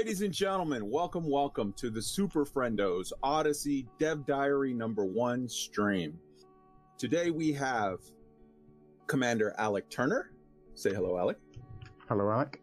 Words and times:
Ladies 0.00 0.22
and 0.22 0.32
gentlemen, 0.32 0.88
welcome, 0.88 1.28
welcome 1.28 1.74
to 1.74 1.90
the 1.90 2.00
Super 2.00 2.46
Friendos 2.46 3.12
Odyssey 3.22 3.86
Dev 3.98 4.24
Diary 4.24 4.72
number 4.72 5.04
one 5.04 5.46
stream. 5.46 6.18
Today 6.96 7.30
we 7.30 7.52
have 7.52 7.98
Commander 9.08 9.54
Alec 9.58 9.90
Turner. 9.90 10.30
Say 10.74 10.94
hello, 10.94 11.18
Alec. 11.18 11.36
Hello, 12.08 12.30
Alec. 12.30 12.62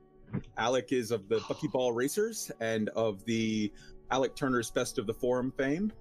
Alec 0.57 0.91
is 0.91 1.11
of 1.11 1.29
the 1.29 1.37
Buckyball 1.41 1.95
Racers 1.95 2.51
and 2.59 2.89
of 2.95 3.23
the 3.25 3.71
Alec 4.09 4.35
Turner's 4.35 4.71
Best 4.71 4.97
of 4.97 5.05
the 5.05 5.13
Forum 5.13 5.53
fame. 5.55 5.93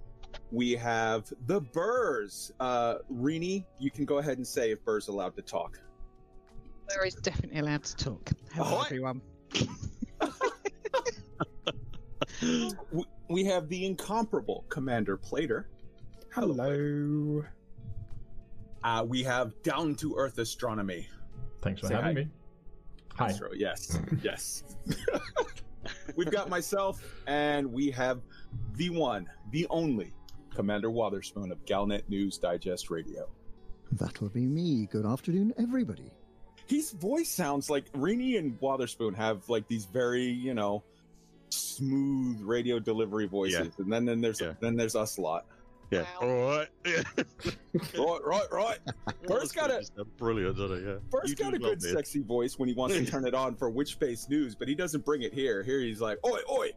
We 0.51 0.71
have 0.71 1.31
the 1.45 1.61
Burrs. 1.61 2.51
Uh, 2.59 2.95
Rini, 3.13 3.63
you 3.77 3.91
can 3.91 4.05
go 4.05 4.17
ahead 4.17 4.37
and 4.37 4.47
say 4.47 4.71
if 4.71 4.83
Burr's 4.83 5.07
allowed 5.07 5.35
to 5.35 5.43
talk. 5.43 5.79
Burr 6.89 7.05
is 7.05 7.13
definitely 7.13 7.59
allowed 7.59 7.83
to 7.83 7.95
talk. 7.95 8.31
Hello, 8.55 8.77
Ahoy! 8.77 8.85
everyone. 8.85 9.21
We, 12.47 13.05
we 13.29 13.43
have 13.45 13.67
the 13.67 13.85
incomparable 13.85 14.65
Commander 14.69 15.17
Plater. 15.17 15.67
Hello. 16.33 17.43
Uh, 18.83 19.05
we 19.07 19.23
have 19.23 19.61
Down 19.63 19.95
to 19.95 20.15
Earth 20.15 20.37
Astronomy. 20.37 21.07
Thanks 21.61 21.81
for 21.81 21.87
Say 21.87 21.95
having 21.95 22.07
hi. 22.07 22.23
me. 22.23 22.29
Hi. 23.15 23.29
Astro, 23.29 23.49
yes, 23.53 23.99
yes. 24.21 24.63
We've 26.15 26.31
got 26.31 26.49
myself, 26.49 27.01
and 27.25 27.71
we 27.71 27.89
have 27.91 28.21
the 28.75 28.91
one, 28.91 29.27
the 29.51 29.65
only 29.69 30.13
Commander 30.53 30.89
Wotherspoon 30.91 31.51
of 31.51 31.65
Galnet 31.65 32.07
News 32.09 32.37
Digest 32.37 32.89
Radio. 32.89 33.27
That 33.93 34.21
will 34.21 34.29
be 34.29 34.45
me. 34.45 34.87
Good 34.91 35.05
afternoon, 35.05 35.53
everybody. 35.57 36.11
His 36.67 36.91
voice 36.91 37.29
sounds 37.29 37.69
like 37.69 37.91
Rini 37.93 38.37
and 38.37 38.59
Wotherspoon 38.59 39.13
have 39.15 39.47
like 39.49 39.67
these 39.67 39.85
very, 39.85 40.25
you 40.25 40.53
know, 40.53 40.83
smooth 41.77 42.41
radio 42.41 42.79
delivery 42.79 43.27
voices, 43.27 43.71
and 43.77 43.91
then 43.91 44.05
then 44.05 44.21
there's 44.21 44.41
Yeah. 44.41 44.53
then 44.59 44.75
there's 44.75 44.95
us 44.95 45.17
lot. 45.17 45.45
Yeah. 45.91 46.05
All 46.21 46.27
right. 46.27 46.67
Yeah. 46.85 47.03
Right, 47.95 48.19
right, 48.25 48.51
right. 48.51 48.79
First 49.27 49.55
got 49.55 49.69
a 49.71 49.83
brilliant, 50.17 50.57
doesn't 50.57 50.77
it? 50.77 50.83
Yeah. 50.87 50.95
first 51.11 51.29
You 51.29 51.35
got 51.35 51.53
a 51.53 51.59
good 51.59 51.77
it. 51.83 51.93
sexy 51.93 52.21
voice 52.23 52.57
when 52.57 52.67
he 52.67 52.75
wants 52.75 52.95
to 52.95 53.05
turn 53.05 53.25
it 53.27 53.33
on 53.35 53.55
for 53.55 53.69
Witch 53.69 53.91
Space 53.93 54.27
News, 54.29 54.55
but 54.55 54.67
he 54.67 54.75
doesn't 54.75 55.05
bring 55.05 55.21
it 55.21 55.33
here. 55.33 55.61
Here 55.63 55.79
he's 55.79 56.01
like, 56.01 56.17
oi, 56.25 56.39
oi. 56.49 56.71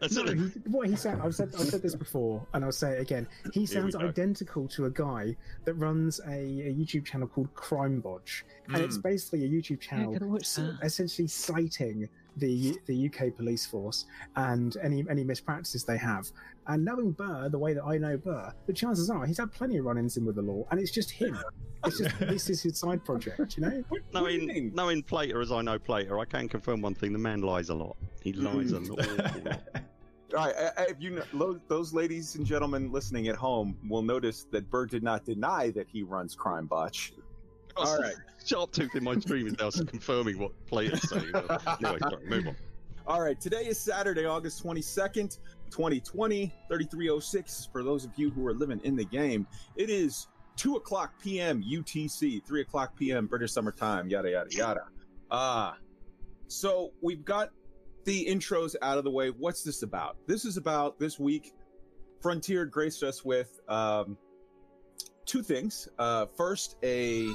That's 0.00 0.16
No, 0.16 0.24
he, 0.24 0.40
what 0.70 0.88
he 0.88 0.96
said, 0.96 1.20
I've 1.22 1.34
said, 1.36 1.54
I've 1.58 1.68
said 1.68 1.80
this 1.82 1.94
before, 1.94 2.44
and 2.52 2.64
I'll 2.64 2.72
say 2.72 2.92
it 2.96 3.00
again. 3.00 3.28
He 3.52 3.64
sounds 3.64 3.94
identical 3.94 4.66
to 4.68 4.86
a 4.86 4.90
guy 4.90 5.36
that 5.64 5.74
runs 5.74 6.18
a, 6.26 6.32
a 6.32 6.74
YouTube 6.74 7.04
channel 7.04 7.28
called 7.28 7.54
Crime 7.54 8.02
Bodge, 8.02 8.42
and 8.68 8.78
it's 8.78 8.98
Mm. 8.98 9.02
basically 9.04 9.44
a 9.44 9.48
YouTube 9.48 9.80
channel 9.80 10.12
gotta 10.12 10.26
watch 10.26 10.42
s- 10.42 10.56
that. 10.56 10.78
essentially 10.82 11.28
slating 11.28 12.08
the 12.36 12.76
the 12.86 13.06
UK 13.06 13.34
police 13.36 13.66
force 13.66 14.06
and 14.36 14.76
any 14.82 15.04
any 15.08 15.24
mispractices 15.24 15.84
they 15.84 15.98
have. 15.98 16.30
And 16.66 16.84
knowing 16.84 17.12
Burr 17.12 17.48
the 17.48 17.58
way 17.58 17.74
that 17.74 17.84
I 17.84 17.98
know 17.98 18.16
Burr, 18.16 18.52
the 18.66 18.72
chances 18.72 19.10
are 19.10 19.26
he's 19.26 19.38
had 19.38 19.52
plenty 19.52 19.76
of 19.76 19.84
run-ins 19.84 20.16
in 20.16 20.24
with 20.24 20.36
the 20.36 20.42
law, 20.42 20.66
and 20.70 20.80
it's 20.80 20.90
just 20.90 21.10
him. 21.10 21.38
It's 21.84 21.98
just 21.98 22.18
this 22.20 22.50
is 22.50 22.62
his 22.62 22.78
side 22.78 23.04
project, 23.04 23.56
you 23.56 23.62
know. 23.62 23.84
What, 23.88 24.00
what 24.10 24.28
do 24.28 24.32
you 24.32 24.70
Knowing, 24.74 25.02
Plater 25.02 25.40
as 25.40 25.52
I 25.52 25.62
know 25.62 25.78
Plater, 25.78 26.18
I 26.18 26.24
can 26.24 26.48
confirm 26.48 26.80
one 26.80 26.94
thing: 26.94 27.12
the 27.12 27.18
man 27.18 27.42
lies 27.42 27.68
a 27.68 27.74
lot. 27.74 27.96
He 28.22 28.32
lies 28.32 28.72
a 28.72 28.80
lot. 28.80 29.06
All 29.06 29.54
right, 30.32 30.54
uh, 30.56 30.70
uh, 30.76 30.84
if 30.88 30.96
you 30.98 31.22
know, 31.32 31.60
those 31.68 31.92
ladies 31.92 32.34
and 32.36 32.46
gentlemen 32.46 32.90
listening 32.90 33.28
at 33.28 33.36
home 33.36 33.76
will 33.88 34.02
notice 34.02 34.46
that 34.50 34.70
Burr 34.70 34.86
did 34.86 35.02
not 35.02 35.24
deny 35.24 35.70
that 35.72 35.86
he 35.88 36.02
runs 36.02 36.34
Crime 36.34 36.66
Botch. 36.66 37.12
All 37.76 37.98
right, 37.98 38.14
Sharp 38.44 38.72
tooth 38.72 38.94
in 38.94 39.04
my 39.04 39.18
stream 39.18 39.46
is 39.46 39.58
now 39.58 39.70
confirming 39.70 40.38
what 40.38 40.52
Plater's 40.66 41.08
saying. 41.08 41.24
anyway, 41.34 41.98
sorry, 41.98 42.26
move 42.26 42.48
on. 42.48 42.56
all 43.06 43.20
right. 43.20 43.40
Today 43.40 43.66
is 43.66 43.78
Saturday, 43.78 44.26
August 44.26 44.62
twenty 44.62 44.82
second, 44.82 45.38
twenty 45.70 46.00
twenty, 46.00 46.52
thirty 46.68 46.84
three 46.84 47.08
oh 47.10 47.18
six. 47.18 47.68
For 47.72 47.82
those 47.82 48.04
of 48.04 48.12
you 48.16 48.30
who 48.30 48.46
are 48.46 48.54
living 48.54 48.80
in 48.84 48.94
the 48.96 49.04
game, 49.04 49.46
it 49.76 49.90
is 49.90 50.28
two 50.56 50.76
o'clock 50.76 51.14
p.m. 51.20 51.62
UTC, 51.62 52.44
three 52.46 52.60
o'clock 52.60 52.96
p.m. 52.96 53.26
British 53.26 53.52
Summer 53.52 53.72
Time. 53.72 54.08
Yada 54.08 54.30
yada 54.30 54.50
yada. 54.50 54.84
Ah, 55.30 55.76
so 56.46 56.92
we've 57.02 57.24
got 57.24 57.50
the 58.04 58.24
intros 58.26 58.76
out 58.82 58.98
of 58.98 59.04
the 59.04 59.10
way. 59.10 59.30
What's 59.30 59.62
this 59.62 59.82
about? 59.82 60.16
This 60.26 60.44
is 60.44 60.56
about 60.56 60.98
this 60.98 61.18
week. 61.18 61.52
Frontier 62.20 62.64
graced 62.64 63.02
us 63.02 63.24
with 63.24 63.60
um, 63.68 64.16
two 65.26 65.42
things. 65.42 65.88
Uh, 65.98 66.26
first, 66.36 66.76
a 66.82 67.28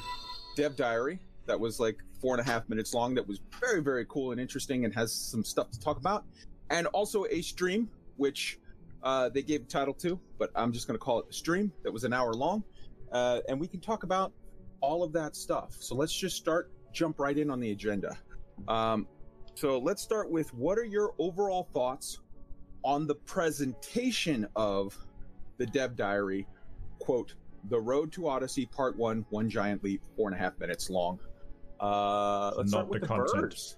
dev 0.59 0.75
diary 0.75 1.19
that 1.49 1.59
was 1.59 1.79
like 1.79 1.97
four 2.21 2.35
and 2.35 2.47
a 2.47 2.49
half 2.49 2.67
minutes 2.69 2.93
long. 2.93 3.15
That 3.15 3.27
was 3.27 3.39
very, 3.59 3.81
very 3.81 4.05
cool 4.05 4.31
and 4.31 4.39
interesting, 4.39 4.85
and 4.85 4.93
has 4.93 5.11
some 5.13 5.43
stuff 5.43 5.71
to 5.71 5.79
talk 5.79 5.97
about. 5.97 6.25
And 6.69 6.85
also 6.87 7.25
a 7.29 7.41
stream, 7.41 7.89
which 8.17 8.59
uh, 9.01 9.29
they 9.29 9.41
gave 9.41 9.67
title 9.67 9.93
to, 9.95 10.19
but 10.37 10.51
I'm 10.53 10.71
just 10.71 10.85
going 10.85 10.97
to 10.97 11.03
call 11.03 11.19
it 11.19 11.25
a 11.29 11.33
stream. 11.33 11.71
That 11.83 11.91
was 11.91 12.03
an 12.03 12.13
hour 12.13 12.33
long, 12.33 12.63
uh, 13.11 13.39
and 13.47 13.59
we 13.59 13.67
can 13.67 13.79
talk 13.79 14.03
about 14.03 14.31
all 14.81 15.01
of 15.01 15.11
that 15.13 15.35
stuff. 15.35 15.75
So 15.79 15.95
let's 15.95 16.13
just 16.13 16.37
start, 16.37 16.71
jump 16.93 17.19
right 17.19 17.37
in 17.37 17.49
on 17.49 17.59
the 17.59 17.71
agenda. 17.71 18.17
Um, 18.67 19.07
so 19.55 19.79
let's 19.79 20.03
start 20.03 20.29
with 20.29 20.53
what 20.53 20.77
are 20.77 20.85
your 20.85 21.15
overall 21.17 21.67
thoughts 21.73 22.19
on 22.83 23.07
the 23.07 23.15
presentation 23.15 24.47
of 24.55 24.95
the 25.57 25.65
Dev 25.65 25.95
Diary, 25.95 26.45
quote, 26.99 27.33
The 27.65 27.79
Road 27.79 28.11
to 28.13 28.27
Odyssey, 28.27 28.65
Part 28.65 28.97
One, 28.97 29.25
One 29.29 29.49
Giant 29.49 29.83
Leap, 29.83 30.01
four 30.15 30.29
and 30.29 30.35
a 30.35 30.39
half 30.39 30.57
minutes 30.59 30.89
long. 30.89 31.19
Uh, 31.79 32.51
let's 32.57 32.69
start 32.71 32.85
Not 32.85 32.89
with 32.89 33.01
the 33.01 33.07
the, 33.07 33.13
content. 33.13 33.41
birds. 33.41 33.77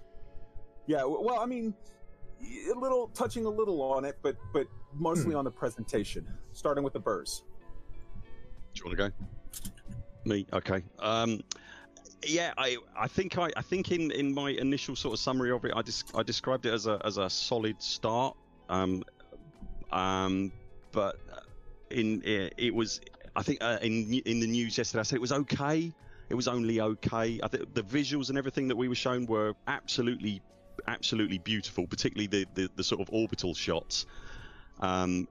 Yeah, 0.86 1.04
well, 1.04 1.38
I 1.38 1.46
mean, 1.46 1.74
a 2.74 2.78
little 2.78 3.08
touching 3.08 3.44
a 3.44 3.48
little 3.48 3.80
on 3.82 4.04
it, 4.04 4.18
but 4.22 4.36
but 4.52 4.66
mostly 4.94 5.34
on 5.34 5.44
the 5.44 5.50
presentation. 5.50 6.26
Starting 6.52 6.82
with 6.82 6.92
the 6.92 7.00
birds. 7.00 7.44
Do 8.74 8.78
you 8.78 8.84
want 8.86 8.98
to 8.98 9.08
go? 9.10 9.14
Me, 10.24 10.46
okay. 10.52 10.82
Um, 10.98 11.40
yeah, 12.26 12.52
I, 12.56 12.78
I 12.96 13.08
think 13.08 13.36
I, 13.38 13.50
I 13.56 13.62
think 13.62 13.90
in, 13.90 14.10
in 14.12 14.32
my 14.34 14.50
initial 14.50 14.96
sort 14.96 15.14
of 15.14 15.20
summary 15.20 15.50
of 15.50 15.64
it, 15.64 15.72
I 15.74 15.82
des- 15.82 16.16
I 16.16 16.22
described 16.22 16.66
it 16.66 16.72
as 16.72 16.86
a 16.86 17.00
as 17.04 17.18
a 17.18 17.28
solid 17.28 17.80
start. 17.82 18.36
Um, 18.68 19.04
um, 19.90 20.52
but 20.92 21.18
in 21.90 22.22
it, 22.24 22.54
it 22.56 22.74
was 22.74 23.00
I 23.34 23.42
think 23.42 23.58
uh, 23.62 23.78
in 23.82 24.12
in 24.26 24.40
the 24.40 24.46
news 24.46 24.76
yesterday 24.76 25.00
I 25.00 25.02
said 25.04 25.16
it 25.16 25.22
was 25.22 25.32
okay. 25.32 25.92
It 26.28 26.34
was 26.34 26.48
only 26.48 26.80
okay. 26.80 27.40
I 27.42 27.48
think 27.48 27.74
the 27.74 27.82
visuals 27.82 28.28
and 28.28 28.38
everything 28.38 28.68
that 28.68 28.76
we 28.76 28.88
were 28.88 28.94
shown 28.94 29.26
were 29.26 29.54
absolutely 29.66 30.42
absolutely 30.86 31.38
beautiful, 31.38 31.86
particularly 31.86 32.26
the 32.26 32.46
the, 32.54 32.70
the 32.76 32.84
sort 32.84 33.00
of 33.00 33.08
orbital 33.12 33.54
shots. 33.54 34.06
Um, 34.80 35.28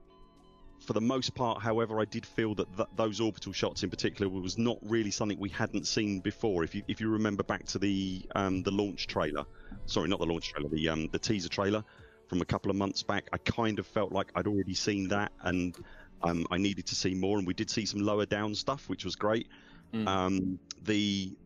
for 0.82 0.94
the 0.94 1.00
most 1.00 1.34
part, 1.34 1.62
however, 1.62 2.00
I 2.00 2.04
did 2.04 2.26
feel 2.26 2.54
that 2.56 2.76
th- 2.76 2.88
those 2.96 3.20
orbital 3.20 3.52
shots 3.52 3.84
in 3.84 3.90
particular 3.90 4.28
was 4.28 4.58
not 4.58 4.78
really 4.82 5.12
something 5.12 5.38
we 5.38 5.48
hadn't 5.48 5.86
seen 5.86 6.20
before. 6.20 6.64
If 6.64 6.74
you 6.74 6.82
if 6.88 7.00
you 7.00 7.08
remember 7.08 7.44
back 7.44 7.66
to 7.66 7.78
the 7.78 8.22
um, 8.34 8.62
the 8.62 8.72
launch 8.72 9.06
trailer, 9.06 9.44
sorry, 9.86 10.08
not 10.08 10.18
the 10.18 10.26
launch 10.26 10.52
trailer, 10.52 10.68
the 10.68 10.88
um, 10.88 11.08
the 11.12 11.18
teaser 11.18 11.48
trailer 11.48 11.84
from 12.26 12.40
a 12.40 12.44
couple 12.44 12.70
of 12.70 12.76
months 12.76 13.02
back, 13.02 13.28
I 13.32 13.38
kind 13.38 13.78
of 13.78 13.86
felt 13.86 14.10
like 14.10 14.32
I'd 14.34 14.46
already 14.46 14.74
seen 14.74 15.08
that, 15.08 15.32
and 15.42 15.76
um, 16.24 16.46
I 16.50 16.58
needed 16.58 16.86
to 16.86 16.94
see 16.94 17.14
more. 17.14 17.38
And 17.38 17.46
we 17.46 17.54
did 17.54 17.70
see 17.70 17.86
some 17.86 18.00
lower 18.00 18.26
down 18.26 18.54
stuff, 18.54 18.88
which 18.88 19.04
was 19.04 19.16
great. 19.16 19.48
Mm. 19.92 20.06
Um, 20.06 20.58
the 20.82 21.36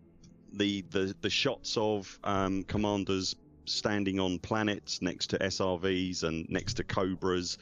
the 0.52 0.84
the 0.90 1.14
the 1.20 1.30
shots 1.30 1.76
of 1.76 2.18
um, 2.24 2.64
commanders 2.64 3.36
standing 3.64 4.20
on 4.20 4.38
planets 4.38 5.02
next 5.02 5.28
to 5.30 5.38
SRVs 5.38 6.22
and 6.22 6.48
next 6.48 6.74
to 6.74 6.84
Cobras. 6.84 7.58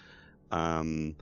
Um, 0.50 1.16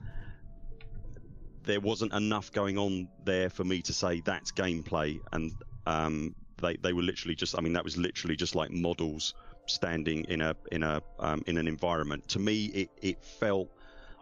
there 1.63 1.79
wasn't 1.79 2.13
enough 2.13 2.51
going 2.51 2.77
on 2.77 3.07
there 3.23 3.49
for 3.49 3.63
me 3.63 3.81
to 3.83 3.93
say 3.93 4.19
that's 4.21 4.51
gameplay, 4.51 5.19
and 5.31 5.53
um, 5.85 6.35
they 6.61 6.75
they 6.77 6.93
were 6.93 7.01
literally 7.01 7.35
just. 7.35 7.57
I 7.57 7.61
mean, 7.61 7.73
that 7.73 7.83
was 7.83 7.97
literally 7.97 8.35
just 8.35 8.55
like 8.55 8.71
models 8.71 9.33
standing 9.65 10.25
in 10.25 10.41
a 10.41 10.55
in 10.71 10.83
a 10.83 11.01
um, 11.19 11.43
in 11.47 11.57
an 11.57 11.67
environment. 11.67 12.27
To 12.29 12.39
me, 12.39 12.65
it 12.65 12.89
it 13.01 13.23
felt. 13.23 13.69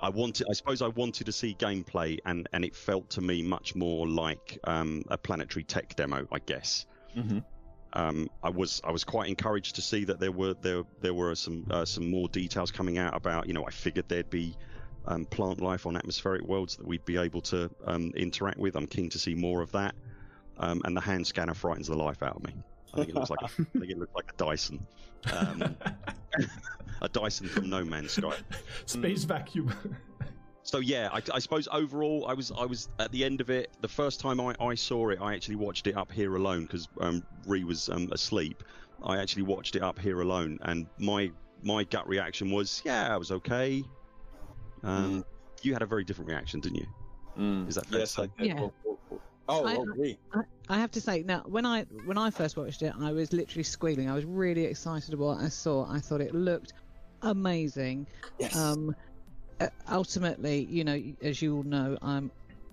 I 0.01 0.09
wanted. 0.09 0.48
I 0.50 0.53
suppose 0.53 0.81
I 0.81 0.88
wanted 0.88 1.25
to 1.25 1.31
see 1.31 1.56
gameplay, 1.56 2.19
and 2.25 2.48
and 2.53 2.65
it 2.65 2.75
felt 2.75 3.09
to 3.12 3.21
me 3.21 3.42
much 3.44 3.75
more 3.75 4.07
like 4.07 4.59
um, 4.63 5.03
a 5.09 5.18
planetary 5.18 5.63
tech 5.63 5.95
demo. 5.95 6.27
I 6.31 6.39
guess 6.39 6.86
Mm-hmm. 7.15 7.39
um, 7.94 8.30
I 8.42 8.50
was 8.50 8.81
I 8.86 8.92
was 8.92 9.03
quite 9.03 9.27
encouraged 9.27 9.75
to 9.75 9.81
see 9.81 10.06
that 10.06 10.19
there 10.19 10.31
were 10.31 10.53
there 10.62 10.83
there 11.01 11.13
were 11.13 11.36
some 11.36 11.65
uh, 11.69 11.86
some 11.86 12.09
more 12.09 12.30
details 12.30 12.71
coming 12.71 12.98
out 12.98 13.15
about 13.15 13.48
you 13.48 13.53
know 13.53 13.65
I 13.68 13.71
figured 13.71 14.07
there'd 14.07 14.30
be 14.30 14.56
um, 15.06 15.25
plant 15.25 15.62
life 15.62 15.86
on 15.86 15.98
atmospheric 15.98 16.44
worlds 16.44 16.77
that 16.77 16.88
we'd 16.88 17.06
be 17.06 17.18
able 17.18 17.42
to 17.42 17.69
um, 17.86 18.12
interact 18.15 18.57
with. 18.59 18.75
I'm 18.75 18.88
keen 18.88 19.09
to 19.09 19.19
see 19.19 19.33
more 19.36 19.62
of 19.62 19.71
that. 19.74 19.95
Um, 20.57 20.81
and 20.86 20.95
the 20.95 21.01
hand 21.01 21.25
scanner 21.25 21.56
frightens 21.56 21.88
the 21.88 21.95
life 21.95 22.21
out 22.21 22.36
of 22.36 22.44
me. 22.44 22.53
I 22.93 22.97
think 22.97 23.09
it 23.09 23.15
looks 23.15 23.29
like 23.29 23.41
a, 23.41 23.45
I 23.45 23.79
think 23.79 23.91
it 23.91 23.97
looks 23.97 24.13
like 24.15 24.31
a 24.31 24.38
Dyson, 24.38 24.85
um, 25.33 25.75
a 27.01 27.09
Dyson 27.09 27.47
from 27.47 27.69
No 27.69 27.83
Man's 27.83 28.11
Sky. 28.11 28.35
Space 28.85 29.23
vacuum. 29.23 29.73
So 30.63 30.79
yeah, 30.79 31.09
I, 31.11 31.21
I 31.33 31.39
suppose 31.39 31.67
overall, 31.71 32.25
I 32.27 32.33
was 32.33 32.51
I 32.51 32.65
was 32.65 32.89
at 32.99 33.11
the 33.11 33.25
end 33.25 33.41
of 33.41 33.49
it. 33.49 33.71
The 33.81 33.88
first 33.88 34.19
time 34.19 34.39
I, 34.39 34.55
I 34.59 34.75
saw 34.75 35.09
it, 35.09 35.19
I 35.21 35.33
actually 35.33 35.55
watched 35.55 35.88
it 35.88 35.97
up 35.97 36.11
here 36.11 36.35
alone 36.35 36.63
because 36.63 36.88
um, 36.99 37.23
Ree 37.47 37.63
was 37.63 37.89
um, 37.89 38.09
asleep. 38.11 38.63
I 39.03 39.17
actually 39.17 39.43
watched 39.43 39.75
it 39.75 39.81
up 39.81 39.97
here 39.97 40.21
alone, 40.21 40.59
and 40.61 40.85
my 40.99 41.31
my 41.63 41.83
gut 41.85 42.07
reaction 42.07 42.51
was, 42.51 42.81
yeah, 42.85 43.13
I 43.13 43.17
was 43.17 43.31
okay. 43.31 43.83
Um, 44.83 45.25
You 45.61 45.73
had 45.73 45.81
a 45.81 45.85
very 45.85 46.03
different 46.03 46.29
reaction, 46.29 46.59
didn't 46.59 46.79
you? 46.79 46.88
Mm. 47.38 47.67
Is 47.67 47.75
that 47.75 47.85
fair 47.85 47.99
Yes, 47.99 48.17
I 48.17 48.27
did. 48.38 48.47
Yeah. 48.47 48.53
Well. 48.55 48.73
Oh, 49.49 49.65
I- 49.65 49.75
oh. 49.75 50.39
I, 50.39 50.75
I 50.75 50.79
have 50.79 50.91
to 50.91 51.01
say 51.01 51.23
now, 51.23 51.43
when 51.45 51.65
I 51.65 51.83
when 52.05 52.17
I 52.17 52.29
first 52.29 52.55
watched 52.55 52.81
it, 52.81 52.93
I 52.99 53.11
was 53.11 53.33
literally 53.33 53.63
squealing. 53.63 54.09
I 54.09 54.13
was 54.15 54.25
really 54.25 54.65
excited 54.65 55.13
about 55.13 55.25
what 55.25 55.38
I 55.39 55.49
saw. 55.49 55.85
I 55.89 55.99
thought 55.99 56.21
it 56.21 56.33
looked 56.33 56.73
amazing. 57.21 58.07
Yes. 58.39 58.55
Um, 58.55 58.95
ultimately, 59.91 60.65
you 60.65 60.83
know, 60.83 61.01
as 61.21 61.41
you 61.41 61.57
all 61.57 61.63
know, 61.63 61.97
I'm 62.01 62.31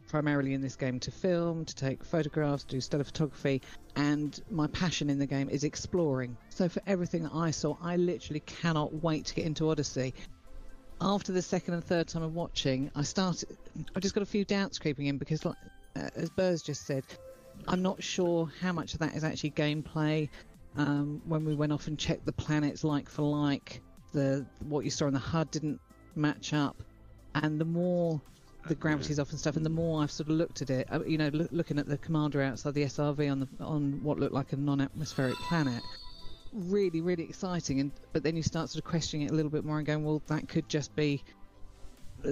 primarily 0.08 0.54
in 0.54 0.62
this 0.62 0.76
game 0.76 0.98
to 1.00 1.10
film, 1.10 1.64
to 1.66 1.74
take 1.74 2.02
photographs, 2.02 2.64
do 2.64 2.80
still 2.80 3.02
photography, 3.02 3.60
and 3.96 4.40
my 4.50 4.66
passion 4.68 5.10
in 5.10 5.18
the 5.18 5.26
game 5.26 5.48
is 5.50 5.64
exploring. 5.64 6.36
So 6.48 6.68
for 6.68 6.80
everything 6.86 7.24
that 7.24 7.34
I 7.34 7.50
saw, 7.50 7.76
I 7.82 7.96
literally 7.96 8.40
cannot 8.40 9.02
wait 9.02 9.26
to 9.26 9.34
get 9.34 9.44
into 9.44 9.68
Odyssey. 9.70 10.14
After 11.00 11.32
the 11.32 11.42
second 11.42 11.74
and 11.74 11.84
third 11.84 12.08
time 12.08 12.22
of 12.22 12.34
watching, 12.34 12.90
I 12.96 13.02
started. 13.02 13.56
I 13.94 14.00
just 14.00 14.14
got 14.14 14.22
a 14.22 14.26
few 14.26 14.44
doubts 14.44 14.78
creeping 14.78 15.06
in 15.06 15.18
because, 15.18 15.44
like, 15.44 15.56
as 16.16 16.30
Burrs 16.30 16.62
just 16.62 16.86
said, 16.86 17.04
I'm 17.66 17.82
not 17.82 18.02
sure 18.02 18.50
how 18.60 18.72
much 18.72 18.94
of 18.94 19.00
that 19.00 19.14
is 19.14 19.24
actually 19.24 19.50
gameplay. 19.52 20.28
Um, 20.76 21.20
when 21.24 21.44
we 21.44 21.54
went 21.54 21.72
off 21.72 21.86
and 21.88 21.98
checked 21.98 22.24
the 22.24 22.32
planets 22.32 22.84
like 22.84 23.08
for 23.08 23.22
like, 23.22 23.80
the 24.12 24.46
what 24.60 24.84
you 24.84 24.90
saw 24.90 25.06
in 25.06 25.14
the 25.14 25.18
HUD 25.18 25.50
didn't 25.50 25.80
match 26.14 26.52
up, 26.52 26.82
and 27.34 27.60
the 27.60 27.64
more 27.64 28.20
the 28.68 28.74
gravity's 28.74 29.18
off 29.18 29.30
and 29.30 29.40
stuff, 29.40 29.56
and 29.56 29.64
the 29.64 29.70
more 29.70 30.02
I've 30.02 30.10
sort 30.10 30.28
of 30.28 30.36
looked 30.36 30.62
at 30.62 30.70
it, 30.70 30.86
uh, 30.90 31.02
you 31.04 31.18
know, 31.18 31.28
loo- 31.28 31.48
looking 31.50 31.78
at 31.78 31.86
the 31.86 31.98
commander 31.98 32.42
outside 32.42 32.74
the 32.74 32.84
SRV 32.84 33.30
on 33.30 33.40
the 33.40 33.48
on 33.64 34.02
what 34.02 34.18
looked 34.18 34.34
like 34.34 34.52
a 34.52 34.56
non-atmospheric 34.56 35.36
planet, 35.36 35.82
really, 36.52 37.00
really 37.00 37.24
exciting. 37.24 37.80
And 37.80 37.92
but 38.12 38.22
then 38.22 38.36
you 38.36 38.42
start 38.42 38.70
sort 38.70 38.84
of 38.84 38.90
questioning 38.90 39.26
it 39.26 39.32
a 39.32 39.34
little 39.34 39.50
bit 39.50 39.64
more 39.64 39.78
and 39.78 39.86
going, 39.86 40.04
well, 40.04 40.22
that 40.28 40.48
could 40.48 40.68
just 40.68 40.94
be 40.94 41.22
uh, 41.24 41.37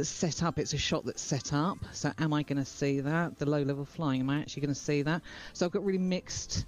set 0.02 0.42
up. 0.42 0.58
It's 0.58 0.72
a 0.72 0.78
shot 0.78 1.04
that's 1.04 1.22
set 1.22 1.52
up. 1.52 1.78
So 1.92 2.12
am 2.18 2.32
I 2.32 2.42
going 2.42 2.58
to 2.58 2.64
see 2.64 3.00
that? 3.00 3.38
The 3.38 3.46
low-level 3.46 3.84
flying, 3.84 4.20
am 4.20 4.30
I 4.30 4.40
actually 4.40 4.62
going 4.62 4.74
to 4.74 4.80
see 4.80 5.02
that? 5.02 5.22
So 5.52 5.66
I've 5.66 5.72
got 5.72 5.84
really 5.84 5.98
mixed. 5.98 6.66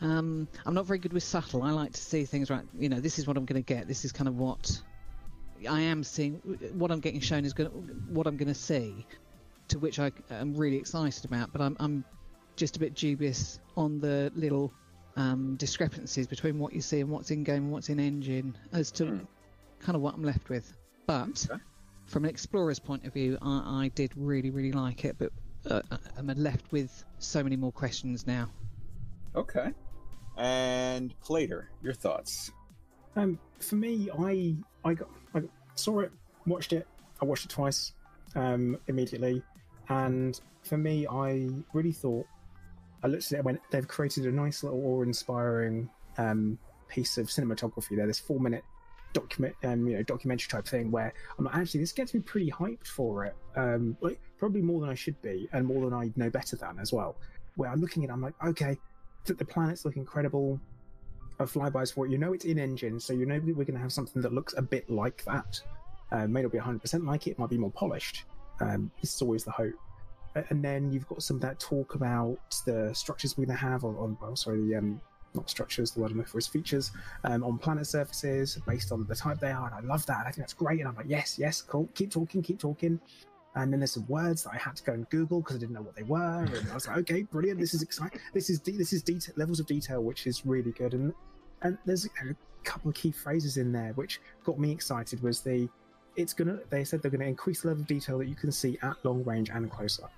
Um, 0.00 0.48
I'm 0.66 0.74
not 0.74 0.86
very 0.86 0.98
good 0.98 1.12
with 1.12 1.22
subtle. 1.22 1.62
I 1.62 1.70
like 1.70 1.92
to 1.92 2.00
see 2.00 2.24
things 2.24 2.50
right. 2.50 2.64
You 2.78 2.88
know, 2.88 3.00
this 3.00 3.18
is 3.18 3.26
what 3.26 3.36
I'm 3.36 3.44
going 3.44 3.62
to 3.62 3.66
get. 3.74 3.86
This 3.86 4.04
is 4.04 4.12
kind 4.12 4.28
of 4.28 4.36
what 4.36 4.80
I 5.68 5.80
am 5.80 6.02
seeing. 6.02 6.34
What 6.74 6.90
I'm 6.90 7.00
getting 7.00 7.20
shown 7.20 7.44
is 7.44 7.52
going 7.52 7.68
what 8.08 8.26
I'm 8.26 8.36
going 8.36 8.48
to 8.48 8.54
see, 8.54 9.06
to 9.68 9.78
which 9.78 9.98
I 9.98 10.10
am 10.30 10.54
really 10.54 10.76
excited 10.76 11.24
about. 11.24 11.52
But 11.52 11.60
I'm, 11.60 11.76
I'm 11.78 12.04
just 12.56 12.76
a 12.76 12.80
bit 12.80 12.94
dubious 12.94 13.60
on 13.76 14.00
the 14.00 14.32
little 14.34 14.72
um, 15.16 15.56
discrepancies 15.56 16.26
between 16.26 16.58
what 16.58 16.72
you 16.72 16.80
see 16.80 17.00
and 17.00 17.10
what's 17.10 17.30
in 17.30 17.44
game 17.44 17.64
and 17.64 17.72
what's 17.72 17.88
in 17.88 18.00
engine 18.00 18.56
as 18.72 18.90
to 18.92 19.06
Hmm. 19.06 19.18
kind 19.80 19.96
of 19.96 20.02
what 20.02 20.14
I'm 20.14 20.24
left 20.24 20.48
with. 20.48 20.72
But 21.06 21.46
Okay. 21.50 21.62
From 22.06 22.24
an 22.24 22.30
explorer's 22.30 22.78
point 22.78 23.04
of 23.04 23.12
view, 23.12 23.38
I, 23.40 23.84
I 23.84 23.90
did 23.94 24.12
really, 24.16 24.50
really 24.50 24.72
like 24.72 25.04
it. 25.04 25.16
But 25.18 25.32
uh, 25.70 25.82
I'm 26.16 26.26
left 26.26 26.70
with 26.72 27.04
so 27.18 27.42
many 27.42 27.56
more 27.56 27.72
questions 27.72 28.26
now. 28.26 28.48
Okay. 29.34 29.72
And 30.36 31.18
Plater, 31.20 31.70
your 31.82 31.94
thoughts? 31.94 32.50
Um, 33.16 33.38
for 33.60 33.76
me, 33.76 34.10
I 34.18 34.56
I 34.84 34.94
got 34.94 35.08
I 35.34 35.42
saw 35.74 36.00
it, 36.00 36.12
watched 36.46 36.72
it. 36.72 36.86
I 37.20 37.24
watched 37.24 37.44
it 37.44 37.50
twice, 37.50 37.92
um, 38.34 38.78
immediately, 38.88 39.42
and 39.88 40.40
for 40.62 40.78
me, 40.78 41.06
I 41.06 41.48
really 41.72 41.92
thought 41.92 42.26
I 43.02 43.08
looked 43.08 43.26
at 43.26 43.32
it. 43.32 43.36
and 43.36 43.44
went, 43.44 43.60
they've 43.70 43.86
created 43.86 44.26
a 44.26 44.32
nice 44.32 44.62
little 44.64 44.84
awe-inspiring 44.84 45.90
um, 46.18 46.58
piece 46.88 47.18
of 47.18 47.26
cinematography 47.28 47.96
there. 47.96 48.06
This 48.06 48.18
four-minute 48.18 48.64
document, 49.12 49.54
um, 49.64 49.86
you 49.86 49.96
know, 49.96 50.02
documentary 50.02 50.48
type 50.48 50.66
thing 50.66 50.90
where 50.90 51.12
I'm 51.38 51.44
like, 51.44 51.56
actually, 51.56 51.80
this 51.80 51.92
gets 51.92 52.14
me 52.14 52.20
pretty 52.20 52.50
hyped 52.50 52.86
for 52.86 53.24
it. 53.24 53.36
Um, 53.56 53.96
like 54.00 54.20
probably 54.38 54.62
more 54.62 54.80
than 54.80 54.90
I 54.90 54.94
should 54.94 55.20
be, 55.22 55.48
and 55.52 55.66
more 55.66 55.84
than 55.88 55.94
I 55.94 56.10
know 56.16 56.30
better 56.30 56.56
than 56.56 56.78
as 56.78 56.92
well. 56.92 57.16
Where 57.56 57.70
I'm 57.70 57.80
looking 57.80 58.04
at, 58.04 58.10
it, 58.10 58.12
I'm 58.12 58.22
like, 58.22 58.34
okay, 58.44 58.78
th- 59.24 59.38
the 59.38 59.44
planets 59.44 59.84
look 59.84 59.96
incredible 59.96 60.60
a 61.38 61.44
flybys 61.44 61.92
for 61.92 62.06
it. 62.06 62.10
You 62.10 62.18
know 62.18 62.32
it's 62.32 62.44
in 62.44 62.58
engine, 62.58 63.00
so 63.00 63.12
you 63.12 63.26
know 63.26 63.38
that 63.38 63.46
we're 63.46 63.64
going 63.64 63.74
to 63.74 63.80
have 63.80 63.92
something 63.92 64.22
that 64.22 64.32
looks 64.32 64.54
a 64.56 64.62
bit 64.62 64.88
like 64.88 65.24
that. 65.24 65.60
Uh, 66.10 66.26
may 66.26 66.42
not 66.42 66.52
be 66.52 66.58
100% 66.58 67.06
like 67.06 67.26
it, 67.26 67.32
it 67.32 67.38
might 67.38 67.50
be 67.50 67.58
more 67.58 67.70
polished. 67.70 68.24
Um, 68.60 68.90
this 69.00 69.14
is 69.14 69.22
always 69.22 69.44
the 69.44 69.50
hope. 69.50 69.74
And 70.50 70.64
then 70.64 70.90
you've 70.90 71.08
got 71.08 71.22
some 71.22 71.36
of 71.36 71.42
that 71.42 71.58
talk 71.58 71.94
about 71.94 72.38
the 72.64 72.92
structures 72.94 73.36
we're 73.36 73.46
going 73.46 73.58
to 73.58 73.64
have 73.64 73.84
on, 73.84 73.96
on 73.96 74.16
well, 74.20 74.36
sorry, 74.36 74.60
the 74.60 74.76
um, 74.76 75.00
not 75.34 75.48
structures, 75.48 75.92
the 75.92 76.00
word 76.00 76.10
I'm 76.10 76.18
looking 76.18 76.30
for 76.30 76.38
is 76.38 76.46
features 76.46 76.90
um, 77.24 77.42
on 77.44 77.58
planet 77.58 77.86
surfaces 77.86 78.58
based 78.66 78.92
on 78.92 79.06
the 79.06 79.14
type 79.14 79.40
they 79.40 79.50
are. 79.50 79.66
And 79.66 79.74
I 79.74 79.80
love 79.80 80.04
that. 80.06 80.20
I 80.20 80.24
think 80.24 80.38
that's 80.38 80.52
great. 80.52 80.80
And 80.80 80.88
I'm 80.88 80.94
like, 80.96 81.06
yes, 81.08 81.38
yes, 81.38 81.62
cool. 81.62 81.88
Keep 81.94 82.10
talking, 82.10 82.42
keep 82.42 82.58
talking. 82.58 83.00
And 83.54 83.72
then 83.72 83.80
there's 83.80 83.92
some 83.92 84.06
words 84.08 84.44
that 84.44 84.54
I 84.54 84.58
had 84.58 84.76
to 84.76 84.82
go 84.82 84.92
and 84.92 85.08
Google 85.10 85.40
because 85.40 85.56
I 85.56 85.58
didn't 85.58 85.74
know 85.74 85.82
what 85.82 85.94
they 85.94 86.04
were. 86.04 86.44
And 86.44 86.70
I 86.70 86.74
was 86.74 86.86
like, 86.86 86.96
okay, 86.98 87.22
brilliant. 87.22 87.60
This 87.60 87.74
is 87.74 87.82
exciting. 87.82 88.18
This 88.32 88.48
is 88.48 88.58
de- 88.60 88.76
this 88.78 88.92
is 88.92 89.02
detail 89.02 89.34
levels 89.36 89.60
of 89.60 89.66
detail, 89.66 90.02
which 90.02 90.26
is 90.26 90.46
really 90.46 90.72
good. 90.72 90.94
And 90.94 91.12
and 91.60 91.76
there's 91.84 92.06
a 92.06 92.34
couple 92.64 92.88
of 92.88 92.94
key 92.94 93.10
phrases 93.10 93.58
in 93.58 93.70
there 93.72 93.92
which 93.92 94.20
got 94.44 94.58
me 94.58 94.70
excited. 94.72 95.22
Was 95.22 95.40
the 95.40 95.68
it's 96.16 96.32
gonna 96.32 96.60
they 96.70 96.84
said 96.84 97.02
they're 97.02 97.10
gonna 97.10 97.26
increase 97.26 97.60
the 97.62 97.68
level 97.68 97.82
of 97.82 97.88
detail 97.88 98.18
that 98.18 98.26
you 98.26 98.34
can 98.34 98.52
see 98.52 98.78
at 98.82 98.96
long 99.04 99.22
range 99.24 99.50
and 99.50 99.70
closer. 99.70 100.08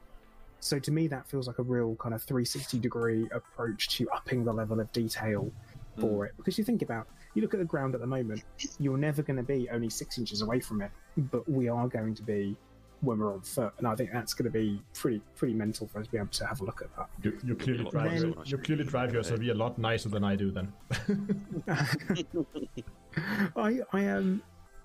So 0.65 0.79
to 0.79 0.91
me, 0.91 1.09
that 1.09 1.27
feels 1.27 1.47
like 1.47 1.59
a 1.59 1.63
real 1.63 1.95
kind 1.97 2.15
of 2.15 2.23
360 2.23 2.79
degree 2.79 3.29
approach 3.33 3.89
to 3.99 4.09
upping 4.09 4.47
the 4.47 4.53
level 4.53 4.81
of 4.81 4.91
detail 4.93 5.53
mm. 5.99 6.01
for 6.01 6.25
it. 6.25 6.33
Because 6.39 6.57
you 6.57 6.65
think 6.65 6.81
about, 6.81 7.07
you 7.35 7.43
look 7.43 7.53
at 7.53 7.61
the 7.61 7.67
ground 7.67 7.95
at 7.95 8.01
the 8.01 8.07
moment, 8.07 8.43
you're 8.79 8.97
never 8.97 9.23
going 9.23 9.37
to 9.37 9.43
be 9.43 9.69
only 9.69 9.91
six 9.91 10.17
inches 10.17 10.41
away 10.41 10.61
from 10.61 10.81
it, 10.81 10.91
but 11.19 11.47
we 11.47 11.69
are 11.69 11.87
going 11.87 12.15
to 12.15 12.23
be 12.23 12.57
when 13.03 13.19
we're 13.19 13.35
on 13.35 13.43
foot, 13.43 13.75
and 13.77 13.87
I 13.87 13.95
think 13.95 14.11
that's 14.11 14.33
going 14.33 14.51
to 14.51 14.59
be 14.59 14.81
pretty 14.95 15.21
pretty 15.37 15.53
mental 15.53 15.87
for 15.87 16.01
us 16.01 16.07
to 16.07 16.13
be 16.13 16.17
able 16.17 16.29
to 16.29 16.47
have 16.47 16.63
a 16.63 16.65
look 16.65 16.81
at 16.81 16.97
that. 16.97 17.11
You, 17.23 17.39
you 17.45 17.55
clearly 17.55 17.85
Then- 17.85 17.91
drive 17.93 18.23
your, 18.23 18.35
you 18.47 18.57
clearly 18.57 18.85
drive 18.85 19.13
your 19.13 19.23
SRV 19.23 19.51
a 19.51 19.55
lot 19.55 19.77
nicer 19.77 20.09
than 20.09 20.25
I 20.25 20.35
do. 20.35 20.51
Then. 20.51 20.73
I 23.55 23.81
I 23.93 24.01
am 24.01 24.43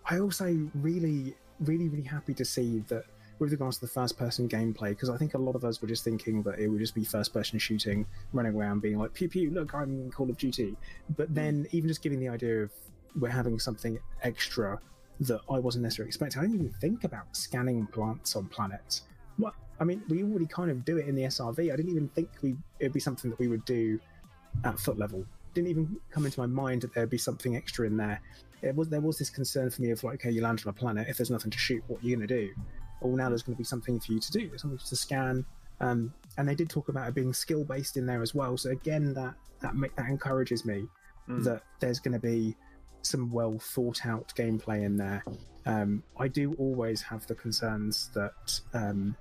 I 0.10 0.20
also 0.20 0.70
really 0.76 1.36
really 1.62 1.88
really 1.88 2.04
happy 2.04 2.34
to 2.34 2.44
see 2.44 2.84
that 2.90 3.06
with 3.40 3.52
regards 3.52 3.78
to 3.78 3.82
the 3.82 3.92
first 3.92 4.18
person 4.18 4.48
gameplay 4.48 4.90
because 4.90 5.10
I 5.10 5.18
think 5.18 5.34
a 5.34 5.38
lot 5.38 5.56
of 5.56 5.64
us 5.64 5.82
were 5.82 5.88
just 5.88 6.04
thinking 6.04 6.44
that 6.44 6.60
it 6.60 6.68
would 6.68 6.80
just 6.80 6.94
be 6.94 7.06
first 7.06 7.34
person 7.34 7.58
shooting, 7.58 8.06
running 8.34 8.54
around 8.56 8.82
being 8.82 9.00
like 9.00 9.14
pew 9.14 9.30
pew 9.30 9.50
look 9.52 9.74
I'm 9.74 10.12
Call 10.12 10.30
of 10.30 10.38
Duty, 10.38 10.76
but 11.18 11.30
hmm. 11.30 11.34
then 11.34 11.68
even 11.72 11.88
just 11.88 12.02
giving 12.02 12.20
the 12.20 12.30
idea 12.30 12.64
of 12.64 12.72
we're 13.20 13.30
having 13.30 13.60
something 13.60 13.98
extra 14.24 14.80
that 15.22 15.42
I 15.50 15.60
wasn't 15.60 15.84
necessarily 15.84 16.10
expecting. 16.10 16.40
I 16.40 16.44
didn't 16.44 16.60
even 16.60 16.74
think 16.80 17.04
about 17.04 17.36
scanning 17.36 17.88
plants 17.88 18.36
on 18.36 18.48
planets. 18.48 19.04
What 19.38 19.54
I 19.80 19.84
mean, 19.84 20.04
we 20.10 20.24
already 20.24 20.46
kind 20.46 20.70
of 20.70 20.86
do 20.86 20.98
it 20.98 21.08
in 21.08 21.16
the 21.16 21.24
SRV. 21.24 21.72
I 21.72 21.76
didn't 21.76 21.92
even 21.92 22.10
think 22.10 22.30
we 22.42 22.56
it'd 22.80 22.94
be 22.94 23.00
something 23.00 23.30
that 23.30 23.40
we 23.40 23.48
would 23.48 23.66
do 23.66 24.00
at 24.64 24.80
foot 24.80 24.98
level. 24.98 25.26
Didn't 25.54 25.70
even 25.70 25.98
come 26.12 26.26
into 26.26 26.40
my 26.40 26.46
mind 26.46 26.82
that 26.82 26.94
there'd 26.94 27.10
be 27.10 27.18
something 27.18 27.56
extra 27.56 27.88
in 27.88 27.98
there. 27.98 28.22
It 28.62 28.76
was 28.76 28.90
there 28.90 29.02
was 29.02 29.18
this 29.18 29.30
concern 29.30 29.70
for 29.70 29.82
me 29.82 29.92
of 29.92 30.04
like, 30.04 30.16
okay, 30.16 30.32
you 30.32 30.42
land 30.42 30.62
on 30.66 30.70
a 30.70 30.74
planet. 30.74 31.08
If 31.08 31.18
there's 31.18 31.32
nothing 31.32 31.52
to 31.52 31.58
shoot, 31.58 31.84
what 31.88 32.04
are 32.04 32.06
you 32.06 32.16
going 32.16 32.28
to 32.28 32.48
do? 32.48 32.54
Well, 33.02 33.16
now 33.16 33.30
there's 33.30 33.44
going 33.44 33.56
to 33.56 33.58
be 33.58 33.64
something 33.64 34.00
for 34.00 34.12
you 34.14 34.20
to 34.20 34.32
do. 34.32 34.50
There's 34.50 34.62
something 34.62 34.80
to 34.80 34.96
scan. 34.96 35.46
Um, 35.82 36.14
and 36.38 36.48
they 36.48 36.56
did 36.56 36.70
talk 36.70 36.90
about 36.90 37.08
it 37.08 37.16
being 37.16 37.34
skill 37.34 37.64
based 37.64 37.96
in 37.98 38.06
there 38.06 38.22
as 38.22 38.36
well. 38.36 38.58
So 38.58 38.72
again, 38.72 39.14
that 39.14 39.34
that 39.62 39.74
that 39.96 40.10
encourages 40.10 40.66
me 40.66 40.88
Mm. 41.28 41.44
that 41.44 41.62
there's 41.80 42.00
going 42.00 42.14
to 42.14 42.20
be 42.20 42.56
some 43.04 43.32
well 43.32 43.60
thought 43.60 44.04
out 44.06 44.34
gameplay 44.36 44.84
in 44.84 44.98
there. 44.98 45.24
Um, 45.66 46.02
I 46.18 46.28
do 46.28 46.54
always 46.56 47.02
have 47.04 47.28
the 47.28 47.36
concerns 47.36 48.10
that 48.16 48.60
um, 48.74 49.16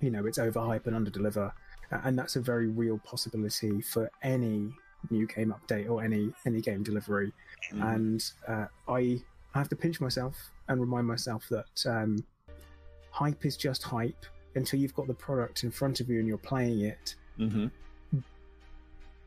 you 0.00 0.10
know 0.10 0.26
it's 0.26 0.38
overhype 0.38 0.86
and 0.86 0.94
underdeliver, 0.94 1.50
and 1.90 2.18
that's 2.18 2.36
a 2.36 2.40
very 2.40 2.68
real 2.68 2.98
possibility 2.98 3.80
for 3.80 4.10
any 4.22 4.70
new 5.10 5.26
game 5.26 5.54
update 5.58 5.88
or 5.88 6.04
any 6.04 6.30
any 6.44 6.60
game 6.60 6.82
delivery. 6.82 7.32
Mhm. 7.72 7.96
And 7.96 8.32
uh, 8.46 8.66
I 8.86 9.22
have 9.54 9.68
to 9.70 9.76
pinch 9.76 10.00
myself 10.00 10.36
and 10.68 10.80
remind 10.80 11.06
myself 11.06 11.48
that 11.48 11.86
um, 11.86 12.22
hype 13.10 13.44
is 13.44 13.56
just 13.56 13.82
hype 13.82 14.24
until 14.54 14.78
you've 14.80 14.94
got 14.94 15.06
the 15.06 15.14
product 15.14 15.62
in 15.64 15.70
front 15.70 16.00
of 16.00 16.08
you 16.08 16.18
and 16.18 16.26
you're 16.28 16.38
playing 16.38 16.80
it. 16.80 17.14
Mhm. 17.38 17.70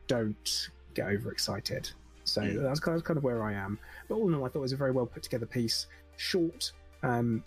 Don't 0.06 0.70
get 0.94 1.06
overexcited. 1.08 1.90
So 2.24 2.42
Mm. 2.42 2.62
that's 2.62 2.80
kind 2.80 2.96
of, 2.96 3.04
kind 3.04 3.16
of 3.16 3.24
where 3.24 3.42
I 3.42 3.52
am. 3.52 3.78
But 4.08 4.16
all 4.16 4.28
in 4.28 4.34
all, 4.34 4.44
I 4.44 4.48
thought 4.48 4.58
it 4.60 4.62
was 4.62 4.72
a 4.72 4.76
very 4.76 4.90
well 4.92 5.06
put 5.06 5.22
together 5.22 5.46
piece, 5.46 5.86
short, 6.16 6.72
um, 7.02 7.42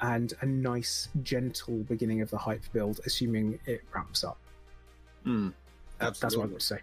and 0.00 0.32
a 0.40 0.46
nice, 0.46 1.08
gentle 1.22 1.78
beginning 1.84 2.20
of 2.20 2.30
the 2.30 2.38
hype 2.38 2.62
build, 2.72 3.00
assuming 3.04 3.58
it 3.66 3.82
ramps 3.92 4.22
up. 4.24 4.38
Mm. 5.24 5.52
That's 5.98 6.22
what 6.22 6.34
I 6.34 6.46
would 6.46 6.62
say. 6.62 6.80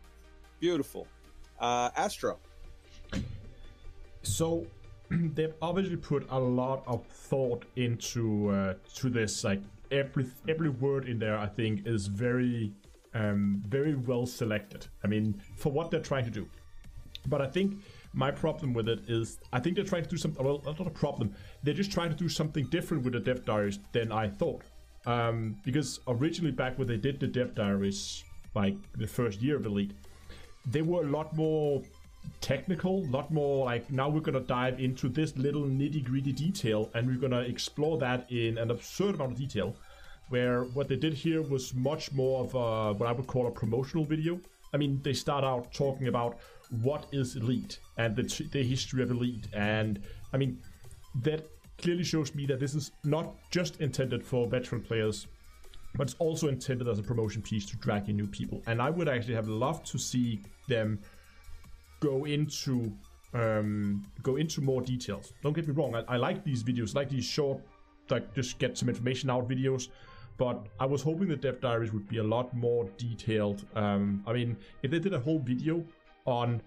Beautiful. 0.59 1.07
Uh, 1.59 1.89
Astro. 1.95 2.39
So 4.23 4.67
they've 5.35 5.53
obviously 5.61 5.97
put 5.97 6.25
a 6.29 6.39
lot 6.39 6.83
of 6.87 7.05
thought 7.07 7.65
into 7.75 8.49
uh, 8.49 8.73
to 8.95 9.09
this. 9.09 9.43
Like 9.43 9.61
every 9.91 10.25
every 10.47 10.69
word 10.69 11.07
in 11.07 11.19
there, 11.19 11.37
I 11.37 11.47
think 11.47 11.85
is 11.85 12.07
very 12.07 12.73
um, 13.13 13.61
very 13.67 13.95
well 13.95 14.25
selected. 14.25 14.87
I 15.03 15.07
mean, 15.07 15.41
for 15.55 15.71
what 15.71 15.91
they're 15.91 16.01
trying 16.01 16.25
to 16.25 16.31
do. 16.31 16.47
But 17.27 17.41
I 17.41 17.47
think 17.47 17.81
My 18.15 18.31
problem 18.31 18.73
with 18.73 18.87
it 18.87 19.09
is 19.09 19.39
I 19.51 19.59
think 19.59 19.75
they're 19.75 19.83
trying 19.83 20.03
to 20.03 20.09
do 20.09 20.15
something. 20.15 20.43
Well, 20.43 20.61
not 20.65 20.87
a 20.87 20.89
problem. 20.89 21.35
They're 21.63 21.73
just 21.73 21.91
trying 21.91 22.09
to 22.11 22.15
do 22.15 22.29
something 22.29 22.65
different 22.67 23.03
with 23.03 23.11
the 23.11 23.19
Dev 23.19 23.43
Diaries 23.43 23.79
than 23.91 24.13
I 24.13 24.29
thought. 24.29 24.63
Um, 25.05 25.57
because 25.65 25.99
originally, 26.07 26.51
back 26.53 26.79
when 26.79 26.87
they 26.87 26.95
did 26.95 27.19
the 27.19 27.27
Dev 27.27 27.53
Diaries, 27.55 28.23
like 28.55 28.77
the 28.93 29.05
first 29.05 29.41
year 29.41 29.57
of 29.57 29.65
Elite, 29.65 29.91
they 30.65 30.81
were 30.81 31.03
a 31.03 31.09
lot 31.09 31.35
more 31.35 31.83
technical, 32.41 33.05
a 33.05 33.09
lot 33.09 33.31
more 33.31 33.65
like 33.65 33.91
now 33.91 34.09
we're 34.09 34.19
gonna 34.19 34.39
dive 34.39 34.79
into 34.79 35.09
this 35.09 35.35
little 35.37 35.63
nitty 35.63 36.03
gritty 36.03 36.31
detail 36.31 36.89
and 36.93 37.07
we're 37.07 37.17
gonna 37.19 37.41
explore 37.41 37.97
that 37.97 38.31
in 38.31 38.57
an 38.57 38.71
absurd 38.71 39.15
amount 39.15 39.33
of 39.33 39.37
detail. 39.37 39.75
Where 40.29 40.63
what 40.63 40.87
they 40.87 40.95
did 40.95 41.13
here 41.13 41.41
was 41.41 41.73
much 41.73 42.11
more 42.11 42.43
of 42.43 42.55
a, 42.55 42.93
what 42.93 43.07
I 43.07 43.11
would 43.11 43.27
call 43.27 43.47
a 43.47 43.51
promotional 43.51 44.05
video. 44.05 44.39
I 44.73 44.77
mean, 44.77 44.99
they 45.03 45.13
start 45.13 45.43
out 45.43 45.71
talking 45.73 46.07
about 46.07 46.39
what 46.81 47.05
is 47.11 47.35
Elite 47.35 47.79
and 47.97 48.15
the, 48.15 48.23
the 48.51 48.63
history 48.63 49.03
of 49.03 49.11
Elite, 49.11 49.47
and 49.53 50.01
I 50.33 50.37
mean, 50.37 50.59
that 51.21 51.47
clearly 51.77 52.03
shows 52.03 52.33
me 52.35 52.45
that 52.47 52.59
this 52.59 52.73
is 52.73 52.91
not 53.03 53.35
just 53.51 53.79
intended 53.81 54.23
for 54.23 54.47
veteran 54.47 54.81
players, 54.81 55.27
but 55.95 56.07
it's 56.07 56.15
also 56.19 56.47
intended 56.47 56.87
as 56.87 56.99
a 56.99 57.03
promotion 57.03 57.41
piece 57.41 57.65
to 57.67 57.77
drag 57.77 58.09
in 58.09 58.15
new 58.15 58.27
people. 58.27 58.61
And 58.67 58.81
I 58.81 58.89
would 58.89 59.07
actually 59.07 59.35
have 59.35 59.47
loved 59.47 59.85
to 59.87 59.97
see 59.97 60.41
them 60.67 60.99
go 62.05 62.25
into 62.25 62.91
um, 63.33 64.01
go 64.23 64.37
into 64.37 64.61
more 64.61 64.81
details. 64.81 65.33
Don't 65.43 65.53
get 65.53 65.67
me 65.67 65.73
wrong, 65.73 65.95
I, 65.95 66.03
I 66.15 66.17
like 66.17 66.43
these 66.43 66.63
videos, 66.63 66.95
I 66.95 66.99
like 67.01 67.09
these 67.09 67.25
short, 67.25 67.59
like 68.09 68.33
just 68.33 68.59
get 68.59 68.77
some 68.77 68.89
information 68.89 69.29
out 69.29 69.49
videos. 69.49 69.89
But 70.37 70.67
I 70.79 70.85
was 70.85 71.01
hoping 71.01 71.27
the 71.29 71.37
Dev 71.37 71.61
Diaries 71.61 71.93
would 71.93 72.07
be 72.09 72.17
a 72.17 72.23
lot 72.35 72.53
more 72.53 72.83
detailed. 72.97 73.65
Um, 73.75 74.21
I 74.27 74.33
mean, 74.33 74.57
if 74.83 74.91
they 74.91 74.99
did 74.99 75.13
a 75.13 75.19
whole 75.19 75.39
video 75.39 75.83
on, 76.25 76.61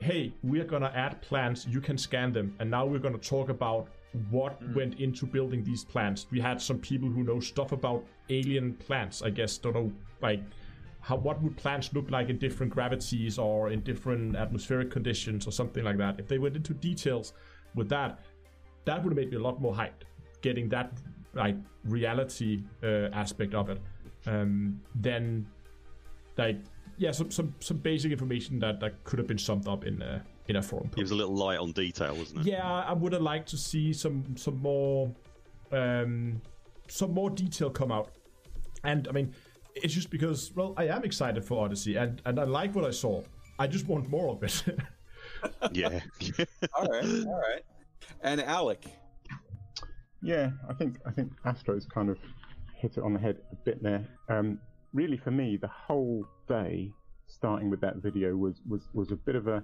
hey, 0.00 0.34
we're 0.42 0.68
gonna 0.72 0.92
add 0.94 1.20
plants, 1.22 1.66
you 1.66 1.80
can 1.80 1.98
scan 1.98 2.32
them, 2.32 2.54
and 2.58 2.70
now 2.70 2.84
we're 2.84 3.04
gonna 3.06 3.18
talk 3.36 3.48
about 3.48 3.88
what 4.30 4.54
went 4.74 5.00
into 5.00 5.26
building 5.26 5.64
these 5.64 5.84
plants. 5.84 6.26
We 6.30 6.40
had 6.40 6.60
some 6.60 6.78
people 6.78 7.08
who 7.08 7.22
know 7.24 7.40
stuff 7.40 7.72
about 7.72 8.04
alien 8.28 8.74
plants, 8.74 9.22
I 9.22 9.30
guess, 9.30 9.58
don't 9.58 9.74
know, 9.74 9.92
like 10.20 10.40
how 11.06 11.14
what 11.14 11.40
would 11.40 11.56
plants 11.56 11.92
look 11.92 12.10
like 12.10 12.30
in 12.30 12.36
different 12.36 12.72
gravities 12.72 13.38
or 13.38 13.70
in 13.70 13.80
different 13.82 14.34
atmospheric 14.34 14.90
conditions 14.90 15.46
or 15.46 15.52
something 15.52 15.84
like 15.84 15.96
that. 15.98 16.18
If 16.18 16.26
they 16.26 16.38
went 16.38 16.56
into 16.56 16.74
details 16.74 17.32
with 17.76 17.88
that, 17.90 18.18
that 18.86 19.04
would 19.04 19.12
have 19.12 19.16
made 19.16 19.30
me 19.30 19.36
a 19.36 19.40
lot 19.40 19.60
more 19.60 19.72
hyped. 19.72 20.02
Getting 20.40 20.68
that 20.70 20.90
like 21.32 21.54
reality 21.84 22.64
uh, 22.82 23.10
aspect 23.12 23.54
of 23.54 23.70
it, 23.70 23.80
um, 24.26 24.80
then 24.96 25.46
like 26.36 26.58
yeah, 26.98 27.12
some 27.12 27.30
some 27.30 27.54
some 27.60 27.76
basic 27.76 28.10
information 28.10 28.58
that 28.58 28.80
that 28.80 29.04
could 29.04 29.20
have 29.20 29.28
been 29.28 29.38
summed 29.38 29.68
up 29.68 29.84
in 29.84 30.02
a 30.02 30.24
in 30.48 30.56
a 30.56 30.62
forum. 30.62 30.90
It 30.96 31.02
was 31.02 31.12
a 31.12 31.14
little 31.14 31.36
light 31.36 31.60
on 31.60 31.70
detail, 31.70 32.16
wasn't 32.16 32.40
it? 32.40 32.46
Yeah, 32.46 32.66
I 32.66 32.92
would 32.92 33.12
have 33.12 33.22
liked 33.22 33.48
to 33.50 33.56
see 33.56 33.92
some 33.92 34.36
some 34.36 34.60
more 34.60 35.14
um 35.70 36.42
some 36.88 37.12
more 37.12 37.30
detail 37.30 37.70
come 37.70 37.92
out. 37.92 38.10
And 38.82 39.06
I 39.06 39.12
mean, 39.12 39.32
it's 39.76 39.94
just 39.94 40.10
because 40.10 40.52
well, 40.54 40.74
I 40.76 40.88
am 40.88 41.04
excited 41.04 41.44
for 41.44 41.64
Odyssey 41.64 41.96
and 41.96 42.20
and 42.24 42.38
I 42.40 42.44
like 42.44 42.74
what 42.74 42.84
I 42.84 42.90
saw. 42.90 43.22
I 43.58 43.66
just 43.66 43.86
want 43.86 44.08
more 44.08 44.30
of 44.30 44.42
it. 44.42 44.64
Yeah. 45.72 46.00
all 46.76 46.88
right, 46.88 47.04
all 47.26 47.40
right. 47.40 47.62
And 48.22 48.40
Alec, 48.40 48.84
Yeah, 50.22 50.50
I 50.68 50.72
think 50.72 50.98
I 51.06 51.10
think 51.10 51.32
Astro's 51.44 51.86
kind 51.86 52.08
of 52.10 52.18
hit 52.74 52.96
it 52.96 53.02
on 53.04 53.12
the 53.12 53.20
head 53.20 53.38
a 53.52 53.56
bit 53.56 53.82
there. 53.82 54.04
Um, 54.28 54.58
really, 54.92 55.16
for 55.18 55.30
me, 55.30 55.56
the 55.56 55.68
whole 55.68 56.26
day, 56.48 56.90
starting 57.26 57.70
with 57.70 57.80
that 57.82 57.96
video, 57.96 58.34
was 58.36 58.60
was 58.68 58.88
was 58.92 59.12
a 59.12 59.16
bit 59.16 59.36
of 59.36 59.46
a 59.46 59.62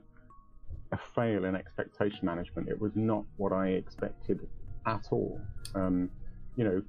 a 0.93 0.99
fail 1.15 1.47
in 1.47 1.57
expectation 1.57 2.21
management. 2.23 2.69
It 2.69 2.81
was 2.81 2.93
not 2.95 3.25
what 3.39 3.53
I 3.53 3.69
expected 3.69 4.47
at 4.87 5.07
all. 5.11 5.41
Um, 5.75 6.11
you 6.57 6.65
know, 6.65 6.83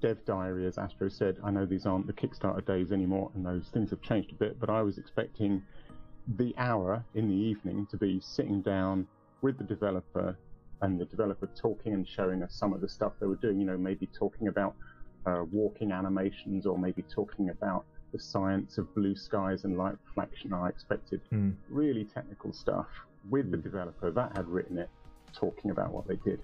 Dev 0.00 0.24
Diary, 0.24 0.66
as 0.66 0.78
Astro 0.78 1.08
said, 1.08 1.36
I 1.44 1.50
know 1.50 1.66
these 1.66 1.86
aren't 1.86 2.06
the 2.06 2.12
Kickstarter 2.12 2.64
days 2.64 2.92
anymore, 2.92 3.30
and 3.34 3.44
those 3.44 3.68
things 3.68 3.90
have 3.90 4.00
changed 4.02 4.32
a 4.32 4.34
bit. 4.34 4.58
But 4.58 4.70
I 4.70 4.82
was 4.82 4.98
expecting 4.98 5.62
the 6.36 6.54
hour 6.56 7.04
in 7.14 7.28
the 7.28 7.34
evening 7.34 7.86
to 7.90 7.96
be 7.96 8.20
sitting 8.20 8.62
down 8.62 9.06
with 9.42 9.58
the 9.58 9.64
developer 9.64 10.36
and 10.82 10.98
the 10.98 11.04
developer 11.04 11.48
talking 11.60 11.92
and 11.92 12.06
showing 12.06 12.42
us 12.42 12.54
some 12.54 12.72
of 12.72 12.80
the 12.80 12.88
stuff 12.88 13.12
they 13.20 13.26
were 13.26 13.36
doing. 13.36 13.60
You 13.60 13.66
know, 13.66 13.76
maybe 13.76 14.08
talking 14.18 14.48
about 14.48 14.74
uh, 15.26 15.44
walking 15.50 15.92
animations 15.92 16.66
or 16.66 16.78
maybe 16.78 17.02
talking 17.14 17.50
about 17.50 17.84
the 18.12 18.18
science 18.18 18.78
of 18.78 18.92
blue 18.94 19.14
skies 19.14 19.64
and 19.64 19.76
light 19.76 19.94
reflection. 20.06 20.52
I 20.52 20.68
expected 20.68 21.20
Hmm. 21.30 21.50
really 21.68 22.04
technical 22.04 22.52
stuff 22.52 22.88
with 23.28 23.50
the 23.50 23.56
developer 23.56 24.10
that 24.10 24.36
had 24.36 24.46
written 24.48 24.78
it, 24.78 24.90
talking 25.34 25.70
about 25.70 25.92
what 25.92 26.08
they 26.08 26.16
did. 26.16 26.40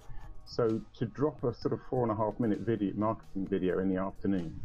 So 0.47 0.81
to 0.95 1.05
drop 1.05 1.43
a 1.43 1.53
sort 1.53 1.73
of 1.73 1.81
four 1.89 2.03
and 2.03 2.11
a 2.11 2.15
half 2.15 2.39
minute 2.39 2.61
video, 2.61 2.93
marketing 2.95 3.47
video 3.47 3.79
in 3.79 3.89
the 3.93 3.97
afternoon, 4.01 4.59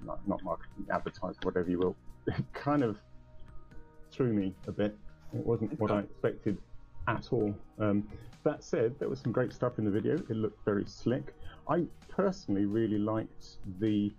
not, 0.00 0.26
not 0.28 0.42
marketing, 0.44 0.86
advertising, 0.92 1.40
whatever 1.42 1.68
you 1.68 1.78
will, 1.80 1.96
it 2.28 2.44
kind 2.54 2.84
of 2.84 2.96
threw 4.12 4.32
me 4.32 4.54
a 4.68 4.72
bit. 4.72 4.96
It 5.34 5.44
wasn't 5.44 5.78
what 5.78 5.90
I 5.90 6.00
expected 6.00 6.56
at 7.08 7.32
all. 7.32 7.54
Um, 7.80 8.08
that 8.44 8.62
said, 8.62 8.94
there 9.00 9.08
was 9.08 9.20
some 9.20 9.32
great 9.32 9.52
stuff 9.52 9.78
in 9.78 9.84
the 9.84 9.90
video. 9.90 10.14
It 10.30 10.36
looked 10.36 10.64
very 10.64 10.86
slick. 10.86 11.34
I 11.68 11.84
personally 12.08 12.64
really 12.64 12.98
liked 12.98 13.58
the 13.80 14.14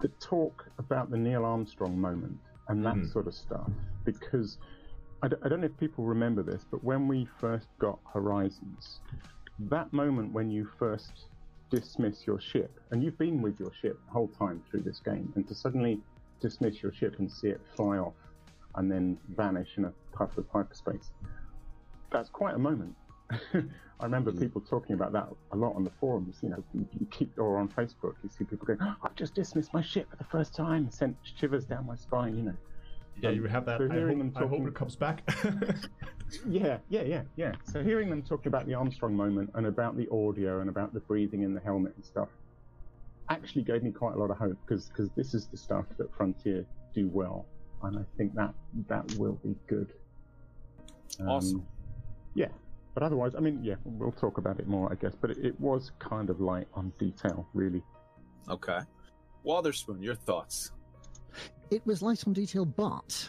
the 0.00 0.08
talk 0.20 0.64
about 0.78 1.10
the 1.10 1.16
Neil 1.16 1.44
Armstrong 1.44 1.98
moment 2.00 2.38
and 2.68 2.86
that 2.86 2.94
Mhm. 2.94 3.08
sort 3.12 3.26
of 3.26 3.34
stuff 3.34 3.68
because 4.04 4.56
I 5.22 5.26
d- 5.26 5.34
I 5.42 5.48
don't 5.48 5.60
know 5.60 5.66
if 5.66 5.76
people 5.76 6.04
remember 6.04 6.44
this, 6.44 6.64
but 6.70 6.84
when 6.84 7.08
we 7.08 7.24
first 7.40 7.66
got 7.80 7.98
Horizons, 8.12 9.00
that 9.58 9.92
moment 9.92 10.32
when 10.32 10.50
you 10.50 10.68
first 10.78 11.26
dismiss 11.70 12.26
your 12.26 12.40
ship, 12.40 12.80
and 12.90 13.02
you've 13.02 13.18
been 13.18 13.42
with 13.42 13.58
your 13.60 13.72
ship 13.80 13.98
the 14.06 14.12
whole 14.12 14.28
time 14.28 14.62
through 14.70 14.80
this 14.80 15.00
game, 15.00 15.32
and 15.36 15.46
to 15.48 15.54
suddenly 15.54 16.00
dismiss 16.40 16.82
your 16.82 16.92
ship 16.92 17.16
and 17.18 17.30
see 17.30 17.48
it 17.48 17.60
fly 17.76 17.98
off 17.98 18.14
and 18.76 18.90
then 18.90 19.18
vanish 19.36 19.70
in 19.76 19.84
a 19.86 19.92
puff 20.12 20.36
of 20.38 20.46
hyperspace, 20.52 21.10
that's 22.10 22.30
quite 22.30 22.54
a 22.54 22.58
moment. 22.58 22.94
I 24.00 24.04
remember 24.04 24.30
hmm. 24.30 24.38
people 24.38 24.60
talking 24.60 24.94
about 24.94 25.12
that 25.12 25.28
a 25.52 25.56
lot 25.56 25.74
on 25.74 25.84
the 25.84 25.90
forums. 26.00 26.36
You 26.42 26.50
know, 26.50 26.64
you, 26.72 27.06
keep 27.10 27.36
or 27.38 27.58
on 27.58 27.68
Facebook, 27.68 28.14
you 28.22 28.30
see 28.30 28.44
people 28.44 28.66
going, 28.66 28.78
oh, 28.80 28.94
"I've 29.02 29.16
just 29.16 29.34
dismissed 29.34 29.74
my 29.74 29.82
ship 29.82 30.08
for 30.08 30.16
the 30.16 30.24
first 30.24 30.54
time," 30.54 30.90
sent 30.90 31.16
shivers 31.24 31.66
down 31.66 31.86
my 31.86 31.96
spine. 31.96 32.36
You 32.36 32.42
know, 32.44 32.56
yeah, 33.20 33.30
you 33.30 33.44
have 33.44 33.64
that. 33.66 33.78
So 33.78 33.88
I 33.90 33.94
hearing 33.94 34.20
hope, 34.20 34.34
them 34.34 34.44
I 34.44 34.46
hope 34.46 34.66
it 34.66 34.74
comes 34.74 34.96
back. 34.96 35.28
Yeah, 36.46 36.76
yeah, 36.90 37.02
yeah, 37.02 37.22
yeah. 37.36 37.52
So 37.64 37.82
hearing 37.82 38.10
them 38.10 38.20
talking 38.22 38.48
about 38.48 38.66
the 38.66 38.74
Armstrong 38.74 39.14
moment 39.14 39.50
and 39.54 39.66
about 39.66 39.96
the 39.96 40.06
audio 40.10 40.60
and 40.60 40.68
about 40.68 40.92
the 40.92 41.00
breathing 41.00 41.42
in 41.42 41.54
the 41.54 41.60
helmet 41.60 41.94
and 41.96 42.04
stuff 42.04 42.28
actually 43.30 43.62
gave 43.62 43.82
me 43.82 43.90
quite 43.90 44.14
a 44.14 44.18
lot 44.18 44.30
of 44.30 44.36
hope 44.36 44.58
because 44.66 44.90
this 45.16 45.32
is 45.32 45.46
the 45.46 45.56
stuff 45.56 45.86
that 45.96 46.14
Frontier 46.14 46.66
do 46.94 47.08
well, 47.12 47.46
and 47.82 47.98
I 47.98 48.02
think 48.18 48.34
that 48.34 48.52
that 48.88 49.10
will 49.14 49.38
be 49.42 49.54
good. 49.66 49.92
Um, 51.20 51.28
Awesome. 51.28 51.66
Yeah, 52.34 52.48
but 52.92 53.02
otherwise, 53.02 53.34
I 53.34 53.40
mean, 53.40 53.60
yeah, 53.64 53.76
we'll 53.84 54.12
talk 54.12 54.36
about 54.38 54.60
it 54.60 54.68
more, 54.68 54.92
I 54.92 54.96
guess. 54.96 55.14
But 55.18 55.30
it, 55.30 55.38
it 55.38 55.60
was 55.60 55.92
kind 55.98 56.28
of 56.30 56.40
light 56.40 56.68
on 56.74 56.92
detail, 56.98 57.48
really. 57.54 57.82
okay. 58.50 58.80
Waterspoon, 59.46 60.02
your 60.02 60.14
thoughts? 60.14 60.72
It 61.70 61.84
was 61.86 62.02
light 62.02 62.26
on 62.26 62.32
detail, 62.32 62.64
but 62.64 63.28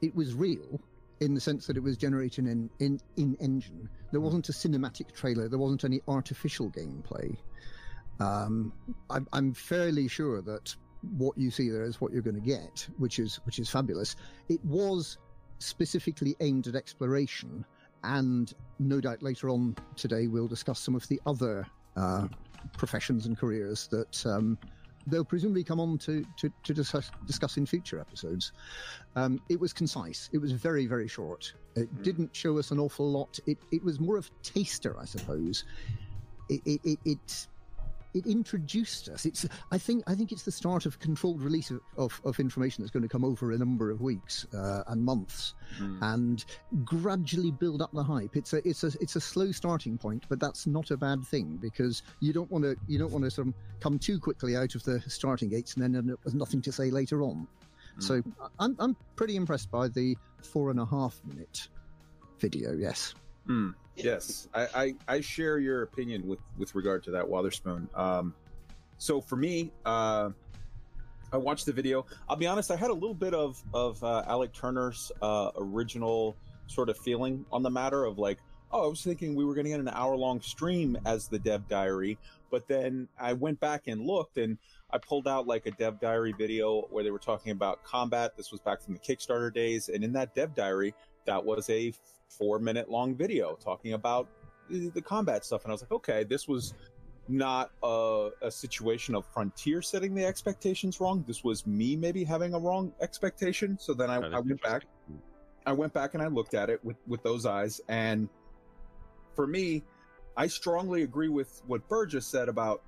it 0.00 0.14
was 0.14 0.34
real 0.34 0.80
in 1.20 1.34
the 1.34 1.40
sense 1.40 1.66
that 1.66 1.76
it 1.76 1.82
was 1.82 1.96
generated 1.96 2.46
in, 2.46 2.70
in, 2.80 3.00
in 3.16 3.36
engine. 3.40 3.88
There 4.12 4.20
wasn't 4.20 4.48
a 4.48 4.52
cinematic 4.52 5.12
trailer, 5.12 5.48
there 5.48 5.58
wasn't 5.58 5.84
any 5.84 6.00
artificial 6.08 6.70
gameplay. 6.70 7.36
Um, 8.20 8.72
I'm, 9.10 9.26
I'm 9.32 9.52
fairly 9.52 10.08
sure 10.08 10.40
that 10.42 10.74
what 11.18 11.36
you 11.36 11.50
see 11.50 11.68
there 11.68 11.84
is 11.84 12.00
what 12.00 12.12
you're 12.12 12.22
going 12.22 12.40
to 12.40 12.40
get, 12.40 12.86
which 12.98 13.18
is 13.18 13.36
which 13.44 13.58
is 13.58 13.68
fabulous. 13.68 14.16
It 14.48 14.64
was 14.64 15.18
specifically 15.58 16.36
aimed 16.40 16.66
at 16.66 16.74
exploration, 16.74 17.64
and 18.04 18.52
no 18.78 19.00
doubt 19.00 19.22
later 19.22 19.50
on 19.50 19.76
today 19.96 20.28
we'll 20.28 20.48
discuss 20.48 20.78
some 20.78 20.94
of 20.94 21.06
the 21.08 21.20
other 21.26 21.66
uh, 21.96 22.28
professions 22.76 23.26
and 23.26 23.36
careers 23.36 23.88
that 23.88 24.24
um, 24.26 24.58
they'll 25.06 25.24
presumably 25.24 25.64
come 25.64 25.80
on 25.80 25.98
to, 25.98 26.24
to, 26.36 26.50
to 26.62 26.74
discuss, 26.74 27.10
discuss 27.26 27.56
in 27.56 27.66
future 27.66 28.00
episodes. 28.00 28.52
Um, 29.16 29.40
it 29.48 29.58
was 29.60 29.72
concise. 29.72 30.30
It 30.32 30.38
was 30.38 30.52
very, 30.52 30.86
very 30.86 31.08
short. 31.08 31.52
It 31.76 32.02
didn't 32.02 32.34
show 32.34 32.58
us 32.58 32.70
an 32.70 32.78
awful 32.78 33.10
lot. 33.10 33.38
It, 33.46 33.58
it 33.72 33.82
was 33.82 34.00
more 34.00 34.16
of 34.16 34.30
a 34.30 34.44
taster, 34.44 34.96
I 34.98 35.04
suppose. 35.04 35.64
It, 36.48 36.60
it, 36.64 36.80
it, 36.84 36.98
it, 37.04 37.46
it 38.14 38.26
introduced 38.26 39.08
us. 39.08 39.26
It's, 39.26 39.46
I 39.72 39.78
think, 39.78 40.04
I 40.06 40.14
think 40.14 40.30
it's 40.32 40.44
the 40.44 40.52
start 40.52 40.86
of 40.86 40.98
controlled 41.00 41.42
release 41.42 41.70
of, 41.70 41.80
of, 41.96 42.20
of 42.24 42.38
information 42.40 42.82
that's 42.82 42.92
going 42.92 43.02
to 43.02 43.08
come 43.08 43.24
over 43.24 43.52
a 43.52 43.58
number 43.58 43.90
of 43.90 44.00
weeks 44.00 44.46
uh, 44.54 44.84
and 44.86 45.04
months 45.04 45.54
Hmm. 45.78 45.98
and 46.02 46.44
gradually 46.84 47.50
build 47.50 47.82
up 47.82 47.90
the 47.92 48.02
hype. 48.04 48.36
It's 48.36 48.52
a 48.52 48.66
it's 48.68 48.84
a 48.84 48.92
it's 49.00 49.16
a 49.16 49.20
slow 49.20 49.50
starting 49.50 49.98
point, 49.98 50.24
but 50.28 50.38
that's 50.38 50.66
not 50.66 50.92
a 50.92 50.96
bad 50.96 51.24
thing 51.24 51.58
because 51.60 52.02
you 52.20 52.32
don't 52.32 52.50
want 52.50 52.64
to 52.64 52.76
you 52.86 52.98
don't 52.98 53.10
want 53.10 53.24
to 53.24 53.30
sort 53.30 53.48
of 53.48 53.54
come 53.80 53.98
too 53.98 54.20
quickly 54.20 54.56
out 54.56 54.74
of 54.76 54.84
the 54.84 55.02
starting 55.08 55.48
gates 55.48 55.74
and 55.74 55.82
then 55.82 55.96
end 55.96 56.12
up 56.12 56.24
with 56.24 56.34
nothing 56.34 56.62
to 56.62 56.70
say 56.70 56.90
later 56.90 57.22
on. 57.22 57.48
So 57.98 58.22
I'm 58.58 58.76
I'm 58.78 58.96
pretty 59.16 59.34
impressed 59.36 59.70
by 59.70 59.88
the 59.88 60.16
four 60.42 60.70
and 60.70 60.78
a 60.78 60.84
half 60.84 61.20
minute 61.26 61.68
video. 62.38 62.72
Yes. 62.74 63.14
Hmm. 63.46 63.70
Yes, 63.96 64.48
I, 64.54 64.68
I, 64.74 64.94
I 65.08 65.20
share 65.20 65.58
your 65.58 65.82
opinion 65.82 66.26
with 66.26 66.40
with 66.58 66.74
regard 66.74 67.04
to 67.04 67.10
that 67.12 67.24
Waterspoon. 67.24 67.86
Um, 67.96 68.34
so 68.98 69.20
for 69.20 69.36
me, 69.36 69.70
uh, 69.84 70.30
I 71.32 71.36
watched 71.36 71.66
the 71.66 71.72
video. 71.72 72.06
I'll 72.28 72.36
be 72.36 72.46
honest, 72.46 72.70
I 72.70 72.76
had 72.76 72.90
a 72.90 72.94
little 72.94 73.14
bit 73.14 73.34
of 73.34 73.62
of 73.72 74.02
uh, 74.02 74.24
Alec 74.26 74.52
Turner's 74.52 75.12
uh, 75.22 75.50
original 75.56 76.36
sort 76.66 76.88
of 76.88 76.98
feeling 76.98 77.44
on 77.52 77.62
the 77.62 77.70
matter 77.70 78.04
of 78.04 78.18
like, 78.18 78.38
oh, 78.72 78.84
I 78.84 78.88
was 78.88 79.02
thinking 79.02 79.34
we 79.34 79.44
were 79.44 79.54
going 79.54 79.64
to 79.64 79.70
get 79.70 79.80
an 79.80 79.88
hour 79.88 80.16
long 80.16 80.40
stream 80.40 80.96
as 81.06 81.28
the 81.28 81.38
Dev 81.38 81.68
Diary, 81.68 82.18
but 82.50 82.66
then 82.66 83.08
I 83.18 83.32
went 83.34 83.60
back 83.60 83.86
and 83.86 84.06
looked 84.06 84.38
and 84.38 84.58
I 84.90 84.98
pulled 84.98 85.28
out 85.28 85.46
like 85.46 85.66
a 85.66 85.72
Dev 85.72 86.00
Diary 86.00 86.32
video 86.32 86.82
where 86.90 87.04
they 87.04 87.10
were 87.10 87.18
talking 87.18 87.52
about 87.52 87.82
combat. 87.84 88.36
This 88.36 88.50
was 88.50 88.60
back 88.60 88.80
from 88.80 88.94
the 88.94 89.00
Kickstarter 89.00 89.52
days, 89.52 89.88
and 89.88 90.04
in 90.04 90.12
that 90.12 90.34
Dev 90.34 90.54
Diary, 90.54 90.94
that 91.26 91.44
was 91.44 91.68
a 91.70 91.92
four 92.28 92.58
minute 92.58 92.90
long 92.90 93.14
video 93.14 93.54
talking 93.54 93.92
about 93.92 94.28
the, 94.68 94.88
the 94.90 95.02
combat 95.02 95.44
stuff. 95.44 95.64
And 95.64 95.70
I 95.70 95.74
was 95.74 95.82
like, 95.82 95.92
okay, 95.92 96.24
this 96.24 96.48
was 96.48 96.74
not 97.28 97.70
a, 97.82 98.30
a 98.42 98.50
situation 98.50 99.14
of 99.14 99.26
Frontier 99.26 99.82
setting 99.82 100.14
the 100.14 100.24
expectations 100.24 101.00
wrong. 101.00 101.24
This 101.26 101.42
was 101.42 101.66
me 101.66 101.96
maybe 101.96 102.24
having 102.24 102.54
a 102.54 102.58
wrong 102.58 102.92
expectation. 103.00 103.78
So 103.78 103.94
then 103.94 104.10
I, 104.10 104.18
oh, 104.18 104.30
I 104.32 104.40
went 104.40 104.62
back. 104.62 104.82
I 105.66 105.72
went 105.72 105.92
back 105.94 106.14
and 106.14 106.22
I 106.22 106.26
looked 106.26 106.54
at 106.54 106.68
it 106.68 106.84
with 106.84 106.96
with 107.06 107.22
those 107.22 107.46
eyes, 107.46 107.80
and 107.88 108.28
for 109.34 109.46
me, 109.46 109.82
I 110.36 110.46
strongly 110.46 111.02
agree 111.02 111.28
with 111.28 111.62
what 111.66 111.88
Burgess 111.88 112.26
said 112.26 112.50
about 112.50 112.82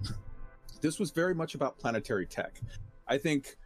this 0.80 0.98
was 0.98 1.10
very 1.10 1.34
much 1.34 1.54
about 1.54 1.78
planetary 1.78 2.26
tech. 2.26 2.60
I 3.06 3.18
think 3.18 3.56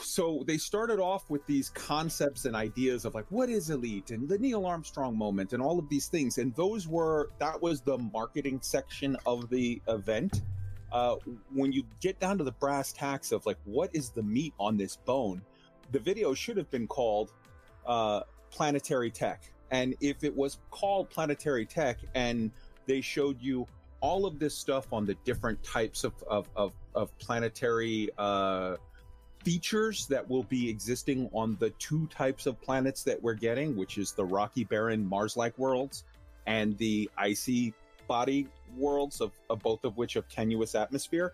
so 0.00 0.42
they 0.46 0.58
started 0.58 0.98
off 0.98 1.28
with 1.30 1.46
these 1.46 1.68
concepts 1.70 2.44
and 2.44 2.56
ideas 2.56 3.04
of 3.04 3.14
like 3.14 3.26
what 3.30 3.48
is 3.48 3.70
elite 3.70 4.10
and 4.10 4.28
the 4.28 4.38
Neil 4.38 4.66
Armstrong 4.66 5.16
moment 5.16 5.52
and 5.52 5.62
all 5.62 5.78
of 5.78 5.88
these 5.88 6.08
things. 6.08 6.38
And 6.38 6.54
those 6.56 6.88
were 6.88 7.30
that 7.38 7.60
was 7.62 7.80
the 7.80 7.98
marketing 7.98 8.60
section 8.62 9.16
of 9.26 9.48
the 9.50 9.80
event. 9.88 10.42
Uh, 10.92 11.14
when 11.54 11.70
you 11.70 11.84
get 12.00 12.18
down 12.18 12.36
to 12.38 12.42
the 12.42 12.52
brass 12.52 12.92
tacks 12.92 13.30
of 13.30 13.46
like 13.46 13.58
what 13.64 13.90
is 13.94 14.10
the 14.10 14.22
meat 14.22 14.52
on 14.58 14.76
this 14.76 14.96
bone 14.96 15.40
the 15.92 15.98
video 15.98 16.34
should 16.34 16.56
have 16.56 16.70
been 16.70 16.86
called 16.86 17.32
uh, 17.86 18.20
planetary 18.50 19.10
tech. 19.10 19.42
And 19.70 19.94
if 20.00 20.24
it 20.24 20.34
was 20.34 20.58
called 20.70 21.10
planetary 21.10 21.66
tech 21.66 21.98
and 22.14 22.50
they 22.86 23.00
showed 23.00 23.40
you 23.40 23.66
all 24.00 24.26
of 24.26 24.38
this 24.38 24.56
stuff 24.56 24.92
on 24.92 25.04
the 25.04 25.14
different 25.24 25.62
types 25.62 26.04
of 26.04 26.12
of, 26.26 26.48
of, 26.56 26.72
of 26.94 27.16
planetary 27.18 28.08
uh, 28.18 28.76
features 29.44 30.06
that 30.06 30.28
will 30.28 30.42
be 30.44 30.68
existing 30.68 31.28
on 31.32 31.56
the 31.60 31.70
two 31.70 32.06
types 32.08 32.46
of 32.46 32.60
planets 32.60 33.02
that 33.04 33.22
we're 33.22 33.34
getting, 33.34 33.76
which 33.76 33.98
is 33.98 34.12
the 34.12 34.24
rocky, 34.24 34.64
barren, 34.64 35.06
Mars-like 35.06 35.56
worlds 35.58 36.04
and 36.46 36.76
the 36.78 37.10
icy 37.16 37.72
body 38.06 38.48
worlds 38.76 39.20
of, 39.20 39.32
of 39.48 39.60
both 39.60 39.84
of 39.84 39.96
which 39.96 40.14
have 40.14 40.28
tenuous 40.28 40.74
atmosphere. 40.74 41.32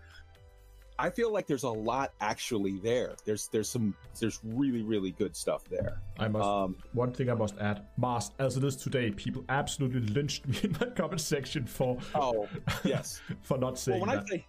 I 0.99 1.11
feel 1.11 1.31
like 1.31 1.45
there's 1.45 1.63
a 1.63 1.69
lot 1.69 2.11
actually 2.21 2.79
there. 2.79 3.15
There's 3.23 3.49
there's 3.49 3.69
some 3.69 3.95
there's 4.19 4.39
really 4.43 4.81
really 4.81 5.11
good 5.11 5.35
stuff 5.35 5.63
there. 5.69 6.01
I 6.17 6.27
must. 6.27 6.43
Um, 6.45 6.75
one 6.93 7.11
thing 7.11 7.29
I 7.29 7.35
must 7.35 7.55
add, 7.59 7.85
Mars, 7.97 8.31
as 8.39 8.57
it 8.57 8.63
is 8.63 8.75
today, 8.75 9.11
people 9.11 9.43
absolutely 9.49 10.01
lynched 10.11 10.47
me 10.47 10.57
in 10.63 10.71
my 10.81 10.87
comment 10.87 11.21
section 11.21 11.65
for 11.67 11.97
oh 12.15 12.47
yes. 12.83 13.21
for 13.43 13.59
not 13.59 13.67
Well, 13.67 13.75
saying 13.75 14.01
when 14.01 14.09
that. 14.09 14.23
I 14.23 14.27
say 14.27 14.45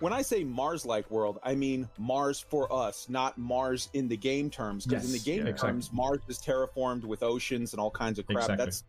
when 0.00 0.12
I 0.12 0.22
say 0.22 0.44
Mars-like 0.44 1.10
world, 1.10 1.38
I 1.42 1.54
mean 1.54 1.88
Mars 1.98 2.40
for 2.40 2.72
us, 2.72 3.06
not 3.08 3.36
Mars 3.38 3.88
in 3.94 4.08
the 4.08 4.16
game 4.16 4.50
terms. 4.50 4.86
Because 4.86 5.06
in 5.06 5.12
the 5.12 5.18
game 5.18 5.44
yeah, 5.44 5.50
exactly. 5.50 5.70
terms, 5.70 5.92
Mars 5.92 6.20
is 6.28 6.38
terraformed 6.38 7.04
with 7.04 7.22
oceans 7.22 7.72
and 7.72 7.80
all 7.80 7.90
kinds 7.90 8.18
of 8.18 8.26
crap. 8.26 8.50
Exactly. 8.50 8.56
That's 8.56 8.84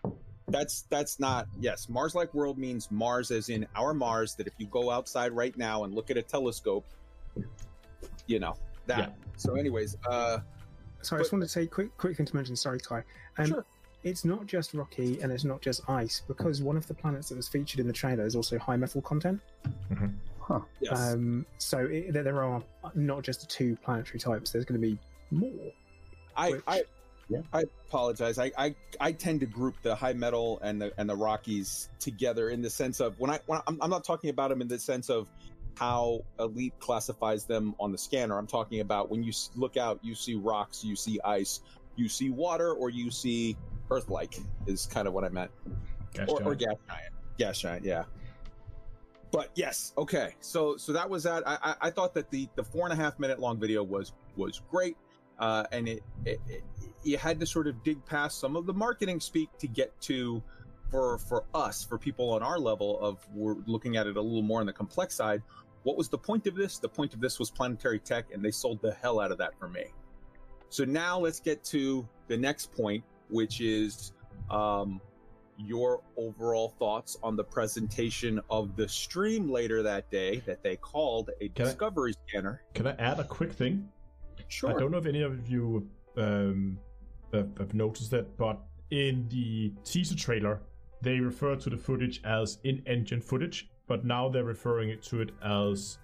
that's 0.50 0.82
that's 0.84 1.20
not 1.20 1.48
yes. 1.60 1.90
Mars-like 1.90 2.34
world 2.34 2.58
means 2.58 2.90
Mars 2.92 3.32
as 3.32 3.50
in 3.50 3.68
our 3.76 3.94
Mars. 3.94 4.36
That 4.36 4.48
if 4.48 4.54
you 4.58 4.68
go 4.68 4.90
outside 4.92 5.32
right 5.32 5.58
now 5.58 5.84
and 5.84 5.94
look 5.94 6.10
at 6.10 6.18
a 6.18 6.22
telescope, 6.22 6.86
you 8.28 8.40
know 8.40 8.56
that. 8.86 9.00
Yeah. 9.00 9.10
So, 9.36 9.56
anyways, 9.56 9.98
uh, 10.10 10.40
Sorry, 11.02 11.20
I 11.20 11.24
just 11.24 11.32
wanted 11.32 11.46
to 11.46 11.52
say 11.52 11.68
quick, 11.68 11.96
quick 11.98 12.18
thing 12.18 12.26
to 12.26 12.36
mention. 12.36 12.56
Sorry, 12.56 12.80
Kai. 12.80 13.04
Um, 13.38 13.48
Sure. 13.48 13.66
It's 14.04 14.24
not 14.24 14.46
just 14.46 14.74
rocky 14.74 15.20
and 15.22 15.32
it's 15.32 15.44
not 15.44 15.62
just 15.62 15.90
ice 15.90 16.22
because 16.28 16.62
one 16.62 16.78
of 16.78 16.88
the 16.88 16.94
planets 16.94 17.30
that 17.30 17.36
was 17.36 17.48
featured 17.48 17.80
in 17.80 17.88
the 17.88 17.94
trailer 17.94 18.26
is 18.26 18.36
also 18.36 18.58
high 18.58 18.78
metal 18.78 19.02
content. 19.02 19.42
Yes, 20.82 21.14
Um, 21.14 21.46
so 21.58 21.80
it, 21.80 22.14
there- 22.14 22.24
there 22.24 22.44
are 22.44 22.64
not 22.96 23.24
just 23.24 23.50
two 23.50 23.76
planetary 23.84 24.20
types. 24.20 24.52
There's 24.52 24.66
going 24.66 24.80
to 24.82 24.88
be 24.88 24.98
more. 25.32 25.72
I, 26.36 26.52
which- 26.52 26.64
I 26.68 26.84
Yeah. 27.30 27.42
I 27.52 27.64
apologize. 27.88 28.40
I, 28.40 28.52
I 28.58 28.76
I 29.02 29.12
tend 29.12 29.42
to 29.42 29.46
group 29.46 29.76
the 29.82 29.94
high 29.96 30.14
metal 30.14 30.60
and 30.62 30.82
the 30.82 30.94
and 30.98 31.10
the 31.10 31.16
Rockies 31.16 31.90
together 32.00 32.50
in 32.50 32.62
the 32.62 32.70
sense 32.70 33.00
of 33.02 33.20
when 33.20 33.30
I 33.32 33.40
when 33.48 33.60
I'm, 33.68 33.78
I'm 33.82 33.90
not 33.90 34.06
talking 34.06 34.30
about 34.30 34.50
them 34.50 34.62
in 34.62 34.68
the 34.70 34.80
sense 34.80 35.10
of 35.10 35.28
how 35.76 36.22
Elite 36.40 36.74
classifies 36.80 37.44
them 37.46 37.76
on 37.80 37.92
the 37.92 37.98
scanner. 37.98 38.38
I'm 38.38 38.48
talking 38.48 38.80
about 38.80 39.12
when 39.12 39.24
you 39.24 39.34
look 39.56 39.76
out, 39.78 40.00
you 40.02 40.16
see 40.16 40.36
rocks, 40.36 40.84
you 40.84 40.96
see 40.96 41.20
ice, 41.26 41.60
you 41.98 42.08
see 42.10 42.30
water, 42.30 42.72
or 42.74 42.90
you 42.90 43.12
see 43.12 43.58
Earth-like 43.92 44.40
is 44.66 44.86
kind 44.88 45.08
of 45.08 45.14
what 45.14 45.24
I 45.24 45.30
meant 45.30 45.52
Gas 46.14 46.30
or, 46.30 46.42
or 46.44 46.56
gas 46.56 46.74
giant. 46.88 47.14
Gas 47.38 47.60
giant, 47.60 47.86
yeah. 47.86 48.04
But 49.32 49.52
yes, 49.56 49.94
okay. 49.98 50.36
So 50.40 50.78
so 50.78 50.94
that 50.94 51.10
was 51.10 51.24
that. 51.24 51.44
I 51.46 51.76
I, 51.82 51.90
thought 51.92 52.14
that 52.14 52.32
the 52.32 52.48
the 52.56 52.64
four 52.64 52.86
and 52.86 52.94
a 52.94 52.96
half 52.96 53.20
minute 53.20 53.40
long 53.40 53.60
video 53.60 53.84
was 53.84 54.14
was 54.38 54.62
great, 54.72 54.96
uh, 55.40 55.66
and 55.72 55.88
it, 55.88 56.04
it, 56.26 56.40
it 56.48 56.64
you 57.04 57.18
had 57.18 57.40
to 57.40 57.46
sort 57.46 57.68
of 57.68 57.84
dig 57.84 58.04
past 58.06 58.40
some 58.40 58.56
of 58.56 58.66
the 58.66 58.74
marketing 58.74 59.20
speak 59.20 59.50
to 59.60 59.68
get 59.68 60.00
to 60.02 60.42
for 60.90 61.18
for 61.18 61.44
us 61.54 61.84
for 61.84 61.98
people 61.98 62.32
on 62.32 62.42
our 62.42 62.58
level 62.58 63.00
of 63.02 63.18
we're 63.34 63.56
looking 63.66 63.98
at 63.98 64.08
it 64.08 64.16
a 64.16 64.22
little 64.22 64.42
more 64.42 64.62
on 64.62 64.66
the 64.66 64.74
complex 64.74 65.16
side. 65.16 65.42
What 65.84 65.98
was 65.98 66.10
the 66.10 66.18
point 66.18 66.48
of 66.48 66.56
this? 66.56 66.80
The 66.80 66.90
point 66.90 67.14
of 67.14 67.20
this 67.20 67.40
was 67.40 67.50
planetary 67.50 68.00
tech, 68.00 68.26
and 68.34 68.44
they 68.44 68.52
sold 68.52 68.82
the 68.82 68.94
hell 68.94 69.20
out 69.20 69.32
of 69.32 69.38
that 69.40 69.58
for 69.60 69.68
me. 69.68 69.86
So 70.70 70.84
now 70.84 71.20
let's 71.20 71.40
get 71.40 71.64
to 71.66 72.08
the 72.28 72.38
next 72.38 72.74
point, 72.74 73.04
which 73.30 73.62
is 73.62 74.12
um, 74.50 75.00
your 75.58 76.02
overall 76.16 76.70
thoughts 76.80 77.18
on 77.24 77.36
the 77.36 77.44
presentation 77.44 78.40
of 78.50 78.76
the 78.76 78.88
stream 78.88 79.50
later 79.50 79.82
that 79.84 80.10
day 80.12 80.42
that 80.46 80.62
they 80.64 80.76
called 80.76 81.32
a 81.42 81.50
Can 81.50 81.66
I- 81.66 81.70
discovery 81.70 82.14
scanner. 82.28 82.62
Can 82.74 82.88
I 82.88 82.92
add 82.94 83.20
a 83.20 83.24
quick 83.24 83.52
thing? 83.52 83.90
Sure. 84.50 84.70
I 84.70 84.80
don't 84.80 84.92
know 84.92 84.98
if 84.98 85.06
any 85.06 85.24
of 85.24 85.48
you 85.50 85.90
um, 86.16 86.78
have, 87.34 87.74
noticed 87.74 88.12
that, 88.12 88.38
but 88.38 88.60
in 88.92 89.28
the 89.30 89.74
teaser 89.84 90.16
trailer, 90.16 90.62
they 91.02 91.20
refer 91.20 91.56
to 91.56 91.70
the 91.70 91.78
footage 91.78 92.22
as 92.24 92.60
in-engine 92.64 93.22
footage, 93.22 93.70
but 93.88 94.06
now 94.06 94.30
they're 94.30 94.44
referring 94.44 94.98
to 95.02 95.22
it 95.22 95.32
as 95.44 95.98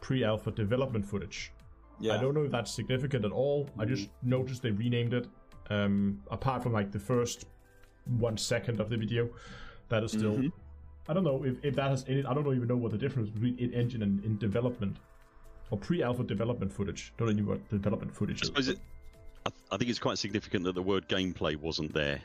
pre-alpha 0.00 0.50
development 0.50 1.04
footage. 1.04 1.52
yeah. 2.00 2.14
I 2.14 2.18
don't 2.18 2.34
know 2.34 2.44
if 2.44 2.50
that's 2.50 2.70
significant 2.72 3.24
at 3.24 3.32
all. 3.32 3.68
I 3.78 3.84
just 3.84 4.08
noticed 4.22 4.62
they 4.62 4.70
renamed 4.70 5.14
it. 5.14 5.26
Um, 5.68 6.20
apart 6.30 6.62
from 6.64 6.72
like 6.72 6.90
the 6.90 6.98
first 6.98 7.44
one 8.18 8.36
second 8.36 8.80
of 8.80 8.88
the 8.90 8.96
video, 8.96 9.28
that 9.88 10.02
is 10.02 10.12
still. 10.12 10.36
Mhm. 10.36 10.52
I 11.08 11.12
don't 11.12 11.24
know 11.24 11.42
if, 11.44 11.56
if 11.64 11.74
that 11.76 11.90
has 11.90 12.04
any. 12.08 12.24
I 12.24 12.34
don't 12.34 12.46
even 12.54 12.68
know 12.68 12.76
what 12.76 12.92
the 12.92 12.98
difference 12.98 13.30
between 13.30 13.58
in 13.58 13.72
engine 13.74 14.02
and 14.02 14.24
in 14.24 14.38
development 14.38 14.96
or 15.70 15.78
pre-alpha 15.78 16.22
development 16.24 16.72
footage. 16.72 17.12
Don't 17.16 17.34
know 17.36 17.42
what 17.44 17.68
development 17.68 18.14
footage 18.14 18.42
I 18.54 18.58
is. 18.58 18.68
it, 18.68 18.78
I, 19.46 19.50
I 19.72 19.76
think 19.76 19.90
it's 19.90 19.98
quite 19.98 20.18
significant 20.18 20.64
that 20.64 20.74
the 20.74 20.82
word 20.82 21.08
gameplay 21.08 21.56
wasn't 21.56 21.92
there. 21.94 22.20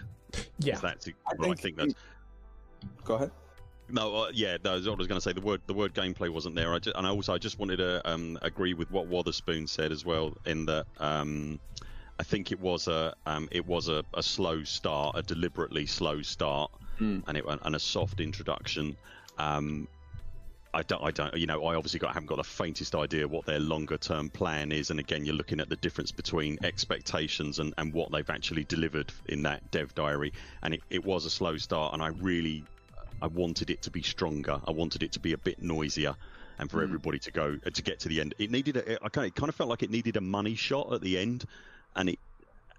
yeah, 0.60 0.78
That's, 0.78 1.08
I 1.08 1.12
well, 1.38 1.52
I 1.52 1.56
think- 1.56 1.62
think 1.62 1.78
that's 1.78 1.94
Go 3.04 3.16
ahead. 3.16 3.32
No, 3.90 4.16
uh, 4.16 4.32
yeah, 4.34 4.58
no, 4.64 4.74
that's 4.76 4.88
what 4.88 4.96
I 4.96 4.98
was 4.98 5.08
going 5.08 5.18
to 5.20 5.22
say. 5.22 5.32
The 5.32 5.42
word, 5.42 5.62
the 5.68 5.74
word 5.74 5.94
gameplay 5.94 6.30
wasn't 6.30 6.56
there. 6.56 6.74
I 6.74 6.80
just, 6.80 6.96
and 6.98 7.06
also, 7.06 7.34
I 7.36 7.38
just 7.38 7.60
wanted 7.60 7.78
to 7.78 8.02
um, 8.10 8.38
agree 8.42 8.74
with 8.74 8.90
what 8.90 9.08
Wotherspoon 9.08 9.68
said 9.68 9.92
as 9.92 10.04
well. 10.04 10.36
In 10.48 10.66
that, 10.66 10.88
um, 11.00 11.60
I 12.18 12.24
think 12.24 12.52
it 12.52 12.60
was 12.60 12.88
a, 12.88 13.14
um, 13.26 13.50
it 13.52 13.66
was 13.66 13.90
a, 13.90 14.06
a 14.14 14.24
slow 14.24 14.64
start, 14.64 15.18
a 15.18 15.22
deliberately 15.22 15.86
slow 15.86 16.22
start, 16.22 16.72
Mm. 17.02 17.24
and 17.28 17.38
it 17.38 17.44
and 17.46 17.76
a 17.76 17.80
soft 17.80 18.22
introduction. 18.22 18.96
Um, 19.38 19.90
I 20.74 20.84
don't, 20.84 21.04
I 21.04 21.12
don't, 21.12 21.36
you 21.36 21.46
know, 21.46 21.66
I 21.66 21.76
obviously 21.76 22.00
got, 22.00 22.14
haven't 22.14 22.28
got 22.28 22.38
the 22.38 22.44
faintest 22.44 22.96
idea 22.96 23.28
what 23.28 23.46
their 23.46 23.60
longer 23.60 23.98
term 23.98 24.30
plan 24.30 24.72
is. 24.72 24.92
And 24.92 25.00
again, 25.00 25.26
you're 25.26 25.36
looking 25.36 25.60
at 25.60 25.70
the 25.70 25.76
difference 25.78 26.12
between 26.12 26.58
expectations 26.64 27.60
and, 27.60 27.74
and 27.78 27.94
what 27.94 28.12
they've 28.12 28.30
actually 28.30 28.64
delivered 28.66 29.12
in 29.28 29.44
that 29.44 29.72
dev 29.72 29.94
diary. 29.96 30.32
And 30.64 30.74
it, 30.74 30.84
it 30.90 31.04
was 31.04 31.26
a 31.26 31.30
slow 31.30 31.58
start, 31.58 31.94
and 31.94 32.02
I 32.02 32.08
really, 32.08 32.66
I 33.22 33.28
wanted 33.28 33.70
it 33.70 33.82
to 33.84 33.92
be 33.92 34.02
stronger. 34.02 34.60
I 34.66 34.72
wanted 34.72 35.04
it 35.04 35.12
to 35.14 35.20
be 35.20 35.34
a 35.34 35.38
bit 35.38 35.62
noisier, 35.62 36.16
and 36.60 36.72
for 36.72 36.80
Mm. 36.80 36.84
everybody 36.84 37.20
to 37.20 37.32
go 37.32 37.58
to 37.58 37.82
get 37.82 38.00
to 38.02 38.10
the 38.10 38.22
end. 38.22 38.36
It 38.38 38.52
needed, 38.52 38.78
a, 38.78 39.04
I 39.04 39.10
kind 39.10 39.26
of, 39.26 39.30
it 39.30 39.36
kind 39.36 39.50
of 39.50 39.56
felt 39.56 39.70
like 39.70 39.84
it 39.84 39.90
needed 39.90 40.16
a 40.16 40.22
money 40.22 40.56
shot 40.56 40.94
at 40.94 41.02
the 41.02 41.18
end, 41.18 41.46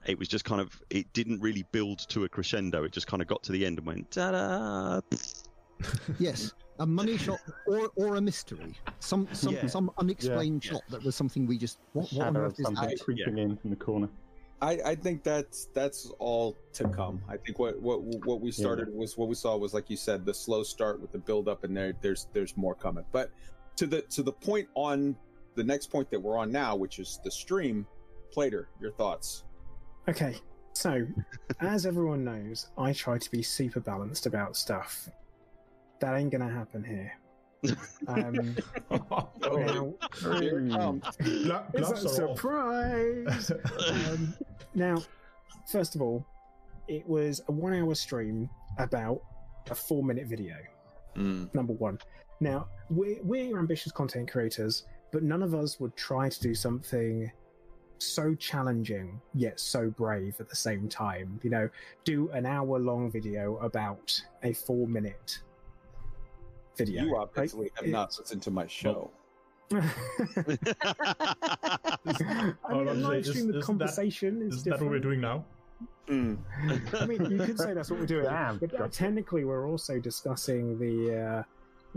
it 0.06 0.18
was 0.18 0.28
just 0.28 0.44
kind 0.44 0.60
of, 0.60 0.80
it 0.90 1.12
didn't 1.12 1.40
really 1.40 1.64
build 1.72 1.98
to 2.08 2.24
a 2.24 2.28
crescendo. 2.28 2.84
It 2.84 2.92
just 2.92 3.06
kind 3.06 3.20
of 3.22 3.28
got 3.28 3.42
to 3.44 3.52
the 3.52 3.64
end 3.66 3.78
and 3.78 3.86
went 3.86 4.10
ta-da. 4.10 5.00
Yes, 6.18 6.52
a 6.78 6.86
money 6.86 7.18
shot 7.18 7.38
or 7.66 7.90
or 7.96 8.16
a 8.16 8.20
mystery. 8.20 8.72
Some 9.00 9.28
some 9.32 9.52
Yeah. 9.54 9.66
some 9.66 9.90
unexplained 9.98 10.64
Yeah. 10.64 10.70
shot 10.72 10.82
that 10.88 11.04
was 11.04 11.14
something 11.14 11.46
we 11.46 11.58
just 11.58 11.80
what, 11.92 12.10
what 12.14 12.26
on 12.28 12.34
Shadow 12.34 12.46
earth 12.46 12.52
of 12.54 12.58
is 12.60 12.64
something 12.64 12.88
that? 12.88 13.00
creeping 13.00 13.36
in 13.36 13.56
from 13.58 13.70
the 13.70 13.76
corner. 13.76 14.08
I, 14.62 14.80
I 14.86 14.94
think 14.94 15.22
that's 15.22 15.66
that's 15.74 16.10
all 16.18 16.56
to 16.72 16.88
come. 16.88 17.20
I 17.28 17.36
think 17.36 17.58
what 17.58 17.78
what 17.82 18.00
what 18.24 18.40
we 18.40 18.50
started 18.50 18.88
was 18.94 19.18
what 19.18 19.28
we 19.28 19.34
saw 19.34 19.54
was 19.58 19.74
like 19.74 19.90
you 19.90 19.98
said 19.98 20.24
the 20.24 20.32
slow 20.32 20.62
start 20.62 20.98
with 20.98 21.12
the 21.12 21.18
build 21.18 21.46
up, 21.46 21.64
and 21.64 21.76
there 21.76 21.92
there's 22.00 22.28
there's 22.32 22.56
more 22.56 22.74
coming. 22.74 23.04
But 23.12 23.30
to 23.76 23.86
the 23.86 24.00
to 24.02 24.22
the 24.22 24.32
point 24.32 24.66
on 24.74 25.14
the 25.56 25.64
next 25.64 25.88
point 25.90 26.10
that 26.10 26.20
we're 26.20 26.38
on 26.38 26.50
now, 26.50 26.74
which 26.74 26.98
is 26.98 27.20
the 27.22 27.30
stream, 27.30 27.86
Plater, 28.32 28.70
your 28.80 28.92
thoughts? 28.92 29.44
Okay, 30.08 30.36
so 30.72 31.04
as 31.60 31.84
everyone 31.86 32.24
knows, 32.24 32.68
I 32.78 32.92
try 32.92 33.18
to 33.18 33.30
be 33.30 33.42
super 33.42 33.80
balanced 33.80 34.26
about 34.26 34.56
stuff. 34.56 35.08
That 36.00 36.14
ain't 36.16 36.30
gonna 36.30 36.48
happen 36.50 36.84
here. 36.84 37.12
Um, 38.06 38.56
now, 38.90 39.94
Here 40.38 40.60
it 40.60 40.70
comes. 40.70 41.04
Gla- 41.16 41.66
it's 41.74 41.90
a 41.90 42.08
surprise. 42.08 43.50
um, 43.88 44.34
now, 44.74 45.02
first 45.72 45.96
of 45.96 46.02
all, 46.02 46.24
it 46.86 47.06
was 47.08 47.40
a 47.48 47.52
one-hour 47.52 47.94
stream 47.96 48.48
about 48.78 49.22
a 49.70 49.74
four-minute 49.74 50.26
video. 50.26 50.56
Mm. 51.16 51.52
number 51.54 51.72
one. 51.72 51.98
Now, 52.40 52.68
we're, 52.90 53.16
we're 53.22 53.58
ambitious 53.58 53.90
content 53.90 54.30
creators, 54.30 54.84
but 55.12 55.22
none 55.22 55.42
of 55.42 55.54
us 55.54 55.80
would 55.80 55.96
try 55.96 56.28
to 56.28 56.40
do 56.40 56.54
something 56.54 57.32
so 57.98 58.34
challenging 58.34 59.20
yet 59.34 59.58
so 59.60 59.90
brave 59.90 60.36
at 60.40 60.48
the 60.48 60.56
same 60.56 60.88
time. 60.88 61.40
You 61.42 61.50
know, 61.50 61.70
do 62.04 62.30
an 62.30 62.46
hour 62.46 62.78
long 62.78 63.10
video 63.10 63.56
about 63.58 64.20
a 64.42 64.52
four 64.52 64.86
minute 64.86 65.40
video. 66.76 67.04
You 67.04 67.16
obviously 67.16 67.62
right? 67.62 67.72
have 67.76 67.86
not 67.86 68.16
listened 68.18 68.42
to 68.42 68.50
my 68.50 68.66
show. 68.66 69.10
I 69.72 69.78
mean, 72.04 72.88
a 72.88 72.90
I'm 72.90 73.02
live 73.02 73.24
saying, 73.24 73.24
stream 73.24 73.36
is- 73.36 73.46
with 73.46 73.56
isn't 73.56 73.62
conversation 73.62 74.42
is 74.42 74.56
Isn't 74.56 74.70
that 74.70 74.80
what 74.80 74.90
we're 74.90 74.98
doing 75.00 75.20
now? 75.20 75.44
Mm. 76.08 76.38
I 77.00 77.06
mean, 77.06 77.30
you 77.30 77.38
could 77.38 77.58
say 77.58 77.74
that's 77.74 77.90
what 77.90 77.98
we're 77.98 78.06
doing, 78.06 78.24
Damn, 78.30 78.58
but 78.58 78.72
uh, 78.74 78.78
gotcha. 78.78 78.92
technically, 78.98 79.44
we're 79.44 79.68
also 79.68 79.98
discussing 79.98 80.78
the, 80.78 81.20
uh, 81.20 81.42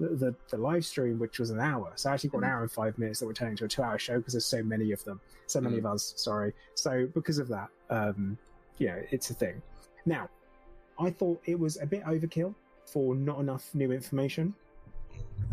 the 0.07 0.35
the 0.49 0.57
live 0.57 0.85
stream, 0.85 1.19
which 1.19 1.39
was 1.39 1.49
an 1.49 1.59
hour. 1.59 1.91
So 1.95 2.09
I 2.09 2.13
actually 2.13 2.29
got 2.31 2.39
an 2.39 2.43
hour 2.45 2.61
and 2.61 2.71
five 2.71 2.97
minutes 2.97 3.19
that 3.19 3.25
we're 3.25 3.33
turning 3.33 3.53
into 3.53 3.65
a 3.65 3.67
two-hour 3.67 3.99
show 3.99 4.17
because 4.17 4.33
there's 4.33 4.45
so 4.45 4.63
many 4.63 4.91
of 4.91 5.03
them, 5.03 5.19
so 5.47 5.59
many 5.61 5.77
of 5.77 5.85
us. 5.85 6.13
Sorry. 6.17 6.53
So 6.75 7.07
because 7.13 7.37
of 7.39 7.47
that, 7.49 7.69
um, 7.89 8.37
yeah, 8.77 8.95
it's 9.11 9.29
a 9.29 9.33
thing. 9.33 9.61
Now, 10.05 10.29
I 10.99 11.09
thought 11.11 11.41
it 11.45 11.59
was 11.59 11.77
a 11.81 11.85
bit 11.85 12.03
overkill 12.05 12.53
for 12.85 13.15
not 13.15 13.39
enough 13.39 13.69
new 13.75 13.91
information. 13.91 14.53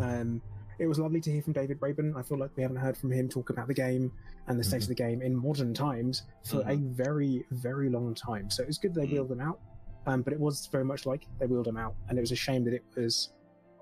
Um, 0.00 0.40
it 0.78 0.86
was 0.86 0.98
lovely 0.98 1.20
to 1.22 1.30
hear 1.30 1.42
from 1.42 1.54
David 1.54 1.80
Braben. 1.80 2.14
I 2.16 2.22
feel 2.22 2.38
like 2.38 2.50
we 2.56 2.62
haven't 2.62 2.76
heard 2.78 2.96
from 2.96 3.10
him 3.10 3.28
talk 3.28 3.50
about 3.50 3.66
the 3.66 3.74
game 3.74 4.12
and 4.46 4.58
the 4.60 4.64
state 4.64 4.82
of 4.82 4.88
the 4.88 4.94
game 4.94 5.22
in 5.22 5.34
modern 5.34 5.72
times 5.72 6.22
for 6.44 6.62
a 6.66 6.76
very, 6.76 7.44
very 7.50 7.88
long 7.88 8.14
time. 8.14 8.50
So 8.50 8.62
it 8.62 8.66
was 8.66 8.78
good 8.78 8.94
they 8.94 9.06
Mhm. 9.06 9.12
wheeled 9.12 9.28
them 9.28 9.40
out, 9.40 9.58
um, 10.06 10.22
but 10.22 10.32
it 10.32 10.38
was 10.40 10.66
very 10.66 10.84
much 10.84 11.06
like 11.06 11.26
they 11.38 11.46
wheeled 11.46 11.64
them 11.66 11.78
out, 11.78 11.94
and 12.08 12.18
it 12.18 12.20
was 12.20 12.30
a 12.32 12.36
shame 12.36 12.62
that 12.64 12.74
it 12.74 12.84
was 12.94 13.30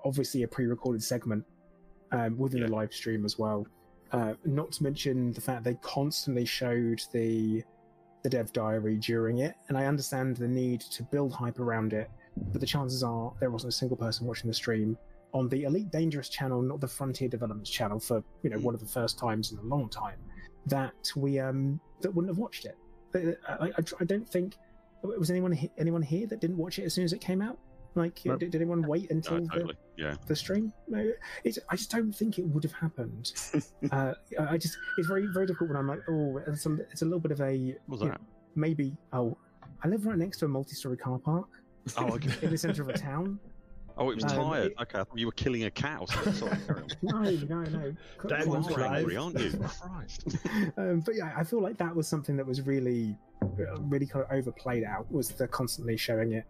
obviously 0.05 0.43
a 0.43 0.47
pre-recorded 0.47 1.03
segment 1.03 1.43
um, 2.11 2.37
within 2.37 2.61
the 2.61 2.67
live 2.67 2.93
stream 2.93 3.25
as 3.25 3.37
well. 3.37 3.67
Uh, 4.11 4.33
not 4.45 4.71
to 4.71 4.83
mention 4.83 5.33
the 5.33 5.41
fact 5.41 5.63
they 5.63 5.75
constantly 5.81 6.45
showed 6.45 7.01
the 7.11 7.63
the 8.23 8.29
dev 8.29 8.51
diary 8.53 8.97
during 8.97 9.39
it, 9.39 9.55
and 9.67 9.77
I 9.77 9.85
understand 9.85 10.37
the 10.37 10.47
need 10.47 10.81
to 10.81 11.03
build 11.03 11.31
hype 11.31 11.59
around 11.59 11.93
it, 11.93 12.09
but 12.51 12.59
the 12.59 12.65
chances 12.65 13.03
are 13.03 13.31
there 13.39 13.51
wasn't 13.51 13.73
a 13.73 13.75
single 13.75 13.97
person 13.97 14.25
watching 14.25 14.47
the 14.47 14.53
stream 14.53 14.97
on 15.33 15.47
the 15.49 15.63
Elite 15.65 15.91
Dangerous 15.91 16.29
channel, 16.29 16.61
not 16.61 16.79
the 16.79 16.87
Frontier 16.87 17.27
Developments 17.27 17.69
channel, 17.69 17.99
for 17.99 18.23
you 18.41 18.49
know 18.49 18.57
one 18.59 18.73
of 18.73 18.79
the 18.79 18.87
first 18.87 19.19
times 19.19 19.51
in 19.51 19.57
a 19.59 19.63
long 19.63 19.89
time 19.89 20.17
that 20.67 21.11
we 21.15 21.39
um 21.39 21.79
that 22.01 22.13
wouldn't 22.13 22.29
have 22.29 22.39
watched 22.39 22.65
it. 22.65 22.77
I, 23.47 23.65
I, 23.65 23.71
I 23.99 24.03
don't 24.05 24.27
think 24.27 24.57
was 25.03 25.29
anyone 25.29 25.57
anyone 25.77 26.01
here 26.01 26.27
that 26.27 26.41
didn't 26.41 26.57
watch 26.57 26.79
it 26.79 26.83
as 26.83 26.93
soon 26.93 27.05
as 27.05 27.13
it 27.13 27.21
came 27.21 27.41
out. 27.41 27.57
Like, 27.95 28.19
Nope. 28.25 28.39
did, 28.41 28.51
did 28.51 28.61
anyone 28.61 28.81
wait 28.85 29.09
until 29.09 29.39
No, 29.39 29.45
the. 29.47 29.73
Yeah. 29.97 30.15
the 30.27 30.35
stream? 30.35 30.73
No, 30.87 31.09
it's, 31.45 31.57
I 31.69 31.75
just 31.77 31.89
don't 31.91 32.11
think 32.13 32.37
it 32.37 32.45
would 32.45 32.63
have 32.63 32.73
happened. 32.73 33.31
uh, 33.91 34.13
I 34.39 34.53
I 34.53 34.57
just 34.57 34.77
it's 34.97 35.07
very 35.07 35.27
very 35.27 35.45
difficult 35.45 35.69
when 35.69 35.77
I'm 35.77 35.87
like, 35.87 36.01
oh, 36.09 36.41
it's 36.45 36.65
a, 36.65 36.73
it's 36.91 37.01
a 37.01 37.05
little 37.05 37.19
bit 37.21 37.31
of 37.31 37.39
a 37.41 37.75
What 37.87 37.99
was 37.99 37.99
that? 38.01 38.19
know, 38.19 38.25
maybe. 38.55 38.97
Oh, 39.13 39.37
I 39.83 39.87
live 39.87 40.05
right 40.05 40.17
next 40.17 40.39
to 40.39 40.45
a 40.45 40.47
multi-story 40.49 40.97
car 40.97 41.17
park 41.19 41.47
Oh, 41.97 42.07
okay. 42.15 42.33
in 42.41 42.51
the 42.51 42.57
center 42.57 42.81
of 42.81 42.89
a 42.89 42.93
town. 42.97 43.39
Oh, 43.97 44.09
it 44.09 44.15
was 44.15 44.25
Um, 44.25 44.31
tired. 44.31 44.65
it- 44.73 44.81
Okay, 44.81 44.99
I 44.99 45.03
thought 45.05 45.17
you 45.17 45.25
were 45.25 45.31
killing 45.31 45.63
a 45.63 45.71
cow. 45.71 46.01
or. 46.01 46.33
Sorry. 46.33 46.57
No, 47.01 47.21
no, 47.21 47.61
no. 47.63 47.95
That 48.25 48.43
Quite 48.43 48.47
one's 48.47 48.67
You 48.67 48.75
are 48.75 48.79
right. 48.79 48.97
angry, 48.97 49.15
aren't 49.15 49.39
you? 49.39 49.51
Christ. 49.81 50.35
um, 50.75 50.99
but 50.99 51.15
yeah, 51.15 51.31
I 51.37 51.45
feel 51.45 51.61
like 51.61 51.77
that 51.77 51.95
was 51.95 52.05
something 52.05 52.35
that 52.35 52.45
was 52.45 52.59
really, 52.67 53.17
really 53.79 54.05
kind 54.05 54.25
of 54.25 54.31
overplayed 54.37 54.83
out. 54.83 55.09
Was 55.09 55.29
the 55.29 55.47
constantly 55.47 55.95
showing 55.95 56.33
it, 56.33 56.43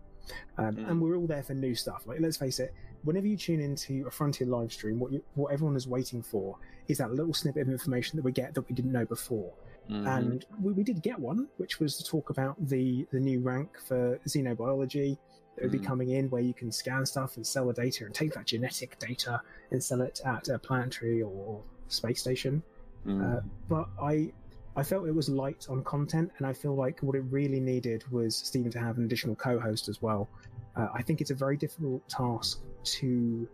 um, 0.58 0.76
Mm. 0.76 0.90
and 0.90 1.02
we're 1.02 1.16
all 1.16 1.28
there 1.28 1.44
for 1.44 1.54
new 1.54 1.76
stuff. 1.76 2.06
Like, 2.08 2.20
let's 2.20 2.38
face 2.38 2.60
it, 2.60 2.74
whenever 3.04 3.28
you 3.28 3.38
tune 3.38 3.60
into 3.62 4.06
a 4.08 4.12
Frontier 4.12 4.48
live 4.48 4.72
stream, 4.74 5.00
what 5.00 5.12
you, 5.12 5.24
what 5.36 5.52
everyone 5.54 5.76
is 5.76 5.88
waiting 5.88 6.22
for 6.22 6.58
is 6.88 6.98
that 7.00 7.12
little 7.14 7.34
snippet 7.34 7.64
of 7.64 7.70
information 7.70 8.16
that 8.18 8.24
we 8.24 8.32
get 8.32 8.54
that 8.56 8.68
we 8.68 8.74
didn't 8.76 8.92
know 8.92 9.06
before. 9.06 9.52
Mhm. 9.90 10.08
And 10.18 10.46
we, 10.62 10.74
we 10.74 10.84
did 10.84 11.02
get 11.04 11.20
one, 11.20 11.48
which 11.58 11.80
was 11.80 11.98
to 11.98 12.04
talk 12.04 12.30
about 12.32 12.56
the 12.68 13.06
the 13.12 13.20
new 13.20 13.40
rank 13.42 13.78
for 13.88 14.18
xenobiology 14.28 15.18
that 15.56 15.64
would 15.64 15.72
be 15.72 15.80
Mhm. 15.80 15.86
coming 15.86 16.10
in, 16.10 16.30
where 16.32 16.42
you 16.42 16.54
can 16.54 16.72
scan 16.72 17.06
stuff 17.06 17.38
and 17.38 17.46
sell 17.46 17.68
the 17.68 17.74
data 17.74 18.06
and 18.06 18.14
take 18.14 18.34
that 18.34 18.46
genetic 18.46 18.98
data 19.00 19.42
and 19.72 19.84
sell 19.84 20.02
it 20.02 20.22
at 20.26 20.50
a 20.50 20.58
planetary 20.60 21.22
or 21.22 21.62
space 21.88 22.20
station 22.22 22.64
Mm. 23.06 23.22
uh, 23.38 23.42
but 23.70 23.88
I 24.02 24.34
I 24.76 24.84
felt 24.84 25.08
it 25.08 25.16
was 25.16 25.30
light 25.30 25.68
on 25.70 25.84
content, 25.84 26.32
and 26.38 26.46
I 26.46 26.54
feel 26.54 26.76
like 26.76 27.00
what 27.00 27.16
it 27.16 27.24
really 27.30 27.60
needed 27.60 28.04
was 28.12 28.36
Stephen 28.36 28.72
to 28.72 28.80
have 28.80 28.98
an 28.98 29.06
additional 29.06 29.36
co-host 29.36 29.88
as 29.88 30.02
well. 30.02 30.30
Uh, 30.76 30.88
I 30.94 31.02
think 31.02 31.22
it's 31.22 31.32
a 31.32 31.36
very 31.36 31.58
difficult 31.58 32.08
task 32.10 32.62
to 32.84 33.48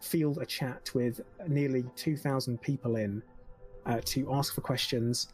field 0.00 0.38
a 0.38 0.46
chat 0.46 0.90
with 0.94 1.20
nearly 1.46 1.84
two 1.96 2.16
thousand 2.16 2.60
people 2.62 2.96
in 2.96 3.22
uh, 3.86 4.00
to 4.06 4.32
ask 4.32 4.54
for 4.54 4.62
questions. 4.62 5.32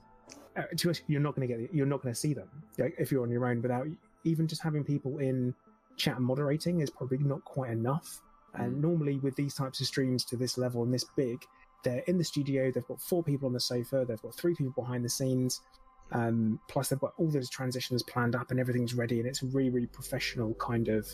Uh, 0.56 0.62
to 0.76 0.92
you're 1.08 1.20
not 1.20 1.34
going 1.34 1.48
to 1.48 1.54
get 1.54 1.74
you're 1.74 1.84
not 1.84 2.00
going 2.00 2.14
to 2.14 2.18
see 2.18 2.32
them 2.32 2.48
like, 2.78 2.94
if 2.96 3.10
you're 3.10 3.24
on 3.24 3.30
your 3.30 3.44
own 3.46 3.60
without 3.60 3.88
even 4.22 4.46
just 4.46 4.62
having 4.62 4.84
people 4.84 5.18
in 5.18 5.52
chat 5.96 6.16
and 6.16 6.24
moderating 6.24 6.80
is 6.80 6.90
probably 6.90 7.18
not 7.18 7.44
quite 7.44 7.70
enough. 7.70 8.20
And 8.54 8.80
normally 8.80 9.18
with 9.18 9.34
these 9.34 9.52
types 9.52 9.80
of 9.80 9.86
streams 9.88 10.24
to 10.26 10.36
this 10.36 10.56
level 10.56 10.84
and 10.84 10.94
this 10.94 11.04
big, 11.16 11.44
they're 11.84 12.02
in 12.06 12.18
the 12.18 12.24
studio. 12.24 12.70
They've 12.70 12.86
got 12.86 13.00
four 13.00 13.22
people 13.22 13.46
on 13.46 13.52
the 13.52 13.60
sofa. 13.60 14.04
They've 14.06 14.20
got 14.20 14.34
three 14.34 14.54
people 14.54 14.72
behind 14.72 15.04
the 15.04 15.08
scenes. 15.08 15.60
Um, 16.12 16.60
plus, 16.68 16.88
they've 16.88 16.98
got 16.98 17.14
all 17.16 17.30
those 17.30 17.48
transitions 17.48 18.02
planned 18.02 18.34
up 18.34 18.50
and 18.50 18.60
everything's 18.60 18.94
ready, 18.94 19.20
and 19.20 19.28
it's 19.28 19.42
a 19.42 19.46
really, 19.46 19.70
really 19.70 19.86
professional 19.86 20.54
kind 20.54 20.88
of 20.88 21.08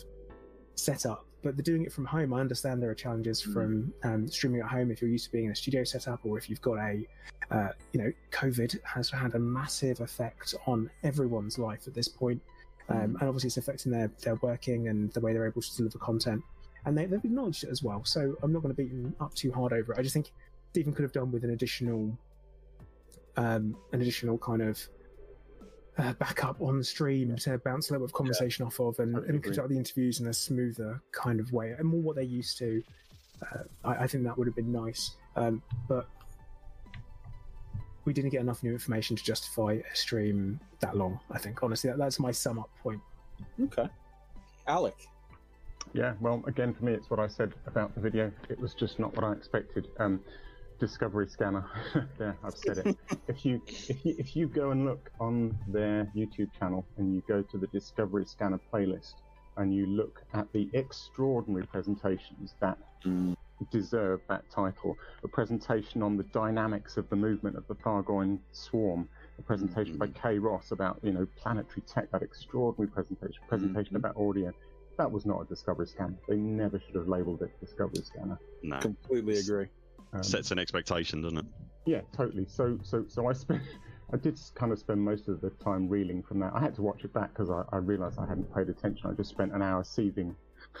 setup. 0.75 1.25
But 1.43 1.55
they're 1.55 1.63
doing 1.63 1.83
it 1.83 1.91
from 1.91 2.05
home. 2.05 2.33
I 2.33 2.39
understand 2.39 2.83
there 2.83 2.91
are 2.91 2.95
challenges 2.95 3.41
from 3.41 3.91
um, 4.03 4.27
streaming 4.27 4.61
at 4.61 4.67
home 4.67 4.91
if 4.91 5.01
you're 5.01 5.09
used 5.09 5.25
to 5.25 5.31
being 5.31 5.45
in 5.45 5.51
a 5.51 5.55
studio 5.55 5.83
setup, 5.83 6.19
or 6.23 6.37
if 6.37 6.49
you've 6.49 6.61
got 6.61 6.77
a, 6.77 7.07
uh, 7.49 7.69
you 7.93 8.01
know, 8.01 8.11
COVID 8.31 8.77
has 8.83 9.09
had 9.09 9.33
a 9.33 9.39
massive 9.39 10.01
effect 10.01 10.53
on 10.67 10.89
everyone's 11.03 11.57
life 11.57 11.87
at 11.87 11.93
this 11.93 12.07
point. 12.07 12.41
Um, 12.89 13.17
and 13.19 13.23
obviously, 13.23 13.47
it's 13.47 13.57
affecting 13.57 13.91
their 13.91 14.11
their 14.21 14.35
working 14.35 14.87
and 14.89 15.11
the 15.13 15.19
way 15.19 15.33
they're 15.33 15.47
able 15.47 15.61
to 15.61 15.77
deliver 15.77 15.97
content. 15.97 16.43
And 16.85 16.97
they, 16.97 17.05
they've 17.05 17.23
acknowledged 17.23 17.63
it 17.63 17.69
as 17.69 17.83
well. 17.83 18.03
So 18.05 18.35
I'm 18.41 18.51
not 18.51 18.61
going 18.63 18.75
to 18.75 18.81
beat 18.81 18.89
them 18.89 19.15
up 19.19 19.33
too 19.33 19.51
hard 19.51 19.71
over 19.71 19.93
it. 19.93 19.99
I 19.99 20.01
just 20.01 20.13
think 20.13 20.31
Stephen 20.71 20.93
could 20.93 21.03
have 21.03 21.11
done 21.11 21.31
with 21.31 21.43
an 21.43 21.49
additional, 21.49 22.17
um, 23.35 23.75
an 23.91 23.99
additional 24.01 24.37
kind 24.37 24.61
of 24.61 24.79
uh, 25.97 26.13
backup 26.13 26.61
on 26.61 26.77
the 26.77 26.83
stream 26.83 27.35
to 27.35 27.57
bounce 27.57 27.89
a 27.89 27.93
little 27.93 28.07
bit 28.07 28.11
of 28.11 28.15
conversation 28.15 28.65
off 28.65 28.79
of, 28.79 28.97
and, 28.99 29.17
and 29.17 29.43
conduct 29.43 29.67
the 29.67 29.77
interviews 29.77 30.21
in 30.21 30.27
a 30.27 30.33
smoother 30.33 31.01
kind 31.11 31.41
of 31.41 31.51
way, 31.51 31.75
and 31.77 31.85
more 31.85 32.01
what 32.01 32.15
they're 32.15 32.23
used 32.23 32.57
to. 32.57 32.81
Uh, 33.41 33.63
I, 33.83 34.03
I 34.03 34.07
think 34.07 34.23
that 34.23 34.37
would 34.37 34.47
have 34.47 34.55
been 34.55 34.71
nice, 34.71 35.17
um, 35.35 35.61
but 35.89 36.07
we 38.05 38.13
didn't 38.13 38.29
get 38.29 38.39
enough 38.39 38.63
new 38.63 38.71
information 38.71 39.17
to 39.17 39.23
justify 39.23 39.73
a 39.91 39.95
stream 39.95 40.57
that 40.79 40.95
long. 40.95 41.19
I 41.29 41.37
think 41.37 41.61
honestly, 41.63 41.89
that, 41.89 41.99
that's 41.99 42.17
my 42.17 42.31
sum 42.31 42.59
up 42.59 42.69
point. 42.81 43.01
Okay. 43.61 43.89
Alec. 44.67 44.95
Yeah, 45.93 46.13
well, 46.21 46.41
again, 46.47 46.73
for 46.73 46.85
me, 46.85 46.93
it's 46.93 47.09
what 47.09 47.19
I 47.19 47.27
said 47.27 47.53
about 47.67 47.93
the 47.93 47.99
video. 47.99 48.31
It 48.47 48.57
was 48.57 48.73
just 48.73 48.99
not 48.99 49.13
what 49.15 49.25
I 49.25 49.33
expected. 49.33 49.89
Um, 49.99 50.21
Discovery 50.85 51.27
Scanner. 51.27 51.63
there, 52.17 52.35
I've 52.43 52.57
said 52.57 52.79
it. 52.79 52.97
if 53.27 53.45
you 53.45 53.61
if 53.67 54.03
you 54.03 54.15
if 54.17 54.35
you 54.35 54.47
go 54.47 54.71
and 54.71 54.83
look 54.83 55.11
on 55.19 55.55
their 55.67 56.11
YouTube 56.15 56.49
channel 56.57 56.83
and 56.97 57.13
you 57.13 57.21
go 57.27 57.43
to 57.43 57.57
the 57.59 57.67
Discovery 57.67 58.25
Scanner 58.25 58.59
playlist 58.73 59.13
and 59.57 59.75
you 59.75 59.85
look 59.85 60.23
at 60.33 60.51
the 60.53 60.67
extraordinary 60.73 61.67
presentations 61.67 62.55
that 62.61 62.79
deserve 63.69 64.21
that 64.27 64.49
title, 64.49 64.97
a 65.23 65.27
presentation 65.27 66.01
on 66.01 66.17
the 66.17 66.23
dynamics 66.23 66.97
of 66.97 67.07
the 67.09 67.15
movement 67.15 67.55
of 67.55 67.67
the 67.67 67.75
Thargoid 67.75 68.39
swarm, 68.51 69.07
a 69.37 69.41
presentation 69.43 69.97
by 69.97 70.07
Kay 70.07 70.39
Ross 70.39 70.71
about 70.71 70.97
you 71.03 71.11
know 71.11 71.27
planetary 71.37 71.81
tech, 71.81 72.09
that 72.11 72.23
extraordinary 72.23 72.89
presentation, 72.91 73.37
presentation 73.47 73.93
Mhm. 73.93 73.97
about 73.97 74.17
audio. 74.17 74.51
That 74.97 75.11
was 75.11 75.27
not 75.27 75.41
a 75.41 75.45
Discovery 75.45 75.85
Scanner. 75.85 76.15
They 76.27 76.37
never 76.37 76.79
should 76.79 76.95
have 76.95 77.07
labelled 77.07 77.43
it 77.43 77.51
Discovery 77.59 78.01
Scanner. 78.03 78.39
No. 78.63 78.79
Completely 78.79 79.37
agree. 79.37 79.67
Um, 80.13 80.23
Sets 80.23 80.51
an 80.51 80.59
expectation, 80.59 81.21
doesn't 81.21 81.37
it? 81.39 81.45
yeah, 81.85 82.01
totally. 82.15 82.45
So, 82.47 82.77
so, 82.83 83.05
so 83.07 83.27
I 83.27 83.33
spent, 83.33 83.61
I 84.13 84.17
did 84.17 84.39
kind 84.55 84.71
of 84.71 84.79
spend 84.79 85.01
most 85.01 85.27
of 85.27 85.41
the 85.41 85.49
time 85.51 85.87
reeling 85.87 86.21
from 86.23 86.39
that. 86.39 86.51
I 86.53 86.59
had 86.59 86.75
to 86.75 86.81
watch 86.81 87.03
it 87.03 87.13
back 87.13 87.33
because 87.33 87.49
I, 87.49 87.63
I 87.71 87.77
realised 87.77 88.19
I 88.19 88.27
hadn't 88.27 88.53
paid 88.53 88.69
attention. 88.69 89.09
I 89.09 89.13
just 89.13 89.29
spent 89.29 89.53
an 89.53 89.61
hour 89.61 89.83
seething. 89.83 90.35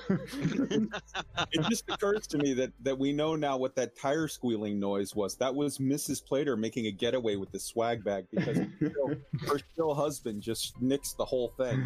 it 0.09 1.69
just 1.69 1.89
occurs 1.89 2.27
to 2.27 2.37
me 2.37 2.53
that 2.53 2.71
that 2.81 2.97
we 2.97 3.11
know 3.11 3.35
now 3.35 3.57
what 3.57 3.75
that 3.75 3.97
tire 3.97 4.27
squealing 4.27 4.79
noise 4.79 5.15
was. 5.15 5.35
That 5.37 5.53
was 5.53 5.79
Mrs. 5.79 6.23
Plater 6.23 6.55
making 6.55 6.85
a 6.85 6.91
getaway 6.91 7.35
with 7.35 7.51
the 7.51 7.59
swag 7.59 8.03
bag 8.03 8.25
because 8.31 8.57
her 8.59 9.59
still 9.73 9.93
husband 9.95 10.43
just 10.43 10.79
nixed 10.81 11.17
the 11.17 11.25
whole 11.25 11.53
thing. 11.57 11.85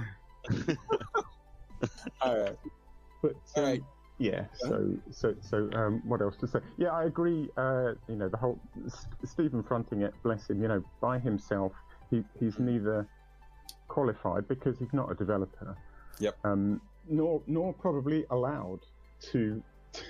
All 2.22 2.38
right. 2.38 2.58
But 3.22 3.36
um, 3.56 3.64
right. 3.64 3.84
Yeah, 4.18 4.46
so 4.54 4.98
so 5.12 5.36
so 5.42 5.70
um, 5.74 6.02
what 6.06 6.22
else 6.22 6.36
to 6.38 6.48
say? 6.48 6.60
Yeah, 6.78 6.90
I 6.90 7.06
agree. 7.06 7.50
Uh, 7.58 7.94
you 8.08 8.16
know, 8.16 8.30
the 8.30 8.38
whole 8.38 8.60
S- 8.86 9.08
Stephen 9.26 9.62
fronting 9.62 10.02
it, 10.02 10.14
bless 10.24 10.50
him. 10.50 10.62
You 10.62 10.68
know, 10.68 10.84
by 11.02 11.20
himself, 11.20 11.74
he 12.10 12.24
he's 12.40 12.58
neither 12.60 13.08
qualified 13.88 14.48
because 14.48 14.80
he's 14.80 14.94
not 14.94 15.12
a 15.12 15.16
developer. 15.16 15.78
Yep. 16.20 16.38
Um, 16.46 16.82
nor 17.10 17.42
nor 17.48 17.74
probably 17.74 18.26
allowed 18.30 18.80
to. 19.32 19.62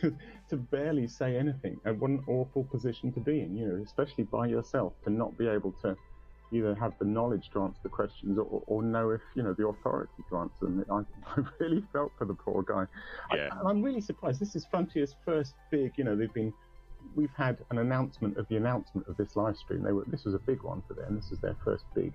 To, 0.01 0.17
to 0.49 0.57
barely 0.57 1.07
say 1.07 1.37
anything, 1.37 1.79
and 1.85 2.01
what 2.01 2.09
an 2.09 2.23
awful 2.27 2.63
position 2.63 3.11
to 3.13 3.19
be 3.19 3.41
in, 3.41 3.55
you 3.55 3.67
know, 3.67 3.83
especially 3.83 4.23
by 4.23 4.47
yourself, 4.47 4.93
to 5.03 5.11
not 5.11 5.37
be 5.37 5.47
able 5.47 5.73
to 5.83 5.95
either 6.51 6.75
have 6.75 6.93
the 6.99 7.05
knowledge 7.05 7.49
to 7.53 7.63
answer 7.63 7.79
the 7.83 7.89
questions 7.89 8.37
or, 8.37 8.63
or 8.67 8.83
know 8.83 9.09
if 9.11 9.21
you 9.35 9.43
know 9.43 9.53
the 9.53 9.67
authority 9.67 10.23
to 10.29 10.37
answer 10.37 10.53
them. 10.61 10.85
I, 10.91 11.39
I 11.39 11.43
really 11.59 11.83
felt 11.91 12.11
for 12.17 12.25
the 12.25 12.33
poor 12.33 12.63
guy. 12.63 12.85
Yeah. 13.35 13.49
I, 13.51 13.69
I'm 13.69 13.81
really 13.81 14.01
surprised. 14.01 14.39
This 14.39 14.55
is 14.55 14.65
Frontier's 14.65 15.15
first 15.25 15.55
big. 15.71 15.93
You 15.97 16.03
know, 16.03 16.15
they've 16.15 16.33
been. 16.33 16.53
We've 17.15 17.33
had 17.37 17.59
an 17.69 17.77
announcement 17.77 18.37
of 18.37 18.47
the 18.49 18.57
announcement 18.57 19.07
of 19.07 19.15
this 19.15 19.35
live 19.35 19.57
stream. 19.57 19.83
They 19.83 19.91
were. 19.91 20.05
This 20.07 20.25
was 20.25 20.33
a 20.33 20.39
big 20.39 20.63
one 20.63 20.81
for 20.87 20.93
them. 20.95 21.15
This 21.15 21.31
is 21.31 21.39
their 21.39 21.55
first 21.63 21.85
big 21.93 22.13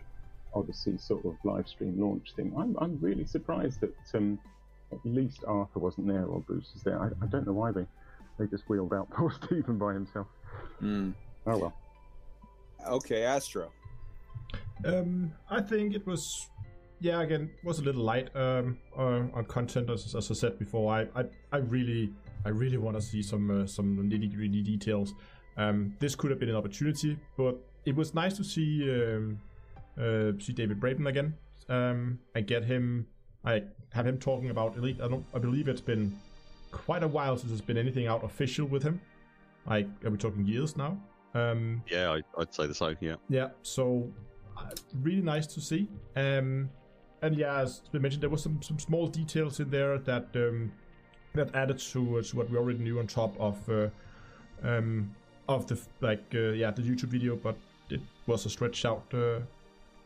Odyssey 0.55 0.99
sort 0.99 1.25
of 1.25 1.37
live 1.45 1.69
stream 1.69 2.01
launch 2.01 2.33
thing. 2.35 2.53
I'm. 2.59 2.77
I'm 2.81 2.99
really 3.01 3.27
surprised 3.27 3.81
that 3.81 3.95
um, 4.15 4.39
at 4.93 4.99
least 5.05 5.45
Arthur 5.47 5.79
wasn't 5.79 6.09
there 6.09 6.25
or 6.25 6.41
Bruce 6.41 6.73
is 6.75 6.83
there. 6.83 7.01
I, 7.01 7.09
I 7.23 7.27
don't 7.27 7.47
know 7.47 7.53
why 7.53 7.73
they 7.73 7.87
they 8.39 8.47
just 8.47 8.69
wheeled 8.69 8.93
out 8.93 9.11
poor 9.17 9.33
Stephen 9.45 9.79
by 9.79 9.95
himself. 9.95 10.27
Hmm. 10.79 11.11
Oh 11.47 11.59
well. 11.59 11.75
Okay, 12.87 13.25
Astro. 13.25 13.71
Um, 14.85 15.33
I 15.49 15.61
think 15.61 15.95
it 15.95 16.07
was, 16.07 16.49
yeah, 17.01 17.21
again, 17.21 17.51
was 17.65 17.79
a 17.79 17.83
little 17.83 18.03
light 18.03 18.35
um, 18.35 18.79
uh, 18.97 19.27
on 19.35 19.45
content 19.47 19.91
as, 19.91 20.15
as 20.15 20.31
I 20.31 20.35
said 20.35 20.59
before. 20.59 20.93
I, 20.93 21.07
I, 21.15 21.25
I 21.53 21.59
really, 21.59 22.13
I 22.45 22.51
really 22.51 22.79
want 22.79 22.97
to 22.97 23.03
see 23.03 23.23
some 23.23 23.51
uh, 23.51 23.67
some 23.67 23.99
nitty 23.99 24.35
gritty 24.35 24.63
details. 24.63 25.15
Um, 25.57 25.95
this 25.99 26.15
could 26.15 26.31
have 26.31 26.41
been 26.41 26.49
an 26.49 26.57
opportunity, 26.57 27.19
but 27.37 27.57
it 27.85 27.95
was 27.95 28.15
nice 28.15 28.37
to 28.37 28.45
see 28.45 28.91
um, 28.91 29.39
uh, 29.99 30.33
see 30.39 30.53
David 30.53 30.81
Braben 30.81 31.09
again 31.09 31.35
um, 31.69 32.19
and 32.35 32.47
get 32.47 32.65
him. 32.65 33.07
I 33.45 33.65
have 33.93 34.07
him 34.07 34.19
talking 34.19 34.51
about 34.51 34.77
Elite. 34.77 35.01
I 35.03 35.09
don't. 35.09 35.25
I 35.35 35.39
believe 35.39 35.69
it's 35.69 35.81
been 35.81 36.19
quite 36.71 37.03
a 37.03 37.09
while 37.09 37.37
since 37.37 37.51
there's 37.51 37.61
been 37.61 37.79
anything 37.79 38.07
out 38.07 38.25
official 38.25 38.67
with 38.67 38.83
him. 38.83 39.01
Like, 39.67 39.89
are 40.05 40.11
we 40.11 40.17
talking 40.17 40.47
years 40.47 40.77
now? 40.77 40.99
Um, 41.35 41.83
Yeah, 41.91 42.11
I, 42.13 42.41
I'd 42.41 42.55
say 42.55 42.67
the 42.67 42.75
same. 42.75 42.97
Yeah. 43.01 43.17
yeah, 43.29 43.49
so 43.63 44.11
really 45.03 45.23
nice 45.23 45.47
to 45.49 45.61
see. 45.61 45.89
Um, 46.17 46.71
and 47.23 47.37
yeah, 47.37 47.59
as 47.61 47.83
we 47.93 47.99
mentioned, 47.99 48.23
there 48.23 48.31
was 48.31 48.43
some, 48.43 48.63
some 48.63 48.79
small 48.79 49.07
details 49.07 49.61
in 49.61 49.71
there 49.71 49.99
that 49.99 50.29
um, 50.35 50.73
that 51.35 51.55
added 51.55 51.79
to, 51.79 52.19
uh, 52.19 52.23
to 52.23 52.37
what 52.37 52.51
we 52.51 52.57
already 52.57 52.79
knew 52.79 52.99
on 52.99 53.07
top 53.07 53.39
of 53.39 53.69
uh, 53.69 53.89
um, 54.63 55.15
of 55.49 55.67
the 55.67 55.79
like 56.01 56.25
uh, 56.35 56.53
yeah 56.53 56.71
the 56.71 56.83
YouTube 56.83 57.09
video, 57.09 57.37
but 57.37 57.57
it 57.91 58.01
was 58.27 58.47
a 58.47 58.51
stretched 58.51 58.85
out 58.85 59.05
uh, 59.13 59.41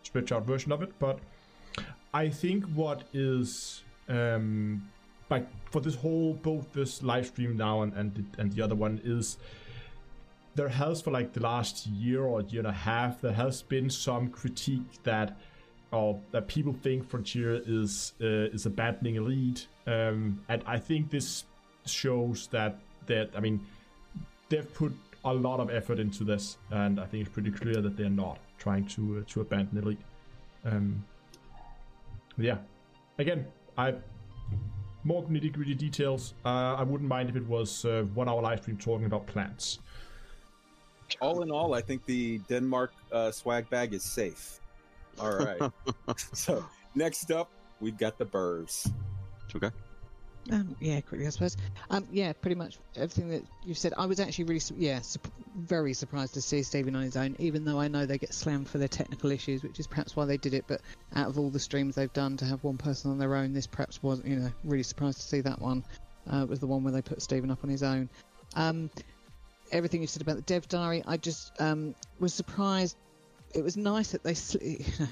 stretched 0.03 0.33
out 0.33 0.45
version 0.45 0.73
of 0.73 0.83
it. 0.83 0.93
But 0.99 1.19
I 2.13 2.29
think 2.29 2.65
what 2.75 3.05
is 3.13 3.83
um, 4.09 4.89
like 5.31 5.47
for 5.71 5.81
this 5.81 5.95
whole 5.95 6.35
both 6.35 6.73
this 6.73 7.03
live 7.03 7.27
stream 7.27 7.57
now 7.57 7.83
and 7.83 7.93
and 7.95 8.15
the, 8.15 8.41
and 8.41 8.53
the 8.53 8.63
other 8.63 8.75
one 8.75 9.01
is 9.05 9.39
there 10.55 10.69
has 10.69 11.03
for 11.03 11.11
like 11.11 11.33
the 11.33 11.41
last 11.41 11.87
year 11.87 12.23
or 12.23 12.43
year 12.43 12.61
and 12.61 12.69
a 12.69 12.73
half 12.73 13.21
there 13.21 13.33
has 13.33 13.63
been 13.63 13.91
some 13.91 14.29
critique 14.29 15.03
that 15.03 15.37
or 15.95 16.21
that 16.33 16.49
people 16.49 16.73
think 16.73 17.09
Frontier 17.09 17.63
is 17.67 18.15
uh, 18.21 18.53
is 18.53 18.67
abandoning 18.67 19.15
Elite, 19.17 19.69
um, 19.87 20.41
and 20.49 20.63
I 20.67 20.79
think 20.79 21.11
this 21.11 21.45
shows 21.87 22.49
that 22.49 22.79
that 23.07 23.31
I 23.37 23.41
mean 23.41 23.65
they've 24.49 24.75
put 24.75 24.93
a 25.25 25.33
lot 25.33 25.61
of 25.61 25.71
effort 25.71 25.99
into 25.99 26.25
this, 26.25 26.59
and 26.71 27.01
I 27.01 27.07
think 27.07 27.27
it's 27.27 27.33
pretty 27.33 27.53
clear 27.53 27.81
that 27.81 27.97
they're 27.97 28.11
not 28.11 28.39
trying 28.59 28.87
to 28.89 29.19
uh, 29.19 29.31
to 29.33 29.41
abandon 29.43 29.79
Elite. 29.79 30.01
Um, 30.65 31.05
yeah, 32.37 32.59
again, 33.19 33.47
I 33.79 33.95
more 35.05 35.23
nitty 35.25 35.53
gritty 35.53 35.75
details. 35.75 36.35
Uh, 36.45 36.75
I 36.75 36.83
wouldn't 36.83 37.09
mind 37.09 37.29
if 37.29 37.37
it 37.37 37.47
was 37.47 37.85
uh, 37.85 38.05
one 38.15 38.29
hour 38.29 38.43
live 38.43 38.63
stream 38.63 38.79
talking 38.79 39.07
about 39.07 39.27
plants. 39.27 39.79
All 41.21 41.43
in 41.43 41.51
all, 41.51 41.75
I 41.75 41.81
think 41.81 42.05
the 42.05 42.39
Denmark 42.49 42.93
uh, 43.13 43.31
swag 43.31 43.69
bag 43.71 43.95
is 43.95 44.03
safe. 44.03 44.61
All 45.19 45.37
right. 45.37 45.73
so 46.33 46.65
next 46.95 47.31
up, 47.31 47.51
we've 47.81 47.97
got 47.97 48.19
the 48.19 48.25
Burrs. 48.25 48.89
Okay. 49.55 49.71
Um, 50.51 50.77
yeah, 50.81 51.01
quickly, 51.01 51.27
I 51.27 51.31
suppose. 51.31 51.57
Um, 51.91 52.07
yeah, 52.11 52.33
pretty 52.33 52.55
much 52.55 52.79
everything 52.97 53.31
that 53.31 53.45
you've 53.65 53.79
said. 53.79 53.95
I 53.97 54.05
was 54.05 54.21
actually 54.21 54.45
really, 54.45 54.61
su- 54.61 54.75
yeah, 54.77 55.01
sup- 55.01 55.27
very 55.57 55.95
surprised 55.95 56.35
to 56.35 56.43
see 56.43 56.63
Stephen 56.63 56.95
on 56.95 57.03
his 57.03 57.17
own, 57.17 57.35
even 57.39 57.65
though 57.65 57.81
I 57.81 57.89
know 57.89 58.05
they 58.05 58.19
get 58.19 58.35
slammed 58.35 58.69
for 58.69 58.79
their 58.79 58.89
technical 58.89 59.31
issues, 59.31 59.63
which 59.63 59.81
is 59.81 59.87
perhaps 59.87 60.17
why 60.17 60.27
they 60.27 60.37
did 60.37 60.53
it. 60.53 60.65
But 60.67 60.83
out 61.15 61.29
of 61.29 61.39
all 61.39 61.49
the 61.49 61.59
streams 61.61 61.95
they've 61.95 62.13
done 62.13 62.37
to 62.39 62.45
have 62.45 62.63
one 62.63 62.77
person 62.77 63.11
on 63.11 63.19
their 63.19 63.35
own, 63.35 63.55
this 63.55 63.67
perhaps 63.67 64.03
was, 64.03 64.23
you 64.25 64.37
know, 64.37 64.53
really 64.65 64.83
surprised 64.83 65.19
to 65.21 65.27
see 65.27 65.41
that 65.41 65.61
one. 65.61 65.85
Uh, 66.31 66.47
was 66.49 66.59
the 66.59 66.67
one 66.67 66.83
where 66.83 66.93
they 66.93 67.03
put 67.03 67.23
Stephen 67.23 67.51
up 67.51 67.63
on 67.65 67.71
his 67.71 67.83
own. 67.83 68.09
Um, 68.55 68.91
everything 69.73 70.01
you 70.01 70.07
said 70.07 70.23
about 70.23 70.37
the 70.37 70.43
dev 70.43 70.69
diary, 70.69 71.03
I 71.07 71.17
just 71.17 71.53
um, 71.61 71.95
was 72.19 72.35
surprised. 72.35 72.97
It 73.55 73.63
was 73.63 73.77
nice 73.77 74.13
that 74.13 74.23
they, 74.23 74.33
sli- 74.33 74.87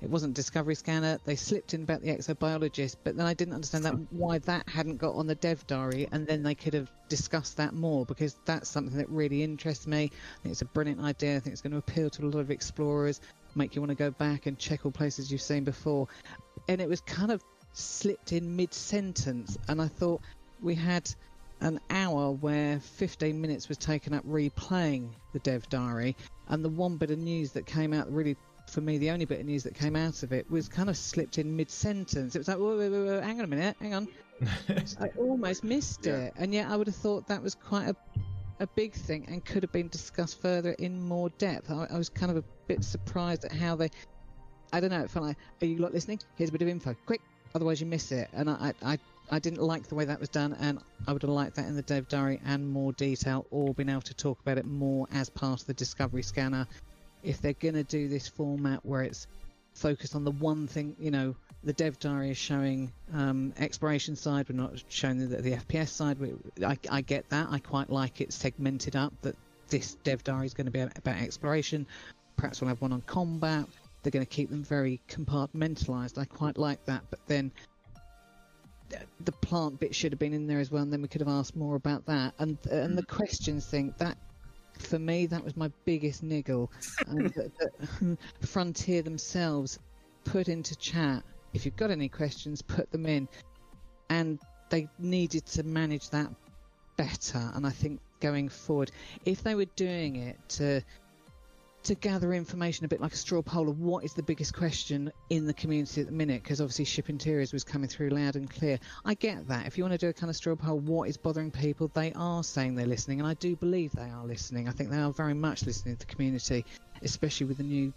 it 0.00 0.10
wasn't 0.10 0.34
Discovery 0.34 0.74
Scanner. 0.74 1.18
They 1.24 1.36
slipped 1.36 1.74
in 1.74 1.82
about 1.82 2.02
the 2.02 2.08
exobiologist, 2.08 2.96
but 3.02 3.16
then 3.16 3.26
I 3.26 3.34
didn't 3.34 3.54
understand 3.54 3.84
that 3.84 3.94
why 4.10 4.38
that 4.40 4.68
hadn't 4.68 4.98
got 4.98 5.14
on 5.14 5.26
the 5.26 5.34
dev 5.34 5.66
diary, 5.66 6.08
and 6.12 6.26
then 6.26 6.42
they 6.42 6.54
could 6.54 6.74
have 6.74 6.90
discussed 7.08 7.56
that 7.56 7.74
more 7.74 8.04
because 8.04 8.36
that's 8.44 8.68
something 8.68 8.96
that 8.98 9.08
really 9.08 9.42
interests 9.42 9.86
me. 9.86 10.04
I 10.04 10.42
think 10.42 10.52
it's 10.52 10.62
a 10.62 10.66
brilliant 10.66 11.00
idea. 11.00 11.36
I 11.36 11.40
think 11.40 11.52
it's 11.52 11.62
going 11.62 11.72
to 11.72 11.78
appeal 11.78 12.10
to 12.10 12.22
a 12.22 12.26
lot 12.26 12.40
of 12.40 12.50
explorers, 12.50 13.20
make 13.54 13.74
you 13.74 13.82
want 13.82 13.90
to 13.90 13.96
go 13.96 14.10
back 14.10 14.46
and 14.46 14.58
check 14.58 14.84
all 14.84 14.92
places 14.92 15.32
you've 15.32 15.42
seen 15.42 15.64
before. 15.64 16.08
And 16.68 16.80
it 16.80 16.88
was 16.88 17.00
kind 17.00 17.32
of 17.32 17.42
slipped 17.72 18.32
in 18.32 18.56
mid 18.56 18.74
sentence, 18.74 19.58
and 19.68 19.80
I 19.80 19.88
thought 19.88 20.20
we 20.60 20.74
had 20.74 21.10
an 21.60 21.80
hour 21.90 22.32
where 22.32 22.80
15 22.80 23.40
minutes 23.40 23.68
was 23.68 23.78
taken 23.78 24.14
up 24.14 24.24
replaying 24.26 25.10
the 25.32 25.38
dev 25.40 25.68
diary. 25.68 26.16
And 26.48 26.64
the 26.64 26.68
one 26.68 26.96
bit 26.96 27.10
of 27.10 27.18
news 27.18 27.52
that 27.52 27.66
came 27.66 27.92
out 27.92 28.12
really 28.12 28.36
for 28.70 28.80
me 28.82 28.98
the 28.98 29.10
only 29.10 29.24
bit 29.24 29.40
of 29.40 29.46
news 29.46 29.62
that 29.62 29.74
came 29.74 29.96
out 29.96 30.22
of 30.22 30.32
it 30.32 30.48
was 30.50 30.68
kind 30.68 30.90
of 30.90 30.96
slipped 30.96 31.38
in 31.38 31.56
mid-sentence. 31.56 32.34
It 32.34 32.38
was 32.38 32.48
like 32.48 32.58
whoa, 32.58 32.76
whoa, 32.76 32.90
whoa, 32.90 33.04
whoa, 33.04 33.20
hang 33.20 33.38
on 33.38 33.44
a 33.44 33.48
minute 33.48 33.76
hang 33.80 33.94
on. 33.94 34.08
I 35.00 35.08
almost 35.18 35.64
missed 35.64 36.06
it. 36.06 36.32
And 36.36 36.52
yet 36.52 36.68
i 36.68 36.76
would 36.76 36.86
have 36.86 36.96
thought 36.96 37.26
that 37.28 37.42
was 37.42 37.54
quite 37.54 37.88
a, 37.88 37.96
a 38.60 38.66
big 38.66 38.92
thing 38.92 39.26
and 39.28 39.44
could 39.44 39.62
have 39.62 39.72
been 39.72 39.88
discussed 39.88 40.40
further 40.40 40.72
in 40.72 41.00
more 41.00 41.30
depth. 41.30 41.70
I, 41.70 41.86
I 41.90 41.98
was 41.98 42.08
kind 42.08 42.30
of 42.30 42.36
a 42.36 42.44
bit 42.66 42.84
surprised 42.84 43.44
at 43.44 43.52
how 43.52 43.74
they 43.76 43.90
i 44.72 44.80
don't 44.80 44.90
know 44.90 45.00
it 45.00 45.10
felt 45.10 45.24
like 45.24 45.38
are 45.62 45.66
you 45.66 45.78
lot 45.78 45.94
listening? 45.94 46.20
Here's 46.36 46.50
a 46.50 46.52
bit 46.52 46.62
of 46.62 46.68
info. 46.68 46.94
Quick 47.06 47.22
otherwise 47.54 47.80
you 47.80 47.86
miss 47.86 48.12
it. 48.12 48.28
And 48.32 48.50
i 48.50 48.74
i, 48.82 48.92
I 48.92 48.98
I 49.30 49.38
didn't 49.38 49.60
like 49.60 49.86
the 49.86 49.94
way 49.94 50.04
that 50.04 50.20
was 50.20 50.28
done, 50.28 50.56
and 50.58 50.78
I 51.06 51.12
would 51.12 51.22
have 51.22 51.30
liked 51.30 51.56
that 51.56 51.66
in 51.66 51.76
the 51.76 51.82
dev 51.82 52.08
diary 52.08 52.40
and 52.44 52.68
more 52.68 52.92
detail, 52.92 53.46
or 53.50 53.74
been 53.74 53.88
able 53.88 54.00
to 54.02 54.14
talk 54.14 54.40
about 54.40 54.58
it 54.58 54.66
more 54.66 55.06
as 55.12 55.28
part 55.28 55.60
of 55.60 55.66
the 55.66 55.74
Discovery 55.74 56.22
Scanner. 56.22 56.66
If 57.22 57.40
they're 57.40 57.52
going 57.52 57.74
to 57.74 57.84
do 57.84 58.08
this 58.08 58.28
format 58.28 58.84
where 58.86 59.02
it's 59.02 59.26
focused 59.74 60.14
on 60.14 60.24
the 60.24 60.30
one 60.30 60.66
thing, 60.66 60.96
you 60.98 61.10
know, 61.10 61.34
the 61.64 61.72
dev 61.72 61.98
diary 61.98 62.30
is 62.30 62.38
showing 62.38 62.92
um, 63.12 63.52
exploration 63.58 64.16
side, 64.16 64.48
we're 64.48 64.56
not 64.56 64.82
showing 64.88 65.18
the, 65.18 65.36
the 65.36 65.52
FPS 65.52 65.88
side. 65.88 66.18
We, 66.18 66.34
I, 66.64 66.78
I 66.90 67.00
get 67.00 67.28
that. 67.30 67.48
I 67.50 67.58
quite 67.58 67.90
like 67.90 68.20
it 68.20 68.32
segmented 68.32 68.96
up 68.96 69.12
that 69.22 69.36
this 69.68 69.94
dev 70.04 70.24
diary 70.24 70.46
is 70.46 70.54
going 70.54 70.66
to 70.66 70.70
be 70.70 70.80
about 70.80 71.16
exploration. 71.20 71.86
Perhaps 72.36 72.60
we'll 72.60 72.68
have 72.68 72.80
one 72.80 72.92
on 72.92 73.02
combat. 73.02 73.66
They're 74.02 74.12
going 74.12 74.24
to 74.24 74.30
keep 74.30 74.48
them 74.48 74.62
very 74.62 75.00
compartmentalized. 75.08 76.18
I 76.18 76.24
quite 76.24 76.56
like 76.56 76.84
that, 76.86 77.02
but 77.10 77.18
then 77.26 77.50
the 79.20 79.32
plant 79.32 79.80
bit 79.80 79.94
should 79.94 80.12
have 80.12 80.18
been 80.18 80.32
in 80.32 80.46
there 80.46 80.60
as 80.60 80.70
well, 80.70 80.82
and 80.82 80.92
then 80.92 81.02
we 81.02 81.08
could 81.08 81.20
have 81.20 81.28
asked 81.28 81.56
more 81.56 81.76
about 81.76 82.06
that. 82.06 82.34
And 82.38 82.58
uh, 82.70 82.76
and 82.76 82.96
the 82.96 83.02
mm. 83.02 83.08
questions 83.08 83.66
thing 83.66 83.94
that 83.98 84.16
for 84.78 84.98
me 84.98 85.26
that 85.26 85.44
was 85.44 85.56
my 85.56 85.70
biggest 85.84 86.22
niggle. 86.22 86.70
And 87.06 87.28
that, 87.34 87.50
that 87.58 88.18
Frontier 88.46 89.02
themselves 89.02 89.78
put 90.24 90.48
into 90.48 90.76
chat. 90.76 91.22
If 91.54 91.64
you've 91.64 91.76
got 91.76 91.90
any 91.90 92.08
questions, 92.08 92.62
put 92.62 92.90
them 92.90 93.06
in, 93.06 93.28
and 94.10 94.38
they 94.70 94.88
needed 94.98 95.46
to 95.46 95.62
manage 95.62 96.10
that 96.10 96.30
better. 96.96 97.50
And 97.54 97.66
I 97.66 97.70
think 97.70 98.00
going 98.20 98.48
forward, 98.48 98.90
if 99.24 99.42
they 99.42 99.54
were 99.54 99.66
doing 99.76 100.16
it 100.16 100.36
to 100.50 100.82
to 101.88 101.94
gather 101.94 102.34
information 102.34 102.84
a 102.84 102.88
bit 102.88 103.00
like 103.00 103.14
a 103.14 103.16
straw 103.16 103.40
poll 103.40 103.70
of 103.70 103.80
what 103.80 104.04
is 104.04 104.12
the 104.12 104.22
biggest 104.22 104.52
question 104.52 105.10
in 105.30 105.46
the 105.46 105.54
community 105.54 106.02
at 106.02 106.06
the 106.06 106.12
minute 106.12 106.42
because 106.42 106.60
obviously 106.60 106.84
ship 106.84 107.08
interiors 107.08 107.50
was 107.50 107.64
coming 107.64 107.88
through 107.88 108.10
loud 108.10 108.36
and 108.36 108.50
clear. 108.50 108.78
I 109.06 109.14
get 109.14 109.48
that. 109.48 109.66
If 109.66 109.78
you 109.78 109.84
want 109.84 109.92
to 109.92 109.98
do 109.98 110.10
a 110.10 110.12
kind 110.12 110.28
of 110.28 110.36
straw 110.36 110.54
poll 110.54 110.78
what 110.80 111.08
is 111.08 111.16
bothering 111.16 111.50
people 111.50 111.90
they 111.94 112.12
are 112.12 112.44
saying 112.44 112.74
they're 112.74 112.84
listening 112.84 113.20
and 113.20 113.26
i 113.26 113.32
do 113.32 113.56
believe 113.56 113.90
they 113.92 114.10
are 114.10 114.26
listening. 114.26 114.68
I 114.68 114.72
think 114.72 114.90
they 114.90 114.98
are 114.98 115.10
very 115.12 115.32
much 115.32 115.64
listening 115.64 115.96
to 115.96 116.06
the 116.06 116.12
community 116.12 116.66
especially 117.00 117.46
with 117.46 117.56
the 117.56 117.62
new 117.62 117.94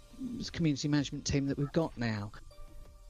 community 0.52 0.88
management 0.88 1.26
team 1.26 1.46
that 1.48 1.58
we've 1.58 1.72
got 1.72 1.92
now. 1.98 2.32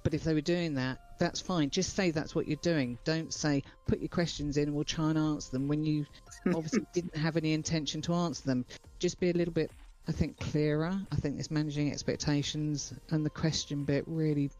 But 0.03 0.15
if 0.15 0.25
they 0.25 0.35
were 0.35 0.41
doing 0.41 0.75
that 0.75 0.99
that's 1.21 1.41
fine. 1.41 1.71
Just 1.71 1.95
say 1.95 2.11
that's 2.11 2.35
what 2.35 2.49
you're 2.49 2.57
doing. 2.57 2.99
Don't 3.05 3.33
say 3.33 3.63
put 3.87 4.01
your 4.01 4.09
questions 4.09 4.57
in 4.57 4.65
and 4.65 4.75
we'll 4.75 4.83
try 4.83 5.11
and 5.11 5.19
answer 5.19 5.53
them 5.53 5.69
when 5.69 5.85
you 5.85 6.05
obviously 6.49 6.85
didn't 6.93 7.17
have 7.17 7.37
any 7.37 7.53
intention 7.53 8.03
to 8.03 8.15
answer 8.15 8.43
them. 8.43 8.65
Just 8.99 9.21
be 9.21 9.31
a 9.31 9.33
little 9.33 9.55
bit 9.55 9.71
I 10.09 10.13
think 10.13 10.39
clearer. 10.39 10.93
I 11.13 11.17
think 11.17 11.37
this 11.37 11.51
managing 11.51 11.91
expectations 11.91 12.93
and 13.11 13.25
the 13.25 13.31
question 13.31 13.85
bit 13.85 14.05
really 14.07 14.51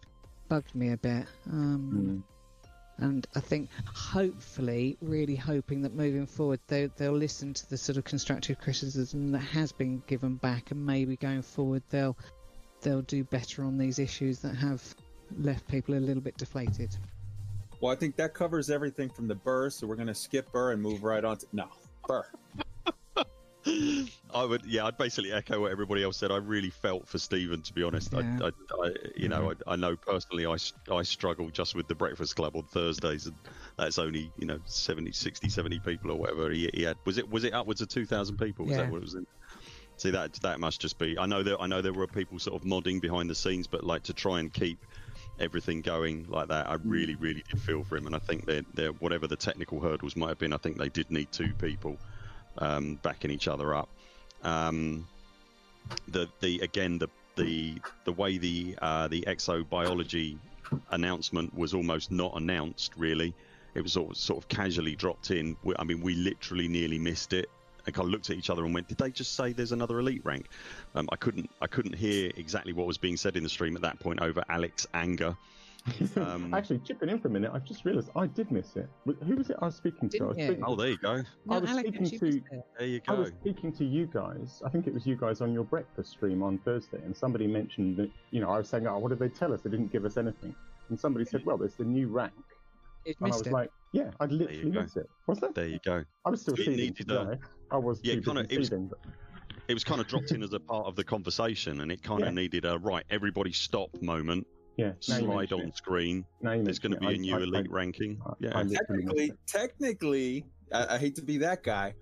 bugged 0.49 0.75
me 0.75 0.93
a 0.93 0.97
bit. 0.97 1.27
Um, 1.51 2.25
And 2.99 3.27
I 3.35 3.41
think 3.41 3.71
hopefully, 3.95 4.97
really 5.01 5.35
hoping 5.35 5.83
that 5.83 5.95
moving 5.95 6.27
forward, 6.27 6.61
they, 6.69 6.87
they'll 6.97 7.13
listen 7.13 7.55
to 7.55 7.71
the 7.71 7.77
sort 7.77 7.97
of 7.97 8.05
constructive 8.05 8.61
criticism 8.61 9.33
that 9.33 9.41
has 9.41 9.73
been 9.73 10.03
given 10.07 10.37
back, 10.37 10.71
and 10.71 10.85
maybe 10.85 11.17
going 11.17 11.43
forward 11.43 11.83
they'll 11.91 12.17
they'll 12.83 13.03
do 13.03 13.25
better 13.25 13.65
on 13.65 13.79
these 13.79 13.99
issues 13.99 14.41
that 14.41 14.55
have 14.55 14.83
left 15.39 15.67
people 15.69 15.95
a 15.95 16.01
little 16.01 16.23
bit 16.23 16.37
deflated. 16.37 16.95
Well, 17.81 17.93
I 17.93 17.97
think 17.97 18.17
that 18.17 18.35
covers 18.35 18.71
everything 18.71 19.09
from 19.09 19.27
the 19.27 19.35
Burr, 19.35 19.71
so 19.71 19.87
we're 19.87 19.97
going 19.97 20.09
to 20.09 20.15
skip 20.15 20.53
Burr 20.53 20.73
and 20.73 20.83
move 20.83 21.03
right 21.03 21.25
on 21.25 21.39
to 21.39 21.47
no 21.53 21.69
Burr. 22.07 22.27
I 24.35 24.45
would, 24.45 24.65
yeah, 24.65 24.87
I'd 24.87 24.97
basically 24.97 25.33
echo 25.33 25.61
what 25.61 25.71
everybody 25.71 26.03
else 26.03 26.17
said. 26.17 26.33
I 26.33 26.39
really 26.39 26.71
felt 26.71 27.07
for 27.07 27.19
Stephen, 27.19 27.63
to 27.63 27.73
be 27.73 27.83
honest. 27.83 28.13
Yeah. 28.13 28.39
I, 28.43 28.47
I, 28.47 28.49
I, 28.49 28.91
you 29.15 29.29
know, 29.29 29.49
mm-hmm. 29.49 29.69
I, 29.69 29.73
I 29.75 29.77
know 29.77 29.97
personally, 29.97 30.47
I, 30.47 30.57
I 30.93 31.03
struggle 31.03 31.51
just 31.51 31.75
with 31.75 31.87
the 31.87 31.95
Breakfast 31.95 32.35
Club 32.35 32.57
on 32.57 32.65
Thursdays, 32.65 33.27
and 33.27 33.37
that's 33.77 33.99
only, 33.99 34.33
you 34.37 34.47
know, 34.47 34.59
70, 34.65 35.13
60, 35.13 35.49
70 35.49 35.79
people 35.81 36.11
or 36.11 36.19
whatever. 36.19 36.51
He, 36.51 36.71
he 36.75 36.83
had 36.83 36.97
was 37.05 37.19
it 37.19 37.31
was 37.31 37.45
it 37.45 37.55
upwards 37.55 37.81
of 37.81 37.89
two 37.89 38.07
thousand 38.07 38.39
people? 38.39 38.65
Was 38.65 38.73
Yeah. 38.73 38.83
that 38.83 38.91
what 38.91 38.99
it 38.99 39.03
was 39.03 39.15
in? 39.15 39.27
See 39.97 40.11
that 40.11 40.33
that 40.43 40.59
must 40.59 40.81
just 40.81 40.99
be. 40.99 41.19
I 41.19 41.27
know 41.27 41.43
that 41.43 41.59
I 41.61 41.67
know 41.67 41.83
there 41.83 41.93
were 41.93 42.07
people 42.07 42.39
sort 42.39 42.61
of 42.61 42.67
modding 42.67 43.01
behind 43.01 43.31
the 43.31 43.35
scenes, 43.35 43.67
but 43.67 43.85
like 43.85 44.05
to 44.05 44.13
try 44.15 44.41
and 44.41 44.53
keep 44.53 44.85
everything 45.39 45.81
going 45.83 46.27
like 46.29 46.49
that, 46.49 46.69
I 46.69 46.77
really, 46.85 47.15
mm. 47.15 47.23
really 47.23 47.45
did 47.49 47.61
feel 47.61 47.85
for 47.85 47.97
him. 47.97 48.07
And 48.07 48.15
I 48.15 48.19
think 48.19 48.47
that 48.47 48.97
whatever 49.01 49.27
the 49.27 49.37
technical 49.37 49.81
hurdles 49.81 50.17
might 50.17 50.29
have 50.31 50.39
been, 50.39 50.53
I 50.53 50.57
think 50.57 50.79
they 50.79 50.89
did 50.89 51.11
need 51.11 51.31
two 51.31 51.53
people 51.55 51.99
um, 52.59 52.99
backing 53.03 53.31
each 53.31 53.49
other 53.49 53.75
up. 53.75 53.89
Um, 54.43 55.07
the 56.09 56.29
the 56.41 56.61
again 56.61 56.99
the 56.99 57.09
the 57.37 57.77
the 58.05 58.13
way 58.13 58.39
the 58.39 58.77
uh, 58.81 59.09
the 59.09 59.23
exobiology 59.23 60.39
announcement 60.91 61.57
was 61.57 61.75
almost 61.75 62.11
not 62.11 62.37
announced 62.37 62.93
really. 62.97 63.35
It 63.75 63.83
was 63.83 63.93
sort 63.95 64.11
of, 64.11 64.17
sort 64.19 64.39
of 64.43 64.49
casually 64.49 64.95
dropped 64.95 65.31
in. 65.31 65.57
We- 65.63 65.75
I 65.79 65.85
mean, 65.85 66.03
we 66.03 66.15
literally 66.15 66.69
nearly 66.69 66.99
missed 66.99 67.33
it. 67.33 67.49
I 67.87 67.91
kind 67.91 68.07
of 68.07 68.13
looked 68.13 68.29
at 68.31 68.37
each 68.37 68.51
other 68.51 68.65
and 68.65 68.75
went, 68.75 68.87
"Did 68.87 68.99
they 68.99 69.11
just 69.11 69.35
say 69.35 69.53
there's 69.53 69.73
another 69.73 69.99
elite 69.99 70.21
rank?" 70.25 70.47
Um, 70.95 71.09
I 71.11 71.17
couldn't 71.17 71.51
I 71.61 71.67
couldn't 71.67 71.95
hear 71.95 72.31
exactly 72.37 72.73
what 72.73 72.87
was 72.87 72.99
being 72.99 73.17
said 73.17 73.37
in 73.37 73.43
the 73.43 73.49
stream 73.49 73.75
at 73.77 73.83
that 73.83 73.99
point 73.99 74.21
over 74.21 74.45
Alex 74.49 74.87
anger. 74.95 75.37
Um, 76.17 76.55
Actually, 76.55 76.79
chipping 76.81 77.09
in 77.09 77.19
for 77.19 77.29
a 77.29 77.31
minute, 77.31 77.51
I've 77.53 77.65
just 77.65 77.85
realised 77.85 78.11
I 78.15 78.27
did 78.27 78.51
miss 78.51 78.77
it. 78.77 78.89
Who 79.25 79.37
was 79.37 79.51
it 79.51 79.57
I 79.61 79.67
was 79.67 79.75
speaking 79.77 80.09
to? 80.11 80.19
I 80.19 80.27
was 80.27 80.37
Didn't 80.37 80.39
you? 80.39 80.55
speaking, 80.55 80.65
Oh, 80.67 80.77
there 80.77 80.89
you 80.91 80.99
go. 80.99 81.17
No, 81.47 81.61
was 81.61 81.71
Alex 81.71 81.89
speaking 81.89 82.19
to- 82.21 82.43
there. 82.51 82.63
There 82.79 82.89
you 82.89 83.01
I 83.09 83.13
was 83.15 83.29
speaking 83.41 83.73
to 83.73 83.85
you 83.85 84.07
guys. 84.07 84.63
I 84.65 84.69
think 84.69 84.87
it 84.87 84.95
was 84.95 85.07
you 85.07 85.17
guys 85.17 85.41
on 85.41 85.53
your 85.53 85.65
breakfast 85.65 86.11
stream 86.13 86.43
on 86.43 86.59
Thursday, 86.59 86.99
and 87.05 87.17
somebody 87.17 87.47
mentioned 87.47 87.97
that, 87.97 88.11
you 88.31 88.41
know, 88.41 88.51
I 88.51 88.59
was 88.59 88.69
saying, 88.69 88.87
oh, 88.87 88.99
what 88.99 89.09
did 89.09 89.19
they 89.19 89.29
tell 89.29 89.53
us? 89.53 89.63
They 89.63 89.71
didn't 89.71 89.91
give 89.93 90.05
us 90.05 90.17
anything. 90.17 90.55
And 90.89 90.99
somebody 90.99 91.25
said, 91.25 91.45
well, 91.45 91.57
there's 91.59 91.75
the 91.75 91.85
new 91.85 92.09
rank. 92.09 92.33
You'd 93.05 93.17
And 93.21 93.27
I 93.27 93.29
missed 93.31 93.39
was 93.41 93.47
it. 93.49 93.53
like, 93.53 93.71
yeah, 93.93 94.11
I'd 94.21 94.31
literally 94.33 94.71
go. 94.71 94.83
missed 94.83 94.97
it. 94.97 95.11
Was 95.27 95.41
there? 95.41 95.51
There 95.53 95.67
you 95.69 95.81
go. 95.85 96.05
I 96.25 96.31
was 96.31 96.43
still 96.43 96.55
It 96.55 96.59
seething. 96.59 96.77
needed 96.77 97.11
a- 97.11 97.25
be. 97.37 97.43
I 97.73 97.77
was 97.77 98.01
Yeah, 98.05 98.15
kinda- 98.21 98.47
it 98.49 98.59
was- 98.59 98.71
but- 98.71 98.99
It 99.69 99.75
was 99.75 99.85
kind 99.85 100.01
of 100.01 100.07
dropped 100.07 100.31
in 100.33 100.43
as 100.43 100.53
a 100.53 100.61
part 100.61 100.87
of 100.87 100.97
the 100.97 101.05
conversation, 101.05 101.81
and 101.81 101.91
it 101.91 102.03
kind 102.03 102.21
of 102.23 102.29
Yeah. 102.29 102.35
needed 102.35 102.65
a 102.65 102.79
right 102.79 103.05
everybody 103.11 103.53
stop 103.53 103.91
moment. 104.03 104.47
Yeah, 104.77 104.93
Slide 105.01 105.53
on 105.53 105.61
it. 105.69 105.77
screen. 105.77 106.25
Now 106.41 106.61
There's 106.63 106.79
going 106.79 106.93
to 106.93 106.99
be 106.99 107.07
mention 107.07 107.25
a 107.25 107.27
new 107.27 107.35
I- 107.35 107.39
I- 107.41 107.43
elite 107.43 107.71
ranking. 107.71 108.21
I- 108.25 108.33
Yeah. 108.41 108.59
I 108.59 108.65
Technically, 108.65 109.33
technically, 109.47 110.47
I, 110.73 110.95
I 110.95 110.99
hate 110.99 111.15
to 111.17 111.23
be 111.23 111.39
that 111.39 111.63
guy, 111.63 111.95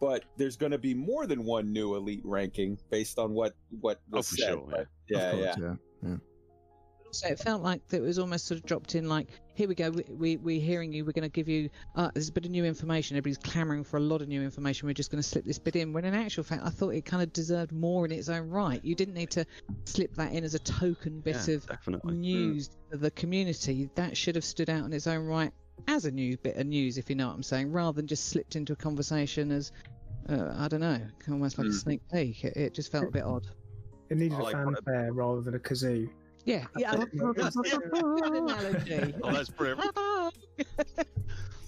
but 0.00 0.24
there's 0.36 0.56
going 0.56 0.72
to 0.72 0.78
be 0.78 0.92
more 0.94 1.26
than 1.26 1.44
one 1.44 1.72
new 1.72 1.94
elite 1.94 2.20
ranking 2.24 2.78
based 2.90 3.18
on 3.18 3.32
what 3.32 3.54
what 3.80 4.00
Oh, 4.12 4.18
was 4.18 4.28
for 4.30 4.36
said. 4.36 4.48
sure, 4.52 4.68
yeah. 4.70 4.84
yeah, 5.08 5.30
of 5.32 5.38
yeah. 5.38 5.54
course, 5.54 5.78
yeah. 6.02 6.16
So 7.10 7.26
it 7.28 7.38
felt 7.38 7.62
like 7.62 7.80
it 7.90 8.00
was 8.02 8.18
almost 8.18 8.46
sort 8.46 8.60
of 8.60 8.66
dropped 8.66 8.94
in 8.94 9.08
like, 9.08 9.28
here 9.54 9.66
we 9.66 9.74
go, 9.74 9.90
we, 9.90 10.04
we, 10.10 10.36
we're 10.36 10.60
hearing 10.60 10.92
you, 10.92 11.04
we're 11.04 11.12
going 11.12 11.22
to 11.22 11.28
give 11.30 11.48
you, 11.48 11.70
uh, 11.96 12.10
there's 12.12 12.28
a 12.28 12.32
bit 12.32 12.44
of 12.44 12.50
new 12.50 12.64
information, 12.64 13.16
everybody's 13.16 13.38
clamouring 13.38 13.82
for 13.82 13.96
a 13.96 14.00
lot 14.00 14.20
of 14.20 14.28
new 14.28 14.42
information, 14.42 14.86
we're 14.86 14.92
just 14.92 15.10
going 15.10 15.22
to 15.22 15.26
slip 15.28 15.44
this 15.44 15.58
bit 15.58 15.74
in, 15.76 15.92
when 15.92 16.04
in 16.04 16.14
actual 16.14 16.44
fact 16.44 16.62
I 16.64 16.68
thought 16.70 16.90
it 16.90 17.04
kind 17.06 17.22
of 17.22 17.32
deserved 17.32 17.72
more 17.72 18.04
in 18.04 18.12
its 18.12 18.28
own 18.28 18.48
right. 18.50 18.84
You 18.84 18.94
didn't 18.94 19.14
need 19.14 19.30
to 19.30 19.46
slip 19.86 20.14
that 20.16 20.32
in 20.32 20.44
as 20.44 20.54
a 20.54 20.58
token 20.58 21.20
bit 21.20 21.36
Yeah, 21.48 21.54
of 21.54 21.66
definitely. 21.66 22.14
news 22.14 22.70
to 22.92 22.98
the 22.98 23.10
community. 23.12 23.88
That 23.94 24.16
should 24.16 24.34
have 24.34 24.44
stood 24.44 24.68
out 24.68 24.84
in 24.84 24.92
its 24.92 25.06
own 25.06 25.24
right 25.24 25.50
as 25.86 26.04
a 26.04 26.10
new 26.10 26.36
bit 26.38 26.56
of 26.56 26.66
news, 26.66 26.98
if 26.98 27.08
you 27.08 27.16
know 27.16 27.28
what 27.28 27.34
I'm 27.36 27.42
saying, 27.42 27.72
rather 27.72 27.96
than 27.96 28.06
just 28.06 28.28
slipped 28.28 28.54
into 28.54 28.74
a 28.74 28.76
conversation 28.76 29.50
as, 29.50 29.72
uh, 30.28 30.52
I 30.58 30.68
don't 30.68 30.80
know, 30.80 31.00
almost 31.30 31.56
like 31.56 31.68
a 31.68 31.70
Mm. 31.70 31.80
sneak 31.80 32.00
peek. 32.12 32.44
It, 32.44 32.56
it 32.56 32.74
just 32.74 32.92
felt 32.92 33.06
a 33.08 33.10
bit 33.10 33.22
odd. 33.24 33.46
It 34.10 34.18
needed 34.18 34.36
I 34.36 34.40
a 34.40 34.42
like 34.42 34.66
what- 34.66 34.74
fanfare 34.84 35.12
rather 35.12 35.40
than 35.40 35.54
a 35.54 35.58
kazoo. 35.58 36.08
Yeah, 36.44 36.64
yeah, 36.76 36.94
that's 37.36 37.56
a 37.56 37.60
analogy. 37.92 39.14
Oh, 39.22 39.32
that's 39.32 39.50
brilliant. 39.50 39.90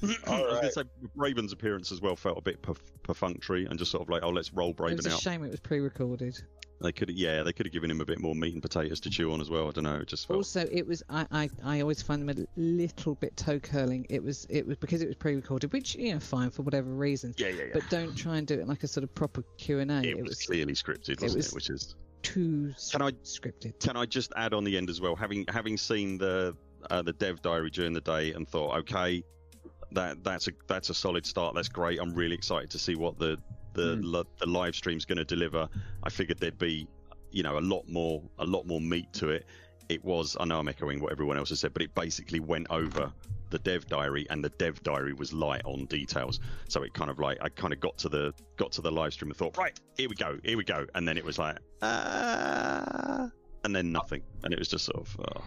I 0.02 0.06
was 0.06 0.16
going 0.26 0.62
to 0.62 0.72
say 0.72 0.82
Raven's 1.14 1.52
appearance 1.52 1.92
as 1.92 2.00
well 2.00 2.16
felt 2.16 2.38
a 2.38 2.40
bit 2.40 2.62
perf- 2.62 2.78
perfunctory 3.02 3.66
and 3.66 3.78
just 3.78 3.90
sort 3.90 4.02
of 4.02 4.08
like, 4.08 4.22
oh, 4.22 4.30
let's 4.30 4.52
roll 4.54 4.70
It 4.70 4.80
Raven 4.80 4.96
was 4.96 5.06
a 5.06 5.12
out. 5.12 5.20
shame 5.20 5.44
it 5.44 5.50
was 5.50 5.60
pre-recorded. 5.60 6.40
They 6.82 6.92
could, 6.92 7.10
yeah, 7.10 7.42
they 7.42 7.52
could 7.52 7.66
have 7.66 7.72
given 7.74 7.90
him 7.90 8.00
a 8.00 8.06
bit 8.06 8.18
more 8.18 8.34
meat 8.34 8.54
and 8.54 8.62
potatoes 8.62 9.00
to 9.00 9.10
chew 9.10 9.30
on 9.32 9.42
as 9.42 9.50
well. 9.50 9.68
I 9.68 9.72
don't 9.72 9.84
know. 9.84 9.96
It 9.96 10.08
just 10.08 10.26
felt. 10.26 10.38
Also, 10.38 10.66
it 10.72 10.86
was 10.86 11.02
I, 11.10 11.26
I, 11.30 11.50
I 11.62 11.80
always 11.82 12.00
find 12.00 12.26
them 12.26 12.38
a 12.38 12.46
little 12.58 13.16
bit 13.16 13.36
toe 13.36 13.58
curling. 13.58 14.06
It 14.08 14.22
was 14.24 14.46
it 14.48 14.66
was 14.66 14.78
because 14.78 15.02
it 15.02 15.06
was 15.06 15.16
pre-recorded, 15.16 15.74
which 15.74 15.94
you 15.96 16.14
know 16.14 16.20
fine 16.20 16.48
for 16.48 16.62
whatever 16.62 16.88
reason. 16.90 17.34
yeah, 17.36 17.48
yeah, 17.48 17.64
yeah. 17.64 17.70
But 17.74 17.82
don't 17.90 18.16
try 18.16 18.38
and 18.38 18.46
do 18.46 18.54
it 18.58 18.66
like 18.66 18.82
a 18.82 18.88
sort 18.88 19.04
of 19.04 19.14
proper 19.14 19.44
Q 19.58 19.80
and 19.80 19.90
A. 19.90 20.02
it, 20.08 20.22
was 20.24 20.42
clearly 20.46 20.72
scripted, 20.72 21.20
wasn't 21.20 21.44
it? 21.44 21.48
was- 21.48 21.52
Which 21.52 21.68
is. 21.68 21.94
Too 22.22 22.72
Can 22.90 23.02
I- 23.02 23.10
scripted. 23.24 23.78
Can 23.80 23.96
I 23.96 24.06
just 24.06 24.32
add 24.36 24.54
on 24.54 24.64
the 24.64 24.76
end 24.76 24.90
as 24.90 25.00
well? 25.00 25.16
Having 25.16 25.46
having 25.48 25.76
seen 25.76 26.18
the 26.18 26.56
uh, 26.90 27.02
the 27.02 27.12
dev 27.12 27.42
diary 27.42 27.70
during 27.70 27.92
the 27.92 28.00
day 28.00 28.32
and 28.32 28.48
thought, 28.48 28.76
okay, 28.80 29.22
that 29.92 30.22
that's 30.24 30.48
a 30.48 30.52
that's 30.66 30.90
a 30.90 30.94
solid 30.94 31.26
start. 31.26 31.54
That's 31.54 31.68
great. 31.68 31.98
I'm 32.00 32.14
really 32.14 32.34
excited 32.34 32.70
to 32.70 32.78
see 32.78 32.94
what 32.96 33.18
the 33.18 33.36
the 33.74 33.96
li- 33.96 34.24
the 34.38 34.46
live 34.46 34.74
stream's 34.74 35.04
going 35.04 35.18
to 35.18 35.24
deliver. 35.24 35.68
I 36.02 36.10
figured 36.10 36.38
there'd 36.38 36.58
be, 36.58 36.88
you 37.30 37.42
know, 37.42 37.58
a 37.58 37.60
lot 37.60 37.88
more 37.88 38.22
a 38.38 38.44
lot 38.44 38.66
more 38.66 38.80
meat 38.80 39.12
to 39.14 39.28
it. 39.30 39.46
It 39.90 40.04
was. 40.04 40.36
I 40.38 40.44
know 40.44 40.60
I'm 40.60 40.68
echoing 40.68 41.00
what 41.00 41.10
everyone 41.10 41.36
else 41.36 41.48
has 41.48 41.58
said, 41.58 41.72
but 41.72 41.82
it 41.82 41.92
basically 41.96 42.38
went 42.38 42.68
over 42.70 43.12
the 43.50 43.58
dev 43.58 43.88
diary, 43.88 44.24
and 44.30 44.42
the 44.44 44.50
dev 44.50 44.80
diary 44.84 45.12
was 45.12 45.32
light 45.32 45.62
on 45.64 45.86
details. 45.86 46.38
So 46.68 46.84
it 46.84 46.94
kind 46.94 47.10
of 47.10 47.18
like 47.18 47.38
I 47.40 47.48
kind 47.48 47.72
of 47.72 47.80
got 47.80 47.98
to 47.98 48.08
the 48.08 48.32
got 48.56 48.70
to 48.72 48.82
the 48.82 48.92
live 48.92 49.12
stream 49.12 49.32
and 49.32 49.36
thought, 49.36 49.58
right, 49.58 49.76
here 49.96 50.08
we 50.08 50.14
go, 50.14 50.38
here 50.44 50.56
we 50.56 50.62
go, 50.62 50.86
and 50.94 51.08
then 51.08 51.18
it 51.18 51.24
was 51.24 51.40
like, 51.40 51.58
ah, 51.82 53.28
and 53.64 53.74
then 53.74 53.90
nothing, 53.90 54.22
and 54.44 54.52
it 54.52 54.60
was 54.60 54.68
just 54.68 54.84
sort 54.84 55.00
of. 55.00 55.16
Oh. 55.18 55.42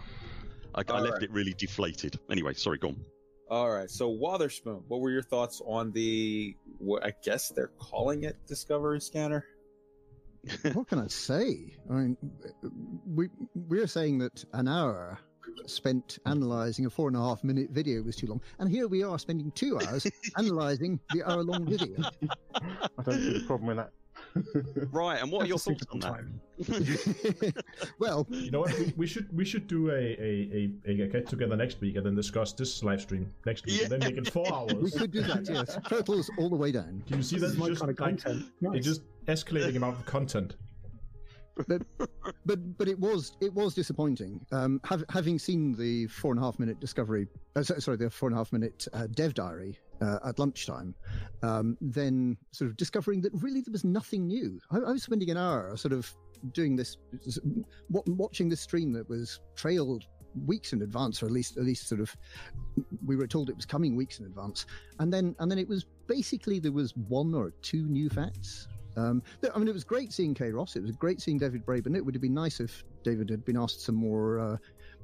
I, 0.74 0.82
I 0.88 1.00
left 1.00 1.14
right. 1.14 1.22
it 1.22 1.30
really 1.30 1.54
deflated. 1.54 2.18
Anyway, 2.30 2.52
sorry, 2.52 2.76
go 2.76 2.88
on. 2.88 3.00
All 3.48 3.70
right. 3.70 3.88
So 3.88 4.10
Wotherspoon, 4.10 4.82
what 4.88 5.00
were 5.00 5.10
your 5.10 5.22
thoughts 5.22 5.62
on 5.64 5.90
the? 5.92 6.54
What 6.76 7.02
I 7.06 7.14
guess 7.24 7.48
they're 7.48 7.72
calling 7.78 8.24
it 8.24 8.36
Discovery 8.46 9.00
Scanner. 9.00 9.46
what 10.72 10.88
can 10.88 10.98
I 10.98 11.06
say? 11.08 11.76
I 11.90 11.92
mean, 11.92 12.16
we 13.06 13.28
we're 13.54 13.86
saying 13.86 14.18
that 14.18 14.44
an 14.52 14.68
hour 14.68 15.18
spent 15.66 16.18
analysing 16.26 16.86
a 16.86 16.90
four 16.90 17.08
and 17.08 17.16
a 17.16 17.20
half 17.20 17.44
minute 17.44 17.70
video 17.70 18.02
was 18.02 18.16
too 18.16 18.26
long, 18.26 18.40
and 18.58 18.70
here 18.70 18.88
we 18.88 19.02
are 19.02 19.18
spending 19.18 19.50
two 19.52 19.78
hours 19.80 20.06
analysing 20.36 21.00
the 21.12 21.22
hour 21.22 21.42
long 21.42 21.66
video. 21.66 22.02
I 22.98 23.02
don't 23.02 23.20
see 23.20 23.38
the 23.38 23.44
problem 23.46 23.68
with 23.68 23.76
that. 23.78 23.90
Right, 24.90 25.20
and 25.22 25.30
what 25.30 25.42
are 25.44 25.46
your 25.46 25.58
thoughts 25.58 25.84
on 25.92 26.00
that? 26.00 27.62
well, 27.98 28.26
You 28.30 28.50
know 28.50 28.60
what? 28.60 28.76
We, 28.78 28.92
we 28.96 29.06
should 29.06 29.34
we 29.36 29.44
should 29.44 29.66
do 29.66 29.90
a, 29.90 29.94
a, 29.94 30.70
a, 30.86 30.92
a 31.04 31.08
get 31.08 31.28
together 31.28 31.56
next 31.56 31.80
week 31.80 31.96
and 31.96 32.04
then 32.06 32.14
discuss 32.14 32.52
this 32.52 32.82
live 32.82 33.00
stream 33.00 33.32
next 33.46 33.66
week 33.66 33.82
and 33.82 33.90
then 33.92 34.00
make 34.00 34.16
it 34.16 34.30
four 34.32 34.46
hours. 34.52 34.74
we 34.74 34.90
could 34.90 35.10
do 35.12 35.22
that. 35.22 35.48
Yes, 35.48 35.78
turtles 35.88 36.30
all 36.38 36.48
the 36.48 36.56
way 36.56 36.72
down. 36.72 37.02
Can 37.06 37.18
you 37.18 37.22
see 37.22 37.36
This 37.36 37.50
that? 37.50 37.54
is 37.54 37.58
my 37.58 37.68
just, 37.68 37.80
kind 37.80 37.90
of 37.92 37.98
like, 38.00 38.08
content. 38.22 38.46
It's 38.46 38.62
Nice. 38.62 38.84
just 38.84 39.02
escalating 39.26 39.76
amount 39.76 39.98
of 39.98 40.06
content. 40.06 40.56
But 42.46 42.76
but 42.76 42.88
it 42.88 42.98
was 42.98 43.36
it 43.40 43.52
was 43.54 43.74
disappointing. 43.74 44.44
Um, 44.50 44.80
hav- 44.84 45.04
having 45.08 45.38
seen 45.38 45.72
the 45.76 46.06
four 46.08 46.32
and 46.32 46.40
a 46.40 46.42
half 46.44 46.58
minute 46.58 46.80
discovery, 46.80 47.28
uh, 47.54 47.62
sorry, 47.62 47.96
the 47.96 48.10
four 48.10 48.28
and 48.28 48.34
a 48.36 48.38
half 48.38 48.52
minute 48.52 48.88
uh, 48.92 49.06
dev 49.12 49.34
diary 49.34 49.78
uh, 50.00 50.18
at 50.26 50.38
lunchtime, 50.38 50.94
um, 51.42 51.76
then 51.80 52.36
sort 52.50 52.70
of 52.70 52.76
discovering 52.76 53.20
that 53.22 53.32
really 53.34 53.60
there 53.60 53.72
was 53.72 53.84
nothing 53.84 54.26
new. 54.26 54.60
I, 54.70 54.78
I 54.78 54.92
was 54.92 55.02
spending 55.02 55.30
an 55.30 55.36
hour 55.36 55.76
sort 55.76 55.92
of 55.92 56.12
doing 56.52 56.76
this, 56.76 56.98
watching 57.88 58.48
the 58.48 58.56
stream 58.56 58.92
that 58.92 59.08
was 59.08 59.40
trailed 59.56 60.04
weeks 60.46 60.72
in 60.72 60.82
advance, 60.82 61.22
or 61.22 61.26
at 61.26 61.32
least 61.32 61.56
at 61.56 61.64
least 61.64 61.88
sort 61.88 62.00
of 62.00 62.14
we 63.06 63.16
were 63.16 63.26
told 63.26 63.48
it 63.48 63.56
was 63.56 63.66
coming 63.66 63.96
weeks 63.96 64.18
in 64.18 64.26
advance, 64.26 64.66
and 64.98 65.12
then 65.12 65.34
and 65.38 65.50
then 65.50 65.58
it 65.58 65.68
was 65.68 65.86
basically 66.06 66.58
there 66.58 66.72
was 66.72 66.94
one 67.08 67.34
or 67.34 67.52
two 67.62 67.86
new 67.86 68.08
facts. 68.08 68.68
Um, 68.96 69.22
I 69.52 69.58
mean, 69.58 69.66
it 69.66 69.74
was 69.74 69.84
great 69.84 70.12
seeing 70.12 70.34
Kay 70.34 70.52
Ross. 70.52 70.76
It 70.76 70.82
was 70.82 70.92
great 70.92 71.20
seeing 71.20 71.38
David 71.38 71.66
Braben. 71.66 71.96
It 71.96 72.04
would 72.04 72.14
have 72.14 72.22
been 72.22 72.34
nice 72.34 72.60
if 72.60 72.84
David 73.02 73.28
had 73.28 73.44
been 73.44 73.56
asked 73.56 73.80
some 73.80 73.96
more, 73.96 74.38
uh, 74.38 74.56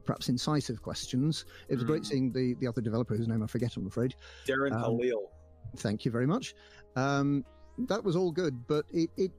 perhaps 0.04 0.28
incisive 0.28 0.82
questions. 0.82 1.44
It 1.68 1.74
was 1.76 1.84
great 1.84 2.02
Mm. 2.02 2.06
seeing 2.06 2.32
the, 2.32 2.54
the 2.54 2.66
other 2.66 2.80
developer 2.80 3.16
whose 3.16 3.28
name 3.28 3.42
I 3.42 3.46
forget, 3.46 3.76
I'm 3.76 3.86
afraid. 3.86 4.14
Darren 4.46 4.72
Um, 4.72 4.82
Halil. 4.98 5.30
Thank 5.76 6.04
you 6.04 6.10
very 6.10 6.26
much. 6.26 6.54
Um, 6.96 7.44
that 7.86 8.02
was 8.02 8.16
all 8.16 8.30
good, 8.32 8.66
but 8.66 8.84
it, 8.92 9.10
it 9.16 9.30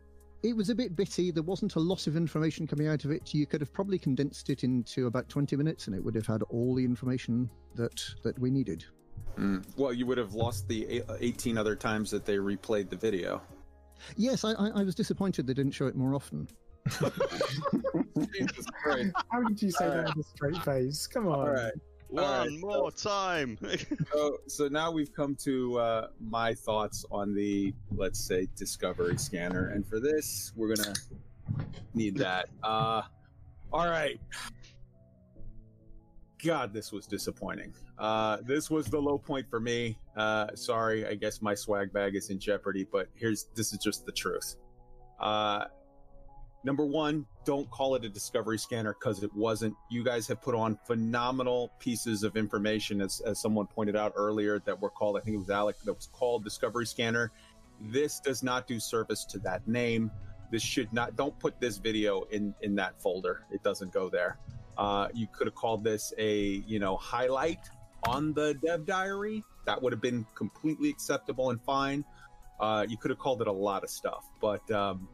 it 0.43 0.55
was 0.55 0.69
a 0.71 0.75
bit 0.75 0.95
bitty. 0.95 1.29
There 1.29 1.43
wasn't 1.43 1.75
a 1.75 1.79
lot 1.79 2.07
of 2.07 2.15
information 2.15 2.65
coming 2.65 2.87
out 2.87 3.05
of 3.05 3.11
it. 3.11 3.31
You 3.31 3.45
could 3.45 3.61
have 3.61 3.71
probably 3.71 3.99
condensed 3.99 4.49
it 4.49 4.63
into 4.63 5.05
about 5.05 5.29
20 5.29 5.55
minutes, 5.55 5.85
and 5.85 5.95
it 5.95 6.03
would 6.03 6.15
have 6.15 6.25
had 6.25 6.41
all 6.43 6.73
the 6.73 6.83
information 6.83 7.47
that 7.75 8.01
that 8.23 8.39
we 8.39 8.49
needed. 8.49 8.83
Mm. 9.37 9.63
Well, 9.77 9.93
you 9.93 10.05
would 10.07 10.17
have 10.17 10.33
lost 10.33 10.67
the 10.67 11.03
18 11.19 11.57
other 11.57 11.75
times 11.75 12.09
that 12.11 12.25
they 12.25 12.37
replayed 12.37 12.89
the 12.89 12.95
video. 12.95 13.41
Yes, 14.17 14.43
I, 14.43 14.53
I, 14.53 14.69
I 14.79 14.83
was 14.83 14.95
disappointed 14.95 15.45
they 15.45 15.53
didn't 15.53 15.73
show 15.73 15.85
it 15.85 15.95
more 15.95 16.15
often. 16.15 16.47
Jesus 18.33 18.65
Christ. 18.81 19.11
How 19.29 19.41
did 19.43 19.61
you 19.61 19.71
say 19.71 19.85
All 19.85 19.91
that 19.91 20.05
right. 20.05 20.15
with 20.15 20.25
a 20.25 20.29
straight 20.29 20.63
face? 20.63 21.07
Come 21.07 21.27
on. 21.27 21.39
All 21.39 21.49
right. 21.49 21.73
One 22.09 22.23
All 22.25 22.45
right, 22.45 22.59
more 22.59 22.91
time. 22.91 23.57
So, 24.11 24.37
so 24.47 24.67
now 24.67 24.91
we've 24.91 25.13
come 25.13 25.35
to 25.43 25.79
uh, 25.79 26.07
my 26.19 26.53
thoughts 26.53 27.05
on 27.09 27.33
the, 27.33 27.73
let's 27.95 28.19
say, 28.19 28.49
Discovery 28.57 29.17
Scanner. 29.17 29.69
And 29.69 29.87
for 29.87 30.01
this, 30.01 30.51
we're 30.57 30.75
going 30.75 30.93
to 30.93 31.01
need 31.93 32.17
that. 32.17 32.49
Uh, 32.61 33.03
all 33.71 33.87
right. 33.87 34.19
God, 36.43 36.73
this 36.73 36.91
was 36.91 37.07
disappointing. 37.07 37.73
Uh, 37.97 38.39
this 38.45 38.69
was 38.69 38.87
the 38.87 38.99
low 38.99 39.17
point 39.17 39.47
for 39.49 39.59
me. 39.61 39.97
Uh, 40.17 40.47
sorry, 40.55 41.07
I 41.07 41.13
guess 41.13 41.41
my 41.41 41.53
swag 41.55 41.93
bag 41.93 42.15
is 42.15 42.29
in 42.29 42.39
jeopardy, 42.39 42.85
but 42.91 43.07
here's 43.15 43.45
this 43.55 43.71
is 43.71 43.79
just 43.79 44.05
the 44.05 44.11
truth. 44.11 44.55
Uh, 45.19 45.65
number 46.63 46.85
one, 46.85 47.25
don't 47.45 47.69
call 47.71 47.95
it 47.95 48.05
a 48.05 48.09
discovery 48.09 48.57
scanner 48.57 48.93
because 48.93 49.23
it 49.23 49.33
wasn't. 49.33 49.75
You 49.89 50.03
guys 50.03 50.27
have 50.27 50.41
put 50.41 50.55
on 50.55 50.77
phenomenal 50.85 51.71
pieces 51.79 52.23
of 52.23 52.37
information, 52.37 53.01
as, 53.01 53.21
as 53.21 53.41
someone 53.41 53.67
pointed 53.67 53.95
out 53.95 54.13
earlier, 54.15 54.59
that 54.65 54.79
were 54.79 54.89
called, 54.89 55.17
I 55.17 55.21
think 55.21 55.35
it 55.35 55.39
was 55.39 55.49
Alec, 55.49 55.77
that 55.85 55.93
was 55.93 56.09
called 56.11 56.43
discovery 56.43 56.85
scanner. 56.85 57.31
This 57.79 58.19
does 58.19 58.43
not 58.43 58.67
do 58.67 58.79
service 58.79 59.25
to 59.25 59.39
that 59.39 59.67
name. 59.67 60.11
This 60.51 60.61
should 60.61 60.91
not, 60.93 61.15
don't 61.15 61.37
put 61.39 61.59
this 61.59 61.77
video 61.77 62.23
in, 62.23 62.53
in 62.61 62.75
that 62.75 63.01
folder. 63.01 63.45
It 63.51 63.63
doesn't 63.63 63.91
go 63.91 64.09
there. 64.09 64.37
Uh, 64.77 65.07
you 65.13 65.27
could 65.31 65.47
have 65.47 65.55
called 65.55 65.83
this 65.83 66.13
a, 66.17 66.63
you 66.67 66.79
know, 66.79 66.97
highlight 66.97 67.69
on 68.07 68.33
the 68.33 68.53
dev 68.65 68.85
diary. 68.85 69.43
That 69.65 69.81
would 69.81 69.93
have 69.93 70.01
been 70.01 70.25
completely 70.35 70.89
acceptable 70.89 71.49
and 71.49 71.61
fine. 71.63 72.03
Uh, 72.59 72.85
you 72.87 72.97
could 72.97 73.09
have 73.09 73.17
called 73.17 73.41
it 73.41 73.47
a 73.47 73.51
lot 73.51 73.83
of 73.83 73.89
stuff, 73.89 74.25
but 74.39 74.69
um, 74.71 75.07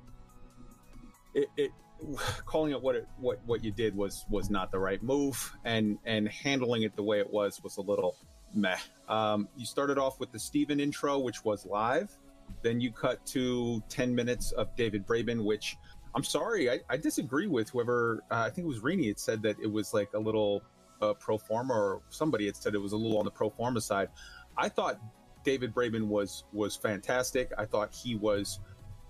it, 1.38 1.50
it 1.56 1.72
calling 2.46 2.72
it 2.72 2.82
what 2.82 2.96
it 2.96 3.08
what 3.18 3.40
what 3.46 3.64
you 3.64 3.72
did 3.72 3.96
was 3.96 4.26
was 4.30 4.50
not 4.50 4.72
the 4.72 4.80
right 4.80 5.02
move, 5.02 5.56
and 5.64 5.98
and 6.06 6.28
handling 6.28 6.84
it 6.84 6.96
the 6.96 7.04
way 7.04 7.20
it 7.20 7.32
was 7.32 7.64
was 7.64 7.78
a 7.78 7.82
little 7.82 8.18
meh. 8.54 8.78
Um, 9.08 9.48
you 9.56 9.66
started 9.66 9.98
off 9.98 10.20
with 10.20 10.32
the 10.32 10.40
Steven 10.40 10.80
intro, 10.80 11.20
which 11.20 11.46
was 11.46 11.66
live. 11.66 12.12
Then 12.62 12.80
you 12.80 12.92
cut 12.92 13.26
to 13.28 13.84
10 13.90 14.16
minutes 14.16 14.54
of 14.54 14.74
David 14.78 15.06
Braben, 15.06 15.44
which 15.44 15.76
I'm 16.16 16.24
sorry, 16.24 16.72
I, 16.72 16.80
I 16.90 16.98
disagree 16.98 17.48
with 17.48 17.70
whoever, 17.70 18.24
uh, 18.32 18.46
I 18.48 18.50
think 18.50 18.66
it 18.66 18.70
was 18.70 18.80
Rini, 18.80 19.12
it 19.12 19.20
said 19.20 19.42
that 19.44 19.58
it 19.62 19.72
was 19.72 19.94
like 19.94 20.14
a 20.14 20.20
little 20.20 20.64
uh, 21.02 21.14
pro 21.14 21.38
forma, 21.38 21.74
or 21.74 22.02
somebody 22.10 22.46
had 22.46 22.56
said 22.56 22.74
it 22.74 22.82
was 22.82 22.94
a 22.94 22.98
little 22.98 23.20
on 23.20 23.26
the 23.26 23.32
pro 23.32 23.50
forma 23.50 23.82
side. 23.82 24.08
I 24.58 24.70
thought 24.70 25.00
David 25.44 25.74
Braben 25.74 26.08
was 26.08 26.46
was 26.52 26.76
fantastic. 26.76 27.52
I 27.58 27.66
thought 27.66 27.94
he 27.94 28.16
was 28.16 28.60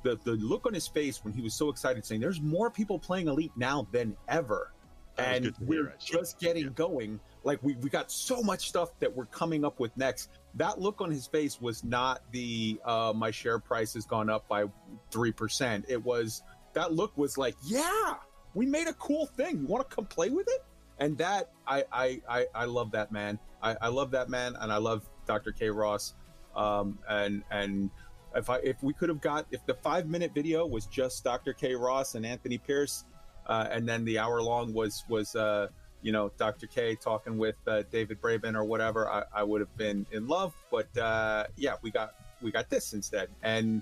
the 0.03 0.17
the 0.23 0.31
look 0.33 0.65
on 0.65 0.73
his 0.73 0.87
face 0.87 1.23
when 1.23 1.33
he 1.33 1.41
was 1.41 1.53
so 1.53 1.69
excited, 1.69 2.05
saying, 2.05 2.21
"There's 2.21 2.41
more 2.41 2.69
people 2.69 2.99
playing 2.99 3.27
Elite 3.27 3.51
now 3.55 3.87
than 3.91 4.15
ever," 4.27 4.71
That 5.15 5.37
and 5.37 5.55
we're 5.61 5.95
just 5.99 6.39
getting 6.39 6.65
Yeah. 6.65 6.69
going. 6.71 7.19
Like 7.43 7.61
we 7.63 7.75
we 7.75 7.89
got 7.89 8.11
so 8.11 8.41
much 8.41 8.67
stuff 8.69 8.89
that 8.99 9.15
we're 9.15 9.25
coming 9.25 9.65
up 9.65 9.79
with 9.79 9.95
next. 9.97 10.29
That 10.55 10.79
look 10.79 11.01
on 11.01 11.09
his 11.11 11.27
face 11.27 11.59
was 11.61 11.83
not 11.83 12.21
the 12.31 12.79
uh, 12.85 13.13
my 13.15 13.31
share 13.31 13.59
price 13.59 13.93
has 13.93 14.05
gone 14.05 14.29
up 14.29 14.47
by 14.47 14.65
three 15.11 15.31
percent. 15.31 15.85
It 15.87 16.03
was 16.03 16.43
that 16.73 16.93
look 16.93 17.17
was 17.17 17.37
like, 17.37 17.55
yeah, 17.63 18.15
we 18.53 18.65
made 18.65 18.87
a 18.87 18.93
cool 18.93 19.25
thing. 19.25 19.59
You 19.61 19.67
want 19.67 19.89
to 19.89 19.95
come 19.95 20.05
play 20.05 20.29
with 20.29 20.47
it? 20.47 20.63
And 20.99 21.17
that 21.19 21.51
I 21.65 21.83
I 21.91 22.21
I, 22.29 22.45
I 22.53 22.65
love 22.65 22.91
that 22.91 23.11
man. 23.11 23.39
I, 23.61 23.75
I 23.81 23.87
love 23.87 24.11
that 24.11 24.29
man, 24.29 24.55
and 24.59 24.71
I 24.71 24.77
love 24.77 25.09
Dr. 25.25 25.51
Kay 25.51 25.69
Ross. 25.69 26.13
Um, 26.55 26.97
and 27.07 27.43
and 27.51 27.89
if 28.35 28.49
I 28.49 28.57
if 28.57 28.81
we 28.83 28.93
could 28.93 29.09
have 29.09 29.21
got 29.21 29.45
if 29.51 29.65
the 29.65 29.73
five 29.73 30.07
minute 30.07 30.31
video 30.33 30.65
was 30.65 30.85
just 30.85 31.23
Dr. 31.23 31.53
Kay 31.53 31.75
Ross 31.75 32.15
and 32.15 32.25
Anthony 32.25 32.57
Pierce, 32.57 33.05
uh, 33.47 33.67
and 33.71 33.87
then 33.87 34.05
the 34.05 34.19
hour 34.19 34.41
long 34.41 34.73
was 34.73 35.03
was 35.09 35.35
uh, 35.35 35.67
you 36.01 36.11
know 36.11 36.31
Dr. 36.37 36.67
Kay 36.67 36.95
talking 36.95 37.37
with 37.37 37.55
uh, 37.67 37.83
David 37.91 38.21
Braben 38.21 38.55
or 38.55 38.63
whatever, 38.63 39.09
I, 39.09 39.23
I 39.33 39.43
would 39.43 39.61
have 39.61 39.75
been 39.77 40.05
in 40.11 40.27
love. 40.27 40.53
But 40.71 40.95
uh, 40.97 41.45
yeah, 41.55 41.75
we 41.81 41.91
got 41.91 42.13
we 42.41 42.51
got 42.51 42.69
this 42.69 42.93
instead, 42.93 43.29
and 43.41 43.81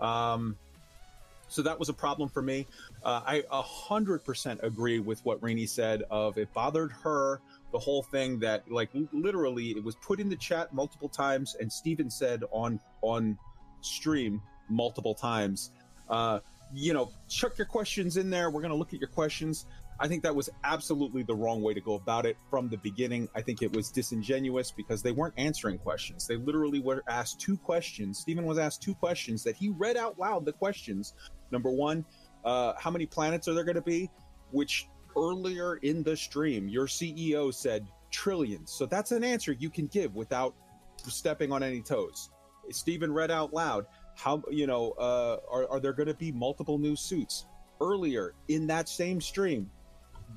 um, 0.00 0.56
so 1.48 1.62
that 1.62 1.78
was 1.78 1.88
a 1.88 1.92
problem 1.94 2.28
for 2.28 2.42
me. 2.42 2.66
Uh, 3.02 3.22
I 3.26 3.44
a 3.50 3.62
hundred 3.62 4.24
percent 4.24 4.60
agree 4.62 5.00
with 5.00 5.24
what 5.24 5.42
Rainey 5.42 5.66
said. 5.66 6.04
Of 6.10 6.38
it 6.38 6.52
bothered 6.54 6.92
her 7.02 7.40
the 7.72 7.78
whole 7.78 8.02
thing 8.02 8.38
that 8.40 8.70
like 8.70 8.90
literally 9.12 9.70
it 9.70 9.84
was 9.84 9.96
put 9.96 10.20
in 10.20 10.28
the 10.28 10.36
chat 10.36 10.72
multiple 10.72 11.08
times, 11.08 11.56
and 11.60 11.70
Steven 11.72 12.10
said 12.10 12.44
on 12.52 12.80
on 13.02 13.36
stream 13.80 14.42
multiple 14.68 15.14
times. 15.14 15.70
Uh, 16.08 16.40
you 16.72 16.92
know, 16.92 17.10
chuck 17.28 17.58
your 17.58 17.66
questions 17.66 18.16
in 18.16 18.30
there. 18.30 18.50
We're 18.50 18.62
gonna 18.62 18.74
look 18.74 18.94
at 18.94 19.00
your 19.00 19.08
questions. 19.08 19.66
I 20.02 20.08
think 20.08 20.22
that 20.22 20.34
was 20.34 20.48
absolutely 20.64 21.22
the 21.24 21.34
wrong 21.34 21.60
way 21.60 21.74
to 21.74 21.80
go 21.80 21.92
about 21.94 22.24
it 22.24 22.38
from 22.48 22.70
the 22.70 22.78
beginning. 22.78 23.28
I 23.34 23.42
think 23.42 23.60
it 23.60 23.70
was 23.70 23.90
disingenuous 23.90 24.70
because 24.70 25.02
they 25.02 25.12
weren't 25.12 25.34
answering 25.36 25.76
questions. 25.76 26.26
They 26.26 26.36
literally 26.36 26.80
were 26.80 27.04
asked 27.06 27.38
two 27.38 27.58
questions. 27.58 28.18
Stephen 28.18 28.46
was 28.46 28.56
asked 28.56 28.80
two 28.82 28.94
questions 28.94 29.44
that 29.44 29.56
he 29.56 29.68
read 29.68 29.98
out 29.98 30.18
loud 30.18 30.46
the 30.46 30.54
questions. 30.54 31.12
Number 31.50 31.70
one, 31.70 32.06
uh, 32.46 32.72
how 32.78 32.90
many 32.90 33.04
planets 33.04 33.46
are 33.46 33.52
there 33.52 33.64
going 33.64 33.74
to 33.74 33.82
be? 33.82 34.08
Which 34.52 34.88
earlier 35.16 35.76
in 35.76 36.02
the 36.02 36.16
stream, 36.16 36.66
your 36.66 36.86
CEO 36.86 37.52
said 37.52 37.86
trillions. 38.10 38.72
So 38.72 38.86
that's 38.86 39.12
an 39.12 39.22
answer 39.22 39.52
you 39.52 39.68
can 39.68 39.86
give 39.86 40.14
without 40.14 40.54
stepping 40.96 41.52
on 41.52 41.62
any 41.62 41.82
toes. 41.82 42.30
Stephen 42.74 43.12
read 43.12 43.30
out 43.30 43.52
loud, 43.52 43.86
how, 44.16 44.42
you 44.50 44.66
know, 44.66 44.92
uh, 44.92 45.38
are, 45.50 45.68
are 45.70 45.80
there 45.80 45.92
going 45.92 46.08
to 46.08 46.14
be 46.14 46.32
multiple 46.32 46.78
new 46.78 46.96
suits? 46.96 47.46
Earlier 47.80 48.34
in 48.48 48.66
that 48.66 48.88
same 48.88 49.20
stream, 49.20 49.70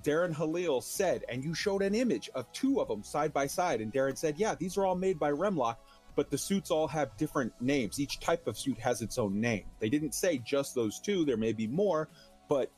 Darren 0.01 0.34
Halil 0.34 0.81
said, 0.81 1.23
and 1.29 1.43
you 1.43 1.53
showed 1.53 1.81
an 1.81 1.93
image 1.93 2.29
of 2.36 2.51
two 2.51 2.79
of 2.79 2.88
them 2.88 3.03
side 3.03 3.34
by 3.34 3.47
side. 3.47 3.81
And 3.81 3.91
Darren 3.91 4.17
said, 4.17 4.38
Yeah, 4.38 4.55
these 4.55 4.77
are 4.77 4.86
all 4.86 4.95
made 4.95 5.19
by 5.19 5.31
Remlok, 5.31 5.75
but 6.15 6.29
the 6.29 6.38
suits 6.38 6.71
all 6.71 6.88
have 6.88 7.15
different 7.17 7.53
names. 7.61 7.99
Each 7.99 8.19
type 8.19 8.47
of 8.47 8.57
suit 8.57 8.79
has 8.79 9.01
its 9.01 9.17
own 9.17 9.39
name. 9.39 9.65
They 9.79 9.89
didn't 9.89 10.15
say 10.15 10.38
just 10.39 10.73
those 10.73 10.99
two, 10.99 11.25
there 11.25 11.38
may 11.38 11.53
be 11.53 11.67
more, 11.67 12.09
but 12.49 12.71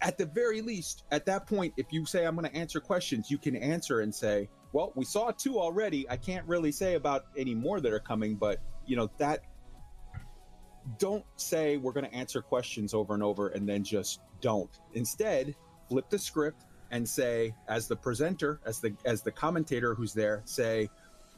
at 0.00 0.18
the 0.18 0.26
very 0.26 0.60
least, 0.60 1.04
at 1.10 1.26
that 1.26 1.46
point, 1.46 1.72
if 1.76 1.86
you 1.90 2.04
say, 2.04 2.26
I'm 2.26 2.36
going 2.36 2.48
to 2.48 2.56
answer 2.56 2.80
questions, 2.80 3.30
you 3.30 3.38
can 3.38 3.56
answer 3.56 4.00
and 4.00 4.14
say, 4.14 4.48
Well, 4.74 4.92
we 4.96 5.04
saw 5.04 5.30
two 5.30 5.60
already. 5.60 6.10
I 6.10 6.16
can't 6.16 6.44
really 6.48 6.72
say 6.72 6.96
about 6.96 7.26
any 7.36 7.54
more 7.54 7.80
that 7.80 7.92
are 7.92 8.00
coming, 8.00 8.34
but, 8.34 8.58
you 8.86 8.96
know, 8.96 9.08
that. 9.18 9.44
Don't 10.98 11.24
say 11.36 11.78
we're 11.78 11.92
going 11.92 12.04
to 12.04 12.12
answer 12.12 12.42
questions 12.42 12.92
over 12.92 13.14
and 13.14 13.22
over 13.22 13.48
and 13.48 13.66
then 13.66 13.84
just 13.84 14.20
don't. 14.42 14.68
Instead, 14.92 15.54
flip 15.88 16.10
the 16.10 16.18
script 16.18 16.66
and 16.90 17.08
say 17.08 17.54
as 17.68 17.88
the 17.88 17.96
presenter 17.96 18.60
as 18.66 18.80
the 18.80 18.94
as 19.04 19.22
the 19.22 19.30
commentator 19.30 19.94
who's 19.94 20.12
there 20.12 20.42
say 20.44 20.88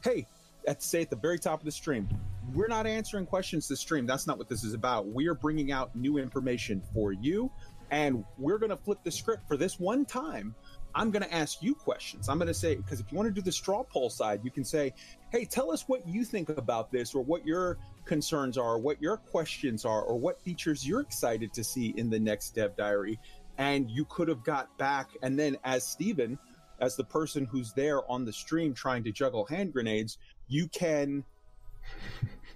hey 0.03 0.25
at 0.67 0.83
say 0.83 1.01
at 1.01 1.09
the 1.09 1.15
very 1.15 1.39
top 1.39 1.59
of 1.59 1.65
the 1.65 1.71
stream 1.71 2.07
we're 2.53 2.67
not 2.67 2.85
answering 2.85 3.25
questions 3.25 3.67
this 3.67 3.79
stream 3.79 4.05
that's 4.05 4.27
not 4.27 4.37
what 4.37 4.49
this 4.49 4.63
is 4.63 4.73
about 4.73 5.07
we 5.07 5.27
are 5.27 5.33
bringing 5.33 5.71
out 5.71 5.95
new 5.95 6.17
information 6.17 6.81
for 6.93 7.11
you 7.13 7.49
and 7.91 8.23
we're 8.37 8.57
going 8.57 8.69
to 8.69 8.77
flip 8.77 8.99
the 9.03 9.11
script 9.11 9.47
for 9.47 9.57
this 9.57 9.79
one 9.79 10.05
time 10.05 10.53
i'm 10.95 11.11
going 11.11 11.23
to 11.23 11.33
ask 11.33 11.61
you 11.61 11.75
questions 11.75 12.29
i'm 12.29 12.37
going 12.37 12.47
to 12.47 12.53
say 12.53 12.75
because 12.75 12.99
if 12.99 13.11
you 13.11 13.17
want 13.17 13.27
to 13.27 13.33
do 13.33 13.41
the 13.41 13.51
straw 13.51 13.83
poll 13.83 14.09
side 14.09 14.39
you 14.43 14.51
can 14.51 14.63
say 14.63 14.93
hey 15.31 15.45
tell 15.45 15.71
us 15.71 15.83
what 15.87 16.07
you 16.07 16.23
think 16.23 16.49
about 16.49 16.91
this 16.91 17.13
or 17.13 17.23
what 17.23 17.45
your 17.45 17.77
concerns 18.05 18.57
are 18.57 18.77
what 18.77 19.01
your 19.01 19.17
questions 19.17 19.85
are 19.85 20.01
or 20.01 20.17
what 20.17 20.41
features 20.41 20.87
you're 20.87 21.01
excited 21.01 21.53
to 21.53 21.63
see 21.63 21.93
in 21.97 22.09
the 22.09 22.19
next 22.19 22.55
dev 22.55 22.75
diary 22.75 23.19
and 23.57 23.89
you 23.89 24.05
could 24.05 24.27
have 24.27 24.43
got 24.43 24.75
back 24.77 25.09
and 25.23 25.37
then 25.37 25.57
as 25.63 25.85
Steven, 25.85 26.37
as 26.79 26.95
the 26.95 27.03
person 27.03 27.45
who's 27.45 27.73
there 27.73 28.09
on 28.09 28.25
the 28.25 28.33
stream 28.33 28.73
trying 28.73 29.03
to 29.03 29.11
juggle 29.11 29.45
hand 29.45 29.73
grenades, 29.73 30.17
you 30.47 30.67
can 30.67 31.23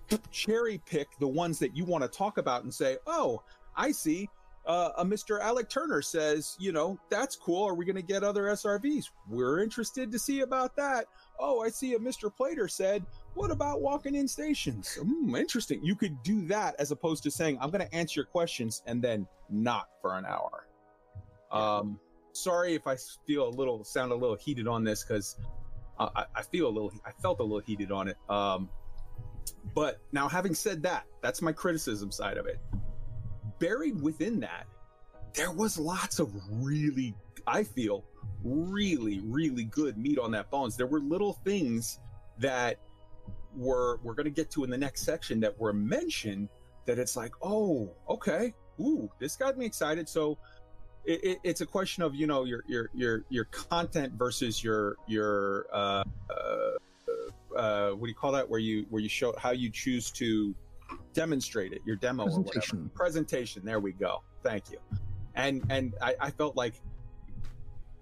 cherry 0.32 0.80
pick 0.86 1.08
the 1.20 1.28
ones 1.28 1.60
that 1.60 1.76
you 1.76 1.86
want 1.86 2.04
to 2.04 2.08
talk 2.08 2.38
about 2.38 2.64
and 2.64 2.74
say, 2.74 2.98
"Oh, 3.08 3.42
I 3.76 3.92
see. 3.92 4.30
Uh, 4.72 4.94
a 5.00 5.04
Mr. 5.04 5.42
Alec 5.42 5.68
Turner 5.68 6.02
says, 6.02 6.56
you 6.58 6.72
know, 6.72 6.98
that's 7.10 7.36
cool. 7.36 7.68
Are 7.68 7.74
we 7.74 7.84
going 7.84 7.98
to 7.98 8.02
get 8.02 8.24
other 8.24 8.44
SRVs? 8.44 9.10
We're 9.28 9.62
interested 9.62 10.14
to 10.14 10.18
see 10.18 10.40
about 10.40 10.78
that. 10.78 11.08
Oh, 11.38 11.60
I 11.62 11.68
see 11.68 11.94
a 11.96 12.00
Mr. 12.00 12.34
Plater 12.34 12.70
said, 12.70 13.06
what 13.34 13.52
about 13.52 13.82
walking 13.82 14.16
in 14.16 14.30
stations? 14.30 14.96
Hmm, 14.96 15.36
interesting. 15.36 15.84
You 15.84 15.94
could 15.94 16.24
do 16.24 16.48
that 16.48 16.76
as 16.80 16.92
opposed 16.92 17.22
to 17.24 17.32
saying, 17.32 17.58
I'm 17.60 17.70
going 17.70 17.86
to 17.86 17.94
answer 17.94 18.22
your 18.22 18.28
questions 18.28 18.82
and 18.86 19.02
then 19.02 19.28
not 19.50 19.90
for 20.02 20.18
an 20.18 20.24
hour. 20.26 20.66
Um, 21.52 22.00
sorry 22.32 22.74
if 22.74 22.88
I 22.88 22.96
feel 23.28 23.50
a 23.50 23.54
little, 23.54 23.84
sound 23.84 24.14
a 24.14 24.16
little 24.16 24.38
heated 24.38 24.70
on 24.70 24.86
this 24.86 25.04
because 25.04 25.36
I, 26.00 26.24
I 26.34 26.44
feel 26.44 26.68
a 26.68 26.72
little, 26.72 26.94
I 27.06 27.12
felt 27.12 27.42
a 27.42 27.44
little 27.44 27.60
heated 27.60 27.92
on 27.92 28.08
it. 28.08 28.16
Um, 28.30 28.70
but 29.76 30.00
now, 30.14 30.30
having 30.30 30.56
said 30.56 30.84
that, 30.84 31.08
that's 31.22 31.42
my 31.42 31.52
criticism 31.52 32.10
side 32.10 32.38
of 32.38 32.46
it. 32.46 32.62
Buried 33.62 34.02
within 34.02 34.40
that, 34.40 34.66
there 35.36 35.52
was 35.52 35.78
lots 35.78 36.20
of 36.20 36.34
really, 36.52 37.14
I 37.46 37.64
feel, 37.64 38.04
really, 38.44 39.22
really 39.24 39.66
good 39.66 39.98
meat 39.98 40.18
on 40.18 40.32
that 40.32 40.50
bones. 40.50 40.76
There 40.76 40.88
were 40.88 41.00
little 41.00 41.34
things 41.46 42.00
that 42.40 42.80
were 43.56 44.00
we're 44.04 44.16
going 44.16 44.26
to 44.26 44.32
get 44.32 44.50
to 44.52 44.64
in 44.64 44.70
the 44.70 44.78
next 44.78 45.04
section 45.04 45.40
that 45.42 45.60
were 45.60 45.74
mentioned 45.74 46.50
that 46.86 46.98
it's 46.98 47.16
like, 47.16 47.34
oh, 47.44 47.92
okay, 48.10 48.54
ooh, 48.80 49.10
this 49.20 49.36
got 49.36 49.58
me 49.58 49.66
excited. 49.66 50.10
So 50.10 50.40
it, 51.06 51.24
it, 51.24 51.40
it's 51.44 51.62
a 51.62 51.66
question 51.66 52.04
of 52.04 52.16
you 52.16 52.28
know 52.28 52.44
your 52.46 52.64
your 52.68 52.90
your 52.94 53.24
your 53.30 53.46
content 53.46 54.14
versus 54.14 54.64
your 54.64 54.96
your 55.08 55.68
uh, 55.72 56.04
uh, 56.30 57.56
uh, 57.56 57.92
what 57.92 58.02
do 58.02 58.10
you 58.10 58.16
call 58.16 58.32
that? 58.32 58.50
Where 58.50 58.60
you 58.60 58.86
where 58.90 59.02
you 59.02 59.10
show 59.10 59.36
how 59.38 59.52
you 59.52 59.70
choose 59.70 60.10
to 60.12 60.56
demonstrate 61.14 61.74
it, 61.74 61.82
your 61.86 61.96
demo 61.96 62.24
or 62.24 62.26
whatever. 62.26 62.44
Presentation. 62.44 62.92
Presentation. 62.94 63.66
There 63.66 63.80
we 63.80 63.92
go. 63.92 64.24
Thank 64.44 64.72
you. 64.72 64.78
And 65.36 65.64
and 65.70 65.94
I, 66.02 66.16
I 66.20 66.32
felt 66.32 66.56
like 66.56 66.76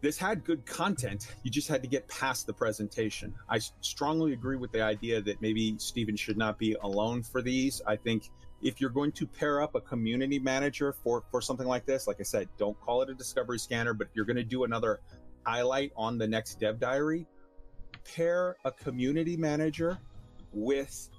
this 0.02 0.18
had 0.18 0.46
good 0.46 0.66
content. 0.66 1.28
You 1.44 1.52
just 1.52 1.68
had 1.68 1.82
to 1.84 1.90
get 1.90 2.08
past 2.08 2.48
the 2.48 2.54
presentation. 2.54 3.34
I 3.50 3.60
strongly 3.82 4.34
agree 4.34 4.56
with 4.56 4.72
the 4.72 4.82
idea 4.82 5.22
that 5.22 5.42
maybe 5.42 5.76
Steven 5.78 6.16
should 6.16 6.38
not 6.38 6.58
be 6.58 6.76
alone 6.82 7.22
for 7.22 7.42
these. 7.42 7.82
I 7.86 7.98
think 7.98 8.30
if 8.62 8.80
you're 8.80 8.90
going 8.90 9.12
to 9.14 9.28
pair 9.28 9.62
up 9.62 9.76
a 9.76 9.82
community 9.82 10.40
manager 10.40 10.94
for 10.94 11.24
for 11.32 11.42
something 11.42 11.68
like 11.68 11.86
this, 11.86 12.08
like 12.08 12.18
I 12.20 12.24
said, 12.24 12.48
don't 12.58 12.80
call 12.80 13.02
it 13.02 13.10
a 13.10 13.14
discovery 13.14 13.60
scanner, 13.60 13.94
but 13.94 14.08
if 14.08 14.16
you're 14.16 14.26
going 14.26 14.38
to 14.38 14.44
do 14.44 14.64
another 14.64 15.02
highlight 15.46 15.92
on 15.96 16.18
the 16.18 16.28
next 16.28 16.60
dev 16.60 16.80
diary, 16.80 17.28
pair 18.16 18.56
a 18.66 18.72
community 18.72 19.36
manager 19.36 19.98
with 20.52 21.10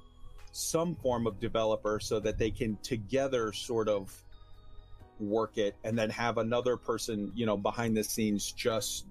some 0.53 0.95
form 0.97 1.27
of 1.27 1.39
developer 1.41 2.01
so 2.01 2.21
that 2.21 2.39
they 2.39 2.51
can 2.51 2.77
together 2.83 3.53
sort 3.53 3.89
of 3.89 4.23
work 5.19 5.59
it 5.59 5.77
and 5.85 5.99
then 5.99 6.11
have 6.11 6.39
another 6.39 6.77
person, 6.77 7.31
you 7.35 7.47
know, 7.47 7.57
behind 7.57 7.97
the 7.97 8.03
scenes 8.03 8.53
just 8.53 9.07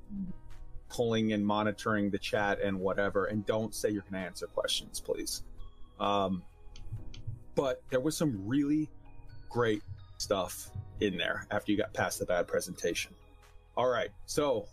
pulling 0.89 1.33
and 1.33 1.45
monitoring 1.45 2.09
the 2.09 2.17
chat 2.17 2.59
and 2.61 2.79
whatever. 2.79 3.25
And 3.25 3.45
don't 3.45 3.73
say 3.73 3.89
you're 3.89 4.01
going 4.01 4.21
to 4.21 4.27
answer 4.27 4.47
questions, 4.47 4.99
please. 4.99 5.43
Um, 5.99 6.43
but 7.55 7.81
there 7.89 7.99
was 7.99 8.17
some 8.17 8.41
really 8.45 8.89
great 9.49 9.83
stuff 10.17 10.71
in 10.99 11.17
there 11.17 11.45
after 11.51 11.71
you 11.71 11.77
got 11.77 11.93
past 11.93 12.19
the 12.19 12.25
bad 12.25 12.47
presentation. 12.47 13.13
All 13.77 13.87
right. 13.87 14.09
So 14.25 14.67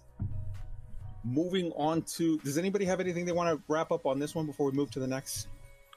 moving 1.24 1.72
on 1.72 2.02
to, 2.02 2.38
does 2.38 2.58
anybody 2.58 2.84
have 2.84 3.00
anything 3.00 3.24
they 3.24 3.32
want 3.32 3.56
to 3.56 3.62
wrap 3.68 3.92
up 3.92 4.06
on 4.06 4.18
this 4.18 4.34
one 4.34 4.46
before 4.46 4.70
we 4.70 4.72
move 4.72 4.90
to 4.92 5.00
the 5.00 5.06
next? 5.06 5.48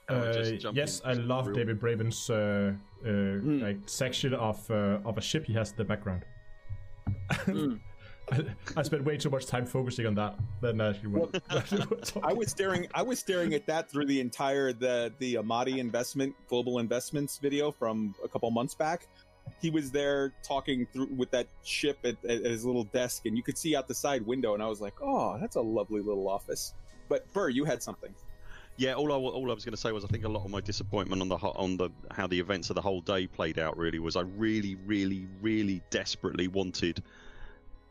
Uh, 0.09 0.33
just 0.33 0.65
yes, 0.75 1.01
I 1.05 1.13
love 1.13 1.47
real- 1.47 1.55
David 1.55 1.79
Braben's 1.79 2.29
uh, 2.29 2.73
uh, 3.05 3.07
Hmm. 3.07 3.59
like 3.61 3.77
section 3.85 4.33
of 4.33 4.69
uh, 4.71 4.99
of 5.05 5.17
a 5.17 5.21
ship 5.21 5.45
he 5.45 5.53
has 5.53 5.71
in 5.71 5.77
the 5.77 5.85
background. 5.85 6.23
Hmm. 7.45 7.75
I, 8.31 8.45
I 8.77 8.83
spent 8.83 9.03
way 9.05 9.17
too 9.17 9.31
much 9.31 9.47
time 9.47 9.65
focusing 9.65 10.05
on 10.05 10.13
that 10.15 10.35
than 10.61 10.79
actually 10.81 11.07
what. 11.09 11.41
I 12.23 12.31
was 12.33 12.51
staring. 12.51 12.87
I 12.93 13.01
was 13.01 13.17
staring 13.19 13.53
at 13.55 13.65
that 13.65 13.89
through 13.89 14.05
the 14.05 14.19
entire 14.19 14.71
the 14.71 15.11
the 15.19 15.37
Amadi 15.37 15.79
investment 15.79 16.35
global 16.47 16.77
investments 16.79 17.39
video 17.39 17.71
from 17.71 18.13
a 18.23 18.27
couple 18.27 18.49
months 18.51 18.75
back. 18.75 19.07
He 19.61 19.71
was 19.71 19.89
there 19.89 20.31
talking 20.43 20.85
through 20.93 21.07
with 21.17 21.31
that 21.31 21.47
ship 21.63 21.97
at, 22.03 22.23
at 22.23 22.43
his 22.45 22.63
little 22.65 22.83
desk, 22.83 23.25
and 23.25 23.35
you 23.35 23.41
could 23.41 23.57
see 23.57 23.75
out 23.75 23.87
the 23.87 23.95
side 23.95 24.23
window. 24.27 24.53
And 24.53 24.61
I 24.61 24.67
was 24.67 24.79
like, 24.79 24.93
"Oh, 25.01 25.37
that's 25.39 25.55
a 25.55 25.61
lovely 25.61 26.01
little 26.01 26.29
office." 26.29 26.73
But 27.07 27.31
Burr, 27.33 27.49
you 27.49 27.65
had 27.65 27.81
something. 27.81 28.13
Yeah, 28.79 28.93
all 28.93 29.11
I, 29.11 29.15
all 29.17 29.51
I 29.51 29.53
was 29.53 29.65
going 29.65 29.73
to 29.73 29.77
say 29.77 29.91
was 29.91 30.05
I 30.05 30.07
think 30.07 30.23
a 30.23 30.29
lot 30.29 30.45
of 30.45 30.51
my 30.51 30.61
disappointment 30.61 31.21
on 31.21 31.27
the 31.27 31.35
on 31.35 31.75
the 31.75 31.89
how 32.11 32.27
the 32.27 32.39
events 32.39 32.69
of 32.69 32.77
the 32.77 32.81
whole 32.81 33.01
day 33.01 33.27
played 33.27 33.59
out 33.59 33.77
really 33.77 33.99
was 33.99 34.15
I 34.15 34.21
really, 34.21 34.75
really, 34.85 35.27
really 35.41 35.81
desperately 35.89 36.47
wanted 36.47 37.03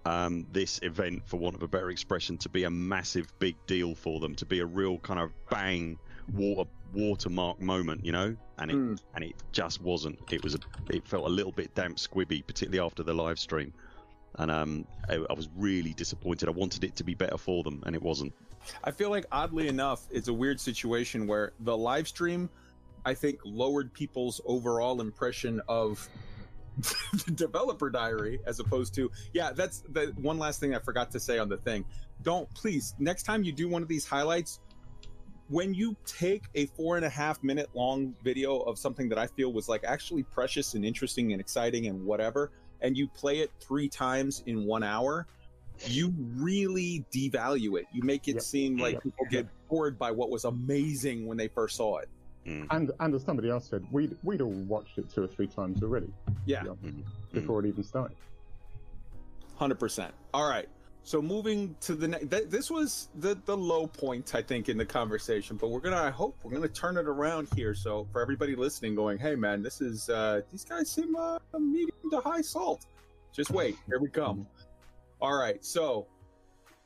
um, 0.06 0.46
this 0.50 0.80
event, 0.82 1.24
for 1.26 1.36
want 1.36 1.56
of 1.56 1.62
a 1.62 1.68
better 1.68 1.90
expression, 1.90 2.38
to 2.38 2.48
be 2.48 2.64
a 2.64 2.70
massive 2.70 3.30
big 3.38 3.56
deal 3.66 3.94
for 3.94 4.18
them, 4.18 4.34
to 4.36 4.46
be 4.46 4.60
a 4.60 4.64
real 4.64 4.98
kind 5.00 5.20
of 5.20 5.30
bang 5.50 5.98
water 6.32 6.70
watermark 6.94 7.60
moment, 7.60 8.02
you 8.02 8.12
know, 8.12 8.34
and 8.56 8.70
it 8.70 8.76
Mm. 8.78 8.98
and 9.14 9.24
it 9.24 9.34
just 9.52 9.82
wasn't. 9.82 10.18
It 10.32 10.42
was 10.42 10.54
a, 10.54 10.58
it 10.88 11.06
felt 11.06 11.26
a 11.26 11.28
little 11.28 11.52
bit 11.52 11.74
damp 11.74 11.98
squibby, 11.98 12.46
particularly 12.46 12.80
after 12.82 13.02
the 13.02 13.12
live 13.12 13.38
stream, 13.38 13.74
and 14.36 14.50
um, 14.50 14.86
I, 15.06 15.16
I 15.16 15.34
was 15.34 15.50
really 15.54 15.92
disappointed. 15.92 16.48
I 16.48 16.52
wanted 16.52 16.82
it 16.82 16.96
to 16.96 17.04
be 17.04 17.12
better 17.12 17.36
for 17.36 17.62
them, 17.62 17.82
and 17.84 17.94
it 17.94 18.00
wasn't. 18.00 18.32
I 18.84 18.90
feel 18.90 19.10
like 19.10 19.26
oddly 19.32 19.68
enough, 19.68 20.06
it's 20.10 20.28
a 20.28 20.32
weird 20.32 20.60
situation 20.60 21.26
where 21.26 21.52
the 21.60 21.76
live 21.76 22.08
stream, 22.08 22.48
I 23.04 23.14
think, 23.14 23.40
lowered 23.44 23.92
people's 23.92 24.40
overall 24.44 25.00
impression 25.00 25.60
of 25.68 26.08
the 27.26 27.32
developer 27.32 27.90
diary 27.90 28.40
as 28.46 28.60
opposed 28.60 28.94
to 28.94 29.10
yeah. 29.32 29.52
That's 29.52 29.82
the 29.90 30.12
one 30.16 30.38
last 30.38 30.60
thing 30.60 30.74
I 30.74 30.78
forgot 30.78 31.10
to 31.12 31.20
say 31.20 31.38
on 31.38 31.48
the 31.48 31.56
thing. 31.56 31.84
Don't 32.22 32.52
please 32.54 32.94
next 32.98 33.24
time 33.24 33.42
you 33.42 33.52
do 33.52 33.68
one 33.68 33.82
of 33.82 33.88
these 33.88 34.06
highlights. 34.06 34.60
When 35.48 35.72
you 35.72 35.96
take 36.04 36.44
a 36.54 36.66
four 36.66 36.96
and 36.96 37.06
a 37.06 37.08
half 37.08 37.42
minute 37.42 37.70
long 37.74 38.14
video 38.22 38.58
of 38.58 38.78
something 38.78 39.08
that 39.08 39.18
I 39.18 39.26
feel 39.26 39.52
was 39.52 39.68
like 39.68 39.82
actually 39.82 40.22
precious 40.22 40.74
and 40.74 40.84
interesting 40.84 41.32
and 41.32 41.40
exciting 41.40 41.86
and 41.86 42.04
whatever, 42.04 42.52
and 42.82 42.96
you 42.96 43.08
play 43.08 43.38
it 43.38 43.50
three 43.58 43.88
times 43.88 44.42
in 44.46 44.66
one 44.66 44.82
hour, 44.82 45.26
you 45.86 46.12
really 46.36 47.04
devalue 47.12 47.78
it. 47.78 47.86
You 47.92 48.02
make 48.02 48.28
it 48.28 48.34
Yep. 48.34 48.42
seem 48.42 48.76
like 48.78 48.94
Yep. 48.94 49.02
people 49.04 49.26
get 49.30 49.46
bored 49.68 49.98
by 49.98 50.10
what 50.10 50.30
was 50.30 50.44
amazing 50.44 51.26
when 51.26 51.36
they 51.36 51.48
first 51.48 51.76
saw 51.76 51.98
it. 51.98 52.08
And 52.46 52.90
and 52.98 53.14
as 53.14 53.22
somebody 53.24 53.50
else 53.50 53.68
said, 53.68 53.84
we'd 53.92 54.16
we'd 54.22 54.40
all 54.40 54.48
watched 54.50 54.96
it 54.96 55.10
two 55.10 55.22
or 55.22 55.26
three 55.26 55.46
times 55.48 55.82
already 55.82 56.10
Yeah, 56.46 56.62
Mm. 56.64 57.04
before 57.32 57.60
it 57.60 57.66
even 57.66 57.84
started. 57.84 58.16
hundred 59.56 59.78
percent. 59.78 60.14
All 60.32 60.48
right. 60.48 60.68
So 61.02 61.22
moving 61.22 61.74
to 61.82 61.94
the 61.94 62.08
next, 62.08 62.30
th- 62.30 62.48
this 62.48 62.70
was 62.70 63.08
the 63.18 63.34
the 63.46 63.56
low 63.56 63.86
point 63.86 64.34
I 64.34 64.42
think 64.42 64.68
in 64.68 64.76
the 64.76 64.84
conversation, 64.86 65.56
but 65.56 65.68
we're 65.70 65.80
gonna 65.80 65.96
I 65.96 66.10
hope 66.10 66.36
we're 66.42 66.52
gonna 66.52 66.68
turn 66.68 66.96
it 66.96 67.06
around 67.06 67.48
here. 67.54 67.74
So 67.74 68.06
for 68.12 68.20
everybody 68.22 68.54
listening, 68.56 68.94
going, 68.94 69.18
hey 69.18 69.34
man, 69.34 69.62
this 69.62 69.80
is 69.80 70.08
uh 70.08 70.40
these 70.50 70.64
guys 70.64 70.90
seem 70.90 71.16
uh, 71.16 71.38
medium 71.58 71.90
to 72.10 72.20
high 72.20 72.42
salt. 72.42 72.86
Just 73.32 73.50
wait, 73.50 73.76
here 73.86 74.00
we 74.00 74.08
come. 74.08 74.46
All 75.20 75.36
right, 75.36 75.64
so 75.64 76.06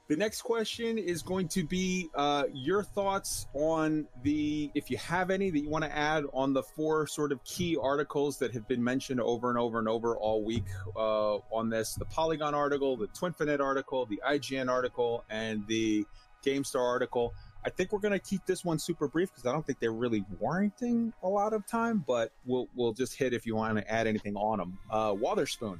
the 0.08 0.16
next 0.16 0.42
question 0.42 0.98
is 0.98 1.22
going 1.22 1.48
to 1.48 1.64
be 1.64 2.10
uh, 2.14 2.44
your 2.52 2.82
thoughts 2.82 3.46
on 3.54 4.06
the, 4.22 4.70
if 4.74 4.90
you 4.90 4.96
have 4.98 5.30
any 5.30 5.50
that 5.50 5.58
you 5.58 5.68
want 5.68 5.84
to 5.84 5.96
add 5.96 6.24
on 6.32 6.52
the 6.52 6.62
four 6.62 7.06
sort 7.06 7.32
of 7.32 7.42
key 7.44 7.76
articles 7.80 8.38
that 8.38 8.52
have 8.52 8.66
been 8.66 8.82
mentioned 8.82 9.20
over 9.20 9.48
and 9.48 9.58
over 9.58 9.78
and 9.78 9.88
over 9.88 10.16
all 10.16 10.42
week 10.42 10.64
uh, 10.96 11.36
on 11.50 11.70
this 11.70 11.94
the 11.94 12.04
Polygon 12.04 12.54
article, 12.54 12.96
the 12.96 13.06
Twinfinite 13.08 13.60
article, 13.60 14.06
the 14.06 14.20
IGN 14.26 14.70
article, 14.70 15.24
and 15.30 15.66
the 15.66 16.04
GameStar 16.44 16.80
article. 16.80 17.32
I 17.64 17.70
think 17.70 17.92
we're 17.92 18.00
going 18.00 18.12
to 18.12 18.18
keep 18.18 18.44
this 18.44 18.64
one 18.64 18.78
super 18.78 19.06
brief 19.08 19.30
because 19.30 19.46
I 19.46 19.52
don't 19.52 19.64
think 19.64 19.78
they're 19.78 19.92
really 19.92 20.24
warranting 20.40 21.12
a 21.22 21.28
lot 21.28 21.52
of 21.52 21.66
time, 21.66 22.04
but 22.06 22.32
we'll 22.44 22.68
we'll 22.74 22.92
just 22.92 23.16
hit 23.16 23.32
if 23.32 23.46
you 23.46 23.54
want 23.54 23.78
to 23.78 23.90
add 23.90 24.06
anything 24.06 24.36
on 24.36 24.58
them. 24.58 24.78
Uh, 24.90 25.14
Wotherspoon. 25.16 25.78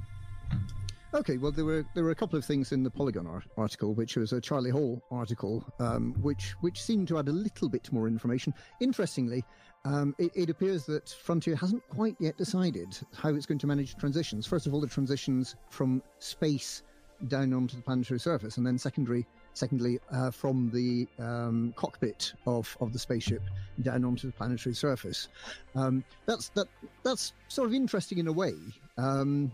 Okay, 1.15 1.37
well, 1.37 1.53
there 1.53 1.67
were 1.67 1.85
there 1.95 2.05
were 2.05 2.11
a 2.11 2.15
couple 2.15 2.39
of 2.39 2.45
things 2.45 2.73
in 2.73 2.83
the 2.83 2.91
Polygon 2.91 3.27
ar- 3.27 3.45
article, 3.59 3.93
which 3.93 4.17
was 4.17 4.33
a 4.33 4.41
Charlie 4.41 4.71
Hall 4.71 5.03
article, 5.11 5.63
um, 5.79 6.15
which 6.23 6.53
which 6.63 6.83
seemed 6.83 7.07
to 7.09 7.19
add 7.19 7.29
a 7.29 7.33
little 7.33 7.69
bit 7.69 7.93
more 7.93 8.09
information. 8.09 8.55
Interestingly, 8.81 9.45
um, 9.85 10.15
it, 10.19 10.33
it 10.35 10.49
appears 10.49 10.87
that 10.87 11.11
Frontier 11.11 11.55
hasn't 11.55 11.87
quite 11.91 12.17
yet 12.19 12.39
decided 12.39 12.99
how 13.15 13.29
it's 13.29 13.45
going 13.45 13.59
to 13.59 13.67
manage 13.67 13.95
transitions. 13.97 14.47
First 14.47 14.67
of 14.67 14.73
all, 14.73 14.81
the 14.81 14.87
transitions 14.87 15.55
from 15.69 16.03
space 16.19 16.83
down 17.29 17.53
onto 17.53 17.77
the 17.77 17.83
planetary 17.83 18.19
surface, 18.19 18.57
and 18.57 18.67
then 18.67 18.79
secondary, 18.79 19.27
secondly, 19.53 20.01
uh, 20.13 20.31
from 20.31 20.71
the 20.73 21.07
um, 21.23 21.75
cockpit 21.77 22.33
of, 22.47 22.75
of 22.81 22.93
the 22.95 22.99
spaceship 22.99 23.43
down 23.83 24.07
onto 24.07 24.29
the 24.29 24.33
planetary 24.33 24.75
surface. 24.75 25.29
Um, 25.75 26.05
that's 26.25 26.49
that 26.51 26.69
that's 27.03 27.35
sort 27.49 27.69
of 27.69 27.75
interesting 27.75 28.17
in 28.17 28.29
a 28.29 28.33
way. 28.33 28.55
Um, 28.97 29.53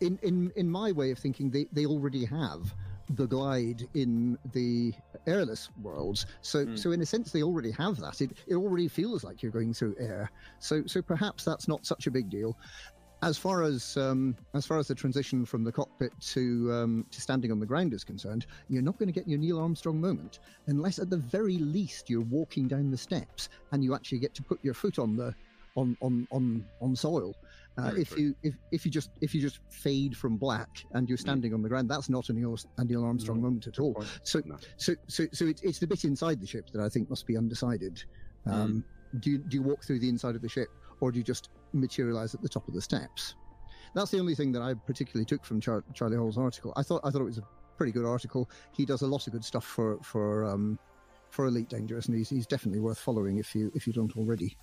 in, 0.00 0.18
in 0.22 0.52
in 0.56 0.70
my 0.70 0.92
way 0.92 1.10
of 1.10 1.18
thinking, 1.18 1.50
they, 1.50 1.66
they 1.72 1.86
already 1.86 2.24
have 2.26 2.74
the 3.10 3.26
glide 3.26 3.82
in 3.94 4.36
the 4.52 4.92
airless 5.26 5.68
worlds. 5.80 6.26
So 6.42 6.66
Mm. 6.66 6.78
so 6.78 6.92
in 6.92 7.02
a 7.02 7.06
sense, 7.06 7.30
they 7.32 7.42
already 7.42 7.70
have 7.72 7.96
that. 7.98 8.20
It 8.20 8.32
it 8.46 8.54
already 8.56 8.88
feels 8.88 9.24
like 9.24 9.42
you're 9.42 9.52
going 9.52 9.74
through 9.74 9.96
air. 9.98 10.30
So 10.58 10.82
so 10.86 11.02
perhaps 11.02 11.44
that's 11.44 11.68
not 11.68 11.86
such 11.86 12.06
a 12.06 12.10
big 12.10 12.28
deal. 12.30 12.56
as 13.22 13.38
far 13.38 13.62
as 13.62 13.96
um, 13.96 14.36
as 14.54 14.66
far 14.66 14.78
as 14.78 14.88
the 14.88 14.94
transition 14.94 15.44
from 15.46 15.64
the 15.64 15.72
cockpit 15.72 16.12
to 16.20 16.70
um, 16.72 17.06
to 17.10 17.20
standing 17.20 17.50
on 17.50 17.58
the 17.58 17.66
ground 17.66 17.94
is 17.94 18.04
concerned, 18.04 18.46
you're 18.68 18.82
not 18.82 18.98
going 18.98 19.08
to 19.08 19.12
get 19.12 19.26
your 19.28 19.38
Neil 19.38 19.58
Armstrong 19.58 20.00
moment 20.00 20.38
unless, 20.66 20.98
at 20.98 21.08
the 21.10 21.16
very 21.16 21.58
least, 21.58 22.10
you're 22.10 22.20
walking 22.22 22.68
down 22.68 22.90
the 22.90 22.98
steps 22.98 23.48
and 23.72 23.82
you 23.82 23.94
actually 23.94 24.18
get 24.20 24.34
to 24.34 24.42
put 24.44 24.60
your 24.62 24.74
foot 24.74 24.98
on 24.98 25.16
the 25.16 25.34
on 25.76 25.96
on 26.02 26.26
on 26.30 26.66
on 26.80 26.94
soil. 26.94 27.34
Uh, 27.78 27.92
if 27.96 28.08
true. 28.10 28.18
you 28.22 28.34
if, 28.42 28.54
if 28.72 28.84
you 28.86 28.90
just 28.90 29.10
if 29.20 29.34
you 29.34 29.40
just 29.40 29.60
fade 29.70 30.16
from 30.16 30.36
black 30.38 30.84
and 30.92 31.08
you're 31.08 31.18
standing 31.18 31.52
on 31.52 31.60
the 31.62 31.68
ground, 31.68 31.90
that's 31.90 32.08
not 32.08 32.28
a 32.30 32.32
Neil, 32.32 32.56
a 32.78 32.84
Neil 32.84 33.04
Armstrong 33.04 33.38
No, 33.38 33.44
moment 33.44 33.66
at 33.66 33.78
all. 33.78 33.94
point. 33.94 34.08
So 34.22 34.40
No. 34.46 34.56
so 34.78 34.94
so 35.08 35.26
so 35.32 35.44
it's, 35.46 35.62
it's 35.62 35.78
the 35.78 35.86
bit 35.86 36.04
inside 36.04 36.40
the 36.40 36.46
ship 36.46 36.70
that 36.72 36.80
I 36.82 36.88
think 36.88 37.10
must 37.10 37.26
be 37.26 37.36
undecided. 37.36 38.02
Um, 38.46 38.84
Do 39.20 39.30
you, 39.30 39.38
do 39.38 39.56
you 39.56 39.62
walk 39.62 39.84
through 39.84 39.98
the 40.00 40.08
inside 40.08 40.34
of 40.36 40.42
the 40.42 40.48
ship, 40.48 40.68
or 41.00 41.10
do 41.12 41.18
you 41.18 41.24
just 41.24 41.48
materialize 41.72 42.34
at 42.34 42.42
the 42.42 42.48
top 42.48 42.66
of 42.68 42.74
the 42.74 42.80
steps? 42.82 43.34
That's 43.94 44.10
the 44.10 44.18
only 44.20 44.34
thing 44.34 44.52
that 44.52 44.62
I 44.62 44.74
particularly 44.74 45.24
took 45.24 45.44
from 45.44 45.60
Char- 45.60 45.84
Charlie 45.94 46.16
Hall's 46.16 46.36
article. 46.38 46.72
I 46.76 46.82
thought 46.82 47.00
I 47.04 47.10
thought 47.10 47.20
it 47.22 47.24
was 47.24 47.38
a 47.38 47.46
pretty 47.76 47.92
good 47.92 48.04
article. 48.06 48.48
He 48.72 48.84
does 48.86 49.02
a 49.02 49.06
lot 49.06 49.26
of 49.26 49.32
good 49.32 49.44
stuff 49.44 49.64
for 49.64 49.98
for 50.02 50.44
um, 50.44 50.78
for 51.30 51.46
Elite 51.46 51.68
Dangerous, 51.68 52.06
and 52.06 52.16
he's, 52.16 52.28
he's 52.30 52.46
definitely 52.46 52.80
worth 52.80 52.98
following 52.98 53.38
if 53.38 53.54
you 53.54 53.70
if 53.74 53.86
you 53.86 53.92
don't 53.92 54.16
already. 54.16 54.56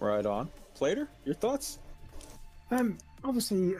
Right 0.00 0.26
on. 0.26 0.50
Plater, 0.74 1.08
your 1.24 1.34
thoughts? 1.34 1.78
Um, 2.70 2.98
obviously, 3.22 3.74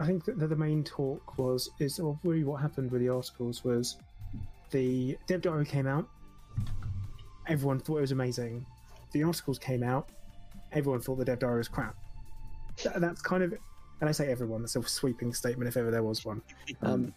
I 0.00 0.06
think 0.06 0.24
that 0.24 0.38
the 0.38 0.56
main 0.56 0.82
talk 0.82 1.38
was 1.38 1.70
is 1.78 2.00
well, 2.00 2.18
really 2.24 2.44
what 2.44 2.60
happened 2.60 2.90
with 2.90 3.00
the 3.00 3.08
articles 3.08 3.64
was 3.64 3.96
the 4.70 5.16
dev 5.26 5.42
diary 5.42 5.64
came 5.64 5.86
out. 5.86 6.08
Everyone 7.46 7.78
thought 7.78 7.98
it 7.98 8.02
was 8.02 8.12
amazing. 8.12 8.66
The 9.12 9.22
articles 9.22 9.58
came 9.58 9.82
out. 9.82 10.08
Everyone 10.72 11.00
thought 11.00 11.18
the 11.18 11.24
dev 11.24 11.38
diary 11.38 11.58
was 11.58 11.68
crap. 11.68 11.96
That, 12.82 13.00
that's 13.00 13.22
kind 13.22 13.44
of, 13.44 13.54
and 14.00 14.08
I 14.08 14.12
say 14.12 14.30
everyone. 14.30 14.62
That's 14.62 14.74
a 14.74 14.82
sweeping 14.82 15.32
statement 15.32 15.68
if 15.68 15.76
ever 15.76 15.90
there 15.90 16.02
was 16.02 16.24
one. 16.24 16.42
Um, 16.82 17.14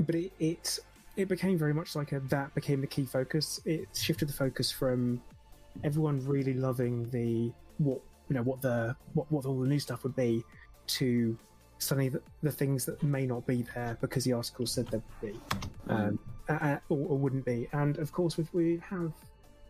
but 0.00 0.14
it, 0.14 0.32
it 0.38 0.78
it 1.16 1.28
became 1.28 1.58
very 1.58 1.74
much 1.74 1.94
like 1.94 2.12
a 2.12 2.20
that 2.20 2.54
became 2.54 2.80
the 2.80 2.86
key 2.86 3.04
focus. 3.04 3.60
It 3.64 3.88
shifted 3.94 4.28
the 4.28 4.32
focus 4.32 4.70
from 4.70 5.20
everyone 5.84 6.24
really 6.26 6.54
loving 6.54 7.08
the 7.10 7.52
what 7.78 8.00
you 8.32 8.38
know 8.38 8.44
what 8.44 8.62
the 8.62 8.96
what, 9.12 9.30
what 9.30 9.44
all 9.44 9.60
the 9.60 9.68
new 9.68 9.78
stuff 9.78 10.04
would 10.04 10.16
be 10.16 10.42
to 10.86 11.36
suddenly 11.76 12.08
the, 12.08 12.22
the 12.42 12.50
things 12.50 12.86
that 12.86 13.02
may 13.02 13.26
not 13.26 13.46
be 13.46 13.66
there 13.74 13.98
because 14.00 14.24
the 14.24 14.32
article 14.32 14.64
said 14.64 14.86
they 14.86 14.96
would 14.96 15.32
be 15.34 15.40
um, 15.90 16.18
uh, 16.48 16.78
or, 16.88 16.96
or 17.08 17.18
wouldn't 17.18 17.44
be. 17.44 17.68
And 17.72 17.98
of 17.98 18.10
course 18.10 18.38
we 18.54 18.80
have 18.88 19.12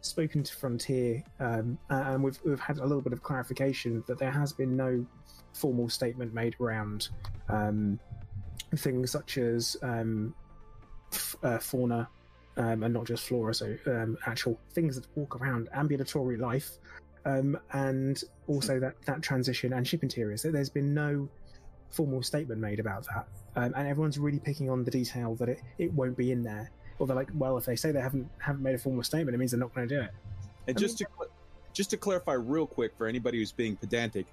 spoken 0.00 0.44
to 0.44 0.54
frontier 0.54 1.24
um, 1.40 1.76
and 1.90 2.22
we've, 2.22 2.38
we've 2.44 2.60
had 2.60 2.78
a 2.78 2.84
little 2.86 3.00
bit 3.00 3.12
of 3.12 3.24
clarification 3.24 4.04
that 4.06 4.18
there 4.20 4.30
has 4.30 4.52
been 4.52 4.76
no 4.76 5.04
formal 5.52 5.88
statement 5.88 6.32
made 6.32 6.54
around 6.60 7.08
um, 7.48 7.98
things 8.76 9.10
such 9.10 9.38
as 9.38 9.76
um, 9.82 10.32
f- 11.12 11.34
uh, 11.42 11.58
fauna 11.58 12.08
um, 12.56 12.82
and 12.82 12.94
not 12.94 13.06
just 13.06 13.26
flora, 13.26 13.54
so 13.54 13.76
um, 13.86 14.16
actual 14.26 14.58
things 14.72 14.96
that 14.96 15.06
walk 15.16 15.40
around 15.40 15.68
ambulatory 15.72 16.36
life, 16.36 16.72
um, 17.24 17.58
and 17.72 18.22
also 18.48 18.80
that, 18.80 18.94
that 19.06 19.22
transition 19.22 19.72
and 19.72 19.86
ship 19.86 20.02
interiors. 20.02 20.42
So 20.42 20.50
there's 20.50 20.70
been 20.70 20.94
no 20.94 21.28
formal 21.90 22.22
statement 22.22 22.60
made 22.60 22.80
about 22.80 23.06
that, 23.06 23.26
um, 23.56 23.72
and 23.76 23.88
everyone's 23.88 24.18
really 24.18 24.38
picking 24.38 24.70
on 24.70 24.84
the 24.84 24.90
detail 24.90 25.34
that 25.36 25.48
it, 25.48 25.60
it 25.78 25.92
won't 25.92 26.16
be 26.16 26.32
in 26.32 26.42
there. 26.42 26.70
Or 26.98 27.06
they're 27.06 27.16
like, 27.16 27.30
well, 27.34 27.56
if 27.58 27.64
they 27.64 27.76
say 27.76 27.90
they 27.90 28.00
haven't 28.00 28.28
haven't 28.38 28.62
made 28.62 28.74
a 28.74 28.78
formal 28.78 29.02
statement, 29.02 29.34
it 29.34 29.38
means 29.38 29.50
they're 29.50 29.60
not 29.60 29.74
going 29.74 29.88
to 29.88 29.94
do 29.94 30.00
it. 30.00 30.10
And 30.68 30.76
I 30.76 30.80
just 30.80 30.98
to 30.98 31.06
just 31.72 31.90
to 31.90 31.96
clarify 31.96 32.34
real 32.34 32.66
quick 32.66 32.92
for 32.96 33.06
anybody 33.06 33.38
who's 33.38 33.52
being 33.52 33.76
pedantic, 33.76 34.26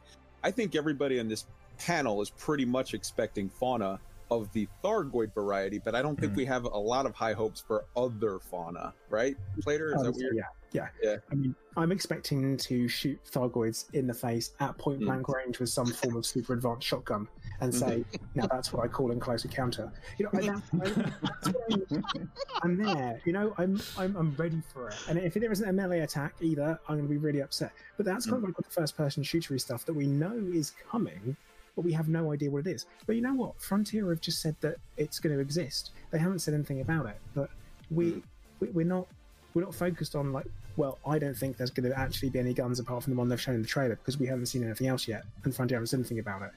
I 0.44 0.52
think 0.52 0.76
everybody 0.76 1.20
on 1.20 1.28
this 1.28 1.46
panel 1.78 2.22
is 2.22 2.30
pretty 2.30 2.66
much 2.66 2.94
expecting 2.94 3.50
fauna 3.50 4.00
of 4.32 4.52
the 4.54 4.68
Thargoid 4.84 5.34
variety, 5.34 5.80
but 5.80 5.96
I 5.96 6.02
don't 6.02 6.20
think 6.20 6.34
Mhm. 6.34 6.38
we 6.38 6.46
have 6.46 6.66
a 6.66 6.70
lot 6.78 7.06
of 7.06 7.16
high 7.16 7.34
hopes 7.34 7.62
for 7.62 7.86
other 7.96 8.40
fauna, 8.40 8.94
right? 9.10 9.36
Plater, 9.62 9.88
is 9.94 10.00
Um, 10.00 10.04
that 10.06 10.16
weird? 10.16 10.36
yeah, 10.36 10.44
yeah, 10.72 10.88
Yeah. 11.02 11.18
I 11.32 11.36
mean, 11.36 11.56
I'm 11.78 11.92
expecting 11.92 12.56
to 12.58 12.88
shoot 12.88 13.20
Thargoids 13.26 13.92
in 13.94 14.06
the 14.06 14.14
face 14.14 14.52
at 14.60 14.78
point 14.78 15.02
Mm. 15.02 15.06
blank 15.06 15.30
range 15.30 15.60
with 15.60 15.70
some 15.70 15.88
form 15.88 16.16
of 16.16 16.26
super 16.26 16.54
advanced 16.54 16.86
shotgun 16.86 17.28
and 17.62 17.74
say, 17.74 18.06
"Now 18.36 18.46
that's 18.48 18.72
what 18.72 18.84
I 18.86 18.88
call 18.88 19.12
in 19.12 19.20
close 19.20 19.46
encounter." 19.46 19.92
You 20.18 20.26
know, 20.26 20.32
I, 20.34 20.42
that's 20.42 20.72
what 20.74 21.56
I'm, 22.04 22.30
I'm 22.62 22.78
there. 22.78 23.20
You 23.26 23.34
know, 23.34 23.54
I'm, 23.58 23.82
I'm 23.98 24.16
I'm 24.16 24.36
ready 24.36 24.62
for 24.72 24.90
it. 24.90 24.96
And 25.08 25.18
if 25.18 25.34
there 25.34 25.52
isn't 25.52 25.68
a 25.68 25.74
melee 25.74 26.02
attack 26.02 26.36
either, 26.42 26.80
I'm 26.88 26.98
going 26.98 27.08
to 27.08 27.10
be 27.12 27.18
really 27.18 27.42
upset. 27.42 27.72
But 27.98 28.06
that's 28.06 28.26
kind 28.26 28.38
of 28.38 28.44
like 28.44 28.58
the 28.58 28.64
first 28.64 28.96
person 28.96 29.24
shootery 29.24 29.60
stuff 29.60 29.86
that 29.86 29.94
we 29.94 30.06
know 30.06 30.36
is 30.54 30.72
coming. 30.92 31.36
But 31.80 31.86
we 31.86 31.94
have 31.94 32.10
no 32.10 32.34
idea 32.34 32.52
what 32.52 32.68
it 32.68 32.72
is. 32.72 32.88
But 33.08 33.16
you 33.16 33.22
know 33.22 33.34
what? 33.34 33.54
Frontier 33.62 34.10
have 34.10 34.20
just 34.20 34.42
said 34.42 34.54
that 34.60 34.76
it's 34.98 35.18
going 35.18 35.34
to 35.34 35.40
exist. 35.40 35.92
They 36.12 36.20
haven't 36.20 36.40
said 36.40 36.54
anything 36.54 36.82
about 36.82 37.06
it. 37.06 37.16
But 37.34 37.50
we, 37.90 38.22
we 38.60 38.68
we're 38.68 38.86
not 38.86 39.08
we're 39.54 39.64
not 39.64 39.74
focused 39.74 40.14
on 40.14 40.34
like 40.34 40.46
well 40.76 41.00
i 41.08 41.18
don't 41.18 41.36
think 41.36 41.56
there's 41.58 41.72
going 41.72 41.90
to 41.90 41.98
actually 41.98 42.30
be 42.30 42.38
any 42.38 42.54
guns 42.54 42.80
apart 42.80 43.02
from 43.04 43.14
the 43.14 43.18
one 43.18 43.30
they've 43.30 43.42
shown 43.42 43.56
in 43.56 43.62
the 43.62 43.68
trailer 43.68 43.96
because 43.96 44.20
we 44.20 44.28
haven't 44.28 44.46
seen 44.46 44.64
anything 44.64 44.88
else 44.88 45.08
yet 45.08 45.24
and 45.44 45.56
frontier 45.56 45.78
haven't 45.78 45.88
said 45.88 46.00
anything 46.00 46.20
about 46.20 46.42
it 46.44 46.52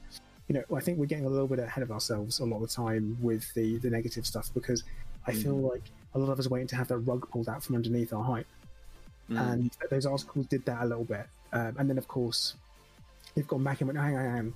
you 0.47 0.53
know 0.53 0.63
i 0.77 0.79
think 0.79 0.99
we're 0.99 1.05
getting 1.05 1.25
a 1.25 1.29
little 1.29 1.47
bit 1.47 1.57
ahead 1.57 1.81
of 1.81 1.91
ourselves 1.91 2.39
a 2.39 2.45
lot 2.45 2.57
of 2.57 2.61
the 2.61 2.67
time 2.67 3.17
with 3.21 3.51
the 3.55 3.77
the 3.79 3.89
negative 3.89 4.27
stuff 4.27 4.51
because 4.53 4.83
i 5.25 5.31
feel 5.31 5.55
like 5.55 5.81
a 6.13 6.19
lot 6.19 6.31
of 6.31 6.37
us 6.37 6.45
are 6.45 6.49
waiting 6.49 6.67
to 6.67 6.75
have 6.75 6.87
that 6.87 6.99
rug 6.99 7.27
pulled 7.31 7.49
out 7.49 7.63
from 7.63 7.75
underneath 7.75 8.13
our 8.13 8.23
hype 8.23 8.47
Mm. 9.29 9.53
and 9.53 9.71
those 9.89 10.05
articles 10.05 10.45
did 10.47 10.65
that 10.65 10.83
a 10.83 10.85
little 10.85 11.05
bit 11.05 11.25
um, 11.53 11.73
and 11.79 11.89
then 11.89 11.97
of 11.97 12.07
course 12.09 12.55
they've 13.33 13.47
gone 13.47 13.63
back 13.63 13.79
and 13.79 13.87
went 13.87 13.97
hang 13.97 14.17
on, 14.17 14.23
hang 14.23 14.37
on 14.39 14.53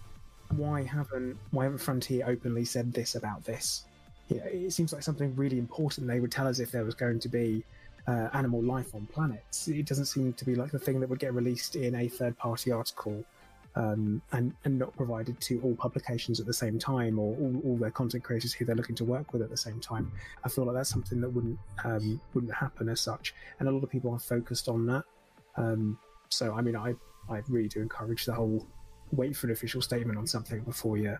why 0.55 0.83
haven't 0.83 1.37
why 1.51 1.63
haven't 1.63 1.79
frontier 1.79 2.25
openly 2.27 2.65
said 2.65 2.93
this 2.93 3.15
about 3.15 3.43
this 3.43 3.85
it 4.29 4.73
seems 4.73 4.91
like 4.91 5.03
something 5.03 5.35
really 5.35 5.57
important 5.57 6.07
they 6.07 6.19
would 6.19 6.31
tell 6.31 6.47
us 6.47 6.59
if 6.59 6.71
there 6.71 6.83
was 6.83 6.95
going 6.95 7.19
to 7.19 7.29
be 7.29 7.63
uh, 8.07 8.29
animal 8.33 8.61
life 8.61 8.95
on 8.95 9.05
planets. 9.07 9.67
It 9.67 9.85
doesn't 9.85 10.05
seem 10.05 10.33
to 10.33 10.45
be 10.45 10.55
like 10.55 10.71
the 10.71 10.79
thing 10.79 10.99
that 11.01 11.09
would 11.09 11.19
get 11.19 11.33
released 11.33 11.75
in 11.75 11.95
a 11.95 12.07
third 12.07 12.37
party 12.37 12.71
article 12.71 13.23
um, 13.75 14.21
and, 14.31 14.53
and 14.63 14.79
not 14.79 14.95
provided 14.95 15.39
to 15.41 15.61
all 15.61 15.75
publications 15.75 16.39
at 16.39 16.45
the 16.45 16.53
same 16.53 16.79
time 16.79 17.19
or 17.19 17.35
all, 17.35 17.61
all 17.65 17.77
their 17.77 17.91
content 17.91 18.23
creators 18.23 18.53
who 18.53 18.65
they're 18.65 18.75
looking 18.75 18.95
to 18.95 19.05
work 19.05 19.33
with 19.33 19.41
at 19.41 19.49
the 19.49 19.57
same 19.57 19.79
time. 19.79 20.11
I 20.43 20.49
feel 20.49 20.65
like 20.65 20.75
that's 20.75 20.89
something 20.89 21.21
that 21.21 21.29
wouldn't 21.29 21.59
um, 21.83 22.19
wouldn't 22.33 22.53
happen 22.53 22.89
as 22.89 23.01
such. 23.01 23.35
And 23.59 23.67
a 23.67 23.71
lot 23.71 23.83
of 23.83 23.89
people 23.89 24.11
are 24.13 24.19
focused 24.19 24.69
on 24.69 24.85
that. 24.87 25.03
Um, 25.57 25.99
so, 26.29 26.53
I 26.53 26.61
mean, 26.61 26.75
I, 26.75 26.95
I 27.29 27.41
really 27.49 27.67
do 27.67 27.81
encourage 27.81 28.25
the 28.25 28.33
whole 28.33 28.65
wait 29.11 29.35
for 29.35 29.47
an 29.47 29.53
official 29.53 29.81
statement 29.81 30.17
on 30.17 30.27
something 30.27 30.61
before 30.61 30.97
you. 30.97 31.17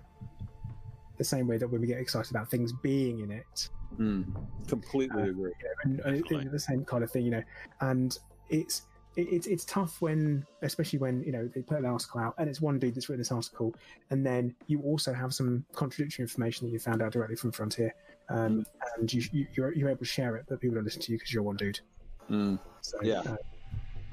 The 1.17 1.23
same 1.23 1.47
way 1.47 1.57
that 1.57 1.67
when 1.67 1.81
we 1.81 1.87
get 1.87 1.99
excited 1.99 2.31
about 2.31 2.49
things 2.49 2.71
being 2.73 3.19
in 3.21 3.31
it, 3.31 3.69
Mm. 3.97 4.25
Completely 4.67 5.21
Uh, 5.23 5.27
agree. 5.29 5.53
and 5.85 6.01
uh, 6.01 6.11
Definitely. 6.11 6.49
the 6.49 6.59
same 6.59 6.83
kind 6.83 7.05
of 7.05 7.09
thing, 7.11 7.23
you 7.23 7.31
know. 7.31 7.43
And 7.79 8.19
it's 8.49 8.81
it, 9.15 9.21
it's 9.31 9.47
it's 9.47 9.63
tough 9.63 10.01
when, 10.01 10.45
especially 10.61 10.99
when 10.99 11.23
you 11.23 11.31
know 11.31 11.47
they 11.47 11.61
put 11.61 11.77
an 11.79 11.85
article 11.85 12.19
out 12.19 12.35
and 12.37 12.49
it's 12.49 12.59
one 12.59 12.79
dude 12.79 12.95
that's 12.95 13.07
written 13.07 13.21
this 13.21 13.31
article, 13.31 13.73
and 14.09 14.25
then 14.25 14.53
you 14.67 14.81
also 14.81 15.13
have 15.13 15.33
some 15.33 15.63
contradictory 15.73 16.21
information 16.23 16.67
that 16.67 16.73
you 16.73 16.79
found 16.79 17.01
out 17.01 17.13
directly 17.13 17.37
from 17.37 17.53
Frontier, 17.53 17.93
um, 18.29 18.65
and 18.97 19.11
you, 19.13 19.23
you 19.31 19.47
you're, 19.55 19.73
you're 19.73 19.89
able 19.89 19.99
to 19.99 20.05
share 20.05 20.35
it, 20.35 20.45
but 20.49 20.59
people 20.59 20.75
don't 20.75 20.83
listen 20.83 21.01
to 21.03 21.11
you 21.13 21.17
because 21.17 21.33
you're 21.33 21.41
one 21.43 21.55
dude. 21.55 21.79
Mm. 22.29 22.59
So 22.81 22.97
Yeah. 23.01 23.21
uh, 23.21 23.37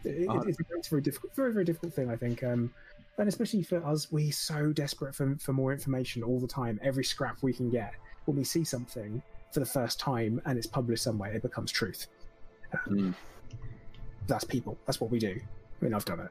it, 0.05 0.29
Uh, 0.29 0.41
it's, 0.47 0.61
it's 0.61 0.87
a 0.87 0.91
very 0.91 1.03
difficult, 1.03 1.35
very 1.35 1.53
very 1.53 1.64
difficult 1.64 1.93
thing, 1.95 2.11
I 2.11 2.16
think. 2.16 2.45
Um, 2.45 2.72
and 3.18 3.28
especially 3.28 3.62
for 3.62 3.84
us, 3.86 4.10
we're 4.10 4.32
so 4.32 4.72
desperate 4.72 5.14
for 5.14 5.36
for 5.40 5.52
more 5.52 5.72
information 5.72 6.22
all 6.22 6.40
the 6.40 6.48
time. 6.48 6.80
Every 6.82 7.04
scrap 7.04 7.38
we 7.42 7.52
can 7.52 7.70
get, 7.70 7.94
when 8.24 8.36
we 8.36 8.44
see 8.44 8.64
something 8.64 9.22
for 9.52 9.60
the 9.60 9.66
first 9.66 10.00
time 10.00 10.40
and 10.46 10.58
it's 10.58 10.66
published 10.66 11.04
somewhere, 11.04 11.32
it 11.32 11.42
becomes 11.42 11.70
truth. 11.70 12.08
Mm. 12.88 13.14
That's 14.26 14.44
people. 14.44 14.76
That's 14.86 15.00
what 15.00 15.10
we 15.10 15.18
do. 15.18 15.38
I 15.38 15.84
mean, 15.84 15.94
I've 15.94 16.04
done 16.04 16.20
it. 16.20 16.30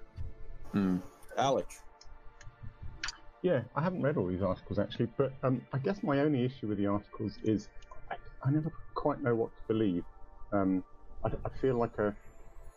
Mm. 0.75 1.01
Alec. 1.37 1.67
Yeah, 3.41 3.61
I 3.75 3.81
haven't 3.81 4.01
read 4.01 4.17
all 4.17 4.27
these 4.27 4.41
articles 4.41 4.79
actually, 4.79 5.07
but 5.17 5.33
um, 5.43 5.61
I 5.73 5.77
guess 5.77 6.01
my 6.01 6.19
only 6.19 6.45
issue 6.45 6.67
with 6.67 6.77
the 6.77 6.87
articles 6.87 7.37
is 7.43 7.67
I, 8.09 8.15
I 8.43 8.51
never 8.51 8.71
quite 8.95 9.21
know 9.21 9.35
what 9.35 9.51
to 9.55 9.61
believe. 9.67 10.03
Um, 10.51 10.83
I, 11.23 11.29
I 11.45 11.49
feel 11.61 11.75
like 11.75 11.97
a. 11.97 12.15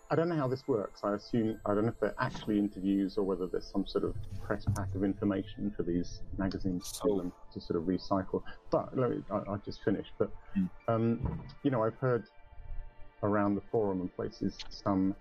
I 0.09 0.15
don't 0.15 0.29
know 0.29 0.37
how 0.37 0.47
this 0.47 0.67
works. 0.69 1.01
I 1.03 1.15
assume 1.15 1.59
I 1.67 1.75
don't 1.75 1.85
know 1.85 1.91
if 1.91 1.99
they're 2.01 2.15
actually 2.21 2.59
interviews 2.59 3.19
or 3.19 3.25
whether 3.25 3.47
there's 3.47 3.67
some 3.67 3.85
sort 3.87 4.05
of 4.05 4.15
press 4.43 4.65
pack 4.77 4.95
of 4.95 5.03
information 5.03 5.73
for 5.77 5.83
these 5.83 6.21
magazines 6.39 6.87
for 7.03 7.09
So- 7.09 7.17
them 7.19 7.33
to 7.53 7.61
sort 7.61 7.77
of 7.81 7.85
recycle. 7.89 8.43
But 8.71 8.97
let 8.97 9.11
me, 9.11 9.23
I, 9.31 9.39
I'll 9.49 9.63
just 9.65 9.83
finished. 9.83 10.13
But 10.19 10.31
Mm. 10.57 10.71
um, 10.89 11.41
you 11.65 11.71
know, 11.71 11.83
I've 11.83 11.97
heard 11.97 12.25
around 13.23 13.57
the 13.57 13.63
forum 13.73 14.01
and 14.01 14.15
places 14.15 14.57
some 14.71 15.15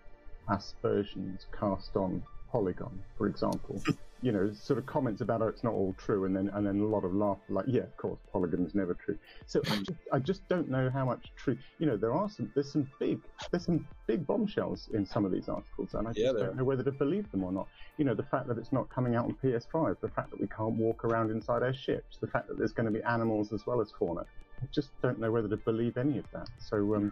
aspersions 0.50 1.48
cast 1.58 1.96
on 1.96 2.22
Polygon, 2.52 3.04
for 3.18 3.28
example. 3.28 3.82
you 4.22 4.32
know, 4.32 4.52
sort 4.54 4.80
of 4.80 4.86
comments 4.86 5.22
about 5.22 5.42
oh, 5.42 5.48
it's 5.48 5.64
not 5.64 5.74
all 5.74 5.94
true, 5.98 6.26
and 6.26 6.36
then 6.36 6.50
and 6.54 6.66
then 6.66 6.80
a 6.80 6.86
lot 6.86 7.04
of 7.04 7.14
laughter, 7.14 7.54
like, 7.54 7.66
yeah, 7.68 7.84
of 7.84 7.96
course, 7.98 8.20
Polygon 8.32 8.66
is 8.66 8.74
never 8.76 8.94
true. 8.96 9.18
So 9.46 9.62
I 9.70 9.78
just, 9.78 10.00
I 10.14 10.20
just 10.20 10.48
don't 10.48 10.70
know 10.70 10.90
how 10.90 11.06
much 11.06 11.34
truth. 11.36 11.60
You 11.80 11.88
know, 11.88 11.98
there 11.98 12.14
are 12.14 12.30
some 12.30 12.52
there's 12.56 12.72
some 12.72 12.88
big 13.00 13.20
there's 13.52 13.66
some 13.66 13.88
big 14.08 14.26
bombshells 14.26 14.90
in 14.94 15.06
some 15.06 15.26
of 15.26 15.32
these 15.32 15.48
articles, 15.50 15.94
and 15.94 16.08
I 16.08 16.14
Yeah, 16.16 16.32
just 16.32 16.38
there 16.38 16.48
don't 16.48 16.56
know 16.56 16.64
whether 16.64 16.84
to 16.84 16.92
believe 16.92 17.30
them 17.32 17.44
or 17.44 17.52
not. 17.52 17.68
You 17.98 18.06
know, 18.06 18.16
the 18.16 18.24
fact 18.24 18.48
that 18.48 18.58
it's 18.58 18.72
not 18.72 18.90
coming 18.90 19.16
out 19.16 19.26
on 19.26 19.36
PS5, 19.44 20.00
the 20.02 20.10
fact 20.10 20.32
that 20.32 20.40
we 20.40 20.48
can't 20.48 20.74
walk 20.74 21.04
around 21.06 21.32
inside 21.32 21.64
our 21.64 21.74
ships, 21.74 22.18
the 22.22 22.28
fact 22.28 22.48
that 22.48 22.58
there's 22.58 22.74
going 22.74 22.86
to 22.88 22.92
be 22.92 23.04
animals 23.04 23.54
as 23.54 23.66
well 23.66 23.82
as 23.82 23.92
fauna. 24.00 24.22
I 24.62 24.66
just 24.74 24.92
don't 25.02 25.20
know 25.20 25.32
whether 25.32 25.50
to 25.50 25.58
believe 25.58 25.98
any 25.98 26.18
of 26.18 26.26
that. 26.34 26.48
So 26.60 26.96
um, 26.96 27.12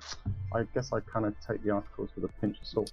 I 0.53 0.63
guess 0.73 0.91
I 0.93 0.99
kind 1.01 1.25
of 1.25 1.35
take 1.45 1.63
the 1.63 1.71
articles 1.71 2.11
with 2.15 2.25
a 2.25 2.41
pinch 2.41 2.57
of 2.61 2.67
salt. 2.67 2.91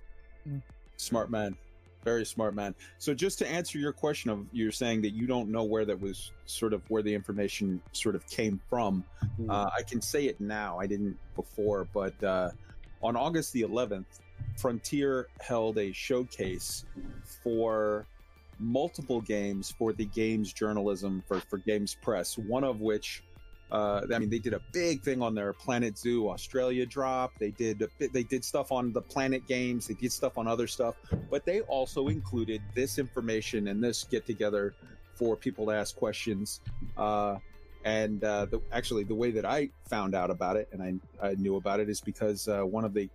Smart 0.97 1.31
man. 1.31 1.57
Very 2.05 2.25
smart 2.25 2.55
man. 2.55 2.75
So 2.99 3.13
just 3.13 3.39
to 3.41 3.47
answer 3.47 3.79
your 3.79 3.93
question 3.93 4.31
of 4.31 4.47
you're 4.53 4.73
saying 4.73 5.03
that 5.03 5.11
you 5.11 5.27
don't 5.27 5.51
know 5.51 5.65
where 5.65 5.85
that 5.85 6.01
was 6.01 6.33
sort 6.47 6.73
of 6.73 6.83
where 6.89 7.03
the 7.03 7.15
information 7.15 7.83
sort 7.93 8.15
of 8.15 8.27
came 8.27 8.61
from. 8.71 9.05
Uh, 9.49 9.71
I 9.77 9.83
can 9.83 10.01
say 10.01 10.25
it 10.25 10.41
now. 10.41 10.79
I 10.79 10.87
didn't 10.87 11.19
before, 11.37 11.87
but 11.93 12.23
uh, 12.23 12.51
on 13.03 13.17
August 13.17 13.53
the 13.53 13.63
11th, 13.63 14.07
Frontier 14.57 15.29
held 15.41 15.79
a 15.79 15.93
showcase 15.93 16.85
for 17.43 18.07
multiple 18.59 19.21
games 19.21 19.71
for 19.71 19.93
the 19.93 20.05
games 20.05 20.53
journalism 20.53 21.23
for, 21.27 21.41
for 21.41 21.59
Games 21.59 21.97
Press. 22.03 22.37
One 22.37 22.65
of 22.65 22.81
which, 22.81 23.23
uh, 23.73 24.03
I 24.13 24.19
mean, 24.19 24.31
they 24.31 24.39
did 24.39 24.55
a 24.55 24.61
big 24.73 25.03
thing 25.03 25.23
on 25.23 25.35
their 25.35 25.53
Planet 25.53 25.97
Zoo 25.97 26.29
Australia 26.29 26.87
drop. 26.87 27.33
They 27.39 27.51
did 27.51 27.87
they 27.99 28.23
did 28.23 28.45
stuff 28.45 28.73
on 28.73 28.93
the 28.93 29.03
Planet 29.03 29.47
Games. 29.47 29.87
They 29.87 29.95
did 29.95 30.13
stuff 30.13 30.39
on 30.39 30.49
other 30.49 30.67
stuff, 30.67 30.97
but 31.31 31.45
they 31.45 31.61
also 31.63 32.09
included 32.09 32.63
this 32.75 32.99
information 32.99 33.69
and 33.69 33.83
this 33.83 34.05
get 34.05 34.27
together 34.27 34.75
for 35.15 35.37
people 35.37 35.67
to 35.67 35.73
ask 35.73 35.95
questions. 35.97 36.61
Uh, 36.97 37.37
and 37.85 38.23
uh, 38.25 38.47
the, 38.47 38.61
actually, 38.73 39.05
the 39.05 39.15
way 39.15 39.31
that 39.31 39.45
I 39.45 39.71
found 39.89 40.15
out 40.15 40.31
about 40.31 40.57
it 40.57 40.69
and 40.73 40.83
I, 40.83 41.29
I 41.29 41.35
knew 41.35 41.57
about 41.57 41.81
it 41.81 41.89
is 41.89 42.01
because 42.01 42.49
uh, 42.49 42.63
one 42.63 42.85
of 42.85 42.93
the 42.93 43.09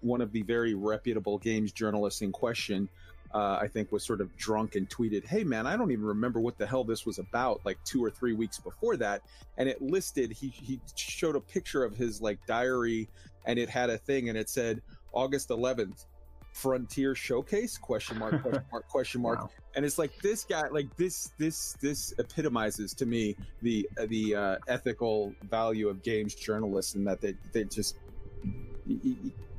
one 0.00 0.20
of 0.20 0.32
the 0.32 0.42
very 0.42 0.74
reputable 0.74 1.38
games 1.38 1.70
journalists 1.70 2.22
in 2.22 2.32
question, 2.32 2.88
uh, 3.34 3.58
I 3.60 3.68
think, 3.68 3.92
was 3.92 4.04
sort 4.04 4.20
of 4.20 4.36
drunk 4.36 4.74
and 4.74 4.88
tweeted, 4.88 5.26
"Hey 5.26 5.44
man, 5.44 5.66
I 5.66 5.76
don't 5.76 5.90
even 5.90 6.04
remember 6.04 6.40
what 6.40 6.58
the 6.58 6.66
hell 6.66 6.84
this 6.84 7.06
was 7.06 7.18
about." 7.18 7.60
Like 7.64 7.78
two 7.84 8.04
or 8.04 8.10
three 8.10 8.34
weeks 8.34 8.58
before 8.58 8.96
that, 8.98 9.22
and 9.56 9.68
it 9.68 9.80
listed 9.80 10.32
he 10.32 10.48
he 10.48 10.80
showed 10.94 11.36
a 11.36 11.40
picture 11.40 11.84
of 11.84 11.96
his 11.96 12.20
like 12.20 12.38
diary, 12.46 13.08
and 13.46 13.58
it 13.58 13.68
had 13.68 13.90
a 13.90 13.98
thing, 13.98 14.28
and 14.28 14.36
it 14.38 14.48
said 14.48 14.82
August 15.12 15.48
11th. 15.48 16.06
Frontier 16.52 17.14
Showcase? 17.14 17.78
Question 17.78 18.18
mark? 18.18 18.42
Question 18.42 18.62
mark? 18.72 18.88
Question 18.88 19.22
mark? 19.22 19.40
Wow. 19.40 19.50
and 19.74 19.86
it's 19.86 19.96
like 19.96 20.14
this 20.18 20.44
guy 20.44 20.68
like 20.68 20.94
this 20.98 21.32
this 21.38 21.72
this 21.80 22.12
epitomizes 22.18 22.92
to 22.92 23.06
me 23.06 23.36
the 23.62 23.88
the 24.08 24.34
uh, 24.34 24.56
ethical 24.68 25.34
value 25.48 25.88
of 25.88 26.02
games 26.02 26.34
journalists 26.34 26.94
and 26.94 27.06
that 27.06 27.22
they 27.22 27.34
they 27.54 27.64
just 27.64 27.96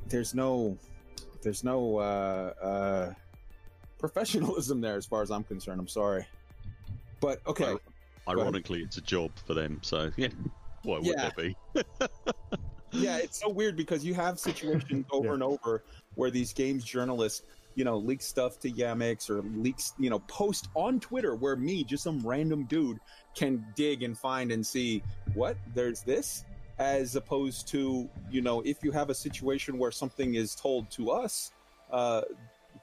there's 0.08 0.34
no 0.34 0.78
there's 1.42 1.64
no 1.64 1.98
uh, 1.98 2.52
uh, 2.62 3.14
professionalism 4.08 4.82
there 4.82 4.96
as 4.96 5.06
far 5.06 5.22
as 5.22 5.30
I'm 5.30 5.44
concerned. 5.44 5.80
I'm 5.80 5.88
sorry, 5.88 6.26
but 7.20 7.40
okay. 7.46 7.64
Well, 7.64 7.80
Ironically, 8.28 8.82
it's 8.82 8.98
a 8.98 9.00
job 9.02 9.30
for 9.46 9.54
them, 9.54 9.80
so 9.82 10.10
yeah. 10.16 10.28
Why 10.82 10.98
would 10.98 11.06
Yeah. 11.06 11.30
there 11.30 11.32
be? 11.36 11.56
yeah, 12.92 13.16
it's 13.16 13.40
so 13.40 13.48
weird 13.48 13.76
because 13.76 14.04
you 14.04 14.12
have 14.14 14.38
situations 14.38 15.06
over 15.12 15.28
Yeah. 15.28 15.34
and 15.34 15.42
over 15.42 15.84
where 16.16 16.30
these 16.30 16.52
games 16.52 16.84
journalists, 16.84 17.42
you 17.76 17.84
know, 17.84 17.96
leak 17.96 18.20
stuff 18.20 18.58
to 18.60 18.70
Yamix 18.70 19.30
or 19.30 19.40
leaks, 19.42 19.94
you 19.98 20.10
know, 20.10 20.18
post 20.20 20.68
on 20.74 21.00
Twitter 21.00 21.34
where 21.34 21.56
me, 21.56 21.82
just 21.84 22.04
some 22.04 22.20
random 22.26 22.64
dude, 22.64 22.98
can 23.34 23.64
dig 23.74 24.02
and 24.02 24.16
find 24.18 24.52
and 24.52 24.66
see 24.66 25.02
what 25.32 25.56
there's 25.74 26.02
this, 26.02 26.44
as 26.78 27.16
opposed 27.16 27.66
to, 27.68 28.08
you 28.30 28.42
know, 28.42 28.60
if 28.62 28.82
you 28.84 28.90
have 28.92 29.08
a 29.08 29.14
situation 29.14 29.78
where 29.78 29.90
something 29.90 30.34
is 30.34 30.54
told 30.54 30.90
to 30.90 31.10
us, 31.10 31.52
uh, 31.90 32.22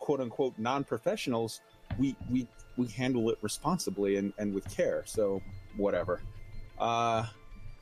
quote 0.01 0.19
unquote 0.19 0.53
non-professionals, 0.57 1.61
we 1.97 2.17
we 2.29 2.45
we 2.75 2.87
handle 2.87 3.29
it 3.29 3.37
responsibly 3.41 4.17
and 4.17 4.33
and 4.37 4.53
with 4.53 4.69
care. 4.69 5.03
So 5.05 5.41
whatever. 5.77 6.21
Uh, 6.77 7.25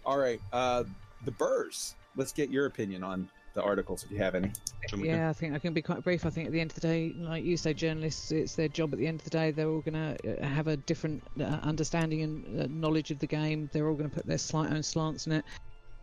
all 0.05 0.20
right. 0.20 0.39
Uh, 0.53 0.84
the 1.26 1.32
Burrs. 1.32 1.95
Let's 2.15 2.32
get 2.32 2.51
your 2.51 2.65
opinion 2.65 3.03
on 3.03 3.30
the 3.53 3.63
articles 3.63 4.03
if 4.03 4.11
you 4.11 4.17
have 4.17 4.36
any. 4.36 4.51
Shall 4.88 4.99
we 4.99 5.07
go? 5.07 5.13
Yeah, 5.13 5.30
I 5.30 5.34
think 5.34 5.53
I 5.53 5.59
can 5.59 5.74
be 5.74 5.82
quite 5.82 6.03
brief. 6.03 6.26
I 6.26 6.30
think 6.30 6.47
at 6.47 6.51
the 6.51 6.59
end 6.59 6.72
of 6.72 6.76
the 6.76 6.82
day, 6.82 7.13
like 7.17 7.43
you 7.43 7.55
say, 7.55 7.74
journalists, 7.74 8.32
it's 8.32 8.55
their 8.55 8.67
job 8.67 8.93
at 8.93 8.99
the 8.99 9.07
end 9.07 9.20
of 9.20 9.24
the 9.24 9.30
day. 9.30 9.51
They're 9.51 9.70
all 9.70 9.82
going 9.82 10.17
to 10.17 10.45
have 10.45 10.67
a 10.67 10.78
different 10.78 11.24
uh, 11.39 11.43
understanding 11.63 12.22
and 12.24 12.61
uh, 12.61 12.67
knowledge 12.70 13.11
of 13.11 13.20
the 13.20 13.28
game. 13.28 13.70
They're 13.72 13.88
all 13.88 13.95
going 13.95 14.09
to 14.09 14.15
put 14.15 14.26
their 14.26 14.38
slight 14.38 14.72
own 14.72 14.84
slants 14.84 15.28
in 15.28 15.34
it. 15.34 15.45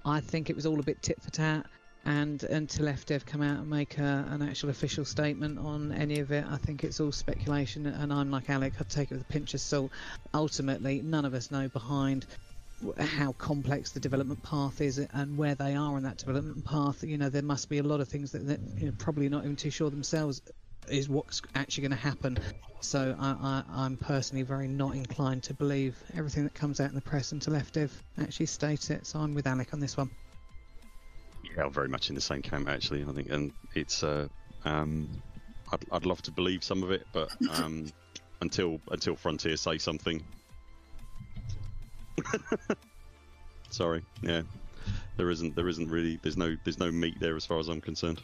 I 0.04 0.20
think 0.20 0.48
it 0.48 0.56
was 0.56 0.66
all 0.66 0.78
a 0.78 0.82
bit 0.82 1.02
tit 1.02 1.20
for 1.20 1.30
tat. 1.30 1.66
And 2.06 2.40
until 2.44 2.86
FDev 2.86 3.26
come 3.26 3.42
out 3.42 3.58
and 3.58 3.68
make 3.68 3.98
a, 3.98 4.28
an 4.30 4.40
actual 4.40 4.70
official 4.70 5.04
statement 5.04 5.58
on 5.58 5.90
any 5.90 6.20
of 6.20 6.30
it, 6.30 6.44
I 6.48 6.56
think 6.56 6.84
it's 6.84 7.00
all 7.00 7.10
speculation. 7.10 7.84
And 7.84 8.12
I'm 8.12 8.30
like 8.30 8.48
Alec, 8.48 8.74
I'd 8.78 8.88
take 8.88 9.10
it 9.10 9.14
with 9.14 9.22
a 9.22 9.32
pinch 9.32 9.54
of 9.54 9.60
salt. 9.60 9.90
Ultimately, 10.32 11.02
none 11.02 11.24
of 11.24 11.34
us 11.34 11.50
know 11.50 11.68
behind 11.68 12.24
how 12.96 13.32
complex 13.32 13.90
the 13.90 13.98
development 13.98 14.40
path 14.44 14.80
is 14.80 14.98
and 14.98 15.36
where 15.36 15.56
they 15.56 15.74
are 15.74 15.96
on 15.96 16.04
that 16.04 16.18
development 16.18 16.64
path. 16.64 17.02
You 17.02 17.18
know, 17.18 17.28
there 17.28 17.42
must 17.42 17.68
be 17.68 17.78
a 17.78 17.82
lot 17.82 17.98
of 17.98 18.06
things 18.06 18.30
that 18.32 18.46
they're 18.46 18.58
you 18.76 18.86
know, 18.86 18.94
probably 18.96 19.28
not 19.28 19.42
even 19.42 19.56
too 19.56 19.70
sure 19.70 19.90
themselves 19.90 20.42
is 20.88 21.08
what's 21.08 21.42
actually 21.56 21.88
going 21.88 21.98
to 21.98 22.08
happen. 22.08 22.38
So 22.82 23.16
I, 23.18 23.64
I'm 23.68 23.96
personally 23.96 24.44
very 24.44 24.68
not 24.68 24.94
inclined 24.94 25.42
to 25.44 25.54
believe 25.54 25.96
everything 26.16 26.44
that 26.44 26.54
comes 26.54 26.78
out 26.78 26.90
in 26.90 26.94
the 26.94 27.00
press 27.00 27.32
until 27.32 27.54
FDev 27.54 27.90
actually 28.22 28.46
states 28.46 28.90
it. 28.90 29.08
So 29.08 29.18
I'm 29.18 29.34
with 29.34 29.48
Alec 29.48 29.74
on 29.74 29.80
this 29.80 29.96
one. 29.96 30.08
Yeah, 31.56 31.64
I'm 31.64 31.72
very 31.72 31.88
much 31.88 32.08
in 32.10 32.14
the 32.14 32.20
same 32.20 32.42
camp 32.42 32.68
actually. 32.68 33.04
I 33.08 33.12
think, 33.12 33.30
and 33.30 33.52
it's 33.74 34.02
uh, 34.02 34.28
um, 34.64 35.08
I'd, 35.72 35.84
I'd 35.90 36.06
love 36.06 36.22
to 36.22 36.30
believe 36.30 36.62
some 36.62 36.82
of 36.82 36.90
it, 36.90 37.06
but 37.12 37.30
um, 37.50 37.90
until 38.40 38.80
until 38.90 39.16
Frontier 39.16 39.56
say 39.56 39.78
something, 39.78 40.22
sorry, 43.70 44.04
yeah, 44.22 44.42
there 45.16 45.30
isn't 45.30 45.56
there 45.56 45.68
isn't 45.68 45.88
really 45.88 46.18
there's 46.22 46.36
no 46.36 46.56
there's 46.64 46.78
no 46.78 46.90
meat 46.90 47.18
there 47.20 47.36
as 47.36 47.46
far 47.46 47.58
as 47.58 47.68
I'm 47.68 47.80
concerned. 47.80 48.20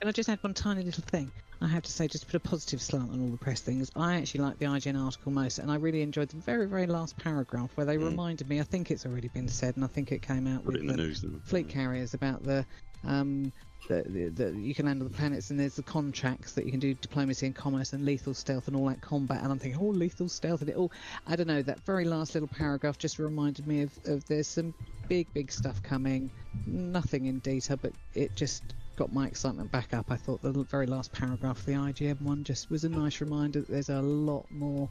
Can 0.00 0.08
I 0.08 0.12
just 0.12 0.28
add 0.28 0.38
one 0.42 0.54
tiny 0.54 0.82
little 0.82 1.04
thing? 1.04 1.32
I 1.60 1.66
have 1.68 1.82
to 1.84 1.90
say, 1.92 2.06
just 2.08 2.22
to 2.22 2.26
put 2.26 2.36
a 2.36 2.40
positive 2.48 2.80
slant 2.80 3.10
on 3.10 3.20
all 3.20 3.30
the 3.30 3.38
press 3.38 3.60
things, 3.62 3.90
I 3.96 4.16
actually 4.16 4.42
like 4.44 4.58
the 4.58 4.66
IGN 4.66 4.96
article 4.96 5.32
most, 5.32 5.58
and 5.58 5.70
I 5.70 5.76
really 5.76 6.02
enjoyed 6.02 6.28
the 6.28 6.36
very, 6.38 6.66
very 6.66 6.86
last 6.86 7.16
paragraph 7.16 7.72
where 7.76 7.86
they 7.86 7.98
Mm. 7.98 8.04
reminded 8.04 8.48
me, 8.48 8.60
I 8.60 8.64
think 8.64 8.90
it's 8.90 9.04
already 9.06 9.28
been 9.28 9.48
said, 9.48 9.74
and 9.76 9.84
I 9.84 9.88
think 9.88 10.12
it 10.12 10.22
came 10.22 10.46
out 10.46 10.64
Put 10.64 10.74
with 10.74 10.78
the 10.78 10.84
the 10.86 10.92
news. 10.92 11.24
fleet 11.44 11.68
carriers 11.68 12.14
about 12.14 12.42
the 12.44 12.66
um 13.04 13.52
the, 13.88 14.04
the, 14.08 14.28
the 14.50 14.60
you 14.60 14.74
can 14.74 14.84
land 14.86 15.00
on 15.00 15.04
the 15.08 15.16
planets 15.16 15.50
and 15.50 15.58
there's 15.58 15.76
the 15.76 15.82
contracts 15.82 16.52
that 16.52 16.66
you 16.66 16.70
can 16.70 16.80
do 16.80 16.94
diplomacy 16.94 17.46
and 17.46 17.54
commerce 17.54 17.92
and 17.94 18.04
lethal 18.04 18.34
stealth 18.34 18.66
and 18.68 18.76
all 18.76 18.86
that 18.88 19.00
combat 19.00 19.42
and 19.42 19.50
I'm 19.50 19.58
thinking 19.58 19.80
oh 19.80 19.86
lethal 19.88 20.28
stealth 20.28 20.60
and 20.60 20.68
it 20.70 20.76
all 20.76 20.92
I 21.26 21.36
don't 21.36 21.46
know 21.46 21.62
that 21.62 21.84
very 21.86 22.04
last 22.04 22.34
little 22.34 22.48
paragraph 22.48 22.98
just 22.98 23.18
reminded 23.18 23.66
me 23.66 23.82
of, 23.82 23.96
of 24.04 24.24
there's 24.26 24.48
some 24.48 24.74
big 25.08 25.32
big 25.32 25.50
stuff 25.50 25.80
coming 25.82 26.30
nothing 26.66 27.24
in 27.26 27.38
detail 27.40 27.78
but 27.78 27.92
it 28.14 28.36
just 28.36 28.74
got 28.98 29.12
my 29.12 29.28
excitement 29.28 29.70
back 29.70 29.94
up 29.94 30.10
I 30.10 30.16
thought 30.16 30.42
the 30.42 30.50
very 30.64 30.86
last 30.86 31.12
paragraph 31.12 31.58
of 31.60 31.64
the 31.66 31.72
IGN 31.72 32.20
one 32.20 32.42
just 32.42 32.68
was 32.68 32.82
a 32.82 32.88
nice 32.88 33.20
reminder 33.20 33.60
that 33.60 33.68
there's 33.68 33.90
a 33.90 34.02
lot 34.02 34.44
more 34.50 34.88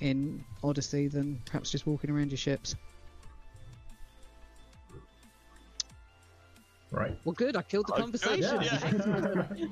in 0.00 0.42
Odyssey 0.64 1.08
than 1.08 1.38
perhaps 1.44 1.70
just 1.70 1.86
walking 1.86 2.08
around 2.10 2.30
your 2.30 2.38
ships 2.38 2.74
Right. 6.90 7.16
well 7.24 7.34
good 7.34 7.54
I 7.54 7.62
killed 7.62 7.86
the 7.86 7.92
Oh, 7.92 8.06
good, 8.08 8.20
conversation 8.20 8.62
yeah. 8.62 9.62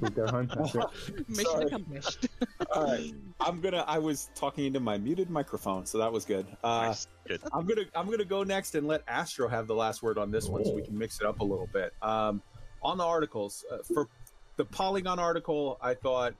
We'll 0.00 0.10
go 0.12 0.26
home. 0.28 0.48
Mission 1.28 1.44
Sorry. 1.44 1.64
accomplished. 1.66 2.28
All 2.74 2.84
right, 2.84 3.12
I'm 3.40 3.60
gonna. 3.60 3.84
I 3.86 3.98
was 3.98 4.30
talking 4.34 4.64
into 4.64 4.80
my 4.80 4.96
muted 4.96 5.28
microphone, 5.28 5.84
so 5.86 5.98
that 5.98 6.10
was 6.12 6.24
good. 6.24 6.46
Uh, 6.64 6.86
Nice. 6.86 7.08
Good. 7.26 7.42
I'm 7.52 7.66
gonna. 7.66 7.82
I'm 7.94 8.08
gonna 8.10 8.24
go 8.24 8.42
next 8.42 8.74
and 8.74 8.86
let 8.86 9.02
Astro 9.08 9.48
have 9.48 9.66
the 9.66 9.74
last 9.74 10.02
word 10.02 10.16
on 10.18 10.30
this 10.30 10.46
one, 10.48 10.64
so 10.64 10.72
we 10.74 10.82
can 10.82 10.96
mix 10.96 11.20
it 11.20 11.26
up 11.26 11.40
a 11.40 11.44
little 11.44 11.68
bit. 11.72 11.92
Um, 12.00 12.42
on 12.82 12.98
the 12.98 13.04
articles 13.04 13.64
uh, 13.70 13.78
for 13.78 14.08
the 14.56 14.64
Polygon 14.64 15.18
article, 15.18 15.78
I 15.80 15.94
thought 15.94 16.34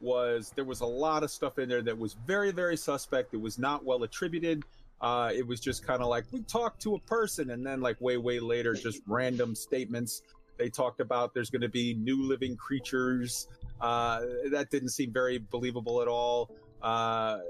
was 0.00 0.52
there 0.54 0.64
was 0.64 0.80
a 0.80 0.86
lot 0.86 1.22
of 1.22 1.30
stuff 1.30 1.58
in 1.58 1.68
there 1.68 1.82
that 1.82 1.96
was 1.96 2.14
very, 2.26 2.52
very 2.52 2.76
suspect. 2.76 3.34
It 3.34 3.40
was 3.40 3.58
not 3.58 3.84
well 3.84 4.02
attributed. 4.02 4.64
Uh, 5.00 5.30
it 5.34 5.46
was 5.46 5.60
just 5.60 5.86
kind 5.86 6.02
of 6.02 6.08
like 6.08 6.24
we 6.32 6.40
talked 6.42 6.80
to 6.82 6.94
a 6.94 6.98
person, 7.00 7.50
and 7.50 7.66
then 7.66 7.80
like 7.80 8.00
way, 8.00 8.16
way 8.16 8.40
later, 8.40 8.74
just 8.74 9.02
random 9.06 9.54
statements. 9.54 10.22
They 10.58 10.70
talked 10.70 11.00
about 11.00 11.34
there's 11.34 11.50
going 11.50 11.62
to 11.62 11.68
be 11.68 11.94
new 11.94 12.22
living 12.22 12.56
creatures. 12.56 13.48
Uh, 13.80 14.22
that 14.50 14.70
didn't 14.70 14.88
seem 14.90 15.12
very 15.12 15.38
believable 15.38 16.00
at 16.00 16.08
all. 16.08 16.50
Uh, 16.82 17.40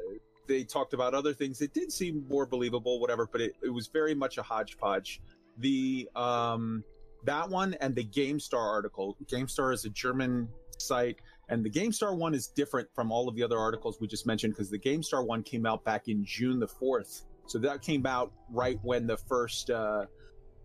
they 0.48 0.64
talked 0.64 0.92
about 0.92 1.14
other 1.14 1.32
things 1.32 1.58
that 1.58 1.72
did 1.72 1.92
seem 1.92 2.26
more 2.28 2.46
believable, 2.46 3.00
whatever, 3.00 3.28
but 3.30 3.40
it, 3.40 3.54
it 3.62 3.70
was 3.70 3.86
very 3.88 4.14
much 4.14 4.38
a 4.38 4.42
hodgepodge. 4.42 5.20
The 5.58 6.08
um, 6.16 6.84
that 7.26 7.48
one 7.48 7.74
and 7.80 7.94
the 7.94 8.04
GameStar 8.04 8.58
article. 8.58 9.16
GameStar 9.26 9.74
is 9.74 9.84
a 9.84 9.90
German 9.90 10.48
site 10.78 11.18
And 11.48 11.64
the 11.64 11.70
GameStar 11.70 12.16
one 12.16 12.34
is 12.34 12.48
different 12.48 12.88
from 12.94 13.12
all 13.12 13.28
of 13.28 13.36
the 13.36 13.42
other 13.42 13.58
articles 13.58 13.98
we 14.00 14.06
just 14.08 14.26
mentioned 14.26 14.54
because 14.54 14.70
the 14.70 14.78
GameStar 14.78 15.24
one 15.24 15.42
came 15.42 15.64
out 15.66 15.84
back 15.84 16.08
in 16.08 16.24
June 16.24 16.58
the 16.58 16.66
4th. 16.66 17.22
So 17.46 17.58
that 17.58 17.82
came 17.82 18.06
out 18.06 18.32
right 18.50 18.78
when 18.82 19.06
the 19.06 19.16
first 19.16 19.70
uh, 19.70 20.06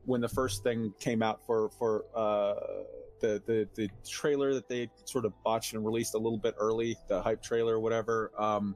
when 0.06 0.20
the 0.20 0.30
first 0.30 0.64
thing 0.64 0.92
came 1.00 1.22
out 1.22 1.46
for 1.46 1.70
for 1.78 2.06
uh, 2.16 2.56
the, 3.20 3.42
the 3.46 3.68
the 3.76 3.90
trailer 4.08 4.56
that 4.56 4.68
they 4.68 4.90
sort 5.06 5.26
of 5.26 5.34
botched 5.44 5.74
and 5.74 5.86
released 5.86 6.16
a 6.16 6.18
little 6.18 6.40
bit 6.40 6.56
early, 6.58 6.98
the 7.08 7.22
hype 7.22 7.44
trailer 7.44 7.76
or 7.76 7.80
whatever. 7.80 8.32
Um, 8.38 8.76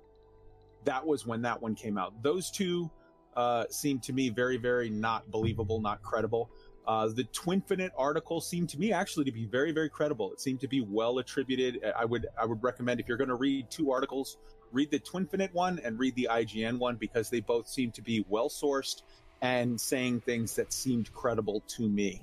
that 0.83 1.03
was 1.03 1.25
when 1.25 1.41
that 1.41 1.59
one 1.59 1.73
came 1.73 1.97
out. 1.97 2.21
Those 2.21 2.51
two 2.51 2.91
uh, 3.36 3.65
seemed 3.69 4.03
to 4.03 4.13
me 4.13 4.29
very, 4.29 4.57
very 4.57 4.89
not 4.89 5.29
believable, 5.29 5.81
not 5.81 6.01
credible. 6.01 6.49
Uh, 6.88 7.07
the 7.07 7.23
Twinfinite 7.25 7.91
article 7.97 8.39
seemed 8.39 8.69
to 8.69 8.79
me 8.79 8.91
actually 8.91 9.25
to 9.25 9.31
be 9.31 9.45
very, 9.45 9.71
very 9.71 9.89
credible. 9.89 10.31
It 10.31 10.39
seemed 10.39 10.59
to 10.61 10.67
be 10.67 10.81
well 10.81 11.17
attributed. 11.17 11.81
I 11.97 12.05
would, 12.05 12.27
I 12.39 12.45
would 12.45 12.61
recommend 12.61 12.99
if 12.99 13.07
you're 13.07 13.17
going 13.17 13.29
to 13.29 13.36
read 13.36 13.71
two 13.71 13.91
articles, 13.91 14.38
read 14.71 14.91
the 14.91 14.99
Twinfinite 14.99 15.53
one 15.53 15.79
and 15.83 15.97
read 15.97 16.15
the 16.15 16.27
IGN 16.31 16.77
one 16.77 16.95
because 16.95 17.29
they 17.29 17.39
both 17.39 17.67
seem 17.67 17.91
to 17.91 18.01
be 18.01 18.23
well 18.29 18.49
sourced 18.49 19.01
and 19.41 19.79
saying 19.79 20.21
things 20.21 20.55
that 20.55 20.71
seemed 20.71 21.11
credible 21.13 21.61
to 21.67 21.89
me. 21.89 22.21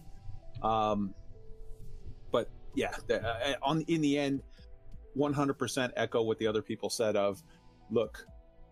Um, 0.62 1.14
but 2.30 2.48
yeah, 2.74 2.94
the, 3.08 3.26
uh, 3.26 3.54
on 3.62 3.82
in 3.82 4.00
the 4.00 4.18
end, 4.18 4.42
100% 5.16 5.92
echo 5.96 6.22
what 6.22 6.38
the 6.38 6.46
other 6.46 6.62
people 6.62 6.88
said. 6.88 7.16
Of 7.16 7.42
look, 7.90 8.26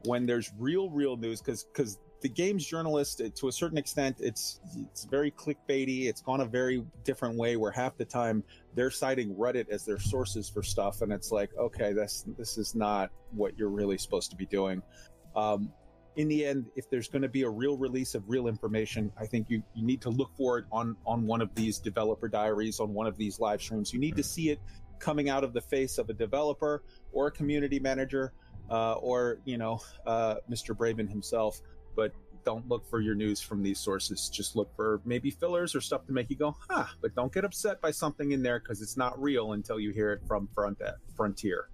when 0.05 0.27
there's 0.27 0.53
real, 0.59 0.89
real 0.91 1.17
news, 1.17 1.41
because 1.41 1.65
because 1.65 1.99
the 2.21 2.29
games 2.29 2.67
journalist, 2.67 3.23
to 3.35 3.49
a 3.49 3.53
certain 3.53 3.79
extent, 3.79 4.17
it's 4.21 4.61
it's 4.77 5.05
very 5.05 5.31
clickbaity. 5.31 6.07
It's 6.07 6.21
gone 6.21 6.41
a 6.41 6.47
very 6.47 6.85
different 7.05 7.37
way. 7.37 7.57
Where 7.57 7.71
half 7.71 7.97
the 7.97 8.05
time 8.05 8.45
they're 8.75 8.91
citing 8.91 9.35
Reddit 9.35 9.69
as 9.71 9.85
their 9.85 9.99
sources 9.99 10.49
for 10.49 10.63
stuff, 10.63 11.03
and 11.03 11.13
it's 11.13 11.33
like, 11.33 11.51
okay, 11.59 11.93
this 11.93 12.25
this 12.39 12.59
is 12.59 12.75
not 12.75 13.11
what 13.33 13.59
you're 13.59 13.71
really 13.71 13.99
supposed 13.99 14.31
to 14.31 14.37
be 14.37 14.47
doing. 14.47 14.83
Um, 15.35 15.73
in 16.17 16.29
the 16.29 16.45
end, 16.45 16.67
if 16.77 16.91
there's 16.91 17.09
going 17.09 17.23
to 17.23 17.29
be 17.29 17.43
a 17.43 17.49
real 17.49 17.77
release 17.79 18.15
of 18.15 18.29
real 18.29 18.49
information, 18.49 19.13
I 19.19 19.27
think 19.27 19.49
you, 19.49 19.63
you 19.75 19.85
need 19.85 20.03
to 20.03 20.11
look 20.11 20.31
for 20.37 20.59
it 20.59 20.67
on 20.71 20.97
on 21.07 21.27
one 21.27 21.41
of 21.41 21.55
these 21.55 21.79
developer 21.79 22.29
diaries, 22.29 22.81
on 22.81 22.93
one 22.93 23.07
of 23.07 23.17
these 23.17 23.41
live 23.41 23.63
streams. 23.63 23.93
You 23.95 24.01
need 24.01 24.17
to 24.17 24.23
see 24.23 24.51
it 24.51 24.61
coming 24.99 25.31
out 25.31 25.43
of 25.43 25.55
the 25.55 25.61
face 25.63 25.97
of 25.97 26.11
a 26.11 26.13
developer 26.13 26.83
or 27.13 27.29
a 27.29 27.31
community 27.31 27.81
manager, 27.81 28.35
uh, 28.71 28.95
or 28.95 29.39
you 29.47 29.57
know, 29.57 29.81
uh, 30.07 30.37
Mr. 30.51 30.77
Braben 30.77 31.09
himself 31.09 31.63
but 31.95 32.13
don't 32.45 32.69
look 32.69 32.89
for 32.89 33.01
your 33.01 33.15
news 33.15 33.41
from 33.41 33.63
these 33.63 33.79
sources. 33.79 34.29
Just 34.29 34.57
look 34.57 34.75
for 34.75 35.01
maybe 35.05 35.31
fillers 35.31 35.75
or 35.75 35.81
stuff 35.81 36.07
to 36.07 36.13
make 36.13 36.31
you 36.31 36.37
go, 36.37 36.57
huh, 36.69 36.87
but 37.01 37.15
don't 37.15 37.33
get 37.33 37.45
upset 37.45 37.81
by 37.81 37.91
something 37.91 38.33
in 38.33 38.43
there 38.43 38.59
because 38.59 38.83
it's 38.83 38.97
not 38.97 39.21
real 39.21 39.53
until 39.53 39.79
you 39.79 39.91
hear 39.91 40.13
it 40.13 40.21
from 40.27 40.49
front 40.55 40.81
uh, 40.83 40.93
Frontier. 41.17 41.69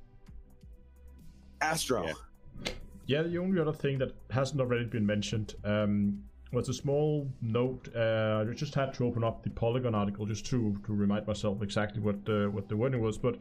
Astro. 1.61 2.07
Yeah. 2.07 2.73
yeah. 3.07 3.23
the 3.23 3.39
only 3.39 3.61
other 3.61 3.73
thing 3.73 3.99
that 3.99 4.13
hasn't 4.31 4.61
already 4.61 4.85
been 4.85 5.07
mentioned 5.07 5.55
um, 5.65 6.23
was 6.53 6.69
a 6.69 6.75
small 6.75 7.31
note. 7.41 7.89
Uh, 7.95 8.45
I 8.49 8.55
just 8.55 8.75
had 8.75 8.93
to 8.95 9.05
open 9.05 9.25
up 9.25 9.43
the 9.43 9.51
Polygon 9.51 9.95
article 9.95 10.27
just 10.27 10.47
to, 10.47 10.77
to 10.87 10.93
remind 10.93 11.27
myself 11.27 11.63
exactly 11.63 12.01
what 12.01 12.17
uh, 12.29 12.51
what 12.51 12.69
the 12.69 12.77
wording 12.77 13.01
was, 13.01 13.19
but. 13.19 13.39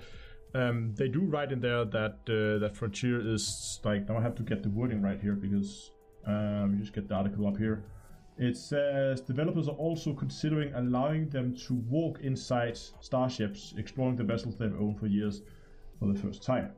Um, 0.53 0.93
they 0.95 1.09
do 1.09 1.19
write 1.19 1.51
in 1.51 1.59
there 1.59 1.83
that 1.83 2.19
uh, 2.29 2.59
that 2.59 2.77
Frontier 2.77 3.19
is 3.19 3.81
like 3.83 4.07
now 4.07 4.17
I 4.17 4.21
have 4.21 4.35
to 4.35 4.43
get 4.43 4.63
the 4.63 4.69
wording 4.69 5.01
right 5.01 5.19
here 5.19 5.33
because 5.33 5.91
um, 6.27 6.77
just 6.79 6.93
get 6.93 7.07
the 7.07 7.15
article 7.15 7.47
up 7.47 7.57
here. 7.57 7.83
It 8.37 8.57
says 8.57 9.21
developers 9.21 9.69
are 9.69 9.75
also 9.75 10.13
considering 10.13 10.73
allowing 10.73 11.29
them 11.29 11.55
to 11.67 11.73
walk 11.73 12.19
inside 12.21 12.77
starships, 12.99 13.73
exploring 13.77 14.17
the 14.17 14.23
vessels 14.23 14.57
they've 14.57 14.75
owned 14.79 14.99
for 14.99 15.07
years 15.07 15.41
for 15.99 16.11
the 16.11 16.19
first 16.19 16.43
time. 16.43 16.71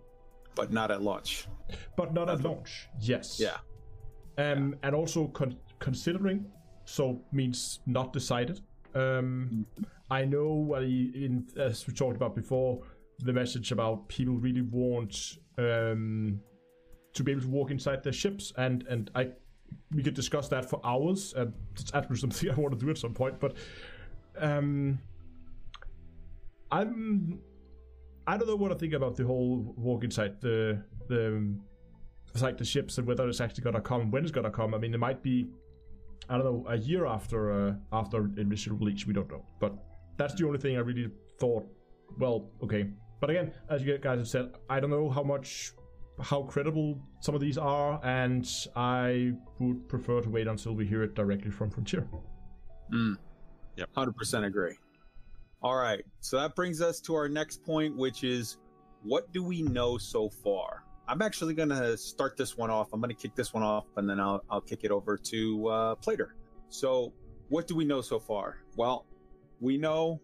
But 0.56 0.72
not 0.72 0.92
at 0.92 1.02
launch. 1.02 1.48
But 1.96 2.14
not 2.14 2.30
at 2.30 2.44
launch, 2.44 2.88
yes. 3.00 3.40
Yeah. 3.40 3.58
Um, 4.38 4.76
and 4.84 4.94
also 4.94 5.28
con- 5.28 5.58
considering, 5.80 6.46
so 6.86 7.22
means 7.32 7.80
not 7.88 8.14
decided. 8.14 8.62
Um, 8.94 9.66
I 10.10 10.26
know, 10.26 10.76
in, 10.76 11.48
as 11.58 11.86
we 11.88 11.94
talked 11.94 12.16
about 12.16 12.36
before, 12.36 12.82
the 13.20 13.34
message 13.34 13.72
about 13.72 14.08
people 14.08 14.36
really 14.36 14.62
want 14.62 15.38
um, 15.58 16.40
to 17.18 17.24
be 17.24 17.32
able 17.32 17.42
to 17.42 17.50
walk 17.50 17.72
inside 17.72 18.04
their 18.04 18.14
ships, 18.14 18.54
and 18.58 18.86
and 18.88 19.12
I 19.16 19.32
we 19.94 20.04
could 20.04 20.14
discuss 20.14 20.48
that 20.50 20.70
for 20.70 20.80
hours, 20.84 21.34
and 21.36 21.54
it's 21.74 21.94
actually 21.94 22.18
something 22.26 22.50
I 22.50 22.56
want 22.56 22.78
to 22.78 22.86
do 22.86 22.90
at 22.90 22.98
some 22.98 23.14
point. 23.14 23.40
But 23.40 23.56
um, 24.40 25.00
I'm 26.72 27.40
I 28.26 28.38
don't 28.38 28.48
know 28.48 28.56
what 28.56 28.72
I 28.72 28.76
think 28.76 28.94
about 28.94 29.16
the 29.16 29.26
whole 29.26 29.74
walk 29.78 30.04
inside 30.04 30.40
the 30.42 30.84
the 31.08 31.58
like 32.42 32.58
the 32.58 32.66
ships 32.66 33.00
and 33.00 33.08
whether 33.08 33.28
it's 33.28 33.42
actually 33.42 33.64
gonna 33.64 33.82
come, 33.82 34.12
when 34.12 34.24
it's 34.24 34.32
gonna 34.32 34.52
come. 34.52 34.76
I 34.76 34.78
mean, 34.78 34.94
it 34.94 35.00
might 35.00 35.24
be 35.24 35.50
I 36.30 36.38
don't 36.38 36.46
know 36.46 36.66
a 36.68 36.78
year 36.78 37.06
after 37.06 37.52
uh, 37.52 37.74
after 37.92 38.30
initial 38.38 38.76
release. 38.76 39.08
We 39.08 39.14
don't 39.14 39.30
know, 39.30 39.46
but 39.60 39.74
that's 40.18 40.36
the 40.36 40.46
only 40.46 40.60
thing 40.60 40.78
I 40.78 40.82
really 40.82 41.10
thought. 41.40 41.66
Well, 42.20 42.50
okay, 42.64 42.90
but 43.20 43.30
again, 43.30 43.54
as 43.70 43.82
you 43.82 43.98
guys 43.98 44.20
have 44.20 44.28
said, 44.28 44.56
I 44.70 44.80
don't 44.80 44.90
know 44.90 45.10
how 45.10 45.24
much 45.24 45.72
how 46.22 46.44
credible 46.44 47.00
some 47.20 47.36
of 47.36 47.42
these 47.42 47.58
are, 47.58 48.00
and 48.04 48.48
I 48.76 49.34
would 49.60 49.88
prefer 49.88 50.22
to 50.22 50.30
wait 50.30 50.48
until 50.48 50.74
we 50.74 50.86
hear 50.86 51.04
it 51.04 51.16
directly 51.16 51.52
from 51.52 51.70
Frontier. 51.70 52.08
Mm. 52.94 53.18
Yep. 53.76 53.90
100% 53.96 54.46
agree. 54.46 54.78
All 55.62 55.76
right. 55.76 56.04
So 56.20 56.40
that 56.40 56.56
brings 56.56 56.82
us 56.82 57.00
to 57.02 57.16
our 57.16 57.30
next 57.30 57.64
point, 57.64 57.96
which 57.96 58.24
is 58.24 58.58
what 59.04 59.32
do 59.32 59.44
we 59.44 59.62
know 59.62 59.98
so 59.98 60.30
far? 60.30 60.84
I'm 61.08 61.22
actually 61.22 61.54
going 61.54 61.70
to 61.70 61.96
start 61.98 62.36
this 62.36 62.58
one 62.58 62.70
off. 62.70 62.90
I'm 62.92 63.00
going 63.00 63.16
to 63.16 63.22
kick 63.22 63.36
this 63.36 63.54
one 63.54 63.64
off 63.64 63.86
and 63.96 64.10
then 64.10 64.20
I'll, 64.20 64.44
I'll 64.50 64.62
kick 64.62 64.80
it 64.84 64.92
over 64.92 65.18
to 65.18 65.68
uh, 65.68 65.96
Plater. 65.96 66.36
So, 66.70 67.14
what 67.50 67.66
do 67.66 67.76
we 67.76 67.86
know 67.86 68.02
so 68.02 68.20
far? 68.20 68.58
Well, 68.76 69.06
we 69.62 69.78
know 69.78 70.20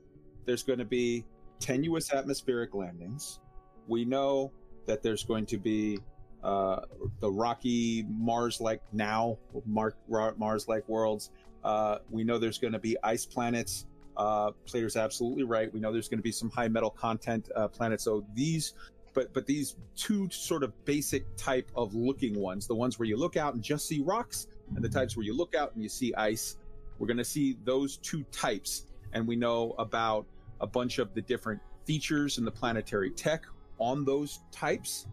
there's 0.46 0.64
going 0.64 0.80
to 0.80 0.86
be 0.86 1.24
tenuous 1.60 2.14
atmospheric 2.14 2.74
landings. 2.74 3.40
We 3.88 4.04
know 4.04 4.52
that 4.86 5.02
there's 5.02 5.24
going 5.24 5.46
to 5.48 5.58
be 5.58 6.00
uh, 6.44 6.82
the 7.20 7.32
rocky 7.32 8.06
Mars-like 8.10 8.82
now 8.92 9.38
Mars-like 9.66 10.88
worlds. 10.90 11.32
Uh, 11.64 12.00
we 12.10 12.24
know 12.24 12.38
there's 12.38 12.58
going 12.58 12.74
to 12.74 12.80
be 12.80 12.98
ice 13.04 13.26
planets. 13.26 13.86
Uh, 14.18 14.52
Plater's 14.66 14.98
absolutely 14.98 15.44
right. 15.44 15.74
We 15.74 15.80
know 15.80 15.92
there's 15.92 16.10
going 16.10 16.20
to 16.20 16.24
be 16.24 16.32
some 16.32 16.50
high 16.50 16.68
metal 16.68 16.90
content 16.90 17.50
uh, 17.56 17.68
planets. 17.68 18.04
So 18.04 18.26
these, 18.34 18.74
but 19.14 19.34
but 19.34 19.46
these 19.46 19.78
two 19.96 20.30
sort 20.30 20.64
of 20.64 20.86
basic 20.86 21.24
type 21.38 21.72
of 21.76 21.96
looking 21.96 22.40
ones, 22.40 22.68
the 22.68 22.76
ones 22.76 23.00
where 23.00 23.08
you 23.08 23.18
look 23.18 23.38
out 23.38 23.54
and 23.54 23.64
just 23.64 23.88
see 23.88 24.02
rocks, 24.02 24.48
and 24.76 24.84
the 24.84 24.90
types 24.90 25.16
where 25.16 25.26
you 25.26 25.36
look 25.36 25.56
out 25.56 25.74
and 25.74 25.82
you 25.82 25.90
see 25.90 26.14
ice. 26.16 26.58
We're 27.00 27.08
going 27.08 27.18
to 27.18 27.26
see 27.26 27.58
those 27.64 27.98
two 27.98 28.24
types, 28.32 28.86
and 29.14 29.28
we 29.28 29.36
know 29.36 29.74
about 29.80 30.26
a 30.62 30.68
bunch 30.68 31.00
of 31.00 31.14
the 31.14 31.22
different 31.22 31.60
features 31.86 32.38
in 32.38 32.46
the 32.46 32.52
planetary 32.52 33.10
tech 33.10 33.46
on 33.80 34.06
those 34.06 34.40
types. 34.52 35.08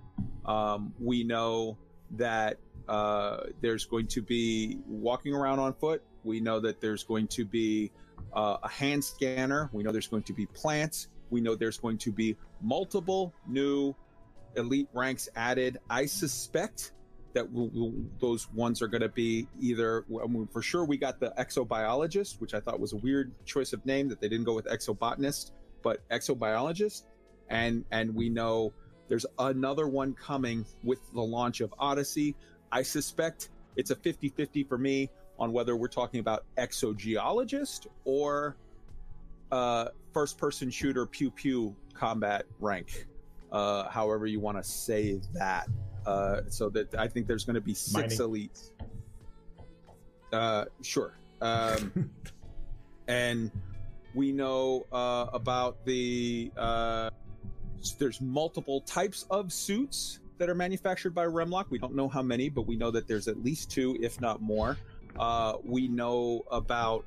Um, 0.44 0.92
we 0.98 1.24
know 1.24 1.78
that 2.12 2.58
uh, 2.88 3.44
there's 3.61 3.84
going 3.84 4.06
to 4.08 4.22
be 4.22 4.78
walking 4.86 5.34
around 5.34 5.58
on 5.58 5.72
foot. 5.74 6.02
We 6.24 6.40
know 6.40 6.61
that 6.61 6.80
there's 6.80 7.04
going 7.04 7.28
to 7.28 7.44
be 7.44 7.90
uh, 8.32 8.58
a 8.62 8.68
hand 8.68 9.04
scanner. 9.04 9.70
We 9.72 9.82
know 9.82 9.92
there's 9.92 10.08
going 10.08 10.24
to 10.24 10.32
be 10.32 10.46
plants. 10.46 11.08
We 11.30 11.40
know 11.40 11.54
there's 11.54 11.78
going 11.78 11.98
to 11.98 12.12
be 12.12 12.36
multiple 12.61 13.32
new 13.46 13.94
elite 14.56 14.88
ranks 14.92 15.28
added. 15.36 15.78
I 15.88 16.06
suspect 16.06 16.92
that 17.32 17.50
we'll, 17.50 17.70
we'll, 17.72 17.92
those 18.18 18.50
ones 18.52 18.82
are 18.82 18.88
going 18.88 19.02
to 19.02 19.08
be 19.08 19.46
either 19.61 20.04
I 20.22 20.26
mean, 20.26 20.48
for 20.52 20.62
sure 20.62 20.84
we 20.84 20.96
got 20.96 21.20
the 21.20 21.32
exobiologist 21.38 22.40
which 22.40 22.54
i 22.54 22.61
thought 22.61 22.80
was 22.80 22.92
a 22.92 22.96
weird 22.96 23.32
choice 23.44 23.72
of 23.72 23.84
name 23.86 24.08
that 24.08 24.20
they 24.20 24.28
didn't 24.28 24.46
go 24.46 24.54
with 24.54 24.66
exobotanist 24.66 25.52
but 25.82 26.06
exobiologist 26.08 27.04
and 27.51 27.84
and 27.90 28.14
we 28.14 28.28
know 28.28 28.72
there's 29.09 29.26
another 29.38 29.88
one 29.88 30.14
coming 30.14 30.64
with 30.84 31.01
the 31.12 31.20
launch 31.20 31.61
of 31.61 31.74
Odyssey. 31.78 32.36
I 32.70 32.82
suspect 32.82 33.48
it's 33.76 33.90
a 33.90 33.96
50-50 33.96 34.68
for 34.68 34.78
me 34.78 35.11
on 35.38 35.53
whether 35.53 35.76
we're 35.76 35.88
talking 35.88 36.20
about 36.20 36.44
exogeologist 36.57 37.88
or 38.05 38.57
uh, 39.51 39.86
first-person 40.12 40.70
shooter 40.70 41.07
pew 41.07 41.30
pew 41.30 41.74
combat 41.92 42.46
rank, 42.61 43.07
uh, 43.51 43.88
however 43.88 44.26
you 44.26 44.38
want 44.38 44.57
to 44.59 44.62
say 44.62 45.20
that. 45.34 45.68
Uh, 46.07 46.42
so 46.48 46.70
that 46.70 46.94
I 46.94 47.09
think 47.09 47.26
there's 47.26 47.44
going 47.44 47.55
to 47.55 47.61
be 47.61 47.74
six 47.74 48.18
Mining. 48.18 48.48
elites. 48.48 48.70
Uh, 50.32 50.64
sure. 50.82 51.18
Um, 51.42 52.11
and 53.09 53.51
we 54.14 54.32
know 54.32 54.86
uh, 54.92 55.26
about 55.32 55.84
the 55.84 56.51
uh, 56.57 57.11
there's 57.99 58.20
multiple 58.20 58.81
types 58.83 59.26
of 59.31 59.53
suits 59.53 60.20
that 60.39 60.49
are 60.49 60.55
manufactured 60.55 61.14
by 61.14 61.26
Remlok. 61.26 61.66
We 61.70 61.78
don't 61.78 61.95
know 61.95 62.09
how 62.09 62.22
many, 62.22 62.49
but 62.49 62.66
we 62.66 62.76
know 62.76 62.91
that 62.91 63.07
there's 63.07 63.28
at 63.28 63.43
least 63.43 63.70
two, 63.70 63.97
if 64.01 64.20
not 64.20 64.41
more. 64.41 64.78
Uh, 65.18 65.55
we 65.64 65.89
know 65.89 66.45
about 66.51 67.05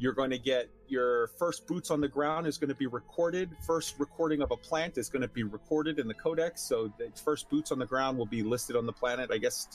You're 0.00 0.12
going 0.12 0.30
to 0.30 0.38
get 0.38 0.70
your 0.86 1.26
first 1.38 1.66
boots 1.66 1.90
on 1.90 2.00
the 2.00 2.08
ground 2.08 2.46
is 2.46 2.56
going 2.56 2.68
to 2.68 2.74
be 2.74 2.86
recorded. 2.86 3.50
First 3.66 3.96
recording 3.98 4.40
of 4.40 4.52
a 4.52 4.56
plant 4.56 4.96
is 4.96 5.08
going 5.08 5.22
to 5.22 5.28
be 5.28 5.42
recorded 5.42 5.98
in 5.98 6.06
the 6.06 6.14
codex. 6.14 6.62
So 6.62 6.92
the 6.98 7.10
first 7.20 7.50
boots 7.50 7.72
on 7.72 7.80
the 7.80 7.84
ground 7.84 8.16
will 8.16 8.26
be 8.26 8.42
listed 8.44 8.76
on 8.76 8.86
the 8.86 8.92
planet. 8.92 9.30
I 9.32 9.38
guess, 9.38 9.66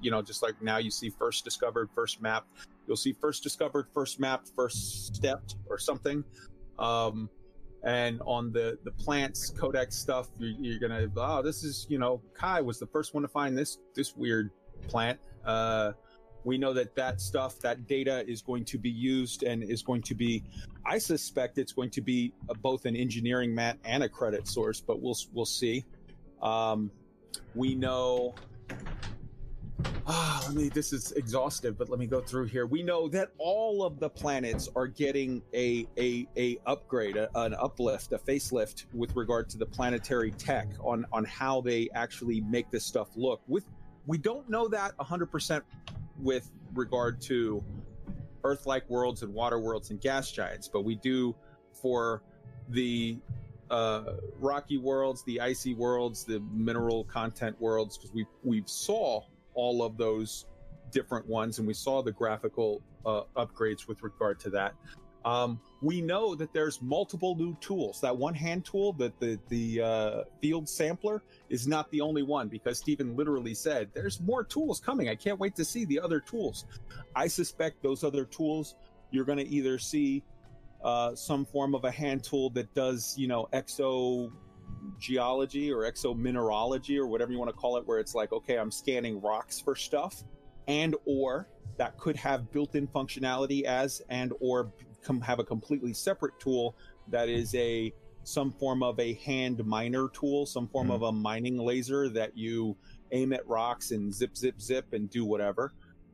you 0.00 0.10
know, 0.10 0.20
just 0.20 0.42
like 0.42 0.60
now 0.62 0.76
you 0.76 0.90
see 0.90 1.08
first 1.08 1.44
discovered, 1.44 1.88
first 1.94 2.20
mapped. 2.20 2.68
You'll 2.86 2.96
see 2.98 3.14
first 3.14 3.42
discovered, 3.42 3.86
first 3.94 4.20
mapped, 4.20 4.52
first 4.54 5.14
stepped 5.16 5.56
or 5.68 5.78
something. 5.78 6.24
Um, 6.78 7.30
and 7.84 8.20
on 8.26 8.52
the 8.52 8.78
the 8.84 8.90
plants 8.92 9.50
codex 9.50 9.96
stuff, 9.96 10.28
you're, 10.38 10.54
you're 10.58 10.78
gonna 10.78 11.08
oh 11.16 11.42
this 11.42 11.64
is 11.64 11.86
you 11.88 11.98
know 11.98 12.20
Kai 12.34 12.60
was 12.60 12.78
the 12.78 12.86
first 12.86 13.14
one 13.14 13.22
to 13.22 13.28
find 13.28 13.56
this 13.56 13.78
this 13.94 14.16
weird 14.16 14.50
plant. 14.88 15.18
Uh, 15.44 15.92
we 16.44 16.58
know 16.58 16.72
that 16.72 16.94
that 16.96 17.20
stuff, 17.20 17.58
that 17.60 17.86
data 17.86 18.24
is 18.28 18.42
going 18.42 18.64
to 18.64 18.78
be 18.78 18.90
used 18.90 19.42
and 19.42 19.62
is 19.62 19.82
going 19.82 20.02
to 20.02 20.14
be, 20.14 20.42
I 20.86 20.98
suspect 20.98 21.58
it's 21.58 21.72
going 21.72 21.90
to 21.90 22.00
be 22.00 22.32
a, 22.48 22.54
both 22.54 22.86
an 22.86 22.96
engineering 22.96 23.54
mat 23.54 23.78
and 23.84 24.02
a 24.02 24.08
credit 24.08 24.48
source, 24.48 24.80
but 24.80 25.00
we'll, 25.00 25.16
we'll 25.32 25.44
see. 25.44 25.84
Um, 26.42 26.90
we 27.54 27.74
know, 27.74 28.34
ah, 30.10 30.42
let 30.46 30.56
me, 30.56 30.68
this 30.68 30.92
is 30.92 31.12
exhaustive, 31.12 31.78
but 31.78 31.88
let 31.88 32.00
me 32.00 32.06
go 32.06 32.20
through 32.20 32.46
here. 32.46 32.66
We 32.66 32.82
know 32.82 33.08
that 33.08 33.30
all 33.38 33.84
of 33.84 34.00
the 34.00 34.08
planets 34.08 34.68
are 34.74 34.88
getting 34.88 35.40
a, 35.54 35.86
a, 35.96 36.26
a 36.36 36.58
upgrade, 36.66 37.16
a, 37.16 37.30
an 37.38 37.54
uplift, 37.54 38.12
a 38.12 38.18
facelift 38.18 38.86
with 38.92 39.14
regard 39.14 39.48
to 39.50 39.58
the 39.58 39.66
planetary 39.66 40.32
tech 40.32 40.68
on, 40.82 41.06
on 41.12 41.24
how 41.24 41.60
they 41.60 41.88
actually 41.94 42.40
make 42.40 42.70
this 42.70 42.84
stuff 42.84 43.08
look 43.14 43.40
with, 43.46 43.64
we 44.06 44.18
don't 44.18 44.48
know 44.50 44.66
that 44.68 44.96
100% 44.96 45.62
with 46.18 46.50
regard 46.74 47.20
to 47.22 47.62
Earth-like 48.42 48.88
worlds 48.90 49.22
and 49.22 49.32
water 49.32 49.60
worlds 49.60 49.90
and 49.90 50.00
gas 50.00 50.32
giants, 50.32 50.66
but 50.66 50.82
we 50.82 50.96
do 50.96 51.36
for 51.72 52.22
the 52.70 53.18
uh, 53.70 54.14
rocky 54.40 54.78
worlds, 54.78 55.22
the 55.22 55.40
icy 55.40 55.74
worlds, 55.74 56.24
the 56.24 56.40
mineral 56.52 57.04
content 57.04 57.60
worlds, 57.60 57.96
because 57.96 58.12
we 58.12 58.26
we 58.42 58.62
saw 58.66 59.22
all 59.60 59.82
of 59.82 59.98
those 59.98 60.46
different 60.90 61.26
ones, 61.28 61.58
and 61.58 61.68
we 61.68 61.74
saw 61.74 62.02
the 62.02 62.12
graphical 62.12 62.82
uh, 63.04 63.22
upgrades 63.36 63.86
with 63.86 64.02
regard 64.02 64.40
to 64.40 64.50
that. 64.50 64.74
Um, 65.22 65.60
we 65.82 66.00
know 66.00 66.34
that 66.34 66.54
there's 66.54 66.80
multiple 66.80 67.34
new 67.36 67.54
tools. 67.60 68.00
That 68.00 68.16
one 68.16 68.32
hand 68.32 68.64
tool, 68.64 68.94
that 68.94 69.20
the 69.20 69.38
the 69.48 69.82
uh, 69.82 70.22
field 70.40 70.66
sampler, 70.66 71.22
is 71.50 71.66
not 71.66 71.90
the 71.90 72.00
only 72.00 72.22
one 72.22 72.48
because 72.48 72.78
Stephen 72.78 73.14
literally 73.16 73.52
said 73.52 73.90
there's 73.92 74.18
more 74.20 74.42
tools 74.42 74.80
coming. 74.80 75.10
I 75.10 75.14
can't 75.14 75.38
wait 75.38 75.54
to 75.56 75.64
see 75.64 75.84
the 75.84 76.00
other 76.00 76.20
tools. 76.20 76.64
I 77.14 77.28
suspect 77.28 77.82
those 77.82 78.02
other 78.02 78.24
tools 78.24 78.76
you're 79.10 79.24
going 79.24 79.38
to 79.38 79.48
either 79.48 79.78
see 79.78 80.22
uh, 80.82 81.14
some 81.14 81.44
form 81.44 81.74
of 81.74 81.84
a 81.84 81.90
hand 81.90 82.24
tool 82.24 82.48
that 82.50 82.72
does 82.74 83.14
you 83.18 83.28
know 83.28 83.46
exo 83.52 84.32
geology 84.98 85.72
or 85.72 85.90
exo 85.90 86.16
mineralogy 86.16 86.98
or 86.98 87.06
whatever 87.06 87.32
you 87.32 87.38
want 87.38 87.50
to 87.50 87.56
call 87.56 87.76
it, 87.76 87.86
where 87.86 87.98
it's 87.98 88.14
like 88.14 88.32
okay, 88.32 88.56
I'm 88.56 88.70
scanning 88.70 89.20
rocks 89.20 89.60
for 89.60 89.74
stuff, 89.74 90.22
and 90.68 90.94
or 91.04 91.48
that 91.76 91.96
could 91.96 92.16
have 92.16 92.50
built-in 92.52 92.86
functionality 92.88 93.64
as 93.64 94.02
and 94.10 94.32
or 94.40 94.72
com- 95.02 95.20
have 95.20 95.38
a 95.38 95.44
completely 95.44 95.94
separate 95.94 96.38
tool 96.38 96.76
that 97.08 97.28
is 97.28 97.54
a 97.54 97.92
some 98.22 98.52
form 98.52 98.82
of 98.82 99.00
a 99.00 99.14
hand 99.14 99.64
miner 99.64 100.08
tool, 100.08 100.46
some 100.46 100.68
form 100.68 100.88
mm. 100.88 100.94
of 100.94 101.02
a 101.02 101.12
mining 101.12 101.56
laser 101.56 102.08
that 102.08 102.36
you 102.36 102.76
aim 103.12 103.32
at 103.32 103.46
rocks 103.48 103.90
and 103.90 104.14
zip, 104.14 104.36
zip, 104.36 104.60
zip, 104.60 104.92
and 104.92 105.10
do 105.10 105.24
whatever. 105.24 105.72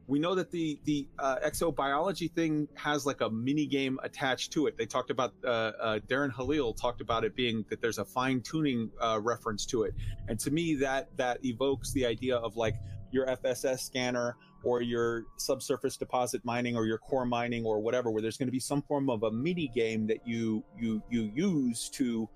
We 0.09 0.19
know 0.19 0.35
that 0.35 0.51
the 0.51 0.79
the 0.85 1.09
uh, 1.19 1.37
exobiology 1.45 2.31
thing 2.33 2.69
has 2.75 3.07
like 3.07 3.21
a 3.21 3.31
mini 3.31 3.67
game 3.67 3.99
attached 4.03 4.53
to 4.53 4.67
it. 4.67 4.79
They 4.79 4.87
talked 4.87 5.11
about 5.11 5.35
uh, 5.45 5.49
uh, 5.49 5.99
Darren 6.09 6.33
Halil 6.33 6.75
talked 6.75 7.01
about 7.01 7.25
it 7.25 7.35
being 7.35 7.65
that 7.71 7.81
there's 7.81 7.99
a 7.99 8.05
fine 8.05 8.41
tuning 8.41 8.91
uh, 9.01 9.19
reference 9.21 9.67
to 9.67 9.83
it, 9.83 9.95
and 10.29 10.39
to 10.41 10.51
me 10.51 10.75
that 10.77 11.09
that 11.17 11.45
evokes 11.45 11.93
the 11.93 12.07
idea 12.07 12.37
of 12.37 12.57
like 12.57 12.77
your 13.11 13.27
FSS 13.27 13.81
scanner 13.81 14.37
or 14.63 14.83
your 14.83 15.25
subsurface 15.37 15.97
deposit 15.97 16.45
mining 16.45 16.77
or 16.77 16.87
your 16.87 16.99
core 16.99 17.25
mining 17.25 17.65
or 17.65 17.81
whatever, 17.81 18.11
where 18.11 18.23
there's 18.23 18.37
going 18.37 18.49
to 18.49 18.53
be 18.53 18.61
some 18.61 18.83
form 18.83 19.09
of 19.09 19.23
a 19.23 19.31
mini 19.31 19.69
game 19.75 20.07
that 20.07 20.27
you 20.27 20.65
you 20.79 21.03
you 21.11 21.31
use 21.35 21.89
to 21.89 22.29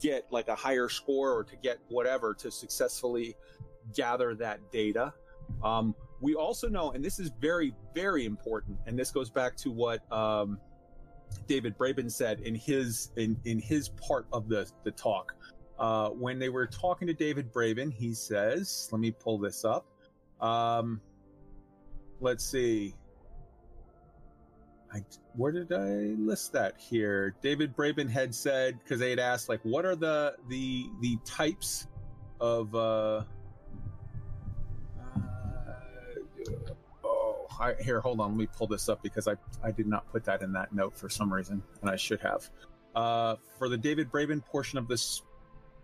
get 0.00 0.26
like 0.30 0.48
a 0.48 0.54
higher 0.54 0.88
score 0.88 1.32
or 1.32 1.44
to 1.44 1.56
get 1.56 1.78
whatever 1.88 2.34
to 2.34 2.50
successfully 2.50 3.34
gather 3.94 4.34
that 4.34 4.60
data. 4.70 5.12
Um, 5.62 5.94
we 6.20 6.34
also 6.34 6.68
know, 6.68 6.92
and 6.92 7.04
this 7.04 7.18
is 7.18 7.30
very 7.40 7.74
very 7.94 8.24
important, 8.24 8.78
and 8.86 8.98
this 8.98 9.10
goes 9.10 9.30
back 9.30 9.56
to 9.58 9.70
what 9.70 10.10
um, 10.12 10.58
David 11.46 11.76
Braben 11.78 12.10
said 12.10 12.40
in 12.40 12.54
his 12.54 13.10
in 13.16 13.38
in 13.44 13.58
his 13.58 13.88
part 13.90 14.26
of 14.32 14.48
the 14.48 14.70
the 14.84 14.90
talk. 14.90 15.34
Uh, 15.78 16.10
when 16.10 16.40
they 16.40 16.48
were 16.48 16.66
talking 16.66 17.06
to 17.06 17.14
David 17.14 17.52
Braben, 17.52 17.92
he 17.92 18.14
says, 18.14 18.88
"Let 18.90 19.00
me 19.00 19.10
pull 19.10 19.38
this 19.38 19.64
up." 19.64 19.86
Um, 20.40 21.00
let's 22.20 22.44
see. 22.44 22.94
I, 24.92 25.02
where 25.34 25.52
did 25.52 25.72
I 25.72 26.14
list 26.18 26.52
that 26.54 26.78
here? 26.78 27.34
David 27.42 27.76
Braben 27.76 28.08
had 28.08 28.34
said 28.34 28.78
because 28.78 28.98
they 28.98 29.10
had 29.10 29.18
asked 29.18 29.48
like, 29.48 29.60
what 29.62 29.84
are 29.84 29.94
the 29.94 30.36
the 30.48 30.86
the 31.00 31.18
types 31.24 31.86
of 32.40 32.74
uh, 32.74 32.78
uh 32.78 33.24
I, 37.60 37.74
here 37.82 38.00
hold 38.00 38.20
on 38.20 38.30
let 38.30 38.38
me 38.38 38.46
pull 38.46 38.66
this 38.66 38.88
up 38.88 39.02
because 39.02 39.28
I 39.28 39.34
I 39.62 39.70
did 39.70 39.86
not 39.86 40.10
put 40.10 40.24
that 40.24 40.42
in 40.42 40.52
that 40.52 40.72
note 40.72 40.96
for 40.96 41.08
some 41.08 41.32
reason 41.32 41.62
and 41.82 41.90
I 41.90 41.96
should 41.96 42.20
have. 42.20 42.48
Uh, 42.94 43.36
for 43.58 43.68
the 43.68 43.76
David 43.76 44.10
Braben 44.10 44.44
portion 44.44 44.78
of 44.78 44.88
this 44.88 45.22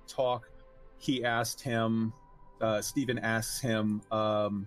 talk, 0.09 0.51
he 0.99 1.25
asked 1.25 1.61
him. 1.61 2.13
Uh, 2.61 2.81
Stephen 2.81 3.19
asks 3.19 3.61
him. 3.61 4.01
Um, 4.11 4.67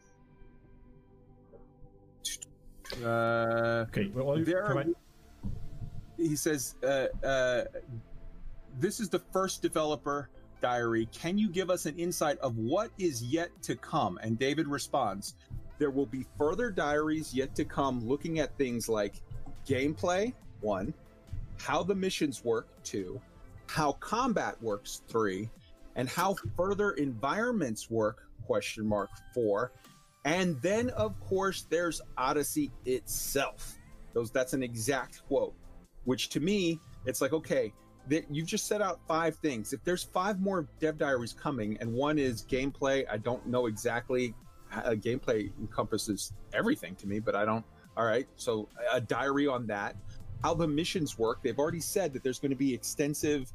uh, 3.04 3.86
okay. 3.88 4.10
Well, 4.14 4.44
there, 4.44 4.86
he 6.18 6.36
says, 6.36 6.76
uh, 6.84 7.08
uh, 7.26 7.64
"This 8.80 9.00
is 9.00 9.10
the 9.10 9.20
first 9.20 9.62
developer 9.62 10.30
diary. 10.62 11.08
Can 11.12 11.38
you 11.38 11.50
give 11.50 11.70
us 11.70 11.86
an 11.86 11.98
insight 11.98 12.38
of 12.40 12.58
what 12.58 12.92
is 12.98 13.24
yet 13.24 13.50
to 13.64 13.76
come?" 13.76 14.20
And 14.22 14.38
David 14.40 14.68
responds, 14.68 15.36
"There 15.78 15.92
will 15.92 16.06
be 16.06 16.26
further 16.38 16.72
diaries 16.72 17.34
yet 17.34 17.56
to 17.56 17.66
come, 17.66 18.08
looking 18.08 18.40
at 18.40 18.58
things 18.58 18.90
like 18.90 19.22
gameplay, 19.68 20.34
one, 20.62 20.94
how 21.58 21.84
the 21.84 21.96
missions 21.96 22.44
work, 22.44 22.68
two, 22.84 23.22
how 23.68 23.94
combat 23.94 24.62
works, 24.62 25.02
three, 25.08 25.50
and 25.96 26.08
how 26.08 26.36
further 26.56 26.92
environments 26.92 27.90
work." 27.90 28.24
Question 28.46 28.86
mark 28.86 29.10
four, 29.34 29.74
and 30.24 30.62
then, 30.62 30.90
of 30.92 31.20
course, 31.20 31.68
there's 31.70 32.02
Odyssey 32.18 32.72
itself. 32.86 33.78
Those 34.14 34.32
that's 34.32 34.54
an 34.54 34.64
exact 34.64 35.28
quote. 35.28 35.54
Which 36.06 36.30
to 36.30 36.40
me, 36.40 36.80
it's 37.06 37.20
like, 37.20 37.34
okay, 37.34 37.74
that 38.08 38.26
you've 38.34 38.48
just 38.48 38.68
set 38.68 38.82
out 38.82 39.02
five 39.06 39.36
things. 39.36 39.74
If 39.74 39.84
there's 39.84 40.04
five 40.04 40.40
more 40.40 40.68
dev 40.80 40.98
diaries 40.98 41.34
coming, 41.34 41.78
and 41.82 41.94
one 41.94 42.18
is 42.18 42.46
gameplay, 42.46 43.06
I 43.12 43.18
don't 43.18 43.46
know 43.46 43.66
exactly. 43.66 44.34
How, 44.70 44.94
gameplay 44.94 45.52
encompasses 45.60 46.34
everything 46.54 46.96
to 46.96 47.08
me, 47.08 47.20
but 47.20 47.36
I 47.36 47.46
don't. 47.46 47.66
All 47.96 48.06
right, 48.06 48.28
so 48.36 48.70
a 48.92 49.02
diary 49.02 49.48
on 49.48 49.66
that. 49.68 49.96
How 50.44 50.54
the 50.54 50.68
missions 50.68 51.18
work. 51.18 51.42
They've 51.42 51.58
already 51.58 51.80
said 51.80 52.14
that 52.14 52.24
there's 52.24 52.40
going 52.40 52.52
to 52.52 52.58
be 52.58 52.74
extensive 52.74 53.52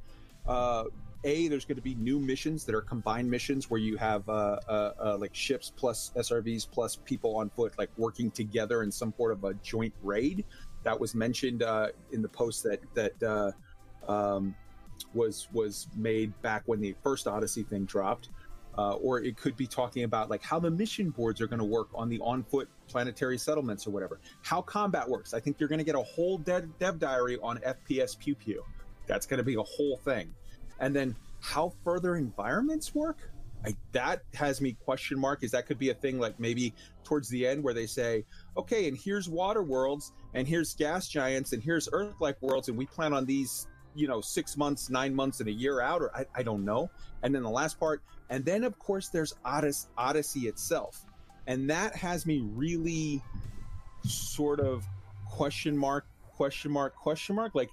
uh, 0.46 0.84
a 1.24 1.48
there's 1.48 1.64
going 1.64 1.76
to 1.76 1.82
be 1.82 1.94
new 1.94 2.18
missions 2.18 2.64
that 2.64 2.74
are 2.74 2.80
combined 2.80 3.30
missions 3.30 3.70
where 3.70 3.80
you 3.80 3.96
have 3.96 4.28
uh, 4.28 4.58
uh, 4.68 4.92
uh, 5.00 5.16
like 5.18 5.34
ships 5.34 5.72
plus 5.74 6.10
SRVs 6.16 6.66
plus 6.70 6.96
people 6.96 7.36
on 7.36 7.48
foot 7.50 7.72
like 7.78 7.90
working 7.96 8.30
together 8.30 8.82
in 8.82 8.90
some 8.90 9.14
sort 9.16 9.32
of 9.32 9.44
a 9.44 9.54
joint 9.54 9.94
raid. 10.02 10.44
That 10.82 10.98
was 10.98 11.14
mentioned 11.14 11.62
uh, 11.62 11.88
in 12.10 12.22
the 12.22 12.28
post 12.28 12.64
that 12.64 12.80
that 12.94 13.22
uh, 13.22 13.52
um, 14.10 14.54
was 15.14 15.48
was 15.52 15.86
made 15.94 16.32
back 16.42 16.62
when 16.66 16.80
the 16.80 16.94
first 17.04 17.28
Odyssey 17.28 17.62
thing 17.62 17.84
dropped. 17.84 18.30
Uh, 18.78 18.94
or 18.94 19.20
it 19.22 19.36
could 19.36 19.54
be 19.54 19.66
talking 19.66 20.04
about 20.04 20.30
like 20.30 20.42
how 20.42 20.58
the 20.58 20.70
mission 20.70 21.10
boards 21.10 21.42
are 21.42 21.46
going 21.46 21.58
to 21.58 21.64
work 21.64 21.88
on 21.94 22.08
the 22.08 22.18
on 22.20 22.42
foot 22.42 22.70
planetary 22.88 23.36
settlements 23.36 23.86
or 23.86 23.90
whatever. 23.90 24.18
How 24.40 24.62
combat 24.62 25.06
works. 25.06 25.34
I 25.34 25.40
think 25.40 25.60
you're 25.60 25.68
going 25.68 25.78
to 25.78 25.84
get 25.84 25.94
a 25.94 26.02
whole 26.02 26.38
dev, 26.38 26.66
dev 26.78 26.98
diary 26.98 27.38
on 27.42 27.58
FPS 27.58 28.18
Pew 28.18 28.34
Pew. 28.34 28.64
That's 29.06 29.26
going 29.26 29.38
to 29.38 29.44
be 29.44 29.56
a 29.56 29.62
whole 29.62 29.98
thing 29.98 30.34
and 30.82 30.94
then 30.94 31.16
how 31.40 31.72
further 31.84 32.16
environments 32.16 32.94
work 32.94 33.16
I, 33.64 33.76
that 33.92 34.22
has 34.34 34.60
me 34.60 34.76
question 34.84 35.18
mark 35.18 35.44
is 35.44 35.52
that 35.52 35.66
could 35.66 35.78
be 35.78 35.90
a 35.90 35.94
thing 35.94 36.18
like 36.18 36.38
maybe 36.38 36.74
towards 37.04 37.28
the 37.28 37.46
end 37.46 37.62
where 37.62 37.72
they 37.72 37.86
say 37.86 38.24
okay 38.56 38.88
and 38.88 38.98
here's 38.98 39.28
water 39.28 39.62
worlds 39.62 40.12
and 40.34 40.46
here's 40.46 40.74
gas 40.74 41.08
giants 41.08 41.52
and 41.52 41.62
here's 41.62 41.88
earth 41.92 42.14
like 42.20 42.42
worlds 42.42 42.68
and 42.68 42.76
we 42.76 42.86
plan 42.86 43.12
on 43.12 43.24
these 43.24 43.68
you 43.94 44.08
know 44.08 44.20
six 44.20 44.56
months 44.56 44.90
nine 44.90 45.14
months 45.14 45.40
and 45.40 45.48
a 45.48 45.52
year 45.52 45.80
out 45.80 46.00
or 46.02 46.14
I, 46.16 46.24
I 46.34 46.42
don't 46.42 46.64
know 46.64 46.90
and 47.22 47.34
then 47.34 47.42
the 47.42 47.50
last 47.50 47.78
part 47.78 48.02
and 48.30 48.44
then 48.44 48.64
of 48.64 48.78
course 48.78 49.08
there's 49.08 49.34
odyssey, 49.44 49.88
odyssey 49.98 50.40
itself 50.48 51.04
and 51.46 51.68
that 51.70 51.94
has 51.96 52.24
me 52.26 52.40
really 52.54 53.22
sort 54.04 54.60
of 54.60 54.84
question 55.28 55.76
mark 55.76 56.06
question 56.34 56.70
mark 56.70 56.94
question 56.96 57.36
mark 57.36 57.54
like 57.54 57.70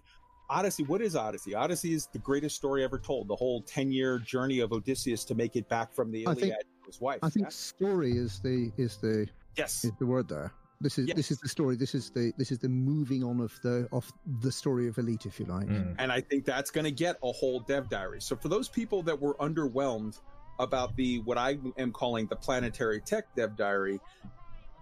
Odyssey. 0.52 0.82
What 0.82 1.00
is 1.04 1.16
Odyssey? 1.16 1.54
Odyssey 1.54 1.94
is 1.94 2.08
the 2.12 2.18
greatest 2.18 2.56
story 2.56 2.84
ever 2.84 2.98
told. 2.98 3.28
The 3.28 3.36
whole 3.36 3.62
ten 3.62 3.92
year 3.92 4.18
journey 4.18 4.62
of 4.62 4.72
Odysseus 4.74 5.24
to 5.26 5.36
make 5.36 5.56
it 5.56 5.70
back 5.70 5.94
from 5.94 6.12
the 6.12 6.26
I 6.26 6.32
Iliad 6.32 6.40
think- 6.40 6.54
to 6.56 6.88
his 6.88 7.00
wife. 7.00 7.20
I 7.22 7.30
think 7.30 7.46
That's- 7.46 7.56
story 7.56 8.18
is 8.18 8.40
the 8.40 8.72
is 8.76 8.98
the 8.98 9.28
yes, 9.56 9.86
is 9.86 9.92
the 10.00 10.08
word 10.08 10.28
there. 10.28 10.52
This 10.82 10.98
is 10.98 11.08
this 11.08 11.30
is 11.30 11.40
the 11.40 11.50
story. 11.50 11.76
This 11.76 11.94
is 11.94 12.10
the 12.10 12.32
this 12.38 12.52
is 12.52 12.60
the 12.60 12.70
moving 12.70 13.22
on 13.22 13.42
of 13.42 13.54
the 13.64 13.90
of 13.92 14.10
the 14.40 14.52
story 14.52 14.88
of 14.88 14.98
Elite, 14.98 15.26
if 15.26 15.38
you 15.38 15.46
like. 15.46 15.68
Mm. 15.68 15.96
and 16.00 16.10
I 16.10 16.22
think 16.22 16.46
that's 16.46 16.72
going 16.72 16.86
to 16.86 16.92
get 16.92 17.18
a 17.22 17.34
whole 17.34 17.60
dev 17.60 17.90
diary. 17.90 18.22
So 18.22 18.38
for 18.38 18.48
those 18.48 18.70
people 18.70 19.04
that 19.04 19.20
were 19.20 19.34
underwhelmed 19.36 20.22
about 20.58 20.96
the 20.96 21.20
what 21.20 21.38
I 21.38 21.58
am 21.78 21.92
calling 21.92 22.28
the 22.28 22.38
planetary 22.38 23.02
tech 23.02 23.26
dev 23.36 23.58
diary, 23.58 24.00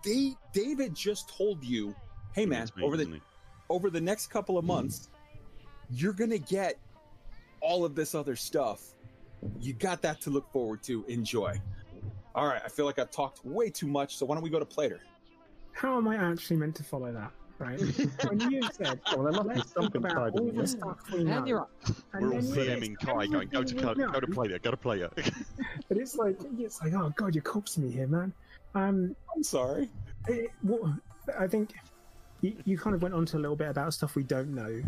they 0.06 0.36
David 0.54 0.94
just 0.94 1.36
told 1.36 1.64
you, 1.64 1.96
hey 2.36 2.46
man, 2.46 2.70
me, 2.76 2.84
over 2.84 2.96
the 2.96 3.20
over 3.70 3.90
the 3.90 4.02
next 4.02 4.28
couple 4.28 4.60
of 4.60 4.66
months, 4.66 5.10
you're 5.90 6.14
going 6.14 6.30
to 6.30 6.40
get 6.40 6.78
all 7.60 7.84
of 7.84 7.96
this 7.96 8.14
other 8.14 8.36
stuff. 8.36 8.94
You 9.60 9.74
got 9.74 10.04
that 10.04 10.22
to 10.22 10.30
look 10.30 10.52
forward 10.52 10.84
to. 10.84 11.04
Enjoy. 11.08 11.60
All 12.36 12.46
right, 12.46 12.62
I 12.64 12.70
feel 12.70 12.86
like 12.86 13.00
I've 13.00 13.10
talked 13.10 13.44
way 13.44 13.72
too 13.72 13.88
much, 13.88 14.16
so 14.16 14.28
why 14.28 14.36
don't 14.36 14.44
we 14.44 14.52
go 14.52 14.60
to 14.60 14.66
Plater? 14.66 15.00
How 15.78 15.96
am 15.98 16.08
I 16.08 16.16
actually 16.16 16.58
meant 16.58 16.76
to 16.78 16.84
follow 16.84 17.12
that? 17.14 17.32
Right? 17.60 17.80
when 18.28 18.52
you 18.52 18.62
said, 18.72 19.00
Well, 19.14 19.24
there 19.24 19.32
must 19.32 19.50
be 19.50 19.56
let's 19.56 19.74
talk 19.74 19.84
something 19.84 20.06
about 20.06 20.32
all 20.40 20.52
the 20.52 20.68
stuff 20.68 20.98
we 21.12 21.24
know. 21.24 21.38
And 21.38 21.48
you're 21.48 21.62
up. 21.62 21.72
and 22.14 22.30
We're 22.30 22.36
all 22.36 22.42
then 22.42 22.82
you 22.82 22.96
DMing 22.96 23.00
Kai 23.00 23.28
going, 23.28 23.48
go 23.50 23.64
to 23.64 23.76
everything 23.78 24.06
go, 24.06 24.12
go 24.12 24.20
to 24.20 24.28
know, 24.28 24.34
player, 24.34 24.60
go 24.60 24.72
to 24.72 24.78
player. 24.78 25.10
But 25.88 25.98
it's 25.98 26.16
like 26.16 26.38
it's 26.58 26.82
like, 26.82 26.94
oh 26.94 27.14
god, 27.16 27.36
you're 27.36 27.44
coaxing 27.44 27.84
me 27.84 27.92
here, 27.92 28.08
man. 28.08 28.34
Um, 28.76 29.16
I'm 29.36 29.44
sorry. 29.44 29.90
it, 30.28 30.52
what 30.64 30.82
I 31.40 31.48
think 31.48 31.74
you, 32.42 32.56
you 32.66 32.78
kind 32.78 32.96
of 32.96 33.02
went 33.04 33.14
on 33.14 33.26
to 33.28 33.38
a 33.38 33.40
little 33.40 33.56
bit 33.56 33.70
about 33.70 33.94
stuff 33.94 34.16
we 34.16 34.24
don't 34.24 34.54
know 34.54 34.82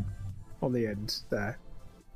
on 0.61 0.73
the 0.73 0.87
end 0.87 1.21
there. 1.29 1.57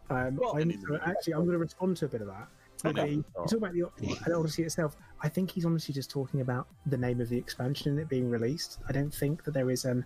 Um, 0.10 0.36
Well, 0.36 0.56
I'm, 0.56 0.62
and 0.64 0.72
in 0.72 0.82
the 0.82 0.92
middle. 0.92 1.08
actually, 1.10 1.34
I'm 1.34 1.42
going 1.42 1.54
to 1.54 1.58
respond 1.60 1.98
to 1.98 2.06
a 2.06 2.10
bit 2.10 2.22
of 2.22 2.28
that. 2.28 2.48
Okay. 2.86 3.12
You 3.12 3.26
talk 3.36 3.54
about 3.54 3.74
the, 3.74 4.36
Odyssey 4.36 4.64
itself. 4.64 4.98
I 5.22 5.30
think 5.30 5.52
he's 5.52 5.66
honestly 5.66 5.94
just 5.94 6.12
talking 6.12 6.42
about 6.42 6.68
the 6.86 6.98
name 6.98 7.22
of 7.22 7.30
the 7.30 7.38
expansion 7.38 7.91
and 7.91 7.99
it 7.99 8.10
being 8.10 8.30
released. 8.30 8.80
I 8.90 8.91
don't 8.91 9.14
think 9.14 9.44
that 9.45 9.53
there 9.53 9.72
is 9.72 9.86
an 9.86 10.06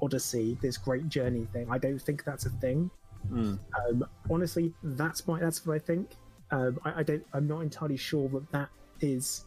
Odyssey, 0.00 0.56
this 0.62 0.76
great 0.76 1.08
journey 1.08 1.46
thing. 1.52 1.66
I 1.70 1.78
don't 1.78 1.98
think 1.98 2.24
that's 2.24 2.46
a 2.46 2.50
thing. 2.50 2.90
Hmm. 3.28 3.54
Um, 3.88 4.04
honestly, 4.30 4.72
that's 4.82 5.26
my 5.26 5.40
that's 5.40 5.66
what 5.66 5.74
I 5.74 5.78
think. 5.78 6.16
Um, 6.50 6.78
I, 6.84 7.00
I 7.00 7.02
don't. 7.02 7.24
I'm 7.32 7.46
not 7.46 7.60
entirely 7.60 7.96
sure 7.96 8.28
that 8.28 8.50
that 8.52 8.68
is 9.00 9.44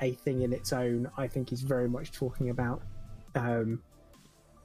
a 0.00 0.12
thing 0.12 0.42
in 0.42 0.52
its 0.52 0.72
own. 0.72 1.10
I 1.16 1.28
think 1.28 1.50
he's 1.50 1.62
very 1.62 1.88
much 1.88 2.12
talking 2.12 2.50
about. 2.50 2.82
Um, 3.34 3.82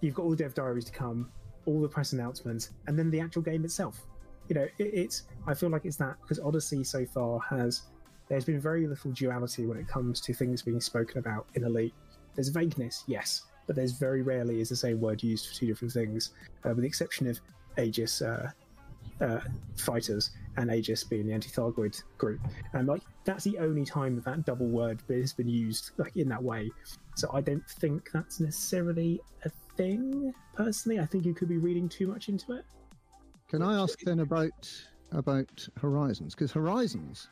you've 0.02 0.16
got 0.16 0.24
all 0.24 0.32
the 0.32 0.36
dev 0.36 0.54
diaries 0.54 0.86
to 0.86 0.92
come, 0.92 1.32
all 1.66 1.82
the 1.82 1.88
press 1.88 2.14
announcements, 2.14 2.72
and 2.88 2.98
then 2.98 3.12
the 3.12 3.20
actual 3.20 3.42
game 3.42 3.66
itself. 3.66 4.06
You 4.52 4.56
know, 4.56 4.68
it, 4.80 4.94
it's. 4.94 5.24
I 5.48 5.54
feel 5.54 5.70
like 5.70 5.86
it's 5.86 5.96
that 5.96 6.18
because 6.22 6.38
Odyssey 6.38 6.84
so 6.84 7.06
far 7.06 7.40
has. 7.50 7.84
There's 8.28 8.44
been 8.44 8.60
very 8.60 8.86
little 8.86 9.12
duality 9.12 9.66
when 9.66 9.78
it 9.78 9.88
comes 9.88 10.20
to 10.20 10.34
things 10.34 10.62
being 10.62 10.82
spoken 10.82 11.20
about 11.20 11.48
in 11.54 11.64
Elite. 11.64 11.94
There's 12.36 12.50
vagueness, 12.50 13.06
yes, 13.08 13.44
but 13.66 13.78
there's 13.78 13.94
very 13.94 14.24
rarely 14.24 14.60
is 14.60 14.68
the 14.68 14.76
same 14.76 15.00
word 15.00 15.24
used 15.24 15.48
for 15.48 15.54
two 15.54 15.68
different 15.68 15.94
things, 15.94 16.32
uh, 16.66 16.72
with 16.72 16.80
the 16.80 16.88
exception 16.88 17.28
of 17.28 17.40
Aegis 17.78 18.22
uh, 18.22 18.52
uh, 19.22 19.40
fighters 19.78 20.32
and 20.58 20.70
Aegis 20.70 21.06
being 21.06 21.28
the 21.28 21.34
anti-Thargoid 21.34 22.04
group. 22.18 22.42
And 22.74 22.90
like 22.90 23.04
that's 23.24 23.46
the 23.46 23.58
only 23.58 23.86
time 23.86 24.16
that 24.16 24.26
that 24.26 24.46
double 24.46 24.68
word 24.68 25.02
has 25.10 25.32
been 25.32 25.48
used 25.48 25.92
like 25.96 26.18
in 26.18 26.28
that 26.28 26.44
way. 26.44 26.72
So 27.16 27.30
I 27.34 27.40
don't 27.40 27.66
think 27.80 28.10
that's 28.12 28.42
necessarily 28.42 29.22
a 29.46 29.50
thing. 29.78 30.34
Personally, 30.56 31.00
I 31.00 31.06
think 31.06 31.26
you 31.26 31.34
could 31.34 31.48
be 31.48 31.58
reading 31.58 31.88
too 31.88 32.08
much 32.08 32.28
into 32.28 32.52
it. 32.52 32.66
Can 33.52 33.62
I 33.62 33.74
ask 33.82 34.00
then 34.00 34.22
about 34.22 34.72
about 35.12 35.68
Horizons? 35.78 36.34
Because 36.34 36.54
Horizons 36.54 37.28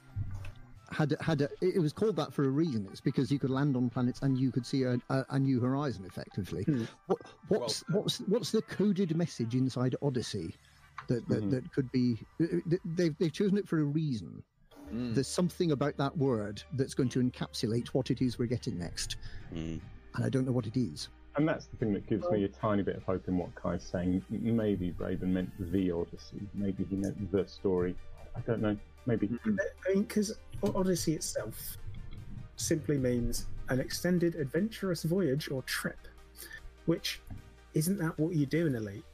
had 0.92 1.16
had 1.22 1.44
a, 1.44 1.50
it 1.62 1.80
was 1.82 1.94
called 1.94 2.18
that 2.18 2.34
for 2.34 2.44
a 2.44 2.50
reason. 2.50 2.86
It's 2.92 3.00
because 3.00 3.32
you 3.32 3.40
could 3.40 3.50
land 3.50 3.78
on 3.78 3.90
planets 3.90 4.22
and 4.22 4.38
you 4.38 4.52
could 4.52 4.66
see 4.66 4.84
a, 4.84 5.00
a, 5.10 5.26
a 5.30 5.40
new 5.40 5.62
horizon 5.62 6.04
effectively. 6.06 6.64
Hmm. 6.64 6.84
What, 7.08 7.22
what's 7.48 7.86
what's 7.90 8.18
what's 8.28 8.52
the 8.52 8.62
coded 8.64 9.16
message 9.16 9.56
inside 9.56 9.96
Odyssey 10.02 10.56
that 11.08 11.26
that, 11.30 11.42
Mhm. 11.46 11.52
that 11.52 11.72
could 11.72 11.90
be? 11.94 12.18
They've 12.84 13.18
they've 13.18 13.32
chosen 13.32 13.58
it 13.58 13.66
for 13.66 13.80
a 13.80 13.86
reason. 13.86 14.44
Mm. 14.94 15.14
There's 15.14 15.28
something 15.28 15.72
about 15.72 15.96
that 15.98 16.18
word 16.18 16.62
that's 16.74 16.96
going 16.96 17.10
to 17.10 17.22
encapsulate 17.22 17.88
what 17.90 18.12
it 18.12 18.22
is 18.22 18.38
we're 18.38 18.48
getting 18.48 18.78
next, 18.78 19.16
Mm. 19.54 19.80
and 20.16 20.26
I 20.26 20.28
don't 20.28 20.46
know 20.46 20.52
what 20.52 20.68
it 20.68 20.76
is. 20.76 21.08
And 21.36 21.48
that's 21.48 21.68
the 21.68 21.78
thing 21.78 21.94
that 21.94 22.08
gives 22.08 22.30
me 22.32 22.44
a 22.44 22.48
tiny 22.48 22.84
bit 22.84 22.98
of 22.98 23.04
hope 23.04 23.28
in 23.28 23.38
what 23.38 23.54
Kai's 23.56 23.84
saying. 23.84 24.24
Maybe 24.30 24.92
Braben 24.92 25.28
meant 25.28 25.52
the 25.72 25.92
Odyssey. 25.92 26.42
Maybe 26.54 26.86
he 26.90 26.96
meant 26.96 27.32
the 27.32 27.48
story. 27.48 27.96
I 28.36 28.40
don't 28.42 28.62
know. 28.62 28.78
Maybe. 29.06 29.30
I 29.46 29.94
mean, 29.94 30.04
because 30.04 30.38
Odyssey 30.64 31.14
itself 31.14 31.78
simply 32.58 32.98
means 32.98 33.46
an 33.70 33.80
extended 33.80 34.36
adventurous 34.36 35.04
voyage 35.04 35.50
or 35.50 35.62
trip, 35.64 36.08
which 36.86 37.22
isn't 37.74 37.98
that 38.00 38.18
what 38.20 38.34
you 38.34 38.46
do 38.46 38.68
in 38.68 38.76
Elite? 38.76 39.06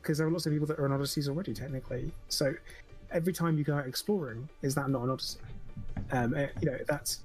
Because 0.00 0.18
there 0.18 0.26
are 0.26 0.30
lots 0.30 0.46
of 0.46 0.52
people 0.52 0.66
that 0.66 0.78
are 0.78 0.86
on 0.86 0.98
Odysseys 0.98 1.28
already, 1.28 1.52
technically. 1.52 2.10
So 2.28 2.54
every 3.12 3.32
time 3.32 3.58
you 3.58 3.64
go 3.64 3.76
out 3.76 3.86
exploring, 3.86 4.48
is 4.62 4.74
that 4.74 4.88
not 4.88 5.02
an 5.02 5.10
Odyssey? 5.10 5.40
Um, 6.12 6.34
eh, 6.34 6.48
you 6.60 6.70
know, 6.70 6.78
that's. 6.88 7.22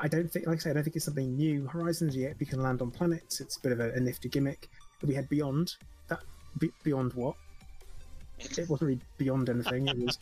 I 0.00 0.04
I 0.04 0.08
don't 0.08 0.30
think, 0.30 0.46
like 0.46 0.56
I 0.56 0.60
said, 0.60 0.70
I 0.70 0.74
don't 0.74 0.84
think 0.84 0.96
it's 0.96 1.04
something 1.04 1.36
new. 1.36 1.66
Horizons, 1.66 2.16
yet 2.16 2.36
you 2.38 2.46
can 2.46 2.62
land 2.62 2.82
on 2.82 2.90
planets. 2.90 3.40
It's 3.40 3.56
a 3.56 3.60
bit 3.60 3.72
of 3.72 3.80
a, 3.80 3.92
a 3.92 4.00
nifty 4.00 4.28
gimmick. 4.28 4.68
If 5.02 5.08
we 5.08 5.14
had 5.14 5.28
Beyond, 5.28 5.74
that 6.08 6.20
be, 6.58 6.70
Beyond 6.84 7.12
what? 7.14 7.34
It 8.38 8.68
wasn't 8.68 8.82
really 8.88 9.00
beyond 9.18 9.48
anything. 9.50 9.86
It 9.88 9.98
was, 9.98 10.18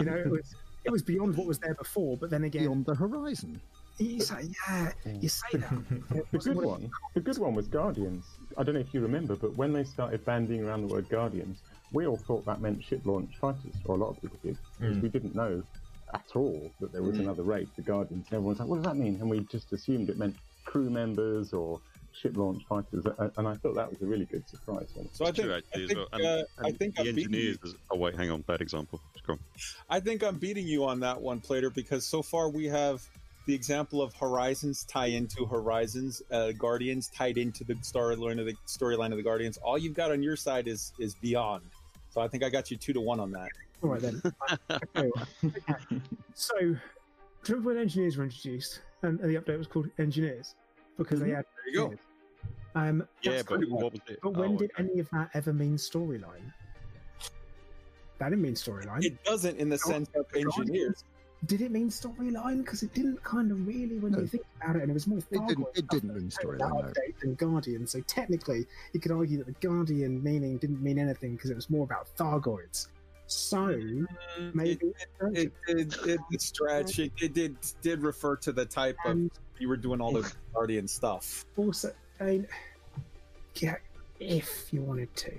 you 0.00 0.06
know, 0.06 0.16
it 0.16 0.30
was 0.30 0.54
it 0.84 0.90
was 0.90 1.02
beyond 1.02 1.36
what 1.36 1.46
was 1.46 1.58
there 1.58 1.74
before. 1.74 2.16
But 2.16 2.30
then 2.30 2.44
again, 2.44 2.62
Beyond 2.62 2.86
the 2.86 2.94
horizon. 2.94 3.60
you 3.98 4.20
say, 4.20 4.48
yeah, 4.68 4.92
you 5.20 5.28
say 5.28 5.46
that. 5.58 5.72
The 6.32 6.38
good 6.38 6.56
one, 6.56 6.90
the 7.14 7.20
good 7.20 7.38
one 7.38 7.54
was 7.54 7.66
Guardians. 7.68 8.24
I 8.56 8.62
don't 8.62 8.74
know 8.74 8.80
if 8.80 8.92
you 8.94 9.00
remember, 9.00 9.36
but 9.36 9.54
when 9.56 9.72
they 9.72 9.84
started 9.84 10.24
bandying 10.24 10.64
around 10.66 10.88
the 10.88 10.94
word 10.94 11.08
Guardians, 11.10 11.58
we 11.92 12.06
all 12.06 12.16
thought 12.16 12.44
that 12.46 12.60
meant 12.60 12.82
ship 12.82 13.00
launch 13.04 13.36
fighters, 13.38 13.74
or 13.84 13.96
a 13.96 13.98
lot 13.98 14.10
of 14.10 14.20
people 14.22 14.38
did, 14.42 14.56
because 14.78 14.96
Mm. 14.96 15.02
we 15.02 15.08
didn't 15.08 15.34
know 15.34 15.62
at 16.16 16.36
all 16.36 16.70
that 16.80 16.92
there 16.92 17.02
was 17.02 17.16
Mm. 17.16 17.20
another 17.20 17.42
race, 17.42 17.68
the 17.76 17.82
Guardians. 17.82 18.26
And 18.28 18.34
everyone's 18.36 18.58
like, 18.60 18.68
what 18.68 18.76
does 18.76 18.84
that 18.84 18.96
mean? 18.96 19.16
And 19.20 19.28
we 19.30 19.40
just 19.56 19.72
assumed 19.72 20.08
it 20.10 20.18
meant 20.18 20.36
crew 20.64 20.90
members 20.90 21.52
or 21.52 21.80
ship 22.12 22.36
launch 22.36 22.62
fighters. 22.66 23.04
And 23.36 23.46
I 23.46 23.54
thought 23.54 23.74
that 23.74 23.90
was 23.90 24.00
a 24.02 24.06
really 24.06 24.24
good 24.24 24.48
surprise. 24.48 24.88
When 24.94 25.12
So 25.12 25.26
I 25.26 25.32
think, 25.32 25.46
True, 25.48 25.54
I 25.54 25.60
think, 25.86 25.94
well. 25.96 26.08
And- 26.12 26.24
uh, 26.24 26.44
I 26.58 26.72
think 26.72 26.94
the 26.96 27.02
I'm 27.02 27.08
engineers. 27.08 27.58
is- 27.62 27.74
Oh 27.90 27.96
wait, 27.98 28.14
hang 28.14 28.30
on, 28.30 28.40
bad 28.42 28.60
example. 28.62 29.00
Go 29.26 29.34
on. 29.34 29.38
I 29.90 30.00
think 30.00 30.22
I'm 30.24 30.38
beating 30.38 30.66
you 30.66 30.84
on 30.84 31.00
that 31.00 31.20
one, 31.20 31.40
Plater, 31.40 31.70
because 31.70 32.06
so 32.06 32.22
far 32.22 32.48
we 32.48 32.64
have 32.66 33.06
the 33.46 33.54
example 33.54 34.00
of 34.02 34.12
Horizons 34.14 34.84
tie 34.84 35.06
into 35.06 35.44
Horizons, 35.46 36.20
uh, 36.32 36.52
Guardians 36.52 37.08
tied 37.14 37.36
into 37.38 37.62
the 37.64 37.74
storyline 37.76 38.40
of 38.40 38.46
the 38.46 38.54
storyline 38.66 39.10
of 39.12 39.18
the 39.18 39.22
Guardians. 39.22 39.56
All 39.58 39.76
you've 39.78 39.94
got 39.94 40.10
on 40.10 40.22
your 40.22 40.36
side 40.36 40.66
is 40.68 40.92
is 40.98 41.14
Beyond. 41.16 41.62
So 42.10 42.20
I 42.22 42.28
think 42.28 42.42
I 42.42 42.48
got 42.48 42.70
you 42.70 42.76
two 42.78 42.94
to 42.94 43.00
one 43.00 43.20
on 43.20 43.30
that. 43.32 43.50
All 43.82 43.90
right 43.90 44.00
then. 44.00 44.22
Okay, 44.96 45.10
so, 46.34 46.56
do 46.58 46.78
remember 47.48 47.70
when 47.70 47.78
engineers 47.78 48.16
were 48.16 48.24
introduced 48.24 48.80
and, 49.02 49.20
and 49.20 49.30
the 49.34 49.40
update 49.40 49.58
was 49.58 49.66
called 49.66 49.88
engineers 49.98 50.54
because 50.96 51.20
they 51.20 51.28
Mhm. 51.30 51.36
had 51.36 51.44
There 51.64 51.74
you 51.74 51.88
go. 51.90 51.94
Um, 52.80 53.06
Yeah, 53.22 53.42
but 53.48 53.60
cool. 53.60 53.78
what 53.78 53.92
was 53.92 54.00
it? 54.08 54.18
But 54.22 54.30
when 54.34 54.54
Oh, 54.54 54.58
did 54.58 54.70
okay. 54.72 54.84
any 54.90 54.98
of 55.00 55.08
that 55.10 55.30
ever 55.34 55.52
mean 55.52 55.76
storyline? 55.76 56.52
That 58.18 58.30
didn't 58.30 58.42
mean 58.42 58.54
storyline. 58.54 59.04
It 59.04 59.22
doesn't 59.24 59.58
in 59.58 59.68
the 59.68 59.78
sense 59.78 60.08
of 60.14 60.26
engineers. 60.34 61.04
Did 61.44 61.60
it 61.60 61.70
mean 61.70 61.90
storyline? 61.90 62.58
Because 62.58 62.82
it 62.82 62.94
didn't 62.94 63.22
kind 63.22 63.50
of 63.52 63.66
really 63.66 63.98
when 63.98 64.12
No. 64.12 64.20
you 64.20 64.26
think 64.26 64.44
about 64.60 64.76
it, 64.76 64.82
and 64.82 64.90
it 64.90 64.94
was 64.94 65.06
more. 65.06 65.18
It 65.18 65.28
didn't. 65.30 65.48
Fargo 65.48 65.70
It 65.74 65.86
didn't 65.88 66.14
mean 66.14 66.30
storyline. 66.30 66.82
No. 66.82 66.92
than 67.20 67.34
Guardian. 67.34 67.86
So 67.86 68.00
technically, 68.02 68.66
you 68.94 69.00
could 69.00 69.12
argue 69.12 69.36
that 69.38 69.46
the 69.46 69.66
Guardian 69.68 70.22
meaning 70.22 70.56
didn't 70.56 70.82
mean 70.82 70.98
anything 70.98 71.36
because 71.36 71.50
it 71.50 71.54
was 71.56 71.68
more 71.68 71.84
about 71.84 72.08
Thargoids. 72.16 72.88
So 73.26 73.56
mm, 73.56 74.06
maybe 74.54 74.92
It 75.32 75.52
did 75.66 75.94
it, 76.06 76.20
it 76.30 76.40
stretch. 76.40 76.98
It, 76.98 77.12
it 77.20 77.34
did 77.34 77.56
did 77.82 78.02
refer 78.02 78.36
to 78.36 78.52
the 78.52 78.64
type 78.64 78.96
of 79.04 79.30
you 79.58 79.68
were 79.68 79.76
doing 79.76 80.00
all 80.00 80.12
the 80.12 80.30
Guardian 80.54 80.86
stuff. 80.86 81.44
also, 81.56 81.92
I 82.20 82.24
mean, 82.24 82.46
yeah, 83.56 83.76
if 84.20 84.72
you 84.72 84.82
wanted 84.82 85.14
to. 85.16 85.32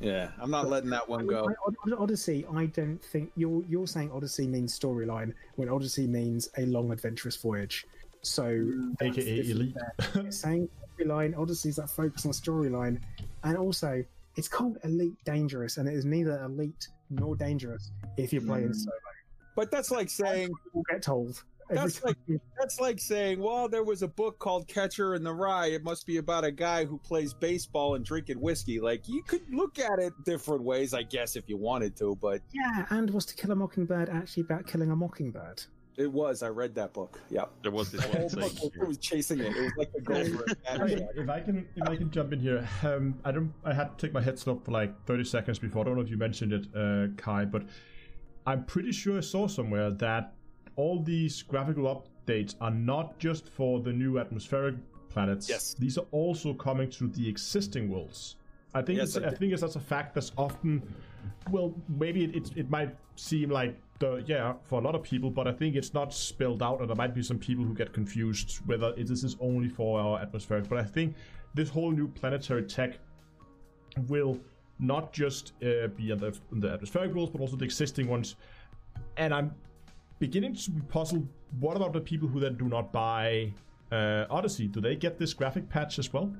Yeah, 0.00 0.30
I'm 0.38 0.50
not 0.50 0.68
letting 0.68 0.90
that 0.90 1.08
one 1.08 1.26
go. 1.26 1.48
I- 1.48 1.90
I- 1.90 1.96
Odyssey, 1.96 2.44
I 2.52 2.66
don't 2.66 3.02
think 3.02 3.30
you're 3.36 3.62
you're 3.68 3.86
saying 3.86 4.10
Odyssey 4.12 4.46
means 4.46 4.78
storyline 4.78 5.32
when 5.56 5.68
Odyssey 5.68 6.06
means 6.06 6.48
a 6.58 6.66
long 6.66 6.92
adventurous 6.92 7.36
voyage. 7.36 7.86
So 8.22 8.44
mm. 8.44 8.94
AKA 9.00 9.50
elite. 9.50 9.74
there. 9.74 10.26
It's 10.26 10.38
saying 10.42 10.68
storyline, 10.98 11.38
Odyssey's 11.38 11.76
that 11.76 11.90
focus 11.90 12.26
on 12.26 12.32
storyline, 12.32 13.00
and 13.44 13.56
also 13.56 14.04
it's 14.36 14.48
called 14.48 14.78
Elite 14.84 15.16
Dangerous, 15.24 15.76
and 15.76 15.88
it 15.88 15.94
is 15.94 16.04
neither 16.04 16.42
elite 16.44 16.88
nor 17.10 17.36
dangerous 17.36 17.90
if 18.16 18.32
you're 18.32 18.42
playing 18.42 18.68
Mm. 18.70 18.74
solo. 18.76 18.96
But 19.56 19.70
that's 19.70 19.90
like 19.90 20.10
saying 20.10 20.50
We'll 20.72 20.84
get 20.90 21.02
told 21.02 21.42
That's 21.70 22.04
like 22.04 22.16
that's 22.58 22.78
like 22.78 23.00
saying, 23.00 23.40
well, 23.40 23.68
there 23.70 23.84
was 23.84 24.02
a 24.02 24.08
book 24.08 24.38
called 24.38 24.68
Catcher 24.68 25.14
in 25.14 25.22
the 25.22 25.32
Rye. 25.32 25.68
It 25.68 25.82
must 25.82 26.06
be 26.06 26.18
about 26.18 26.44
a 26.44 26.50
guy 26.52 26.84
who 26.84 26.98
plays 26.98 27.32
baseball 27.32 27.94
and 27.94 28.04
drinking 28.04 28.38
whiskey. 28.38 28.80
Like 28.80 29.08
you 29.08 29.22
could 29.22 29.40
look 29.50 29.78
at 29.78 29.98
it 29.98 30.12
different 30.26 30.62
ways, 30.62 30.92
I 30.92 31.04
guess, 31.04 31.36
if 31.36 31.48
you 31.48 31.56
wanted 31.56 31.96
to. 31.96 32.16
But 32.20 32.42
yeah, 32.52 32.84
and 32.90 33.08
was 33.10 33.24
To 33.26 33.34
Kill 33.34 33.50
a 33.52 33.54
Mockingbird 33.54 34.10
actually 34.10 34.42
about 34.42 34.66
killing 34.66 34.90
a 34.90 34.96
mockingbird? 34.96 35.62
It 35.96 36.10
was. 36.12 36.42
I 36.42 36.48
read 36.48 36.74
that 36.76 36.92
book. 36.92 37.20
Yeah, 37.30 37.44
There 37.62 37.70
was 37.72 37.90
this 37.90 38.02
the 38.02 38.08
one 38.08 38.18
whole 38.18 38.28
scene. 38.30 38.40
book 38.40 38.72
was, 38.78 38.88
was 38.88 38.98
chasing 38.98 39.40
it. 39.40 39.56
It 39.56 39.62
was 39.62 39.72
like 39.76 39.92
the 39.92 40.00
goal 40.00 40.24
for 40.24 40.44
a 40.50 40.54
bad 40.56 40.80
Okay, 40.82 40.94
guy. 40.96 41.06
if 41.16 41.28
I 41.28 41.40
can, 41.40 41.68
if 41.76 41.88
I 41.88 41.96
can 41.96 42.10
jump 42.10 42.32
in 42.32 42.40
here, 42.40 42.68
um, 42.82 43.14
I 43.24 43.32
don't, 43.32 43.52
I 43.64 43.72
had 43.72 43.96
to 43.98 44.06
take 44.06 44.12
my 44.12 44.20
headset 44.20 44.48
off 44.48 44.64
for 44.64 44.72
like 44.72 45.04
30 45.06 45.24
seconds 45.24 45.58
before. 45.58 45.82
I 45.82 45.84
don't 45.84 45.96
know 45.96 46.02
if 46.02 46.10
you 46.10 46.16
mentioned 46.16 46.52
it, 46.52 46.66
uh, 46.76 47.08
Kai, 47.16 47.44
but 47.44 47.62
I'm 48.46 48.64
pretty 48.64 48.92
sure 48.92 49.18
I 49.18 49.20
saw 49.20 49.46
somewhere 49.46 49.90
that 49.90 50.34
all 50.76 51.00
these 51.02 51.42
graphical 51.42 51.84
updates 52.26 52.54
are 52.60 52.70
not 52.70 53.18
just 53.18 53.48
for 53.48 53.80
the 53.80 53.92
new 53.92 54.18
atmospheric 54.18 54.74
planets. 55.08 55.48
Yes. 55.48 55.74
these 55.78 55.96
are 55.96 56.06
also 56.10 56.52
coming 56.54 56.90
to 56.90 57.06
the 57.08 57.28
existing 57.28 57.88
worlds. 57.88 58.36
I 58.74 58.82
think 58.82 58.98
Yes, 58.98 59.14
it's, 59.14 59.24
I 59.24 59.28
I 59.28 59.34
think 59.34 59.52
it's 59.52 59.62
that's 59.62 59.76
a 59.76 59.80
fact 59.80 60.14
that's 60.16 60.32
often, 60.36 60.82
well, 61.50 61.72
maybe 61.88 62.24
it, 62.24 62.34
it, 62.34 62.50
it 62.56 62.70
might 62.70 62.96
seem 63.14 63.48
like 63.50 63.80
the 63.98 64.22
yeah 64.26 64.54
for 64.64 64.80
a 64.80 64.82
lot 64.84 64.94
of 64.94 65.02
people, 65.02 65.30
but 65.30 65.46
I 65.46 65.52
think 65.52 65.76
it's 65.76 65.94
not 65.94 66.12
spelled 66.12 66.62
out, 66.62 66.80
and 66.80 66.88
there 66.88 66.96
might 66.96 67.14
be 67.14 67.22
some 67.22 67.38
people 67.38 67.64
who 67.64 67.74
get 67.74 67.92
confused 67.92 68.60
whether 68.66 68.92
it, 68.96 69.06
this 69.06 69.22
is 69.24 69.36
only 69.40 69.68
for 69.68 70.00
our 70.00 70.18
atmospheric. 70.20 70.68
But 70.68 70.78
I 70.78 70.84
think 70.84 71.14
this 71.54 71.68
whole 71.68 71.90
new 71.92 72.08
planetary 72.08 72.64
tech 72.64 72.98
will 74.08 74.40
not 74.80 75.12
just 75.12 75.52
uh, 75.62 75.86
be 75.88 76.10
on 76.10 76.18
the, 76.18 76.36
on 76.52 76.60
the 76.60 76.70
atmospheric 76.70 77.14
worlds, 77.14 77.30
but 77.30 77.40
also 77.40 77.56
the 77.56 77.64
existing 77.64 78.08
ones. 78.08 78.34
And 79.16 79.32
I'm 79.32 79.54
beginning 80.18 80.56
to 80.56 80.70
be 80.72 80.80
puzzled. 80.82 81.28
What 81.60 81.76
about 81.76 81.92
the 81.92 82.00
people 82.00 82.26
who 82.26 82.40
then 82.40 82.56
do 82.56 82.64
not 82.64 82.92
buy 82.92 83.52
uh, 83.92 84.24
Odyssey? 84.28 84.66
Do 84.66 84.80
they 84.80 84.96
get 84.96 85.16
this 85.18 85.32
graphic 85.32 85.68
patch 85.68 86.00
as 86.00 86.12
well? 86.12 86.34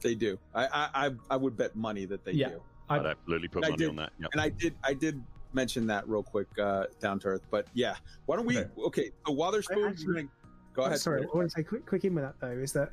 They 0.00 0.14
do. 0.14 0.38
I 0.54 0.66
I 0.66 1.06
I, 1.06 1.10
I 1.30 1.36
would 1.36 1.56
bet 1.56 1.76
money 1.76 2.06
that 2.06 2.24
they 2.24 2.32
Yeah. 2.32 2.50
do. 2.50 2.62
I'd 2.88 3.04
absolutely 3.04 3.48
put 3.48 3.64
I 3.64 3.70
money 3.70 3.78
did. 3.78 3.88
on 3.90 3.96
that. 3.96 4.12
Yep. 4.20 4.30
And 4.32 4.40
I 4.40 4.48
did 4.48 4.74
I 4.84 4.94
did 4.94 5.22
mention 5.56 5.86
that 5.88 6.08
real 6.08 6.22
quick, 6.22 6.46
uh, 6.62 6.84
down 7.00 7.18
to 7.20 7.28
earth. 7.28 7.42
But 7.50 7.66
yeah, 7.74 7.96
why 8.26 8.36
don't 8.36 8.46
we? 8.46 8.58
Okay. 8.58 8.70
Okay, 8.78 9.10
so 9.26 9.32
Wotherspoon, 9.32 9.88
actually- 9.88 10.28
go 10.74 10.82
ahead. 10.82 11.00
Sorry, 11.00 11.24
I 11.24 11.36
want 11.36 11.50
to 11.50 11.54
say 11.56 11.64
quick, 11.64 11.84
quick 11.84 12.04
in 12.04 12.14
with 12.14 12.22
that 12.22 12.34
though 12.38 12.62
is 12.62 12.72
that 12.74 12.92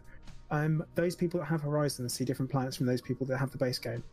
um, 0.50 0.84
those 0.96 1.16
people 1.16 1.40
that 1.40 1.46
have 1.46 1.62
Horizons 1.62 2.14
see 2.14 2.26
different 2.26 2.50
planets 2.50 2.78
from 2.78 2.88
those 2.88 3.02
people 3.02 3.28
that 3.28 3.38
have 3.38 3.52
the 3.52 3.58
base 3.58 3.78
game. 3.78 4.04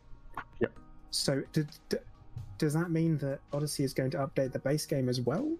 Yep. 0.60 0.72
So 1.10 1.42
d- 1.52 1.64
d- 1.88 1.98
does 2.58 2.74
that 2.74 2.90
mean 2.90 3.16
that 3.18 3.40
Odyssey 3.52 3.84
is 3.84 3.94
going 3.94 4.10
to 4.10 4.18
update 4.18 4.52
the 4.52 4.58
base 4.58 4.84
game 4.84 5.08
as 5.08 5.20
well? 5.20 5.50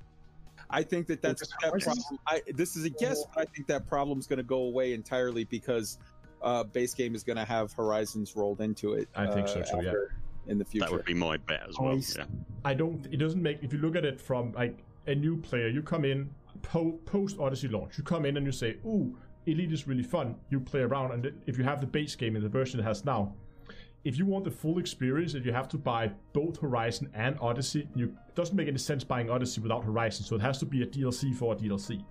I 0.69 0.83
think 0.83 1.07
that 1.09 1.23
that's 1.23 1.41
just 1.41 1.55
that 1.63 1.73
problem. 1.81 2.19
I, 2.27 2.43
this 2.55 2.77
is 2.77 2.85
a 2.85 2.91
guess, 2.91 3.25
but 3.35 3.43
I 3.43 3.45
think 3.53 3.67
that 3.69 3.87
problem's 3.87 4.27
going 4.27 4.39
to 4.39 4.45
go 4.45 4.63
away 4.65 4.93
entirely 4.93 5.45
because 5.45 5.99
uh, 6.43 6.63
base 6.63 6.95
game 6.95 7.15
is 7.15 7.25
going 7.25 7.37
to 7.39 7.45
have 7.45 7.73
Horizons 7.73 8.37
rolled 8.37 8.61
into 8.61 8.95
it. 8.95 9.09
I 9.17 9.27
think 9.27 9.49
so 9.49 9.61
uh, 9.61 9.65
too, 9.65 9.85
yeah. 9.85 9.93
After- 10.41 10.51
In 10.53 10.59
the 10.59 10.65
future, 10.65 10.87
That 10.87 10.93
would 10.93 11.05
be 11.05 11.15
my 11.15 11.37
bet 11.37 11.63
as 11.69 11.79
well. 11.79 11.95
he's- 11.95 12.17
Yeah. 12.17 12.25
I 12.65 12.75
don't. 12.75 13.07
It 13.13 13.17
doesn't 13.19 13.43
make. 13.43 13.63
If 13.63 13.73
you 13.73 13.79
look 13.79 13.97
at 13.97 14.05
it 14.05 14.21
from 14.21 14.53
like 14.53 14.83
a 15.07 15.15
new 15.15 15.37
player, 15.37 15.69
you 15.69 15.83
come 15.83 16.05
in 16.05 16.31
po- 16.63 16.99
post 17.07 17.39
Odyssey 17.39 17.69
launch. 17.69 17.97
You 17.99 18.05
come 18.05 18.25
in 18.27 18.37
and 18.37 18.45
you 18.47 18.53
say, 18.53 18.77
"Ooh, 18.85 19.17
Elite 19.47 19.73
is 19.73 19.87
really 19.89 20.03
fun." 20.03 20.37
You 20.51 20.61
play 20.61 20.81
around, 20.81 21.13
and 21.13 21.33
if 21.47 21.57
you 21.59 21.65
have 21.65 21.81
the 21.81 21.87
base 21.87 22.15
game 22.17 22.37
in 22.37 22.43
the 22.43 22.49
version 22.49 22.79
it 22.81 22.83
has 22.85 23.05
now, 23.05 23.35
if 24.05 24.19
you 24.19 24.27
want 24.27 24.45
the 24.45 24.51
full 24.51 24.79
experience, 24.79 25.35
if 25.35 25.45
you 25.47 25.53
have 25.53 25.69
to 25.69 25.79
buy 25.79 26.11
both 26.33 26.59
Horizon 26.61 27.09
and 27.15 27.37
Odyssey, 27.41 27.89
you 27.95 28.15
it 28.29 28.35
doesn't 28.35 28.57
make 28.57 28.69
any 28.69 28.79
sense 28.79 29.05
buying 29.05 29.31
Odyssey 29.31 29.61
without 29.61 29.85
Horizon. 29.85 30.25
So 30.25 30.37
it 30.37 30.43
has 30.43 30.59
to 30.59 30.67
be 30.67 30.83
a 30.83 30.87
DLC 30.87 31.33
for 31.33 31.53
a 31.55 31.57
DLC. 31.57 32.05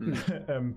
um, 0.48 0.76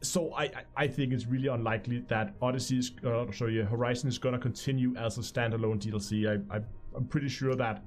so 0.00 0.32
I, 0.34 0.44
I- 0.44 0.52
I 0.76 0.86
think 0.88 1.12
it's 1.12 1.26
really 1.26 1.48
unlikely 1.48 2.04
that 2.08 2.34
Odyssey 2.42 2.78
is 2.78 2.92
uh, 3.04 3.30
sorry 3.32 3.62
Horizon 3.64 4.08
is 4.08 4.18
gonna 4.18 4.38
continue 4.38 4.94
as 4.96 5.18
a 5.18 5.20
standalone 5.22 5.78
DLC. 5.80 6.28
I, 6.28 6.56
I 6.56 6.60
I'm 6.96 7.06
pretty 7.06 7.28
sure 7.28 7.54
that 7.56 7.82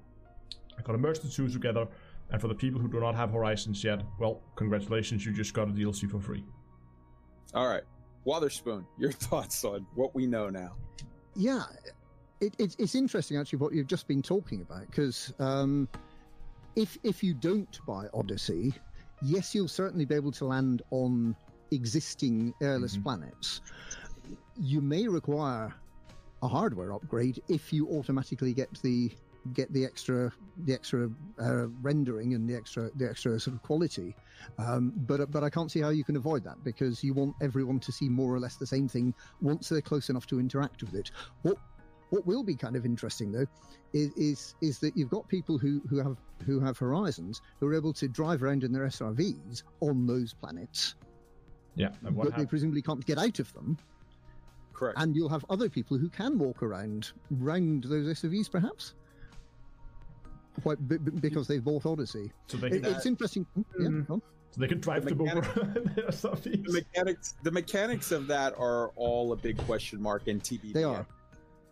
I'm 0.78 0.84
gonna 0.84 0.98
merge 0.98 1.20
the 1.20 1.30
two 1.30 1.48
together. 1.49 1.88
And 2.32 2.40
for 2.40 2.48
the 2.48 2.56
people 2.56 2.80
who 2.80 2.88
do 2.88 2.99
not 3.02 3.14
have 3.16 3.32
Horizons 3.32 3.84
yet, 3.84 4.03
well, 4.18 4.41
congratulations, 4.56 5.26
you 5.26 5.34
just 5.34 5.53
got 5.53 5.68
a 5.68 5.72
DLC 5.72 6.10
for 6.10 6.20
free. 6.20 6.45
All 7.53 7.68
right, 7.68 7.84
Wotherspoon, 8.26 8.86
your 8.98 9.12
thoughts 9.28 9.66
on 9.66 9.86
what 9.95 10.16
we 10.16 10.26
know 10.28 10.49
now? 10.49 10.76
Yeah, 11.36 11.64
it, 12.40 12.56
it, 12.58 12.76
it's 12.80 12.95
interesting 12.95 13.38
actually 13.38 13.60
what 13.60 13.74
you've 13.74 13.88
just 13.88 14.08
been 14.08 14.22
talking 14.22 14.62
about 14.62 14.86
because 14.88 15.34
um, 15.40 15.90
if 16.78 16.98
if 17.03 17.22
you 17.22 17.34
don't 17.34 17.80
buy 17.86 18.08
Odyssey, 18.14 18.74
yes, 19.22 19.53
you'll 19.56 19.68
certainly 19.68 20.06
be 20.06 20.15
able 20.15 20.31
to 20.34 20.45
land 20.45 20.81
on 20.91 21.35
existing 21.72 22.53
airless 22.61 22.98
Mhm. 22.98 23.03
planets. 23.03 23.61
You 24.60 24.81
may 24.81 25.07
require 25.07 25.73
a 26.43 26.48
hardware 26.48 26.93
upgrade 26.93 27.41
if 27.48 27.72
you 27.72 27.88
automatically 27.89 28.53
get 28.53 28.69
the 28.81 29.11
get 29.53 29.73
the 29.73 29.84
extra 29.84 30.31
the 30.65 30.73
extra 30.73 31.10
uh, 31.39 31.68
rendering 31.81 32.35
and 32.35 32.48
the 32.48 32.56
extra 32.56 32.91
the 32.95 33.10
extra 33.10 33.39
sort 33.39 33.56
of 33.56 33.64
quality. 33.64 34.15
Um, 34.60 34.93
but 35.07 35.31
but 35.31 35.43
I 35.43 35.49
can't 35.49 35.72
see 35.72 35.80
how 35.80 35.89
you 35.89 36.03
can 36.03 36.15
avoid 36.15 36.43
that 36.43 36.64
because 36.64 37.03
you 37.03 37.15
want 37.15 37.35
everyone 37.41 37.80
to 37.80 37.91
see 37.91 38.07
more 38.07 38.31
or 38.34 38.39
less 38.39 38.57
the 38.57 38.68
same 38.68 38.88
thing 38.88 39.15
once 39.41 39.69
they're 39.69 39.81
close 39.81 40.10
enough 40.11 40.27
to 40.27 40.39
interact 40.39 40.84
with 40.84 40.93
it. 40.93 41.10
What 41.41 41.57
what 42.11 42.25
will 42.27 42.43
be 42.43 42.55
kind 42.55 42.75
of 42.75 42.85
interesting 42.85 43.31
though 43.31 43.45
is 43.93 44.11
is, 44.15 44.55
is 44.61 44.79
that 44.79 44.95
you've 44.95 45.09
got 45.09 45.27
people 45.27 45.57
who, 45.57 45.81
who 45.89 45.97
have 45.97 46.17
who 46.45 46.59
have 46.59 46.77
horizons 46.77 47.41
who 47.59 47.67
are 47.67 47.73
able 47.73 47.93
to 47.93 48.07
drive 48.07 48.43
around 48.43 48.63
in 48.63 48.71
their 48.71 48.85
SRVs 48.85 49.63
on 49.81 50.05
those 50.07 50.33
planets, 50.33 50.95
Yeah, 51.75 51.89
and 52.05 52.15
what 52.15 52.29
but 52.29 52.38
they 52.38 52.45
presumably 52.45 52.81
can't 52.81 53.05
get 53.05 53.17
out 53.17 53.39
of 53.39 53.51
them. 53.53 53.77
Correct. 54.73 54.97
And 54.99 55.15
you'll 55.15 55.29
have 55.29 55.45
other 55.49 55.69
people 55.69 55.97
who 55.97 56.09
can 56.09 56.38
walk 56.39 56.63
around 56.63 57.11
round 57.29 57.83
those 57.83 58.07
SRVs, 58.19 58.49
perhaps. 58.51 58.93
Why, 60.63 60.75
b- 60.75 60.97
b- 60.97 61.11
because 61.19 61.47
they've 61.47 61.63
bought 61.63 61.85
Odyssey. 61.85 62.31
so 62.47 62.57
they 62.57 62.67
It, 62.67 62.83
can, 62.83 62.93
it's 62.95 63.05
interesting. 63.05 63.45
Yeah, 63.55 63.88
Mm. 63.88 64.07
go 64.07 64.13
on. 64.15 64.21
so 64.51 64.59
they 64.61 64.67
can 64.67 64.79
drive 64.81 65.05
The 65.05 65.11
them 65.15 65.21
over 65.21 65.35
mechanic- 65.41 65.95
their 65.95 66.05
SRVs. 66.07 66.65
the 66.65 66.71
mechanics, 66.73 67.35
the 67.43 67.51
mechanics 67.51 68.11
of 68.11 68.27
that 68.27 68.53
are 68.57 68.89
all 68.95 69.31
a 69.33 69.35
big 69.38 69.57
question 69.59 70.01
mark 70.01 70.27
in 70.27 70.41
TBD. 70.41 70.73
They 70.73 70.83
are. 70.83 71.05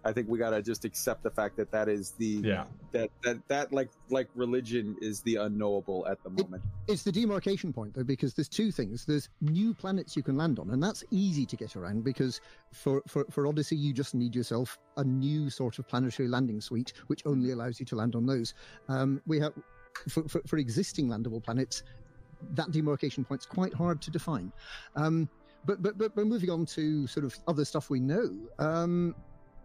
I 0.06 0.14
think 0.14 0.30
we 0.30 0.38
gotta 0.38 0.62
just 0.62 0.86
accept 0.86 1.24
the 1.24 1.30
fact 1.30 1.58
that 1.58 1.72
that 1.72 1.90
is 1.90 2.12
the 2.12 2.42
Yeah, 2.44 2.64
that 2.92 3.10
that 3.24 3.48
that 3.48 3.74
like 3.74 3.90
like 4.10 4.30
religion 4.36 4.96
is 5.02 5.22
the 5.22 5.36
unknowable 5.36 6.08
at 6.08 6.24
the 6.24 6.30
moment. 6.30 6.64
It's 6.88 7.04
the 7.04 7.12
demarcation 7.12 7.74
point, 7.74 7.94
though, 7.94 8.04
because 8.04 8.34
there's 8.34 8.48
two 8.48 8.72
things. 8.72 9.06
There's 9.06 9.30
new 9.42 9.74
planets 9.74 10.16
you 10.16 10.24
can 10.24 10.38
land 10.38 10.58
on, 10.58 10.72
and 10.72 10.82
that's 10.82 11.04
easy 11.12 11.46
to 11.46 11.56
get 11.56 11.76
around 11.76 12.04
because 12.04 12.42
for, 12.72 13.04
for, 13.08 13.26
for 13.30 13.46
Odyssey, 13.46 13.76
you 13.76 13.94
just 13.94 14.16
need 14.16 14.36
yourself 14.36 14.80
a 14.98 15.04
new 15.04 15.50
sort 15.50 15.80
of 15.80 15.88
planetary 15.88 16.28
landing 16.28 16.62
suite, 16.62 16.94
which 17.08 17.26
only 17.26 17.52
allows 17.52 17.80
you 17.80 17.86
to 17.88 17.96
land 17.96 18.16
on 18.16 18.26
those. 18.26 18.54
Um, 18.88 19.22
we 19.28 19.40
have 19.40 19.54
for, 20.08 20.28
for, 20.28 20.42
for 20.48 20.58
existing 20.58 21.08
landable 21.08 21.44
planets, 21.44 21.84
that 22.54 22.72
demarcation 22.72 23.26
point's 23.26 23.46
quite 23.46 23.74
hard 23.74 24.02
to 24.02 24.12
define. 24.12 24.52
Um, 24.96 25.30
but, 25.66 25.82
but 25.82 25.98
but 25.98 26.16
but 26.16 26.26
moving 26.26 26.50
on 26.50 26.66
to 26.68 27.06
sort 27.08 27.26
of 27.26 27.38
other 27.48 27.66
stuff 27.66 27.90
we 27.90 28.00
know. 28.00 28.36
Um, 28.60 29.14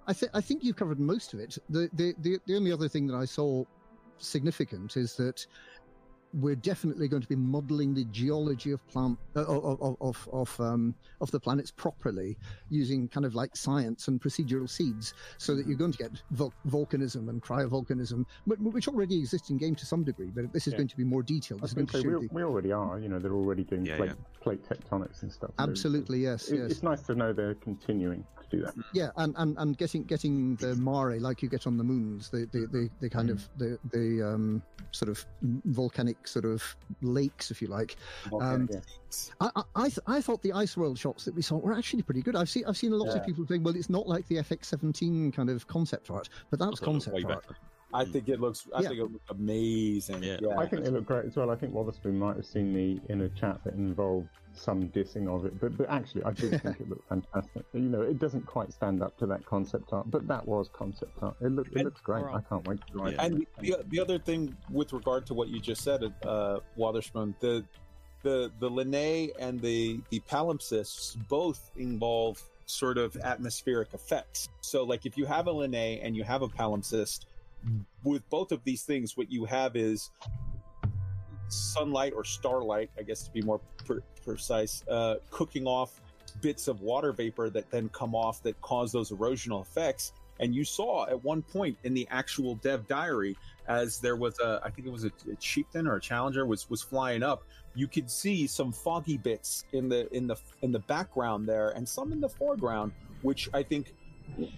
I 0.06 0.12
think 0.12 0.32
I 0.34 0.40
think 0.40 0.64
you've 0.64 0.76
covered 0.76 1.00
most 1.00 1.32
of 1.32 1.40
it. 1.40 1.58
The, 1.70 1.88
the 1.92 2.14
the 2.18 2.38
the 2.46 2.56
only 2.56 2.72
other 2.72 2.88
thing 2.88 3.06
that 3.06 3.16
I 3.16 3.24
saw 3.24 3.64
significant 4.18 4.96
is 4.96 5.16
that 5.16 5.46
we're 6.34 6.56
definitely 6.56 7.08
going 7.08 7.22
to 7.22 7.28
be 7.28 7.36
modeling 7.36 7.94
the 7.94 8.04
geology 8.06 8.72
of 8.72 8.86
plant 8.88 9.18
uh, 9.36 9.44
of 9.44 9.80
of 9.80 9.96
of 10.00 10.28
of, 10.32 10.60
um, 10.60 10.94
of 11.20 11.30
the 11.30 11.40
planets 11.40 11.70
properly 11.70 12.36
using 12.70 13.08
kind 13.08 13.24
of 13.24 13.34
like 13.34 13.56
science 13.56 14.08
and 14.08 14.20
procedural 14.20 14.68
seeds, 14.68 15.14
so 15.38 15.54
that 15.54 15.66
you're 15.66 15.76
going 15.76 15.92
to 15.92 15.98
get 15.98 16.10
vul- 16.32 16.52
volcanism 16.68 17.28
and 17.28 17.42
cryovolcanism, 17.42 18.24
which 18.46 18.88
already 18.88 19.18
exist 19.18 19.50
in 19.50 19.56
game 19.56 19.74
to 19.74 19.86
some 19.86 20.02
degree. 20.04 20.30
But 20.34 20.52
this 20.52 20.66
is 20.66 20.72
Yeah. 20.72 20.78
going 20.78 20.88
to 20.88 20.96
be 20.96 21.04
more 21.04 21.22
detailed. 21.22 21.62
This 21.62 21.70
is 21.70 21.74
going 21.74 21.86
going 21.86 22.02
to 22.02 22.08
to 22.10 22.18
say, 22.20 22.28
we, 22.34 22.42
we 22.42 22.42
already 22.42 22.72
are. 22.72 22.98
You 22.98 23.08
know, 23.08 23.18
they're 23.18 23.32
already 23.32 23.64
doing 23.64 23.86
Yeah, 23.86 23.96
plate, 23.96 24.10
yeah. 24.10 24.40
plate 24.40 24.62
tectonics 24.68 25.22
and 25.22 25.32
stuff. 25.32 25.50
So 25.56 25.62
absolutely 25.64 26.18
yes, 26.18 26.48
It, 26.48 26.58
yes. 26.58 26.70
It's 26.70 26.82
nice 26.82 27.02
to 27.02 27.14
know 27.14 27.32
they're 27.32 27.54
continuing 27.54 28.24
to 28.40 28.56
do 28.56 28.62
that. 28.64 28.74
Yeah, 28.92 29.10
and, 29.16 29.34
and, 29.38 29.56
and 29.58 29.76
getting 29.76 30.04
getting 30.04 30.56
the 30.56 30.74
mare 30.76 31.20
like 31.20 31.42
you 31.42 31.48
get 31.48 31.66
on 31.66 31.76
the 31.76 31.84
moons, 31.84 32.30
the 32.30 32.46
the, 32.52 32.66
the, 32.66 32.90
the 33.00 33.10
kind 33.10 33.30
of 33.30 33.48
the 33.56 33.78
the 33.92 34.22
um, 34.22 34.62
sort 34.90 35.08
of 35.08 35.24
volcanic 35.42 36.23
sort 36.26 36.44
of 36.44 36.62
lakes, 37.02 37.50
if 37.50 37.60
you 37.62 37.68
like. 37.68 37.96
Um, 38.40 38.68
yeah. 38.72 38.80
I 39.40 39.50
I 39.56 39.62
I, 39.76 39.84
th- 39.88 39.98
I 40.06 40.20
thought 40.20 40.42
the 40.42 40.52
ice 40.52 40.76
world 40.76 40.98
shots 40.98 41.24
that 41.24 41.34
we 41.34 41.42
saw 41.42 41.56
were 41.56 41.72
actually 41.72 42.02
pretty 42.02 42.22
good. 42.22 42.34
I've 42.36 42.48
seen 42.48 42.64
I've 42.66 42.76
seen 42.76 42.92
a 42.92 42.96
lot 42.96 43.08
Yeah. 43.14 43.20
of 43.20 43.26
people 43.26 43.46
saying, 43.46 43.62
well, 43.62 43.76
it's 43.76 43.90
not 43.90 44.08
like 44.08 44.26
the 44.28 44.36
FX17 44.36 45.32
kind 45.34 45.50
of 45.50 45.66
concept 45.66 46.10
art, 46.10 46.28
but 46.50 46.58
that's 46.58 46.80
concept 46.80 47.16
art. 47.24 47.42
better. 47.46 47.56
I 47.94 48.04
think 48.04 48.28
it 48.28 48.40
looks. 48.40 48.66
I 48.74 48.82
Yeah. 48.82 48.88
think 48.88 49.00
it 49.00 49.12
looks 49.12 49.30
amazing. 49.30 50.22
Yeah. 50.22 50.38
Yeah. 50.40 50.58
I 50.58 50.66
think 50.66 50.84
they 50.84 50.90
look 50.90 51.06
great 51.06 51.24
as 51.26 51.36
well. 51.36 51.50
I 51.50 51.56
think 51.56 51.72
Wotherspoon 51.74 52.18
might 52.18 52.36
have 52.36 52.44
seen 52.46 52.74
me 52.74 53.00
in 53.08 53.20
a 53.22 53.28
chat 53.30 53.62
that 53.64 53.74
involved 53.74 54.28
some 54.52 54.88
dissing 54.90 55.28
of 55.28 55.44
it, 55.46 55.58
but 55.60 55.76
but 55.76 55.88
actually, 55.88 56.22
I 56.24 56.32
did 56.32 56.60
think 56.62 56.80
it 56.80 56.88
looked 56.88 57.08
fantastic. 57.14 57.64
You 57.72 57.80
know, 57.80 58.02
it 58.02 58.18
doesn't 58.18 58.46
quite 58.46 58.72
stand 58.72 59.02
up 59.02 59.16
to 59.18 59.26
that 59.26 59.44
concept 59.46 59.92
art, 59.92 60.10
but 60.10 60.26
that 60.28 60.46
was 60.46 60.68
concept 60.72 61.12
art. 61.22 61.36
It 61.40 61.50
looked 61.52 61.70
it 61.70 61.76
And- 61.76 61.84
looks 61.86 62.00
great. 62.00 62.24
I 62.24 62.40
can't 62.48 62.66
wait 62.66 62.80
to 62.86 62.92
drive. 62.92 63.12
Yeah. 63.14 63.22
it. 63.24 63.32
And 63.32 63.46
the, 63.60 63.76
the 63.88 64.00
other 64.00 64.18
thing 64.18 64.56
with 64.70 64.92
regard 64.92 65.24
to 65.26 65.34
what 65.34 65.48
you 65.48 65.60
just 65.60 65.82
said, 65.82 66.02
uh, 66.24 66.58
Wotherspoon, 66.76 67.34
the 67.40 67.64
the 68.22 68.50
the 68.58 68.70
Linnae 68.70 69.30
and 69.38 69.60
the 69.60 70.00
the 70.10 70.20
palimpsests 70.20 71.16
both 71.28 71.70
involve 71.76 72.42
sort 72.66 72.96
of 72.96 73.16
atmospheric 73.18 73.92
effects. 73.92 74.48
So, 74.62 74.84
like 74.84 75.04
if 75.04 75.18
you 75.18 75.26
have 75.26 75.46
a 75.48 75.52
Linnae 75.52 76.00
and 76.02 76.16
you 76.16 76.24
have 76.24 76.40
a 76.42 76.48
palimpsest, 76.48 77.26
with 78.02 78.28
both 78.30 78.52
of 78.52 78.62
these 78.64 78.82
things, 78.82 79.16
what 79.16 79.30
you 79.30 79.44
have 79.44 79.76
is 79.76 80.10
sunlight 81.48 82.12
or 82.14 82.24
starlight, 82.24 82.90
I 82.98 83.02
guess 83.02 83.22
to 83.24 83.30
be 83.30 83.42
more 83.42 83.60
pre- 83.84 84.00
precise, 84.24 84.84
uh, 84.88 85.16
cooking 85.30 85.66
off 85.66 86.00
bits 86.40 86.68
of 86.68 86.80
water 86.80 87.12
vapor 87.12 87.50
that 87.50 87.70
then 87.70 87.88
come 87.90 88.14
off 88.14 88.42
that 88.42 88.60
cause 88.60 88.92
those 88.92 89.10
erosional 89.10 89.62
effects. 89.62 90.12
And 90.40 90.54
you 90.54 90.64
saw 90.64 91.06
at 91.06 91.22
one 91.22 91.42
point 91.42 91.78
in 91.84 91.94
the 91.94 92.08
actual 92.10 92.56
dev 92.56 92.88
diary, 92.88 93.36
as 93.68 94.00
there 94.00 94.16
was 94.16 94.38
a, 94.40 94.60
I 94.64 94.70
think 94.70 94.88
it 94.88 94.90
was 94.90 95.04
a, 95.04 95.12
a 95.30 95.36
chieftain 95.36 95.86
or 95.86 95.96
a 95.96 96.00
challenger 96.00 96.44
was 96.44 96.68
was 96.68 96.82
flying 96.82 97.22
up. 97.22 97.44
You 97.76 97.86
could 97.86 98.10
see 98.10 98.46
some 98.46 98.72
foggy 98.72 99.16
bits 99.16 99.64
in 99.72 99.88
the 99.88 100.12
in 100.14 100.26
the 100.26 100.36
in 100.62 100.72
the 100.72 100.80
background 100.80 101.48
there, 101.48 101.70
and 101.70 101.88
some 101.88 102.12
in 102.12 102.20
the 102.20 102.28
foreground, 102.28 102.92
which 103.22 103.48
I 103.54 103.62
think, 103.62 103.94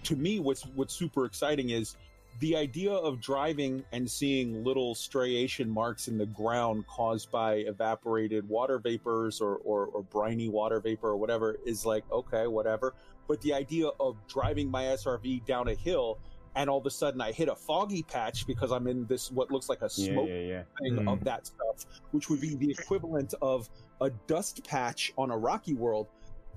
to 0.03 0.15
me, 0.15 0.39
what's 0.39 0.63
what's 0.65 0.95
super 0.95 1.25
exciting 1.25 1.69
is 1.69 1.95
the 2.39 2.55
idea 2.55 2.91
of 2.91 3.19
driving 3.19 3.83
and 3.91 4.09
seeing 4.09 4.63
little 4.63 4.93
striation 4.93 5.69
marks 5.69 6.07
in 6.07 6.17
the 6.17 6.25
ground 6.25 6.85
caused 6.87 7.31
by 7.31 7.55
evaporated 7.55 8.47
water 8.47 8.77
vapors 8.77 9.41
or, 9.41 9.55
or, 9.57 9.87
or, 9.87 10.03
briny 10.03 10.47
water 10.47 10.79
vapor 10.79 11.09
or 11.09 11.17
whatever 11.17 11.57
is 11.65 11.85
like, 11.85 12.03
okay, 12.11 12.45
whatever. 12.45 12.93
But 13.27 13.41
the 13.41 13.53
idea 13.53 13.87
of 13.99 14.17
driving 14.27 14.69
my 14.69 14.83
SRV 14.83 15.45
down 15.45 15.67
a 15.67 15.73
hill 15.73 16.19
and 16.55 16.69
all 16.69 16.79
of 16.79 16.85
a 16.85 16.91
sudden 16.91 17.21
I 17.21 17.31
hit 17.31 17.49
a 17.49 17.55
foggy 17.55 18.03
patch 18.03 18.45
because 18.45 18.71
I'm 18.71 18.87
in 18.87 19.05
this, 19.07 19.31
what 19.31 19.51
looks 19.51 19.69
like 19.69 19.81
a 19.81 19.89
smoke 19.89 20.27
yeah, 20.27 20.35
yeah, 20.35 20.41
yeah. 20.41 20.63
thing 20.79 21.05
Mm. 21.05 21.11
of 21.13 21.23
that 21.23 21.47
stuff, 21.47 21.85
which 22.11 22.29
would 22.29 22.41
be 22.41 22.55
the 22.55 22.69
equivalent 22.69 23.33
of 23.41 23.69
a 24.01 24.09
dust 24.27 24.63
patch 24.63 25.13
on 25.17 25.31
a 25.31 25.37
rocky 25.37 25.73
world. 25.73 26.07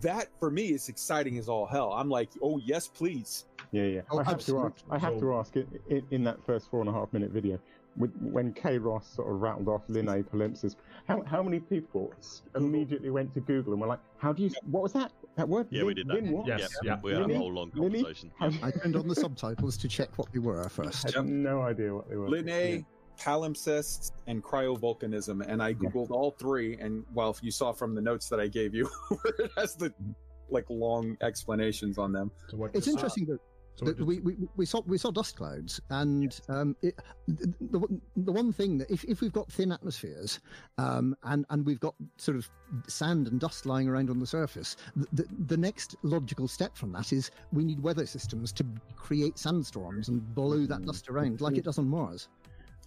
That 0.01 0.28
for 0.39 0.51
me 0.51 0.73
is 0.73 0.89
exciting 0.89 1.36
as 1.39 1.48
all 1.48 1.66
hell. 1.66 1.93
I'm 1.93 2.09
like, 2.09 2.31
oh, 2.43 2.59
yes, 2.65 2.89
please. 2.89 3.44
Yeah, 3.72 3.84
yeah. 3.84 4.01
Oh, 4.10 4.18
I 4.18 4.24
have 4.24 4.34
absolutely. 4.34 4.70
to 4.70 4.74
ask. 4.76 4.84
I 4.90 4.98
have 4.98 5.14
So- 5.14 5.20
to 5.20 5.34
ask 5.34 5.56
in, 5.56 5.66
in, 5.88 6.02
in 6.10 6.24
that 6.24 6.44
first 6.44 6.70
four 6.70 6.80
and 6.80 6.88
a 6.88 6.92
half 6.92 7.12
minute 7.12 7.30
video, 7.30 7.59
when 7.97 8.52
Kay 8.52 8.78
Ross 8.78 9.06
sort 9.14 9.28
of 9.32 9.40
rattled 9.40 9.68
off 9.68 9.82
Linnae 9.88 10.24
palimpsest, 10.24 10.76
how 11.09 11.22
how 11.24 11.42
many 11.42 11.59
people 11.60 12.12
immediately 12.55 13.10
went 13.10 13.34
to 13.34 13.40
Google 13.40 13.72
and 13.72 13.80
were 13.82 13.88
like, 13.88 13.98
"How 14.18 14.32
do 14.32 14.42
you? 14.44 14.51
What 14.70 14.82
was 14.82 14.92
that? 14.92 15.12
That 15.36 15.48
word? 15.48 15.66
Yeah, 15.70 15.84
we 15.84 15.94
did 15.94 16.06
that. 16.09 16.14
Lin 16.14 16.30
what? 16.32 16.47
Yes, 16.47 16.60
yeah, 16.82 16.94
yeah. 16.94 17.01
we 17.02 17.12
had 17.12 17.22
Lily? 17.22 17.34
a 17.34 17.38
whole 17.38 17.52
long 17.52 17.70
conversation. 17.70 18.30
How- 18.38 18.51
I 18.62 18.70
turned 18.70 18.97
on 18.97 19.06
the 19.09 19.14
subtitles 19.14 19.76
to 19.78 19.88
check 19.88 20.16
what 20.18 20.32
they 20.32 20.38
were 20.38 20.68
first. 20.68 21.06
I 21.14 21.18
had 21.20 21.28
no 21.28 21.62
idea 21.62 21.94
what 21.94 22.09
they 22.09 22.16
were. 22.16 22.28
Linnae, 22.28 22.84
palimpsests, 23.18 24.12
and 24.26 24.42
cryovolcanism. 24.42 25.44
And 25.47 25.62
I 25.62 25.74
Googled 25.74 26.10
all 26.10 26.32
three. 26.32 26.76
And 26.78 27.05
well, 27.14 27.30
if 27.30 27.42
you 27.42 27.51
saw 27.51 27.72
from 27.72 27.94
the 27.94 28.01
notes 28.01 28.28
that 28.28 28.40
I 28.40 28.47
gave 28.48 28.74
you, 28.74 28.88
where 29.09 29.34
it 29.38 29.51
has 29.56 29.74
the 29.76 29.92
like 30.48 30.66
long 30.68 31.16
explanations 31.20 31.97
on 31.98 32.12
them. 32.12 32.30
It's 32.72 32.86
did- 32.86 32.92
interesting 32.92 33.26
that 33.26 33.38
so 33.81 33.86
what 33.86 33.98
we, 34.01 34.20
we, 34.20 34.36
we 34.57 34.66
saw 34.66 34.81
we 34.86 34.98
saw 34.98 35.11
dust 35.11 35.36
clouds, 35.36 35.81
and 35.90 36.40
um, 36.48 36.77
it, 36.82 36.98
the, 37.28 37.52
the 37.61 38.01
the 38.16 38.32
one 38.32 38.52
thing 38.52 38.78
that 38.78 38.90
if, 38.90 39.02
if 39.05 39.20
we've 39.20 39.32
got 39.32 39.51
thin 39.51 39.73
atmospheres, 39.73 40.40
um, 40.78 41.16
and 41.24 41.44
and 41.51 41.65
we've 41.66 41.81
got 41.81 41.94
sort 42.16 42.36
of 42.36 42.48
sand 42.86 43.27
and 43.28 43.40
dust 43.40 43.66
lying 43.66 43.89
around 43.89 44.11
on 44.11 44.19
the 44.19 44.27
surface, 44.27 44.77
the, 44.97 45.07
the, 45.12 45.27
the 45.47 45.57
next 45.57 45.97
logical 46.02 46.47
step 46.47 46.77
from 46.77 46.93
that 46.93 47.12
is 47.12 47.31
we 47.52 47.65
need 47.65 47.82
weather 47.82 48.07
systems 48.07 48.52
to 48.52 48.65
create 48.97 49.39
sandstorms 49.39 50.09
and 50.09 50.35
blow 50.35 50.66
that 50.66 50.82
dust 50.85 51.09
around 51.09 51.40
like 51.40 51.57
it 51.57 51.65
does 51.65 51.78
on 51.78 51.89
Mars. 51.89 52.28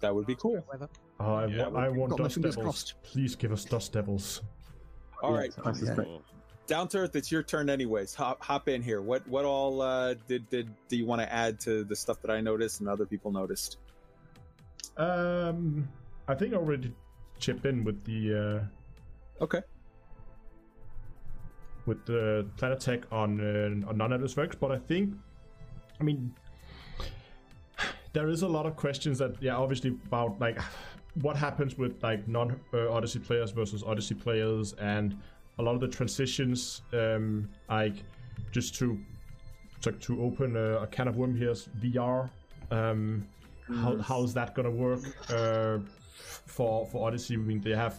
That 0.00 0.14
would 0.14 0.26
be 0.26 0.34
cool. 0.34 0.62
Weather. 0.70 0.88
Oh, 1.20 1.34
I, 1.34 1.46
Yeah, 1.46 1.68
wa- 1.68 1.80
I 1.80 1.88
want 1.88 2.10
got 2.10 2.18
my 2.18 2.24
Dust 2.24 2.34
fingers 2.34 2.56
Devils. 2.56 2.64
crossed. 2.92 2.94
Please 3.04 3.36
give 3.36 3.52
us 3.52 3.64
Dust 3.64 3.92
Devils. 3.92 4.42
All 5.22 5.32
Yeah, 5.32 5.38
right, 5.38 5.54
I 5.64 5.72
suspect. 5.72 6.08
Oh, 6.08 6.22
down 6.66 6.88
to 6.88 6.98
earth. 6.98 7.16
It's 7.16 7.30
your 7.30 7.42
turn, 7.42 7.68
anyways. 7.70 8.14
Hop 8.14 8.42
hop 8.42 8.68
in 8.68 8.82
here. 8.82 9.02
What 9.02 9.26
what 9.28 9.44
all 9.44 9.82
uh, 9.82 10.14
did 10.26 10.48
did 10.50 10.68
do 10.88 10.96
you 10.96 11.06
want 11.06 11.20
to 11.20 11.32
add 11.32 11.60
to 11.60 11.84
the 11.84 11.96
stuff 11.96 12.20
that 12.22 12.30
I 12.30 12.40
noticed 12.40 12.80
and 12.80 12.88
other 12.88 13.06
people 13.06 13.30
noticed? 13.30 13.78
Um, 14.96 15.88
I 16.28 16.34
think 16.34 16.54
I 16.54 16.56
already 16.56 16.92
chipped 17.38 17.66
in 17.66 17.84
with 17.84 18.04
the 18.04 18.60
uh, 18.62 19.44
Okay. 19.44 19.60
with 21.86 22.04
the 22.06 22.46
Planet 22.56 22.82
attack 22.82 23.00
on 23.12 23.40
uh, 23.40 23.88
on 23.88 23.96
non-Atlas 23.96 24.36
works, 24.36 24.56
but 24.56 24.70
I 24.70 24.78
think, 24.78 25.14
I 26.00 26.04
mean, 26.04 26.32
there 28.12 28.28
is 28.28 28.42
a 28.42 28.48
lot 28.48 28.66
of 28.66 28.76
questions 28.76 29.18
that 29.18 29.42
yeah, 29.42 29.56
obviously 29.56 29.90
about 30.06 30.38
like 30.40 30.58
what 31.20 31.36
happens 31.36 31.76
with 31.76 32.02
like 32.02 32.26
non 32.28 32.58
uh, 32.72 32.90
Odyssey 32.90 33.18
players 33.18 33.50
versus 33.50 33.82
Odyssey 33.82 34.14
players, 34.14 34.72
and 34.74 35.16
a 35.58 35.62
lot 35.62 35.74
of 35.74 35.80
the 35.80 35.88
transitions, 35.88 36.82
um, 36.92 37.48
like 37.68 37.96
just 38.52 38.74
to 38.76 38.98
to, 39.82 39.92
to 39.92 40.22
open 40.22 40.56
a, 40.56 40.78
a 40.78 40.86
can 40.86 41.08
of 41.08 41.16
worm 41.16 41.36
here's 41.36 41.68
VR. 41.80 42.30
Um, 42.70 43.26
how, 43.68 43.98
how's 43.98 44.34
that 44.34 44.54
gonna 44.54 44.70
work 44.70 45.02
uh, 45.30 45.78
for 46.46 46.86
for 46.86 47.06
Odyssey? 47.06 47.34
I 47.34 47.38
mean, 47.38 47.60
they 47.60 47.74
have 47.74 47.98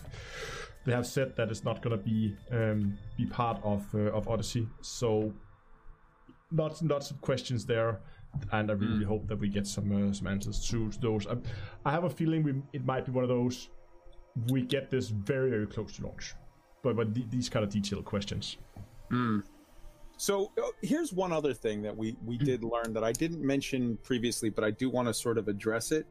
they 0.86 0.92
have 0.92 1.08
said 1.08 1.36
that 1.36 1.50
it's 1.50 1.64
not 1.64 1.82
gonna 1.82 1.98
be 1.98 2.36
um, 2.52 2.98
be 3.18 3.26
part 3.26 3.60
of 3.64 3.84
uh, 3.96 4.12
of 4.12 4.28
Odyssey. 4.28 4.68
So 4.82 5.34
lots 6.52 6.82
and 6.82 6.90
lots 6.90 7.12
of 7.12 7.22
questions 7.22 7.66
there, 7.66 8.00
and 8.52 8.70
I 8.70 8.74
really 8.74 9.06
hope 9.06 9.28
that 9.28 9.40
we 9.40 9.50
get 9.50 9.66
some 9.68 9.92
uh, 9.92 10.14
some 10.14 10.28
answers 10.28 10.68
to, 10.70 10.92
to 10.92 11.00
those. 11.00 11.28
I, 11.28 11.36
I 11.86 11.92
have 11.92 12.04
a 12.04 12.10
feeling 12.10 12.44
we 12.44 12.62
it 12.74 12.86
might 12.86 13.06
be 13.06 13.12
one 13.12 13.24
of 13.24 13.30
those 13.30 13.70
we 14.50 14.62
get 14.62 14.90
this 14.90 15.10
very 15.10 15.50
very 15.50 15.68
close 15.68 15.96
to 15.98 16.06
launch, 16.06 16.36
but 16.86 16.96
but 16.96 17.32
these 17.32 17.50
kind 17.50 17.66
of 17.66 17.72
detailed 17.72 18.06
questions. 18.06 18.58
So 20.18 20.52
uh, 20.58 20.68
here's 20.82 21.12
one 21.12 21.34
other 21.34 21.54
thing 21.54 21.82
that 21.82 21.96
we 21.96 22.16
we 22.24 22.38
did 22.38 22.64
learn 22.64 22.94
that 22.94 23.04
I 23.04 23.12
didn't 23.12 23.42
mention 23.42 23.98
previously, 24.04 24.50
but 24.50 24.64
I 24.64 24.72
do 24.72 24.90
want 24.90 25.08
to 25.08 25.14
sort 25.14 25.38
of 25.38 25.48
address 25.48 25.92
it. 25.92 26.06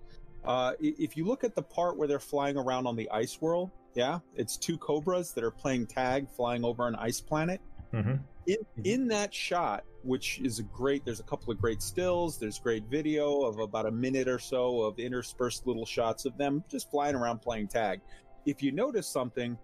Uh, 0.45 0.73
if 0.81 1.17
you 1.17 1.25
look 1.25 1.43
at 1.43 1.55
the 1.55 1.63
part 1.63 1.97
where 1.97 2.07
they're 2.07 2.19
flying 2.19 2.59
around 2.59 2.87
on 2.87 2.97
the 2.97 3.09
ice 3.11 3.41
world, 3.41 3.71
yeah, 3.95 4.19
it's 4.35 4.59
two 4.59 4.77
cobras 4.77 5.33
that 5.33 5.43
are 5.43 5.51
playing 5.51 5.87
tag, 5.87 6.29
flying 6.29 6.65
over 6.65 6.87
an 6.87 6.97
ice 6.97 7.21
planet. 7.21 7.61
Mm-hmm. 7.95 8.17
In 8.47 8.57
in 8.85 9.09
that 9.09 9.33
shot, 9.33 9.85
which 10.03 10.41
is 10.41 10.59
a 10.59 10.65
great, 10.65 11.05
there's 11.07 11.21
a 11.21 11.25
couple 11.25 11.51
of 11.51 11.59
great 11.59 11.81
stills. 11.81 12.39
There's 12.39 12.59
great 12.59 12.85
video 12.91 13.43
of 13.43 13.59
about 13.59 13.87
a 13.87 13.91
minute 13.91 14.29
or 14.29 14.39
so 14.39 14.83
of 14.83 14.99
interspersed 14.99 15.67
little 15.67 15.87
shots 15.87 16.27
of 16.27 16.37
them 16.37 16.63
just 16.69 16.91
flying 16.91 17.15
around 17.15 17.39
playing 17.39 17.69
tag. 17.69 18.01
If 18.45 18.63
you 18.63 18.71
notice 18.71 19.07
something, 19.07 19.57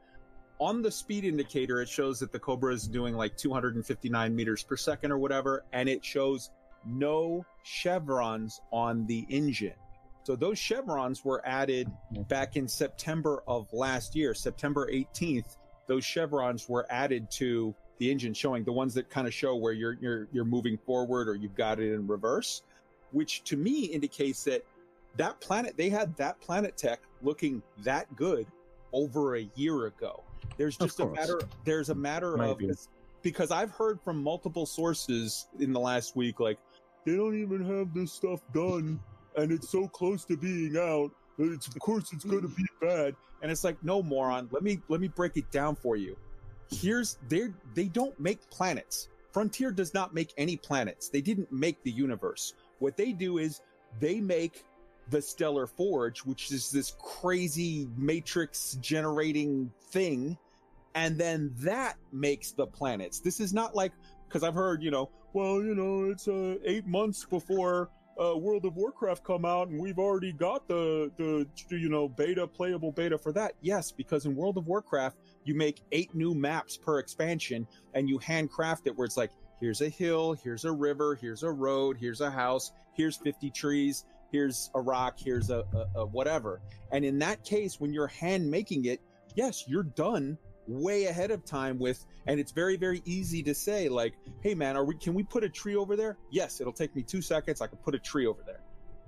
on 0.60 0.82
the 0.82 0.90
speed 0.90 1.24
indicator, 1.24 1.80
it 1.80 1.88
shows 1.88 2.20
that 2.20 2.32
the 2.32 2.38
Cobra 2.38 2.74
is 2.74 2.86
doing 2.86 3.16
like 3.16 3.36
259 3.36 4.36
meters 4.36 4.62
per 4.62 4.76
second 4.76 5.10
or 5.10 5.18
whatever, 5.18 5.64
and 5.72 5.88
it 5.88 6.04
shows 6.04 6.50
no 6.84 7.44
chevrons 7.62 8.60
on 8.70 9.06
the 9.06 9.26
engine. 9.30 9.74
So 10.22 10.36
those 10.36 10.58
chevrons 10.58 11.24
were 11.24 11.42
added 11.46 11.88
mm-hmm. 11.88 12.22
back 12.24 12.56
in 12.56 12.68
September 12.68 13.42
of 13.48 13.72
last 13.72 14.14
year, 14.14 14.34
September 14.34 14.90
18th. 14.92 15.56
Those 15.86 16.04
chevrons 16.04 16.68
were 16.68 16.86
added 16.90 17.30
to 17.32 17.74
the 17.98 18.10
engine, 18.10 18.34
showing 18.34 18.64
the 18.64 18.72
ones 18.72 18.94
that 18.94 19.10
kind 19.10 19.26
of 19.26 19.34
show 19.34 19.56
where 19.56 19.72
you're 19.72 19.94
you're 20.00 20.28
you're 20.32 20.44
moving 20.44 20.78
forward 20.78 21.28
or 21.28 21.34
you've 21.34 21.56
got 21.56 21.80
it 21.80 21.92
in 21.92 22.06
reverse, 22.06 22.62
which 23.12 23.44
to 23.44 23.56
me 23.56 23.86
indicates 23.86 24.44
that 24.44 24.64
that 25.16 25.40
planet 25.40 25.76
they 25.76 25.88
had 25.88 26.16
that 26.16 26.40
planet 26.40 26.76
tech 26.76 27.00
looking 27.22 27.62
that 27.82 28.14
good 28.14 28.46
over 28.92 29.36
a 29.36 29.50
year 29.54 29.86
ago. 29.86 30.22
There's 30.56 30.76
just 30.76 31.00
a 31.00 31.06
matter. 31.06 31.40
There's 31.64 31.88
a 31.88 31.94
matter 31.94 32.40
of 32.42 32.60
because 33.22 33.50
I've 33.50 33.70
heard 33.70 34.00
from 34.02 34.22
multiple 34.22 34.66
sources 34.66 35.48
in 35.58 35.72
the 35.72 35.80
last 35.80 36.16
week, 36.16 36.40
like 36.40 36.58
they 37.04 37.16
don't 37.16 37.40
even 37.40 37.64
have 37.64 37.94
this 37.94 38.12
stuff 38.12 38.40
done, 38.52 39.00
and 39.36 39.52
it's 39.52 39.68
so 39.68 39.88
close 39.88 40.24
to 40.26 40.36
being 40.36 40.76
out. 40.76 41.10
that 41.38 41.52
It's 41.52 41.68
of 41.68 41.78
course 41.78 42.12
it's 42.12 42.24
going 42.24 42.42
to 42.42 42.48
be 42.48 42.64
bad, 42.80 43.14
and 43.42 43.50
it's 43.50 43.64
like 43.64 43.82
no 43.82 44.02
moron. 44.02 44.48
Let 44.52 44.62
me 44.62 44.80
let 44.88 45.00
me 45.00 45.08
break 45.08 45.36
it 45.36 45.50
down 45.50 45.76
for 45.76 45.96
you. 45.96 46.16
Here's 46.70 47.18
they 47.28 47.48
they 47.74 47.86
don't 47.86 48.18
make 48.20 48.48
planets. 48.50 49.08
Frontier 49.32 49.70
does 49.70 49.94
not 49.94 50.12
make 50.12 50.32
any 50.36 50.56
planets. 50.56 51.08
They 51.08 51.20
didn't 51.20 51.52
make 51.52 51.82
the 51.84 51.90
universe. 51.90 52.54
What 52.80 52.96
they 52.96 53.12
do 53.12 53.38
is 53.38 53.60
they 54.00 54.20
make 54.20 54.64
the 55.10 55.20
stellar 55.20 55.66
forge, 55.66 56.20
which 56.20 56.50
is 56.52 56.70
this 56.70 56.94
crazy 56.98 57.88
matrix 57.96 58.78
generating 58.80 59.70
thing, 59.90 60.38
and 60.94 61.18
then 61.18 61.52
that 61.58 61.96
makes 62.12 62.52
the 62.52 62.66
planets. 62.66 63.20
This 63.20 63.40
is 63.40 63.52
not 63.52 63.74
like 63.74 63.92
because 64.28 64.42
I've 64.42 64.54
heard, 64.54 64.82
you 64.82 64.90
know, 64.90 65.10
well, 65.32 65.62
you 65.62 65.74
know, 65.74 66.10
it's 66.10 66.28
uh, 66.28 66.56
eight 66.64 66.86
months 66.86 67.24
before 67.24 67.90
uh, 68.20 68.36
World 68.36 68.64
of 68.64 68.76
Warcraft 68.76 69.24
come 69.24 69.44
out, 69.44 69.68
and 69.68 69.80
we've 69.80 69.98
already 69.98 70.32
got 70.32 70.68
the 70.68 71.10
the 71.16 71.46
you 71.76 71.88
know 71.88 72.08
beta 72.08 72.46
playable 72.46 72.92
beta 72.92 73.16
for 73.16 73.32
that. 73.32 73.54
Yes, 73.60 73.90
because 73.90 74.26
in 74.26 74.34
World 74.36 74.58
of 74.58 74.66
Warcraft 74.66 75.16
you 75.44 75.54
make 75.54 75.82
eight 75.92 76.14
new 76.14 76.34
maps 76.34 76.76
per 76.76 76.98
expansion, 76.98 77.66
and 77.94 78.08
you 78.08 78.18
handcraft 78.18 78.86
it 78.86 78.96
where 78.96 79.06
it's 79.06 79.16
like 79.16 79.30
here's 79.58 79.80
a 79.80 79.88
hill, 79.88 80.34
here's 80.34 80.64
a 80.64 80.72
river, 80.72 81.14
here's 81.14 81.42
a 81.42 81.50
road, 81.50 81.96
here's 81.98 82.20
a 82.20 82.30
house, 82.30 82.72
here's 82.92 83.16
fifty 83.16 83.50
trees, 83.50 84.04
here's 84.30 84.70
a 84.74 84.80
rock, 84.80 85.18
here's 85.18 85.50
a, 85.50 85.64
a, 85.74 86.00
a 86.00 86.06
whatever. 86.06 86.60
And 86.92 87.04
in 87.04 87.18
that 87.20 87.44
case, 87.44 87.80
when 87.80 87.92
you're 87.92 88.06
hand 88.06 88.50
making 88.50 88.86
it, 88.86 89.00
yes, 89.34 89.64
you're 89.66 89.82
done 89.82 90.38
way 90.66 91.06
ahead 91.06 91.30
of 91.30 91.44
time 91.44 91.78
with 91.78 92.04
and 92.26 92.38
it's 92.38 92.52
very 92.52 92.76
very 92.76 93.02
easy 93.04 93.42
to 93.42 93.52
say 93.52 93.88
like 93.88 94.14
hey 94.40 94.54
man 94.54 94.76
are 94.76 94.84
we 94.84 94.94
can 94.94 95.14
we 95.14 95.22
put 95.24 95.42
a 95.42 95.48
tree 95.48 95.74
over 95.74 95.96
there? 95.96 96.16
Yes 96.30 96.60
it'll 96.60 96.72
take 96.72 96.94
me 96.94 97.02
two 97.02 97.20
seconds 97.20 97.60
i 97.60 97.66
can 97.66 97.78
put 97.78 97.94
a 97.94 97.98
tree 97.98 98.26
over 98.26 98.42
there. 98.46 98.60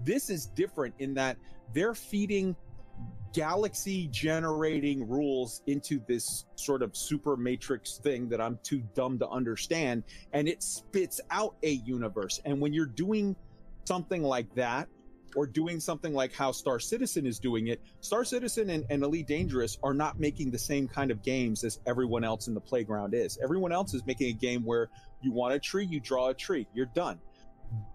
This 0.02 0.28
is 0.28 0.46
different 0.46 0.94
in 0.98 1.14
that 1.14 1.36
they're 1.72 1.94
feeding 1.94 2.56
galaxy 3.32 4.08
generating 4.08 5.08
rules 5.08 5.62
into 5.66 6.00
this 6.06 6.46
sort 6.56 6.82
of 6.82 6.96
super 6.96 7.36
matrix 7.36 7.96
thing 7.98 8.28
that 8.28 8.40
i'm 8.40 8.58
too 8.62 8.82
dumb 8.94 9.18
to 9.18 9.28
understand 9.28 10.02
and 10.32 10.48
it 10.48 10.62
spits 10.62 11.20
out 11.30 11.54
a 11.62 11.72
universe. 11.72 12.40
And 12.44 12.60
when 12.60 12.72
you're 12.72 12.86
doing 12.86 13.36
something 13.84 14.22
like 14.22 14.52
that 14.54 14.88
or 15.34 15.46
doing 15.46 15.80
something 15.80 16.14
like 16.14 16.32
how 16.32 16.52
Star 16.52 16.78
Citizen 16.78 17.26
is 17.26 17.38
doing 17.38 17.68
it, 17.68 17.80
Star 18.00 18.24
Citizen 18.24 18.70
and, 18.70 18.84
and, 18.90 19.02
Elite 19.02 19.26
Dangerous 19.26 19.78
are 19.82 19.94
not 19.94 20.20
making 20.20 20.50
the 20.50 20.58
same 20.58 20.86
kind 20.86 21.10
of 21.10 21.22
games 21.22 21.64
as 21.64 21.80
everyone 21.86 22.24
else 22.24 22.48
in 22.48 22.54
the 22.54 22.60
playground 22.60 23.14
is. 23.14 23.38
Everyone 23.42 23.72
else 23.72 23.94
is 23.94 24.06
making 24.06 24.28
a 24.28 24.32
game 24.32 24.64
where 24.64 24.88
you 25.20 25.32
want 25.32 25.54
a 25.54 25.58
tree, 25.58 25.84
you 25.84 26.00
draw 26.00 26.28
a 26.28 26.34
tree, 26.34 26.66
you're 26.74 26.86
done. 26.86 27.18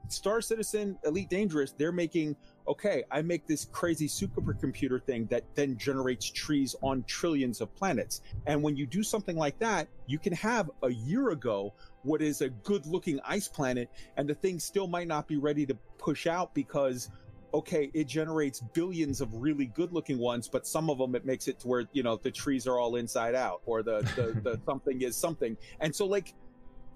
Star 0.10 0.42
Citizen, 0.42 0.98
Elite 1.04 1.30
Dangerous, 1.30 1.74
they're 1.78 1.92
making, 1.92 2.36
okay, 2.68 3.04
I 3.12 3.22
make 3.22 3.46
this 3.46 3.66
crazy 3.66 4.08
supercomputer 4.08 5.04
thing 5.04 5.26
that 5.28 5.44
then 5.54 5.78
generates 5.78 6.30
trees 6.30 6.76
on 6.82 7.04
trillions 7.04 7.60
of 7.60 7.76
planets. 7.76 8.22
And 8.46 8.64
when 8.64 8.78
you 8.78 8.86
do 8.86 9.04
something 9.04 9.36
like 9.36 9.60
that, 9.60 9.90
you 10.06 10.18
can 10.18 10.34
have 10.34 10.72
a 10.82 10.90
year 10.90 11.30
ago 11.30 11.74
what 12.04 12.22
is 12.22 12.42
a 12.42 12.50
good 12.50 12.86
looking 12.86 13.20
ice 13.26 13.50
planet, 13.50 13.90
and 14.16 14.30
the 14.30 14.34
thing 14.34 14.60
still 14.60 14.88
might 14.88 15.08
not 15.08 15.28
be 15.28 15.36
ready 15.36 15.66
to 15.66 15.76
push 15.98 16.26
out 16.26 16.54
because 16.56 17.10
okay, 17.54 17.90
it 17.94 18.08
generates 18.08 18.60
billions 18.60 19.22
of 19.22 19.34
really 19.34 19.66
good 19.68 19.94
looking 19.94 20.18
ones, 20.18 20.48
but 20.48 20.68
some 20.68 20.90
of 20.90 20.98
them 20.98 21.16
it 21.16 21.26
makes 21.26 21.48
it 21.48 21.60
to 21.60 21.68
where, 21.68 21.86
you 21.94 22.04
know, 22.04 22.18
the 22.18 22.32
trees 22.32 22.68
are 22.68 22.80
all 22.80 22.96
inside 22.96 23.36
out 23.36 23.62
or 23.66 23.82
the, 23.82 24.02
the, 24.16 24.40
the 24.44 24.60
something 24.66 25.02
is 25.02 25.16
something. 25.16 25.58
And 25.80 25.96
so 25.96 26.06
like 26.06 26.34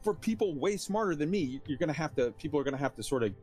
for 0.03 0.13
people 0.13 0.55
way 0.55 0.77
smarter 0.77 1.15
than 1.15 1.29
me, 1.29 1.61
you're 1.65 1.77
going 1.77 1.87
to 1.87 1.93
have 1.93 2.15
to, 2.15 2.31
people 2.31 2.59
are 2.59 2.63
going 2.63 2.75
to 2.75 2.81
have 2.81 2.95
to 2.95 3.03
sort 3.03 3.23
of 3.23 3.33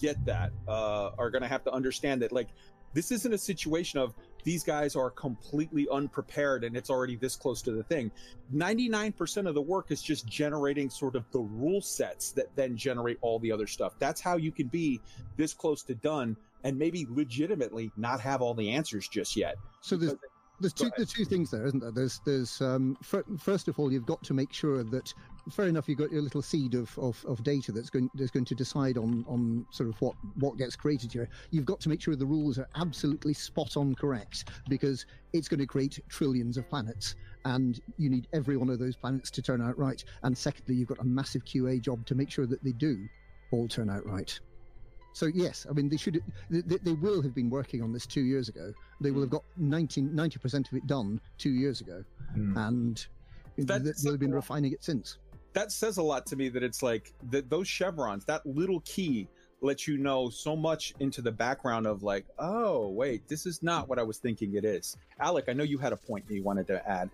get 0.00 0.22
that, 0.26 0.50
uh, 0.66 1.10
are 1.18 1.30
going 1.30 1.42
to 1.42 1.48
have 1.48 1.64
to 1.64 1.72
understand 1.72 2.22
that 2.22 2.32
like, 2.32 2.48
this 2.94 3.10
isn't 3.10 3.32
a 3.32 3.38
situation 3.38 3.98
of 3.98 4.14
these 4.44 4.62
guys 4.62 4.94
are 4.94 5.10
completely 5.10 5.88
unprepared 5.90 6.64
and 6.64 6.76
it's 6.76 6.90
already 6.90 7.16
this 7.16 7.34
close 7.34 7.62
to 7.62 7.72
the 7.72 7.82
thing. 7.82 8.10
99% 8.54 9.48
of 9.48 9.54
the 9.54 9.62
work 9.62 9.90
is 9.90 10.02
just 10.02 10.26
generating 10.26 10.88
sort 10.88 11.16
of 11.16 11.24
the 11.32 11.40
rule 11.40 11.80
sets 11.80 12.32
that 12.32 12.54
then 12.54 12.76
generate 12.76 13.18
all 13.20 13.38
the 13.38 13.50
other 13.50 13.66
stuff. 13.66 13.94
That's 13.98 14.20
how 14.20 14.36
you 14.36 14.52
can 14.52 14.68
be 14.68 15.00
this 15.36 15.52
close 15.52 15.82
to 15.84 15.94
done 15.94 16.36
and 16.62 16.78
maybe 16.78 17.06
legitimately 17.10 17.90
not 17.96 18.20
have 18.20 18.40
all 18.40 18.54
the 18.54 18.70
answers 18.70 19.08
just 19.08 19.36
yet. 19.36 19.56
So 19.80 19.96
there's 19.96 20.14
there's 20.60 20.72
two, 20.72 20.90
the 20.96 21.04
two 21.04 21.24
things 21.24 21.50
there, 21.50 21.66
isn't 21.66 21.80
there? 21.80 21.90
There's, 21.90 22.20
there's 22.24 22.60
um, 22.60 22.96
first 23.38 23.68
of 23.68 23.78
all, 23.78 23.92
you've 23.92 24.06
got 24.06 24.22
to 24.24 24.34
make 24.34 24.52
sure 24.52 24.84
that, 24.84 25.12
fair 25.50 25.66
enough, 25.66 25.88
you've 25.88 25.98
got 25.98 26.10
your 26.10 26.22
little 26.22 26.42
seed 26.42 26.74
of, 26.74 26.96
of, 26.98 27.24
of 27.26 27.42
data 27.42 27.72
that's 27.72 27.90
going, 27.90 28.10
that's 28.14 28.30
going 28.30 28.44
to 28.46 28.54
decide 28.54 28.96
on, 28.96 29.24
on 29.28 29.66
sort 29.70 29.88
of 29.88 30.00
what, 30.00 30.14
what 30.36 30.56
gets 30.56 30.76
created 30.76 31.12
here. 31.12 31.28
You've 31.50 31.64
got 31.64 31.80
to 31.80 31.88
make 31.88 32.00
sure 32.00 32.16
the 32.16 32.26
rules 32.26 32.58
are 32.58 32.68
absolutely 32.76 33.34
spot 33.34 33.76
on 33.76 33.94
correct 33.94 34.50
because 34.68 35.06
it's 35.32 35.48
going 35.48 35.60
to 35.60 35.66
create 35.66 36.00
trillions 36.08 36.56
of 36.56 36.68
planets 36.68 37.14
and 37.44 37.80
you 37.98 38.08
need 38.08 38.26
every 38.32 38.56
one 38.56 38.70
of 38.70 38.78
those 38.78 38.96
planets 38.96 39.30
to 39.32 39.42
turn 39.42 39.60
out 39.60 39.78
right. 39.78 40.02
And 40.22 40.36
secondly, 40.36 40.76
you've 40.76 40.88
got 40.88 41.00
a 41.00 41.04
massive 41.04 41.44
QA 41.44 41.80
job 41.80 42.06
to 42.06 42.14
make 42.14 42.30
sure 42.30 42.46
that 42.46 42.62
they 42.64 42.72
do 42.72 43.06
all 43.50 43.68
turn 43.68 43.90
out 43.90 44.06
right. 44.06 44.38
So 45.12 45.26
yes, 45.26 45.64
I 45.70 45.72
mean 45.72 45.88
they 45.88 45.96
should 45.96 46.20
they, 46.50 46.60
they, 46.60 46.92
will 46.92 47.22
have 47.22 47.34
been 47.36 47.48
working 47.48 47.82
on 47.82 47.92
this 47.92 48.04
two 48.04 48.22
years 48.22 48.48
ago. 48.48 48.72
They 49.00 49.12
will 49.12 49.20
have 49.20 49.30
got 49.30 49.44
90 49.56 50.38
percent 50.40 50.66
of 50.68 50.74
it 50.74 50.86
done 50.88 51.20
two 51.38 51.52
years 51.52 51.80
ago, 51.80 52.02
mm. 52.36 52.56
and 52.56 53.06
they've 53.56 54.18
been 54.18 54.34
refining 54.34 54.72
it 54.72 54.82
since. 54.82 55.18
That 55.54 55.72
says 55.72 55.96
a 55.96 56.02
lot 56.02 56.26
to 56.26 56.36
me. 56.36 56.48
That 56.48 56.62
it's 56.62 56.82
like 56.82 57.12
that 57.30 57.48
those 57.48 57.68
chevrons, 57.68 58.24
that 58.26 58.44
little 58.46 58.80
key 58.80 59.28
lets 59.60 59.88
you 59.88 59.96
know 59.96 60.28
so 60.28 60.54
much 60.54 60.94
into 61.00 61.22
the 61.22 61.32
background 61.32 61.86
of 61.86 62.02
like, 62.02 62.26
oh 62.38 62.88
wait, 62.88 63.26
this 63.28 63.46
is 63.46 63.62
not 63.62 63.88
what 63.88 63.98
I 63.98 64.02
was 64.02 64.18
thinking 64.18 64.54
it 64.54 64.64
is. 64.64 64.96
Alec, 65.20 65.46
I 65.48 65.52
know 65.52 65.64
you 65.64 65.78
had 65.78 65.92
a 65.92 65.96
point 65.96 66.24
you 66.28 66.42
wanted 66.42 66.66
to 66.68 66.88
add. 66.88 67.08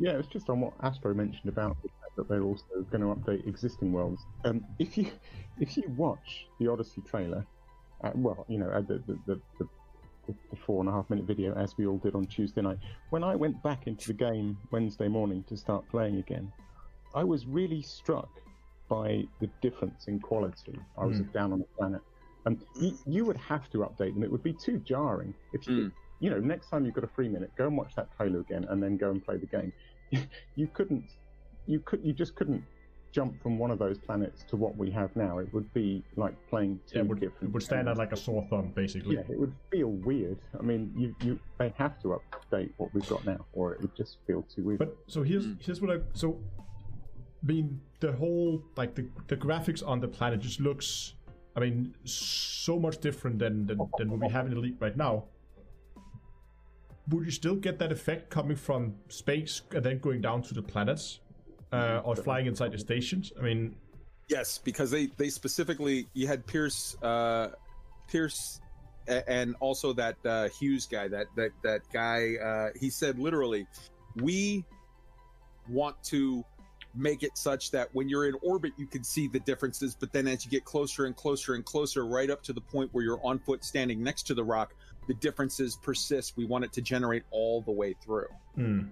Yeah, 0.00 0.12
it's 0.12 0.28
just 0.28 0.48
on 0.48 0.60
what 0.60 0.72
Astro 0.82 1.14
mentioned 1.14 1.48
about 1.48 1.76
the 1.82 1.88
that 2.16 2.28
they're 2.28 2.42
also 2.42 2.64
going 2.90 3.00
to 3.00 3.08
update 3.08 3.46
existing 3.46 3.92
worlds. 3.92 4.22
Um, 4.44 4.64
if 4.78 4.96
you 4.96 5.10
if 5.58 5.76
you 5.76 5.84
watch 5.96 6.46
the 6.58 6.68
Odyssey 6.68 7.02
trailer, 7.06 7.46
uh, 8.02 8.10
well, 8.14 8.44
you 8.48 8.58
know 8.58 8.68
uh, 8.68 8.80
the, 8.80 9.02
the, 9.06 9.40
the 9.58 9.68
the 10.26 10.56
four 10.64 10.80
and 10.80 10.88
a 10.88 10.92
half 10.92 11.10
minute 11.10 11.26
video 11.26 11.54
as 11.54 11.76
we 11.76 11.86
all 11.86 11.98
did 11.98 12.14
on 12.14 12.26
Tuesday 12.26 12.62
night. 12.62 12.78
When 13.10 13.22
I 13.22 13.36
went 13.36 13.62
back 13.62 13.86
into 13.86 14.08
the 14.08 14.14
game 14.14 14.56
Wednesday 14.70 15.08
morning 15.08 15.44
to 15.48 15.56
start 15.56 15.86
playing 15.90 16.16
again, 16.16 16.50
I 17.14 17.24
was 17.24 17.46
really 17.46 17.82
struck 17.82 18.28
by 18.88 19.24
the 19.40 19.48
difference 19.62 20.08
in 20.08 20.20
quality. 20.20 20.78
I 20.98 21.06
was 21.06 21.20
mm. 21.20 21.32
down 21.32 21.52
on 21.52 21.58
the 21.60 21.68
planet. 21.78 22.02
And 22.46 22.60
you, 22.78 22.98
you, 23.06 23.24
would 23.24 23.38
have 23.38 23.70
to 23.70 23.78
update 23.78 24.12
them. 24.12 24.22
It 24.22 24.30
would 24.30 24.42
be 24.42 24.52
too 24.52 24.78
jarring. 24.78 25.32
If 25.54 25.66
you, 25.66 25.74
mm. 25.74 25.92
you 26.20 26.28
know, 26.28 26.38
next 26.38 26.68
time 26.68 26.84
you've 26.84 26.94
got 26.94 27.04
a 27.04 27.08
free 27.08 27.28
minute, 27.28 27.50
go 27.56 27.66
and 27.66 27.76
watch 27.76 27.94
that 27.96 28.14
trailer 28.16 28.40
again 28.40 28.66
and 28.68 28.82
then 28.82 28.98
go 28.98 29.10
and 29.10 29.24
play 29.24 29.38
the 29.38 29.46
game. 29.46 29.72
you 30.56 30.68
couldn't 30.74 31.04
you 31.66 31.80
could 31.80 32.04
you 32.04 32.12
just 32.12 32.34
couldn't 32.34 32.62
jump 33.12 33.40
from 33.40 33.58
one 33.58 33.70
of 33.70 33.78
those 33.78 33.96
planets 33.96 34.44
to 34.48 34.56
what 34.56 34.76
we 34.76 34.90
have 34.90 35.14
now. 35.14 35.38
It 35.38 35.52
would 35.54 35.72
be 35.72 36.02
like 36.16 36.34
playing 36.50 36.80
two 36.86 36.98
yeah, 36.98 37.04
it 37.04 37.08
would, 37.08 37.20
different. 37.20 37.50
It 37.50 37.52
would 37.52 37.62
stand 37.62 37.88
out 37.88 37.96
like 37.96 38.12
a 38.12 38.16
sore 38.16 38.44
thumb, 38.50 38.72
basically. 38.74 39.14
Yeah, 39.14 39.22
it 39.30 39.38
would 39.38 39.54
feel 39.70 39.88
weird. 39.88 40.38
I 40.58 40.62
mean, 40.62 40.92
you 40.96 41.14
you 41.24 41.38
they 41.58 41.72
have 41.78 42.00
to 42.02 42.20
update 42.52 42.70
what 42.76 42.92
we've 42.92 43.08
got 43.08 43.24
now, 43.24 43.46
or 43.52 43.72
it 43.72 43.80
would 43.80 43.94
just 43.96 44.18
feel 44.26 44.44
too 44.54 44.64
weird. 44.64 44.80
But 44.80 44.96
so 45.06 45.22
here's 45.22 45.46
mm. 45.46 45.56
here's 45.64 45.80
what 45.80 45.96
I 45.96 46.00
so. 46.12 46.38
I 47.44 47.46
mean, 47.46 47.80
the 48.00 48.12
whole 48.12 48.64
like 48.76 48.94
the 48.94 49.06
the 49.28 49.36
graphics 49.36 49.86
on 49.86 50.00
the 50.00 50.08
planet 50.08 50.40
just 50.40 50.60
looks. 50.60 51.14
I 51.56 51.60
mean, 51.60 51.94
so 52.04 52.78
much 52.78 52.98
different 52.98 53.38
than 53.38 53.66
than, 53.66 53.78
than 53.98 54.10
what 54.10 54.20
we 54.20 54.28
have 54.28 54.46
in 54.46 54.52
Elite 54.52 54.76
right 54.80 54.96
now. 54.96 55.24
Would 57.10 57.26
you 57.26 57.30
still 57.30 57.56
get 57.56 57.78
that 57.80 57.92
effect 57.92 58.30
coming 58.30 58.56
from 58.56 58.94
space 59.08 59.60
and 59.72 59.84
then 59.84 59.98
going 59.98 60.22
down 60.22 60.40
to 60.42 60.54
the 60.54 60.62
planets? 60.62 61.20
uh, 61.74 62.02
or 62.04 62.16
flying 62.16 62.46
inside 62.46 62.72
the 62.72 62.78
stations. 62.78 63.32
I 63.38 63.42
mean, 63.42 63.76
yes, 64.28 64.58
because 64.58 64.90
they 64.90 65.06
they 65.16 65.28
specifically 65.28 66.08
you 66.14 66.26
had 66.26 66.46
Pierce 66.46 66.96
uh, 67.02 67.48
Pierce 68.08 68.60
and 69.06 69.54
also 69.60 69.92
that 69.92 70.16
uh, 70.24 70.48
Hughes 70.48 70.86
guy 70.86 71.08
that 71.08 71.26
that 71.36 71.50
that 71.62 71.80
guy 71.92 72.34
uh, 72.36 72.68
he 72.78 72.90
said 72.90 73.18
literally 73.18 73.66
we 74.16 74.64
want 75.68 76.02
to 76.04 76.44
make 76.96 77.22
it 77.22 77.36
such 77.36 77.70
that 77.70 77.88
when 77.92 78.08
you're 78.08 78.26
in 78.26 78.34
orbit 78.42 78.72
you 78.76 78.86
can 78.86 79.02
see 79.02 79.26
the 79.26 79.40
differences 79.40 79.96
but 79.98 80.12
then 80.12 80.28
as 80.28 80.44
you 80.44 80.50
get 80.50 80.64
closer 80.64 81.06
and 81.06 81.16
closer 81.16 81.54
and 81.54 81.64
closer 81.64 82.06
right 82.06 82.30
up 82.30 82.42
to 82.42 82.52
the 82.52 82.60
point 82.60 82.88
where 82.92 83.02
you're 83.02 83.20
on 83.24 83.38
foot 83.38 83.64
standing 83.64 84.02
next 84.02 84.24
to 84.24 84.34
the 84.34 84.44
rock 84.44 84.74
the 85.08 85.14
differences 85.14 85.76
persist 85.76 86.36
we 86.36 86.44
want 86.44 86.64
it 86.64 86.72
to 86.72 86.80
generate 86.80 87.24
all 87.30 87.60
the 87.62 87.72
way 87.72 87.94
through 88.04 88.28
mm. 88.56 88.88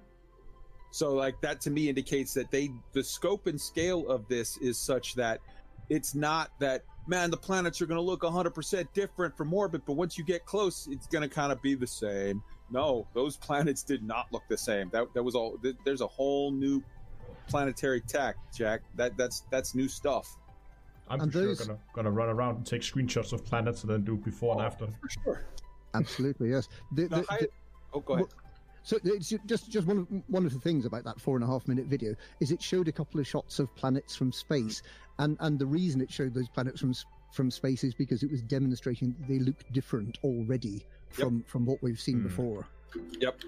So 0.93 1.15
like 1.15 1.41
that 1.41 1.61
to 1.63 1.71
me 1.71 1.89
indicates 1.89 2.35
that 2.35 2.51
they 2.51 2.71
the 2.93 3.03
scope 3.03 3.47
and 3.47 3.61
scale 3.61 4.07
of 4.09 4.29
this 4.29 4.59
is 4.59 4.79
such 4.79 5.15
that 5.15 5.41
it's 5.89 6.15
not 6.15 6.51
that 6.61 6.83
man 7.07 7.31
the 7.31 7.37
planets 7.37 7.81
are 7.81 7.87
going 7.87 7.97
to 7.97 8.03
look 8.03 8.21
100% 8.21 8.87
different 8.93 9.37
from 9.37 9.53
orbit 9.53 9.83
but 9.87 9.95
once 9.95 10.19
you 10.19 10.25
get 10.25 10.45
close 10.45 10.87
it's 10.91 11.07
going 11.07 11.23
to 11.23 11.35
kind 11.35 11.51
of 11.51 11.61
be 11.63 11.75
the 11.75 11.87
same. 11.87 12.43
No, 12.71 13.07
those 13.15 13.37
planets 13.49 13.83
did 13.83 14.03
not 14.03 14.27
look 14.33 14.43
the 14.51 14.59
same. 14.59 14.91
That 14.93 15.07
that 15.15 15.23
was 15.23 15.35
all 15.35 15.59
there's 15.85 16.03
a 16.03 16.07
whole 16.07 16.53
new 16.53 16.83
planetary 17.53 18.01
tech, 18.01 18.37
Jack. 18.55 18.81
That 18.97 19.17
that's 19.17 19.41
that's 19.51 19.75
new 19.75 19.89
stuff. 19.89 20.37
I'm 21.09 21.21
and 21.21 21.33
sure 21.33 21.47
those... 21.47 21.67
gonna 21.67 21.79
gonna 21.95 22.11
run 22.11 22.29
around 22.29 22.57
and 22.57 22.67
take 22.67 22.83
screenshots 22.83 23.33
of 23.33 23.45
planets 23.45 23.83
and 23.83 23.93
then 23.93 24.03
do 24.03 24.17
before 24.17 24.55
oh, 24.55 24.59
and 24.59 24.67
after. 24.67 24.87
For 24.87 25.09
sure. 25.09 25.45
Absolutely, 25.95 26.51
yes. 26.51 26.69
The, 26.93 27.03
the, 27.03 27.17
the, 27.17 27.49
oh, 27.93 28.01
go 28.01 28.15
ahead. 28.15 28.27
So 28.83 28.99
it's 29.05 29.33
just 29.47 29.71
just 29.71 29.87
one 29.87 29.99
of, 29.99 30.07
one 30.29 30.45
of 30.47 30.53
the 30.53 30.59
things 30.59 30.87
about 30.87 31.05
that 31.05 31.21
four 31.21 31.37
and 31.37 31.45
a 31.45 31.47
half 31.47 31.69
minute 31.69 31.87
video 31.87 32.15
is 32.41 32.51
it 32.51 32.61
showed 32.61 32.89
a 32.89 32.93
couple 32.93 33.21
of 33.21 33.27
shots 33.27 33.59
of 33.59 33.75
planets 33.77 34.17
from 34.17 34.33
space, 34.33 34.83
and 35.19 35.37
and 35.41 35.59
the 35.59 35.67
reason 35.67 36.01
it 36.01 36.11
showed 36.11 36.35
those 36.35 36.49
planets 36.49 36.81
from 36.81 36.95
from 37.33 37.51
space 37.51 37.85
is 37.85 37.95
because 37.95 38.23
it 38.23 38.31
was 38.31 38.43
demonstrating 38.43 39.15
that 39.19 39.29
they 39.29 39.39
look 39.39 39.63
different 39.73 40.19
already 40.25 40.85
from 41.11 41.39
yep. 41.39 41.49
from 41.49 41.65
what 41.65 41.83
we've 41.83 42.01
seen 42.01 42.21
mm. 42.21 42.25
before. 42.25 42.67
Yep. 43.21 43.43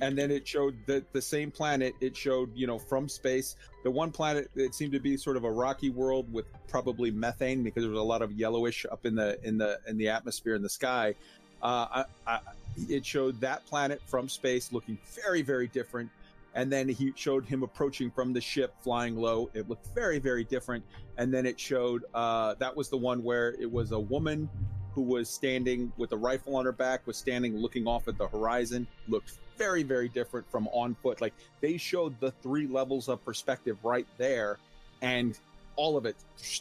And 0.00 0.16
then 0.16 0.30
it 0.30 0.46
showed 0.46 0.76
the 0.86 1.04
the 1.12 1.22
same 1.22 1.50
planet. 1.50 1.94
It 2.00 2.16
showed 2.16 2.54
you 2.56 2.66
know 2.66 2.78
from 2.78 3.08
space 3.08 3.56
the 3.84 3.90
one 3.90 4.10
planet. 4.10 4.50
It 4.56 4.74
seemed 4.74 4.92
to 4.92 5.00
be 5.00 5.16
sort 5.16 5.36
of 5.36 5.44
a 5.44 5.50
rocky 5.50 5.90
world 5.90 6.32
with 6.32 6.46
probably 6.68 7.10
methane 7.10 7.62
because 7.62 7.82
there 7.82 7.90
was 7.90 8.00
a 8.00 8.02
lot 8.02 8.22
of 8.22 8.32
yellowish 8.32 8.86
up 8.90 9.06
in 9.06 9.14
the 9.14 9.38
in 9.44 9.58
the 9.58 9.78
in 9.86 9.96
the 9.98 10.08
atmosphere 10.08 10.54
in 10.54 10.62
the 10.62 10.68
sky. 10.68 11.14
Uh, 11.62 12.04
I, 12.26 12.34
I, 12.34 12.40
it 12.88 13.04
showed 13.04 13.40
that 13.40 13.66
planet 13.66 14.00
from 14.06 14.28
space 14.28 14.72
looking 14.72 14.98
very, 15.24 15.42
very 15.42 15.66
different. 15.68 16.10
And 16.54 16.72
then 16.72 16.88
he 16.88 17.12
showed 17.14 17.44
him 17.44 17.62
approaching 17.62 18.10
from 18.10 18.32
the 18.32 18.40
ship, 18.40 18.74
flying 18.80 19.16
low. 19.16 19.50
It 19.54 19.68
looked 19.68 19.86
very, 19.94 20.18
very 20.18 20.44
different. 20.44 20.84
And 21.16 21.32
then 21.32 21.46
it 21.46 21.58
showed 21.58 22.04
uh, 22.14 22.54
that 22.58 22.76
was 22.76 22.88
the 22.88 22.96
one 22.96 23.22
where 23.22 23.54
it 23.60 23.70
was 23.70 23.92
a 23.92 23.98
woman 23.98 24.48
who 24.92 25.02
was 25.02 25.28
standing 25.28 25.92
with 25.96 26.12
a 26.12 26.16
rifle 26.16 26.56
on 26.56 26.64
her 26.64 26.72
back, 26.72 27.06
was 27.06 27.16
standing 27.16 27.56
looking 27.56 27.86
off 27.86 28.08
at 28.08 28.18
the 28.18 28.26
horizon, 28.26 28.86
looked 29.08 29.34
very, 29.58 29.82
very 29.82 30.08
different 30.08 30.50
from 30.50 30.68
on 30.68 30.94
foot. 30.94 31.20
Like 31.20 31.34
they 31.60 31.76
showed 31.76 32.18
the 32.20 32.30
three 32.30 32.66
levels 32.66 33.08
of 33.08 33.24
perspective 33.24 33.76
right 33.82 34.06
there, 34.16 34.58
and 35.02 35.38
all 35.76 35.96
of 35.96 36.06
it 36.06 36.16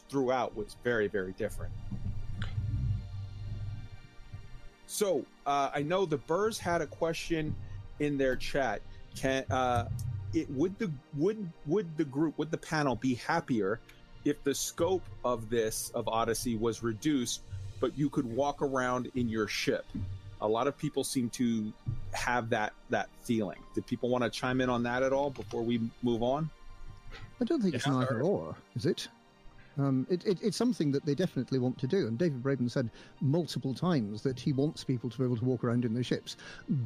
throughout 0.10 0.56
was 0.56 0.76
very, 0.84 1.08
very 1.08 1.34
different. 1.34 1.72
So 4.88 5.26
uh, 5.46 5.70
I 5.74 5.84
know 5.84 6.06
the 6.06 6.18
Burrs 6.18 6.58
had 6.58 6.82
a 6.82 6.88
question 6.88 7.56
in 8.00 8.18
their 8.18 8.36
chat. 8.36 8.82
Can 9.16 9.44
uh, 9.52 9.86
it 10.34 10.50
would 10.52 10.78
the 10.80 10.92
would 11.16 11.50
would 11.66 11.96
the 11.98 12.06
group 12.06 12.38
would 12.38 12.52
the 12.52 12.58
panel 12.58 12.96
be 12.96 13.16
happier 13.16 13.80
if 14.26 14.44
the 14.44 14.54
scope 14.54 15.04
of 15.24 15.50
this 15.50 15.92
of 15.94 16.08
Odyssey 16.08 16.56
was 16.56 16.84
reduced, 16.84 17.42
but 17.80 17.98
you 17.98 18.10
could 18.10 18.26
walk 18.26 18.62
around 18.62 19.12
in 19.16 19.30
your 19.30 19.48
ship? 19.48 19.86
A 20.42 20.48
lot 20.48 20.68
of 20.68 20.78
people 20.78 21.04
seem 21.04 21.30
to 21.32 21.74
have 22.14 22.50
that 22.50 22.74
that 22.90 23.10
feeling. 23.24 23.60
Did 23.74 23.86
people 23.86 24.10
want 24.10 24.24
to 24.24 24.30
chime 24.30 24.62
in 24.62 24.70
on 24.70 24.84
that 24.84 25.04
at 25.04 25.14
all 25.14 25.30
before 25.30 25.62
we 25.64 25.82
move 26.02 26.24
on? 26.24 26.50
I 27.42 27.46
don't 27.46 27.62
think 27.62 27.76
it's 27.76 27.86
an 27.86 27.94
Yeah, 27.94 28.00
either 28.00 28.22
or, 28.22 28.56
is 28.76 28.86
it? 28.86 29.08
Um, 29.80 30.08
it, 30.10 30.26
it? 30.26 30.40
It's 30.42 30.58
something 30.58 30.92
that 30.92 31.06
they 31.06 31.14
definitely 31.14 31.60
want 31.60 31.78
to 31.80 31.88
do. 31.88 32.08
And 32.08 32.18
David 32.18 32.42
Braben 32.42 32.70
said 32.70 32.90
multiple 33.22 33.76
times 33.76 34.24
that 34.24 34.40
he 34.40 34.52
wants 34.52 34.84
people 34.84 35.10
to 35.10 35.18
be 35.18 35.24
able 35.24 35.38
to 35.38 35.46
walk 35.46 35.64
around 35.64 35.86
in 35.86 35.94
their 35.94 36.04
ships, 36.04 36.36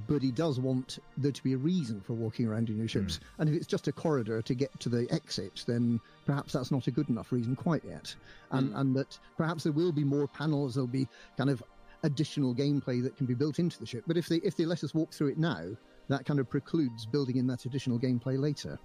but 0.08 0.22
he 0.22 0.32
does 0.32 0.60
want 0.60 1.00
there 1.18 1.32
to 1.32 1.44
be 1.44 1.54
a 1.54 1.58
reason 1.58 2.02
for 2.02 2.14
walking 2.14 2.48
around 2.48 2.70
in 2.70 2.78
your 2.78 2.90
ships. 2.90 3.22
And 3.38 3.48
if 3.48 3.56
it's 3.56 3.68
just 3.68 3.88
a 3.88 3.94
corridor 3.94 4.42
to 4.42 4.54
get 4.54 4.78
to 4.82 4.90
the 4.90 5.08
exit, 5.10 5.64
then 5.68 6.02
perhaps 6.26 6.52
that's 6.52 6.70
not 6.70 6.88
a 6.88 6.92
good 6.92 7.10
enough 7.10 7.32
reason 7.32 7.56
quite 7.56 7.84
yet. 7.86 8.14
And, 8.52 8.76
and 8.76 8.96
that 8.98 9.18
perhaps 9.38 9.64
there 9.64 9.72
will 9.72 9.94
be 9.94 10.04
more 10.04 10.28
panels, 10.28 10.76
there'll 10.76 10.88
be 10.88 11.08
kind 11.38 11.50
of 11.50 11.64
additional 12.04 12.56
gameplay 12.56 13.02
that 13.04 13.16
can 13.16 13.26
be 13.26 13.34
built 13.34 13.60
into 13.60 13.80
the 13.80 13.86
ship. 13.86 14.04
But 14.08 14.18
if 14.18 14.28
they 14.28 14.38
if 14.38 14.56
they 14.56 14.66
let 14.66 14.84
us 14.84 14.94
walk 14.94 15.14
through 15.14 15.28
it 15.28 15.38
now, 15.38 15.66
that 16.08 16.26
kind 16.26 16.40
of 16.40 16.50
precludes 16.50 17.06
building 17.06 17.38
in 17.38 17.48
that 17.48 17.66
additional 17.66 18.00
gameplay 18.00 18.40
later. 18.40 18.80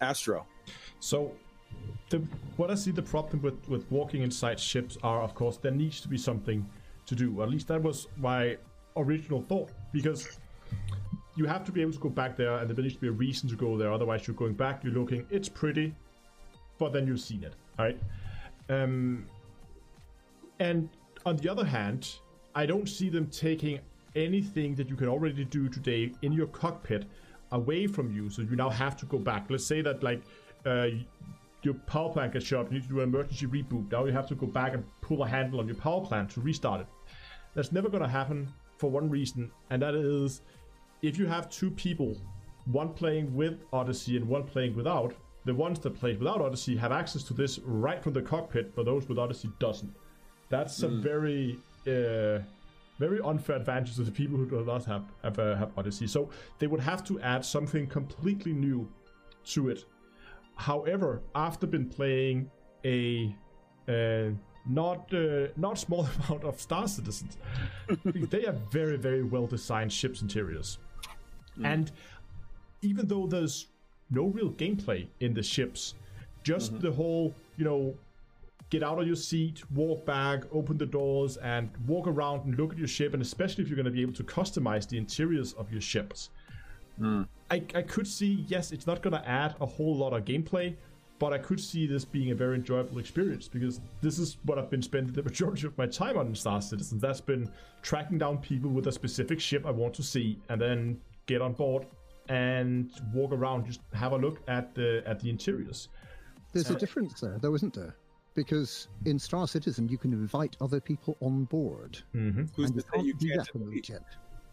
Astro. 0.00 0.46
So, 1.00 1.32
the, 2.10 2.18
what 2.56 2.70
I 2.70 2.74
see 2.74 2.90
the 2.90 3.02
problem 3.02 3.42
with, 3.42 3.68
with 3.68 3.90
walking 3.90 4.22
inside 4.22 4.58
ships 4.58 4.96
are, 5.02 5.22
of 5.22 5.34
course, 5.34 5.56
there 5.56 5.72
needs 5.72 6.00
to 6.00 6.08
be 6.08 6.18
something 6.18 6.68
to 7.06 7.14
do. 7.14 7.42
At 7.42 7.50
least 7.50 7.68
that 7.68 7.82
was 7.82 8.08
my 8.16 8.56
original 8.96 9.42
thought, 9.42 9.70
because 9.92 10.38
you 11.36 11.46
have 11.46 11.64
to 11.64 11.72
be 11.72 11.80
able 11.82 11.92
to 11.92 11.98
go 11.98 12.08
back 12.08 12.36
there, 12.36 12.58
and 12.58 12.68
there 12.68 12.82
needs 12.82 12.94
to 12.94 13.00
be 13.00 13.08
a 13.08 13.12
reason 13.12 13.48
to 13.50 13.56
go 13.56 13.76
there. 13.76 13.92
Otherwise, 13.92 14.26
you're 14.26 14.36
going 14.36 14.54
back, 14.54 14.82
you're 14.82 14.92
looking, 14.92 15.26
it's 15.30 15.48
pretty, 15.48 15.94
but 16.78 16.92
then 16.92 17.06
you've 17.06 17.20
seen 17.20 17.44
it, 17.44 17.54
right? 17.78 17.98
Um, 18.68 19.26
and 20.58 20.88
on 21.24 21.36
the 21.36 21.48
other 21.48 21.64
hand, 21.64 22.18
I 22.58 22.66
don't 22.66 22.88
see 22.88 23.08
them 23.08 23.28
taking 23.28 23.78
anything 24.16 24.74
that 24.74 24.88
you 24.88 24.96
can 24.96 25.06
already 25.06 25.44
do 25.44 25.68
today 25.68 26.12
in 26.22 26.32
your 26.32 26.48
cockpit 26.48 27.04
away 27.52 27.86
from 27.86 28.12
you, 28.12 28.28
so 28.30 28.42
you 28.42 28.56
now 28.56 28.68
have 28.68 28.96
to 28.96 29.06
go 29.06 29.16
back. 29.16 29.46
Let's 29.48 29.64
say 29.64 29.80
that 29.82 30.02
like 30.02 30.22
uh, 30.66 30.88
your 31.62 31.74
power 31.74 32.08
plant 32.12 32.32
gets 32.32 32.46
shut, 32.46 32.66
you 32.66 32.78
need 32.78 32.82
to 32.82 32.88
do 32.88 33.00
an 33.00 33.10
emergency 33.10 33.46
reboot. 33.46 33.92
Now 33.92 34.06
you 34.06 34.12
have 34.12 34.26
to 34.30 34.34
go 34.34 34.48
back 34.48 34.74
and 34.74 34.82
pull 35.02 35.22
a 35.22 35.28
handle 35.28 35.60
on 35.60 35.68
your 35.68 35.76
power 35.76 36.00
plant 36.04 36.30
to 36.30 36.40
restart 36.40 36.80
it. 36.80 36.88
That's 37.54 37.70
never 37.70 37.88
going 37.88 38.02
to 38.02 38.08
happen 38.08 38.52
for 38.76 38.90
one 38.90 39.08
reason, 39.08 39.52
and 39.70 39.80
that 39.80 39.94
is 39.94 40.42
if 41.00 41.16
you 41.16 41.26
have 41.28 41.48
two 41.48 41.70
people, 41.70 42.16
one 42.64 42.92
playing 42.92 43.32
with 43.36 43.62
Odyssey 43.72 44.16
and 44.16 44.26
one 44.26 44.42
playing 44.42 44.74
without, 44.74 45.14
the 45.44 45.54
ones 45.54 45.78
that 45.78 45.94
play 45.94 46.16
without 46.16 46.40
Odyssey 46.40 46.76
have 46.76 46.90
access 46.90 47.22
to 47.22 47.34
this 47.34 47.60
right 47.60 48.02
from 48.02 48.14
the 48.14 48.22
cockpit, 48.22 48.74
but 48.74 48.84
those 48.84 49.08
with 49.08 49.16
Odyssey 49.16 49.48
doesn't. 49.60 49.94
That's 50.48 50.82
a 50.82 50.88
very 50.88 51.58
uh, 51.88 52.42
very 52.98 53.20
unfair 53.20 53.56
advantage 53.56 53.94
to 53.96 54.02
the 54.02 54.10
people 54.10 54.36
who 54.36 54.46
do 54.46 54.64
not 54.64 54.84
have 54.84 55.04
have, 55.22 55.38
uh, 55.38 55.56
have 55.56 55.70
Odyssey. 55.76 56.06
So 56.06 56.30
they 56.58 56.66
would 56.66 56.80
have 56.80 57.04
to 57.04 57.20
add 57.20 57.44
something 57.44 57.86
completely 57.86 58.52
new 58.52 58.88
to 59.46 59.68
it. 59.70 59.84
However, 60.56 61.22
after 61.34 61.66
been 61.66 61.88
playing 61.88 62.50
a 62.84 63.34
uh, 63.88 64.30
not 64.66 65.12
uh, 65.14 65.48
not 65.56 65.78
small 65.78 66.08
amount 66.28 66.44
of 66.44 66.60
Star 66.60 66.88
Citizens, 66.88 67.36
they 68.04 68.46
are 68.46 68.56
very 68.70 68.96
very 68.96 69.22
well 69.22 69.46
designed 69.46 69.92
ships 69.92 70.22
interiors, 70.22 70.78
and 71.62 71.92
even 72.82 73.06
though 73.06 73.26
there's 73.26 73.66
no 74.10 74.26
real 74.26 74.50
gameplay 74.50 75.06
in 75.20 75.34
the 75.34 75.42
ships, 75.42 75.94
just 76.42 76.80
the 76.80 76.90
whole 76.90 77.34
you 77.56 77.64
know 77.64 77.94
get 78.70 78.82
out 78.82 79.00
of 79.00 79.06
your 79.06 79.16
seat, 79.16 79.62
walk 79.72 80.04
back, 80.04 80.44
open 80.52 80.76
the 80.76 80.86
doors, 80.86 81.36
and 81.38 81.70
walk 81.86 82.06
around 82.06 82.44
and 82.44 82.58
look 82.58 82.72
at 82.72 82.78
your 82.78 82.88
ship. 82.88 83.14
And 83.14 83.22
especially 83.22 83.64
if 83.64 83.70
you're 83.70 83.76
going 83.76 83.86
to 83.86 83.90
be 83.90 84.02
able 84.02 84.12
to 84.14 84.24
customize 84.24 84.88
the 84.88 84.98
interiors 84.98 85.54
of 85.54 85.70
your 85.72 85.80
ships, 85.80 86.30
hmm. 86.98 87.22
I, 87.50 87.62
I 87.74 87.82
could 87.82 88.06
see, 88.06 88.44
yes, 88.46 88.72
it's 88.72 88.86
not 88.86 89.02
going 89.02 89.14
to 89.14 89.26
add 89.28 89.54
a 89.60 89.66
whole 89.66 89.96
lot 89.96 90.12
of 90.12 90.24
gameplay, 90.24 90.76
but 91.18 91.32
I 91.32 91.38
could 91.38 91.58
see 91.58 91.86
this 91.86 92.04
being 92.04 92.30
a 92.30 92.34
very 92.34 92.56
enjoyable 92.56 92.98
experience 92.98 93.48
because 93.48 93.80
this 94.02 94.18
is 94.18 94.36
what 94.44 94.58
I've 94.58 94.70
been 94.70 94.82
spending 94.82 95.14
the 95.14 95.22
majority 95.22 95.66
of 95.66 95.76
my 95.78 95.86
time 95.86 96.16
on 96.16 96.26
in 96.26 96.34
Star 96.34 96.60
Citizen. 96.60 96.98
That's 96.98 97.20
been 97.20 97.50
tracking 97.82 98.18
down 98.18 98.38
people 98.38 98.70
with 98.70 98.86
a 98.86 98.92
specific 98.92 99.40
ship 99.40 99.66
I 99.66 99.70
want 99.70 99.94
to 99.94 100.02
see, 100.02 100.38
and 100.48 100.60
then 100.60 101.00
get 101.26 101.40
on 101.40 101.54
board 101.54 101.86
and 102.28 102.90
walk 103.12 103.32
around, 103.32 103.66
just 103.66 103.80
have 103.94 104.12
a 104.12 104.16
look 104.16 104.40
at 104.48 104.74
the 104.74 105.02
at 105.06 105.18
the 105.20 105.30
interiors. 105.30 105.88
There's 106.52 106.70
a 106.70 106.76
difference 106.76 107.20
there, 107.20 107.38
though, 107.40 107.54
isn't 107.54 107.74
there? 107.74 107.96
Because 108.38 108.86
in 109.04 109.18
Star 109.18 109.48
Citizen, 109.48 109.88
you 109.88 109.98
can 109.98 110.12
invite 110.12 110.56
other 110.60 110.80
people 110.80 111.16
on 111.20 111.42
board. 111.46 111.98
Mm-hmm. 112.14 112.44
Who's 112.54 112.70
to 112.70 112.80
say 112.82 113.02
you 113.02 113.14
can't? 113.14 113.36
that 113.38 113.48
on 113.52 113.62
Elite 113.62 113.88
yet. 113.88 114.02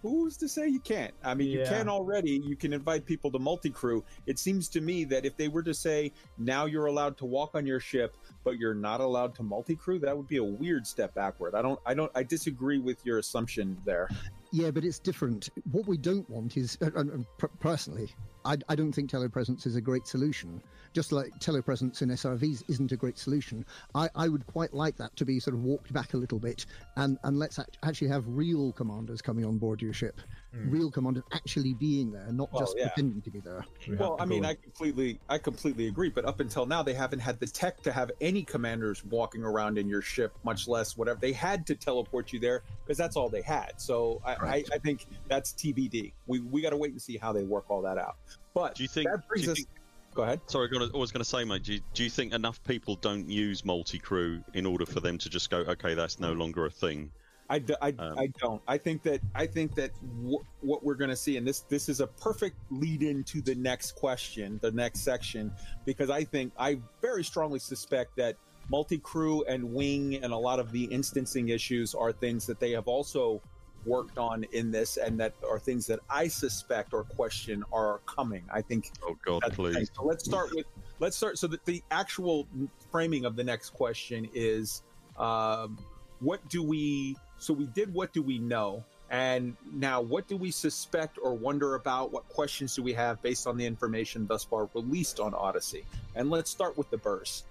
Who's 0.01 0.37
to 0.37 0.49
say 0.49 0.67
you 0.67 0.79
can't? 0.79 1.13
I 1.23 1.35
mean, 1.35 1.49
you 1.49 1.63
can 1.67 1.87
already. 1.87 2.31
You 2.31 2.55
can 2.55 2.73
invite 2.73 3.05
people 3.05 3.31
to 3.31 3.37
multi 3.37 3.69
crew. 3.69 4.03
It 4.25 4.39
seems 4.39 4.69
to 4.69 4.81
me 4.81 5.03
that 5.03 5.23
if 5.23 5.37
they 5.37 5.49
were 5.49 5.61
to 5.61 5.73
say 5.75 6.11
now 6.39 6.65
you're 6.65 6.87
allowed 6.87 7.15
to 7.17 7.25
walk 7.25 7.51
on 7.53 7.67
your 7.67 7.79
ship, 7.79 8.17
but 8.43 8.57
you're 8.57 8.73
not 8.73 9.01
allowed 9.01 9.35
to 9.35 9.43
multi 9.43 9.75
crew, 9.75 9.99
that 9.99 10.17
would 10.17 10.27
be 10.27 10.37
a 10.37 10.43
weird 10.43 10.87
step 10.87 11.13
backward. 11.13 11.53
I 11.53 11.61
don't. 11.61 11.79
I 11.85 11.93
don't. 11.93 12.11
I 12.15 12.23
disagree 12.23 12.79
with 12.79 13.05
your 13.05 13.19
assumption 13.19 13.77
there. 13.85 14.09
Yeah, 14.51 14.71
but 14.71 14.83
it's 14.83 14.97
different. 14.97 15.49
What 15.71 15.87
we 15.87 15.97
don't 15.97 16.27
want 16.27 16.57
is, 16.57 16.75
uh, 16.81 16.89
uh, 16.95 17.47
personally, 17.59 18.15
I, 18.45 18.57
I 18.69 18.75
don't 18.75 18.91
think 18.91 19.09
telepresence 19.09 19.65
is 19.65 19.75
a 19.75 19.81
great 19.81 20.07
solution. 20.07 20.61
Just 20.93 21.11
like 21.11 21.31
telepresence 21.39 22.01
in 22.01 22.09
SRVs 22.09 22.63
isn't 22.69 22.91
a 22.91 22.95
great 22.95 23.17
solution. 23.17 23.65
I, 23.95 24.07
I 24.15 24.29
would 24.29 24.45
quite 24.47 24.73
like 24.73 24.95
that 24.97 25.13
to 25.17 25.25
be 25.25 25.39
sort 25.41 25.55
of 25.55 25.63
walked 25.63 25.91
back 25.91 26.13
a 26.13 26.17
little 26.17 26.39
bit 26.39 26.65
and, 26.95 27.17
and 27.23 27.37
let's 27.37 27.59
act- 27.59 27.77
actually 27.83 28.07
have 28.09 28.23
real 28.27 28.71
commanders 28.71 29.21
coming 29.21 29.43
on 29.43 29.57
board 29.57 29.81
your 29.81 29.91
ship. 29.91 30.21
Hmm. 30.53 30.69
Real 30.69 30.89
commanders 30.91 31.23
actually 31.33 31.73
being 31.73 32.11
there, 32.13 32.31
not 32.31 32.53
Well, 32.53 32.61
just 32.61 32.75
yeah. 32.77 32.87
pretending 32.89 33.21
to 33.23 33.29
be 33.29 33.41
there. 33.41 33.65
Well, 33.97 34.15
I 34.19 34.25
mean, 34.25 34.45
I 34.45 34.53
completely, 34.53 35.19
I 35.27 35.37
completely 35.37 35.87
agree. 35.87 36.09
But 36.09 36.23
up 36.23 36.39
until 36.39 36.65
now, 36.65 36.81
they 36.81 36.93
haven't 36.93 37.19
had 37.19 37.39
the 37.41 37.47
tech 37.47 37.81
to 37.83 37.91
have 37.91 38.11
any 38.21 38.43
commanders 38.43 39.03
walking 39.03 39.43
around 39.43 39.77
in 39.77 39.89
your 39.89 40.01
ship, 40.01 40.33
much 40.45 40.67
less 40.67 40.95
whatever. 40.95 41.19
They 41.19 41.33
had 41.33 41.65
to 41.67 41.75
teleport 41.75 42.31
you 42.31 42.39
there 42.39 42.63
because 42.85 42.97
that's 42.97 43.17
all 43.17 43.27
they 43.27 43.41
had. 43.41 43.73
So 43.77 44.21
I, 44.23 44.35
Right. 44.35 44.65
I, 44.71 44.75
I 44.75 44.77
think 44.79 45.07
that's 45.27 45.51
TBD. 45.53 46.13
We 46.27 46.39
we 46.39 46.61
got 46.61 46.69
to 46.69 46.77
wait 46.77 46.91
and 46.91 47.01
see 47.01 47.17
how 47.17 47.33
they 47.33 47.43
work 47.43 47.65
all 47.69 47.81
that 47.81 47.97
out. 47.97 48.15
But 48.55 48.73
Do 48.73 48.83
you 48.83 48.89
think? 48.89 49.07
that 49.11 49.21
do 49.35 49.41
you 49.41 49.51
us? 49.51 49.57
think 49.57 49.67
Go 50.15 50.23
ahead. 50.23 50.39
Sorry, 50.47 50.69
I 50.73 50.97
was 50.97 51.11
going 51.11 51.19
to 51.19 51.29
say, 51.29 51.43
mate. 51.43 51.63
Do 51.63 51.73
you, 51.73 51.81
do 51.93 52.03
you 52.05 52.09
think 52.09 52.33
enough 52.33 52.63
people 52.63 52.95
don't 52.95 53.29
use 53.29 53.65
multi-crew 53.65 54.41
in 54.53 54.65
order 54.65 54.85
for 54.85 55.01
them 55.01 55.17
to 55.17 55.29
just 55.29 55.49
go, 55.49 55.57
okay, 55.57 55.93
that's 55.93 56.21
no 56.21 56.31
longer 56.31 56.65
a 56.65 56.69
thing? 56.71 57.11
I, 57.49 57.59
d- 57.59 57.75
I, 57.81 57.89
Um, 57.99 58.17
I 58.17 58.27
don't. 58.39 58.61
I 58.65 58.77
think 58.77 59.03
that 59.03 59.19
I 59.35 59.45
think 59.45 59.75
that 59.75 59.91
w- 60.23 60.43
what 60.61 60.83
we're 60.83 60.95
going 60.95 61.09
to 61.11 61.15
see, 61.15 61.37
and 61.37 61.45
this 61.45 61.59
this 61.59 61.89
is 61.89 61.99
a 61.99 62.07
perfect 62.07 62.55
lead 62.71 63.03
into 63.03 63.41
the 63.41 63.53
next 63.55 63.91
question, 63.95 64.57
the 64.63 64.71
next 64.71 65.01
section, 65.01 65.51
because 65.85 66.09
I 66.09 66.23
think 66.23 66.53
I 66.57 66.79
very 67.01 67.23
strongly 67.23 67.59
suspect 67.59 68.15
that 68.15 68.37
multi 68.69 68.97
crew 68.97 69.43
and 69.43 69.63
wing 69.73 70.15
and 70.23 70.33
a 70.33 70.37
lot 70.37 70.59
of 70.59 70.71
the 70.71 70.85
instancing 70.85 71.49
issues 71.49 71.93
are 71.93 72.11
things 72.11 72.47
that 72.47 72.59
they 72.59 72.71
have 72.71 72.87
also 72.87 73.41
worked 73.85 74.17
on 74.17 74.45
in 74.51 74.71
this, 74.71 74.97
and 74.97 75.19
that 75.19 75.33
are 75.47 75.59
things 75.59 75.87
that 75.87 75.99
I 76.09 76.27
suspect 76.27 76.93
or 76.93 77.03
question 77.03 77.63
are 77.71 77.99
coming. 78.05 78.43
I 78.51 78.61
think 78.61 78.91
Oh 79.03 79.17
God, 79.23 79.41
that's 79.43 79.55
the 79.55 79.63
thing. 79.63 79.73
please. 79.73 79.91
So 79.95 80.03
let's 80.03 80.25
start 80.25 80.49
with 80.53 80.65
let's 80.99 81.17
start. 81.17 81.37
So 81.37 81.47
that 81.47 81.65
the 81.65 81.83
actual 81.91 82.47
framing 82.91 83.25
of 83.25 83.35
the 83.35 83.43
next 83.43 83.71
question 83.71 84.29
is, 84.33 84.83
um, 85.17 85.77
what 86.19 86.47
do 86.49 86.63
we? 86.63 87.17
So 87.37 87.53
we 87.53 87.65
did. 87.67 87.93
What 87.93 88.13
do 88.13 88.21
we 88.21 88.39
know? 88.39 88.83
And 89.11 89.55
now, 89.71 90.01
what 90.01 90.27
do 90.27 90.35
we 90.35 90.49
suspect 90.49 91.19
or 91.21 91.33
wonder 91.35 91.75
about? 91.75 92.11
What 92.11 92.27
questions 92.27 92.75
do 92.75 92.81
we 92.81 92.93
have 92.93 93.21
based 93.21 93.45
on 93.45 93.55
the 93.55 93.65
information 93.65 94.25
thus 94.25 94.43
far 94.43 94.67
released 94.73 95.19
on 95.19 95.33
Odyssey? 95.35 95.85
And 96.15 96.31
let's 96.31 96.49
start 96.49 96.75
with 96.77 96.89
the 96.89 96.97
burst. 96.97 97.45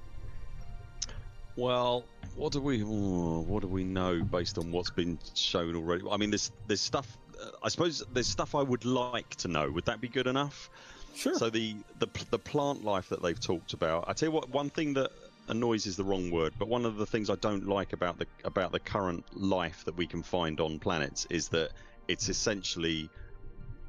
Well, 1.56 2.04
what 2.36 2.52
do 2.52 2.60
we 2.60 2.80
what 2.80 3.62
do 3.62 3.68
we 3.68 3.84
know 3.84 4.22
based 4.22 4.58
on 4.58 4.72
what's 4.72 4.90
been 4.90 5.18
shown 5.34 5.76
already? 5.76 6.04
I 6.10 6.16
mean, 6.16 6.30
there's 6.30 6.50
there's 6.66 6.80
stuff. 6.80 7.16
Uh, 7.40 7.50
I 7.62 7.68
suppose 7.68 8.02
there's 8.12 8.26
stuff 8.26 8.54
I 8.54 8.62
would 8.62 8.84
like 8.84 9.36
to 9.36 9.48
know. 9.48 9.70
Would 9.70 9.84
that 9.86 10.00
be 10.00 10.08
good 10.08 10.26
enough? 10.26 10.68
Sure. 11.14 11.34
So 11.34 11.50
the, 11.50 11.76
the 12.00 12.08
the 12.30 12.38
plant 12.38 12.84
life 12.84 13.08
that 13.10 13.22
they've 13.22 13.38
talked 13.38 13.72
about. 13.72 14.04
I 14.08 14.14
tell 14.14 14.28
you 14.28 14.32
what, 14.32 14.48
one 14.50 14.68
thing 14.70 14.94
that 14.94 15.10
annoys 15.48 15.86
is 15.86 15.96
the 15.96 16.04
wrong 16.04 16.30
word, 16.30 16.54
but 16.58 16.68
one 16.68 16.84
of 16.84 16.96
the 16.96 17.06
things 17.06 17.30
I 17.30 17.36
don't 17.36 17.66
like 17.66 17.92
about 17.92 18.18
the 18.18 18.26
about 18.44 18.72
the 18.72 18.80
current 18.80 19.24
life 19.36 19.84
that 19.84 19.96
we 19.96 20.06
can 20.06 20.22
find 20.22 20.60
on 20.60 20.80
planets 20.80 21.26
is 21.30 21.48
that 21.50 21.70
it's 22.08 22.28
essentially 22.28 23.10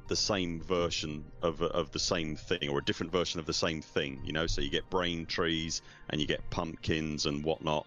the 0.08 0.16
same 0.16 0.60
version 0.60 1.24
of 1.42 1.62
of 1.62 1.90
the 1.92 1.98
same 1.98 2.36
thing 2.36 2.68
or 2.68 2.78
a 2.78 2.84
different 2.84 3.12
version 3.12 3.40
of 3.40 3.46
the 3.46 3.54
same 3.54 3.82
thing. 3.82 4.20
You 4.24 4.32
know, 4.32 4.46
so 4.46 4.60
you 4.60 4.70
get 4.70 4.88
brain 4.90 5.26
trees 5.26 5.82
and 6.10 6.20
you 6.20 6.26
get 6.26 6.48
pumpkins 6.50 7.26
and 7.26 7.44
whatnot. 7.44 7.86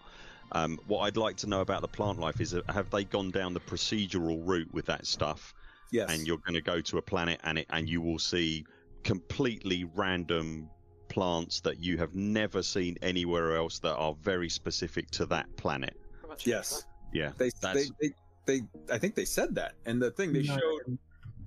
Um, 0.52 0.78
what 0.86 1.00
I'd 1.00 1.16
like 1.16 1.36
to 1.38 1.46
know 1.46 1.60
about 1.60 1.80
the 1.82 1.88
plant 1.88 2.18
life 2.18 2.40
is 2.40 2.54
have 2.68 2.90
they 2.90 3.04
gone 3.04 3.30
down 3.30 3.54
the 3.54 3.60
procedural 3.60 4.40
route 4.46 4.72
with 4.72 4.86
that 4.86 5.06
stuff? 5.06 5.54
Yes. 5.92 6.10
And 6.10 6.26
you're 6.26 6.38
going 6.38 6.54
to 6.54 6.60
go 6.62 6.80
to 6.80 6.98
a 6.98 7.02
planet 7.02 7.40
and 7.44 7.58
it 7.58 7.66
and 7.70 7.88
you 7.88 8.00
will 8.00 8.18
see 8.18 8.64
completely 9.04 9.84
random 9.84 10.70
plants 11.08 11.60
that 11.60 11.78
you 11.82 11.98
have 11.98 12.14
never 12.14 12.62
seen 12.62 12.96
anywhere 13.02 13.56
else 13.56 13.78
that 13.80 13.94
are 13.94 14.14
very 14.14 14.48
specific 14.48 15.10
to 15.10 15.26
that 15.26 15.54
planet. 15.56 15.96
yes. 16.44 16.84
Yeah, 17.12 17.32
They, 17.36 17.50
they, 17.60 17.84
they, 18.00 18.10
they, 18.46 18.60
I 18.92 18.98
think 18.98 19.16
they 19.16 19.24
said 19.24 19.54
that. 19.56 19.74
And 19.84 20.00
the 20.00 20.10
thing 20.12 20.32
they 20.32 20.42
No, 20.42 20.56
showed 20.56 20.98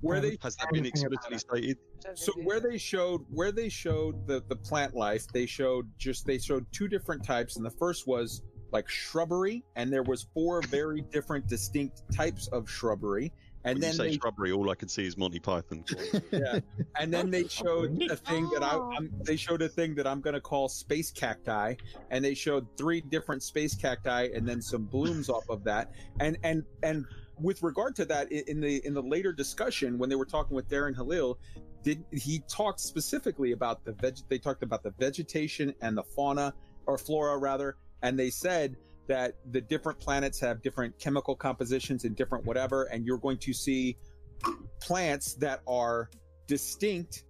where 0.03 0.19
they 0.19 0.37
has 0.41 0.55
that 0.57 0.69
been 0.71 0.85
explicitly 0.85 1.37
stated? 1.37 1.77
so 2.13 2.31
where 2.43 2.59
they 2.59 2.77
showed 2.77 3.25
where 3.29 3.51
they 3.51 3.69
showed 3.69 4.27
the 4.27 4.43
the 4.49 4.55
plant 4.55 4.93
life 4.93 5.25
they 5.33 5.45
showed 5.45 5.89
just 5.97 6.25
they 6.25 6.37
showed 6.37 6.65
two 6.71 6.87
different 6.87 7.23
types 7.23 7.55
and 7.55 7.65
the 7.65 7.71
first 7.71 8.05
was 8.05 8.43
like 8.71 8.89
shrubbery 8.89 9.63
and 9.75 9.91
there 9.91 10.03
was 10.03 10.27
four 10.33 10.61
very 10.67 11.01
different 11.11 11.47
distinct 11.47 12.01
types 12.13 12.47
of 12.47 12.69
shrubbery 12.69 13.31
and 13.65 13.75
when 13.75 13.81
then 13.81 13.91
you 13.91 13.97
say 13.97 14.09
they, 14.09 14.17
shrubbery, 14.17 14.51
all 14.51 14.69
I 14.69 14.75
can 14.75 14.89
see 14.89 15.05
is 15.05 15.17
Monty 15.17 15.39
Python. 15.39 15.85
yeah, 16.31 16.59
and 16.99 17.13
then 17.13 17.29
they 17.29 17.47
showed 17.47 18.01
a 18.11 18.15
thing 18.17 18.49
that 18.53 18.61
I 18.61 18.77
I'm, 18.77 19.09
they 19.21 19.37
showed 19.37 19.61
a 19.61 19.69
thing 19.69 19.95
that 19.95 20.05
I'm 20.05 20.19
gonna 20.19 20.41
call 20.41 20.67
space 20.67 21.11
cacti, 21.11 21.75
and 22.11 22.25
they 22.25 22.33
showed 22.33 22.67
three 22.75 22.99
different 22.99 23.41
space 23.41 23.73
cacti 23.73 24.27
and 24.35 24.45
then 24.45 24.61
some 24.61 24.83
blooms 24.83 25.29
off 25.29 25.49
of 25.49 25.63
that. 25.63 25.91
And 26.19 26.37
and 26.43 26.65
and 26.83 27.05
with 27.43 27.61
regard 27.61 27.95
to 27.97 28.05
that, 28.05 28.31
in 28.31 28.61
the 28.61 28.83
in 28.85 28.93
the 28.93 29.01
later 29.01 29.33
discussion 29.33 29.97
when 29.97 30.09
they 30.09 30.15
were 30.15 30.25
talking 30.25 30.55
with 30.55 30.67
Darren 30.69 30.95
Halil, 30.95 31.37
did 31.83 32.03
he 32.11 32.41
talked 32.49 32.79
specifically 32.79 33.51
about 33.51 33.83
the 33.83 33.91
veg? 33.91 34.17
They 34.29 34.39
talked 34.39 34.63
about 34.63 34.81
the 34.81 34.91
vegetation 34.91 35.75
and 35.81 35.95
the 35.95 36.03
fauna 36.03 36.53
or 36.85 36.97
flora 36.97 37.37
rather, 37.37 37.75
and 38.01 38.17
they 38.17 38.29
said 38.29 38.77
that 39.07 39.35
the 39.51 39.59
different 39.59 39.99
planets 39.99 40.39
have 40.39 40.61
different 40.61 40.97
chemical 40.97 41.35
compositions 41.35 42.05
and 42.05 42.15
different 42.15 42.45
whatever, 42.45 42.83
and 42.83 43.05
you're 43.05 43.17
going 43.17 43.37
to 43.39 43.53
see 43.53 43.97
plants 44.79 45.33
that 45.35 45.61
are 45.67 46.09
distinct, 46.47 47.25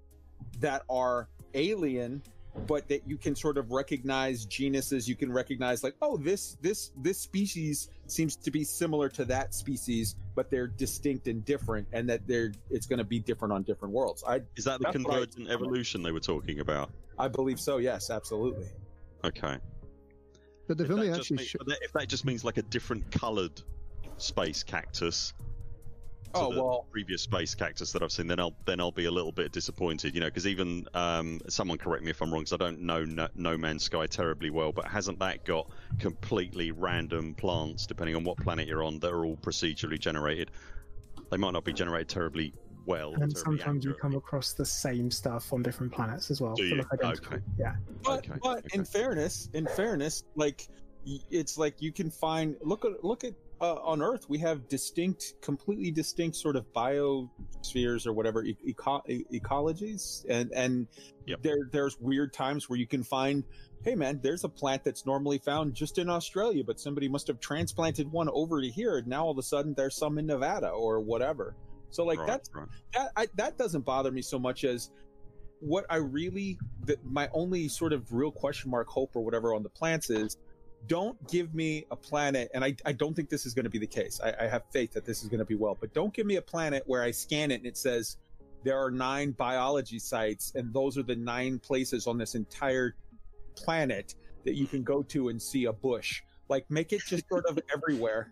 that 0.60 0.84
are 0.90 1.30
alien, 1.56 2.22
but 2.68 2.88
that 2.88 3.02
you 3.08 3.18
can 3.18 3.36
sort 3.36 3.58
of 3.58 3.72
recognize 3.72 4.46
genuses. 4.46 5.08
You 5.10 5.16
can 5.16 5.32
recognize 5.32 5.84
like, 5.84 5.96
oh, 6.02 6.18
this 6.18 6.58
this 6.62 6.92
this 6.98 7.18
species 7.20 7.90
seems 8.08 8.36
to 8.36 8.52
be 8.52 8.64
similar 8.64 9.10
to 9.10 9.26
that 9.26 9.54
species, 9.54 10.16
but 10.36 10.50
they're 10.52 10.68
distinct 10.68 11.28
and 11.28 11.44
different, 11.44 11.88
and 11.94 12.08
that 12.10 12.28
they're 12.28 12.52
it's 12.70 12.86
going 12.86 13.00
to 13.00 13.04
be 13.06 13.20
different 13.20 13.54
on 13.54 13.64
different 13.64 13.94
worlds. 13.94 14.24
I 14.28 14.42
Is 14.56 14.66
that 14.66 14.80
the 14.80 14.86
That's 14.92 15.04
what 15.04 15.14
I- 15.14 15.20
convergent 15.20 15.50
evolution 15.50 16.04
they 16.04 16.12
were 16.12 16.20
talking 16.20 16.60
about? 16.60 16.92
I 17.18 17.28
believe 17.28 17.60
so. 17.60 17.78
Yes, 17.78 18.10
absolutely. 18.10 18.68
Okay. 19.24 19.58
But 20.68 20.78
they've 20.78 20.86
If 20.86 20.92
only 20.94 21.10
that, 21.10 21.18
just 21.18 21.26
actually 21.32 21.38
mean- 21.38 21.46
sho- 21.48 21.58
but 21.60 21.68
that- 21.68 21.80
if 21.82 21.94
that 21.94 22.08
just 22.08 22.26
means 22.26 22.44
like 22.44 22.58
a 22.58 22.62
different 22.64 23.12
coloured 23.12 23.62
space 24.18 24.64
cactus 24.64 25.34
to 25.34 25.53
Oh 26.36 26.52
the 26.52 26.64
well, 26.64 26.88
previous 26.92 27.22
space 27.22 27.54
cactus 27.54 27.92
that 27.92 28.02
I've 28.02 28.12
seen, 28.12 28.28
then 28.28 28.40
I'll 28.40 28.56
then 28.66 28.80
I'll 28.80 28.92
be 28.92 29.06
a 29.06 29.12
little 29.12 29.32
bit 29.32 29.52
disappointed, 29.52 30.16
you 30.16 30.22
know, 30.22 30.28
because 30.28 30.48
even 30.48 30.88
um, 30.94 31.40
someone 31.48 31.78
correct 31.78 32.04
me 32.04 32.10
if 32.10 32.22
I'm 32.22 32.32
wrong, 32.32 32.42
because 32.42 32.54
I 32.54 32.58
don't 32.58 32.82
know 32.82 33.04
no, 33.06 33.28
no 33.36 33.58
Man's 33.58 33.84
Sky 33.84 34.08
terribly 34.08 34.50
well, 34.50 34.72
but 34.72 34.88
hasn't 34.88 35.20
that 35.20 35.46
got 35.46 35.70
completely 36.00 36.72
random 36.72 37.36
plants 37.36 37.86
depending 37.86 38.16
on 38.16 38.24
what 38.24 38.38
planet 38.38 38.68
you're 38.68 38.84
on 38.84 39.00
that 39.00 39.12
are 39.12 39.26
all 39.26 39.38
procedurally 39.38 40.00
generated? 40.00 40.52
They 41.30 41.38
might 41.38 41.52
not 41.52 41.64
be 41.64 41.74
generated 41.74 42.10
terribly 42.10 42.54
well. 42.86 43.14
And 43.14 43.34
terribly 43.34 43.60
sometimes 43.60 43.86
you 43.86 43.94
come 43.94 44.16
across 44.16 44.54
the 44.54 44.66
same 44.66 45.12
stuff 45.12 45.54
on 45.54 45.62
different 45.62 45.94
planets 45.94 46.32
as 46.32 46.42
well. 46.42 46.56
Do 46.56 46.66
you? 46.66 46.84
Okay. 47.04 47.38
Yeah. 47.60 47.74
but 48.04 48.28
Okay, 48.28 48.40
but 48.42 48.66
in 48.74 48.86
fairness, 48.86 49.50
in 49.54 49.68
fairness, 49.68 50.24
like 50.36 50.68
it's 51.06 51.58
like 51.58 51.82
you 51.82 51.92
can 51.92 52.10
find 52.10 52.56
look 52.62 52.86
at 52.86 53.04
look 53.04 53.24
at 53.24 53.34
uh, 53.64 53.76
on 53.82 54.02
Earth 54.02 54.28
we 54.30 54.38
have 54.40 54.68
distinct, 54.68 55.36
completely 55.42 55.90
distinct 55.90 56.36
sort 56.36 56.58
of 56.58 56.66
biospheres 56.74 58.06
or 58.06 58.12
whatever 58.12 58.44
e- 58.44 58.58
eco- 58.66 59.02
e- 59.08 59.24
ecologies, 59.32 60.26
and 60.30 60.52
and 60.54 60.88
Yep. 61.26 61.42
there 61.42 61.70
there's 61.72 61.98
weird 62.02 62.34
times 62.34 62.70
where 62.70 62.78
you 62.78 62.86
can 62.88 63.04
find. 63.04 63.44
Hey 63.82 63.96
man, 63.96 64.20
there's 64.24 64.44
a 64.44 64.50
plant 64.50 64.84
that's 64.84 65.06
normally 65.06 65.38
found 65.40 65.74
just 65.74 65.98
in 65.98 66.10
Australia, 66.10 66.64
but 66.66 66.80
somebody 66.80 67.08
must 67.10 67.28
have 67.28 67.40
transplanted 67.42 68.10
one 68.12 68.30
over 68.30 68.62
to 68.62 68.68
here. 68.70 68.98
And 68.98 69.08
now 69.08 69.26
all 69.26 69.32
of 69.32 69.38
a 69.38 69.44
sudden 69.44 69.74
there's 69.74 69.96
some 69.98 70.18
in 70.18 70.26
Nevada 70.26 70.70
or 70.70 71.02
whatever. 71.02 71.56
So 71.90 72.06
like 72.06 72.20
Right, 72.20 72.28
that's 72.28 72.50
right. 72.54 72.68
that 72.94 73.12
I, 73.18 73.28
that 73.36 73.58
doesn't 73.58 73.84
bother 73.86 74.10
me 74.12 74.22
so 74.22 74.40
much 74.40 74.64
as 74.64 74.90
what 75.60 75.86
I 75.90 75.98
really 75.98 76.58
the, 76.86 76.98
my 77.04 77.30
only 77.34 77.68
sort 77.68 77.92
of 77.94 78.12
real 78.14 78.32
question 78.32 78.72
mark 78.72 78.88
hope 78.88 79.16
or 79.16 79.22
whatever 79.22 79.54
on 79.54 79.64
the 79.64 79.70
plants 79.70 80.10
is 80.10 80.38
don't 80.88 81.18
give 81.30 81.54
me 81.54 81.86
a 81.92 81.96
planet 81.96 82.52
and 82.54 82.64
I, 82.64 82.76
I 82.86 82.92
don't 82.92 83.14
think 83.16 83.30
this 83.30 83.46
is 83.46 83.54
going 83.54 83.64
to 83.64 83.70
be 83.70 83.80
the 83.80 83.88
case 83.88 84.20
I, 84.24 84.46
I 84.46 84.48
have 84.48 84.64
faith 84.72 84.92
that 84.94 85.06
this 85.06 85.24
is 85.24 85.30
going 85.30 85.40
to 85.40 85.46
be 85.46 85.56
well 85.56 85.78
but 85.80 85.94
don't 85.94 86.14
give 86.14 86.26
me 86.26 86.36
a 86.38 86.42
planet 86.42 86.84
where 86.86 87.04
I 87.04 87.12
scan 87.12 87.52
it 87.52 87.56
and 87.56 87.66
it 87.66 87.78
says 87.78 88.18
there 88.64 88.78
are 88.78 88.92
nine 88.92 89.32
biology 89.32 90.00
sites 90.00 90.54
and 90.56 90.74
those 90.74 90.98
are 90.98 91.04
the 91.04 91.16
nine 91.16 91.60
places 91.60 92.08
on 92.08 92.18
this 92.18 92.36
entire 92.36 92.96
planet 93.56 94.16
that 94.46 94.56
you 94.56 94.66
can 94.68 94.84
go 94.84 95.04
to 95.04 95.30
and 95.30 95.42
see 95.42 95.66
a 95.66 95.74
bush 95.74 96.22
like 96.50 96.70
make 96.70 96.92
it 96.92 97.02
just 97.06 97.28
sort 97.30 97.46
of 97.46 97.58
everywhere 97.74 98.32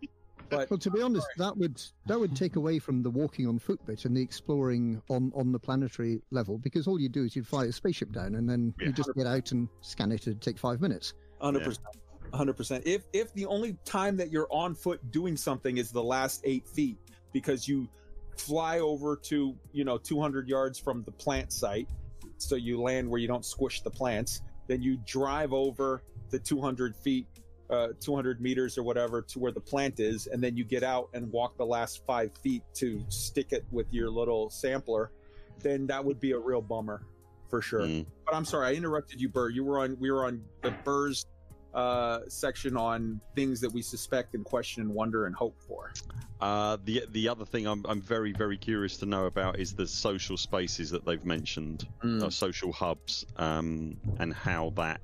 but 0.50 0.70
Well, 0.70 0.80
to 0.80 0.92
be 0.92 1.02
honest, 1.02 1.28
that 1.38 1.56
would 1.58 1.82
that 2.08 2.20
would 2.20 2.36
take 2.36 2.58
away 2.58 2.78
from 2.78 3.02
the 3.02 3.10
walking 3.10 3.48
on 3.48 3.58
foot 3.58 3.80
bit 3.86 4.04
and 4.04 4.18
the 4.18 4.22
exploring 4.22 5.02
on 5.10 5.32
on 5.34 5.54
the 5.54 5.60
planetary 5.60 6.22
level 6.32 6.58
because 6.58 6.88
all 6.88 7.00
you 7.00 7.08
do 7.08 7.24
is 7.24 7.38
you'd 7.38 7.48
fly 7.48 7.66
a 7.66 7.72
spaceship 7.72 8.12
down 8.12 8.36
and 8.36 8.50
then 8.50 8.74
Yeah. 8.78 8.88
you 8.88 8.92
just 8.92 9.14
get 9.16 9.26
out 9.28 9.54
and 9.54 9.70
scan 9.80 10.12
it. 10.12 10.28
It'd 10.28 10.42
take 10.42 10.58
five 10.58 10.82
minutes. 10.82 11.14
Hundred 11.40 11.64
percent. 11.64 11.86
Hundred 12.34 12.54
percent. 12.54 12.84
If 12.86 13.04
if 13.12 13.34
the 13.34 13.46
only 13.46 13.78
time 13.84 14.16
that 14.18 14.32
you're 14.32 14.48
on 14.50 14.74
foot 14.74 15.12
doing 15.12 15.36
something 15.36 15.78
is 15.78 15.92
the 15.92 16.04
last 16.04 16.42
eight 16.46 16.68
feet 16.68 16.98
because 17.34 17.68
you 17.68 17.90
fly 18.38 18.80
over 18.80 19.18
to 19.18 19.56
you 19.74 19.84
know 19.84 19.98
200 19.98 20.48
yards 20.48 20.80
from 20.80 21.04
the 21.04 21.12
plant 21.12 21.52
site, 21.52 21.90
so 22.38 22.56
you 22.56 22.82
land 22.82 23.10
where 23.10 23.20
you 23.20 23.28
don't 23.28 23.46
squish 23.46 23.82
the 23.82 23.90
plants, 23.90 24.42
then 24.68 24.82
you 24.82 24.98
drive 25.06 25.52
over 25.52 26.04
the 26.30 26.40
200 26.40 26.96
feet, 26.96 27.28
uh, 27.70 27.90
200 28.00 28.40
meters 28.40 28.78
or 28.78 28.84
whatever 28.84 29.22
to 29.22 29.40
where 29.40 29.52
the 29.52 29.60
plant 29.60 30.00
is, 30.00 30.28
and 30.28 30.42
then 30.42 30.56
you 30.56 30.64
get 30.64 30.84
out 30.84 31.10
and 31.14 31.30
walk 31.32 31.58
the 31.58 31.66
last 31.66 32.06
five 32.06 32.32
feet 32.38 32.64
to 32.76 33.04
stick 33.10 33.52
it 33.52 33.66
with 33.72 33.88
your 33.92 34.10
little 34.10 34.50
sampler. 34.50 35.12
Then 35.60 35.86
that 35.88 36.04
would 36.04 36.20
be 36.20 36.32
a 36.32 36.40
real 36.40 36.62
bummer, 36.62 37.04
for 37.50 37.62
sure. 37.62 37.82
Mm. 37.82 38.06
But 38.26 38.36
I'm 38.36 38.46
sorry, 38.46 38.68
I 38.68 38.74
interrupted 38.74 39.20
you, 39.20 39.28
Burr. 39.28 39.50
You 39.50 39.66
were 39.66 39.80
on. 39.80 39.98
We 40.00 40.10
were 40.12 40.26
on 40.26 40.42
the 40.64 40.72
Burr's 40.72 41.26
uh, 41.74 42.20
section 42.28 42.76
on 42.78 43.20
things 43.36 43.62
that 43.62 43.72
we 43.72 43.82
suspect 43.82 44.36
and 44.36 44.44
question 44.44 44.84
and 44.84 44.94
wonder 44.94 45.26
and 45.26 45.36
hope 45.36 45.58
for. 45.68 45.92
Uh, 46.40 46.78
the 46.86 47.06
the 47.12 47.30
other 47.30 47.46
thing 47.46 47.68
I'm 47.68 47.86
I'm 47.88 48.02
very 48.02 48.32
very 48.34 48.58
curious 48.58 48.98
to 48.98 49.06
know 49.06 49.26
about 49.26 49.60
is 49.60 49.74
the 49.74 49.88
social 49.88 50.38
spaces 50.38 50.90
that 50.92 51.06
they've 51.06 51.26
mentioned, 51.26 51.88
Mm. 52.04 52.24
uh, 52.24 52.30
social 52.30 52.72
hubs, 52.72 53.26
um, 53.38 53.98
and 54.20 54.34
how 54.34 54.72
that 54.76 55.02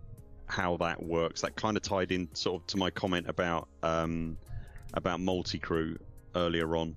how 0.48 0.78
that 0.78 1.02
works. 1.04 1.42
That 1.42 1.56
kind 1.56 1.78
of 1.78 1.84
tied 1.84 2.12
in 2.12 2.28
sort 2.34 2.62
of 2.62 2.68
to 2.68 2.78
my 2.78 2.90
comment 2.90 3.28
about 3.30 3.68
um, 3.84 4.38
about 4.94 5.20
multi 5.20 5.60
crew 5.60 5.98
earlier 6.36 6.76
on. 6.76 6.96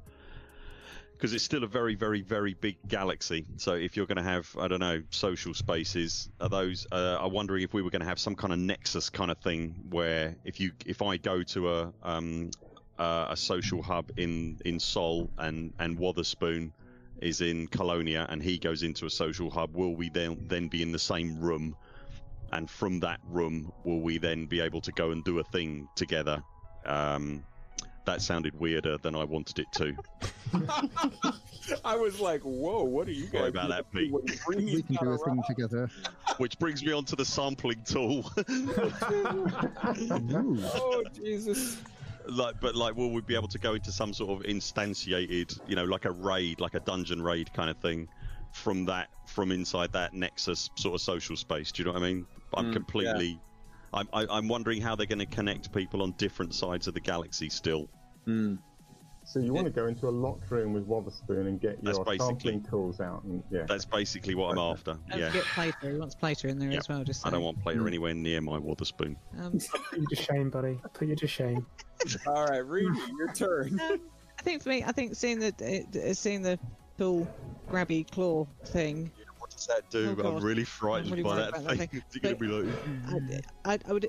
Because 1.21 1.35
it's 1.35 1.45
still 1.45 1.65
a 1.65 1.67
very, 1.67 1.95
very, 1.95 2.23
very 2.23 2.55
big 2.55 2.79
galaxy. 2.89 3.45
So 3.59 3.75
if 3.75 3.95
you're 3.95 4.07
going 4.07 4.17
to 4.17 4.23
have, 4.23 4.49
I 4.59 4.69
don't 4.69 4.81
know, 4.81 5.03
social 5.11 5.53
spaces, 5.53 6.31
are 6.41 6.49
those? 6.49 6.87
Uh, 6.91 7.19
I'm 7.21 7.31
wondering 7.31 7.63
if 7.63 7.75
we 7.75 7.83
were 7.83 7.91
going 7.91 8.01
to 8.01 8.07
have 8.07 8.19
some 8.19 8.35
kind 8.35 8.55
of 8.55 8.59
nexus 8.59 9.11
kind 9.11 9.31
of 9.31 9.37
thing 9.37 9.75
where 9.91 10.35
if 10.47 10.59
you, 10.59 10.73
if 10.87 11.03
I 11.03 11.19
go 11.19 11.43
to 11.43 11.75
a 11.75 11.93
um, 12.03 12.51
uh, 12.99 13.27
a 13.29 13.37
social 13.37 13.83
hub 13.83 14.11
in 14.17 14.59
in 14.65 14.81
Sol 14.81 15.29
and 15.37 15.75
and 15.79 15.99
Wotherspoon 15.99 16.73
is 17.21 17.43
in 17.43 17.67
Colonia 17.67 18.27
and 18.31 18.43
he 18.43 18.59
goes 18.59 18.83
into 18.83 19.05
a 19.05 19.11
social 19.11 19.51
hub 19.51 19.75
will 19.75 19.95
we 19.95 20.09
then 20.09 20.39
then 20.49 20.69
be 20.69 20.81
in 20.81 20.93
the 20.93 20.99
same 20.99 21.39
room 21.39 21.77
and 22.53 22.71
from 22.71 23.01
that 23.01 23.21
room 23.29 23.71
will 23.85 24.01
we 24.01 24.19
then 24.19 24.47
be 24.47 24.61
able 24.61 24.81
to 24.81 24.93
go 24.93 25.11
and 25.11 25.23
do 25.25 25.39
a 25.39 25.45
thing 25.45 25.87
together 25.97 26.43
um, 26.87 27.45
that 28.07 28.23
sounded 28.23 28.59
weirder 28.59 28.97
than 28.99 29.15
I 29.15 29.25
wanted 29.25 29.59
it 29.61 29.71
to 29.73 29.95
I 31.85 31.95
was 31.95 32.19
like, 32.19 32.41
"Whoa, 32.43 32.83
what 32.83 33.07
are 33.07 33.13
you 33.13 33.27
guys?" 33.27 33.33
Sorry 33.33 33.49
about 33.51 33.69
that, 33.69 33.93
Pete. 33.93 34.11
when 34.13 34.23
you 34.27 34.35
bring 34.45 34.65
We 34.67 34.83
can 34.83 34.97
do 34.97 35.13
a 35.13 35.17
guys 35.17 35.25
thing 35.25 35.43
together. 35.47 35.89
which 36.39 36.59
brings 36.59 36.85
me 36.85 36.93
on 36.93 37.05
to 37.05 37.15
the 37.17 37.25
sampling 37.25 37.83
tool 37.85 38.29
Oh 40.75 41.05
Jesus! 41.15 41.79
like 42.29 42.61
but 42.61 42.75
like 42.77 42.95
will 42.97 43.11
we 43.11 43.21
be 43.23 43.35
able 43.35 43.49
to 43.49 43.59
go 43.59 43.75
into 43.75 43.91
some 43.91 44.13
sort 44.13 44.31
of 44.31 44.47
instantiated 44.47 45.59
you 45.67 45.75
know 45.75 45.85
like 45.85 46.05
a 46.05 46.11
raid 46.11 46.61
like 46.61 46.75
a 46.75 46.81
dungeon 46.81 47.23
raid 47.23 47.53
kind 47.55 47.71
of 47.71 47.77
thing 47.79 48.07
from 48.53 48.85
that 48.85 49.09
from 49.27 49.51
inside 49.51 49.91
that 49.93 50.13
nexus 50.13 50.69
sort 50.77 50.95
of 50.95 51.01
social 51.01 51.35
space 51.37 51.73
do 51.73 51.81
you 51.83 51.87
know 51.87 51.93
what 51.93 52.03
i 52.03 52.07
mean 52.13 52.27
i'm 52.55 52.67
Mm, 52.67 52.73
completely 52.75 53.41
I'm 53.93 54.09
I, 54.13 54.27
I'm 54.31 54.49
wondering 54.49 54.81
how 54.81 54.95
they're 54.97 55.07
going 55.07 55.19
to 55.21 55.27
connect 55.27 55.73
people 55.73 56.03
on 56.03 56.13
different 56.13 56.55
sides 56.55 56.87
of 56.89 56.95
the 56.95 57.01
galaxy. 57.01 57.49
Still, 57.49 57.89
Hmm. 58.25 58.57
So 59.23 59.39
you 59.39 59.53
want 59.53 59.67
to 59.67 59.71
go 59.73 59.87
into 59.87 60.09
a 60.09 60.11
locked 60.11 60.51
room 60.51 60.73
with 60.73 60.87
Wotherspoon 60.87 61.47
and 61.47 61.61
get 61.61 61.85
That's 61.85 61.99
your 61.99 62.05
basically- 62.05 62.27
sampling 62.27 62.63
tools 62.65 63.01
out, 63.01 63.23
and 63.25 63.43
yeah, 63.51 63.65
that's 63.69 63.85
basically 63.85 64.35
what 64.35 64.51
I'm 64.53 64.59
after. 64.59 64.99
Don't 65.09 65.21
Yeah, 65.21 65.31
Get 65.31 65.45
Plater. 65.45 65.91
He 65.93 65.99
wants 65.99 66.15
Plater 66.15 66.49
in 66.49 66.59
there 66.59 66.71
Yeah. 66.71 66.79
as 66.79 66.89
well. 66.89 67.05
Just 67.05 67.27
I 67.27 67.31
don't 67.31 67.43
want 67.43 67.63
Plater 67.63 67.87
anywhere 67.87 68.15
near 68.15 68.41
my 68.41 68.59
Wotherspoon. 68.59 69.17
Um, 69.39 69.53
Put 69.53 69.99
you 70.01 70.07
to 70.09 70.17
shame, 70.17 70.51
buddy. 70.51 70.81
Put 70.95 71.09
you 71.09 71.17
to 71.17 71.27
shame. 71.27 71.67
All 72.27 72.47
right, 72.47 72.65
Rudy, 72.67 72.99
your 73.19 73.33
turn. 73.33 73.79
um, 73.81 74.01
I 74.39 74.43
think 74.43 74.63
for 74.63 74.71
me, 74.71 74.83
I 74.85 74.91
think 74.93 75.15
seeing 75.15 75.39
the 75.39 75.85
uh, 76.09 76.15
seeing 76.15 76.41
the 76.43 76.59
cool 76.99 77.29
grabby 77.71 78.11
claw 78.11 78.47
thing 78.65 79.13
What 79.17 79.30
does 79.61 79.67
that 79.67 79.91
do? 79.91 80.17
Oh, 80.25 80.37
I'm 80.37 80.43
really 80.43 80.65
frightened 80.65 81.11
really 81.11 81.23
by 81.23 81.37
that 81.37 81.49
about 81.51 81.65
that 81.65 81.77
thing. 81.77 81.89
thing. 81.89 82.03
You're 82.13 82.35
going 82.35 82.37
to 82.37 82.65
be 82.65 82.71
like, 82.71 83.43
I, 83.65 83.75
I, 83.75 83.79
I 83.89 83.93
would, 83.93 84.09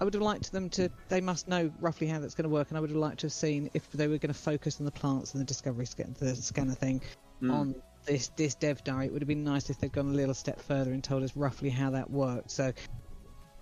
I 0.00 0.04
would 0.04 0.14
have 0.14 0.22
liked 0.22 0.52
them 0.52 0.70
to. 0.70 0.90
They 1.08 1.20
must 1.20 1.48
know 1.48 1.70
roughly 1.80 2.06
how 2.06 2.18
that's 2.18 2.34
going 2.34 2.44
to 2.44 2.48
work, 2.50 2.68
and 2.70 2.78
I 2.78 2.80
would 2.80 2.90
have 2.90 2.98
liked 2.98 3.20
to 3.20 3.26
have 3.26 3.32
seen 3.32 3.68
if 3.74 3.90
they 3.92 4.08
were 4.08 4.18
going 4.18 4.32
to 4.32 4.38
focus 4.40 4.80
on 4.80 4.86
the 4.86 4.92
plants 4.92 5.34
and 5.34 5.40
the 5.40 5.44
discovery 5.44 5.86
scan, 5.86 6.16
the 6.18 6.34
scanner 6.34 6.74
thing 6.74 7.02
Mm. 7.42 7.52
on 7.54 7.74
this 8.04 8.28
this 8.36 8.54
dev 8.54 8.84
diary. 8.84 9.06
It 9.06 9.12
would 9.14 9.22
have 9.22 9.28
been 9.28 9.44
nice 9.44 9.70
if 9.70 9.78
they'd 9.78 9.90
gone 9.90 10.08
a 10.08 10.14
little 10.14 10.34
step 10.34 10.60
further 10.60 10.92
and 10.92 11.02
told 11.02 11.22
us 11.22 11.34
roughly 11.34 11.70
how 11.70 11.88
that 11.90 12.10
worked. 12.10 12.50
So, 12.50 12.70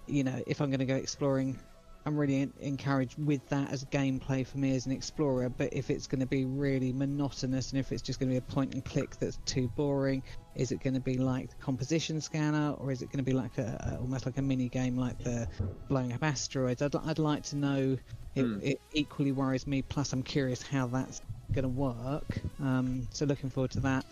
you 0.09 0.24
know, 0.24 0.43
if 0.49 0.61
I'm 0.61 0.70
going 0.70 0.81
to 0.81 0.86
go 0.86 0.97
exploring. 0.97 1.61
I'm 2.07 2.16
really 2.16 2.40
en- 2.40 2.55
encouraged 2.61 3.23
with 3.23 3.47
that 3.51 3.70
as 3.70 3.85
gameplay 3.85 4.47
for 4.47 4.57
me 4.57 4.74
as 4.74 4.86
an 4.86 4.93
explorer. 4.93 5.51
But 5.51 5.74
if 5.74 5.90
it's 5.90 6.07
going 6.07 6.20
to 6.20 6.27
be 6.27 6.47
really 6.47 6.90
monotonous 6.90 7.73
and 7.73 7.78
if 7.78 7.93
it's 7.93 8.01
just 8.01 8.19
going 8.19 8.31
to 8.31 8.32
be 8.32 8.39
a 8.39 8.40
point 8.53 8.73
and 8.73 8.82
click 8.82 9.16
that's 9.19 9.39
too 9.45 9.69
boring, 9.77 10.23
is 10.59 10.73
it 10.73 10.83
going 10.83 10.95
to 10.95 11.01
be 11.01 11.19
like 11.19 11.51
the 11.51 11.57
composition 11.57 12.21
scanner, 12.21 12.73
or 12.73 12.93
is 12.93 13.03
it 13.03 13.11
going 13.13 13.25
to 13.25 13.31
be 13.31 13.37
like 13.37 13.59
a, 13.59 13.79
a 13.95 13.99
almost 14.01 14.27
like 14.27 14.39
a 14.39 14.43
mini 14.43 14.69
game 14.69 14.97
like 14.97 15.19
the 15.25 15.49
blowing 15.89 16.13
up 16.13 16.23
asteroids? 16.25 16.83
I'd, 16.83 16.95
I'd 16.97 17.19
like 17.21 17.45
to 17.45 17.57
know. 17.57 17.99
It, 18.35 18.45
Hmm. 18.45 18.59
it 18.61 18.79
equally 18.93 19.33
worries 19.33 19.67
me. 19.67 19.83
Plus, 19.83 20.13
I'm 20.13 20.23
curious 20.23 20.63
how 20.63 20.89
that's 20.89 21.21
going 21.55 21.65
to 21.65 21.69
work. 21.71 22.43
Um, 22.61 23.09
so 23.13 23.27
looking 23.27 23.51
forward 23.51 23.73
to 23.73 23.81
that. 23.81 24.05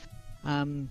Um, 0.44 0.90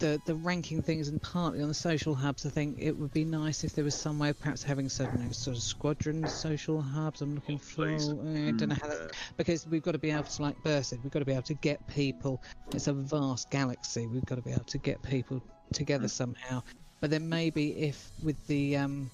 the 0.00 0.20
the 0.24 0.34
ranking 0.34 0.82
things 0.82 1.08
and 1.08 1.22
partly 1.22 1.62
on 1.62 1.68
the 1.68 1.74
social 1.74 2.14
hubs. 2.14 2.44
I 2.44 2.50
think 2.50 2.76
it 2.80 2.92
would 2.92 3.12
be 3.12 3.24
nice 3.24 3.62
if 3.62 3.74
there 3.74 3.84
was 3.84 3.94
some 3.94 4.18
way 4.18 4.30
of 4.30 4.40
perhaps 4.40 4.62
having 4.62 4.88
certain 4.88 5.32
sort 5.32 5.56
of 5.56 5.62
squadron 5.62 6.26
social 6.26 6.80
hubs. 6.80 7.20
I'm 7.20 7.36
looking 7.36 7.58
for. 7.58 7.84
Please. 7.84 8.08
I 8.08 8.12
don't 8.12 8.68
know 8.68 8.74
how 8.74 8.88
that 8.88 9.12
because 9.36 9.66
we've 9.66 9.82
got 9.82 9.92
to 9.92 9.98
be 9.98 10.10
able 10.10 10.24
to, 10.24 10.42
like 10.42 10.60
Burr 10.64 10.82
said, 10.82 10.98
we've 11.04 11.12
got 11.12 11.20
to 11.20 11.24
be 11.24 11.32
able 11.32 11.42
to 11.42 11.54
get 11.54 11.86
people. 11.86 12.42
It's 12.72 12.88
a 12.88 12.92
vast 12.92 13.50
galaxy. 13.50 14.06
We've 14.06 14.24
got 14.24 14.36
to 14.36 14.42
be 14.42 14.50
able 14.50 14.64
to 14.64 14.78
get 14.78 15.00
people 15.02 15.40
together 15.72 16.08
somehow. 16.08 16.62
But 17.00 17.10
then 17.10 17.28
maybe 17.28 17.78
if 17.78 18.10
with 18.22 18.44
the 18.48 18.76
um, 18.76 19.10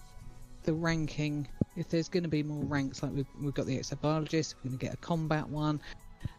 the 0.62 0.72
ranking, 0.72 1.46
if 1.76 1.88
there's 1.88 2.08
going 2.08 2.22
to 2.22 2.28
be 2.28 2.42
more 2.42 2.64
ranks, 2.64 3.02
like 3.02 3.12
we've, 3.12 3.26
we've 3.40 3.54
got 3.54 3.66
the 3.66 3.78
exobiologist, 3.78 4.54
we're 4.56 4.70
going 4.70 4.78
to 4.78 4.86
get 4.86 4.94
a 4.94 4.98
combat 4.98 5.48
one, 5.48 5.80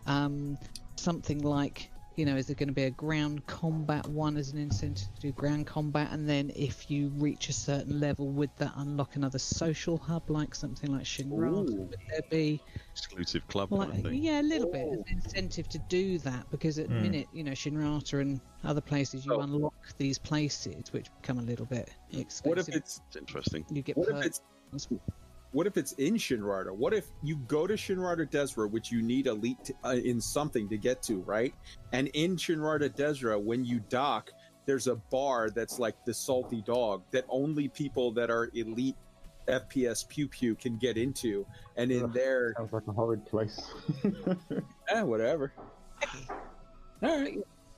um, 0.06 0.58
something 0.96 1.42
like. 1.44 1.92
You 2.18 2.26
know, 2.26 2.36
is 2.36 2.48
there 2.48 2.56
going 2.56 2.70
to 2.70 2.74
be 2.74 2.86
a 2.86 2.90
ground 2.90 3.46
combat 3.46 4.04
one 4.08 4.38
as 4.38 4.52
an 4.52 4.58
incentive 4.58 5.08
to 5.14 5.22
do 5.22 5.32
ground 5.34 5.68
combat? 5.68 6.08
And 6.12 6.28
then 6.28 6.52
if 6.56 6.90
you 6.90 7.10
reach 7.10 7.48
a 7.48 7.54
certain 7.54 8.00
level, 8.00 8.30
would 8.30 8.50
that 8.58 8.74
unlock 8.76 9.16
another 9.16 9.38
social 9.38 10.00
hub, 10.00 10.28
like 10.28 10.56
something 10.56 10.92
like 10.92 11.04
Shinra? 11.04 11.52
Ooh. 11.52 11.66
Would 11.66 11.96
there 12.10 12.22
be 12.32 12.60
exclusive 12.92 13.48
club 13.48 13.70
well, 13.70 13.86
kind 13.86 14.00
of 14.00 14.06
thing. 14.12 14.24
yeah, 14.24 14.42
a 14.42 14.44
little 14.44 14.68
bit 14.68 14.88
Oh. 14.88 14.94
as 14.94 14.98
an 14.98 15.06
incentive 15.12 15.70
to 15.70 15.78
do 15.90 16.18
that 16.18 16.50
because 16.50 16.80
at 16.80 16.88
the 16.88 16.96
Hmm. 16.96 17.04
minute, 17.04 17.28
you 17.34 17.44
know, 17.44 17.52
Shinrarta 17.52 18.20
and 18.20 18.42
other 18.64 18.82
places, 18.82 19.24
you 19.24 19.36
Oh. 19.36 19.42
unlock 19.42 19.76
these 20.00 20.18
places 20.18 20.92
which 20.92 21.14
become 21.22 21.38
a 21.38 21.44
little 21.44 21.68
bit 21.68 21.88
exclusive. 22.14 22.46
What 22.50 22.58
if 22.58 22.76
it's 22.82 23.00
It's 23.10 23.16
interesting. 23.16 23.64
you 23.70 23.84
get 23.84 23.96
what 23.96 24.10
if 24.10 24.26
it's 24.26 24.42
what 25.52 25.68
if 25.68 25.78
it's 25.78 25.94
in 25.94 26.16
Shinrarta? 26.16 26.72
What 26.72 26.94
if 26.94 27.08
you 27.24 27.38
go 27.48 27.68
to 27.68 27.74
Shinrarta 27.74 28.30
Dezhra, 28.30 28.70
which 28.70 28.92
you 28.92 29.02
need 29.02 29.28
elite 29.28 29.64
to, 29.66 29.74
uh, 29.84 29.96
in 29.96 30.20
something 30.20 30.68
to 30.70 30.78
get 30.78 31.02
to, 31.04 31.22
right? 31.22 31.54
And 31.94 32.10
in 32.10 32.36
Shinrarta 32.36 32.90
Dezhra, 32.90 33.42
when 33.42 33.64
you 33.64 33.80
dock, 33.90 34.32
there's 34.66 34.88
a 34.88 34.96
bar 34.96 35.50
that's 35.50 35.80
like 35.80 35.96
the 36.06 36.14
salty 36.14 36.62
dog 36.62 37.04
that 37.12 37.26
only 37.30 37.70
people 37.70 38.12
that 38.12 38.30
are 38.30 38.50
elite 38.54 38.98
FPS 39.48 40.08
pew 40.08 40.28
pew 40.28 40.56
can 40.56 40.78
get 40.78 40.98
into, 40.98 41.46
and 41.78 41.90
in 41.90 42.04
Ugh. 42.04 42.14
there, 42.14 42.54
sounds 42.58 42.74
like 42.74 42.88
a 42.88 42.92
horrid 42.92 43.26
place. 43.26 43.72
eh, 44.90 45.02
whatever. 45.02 45.54
All 47.02 47.22
right, 47.22 47.38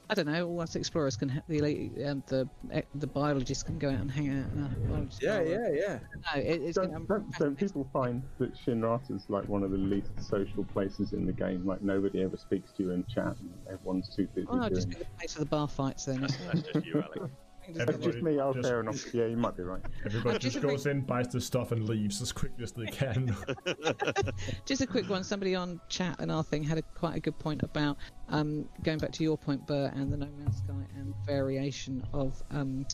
I 0.10 0.15
don't 0.15 0.26
know. 0.26 0.48
All 0.48 0.61
us 0.61 0.76
explorers 0.76 1.15
can 1.15 1.30
ha- 1.30 1.41
the 1.48 1.60
elite, 1.60 2.03
um, 2.03 2.23
the 2.27 2.49
eh, 2.72 2.81
the 2.95 3.06
biologists 3.06 3.61
can 3.64 3.77
go 3.77 3.90
out 3.90 3.99
and 3.99 4.10
hang 4.10 4.30
out. 4.30 4.52
in 4.52 4.64
a 4.64 5.07
yeah, 5.22 5.41
yeah, 5.41 5.69
yeah. 5.72 5.99
No, 6.34 6.41
it, 6.41 6.61
it's 6.61 6.77
don't, 6.77 6.91
gonna, 6.91 7.06
don't, 7.06 7.31
don't 7.38 7.56
people 7.56 7.88
find 7.94 8.23
that 8.40 8.56
Shinrarta's 8.56 9.30
like 9.30 9.48
one 9.48 9.61
of 9.61 9.69
the 9.69 9.77
least 9.77 10.10
social 10.19 10.64
places 10.64 11.14
in 11.14 11.27
the 11.27 11.34
game? 11.34 11.64
Like 11.65 11.84
nobody 11.84 12.23
ever 12.23 12.38
speaks 12.38 12.72
to 12.73 12.84
you 12.84 12.91
in 12.91 13.06
chat, 13.06 13.36
and 13.40 13.53
everyone's 13.72 14.10
too 14.15 14.27
busy 14.34 14.48
Oh, 14.49 14.57
no, 14.57 14.69
just 14.69 14.90
doing. 14.90 14.99
be 14.99 15.03
the 15.03 15.18
place 15.19 15.34
for 15.34 15.40
the 15.41 15.45
bar 15.45 15.68
fights 15.68 16.06
then. 16.06 16.22
That's 16.22 16.38
just 16.73 16.86
you, 16.86 17.03
Alec. 17.03 17.31
Just- 17.73 17.85
That's 17.85 18.03
just 18.03 18.21
me. 18.21 18.39
Oh, 18.39 18.53
Just- 18.53 18.67
fair 18.67 18.79
enough. 18.81 19.13
Yeah, 19.13 19.25
you 19.25 19.37
might 19.37 19.55
be 19.57 19.63
right. 19.63 19.81
Everybody 20.05 20.39
just 20.39 20.53
just 20.55 20.63
a 20.63 20.67
goes 20.67 20.85
in, 20.85 21.01
buys 21.01 21.27
the 21.29 21.41
stuff, 21.41 21.71
and 21.71 21.87
leaves 21.87 22.21
as 22.21 22.31
quickly 22.31 22.63
as 22.63 22.71
they 22.71 22.85
can. 22.87 23.35
Just 24.65 24.81
a 24.81 24.87
quick 24.87 25.09
one. 25.09 25.23
Somebody 25.23 25.55
on 25.55 25.79
chat 25.89 26.15
and 26.19 26.31
our 26.31 26.43
thing 26.43 26.63
had 26.63 26.77
a 26.77 26.81
quite 26.81 27.15
a 27.15 27.19
good 27.19 27.37
point 27.39 27.63
about 27.63 27.97
um, 28.29 28.67
going 28.83 28.97
back 28.97 29.11
to 29.13 29.23
your 29.23 29.37
point, 29.37 29.65
Bert, 29.67 29.93
and 29.93 30.11
the 30.11 30.17
No 30.17 30.27
Man's 30.37 30.57
Sky 30.57 30.73
and 30.97 31.13
variation 31.25 32.05
of 32.13 32.41
um, 32.51 32.85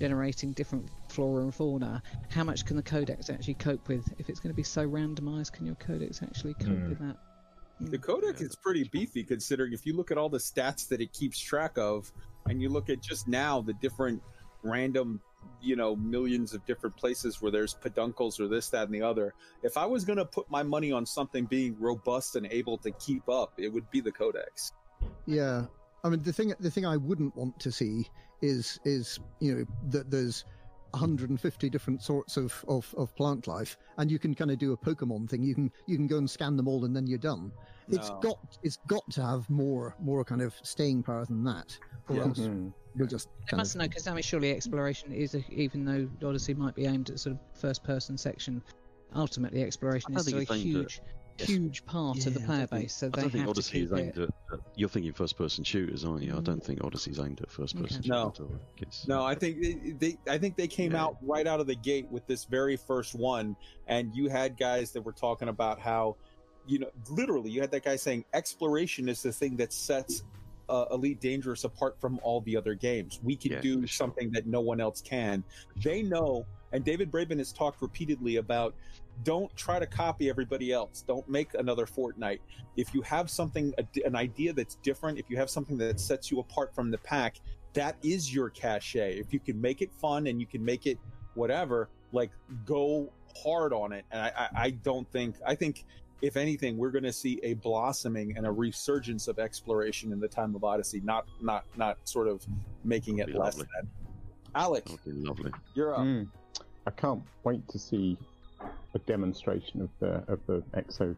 generating 0.00 0.52
different 0.52 0.88
flora 1.08 1.42
and 1.42 1.54
fauna. 1.54 2.02
How 2.30 2.44
much 2.44 2.64
can 2.66 2.76
the 2.76 2.82
codex 2.82 3.30
actually 3.30 3.54
cope 3.54 3.88
with? 3.88 4.12
If 4.18 4.28
it's 4.28 4.40
going 4.40 4.52
to 4.52 4.56
be 4.56 4.62
so 4.62 4.88
randomized, 4.88 5.52
can 5.52 5.66
your 5.66 5.76
codex 5.76 6.22
actually 6.22 6.54
cope 6.54 6.68
Hmm. 6.68 6.88
with 6.90 6.98
that? 7.00 7.16
The 7.80 7.98
Codex 7.98 8.40
is 8.40 8.54
pretty 8.54 8.84
beefy 8.84 9.24
considering 9.24 9.72
if 9.72 9.84
you 9.84 9.94
look 9.96 10.12
at 10.12 10.16
all 10.16 10.28
the 10.28 10.38
stats 10.38 10.86
that 10.88 11.00
it 11.00 11.12
keeps 11.12 11.40
track 11.40 11.76
of, 11.76 12.12
and 12.46 12.60
you 12.60 12.68
look 12.68 12.90
at 12.90 13.00
just 13.00 13.28
now 13.28 13.60
the 13.60 13.72
different 13.74 14.22
random, 14.62 15.20
you 15.60 15.76
know, 15.76 15.96
millions 15.96 16.54
of 16.54 16.64
different 16.66 16.96
places 16.96 17.40
where 17.40 17.52
there's 17.52 17.74
peduncles 17.74 18.40
or 18.40 18.48
this, 18.48 18.68
that, 18.70 18.84
and 18.86 18.94
the 18.94 19.02
other. 19.02 19.34
If 19.62 19.76
I 19.76 19.86
was 19.86 20.04
going 20.04 20.18
to 20.18 20.24
put 20.24 20.50
my 20.50 20.62
money 20.62 20.92
on 20.92 21.06
something 21.06 21.44
being 21.44 21.76
robust 21.78 22.36
and 22.36 22.46
able 22.50 22.78
to 22.78 22.90
keep 22.92 23.28
up, 23.28 23.52
it 23.58 23.68
would 23.68 23.90
be 23.90 24.00
the 24.00 24.12
Codex. 24.12 24.72
Yeah, 25.26 25.66
I 26.02 26.08
mean 26.08 26.22
the 26.22 26.32
thing 26.32 26.54
the 26.60 26.70
thing 26.70 26.86
I 26.86 26.96
wouldn't 26.96 27.34
want 27.36 27.58
to 27.60 27.72
see 27.72 28.08
is 28.42 28.78
is 28.84 29.18
you 29.40 29.54
know 29.54 29.64
that 29.90 30.10
there's 30.10 30.44
150 30.94 31.68
different 31.70 32.02
sorts 32.02 32.36
of, 32.36 32.64
of, 32.68 32.94
of 32.96 33.14
plant 33.16 33.46
life, 33.46 33.76
and 33.98 34.10
you 34.10 34.18
can 34.18 34.34
kind 34.34 34.50
of 34.50 34.58
do 34.58 34.72
a 34.72 34.76
Pokemon 34.76 35.28
thing. 35.28 35.42
You 35.42 35.54
can 35.54 35.72
you 35.86 35.96
can 35.96 36.06
go 36.06 36.18
and 36.18 36.28
scan 36.30 36.56
them 36.56 36.68
all, 36.68 36.84
and 36.84 36.94
then 36.94 37.06
you're 37.06 37.18
done. 37.18 37.52
It's 37.88 38.08
No. 38.10 38.20
got 38.20 38.58
it's 38.62 38.78
got 38.86 39.08
to 39.12 39.22
have 39.22 39.48
more 39.50 39.94
more 40.00 40.24
kind 40.24 40.40
of 40.42 40.54
staying 40.62 41.02
power 41.02 41.24
than 41.24 41.42
that, 41.44 41.76
or 42.08 42.16
Yeah. 42.16 42.22
else 42.22 42.38
Hmm. 42.38 42.68
we'll 42.96 43.08
just 43.08 43.28
They 43.50 43.56
must 43.56 43.74
of 43.74 43.80
know 43.80 43.88
because 43.88 44.06
I 44.06 44.14
mean, 44.14 44.22
surely 44.22 44.50
exploration 44.52 45.12
is, 45.12 45.34
a, 45.34 45.44
even 45.52 45.84
though 45.84 46.08
Odyssey 46.28 46.54
might 46.54 46.74
be 46.74 46.86
aimed 46.86 47.10
at 47.10 47.18
sort 47.18 47.34
of 47.36 47.40
first-person 47.58 48.16
section, 48.16 48.62
ultimately 49.14 49.62
exploration 49.62 50.14
is 50.14 50.22
still 50.22 50.38
a 50.38 50.44
think 50.44 50.50
it's 50.50 50.64
aimed 50.64 50.76
at- 50.76 50.80
huge, 50.82 51.00
Yes. 51.38 51.48
huge 51.48 51.84
part 51.84 52.24
of 52.26 52.34
the 52.34 52.40
player 52.40 52.66
think- 52.66 52.82
base. 52.82 52.94
So 52.94 53.06
I 53.06 53.10
they 53.10 53.20
don't 53.22 53.30
think 53.30 53.40
have 53.40 53.48
Odyssey 53.50 53.78
to 53.80 53.84
is 53.86 53.92
aimed 54.00 54.16
it. 54.18 54.22
at, 54.22 54.28
at. 54.52 54.60
You're 54.76 54.88
thinking 54.88 55.12
first-person 55.12 55.64
shooters, 55.64 56.04
aren't 56.04 56.22
you? 56.22 56.32
I 56.32 56.36
Mm. 56.36 56.44
don't 56.44 56.64
think 56.64 56.82
Odyssey's 56.84 57.18
aimed 57.18 57.40
at 57.40 57.50
first-person 57.50 57.98
Okay. 58.00 58.08
No. 58.08 58.32
shooters. 58.36 58.40
at 58.40 58.52
all. 58.54 58.60
It's- 58.78 59.08
No, 59.08 59.24
I 59.24 59.34
think 59.34 59.60
they, 59.60 59.74
they 59.98 60.18
I 60.32 60.38
think 60.38 60.56
they 60.56 60.68
came 60.68 60.92
Yeah. 60.92 61.04
out 61.04 61.16
right 61.22 61.46
out 61.46 61.58
of 61.60 61.66
the 61.66 61.74
gate 61.74 62.08
with 62.10 62.26
this 62.26 62.44
very 62.44 62.76
first 62.76 63.14
one, 63.14 63.56
and 63.88 64.14
you 64.14 64.28
had 64.28 64.56
guys 64.56 64.92
that 64.92 65.02
were 65.02 65.12
talking 65.12 65.48
about 65.48 65.80
how, 65.80 66.16
you 66.66 66.78
know, 66.78 66.90
literally, 67.10 67.50
you 67.50 67.60
had 67.60 67.70
that 67.72 67.82
guy 67.84 67.96
saying 67.96 68.24
exploration 68.32 69.08
is 69.08 69.22
the 69.22 69.32
thing 69.32 69.56
that 69.56 69.72
sets 69.72 70.22
uh, 70.70 70.86
Elite 70.92 71.20
Dangerous 71.20 71.64
apart 71.64 72.00
from 72.00 72.18
all 72.22 72.40
the 72.40 72.56
other 72.56 72.74
games. 72.74 73.20
We 73.22 73.36
can 73.36 73.52
Yeah, 73.52 73.60
do 73.60 73.80
sure. 73.80 73.88
something 73.88 74.30
that 74.32 74.46
no 74.46 74.62
one 74.62 74.80
else 74.80 75.02
can. 75.02 75.44
They 75.82 76.02
know, 76.02 76.46
and 76.74 76.84
David 76.84 77.10
Braben 77.10 77.38
has 77.38 77.52
talked 77.52 77.80
repeatedly 77.80 78.36
about. 78.36 78.74
Don't 79.22 79.54
try 79.56 79.78
to 79.78 79.86
copy 79.86 80.28
everybody 80.28 80.72
else. 80.72 81.04
Don't 81.06 81.26
make 81.28 81.54
another 81.54 81.86
Fortnite. 81.86 82.40
If 82.76 82.92
you 82.92 83.00
have 83.02 83.30
something, 83.30 83.72
an 84.04 84.16
idea 84.16 84.52
that's 84.52 84.74
different, 84.76 85.18
if 85.18 85.30
you 85.30 85.36
have 85.36 85.48
something 85.48 85.78
that 85.78 86.00
sets 86.00 86.32
you 86.32 86.40
apart 86.40 86.74
from 86.74 86.90
the 86.90 86.98
pack, 86.98 87.36
that 87.74 87.96
is 88.02 88.34
your 88.34 88.50
cachet. 88.50 89.16
If 89.18 89.32
you 89.32 89.38
can 89.38 89.60
make 89.60 89.82
it 89.82 89.92
fun 89.92 90.26
and 90.26 90.40
you 90.40 90.46
can 90.46 90.64
make 90.64 90.86
it 90.86 90.98
whatever, 91.34 91.88
like 92.12 92.30
go 92.64 93.12
hard 93.40 93.72
on 93.72 93.92
it. 93.92 94.04
And 94.10 94.20
I, 94.20 94.32
I, 94.36 94.48
I 94.64 94.70
don't 94.70 95.08
think 95.12 95.36
I 95.46 95.54
think 95.54 95.84
if 96.22 96.36
anything, 96.36 96.78
we're 96.78 96.90
going 96.90 97.04
to 97.04 97.12
see 97.12 97.38
a 97.42 97.54
blossoming 97.54 98.36
and 98.36 98.46
a 98.46 98.50
resurgence 98.50 99.28
of 99.28 99.38
exploration 99.38 100.10
in 100.12 100.20
the 100.20 100.28
time 100.28 100.54
of 100.56 100.64
Odyssey, 100.64 101.00
not 101.04 101.26
not 101.40 101.64
not 101.76 101.98
sort 102.04 102.26
of 102.28 102.44
making 102.82 103.18
it 103.18 103.28
less 103.28 103.58
lovely. 103.58 103.66
than. 103.76 103.90
Alec, 104.56 104.84
That 104.84 104.92
would 104.92 105.04
be 105.04 105.12
lovely. 105.12 105.52
you're 105.74 105.94
up. 105.94 106.00
Mm. 106.02 106.28
I 106.86 106.90
can't 106.90 107.22
wait 107.44 107.66
to 107.68 107.78
see 107.78 108.18
a 108.94 108.98
demonstration 109.00 109.82
of 109.82 109.90
the 110.00 110.32
of 110.32 110.40
the 110.46 110.62
exo 110.74 111.16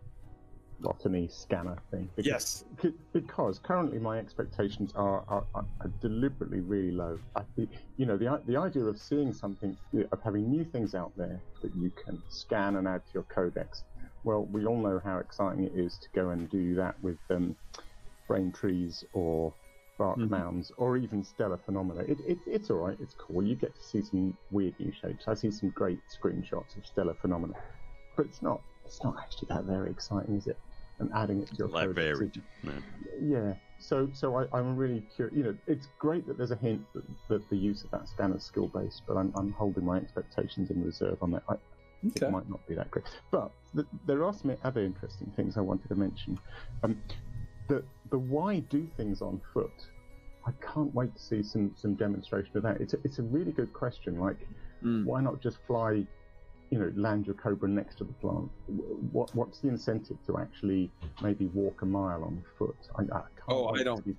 botany 0.81 1.29
scanner 1.29 1.77
thing. 1.91 2.09
Because, 2.17 2.27
Yes. 2.27 2.93
Because 3.13 3.59
currently 3.59 3.99
my 3.99 4.19
expectations 4.19 4.93
are, 4.95 5.25
are, 5.29 5.45
are 5.55 5.91
deliberately 6.01 6.61
really 6.61 6.91
low. 6.91 7.19
I 7.35 7.43
think, 7.55 7.71
you 7.97 8.07
know, 8.07 8.17
the 8.17 8.41
the 8.47 8.57
idea 8.57 8.85
of 8.85 8.99
seeing 8.99 9.33
something, 9.33 9.77
of 10.13 10.23
having 10.23 10.51
new 10.51 10.65
things 10.65 10.95
out 10.95 11.13
there 11.17 11.41
that 11.63 11.75
you 11.77 11.91
can 12.05 12.23
scan 12.29 12.77
and 12.77 12.87
add 12.87 13.07
to 13.07 13.15
your 13.15 13.23
codex. 13.25 13.85
Well, 14.25 14.45
we 14.47 14.67
all 14.67 14.79
know 14.79 15.01
how 15.03 15.19
exciting 15.19 15.65
it 15.65 15.73
is 15.75 15.99
to 15.99 16.09
go 16.15 16.31
and 16.31 16.51
do 16.51 16.75
that 16.75 17.01
with 17.03 17.19
um, 17.31 17.57
brain 18.27 18.53
trees 18.53 19.05
or 19.13 19.55
bark 19.99 20.19
Mhm. 20.19 20.31
mounds 20.31 20.73
or 20.77 20.97
even 20.97 21.25
stellar 21.25 21.57
phenomena. 21.59 22.01
It, 22.03 22.21
it, 22.21 22.39
it's 22.47 22.71
all 22.71 22.79
right. 22.79 22.97
It's 23.01 23.15
cool. 23.15 23.43
You 23.43 23.55
get 23.55 23.75
to 23.75 23.83
see 23.83 24.03
some 24.03 24.37
weird 24.51 24.79
new 24.79 24.93
shapes. 24.93 25.27
I 25.27 25.35
see 25.35 25.51
some 25.51 25.71
great 25.71 26.01
screenshots 26.09 26.77
of 26.77 26.85
stellar 26.87 27.15
phenomena, 27.15 27.55
but 28.17 28.27
it's 28.27 28.43
not. 28.43 28.61
It's 28.85 29.03
not 29.03 29.17
actually 29.19 29.49
that 29.49 29.65
very 29.65 29.91
exciting, 29.91 30.37
is 30.37 30.47
it? 30.47 30.59
And 30.99 31.11
adding 31.15 31.43
it 31.43 31.49
to 31.49 31.57
your 31.57 31.69
Like 31.69 31.89
codex 31.89 32.19
varied. 32.19 32.43
No. 32.63 32.73
yeah. 33.21 33.55
So, 33.79 34.09
so 34.13 34.37
I, 34.37 34.47
I'm 34.57 34.77
really 34.77 35.03
curious. 35.15 35.37
You 35.37 35.45
know, 35.45 35.57
it's 35.67 35.89
great 35.99 36.27
that 36.27 36.39
there's 36.39 36.53
a 36.53 36.57
hint 36.57 36.81
that, 36.95 37.05
that 37.29 37.51
the 37.51 37.57
use 37.57 37.85
of 37.85 37.91
that 37.91 38.09
scanner 38.09 38.37
is 38.37 38.45
skill 38.45 38.69
based, 38.69 39.03
but 39.07 39.17
I'm, 39.17 39.33
I'm 39.35 39.53
holding 39.53 39.85
my 39.85 39.99
expectations 39.99 40.71
in 40.71 40.83
reserve 40.83 41.19
on 41.23 41.31
that. 41.33 41.43
I, 41.49 41.57
Okay. 42.15 42.27
It 42.27 42.31
might 42.31 42.49
not 42.49 42.65
be 42.69 42.75
that 42.75 42.91
great, 42.91 43.07
but 43.33 43.51
th- 43.75 43.87
there 44.05 44.23
are 44.23 44.33
some 44.33 44.55
other 44.63 44.85
interesting 44.85 45.33
things 45.35 45.57
I 45.57 45.63
wanted 45.63 45.89
to 45.89 45.95
mention. 45.97 46.39
Um, 46.85 47.03
the 47.69 47.83
the 48.11 48.19
why 48.19 48.61
do 48.61 48.87
things 48.97 49.23
on 49.23 49.41
foot. 49.53 49.73
I 50.47 50.53
can't 50.65 50.95
wait 50.95 51.15
to 51.17 51.21
see 51.23 51.43
some 51.43 51.73
some 51.77 51.95
demonstration 51.95 52.57
of 52.57 52.63
that. 52.63 52.81
It's 52.81 52.95
a, 52.95 52.99
it's 53.05 53.19
a 53.19 53.23
really 53.23 53.53
good 53.53 53.73
question. 53.73 54.19
Like, 54.19 54.47
Mm. 54.85 55.05
why 55.07 55.23
not 55.23 55.41
just 55.41 55.57
fly? 55.67 56.07
You 56.71 56.79
know, 56.79 56.93
land 56.97 57.27
your 57.27 57.35
Cobra 57.37 57.69
next 57.69 57.97
to 57.99 58.05
the 58.05 58.13
plant. 58.15 58.51
What 59.13 59.35
what's 59.35 59.61
the 59.61 59.69
incentive 59.69 60.19
to 60.27 60.39
actually 60.39 60.91
maybe 61.23 61.47
walk 61.47 61.81
a 61.83 61.87
mile 61.87 62.23
on 62.25 62.45
foot? 62.59 62.77
I, 62.97 63.03
I 63.03 63.05
can't 63.05 63.25
Oh, 63.49 63.67
I 63.67 63.73
wait 63.73 63.79
to 63.79 63.85
don't- 63.85 64.05
see- 64.05 64.17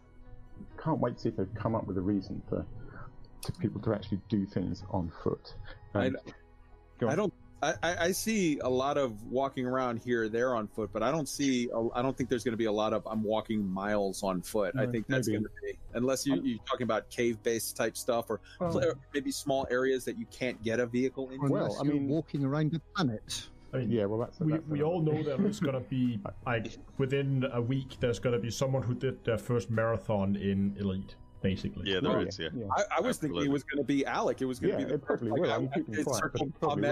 can't 0.83 0.99
wait 0.99 1.15
to 1.15 1.21
see 1.21 1.29
if 1.29 1.35
they've 1.37 1.53
come 1.55 1.75
up 1.75 1.85
with 1.85 1.97
a 1.99 2.01
reason 2.01 2.41
for 2.49 2.65
to 3.41 3.51
people 3.53 3.79
to 3.81 3.93
actually 3.93 4.19
do 4.29 4.45
things 4.47 4.83
on 4.89 5.11
foot. 5.23 5.53
Um, 5.93 6.17
on. 7.01 7.09
I 7.09 7.15
don't. 7.15 7.33
I, 7.63 7.73
I 7.81 7.95
I 8.05 8.11
see 8.11 8.59
a 8.59 8.69
lot 8.69 8.97
of 8.97 9.23
walking 9.23 9.65
around 9.65 9.97
here 9.99 10.23
or 10.23 10.29
there 10.29 10.55
on 10.55 10.67
foot, 10.67 10.91
but 10.93 11.01
I 11.01 11.11
don't 11.11 11.27
see. 11.27 11.69
I 11.95 12.01
don't 12.01 12.15
think 12.15 12.29
there's 12.29 12.43
going 12.43 12.53
to 12.53 12.57
be 12.57 12.65
a 12.65 12.71
lot 12.71 12.93
of 12.93 13.05
I'm 13.07 13.23
walking 13.23 13.67
miles 13.67 14.21
on 14.23 14.41
foot. 14.41 14.75
I 14.77 14.85
think 14.85 15.07
that's 15.07 15.27
maybe. 15.27 15.39
going 15.39 15.45
to 15.45 15.65
be 15.73 15.79
unless 15.95 16.25
you, 16.25 16.39
you're 16.43 16.59
talking 16.65 16.83
about 16.83 17.09
cave-based 17.09 17.75
type 17.75 17.97
stuff 17.97 18.29
or 18.29 18.41
Well- 18.59 18.71
pl- 18.73 18.93
maybe 19.13 19.31
small 19.31 19.67
areas 19.71 20.05
that 20.05 20.19
you 20.19 20.25
can't 20.27 20.61
get 20.61 20.79
a 20.79 20.85
vehicle 20.85 21.29
in. 21.31 21.39
Well, 21.49 21.75
I 21.79 21.83
mean- 21.83 22.07
walking 22.07 22.43
around 22.45 22.71
the 22.73 22.81
planet. 22.95 23.47
I 23.73 23.79
mean, 23.79 23.91
Yeah, 23.91 24.05
well, 24.05 24.19
that's 24.19 24.39
we, 24.39 24.53
that's 24.53 24.67
we 24.67 24.81
all 24.83 25.01
know 25.01 25.21
that 25.23 25.39
there's 25.39 25.59
gonna 25.59 25.81
be 25.81 26.19
like 26.45 26.77
within 26.97 27.45
a 27.51 27.61
week 27.61 27.97
there's 27.99 28.17
gonna 28.19 28.39
be 28.39 28.49
someone 28.49 28.81
who 28.83 28.93
did 28.93 29.23
their 29.25 29.37
first 29.37 29.69
marathon 29.69 30.35
in 30.37 30.75
elite 30.79 31.15
basically 31.41 31.91
Yeah, 31.91 31.99
there 32.01 32.17
Oh, 32.17 32.21
is. 32.21 32.39
Yeah. 32.39 32.49
I, 32.75 32.83
I 32.97 33.01
was 33.01 33.17
thinking 33.17 33.43
it 33.43 33.51
was 33.51 33.63
going 33.63 33.77
to 33.77 33.83
be 33.83 34.05
Alec. 34.05 34.41
It 34.41 34.45
was 34.45 34.59
going 34.59 34.73
to 34.73 34.79
Yeah, 34.79 34.85
be 34.85 34.89
the 34.89 34.95
it 34.95 35.01
probably 35.05 35.29
first- 35.29 35.41
will. 35.41 35.51
I, 35.51 35.55
I'm 35.55 35.69
I, 35.71 35.75
keeping 35.77 35.99
I 35.99 36.03
quiet, 36.03 36.05
but 36.05 36.15
circled 36.19 36.49
it 36.49 36.59
probably 36.59 36.81
will. 36.81 36.89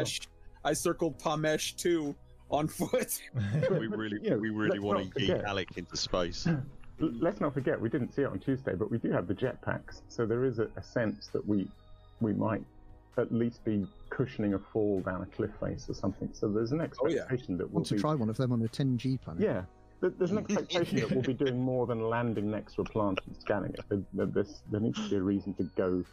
Pamesh. 0.66 0.70
I 0.70 0.74
circled 0.74 1.20
Pamesh 1.20 1.76
too 1.76 2.16
on 2.50 2.68
foot. 2.68 3.20
We 3.72 3.88
really, 3.88 4.20
you 4.22 4.32
know, 4.32 4.38
we 4.38 4.50
really 4.50 4.80
want 4.80 5.14
to 5.14 5.20
yeet 5.20 5.44
Alec 5.44 5.70
into 5.78 5.98
space. 5.98 6.48
Let's 7.00 7.42
not 7.42 7.54
forget, 7.54 7.80
we 7.80 7.90
didn't 7.90 8.14
see 8.14 8.22
it 8.22 8.28
on 8.30 8.40
Tuesday, 8.40 8.74
but 8.74 8.90
we 8.90 8.98
do 8.98 9.12
have 9.12 9.28
the 9.28 9.34
jetpacks, 9.34 10.02
so 10.08 10.26
there 10.26 10.46
is 10.46 10.60
a, 10.60 10.70
a 10.78 10.84
sense 10.84 11.28
that 11.34 11.46
we 11.46 11.68
we 12.22 12.32
might 12.34 12.64
at 13.18 13.32
least 13.34 13.64
be 13.66 13.86
cushioning 14.10 14.54
a 14.54 14.60
fall 14.60 15.02
down 15.02 15.22
a 15.22 15.26
cliff 15.26 15.52
face 15.62 15.90
or 15.90 15.94
something. 15.94 16.30
So 16.34 16.48
there's 16.48 16.72
an 16.72 16.80
Oh, 16.82 17.08
yeah. 17.08 17.20
expectation 17.22 17.58
that 17.58 17.66
we'll 17.66 17.76
Want 17.82 17.88
to 17.88 17.96
be 17.96 18.00
try 18.02 18.16
one 18.16 18.30
of 18.30 18.38
them 18.38 18.52
on 18.54 18.62
a 18.62 18.68
10G 18.68 19.20
planet? 19.22 19.42
yeah. 19.44 19.64
There's 20.02 20.32
an 20.32 20.38
expectation 20.46 21.00
that 21.00 21.12
we'll 21.12 21.22
be 21.24 21.34
doing 21.34 21.60
more 21.60 21.86
than 21.88 22.02
landing 22.10 22.50
next 22.52 22.76
to 22.76 22.82
a 22.82 22.86
plant 22.86 23.20
and 23.26 23.36
scanning 23.38 23.74
it. 23.74 23.80
There, 23.90 24.02
there, 24.14 24.26
there's- 24.28 24.62
there 24.72 24.80
needs 24.82 25.02
to 25.04 25.10
be 25.10 25.16
a 25.18 25.22
reason 25.22 25.54
to 25.56 25.64
go 25.76 26.04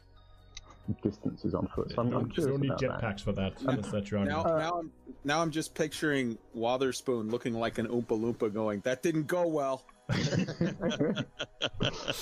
distances 1.03 1.55
on 1.55 1.69
foot. 1.75 1.91
So 1.91 2.01
I'm, 2.01 2.07
I'm 2.09 2.13
don't, 2.13 2.27
you 2.29 2.33
curious 2.35 2.53
don't 2.55 2.61
need 2.63 2.71
about 2.73 3.01
that. 3.01 3.17
jetpacks 3.17 3.21
for 3.23 3.33
that. 3.33 3.53
That's 3.61 3.91
that 3.91 4.11
you're 4.11 4.21
on. 4.21 4.29
Now, 4.29 4.45
Uh, 4.45 4.59
now, 4.59 4.79
I'm, 4.81 4.91
now 5.25 5.43
I'm 5.43 5.51
just 5.51 5.75
picturing 5.75 6.39
Wotherspoon 6.55 7.31
looking 7.31 7.55
like 7.55 7.79
an 7.79 7.87
Oompa 7.89 8.19
Loompa, 8.21 8.53
going, 8.53 8.81
"That 8.81 9.03
didn't 9.03 9.27
go 9.27 9.47
well." 9.47 9.85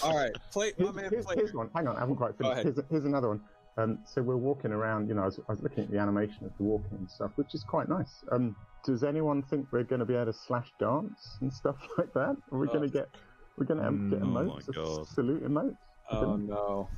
All 0.02 0.16
right, 0.16 0.32
play 0.52 0.72
my 0.78 0.84
Here's, 0.84 0.94
man. 0.94 1.10
here's, 1.10 1.24
Play. 1.26 1.34
here's 1.36 1.54
one. 1.54 1.70
Hang 1.74 1.86
on, 1.88 1.96
I 1.96 2.00
haven't 2.00 2.16
quite 2.16 2.36
finished. 2.36 2.62
Here's, 2.62 2.78
here's 2.90 3.04
another 3.04 3.28
one. 3.28 3.40
Um, 3.78 3.98
so 4.04 4.22
we're 4.22 4.36
walking 4.36 4.72
around. 4.72 5.08
You 5.08 5.14
know, 5.14 5.22
I 5.22 5.26
was, 5.26 5.38
I 5.48 5.52
was 5.52 5.62
looking 5.62 5.84
at 5.84 5.90
the 5.90 5.98
animation 5.98 6.44
of 6.44 6.52
the 6.58 6.64
walking 6.64 6.98
and 6.98 7.10
stuff, 7.10 7.32
which 7.36 7.54
is 7.54 7.64
quite 7.64 7.88
nice. 7.88 8.24
Um, 8.32 8.56
does 8.84 9.04
anyone 9.04 9.42
think 9.42 9.66
we're 9.72 9.84
going 9.84 10.00
to 10.00 10.04
be 10.06 10.14
able 10.14 10.26
to 10.26 10.32
slash 10.32 10.72
dance 10.78 11.38
and 11.40 11.52
stuff 11.52 11.76
like 11.98 12.12
that? 12.14 12.36
Are 12.52 12.58
we 12.58 12.68
Oh. 12.68 12.72
going 12.72 12.88
to 12.88 12.92
get? 12.92 13.08
We're 13.56 13.66
going 13.66 13.80
to 13.80 13.86
Mm, 13.90 14.10
get 14.10 14.22
oh 14.22 14.26
my 14.26 14.42
emotes, 14.42 14.68
a 14.68 14.72
God. 14.72 15.08
salute 15.08 15.44
emotes. 15.44 15.76
Oh 16.10 16.36
no! 16.36 16.88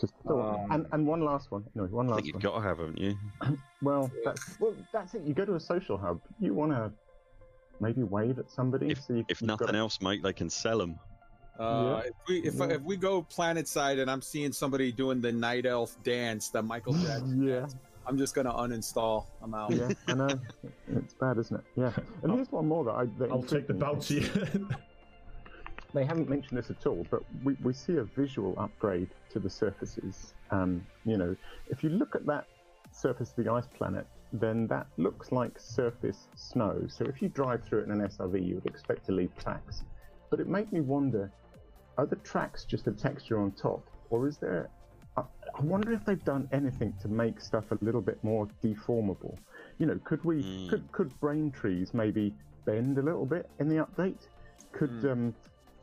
Just 0.00 0.14
thought. 0.26 0.60
Um, 0.64 0.70
and 0.72 0.86
and 0.92 1.06
one 1.06 1.24
last 1.24 1.50
one. 1.50 1.64
Anyway, 1.76 1.90
one 1.90 2.06
I 2.06 2.10
last 2.10 2.16
think 2.18 2.26
you've 2.28 2.34
one. 2.36 2.42
got 2.54 2.56
to 2.60 2.68
have, 2.68 2.78
haven't 2.78 2.98
you? 2.98 3.16
Well, 3.80 4.10
that's 4.24 4.58
well, 4.58 4.74
that's 4.92 5.14
it. 5.14 5.22
You 5.22 5.34
go 5.34 5.44
to 5.44 5.54
a 5.54 5.60
social 5.60 5.96
hub. 5.96 6.20
You 6.40 6.52
want 6.52 6.72
to 6.72 6.90
maybe 7.80 8.02
wave 8.02 8.40
at 8.40 8.50
somebody. 8.50 8.90
If, 8.90 9.02
so 9.02 9.12
you, 9.14 9.24
if 9.28 9.40
you've 9.40 9.48
got 9.50 9.60
nothing 9.60 9.76
else, 9.76 10.00
mate, 10.02 10.20
they 10.22 10.32
can 10.32 10.50
sell 10.50 10.78
them. 10.78 10.98
Uh, 11.60 12.02
If 12.04 12.14
we 12.28 12.38
if, 12.40 12.54
Yeah. 12.54 12.64
if 12.76 12.82
we 12.82 12.96
go 12.96 13.22
planet 13.22 13.68
side 13.68 13.98
and 14.00 14.10
I'm 14.10 14.20
seeing 14.22 14.52
somebody 14.52 14.90
doing 14.90 15.20
the 15.20 15.30
night 15.30 15.64
elf 15.66 15.96
dance, 16.02 16.48
the 16.50 16.60
Michael 16.62 16.92
Jackson, 17.04 17.40
Yeah, 17.46 17.60
dance, 17.60 17.76
I'm 18.06 18.18
just 18.18 18.34
gonna 18.34 18.52
uninstall. 18.52 19.26
I'm 19.42 19.54
out. 19.54 19.70
yeah, 19.70 19.90
I 20.08 20.14
know. 20.14 20.28
It's 20.96 21.14
bad, 21.14 21.38
isn't 21.38 21.56
it? 21.56 21.64
Yeah. 21.76 21.92
And 22.22 22.32
I'll- 22.32 22.36
here's 22.38 22.50
one 22.50 22.66
more 22.66 22.82
that 22.84 22.92
I. 22.94 23.04
That 23.18 23.30
I'll 23.30 23.42
take 23.44 23.68
the 23.68 23.74
intrigued 23.74 24.10
me. 24.10 24.28
bounty. 24.28 24.66
They 25.94 26.04
haven't 26.04 26.28
mentioned 26.28 26.58
this 26.58 26.70
at 26.70 26.86
all, 26.86 27.06
but 27.10 27.20
we, 27.42 27.54
we 27.62 27.72
see 27.72 27.96
a 27.96 28.04
visual 28.04 28.58
upgrade 28.58 29.08
to 29.30 29.40
the 29.40 29.50
surfaces. 29.50 30.34
Um, 30.50 30.86
you 31.04 31.16
know, 31.16 31.34
if 31.68 31.82
you 31.82 31.90
look 31.90 32.14
at 32.14 32.26
that 32.26 32.44
surface 32.92 33.30
of 33.30 33.44
the 33.44 33.50
ice 33.52 33.66
planet, 33.76 34.06
then 34.32 34.66
that 34.68 34.86
looks 34.98 35.32
like 35.32 35.58
surface 35.58 36.28
snow. 36.36 36.82
So 36.88 37.06
if 37.06 37.22
you 37.22 37.28
drive 37.30 37.64
through 37.64 37.80
it 37.80 37.84
in 37.84 37.92
an 37.92 38.06
SRV, 38.06 38.46
you 38.46 38.56
would 38.56 38.66
expect 38.66 39.06
to 39.06 39.12
leave 39.12 39.34
tracks. 39.38 39.82
But 40.30 40.40
it 40.40 40.46
made 40.46 40.70
me 40.72 40.80
wonder: 40.82 41.32
are 41.96 42.06
the 42.06 42.16
tracks 42.16 42.66
just 42.66 42.86
a 42.86 42.92
texture 42.92 43.40
on 43.40 43.52
top, 43.52 43.88
or 44.10 44.28
is 44.28 44.38
there? 44.38 44.70
I 45.16 45.22
I 45.58 45.62
wonder 45.62 45.92
if 45.92 46.04
they've 46.04 46.24
done 46.24 46.48
anything 46.52 46.92
to 47.00 47.08
make 47.08 47.40
stuff 47.40 47.70
a 47.72 47.78
little 47.82 48.02
bit 48.02 48.22
more 48.22 48.46
deformable. 48.62 49.38
You 49.78 49.86
know, 49.86 49.98
could 50.04 50.22
we 50.24 50.42
Mm. 50.42 50.68
could 50.68 50.92
could 50.92 51.18
brain 51.18 51.50
trees 51.50 51.94
maybe 51.94 52.34
bend 52.66 52.98
a 52.98 53.02
little 53.02 53.26
bit 53.26 53.46
in 53.58 53.68
the 53.68 53.76
update? 53.86 54.20
Could 54.74 54.90
Hmm. 54.90 55.10
um, 55.10 55.34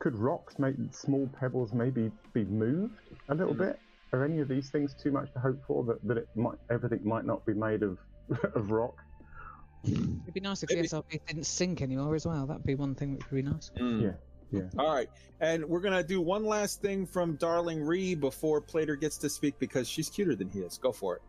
could 0.06 0.16
rocks, 0.20 0.56
make 0.60 0.76
small 0.92 1.28
pebbles, 1.40 1.72
maybe 1.72 2.12
be 2.32 2.44
moved 2.44 2.94
a 3.28 3.34
little 3.34 3.52
Hmm. 3.54 3.58
bit? 3.58 3.80
Are 4.12 4.24
any 4.24 4.38
of 4.38 4.46
these 4.46 4.70
things 4.70 4.94
too 4.94 5.10
much 5.10 5.32
to 5.32 5.40
hope 5.40 5.60
for? 5.66 5.82
That, 5.82 6.00
that 6.06 6.16
it 6.16 6.28
might 6.36 6.58
everything 6.70 7.00
might 7.02 7.24
not 7.24 7.44
be 7.44 7.54
made 7.54 7.82
of 7.82 7.98
of 8.54 8.70
rock? 8.70 8.94
It'd 9.84 10.32
be 10.32 10.38
nice 10.40 10.62
if 10.62 10.70
Maybe- 10.70 10.82
the 10.82 10.96
SRV 10.96 11.26
didn't 11.26 11.46
sink 11.46 11.82
anymore 11.82 12.14
as 12.14 12.24
well. 12.24 12.46
That'd 12.46 12.62
be 12.64 12.76
one 12.76 12.94
thing 12.94 13.14
which 13.14 13.28
would 13.30 13.36
be 13.36 13.42
nice. 13.50 13.72
Mm. 13.76 14.00
Yeah, 14.02 14.12
yeah. 14.60 14.68
All 14.78 14.94
right, 14.94 15.08
and 15.40 15.64
we're 15.64 15.80
gonna 15.80 16.04
do 16.04 16.20
one 16.20 16.44
last 16.44 16.80
thing 16.80 17.04
from 17.04 17.34
Darling 17.34 17.82
Ree 17.82 18.14
before 18.14 18.60
Plater 18.60 18.94
gets 18.94 19.18
to 19.18 19.28
speak 19.28 19.58
because 19.58 19.88
she's 19.88 20.08
cuter 20.08 20.36
than 20.36 20.48
he 20.50 20.60
is. 20.60 20.78
Go 20.78 20.92
for 20.92 21.16
it. 21.16 21.22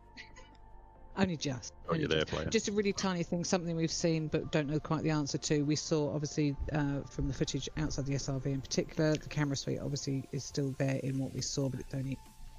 Only 1.17 1.37
just. 1.37 1.73
Oh, 1.85 1.89
only 1.91 2.01
you're 2.01 2.09
there, 2.09 2.19
just. 2.19 2.31
player. 2.31 2.49
Just 2.49 2.67
a 2.67 2.71
really 2.71 2.93
tiny 2.93 3.23
thing, 3.23 3.43
something 3.43 3.75
we've 3.75 3.91
seen 3.91 4.27
but 4.27 4.51
don't 4.51 4.69
know 4.69 4.79
quite 4.79 5.03
the 5.03 5.09
answer 5.09 5.37
to. 5.37 5.63
We 5.63 5.75
saw, 5.75 6.13
obviously, 6.13 6.55
uh, 6.73 7.01
from 7.09 7.27
the 7.27 7.33
footage 7.33 7.67
outside 7.77 8.05
the 8.05 8.13
SRV 8.13 8.45
in 8.45 8.61
particular, 8.61 9.13
the 9.15 9.29
camera 9.29 9.55
suite 9.57 9.79
obviously 9.81 10.23
is 10.31 10.43
still 10.43 10.75
there 10.77 10.99
in 11.03 11.17
what 11.17 11.33
we 11.33 11.41
saw, 11.41 11.69
but 11.69 11.79
it's 11.79 11.93
only 11.93 12.17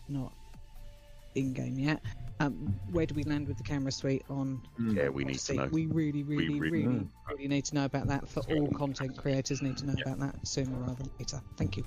not 0.09 0.32
in 1.35 1.52
game 1.52 1.78
yet. 1.78 2.01
Um, 2.40 2.74
where 2.93 3.05
do 3.06 3.14
we 3.14 3.24
land 3.24 3.48
with 3.48 3.59
the 3.59 3.64
camera 3.64 3.93
suite 3.93 4.24
on? 4.30 4.60
Yeah, 4.78 5.09
we 5.09 5.24
need 5.24 5.39
to 5.40 5.55
know. 5.55 5.68
We 5.70 5.86
really, 5.86 6.22
really, 6.22 6.48
really- 6.48 6.60
really, 6.86 7.09
really 7.28 7.48
need 7.48 7.64
to 7.66 7.74
know 7.74 7.85
about 7.85 8.06
that. 8.09 8.28
For 8.28 8.40
all 8.55 8.68
content 8.68 9.16
creators, 9.16 9.60
need 9.62 9.76
to 9.78 9.86
know 9.86 9.94
about 10.05 10.18
that 10.20 10.47
sooner 10.47 10.76
rather 10.78 10.94
than 11.02 11.10
later. 11.18 11.40
Thank 11.56 11.76
you. 11.76 11.85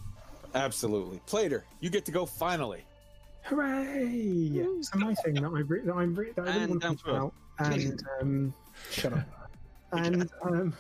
Absolutely, 0.54 1.22
Plater, 1.26 1.64
you 1.80 1.90
get 1.90 2.04
to 2.06 2.12
go 2.12 2.26
finally. 2.26 2.84
Hooray! 3.44 4.66
So 4.82 5.00
my 5.00 5.14
thing 5.16 5.36
that 5.36 5.46
I 5.46 5.60
re- 5.60 5.82
that 5.86 5.94
I'm 5.94 6.16
re- 6.16 6.32
that 6.36 6.48
I 6.48 6.52
really 6.52 6.62
And 6.64 6.70
want 6.70 6.82
to 6.82 6.88
down 6.88 6.98
talk 6.98 7.08
about, 7.08 7.34
and 7.74 8.04
um, 8.22 8.54
shut 8.90 9.14
up. 9.14 9.28
And 9.94 10.30
um, 10.44 10.74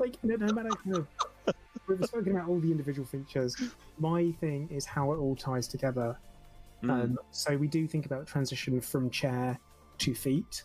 like 0.00 0.16
no, 0.22 0.36
no 0.36 0.50
matter 0.50 0.70
how 0.86 1.06
we've 1.88 2.04
spoken 2.06 2.32
about 2.34 2.48
all 2.48 2.58
the 2.58 2.70
individual 2.70 3.06
features. 3.06 3.54
My 3.98 4.32
thing 4.40 4.68
is 4.72 4.86
how 4.86 5.12
it 5.12 5.18
all 5.18 5.36
ties 5.36 5.68
together. 5.68 6.16
Mm. 6.82 6.90
Um, 6.90 7.18
so 7.30 7.56
we 7.56 7.68
do 7.68 7.86
think 7.86 8.06
about 8.06 8.26
transition 8.26 8.80
from 8.80 9.10
chair 9.10 9.58
to 9.98 10.14
feet, 10.14 10.62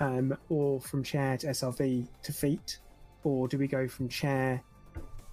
um, 0.00 0.36
or 0.48 0.80
from 0.80 1.02
chair 1.02 1.36
to 1.38 1.46
SRV 1.48 2.08
to 2.22 2.32
feet, 2.32 2.78
or 3.24 3.48
do 3.48 3.58
we 3.58 3.66
go 3.66 3.86
from 3.86 4.08
chair 4.08 4.62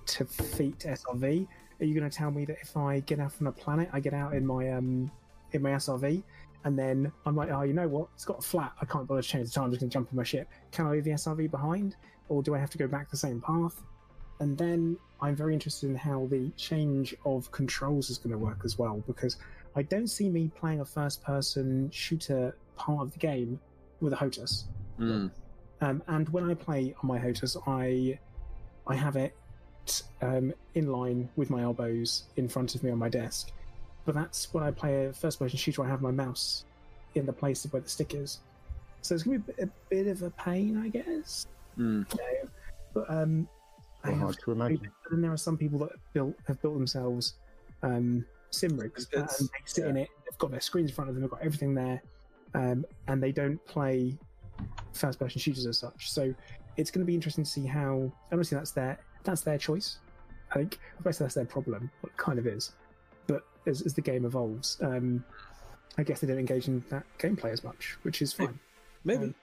to 0.06 0.26
feet 0.26 0.80
to 0.82 0.90
SRV? 0.90 1.48
Are 1.80 1.86
you 1.86 1.94
going 2.00 2.10
to 2.10 2.16
tell 2.16 2.32
me 2.32 2.46
that 2.46 2.58
if 2.62 2.76
I 2.76 3.02
get 3.02 3.20
out 3.20 3.32
from 3.32 3.48
a 3.48 3.52
planet, 3.52 3.90
I 3.94 4.00
get 4.00 4.14
out 4.14 4.34
in 4.34 4.46
my 4.46 4.72
um 4.72 5.12
in 5.54 5.62
my 5.62 5.72
SRV, 5.72 6.24
And 6.64 6.78
then 6.78 7.12
I'm 7.26 7.36
like, 7.36 7.50
oh, 7.52 7.62
you 7.62 7.74
know 7.74 7.88
what? 7.88 8.10
It's 8.16 8.26
got 8.26 8.40
a 8.40 8.42
flat. 8.42 8.74
I 8.82 8.86
can't 8.86 9.08
bother 9.08 9.22
to 9.22 9.28
change 9.28 9.48
the 9.48 9.54
time. 9.54 9.66
I'm 9.66 9.72
just 9.72 9.80
going 9.80 9.90
to 9.90 9.94
jump 9.94 10.12
in 10.12 10.18
my 10.18 10.24
ship. 10.24 10.50
Can 10.72 10.86
I 10.86 10.92
leave 10.92 11.04
the 11.04 11.12
SRV 11.12 11.50
behind? 11.52 11.96
Or 12.30 12.44
do 12.44 12.56
I 12.56 12.60
have 12.60 12.70
to 12.72 12.78
go 12.78 12.88
back 12.88 13.10
the 13.10 13.18
same 13.18 13.42
path? 13.42 13.82
And 14.40 14.58
then 14.58 14.98
I'm 15.22 15.36
very 15.36 15.54
interested 15.54 15.90
in 15.90 15.96
how 15.96 16.28
the 16.30 16.52
change 16.58 17.16
of 17.26 17.52
controls 17.52 18.10
is 18.10 18.18
going 18.18 18.32
to 18.32 18.38
work 18.38 18.62
as 18.66 18.78
well, 18.78 19.04
because 19.08 19.38
I 19.76 19.84
don't 19.84 20.08
see 20.08 20.30
me 20.30 20.52
playing 20.56 20.82
a 20.82 20.86
first 20.86 21.24
person 21.24 21.90
shooter 21.92 22.56
part 22.76 23.02
of 23.02 23.14
the 23.14 23.20
game 23.20 23.60
with 24.02 24.14
a 24.14 24.16
HOTAS. 24.16 24.66
Mm. 25.00 25.32
Um, 25.82 26.04
and 26.08 26.30
when 26.30 26.50
I 26.50 26.54
play 26.54 26.96
on 27.02 27.08
my 27.08 27.20
HOTAS, 27.20 27.58
I 27.68 28.20
I 28.86 28.96
have 28.96 29.16
it 29.16 29.36
um, 30.22 30.54
in 30.76 30.92
line 30.92 31.30
with 31.36 31.50
my 31.50 31.62
elbows 31.62 32.24
in 32.36 32.48
front 32.48 32.76
of 32.76 32.84
me 32.84 32.92
on 32.92 32.98
my 32.98 33.10
desk. 33.10 33.52
But 34.08 34.16
that's 34.16 34.54
when 34.54 34.64
I 34.64 34.72
play 34.72 35.08
a 35.08 35.14
first 35.14 35.38
person 35.38 35.58
shooter, 35.58 35.84
I 35.84 35.88
have 35.90 36.02
my 36.02 36.12
mouse 36.12 36.64
in 37.16 37.26
the 37.26 37.34
place 37.34 37.66
of 37.66 37.74
where 37.74 37.82
the 37.82 37.90
stick 37.90 38.16
is. 38.16 38.40
So 39.02 39.14
it's 39.14 39.26
going 39.26 39.44
to 39.44 39.54
be 39.54 39.64
a 39.64 39.70
bit 39.90 40.08
of 40.08 40.22
a 40.24 40.30
pain, 40.32 40.78
I 40.78 40.88
guess. 40.88 41.46
Mm. 41.78 42.10
You 42.14 42.18
know? 42.18 42.50
But 42.94 43.10
um, 43.10 43.50
I 44.06 44.10
Well, 44.12 44.16
have 44.18 44.22
hard 44.24 44.40
to 44.46 44.52
imagine. 44.54 44.92
but 45.04 45.12
then 45.12 45.22
there 45.22 45.34
are 45.34 45.38
some 45.38 45.58
people 45.58 45.78
that 45.80 45.92
have 45.92 46.14
built 46.14 46.36
have 46.48 46.62
built 46.62 46.76
themselves 46.76 47.34
um, 47.84 48.26
sim 48.52 48.78
rigs 48.78 49.08
and 49.14 49.28
they 49.28 49.48
sit 49.66 49.86
in 49.86 49.98
it. 49.98 50.08
They've 50.24 50.38
got 50.38 50.52
their 50.52 50.62
screens 50.62 50.90
in 50.92 50.96
front 50.96 51.10
of 51.10 51.16
them. 51.16 51.22
They've 51.22 51.30
got 51.30 51.42
everything 51.42 51.74
there, 51.76 52.02
um, 52.54 52.86
and 53.10 53.22
they 53.22 53.34
don't 53.34 53.64
play 53.66 54.18
first 54.94 55.20
person 55.20 55.42
shooters 55.42 55.66
as 55.66 55.78
such. 55.78 56.10
So 56.12 56.34
it's 56.78 56.92
going 56.92 57.02
to 57.02 57.06
be 57.06 57.14
interesting 57.14 57.44
to 57.44 57.50
see 57.50 57.66
how. 57.66 58.10
Obviously, 58.32 58.58
that's 58.58 58.72
their 58.72 58.98
that's 59.26 59.42
their 59.42 59.58
choice. 59.58 59.98
I 60.52 60.60
think 60.60 60.80
obviously 60.98 61.26
that's 61.26 61.36
their 61.36 61.46
problem. 61.46 61.92
Well, 62.02 62.10
it 62.10 62.18
kind 62.18 62.40
of 62.40 62.48
is, 62.48 62.72
but 63.28 63.44
as, 63.66 63.82
as 63.82 63.94
the 63.94 64.02
game 64.02 64.26
evolves, 64.26 64.78
um, 64.82 65.24
I 65.98 66.04
guess 66.04 66.22
they 66.22 66.28
don't 66.28 66.40
engage 66.40 66.68
in 66.68 66.84
that 66.90 67.04
gameplay 67.20 67.52
as 67.52 67.64
much, 67.64 67.98
which 68.04 68.22
is 68.22 68.34
fine. 68.34 68.60
Maybe. 69.04 69.26
Um, 69.26 69.36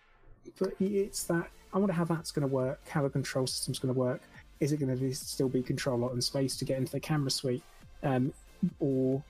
but 0.58 0.72
it's 0.80 1.24
that 1.24 1.48
I 1.72 1.78
wonder 1.78 1.92
how 1.92 2.04
that's 2.04 2.30
going 2.30 2.46
to 2.46 2.52
work, 2.52 2.80
how 2.88 3.02
the 3.02 3.10
control 3.10 3.46
system's 3.46 3.78
going 3.78 3.92
to 3.92 3.98
work. 3.98 4.22
Is 4.60 4.72
it 4.72 4.78
going 4.78 4.96
to 4.96 5.14
still 5.14 5.48
be 5.48 5.62
control 5.62 5.98
lot 5.98 6.12
and 6.12 6.22
space 6.22 6.56
to 6.58 6.64
get 6.64 6.78
into 6.78 6.92
the 6.92 7.00
camera 7.00 7.30
suite, 7.30 7.64
um, 8.02 8.32
or 8.78 9.22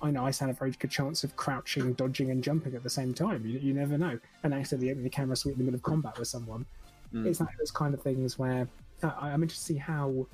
I 0.00 0.10
know 0.10 0.24
I 0.24 0.30
stand 0.30 0.50
a 0.50 0.54
very 0.54 0.70
good 0.72 0.90
chance 0.90 1.24
of 1.24 1.36
crouching, 1.36 1.92
dodging, 1.94 2.30
and 2.30 2.42
jumping 2.42 2.74
at 2.74 2.82
the 2.82 2.90
same 2.90 3.12
time. 3.14 3.44
You, 3.46 3.58
you 3.58 3.74
never 3.74 3.98
know, 3.98 4.18
and 4.42 4.54
accidentally 4.54 4.90
opening 4.90 5.04
the 5.04 5.10
camera 5.10 5.36
suite 5.36 5.54
in 5.54 5.58
the 5.58 5.64
middle 5.64 5.76
of 5.76 5.82
combat 5.82 6.18
with 6.18 6.28
someone. 6.28 6.64
Mm. 7.12 7.26
It's 7.26 7.40
like 7.40 7.56
those 7.58 7.70
kind 7.70 7.94
of 7.94 8.02
things 8.02 8.38
where 8.38 8.66
uh, 9.02 9.12
I'm 9.20 9.42
interested 9.42 9.66
to 9.66 9.72
see 9.74 9.78
how 9.78 10.26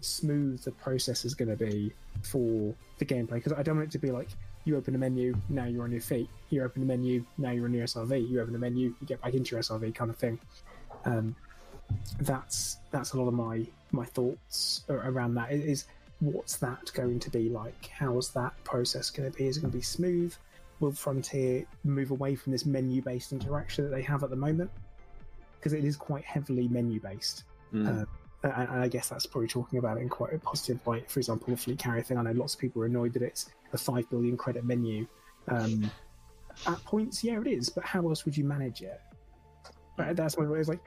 smooth 0.00 0.62
the 0.64 0.72
process 0.72 1.24
is 1.24 1.34
going 1.34 1.48
to 1.48 1.56
be 1.56 1.92
for 2.22 2.74
the 2.98 3.04
gameplay 3.04 3.34
because 3.34 3.52
I 3.52 3.62
don't 3.62 3.76
want 3.76 3.88
it 3.88 3.92
to 3.92 3.98
be 3.98 4.10
like 4.10 4.28
you 4.66 4.76
open 4.76 4.96
a 4.96 4.98
menu, 4.98 5.34
now 5.48 5.64
you're 5.64 5.84
on 5.84 5.92
your 5.92 6.00
feet. 6.00 6.28
You 6.50 6.64
open 6.64 6.82
a 6.82 6.84
menu, 6.84 7.24
now 7.38 7.52
you're 7.52 7.66
on 7.66 7.72
your 7.72 7.86
SRV. 7.86 8.28
You 8.28 8.40
open 8.40 8.54
a 8.56 8.58
menu, 8.58 8.94
you 9.00 9.06
get 9.06 9.22
back 9.22 9.34
into 9.34 9.54
your 9.54 9.62
SRV, 9.62 9.94
kind 9.94 10.10
of 10.10 10.16
thing. 10.16 10.40
Um, 11.04 11.36
that's 12.20 12.78
that's 12.90 13.12
a 13.12 13.16
lot 13.16 13.28
of 13.28 13.34
my 13.34 13.64
my 13.92 14.04
thoughts 14.04 14.82
around 14.88 15.34
that. 15.36 15.52
Is, 15.52 15.84
what's 16.18 16.56
that 16.56 16.90
going 16.94 17.20
to 17.20 17.30
be 17.30 17.48
like? 17.48 17.86
How's 17.86 18.32
that 18.32 18.52
process 18.64 19.08
going 19.08 19.30
to 19.30 19.38
be? 19.38 19.46
Is 19.46 19.56
it 19.56 19.60
going 19.60 19.70
to 19.70 19.78
be 19.78 19.82
smooth? 19.82 20.34
Will 20.80 20.92
Frontier 20.92 21.64
move 21.84 22.10
away 22.10 22.34
from 22.34 22.52
this 22.52 22.66
menu-based 22.66 23.32
interaction 23.32 23.84
that 23.84 23.90
they 23.90 24.02
have 24.02 24.24
at 24.24 24.30
the 24.30 24.36
moment? 24.36 24.70
Because 25.58 25.72
it 25.72 25.84
is 25.84 25.96
quite 25.96 26.24
heavily 26.24 26.66
menu-based. 26.68 27.44
Mm. 27.72 28.02
Uh, 28.02 28.04
and, 28.50 28.80
I 28.82 28.88
guess 28.88 29.08
that's 29.08 29.26
probably 29.26 29.48
talking 29.48 29.78
about 29.78 29.98
it 29.98 30.02
in 30.02 30.08
quite 30.08 30.32
a 30.32 30.38
positive 30.38 30.80
light. 30.86 31.10
For 31.10 31.20
example, 31.20 31.48
the 31.50 31.56
fleet 31.56 31.78
carrier 31.78 32.02
thing. 32.02 32.18
I 32.18 32.22
know 32.22 32.32
lots 32.32 32.54
of 32.54 32.60
people 32.60 32.82
are 32.82 32.86
annoyed 32.86 33.12
that 33.14 33.22
it's 33.22 33.50
a 33.72 33.78
five 33.78 34.08
billion 34.10 34.36
credit 34.36 34.64
menu. 34.64 35.06
Um, 35.48 35.90
at 36.66 36.82
points, 36.84 37.22
yeah, 37.22 37.40
it 37.40 37.46
is. 37.46 37.68
But 37.68 37.84
how 37.84 38.08
else 38.08 38.24
would 38.24 38.36
you 38.36 38.44
manage 38.44 38.82
it? 38.82 39.00
Right, 39.98 40.14
that's 40.14 40.36
what 40.36 40.44
it 40.44 40.50
was 40.50 40.68
like. 40.68 40.80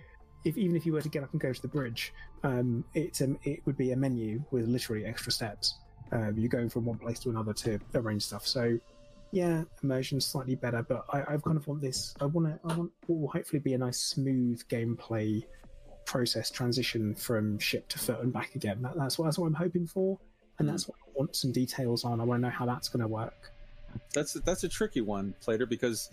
If 0.46 0.58
even 0.58 0.76
if 0.76 0.86
you 0.86 0.94
were 0.94 1.02
to 1.02 1.10
get 1.10 1.24
up 1.24 1.32
and 1.32 1.42
go 1.42 1.52
to 1.52 1.62
the 1.62 1.68
bridge, 1.68 2.14
um, 2.44 2.86
it's 2.94 3.22
it 3.22 3.60
would 3.66 3.78
be 3.78 3.92
a 3.92 3.96
menu 3.96 4.42
with 4.52 4.68
literally 4.68 5.06
extra 5.06 5.32
steps. 5.32 5.76
Um, 6.12 6.36
you're 6.38 6.50
going 6.50 6.70
from 6.70 6.86
one 6.86 6.98
place 6.98 7.20
to 7.20 7.30
another 7.30 7.54
to 7.54 7.80
arrange 7.94 8.24
stuff. 8.24 8.48
So, 8.48 8.80
yeah, 9.32 9.64
immersion's 9.84 10.26
slightly 10.26 10.56
better, 10.56 10.82
but 10.82 11.06
I, 11.12 11.22
I 11.22 11.38
kind 11.38 11.58
of 11.58 11.68
want 11.68 11.82
this. 11.82 12.16
I 12.22 12.26
want 12.26 12.48
to. 12.48 12.60
I 12.64 12.78
want 12.78 12.92
will 13.08 13.28
hopefully 13.28 13.60
be 13.60 13.74
a 13.74 13.78
nice 13.78 14.00
smooth 14.00 14.62
gameplay 14.70 15.44
process 16.10 16.50
transition 16.50 17.14
from 17.14 17.60
ship 17.60 17.88
to 17.88 18.00
foot 18.00 18.20
and 18.22 18.34
back 18.34 18.56
again. 18.56 18.82
That, 18.82 18.96
that's 18.98 19.20
what 19.20 19.26
that's 19.26 19.38
what 19.38 19.46
I'm 19.46 19.54
hoping 19.54 19.86
for, 19.86 20.18
and 20.58 20.68
that's 20.68 20.88
what 20.88 20.98
I 21.06 21.12
want 21.14 21.36
some 21.36 21.52
details 21.52 22.04
on. 22.04 22.20
I 22.20 22.24
want 22.24 22.42
to 22.42 22.48
know 22.48 22.54
how 22.54 22.66
that's 22.66 22.90
going 22.90 23.02
to 23.02 23.08
work. 23.08 23.52
that's 24.12 24.34
that's 24.34 24.64
a 24.64 24.70
tricky 24.70 25.02
one, 25.02 25.36
Plater, 25.40 25.68
because 25.68 26.10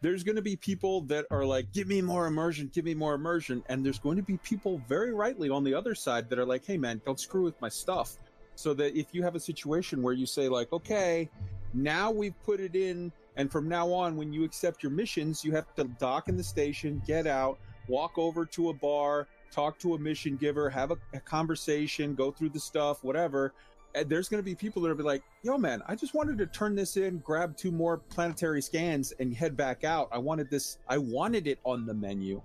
there's 0.00 0.24
going 0.24 0.36
to 0.36 0.42
be 0.42 0.56
people 0.56 1.02
that 1.02 1.26
are 1.30 1.44
like, 1.44 1.70
"Give 1.74 1.86
me 1.86 2.00
more 2.00 2.26
immersion, 2.26 2.70
give 2.72 2.86
me 2.86 2.94
more 2.94 3.14
immersion," 3.14 3.62
and 3.68 3.84
there's 3.84 3.98
going 3.98 4.16
to 4.16 4.22
be 4.22 4.38
people 4.38 4.80
very 4.88 5.12
rightly 5.12 5.50
on 5.50 5.62
the 5.62 5.74
other 5.74 5.94
side 5.94 6.30
that 6.30 6.38
are 6.38 6.46
like, 6.46 6.64
"Hey, 6.64 6.78
man, 6.78 7.02
don't 7.04 7.20
screw 7.20 7.42
with 7.42 7.60
my 7.60 7.68
stuff." 7.68 8.16
So 8.54 8.72
that 8.74 8.98
if 8.98 9.08
you 9.12 9.22
have 9.24 9.34
a 9.34 9.40
situation 9.40 10.00
where 10.00 10.14
you 10.14 10.24
say 10.24 10.48
like, 10.48 10.72
"Okay, 10.72 11.28
now 11.74 12.10
we've 12.10 12.38
put 12.44 12.60
it 12.60 12.74
in, 12.74 13.12
and 13.36 13.52
from 13.52 13.68
now 13.68 13.92
on, 13.92 14.16
when 14.16 14.32
you 14.32 14.42
accept 14.42 14.82
your 14.82 14.92
missions, 14.92 15.44
you 15.44 15.52
have 15.52 15.74
to 15.74 15.84
dock 16.00 16.28
in 16.28 16.36
the 16.38 16.44
station, 16.44 17.02
get 17.06 17.26
out, 17.26 17.58
walk 17.88 18.16
over 18.16 18.46
to 18.46 18.70
a 18.70 18.72
bar." 18.72 19.28
Talk 19.54 19.78
to 19.78 19.94
a 19.94 19.98
mission 19.98 20.36
giver, 20.36 20.68
have 20.68 20.90
a, 20.90 20.96
a 21.12 21.20
conversation, 21.20 22.14
go 22.14 22.32
through 22.32 22.48
the 22.50 22.60
stuff, 22.60 23.04
whatever 23.04 23.52
and 23.94 24.08
there's 24.08 24.28
going 24.28 24.38
to 24.38 24.44
be 24.44 24.54
people 24.54 24.82
that 24.82 24.90
are 24.90 24.94
be 24.94 25.02
like, 25.02 25.22
"Yo, 25.42 25.56
man, 25.56 25.82
I 25.86 25.94
just 25.94 26.14
wanted 26.14 26.38
to 26.38 26.46
turn 26.46 26.74
this 26.74 26.96
in, 26.96 27.18
grab 27.18 27.56
two 27.56 27.70
more 27.70 27.98
planetary 27.98 28.60
scans, 28.60 29.12
and 29.20 29.34
head 29.34 29.56
back 29.56 29.84
out. 29.84 30.08
I 30.12 30.18
wanted 30.18 30.50
this. 30.50 30.78
I 30.88 30.98
wanted 30.98 31.46
it 31.46 31.58
on 31.64 31.86
the 31.86 31.94
menu." 31.94 32.42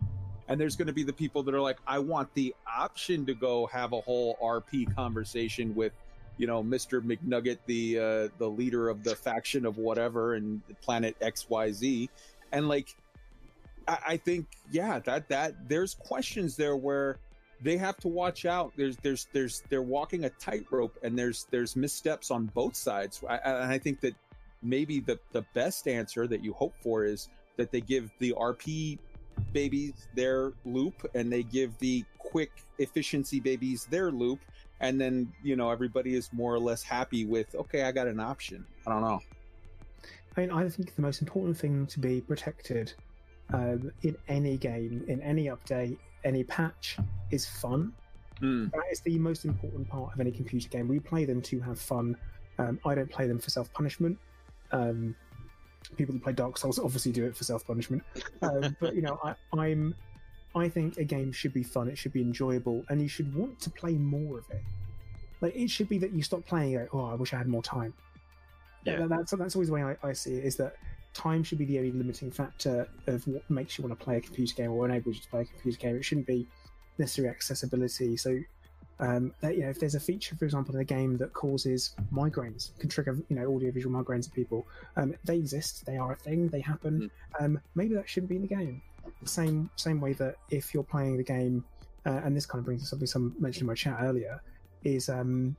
And 0.47 0.59
there's 0.59 0.75
going 0.75 0.87
to 0.87 0.93
be 0.93 1.03
the 1.03 1.13
people 1.13 1.43
that 1.43 1.53
are 1.53 1.61
like, 1.61 1.77
"I 1.87 1.99
want 1.99 2.33
the 2.33 2.53
option 2.67 3.25
to 3.25 3.33
go 3.33 3.65
have 3.67 3.93
a 3.93 4.01
whole 4.01 4.37
RP 4.41 4.93
conversation 4.95 5.73
with, 5.75 5.93
you 6.37 6.47
know, 6.47 6.61
Mister 6.61 7.01
McNugget, 7.01 7.57
the 7.65 7.99
uh, 7.99 8.27
the 8.37 8.47
leader 8.47 8.89
of 8.89 9.03
the 9.03 9.15
faction 9.15 9.65
of 9.65 9.77
whatever 9.77 10.35
and 10.35 10.61
planet 10.81 11.15
X 11.21 11.49
Y 11.49 11.71
Z," 11.71 12.09
and 12.51 12.67
like, 12.67 12.95
I, 13.89 13.97
I 14.07 14.17
think, 14.17 14.47
yeah, 14.71 14.99
that 14.99 15.27
that 15.29 15.67
there's 15.67 15.95
questions 15.95 16.55
there 16.55 16.77
where 16.77 17.17
they 17.61 17.75
have 17.77 17.97
to 17.97 18.07
watch 18.07 18.45
out. 18.45 18.71
There's 18.77 18.97
there's 18.97 19.27
there's 19.33 19.63
they're 19.69 19.81
walking 19.81 20.25
a 20.25 20.29
tightrope, 20.29 20.97
and 21.03 21.17
there's 21.17 21.47
there's 21.49 21.75
missteps 21.75 22.29
on 22.29 22.45
both 22.53 22.75
sides. 22.75 23.23
I, 23.27 23.37
and 23.37 23.71
I 23.71 23.79
think 23.79 23.99
that 24.01 24.13
maybe 24.61 24.99
the 24.99 25.19
the 25.31 25.43
best 25.53 25.87
answer 25.87 26.27
that 26.27 26.43
you 26.43 26.53
hope 26.53 26.75
for 26.81 27.03
is 27.03 27.29
that 27.57 27.71
they 27.71 27.81
give 27.81 28.11
the 28.19 28.33
RP 28.37 28.99
babies 29.53 30.07
their 30.15 30.53
loop, 30.65 31.09
and 31.15 31.31
they 31.31 31.43
give 31.43 31.77
the 31.79 32.05
quick 32.19 32.51
efficiency 32.77 33.39
babies 33.39 33.87
their 33.89 34.11
loop, 34.11 34.39
and 34.81 35.01
then 35.01 35.31
you 35.43 35.55
know 35.55 35.71
everybody 35.71 36.15
is 36.15 36.31
more 36.31 36.53
or 36.53 36.59
less 36.59 36.83
happy 36.83 37.25
with 37.25 37.55
okay, 37.55 37.83
I 37.83 37.91
got 37.91 38.07
an 38.07 38.19
option. 38.19 38.65
I 38.85 38.91
don't 38.91 39.01
know. 39.01 39.19
I 40.37 40.41
mean, 40.41 40.51
I 40.51 40.69
think 40.69 40.95
the 40.95 41.01
most 41.01 41.21
important 41.21 41.57
thing 41.57 41.87
to 41.87 41.99
be 41.99 42.21
protected 42.21 42.93
um, 43.53 43.91
in 44.03 44.15
any 44.27 44.57
game, 44.57 45.03
in 45.07 45.21
any 45.21 45.45
update, 45.45 45.97
any 46.23 46.43
patch, 46.43 46.97
is 47.31 47.45
fun. 47.45 47.93
Hmm. 48.39 48.67
That 48.69 48.83
is 48.91 49.01
the 49.01 49.17
most 49.17 49.45
important 49.45 49.87
part 49.89 50.13
of 50.13 50.19
any 50.19 50.31
computer 50.31 50.69
game. 50.69 50.87
We 50.87 50.99
play 50.99 51.25
them 51.25 51.41
to 51.43 51.59
have 51.61 51.79
fun. 51.79 52.15
Um, 52.57 52.79
I 52.85 52.95
don't 52.95 53.09
play 53.09 53.27
them 53.27 53.39
for 53.39 53.49
self 53.49 53.71
punishment. 53.73 54.17
Um, 54.71 55.15
people 55.97 56.13
that 56.13 56.23
play 56.23 56.33
Dark 56.33 56.57
Souls 56.57 56.79
obviously 56.79 57.11
do 57.11 57.25
it 57.25 57.35
for 57.35 57.43
self 57.43 57.65
punishment. 57.65 58.03
Um, 58.41 58.75
but 58.79 58.95
you 58.95 59.01
know, 59.01 59.19
I, 59.23 59.35
I'm, 59.57 59.95
I 60.55 60.69
think 60.69 60.97
a 60.97 61.03
game 61.03 61.31
should 61.31 61.53
be 61.53 61.63
fun. 61.63 61.87
It 61.89 61.97
should 61.97 62.13
be 62.13 62.21
enjoyable, 62.21 62.83
and 62.89 63.01
you 63.01 63.07
should 63.07 63.33
want 63.35 63.59
to 63.61 63.69
play 63.69 63.93
more 63.93 64.39
of 64.39 64.49
it. 64.51 64.61
Like 65.41 65.55
it 65.55 65.69
should 65.69 65.89
be 65.89 65.97
that 65.99 66.11
you 66.11 66.21
stop 66.21 66.45
playing. 66.45 66.75
and 66.75 66.89
go, 66.89 66.99
oh, 66.99 67.05
I 67.05 67.15
wish 67.15 67.33
I 67.33 67.37
had 67.37 67.47
more 67.47 67.63
time. 67.63 67.93
Yeah. 68.85 68.97
That- 68.97 69.09
that's 69.09 69.31
that's 69.31 69.55
always 69.55 69.67
the 69.67 69.73
way 69.73 69.83
I, 69.83 69.95
I 70.03 70.13
see 70.13 70.35
it. 70.35 70.45
Is 70.45 70.55
that 70.57 70.75
time 71.13 71.43
should 71.43 71.57
be 71.57 71.65
the 71.65 71.77
only 71.79 71.91
limiting 71.91 72.31
factor 72.31 72.87
of 73.07 73.27
what 73.27 73.47
makes 73.49 73.77
you 73.77 73.83
want 73.83 73.97
to 73.97 74.03
play 74.03 74.17
a 74.17 74.21
computer 74.21 74.55
game 74.55 74.71
or 74.71 74.85
enables 74.85 75.17
you 75.17 75.21
to 75.21 75.29
play 75.29 75.41
a 75.41 75.45
computer 75.45 75.77
game. 75.77 75.95
It 75.95 76.05
shouldn't 76.05 76.27
be 76.27 76.47
necessarily 76.97 77.29
accessibility. 77.29 78.17
So, 78.17 78.39
um, 78.99 79.33
that, 79.41 79.55
you 79.55 79.63
know, 79.63 79.69
if 79.69 79.79
there's 79.79 79.95
a 79.95 79.99
feature, 79.99 80.35
for 80.35 80.45
example, 80.45 80.75
in 80.75 80.81
a 80.81 80.85
game 80.85 81.17
that 81.17 81.33
causes 81.33 81.95
migraines, 82.13 82.77
can 82.79 82.89
trigger 82.89 83.17
you 83.29 83.35
know 83.37 83.45
audiovisual 83.47 83.93
migraines 83.93 84.25
in 84.25 84.31
people, 84.31 84.67
um, 84.97 85.15
they 85.23 85.37
exist. 85.37 85.85
They 85.85 85.97
are 85.97 86.11
a 86.11 86.15
thing. 86.15 86.49
They 86.49 86.59
happen. 86.59 87.09
Um, 87.39 87.59
maybe 87.75 87.95
that 87.95 88.09
shouldn't 88.09 88.29
be 88.29 88.35
in 88.35 88.41
the 88.41 88.47
game. 88.47 88.81
Same 89.23 89.69
same 89.77 90.01
way 90.01 90.13
that 90.13 90.35
if 90.49 90.73
you're 90.73 90.83
playing 90.83 91.17
the 91.17 91.23
game, 91.23 91.63
uh, 92.05 92.21
and 92.23 92.35
this 92.35 92.45
kind 92.45 92.59
of 92.59 92.65
brings 92.65 92.81
to 92.81 92.87
something 92.87 93.07
some 93.07 93.35
mentioned 93.39 93.61
in 93.61 93.67
my 93.67 93.73
chat 93.73 93.99
earlier, 94.01 94.41
is 94.83 95.07
um, 95.07 95.55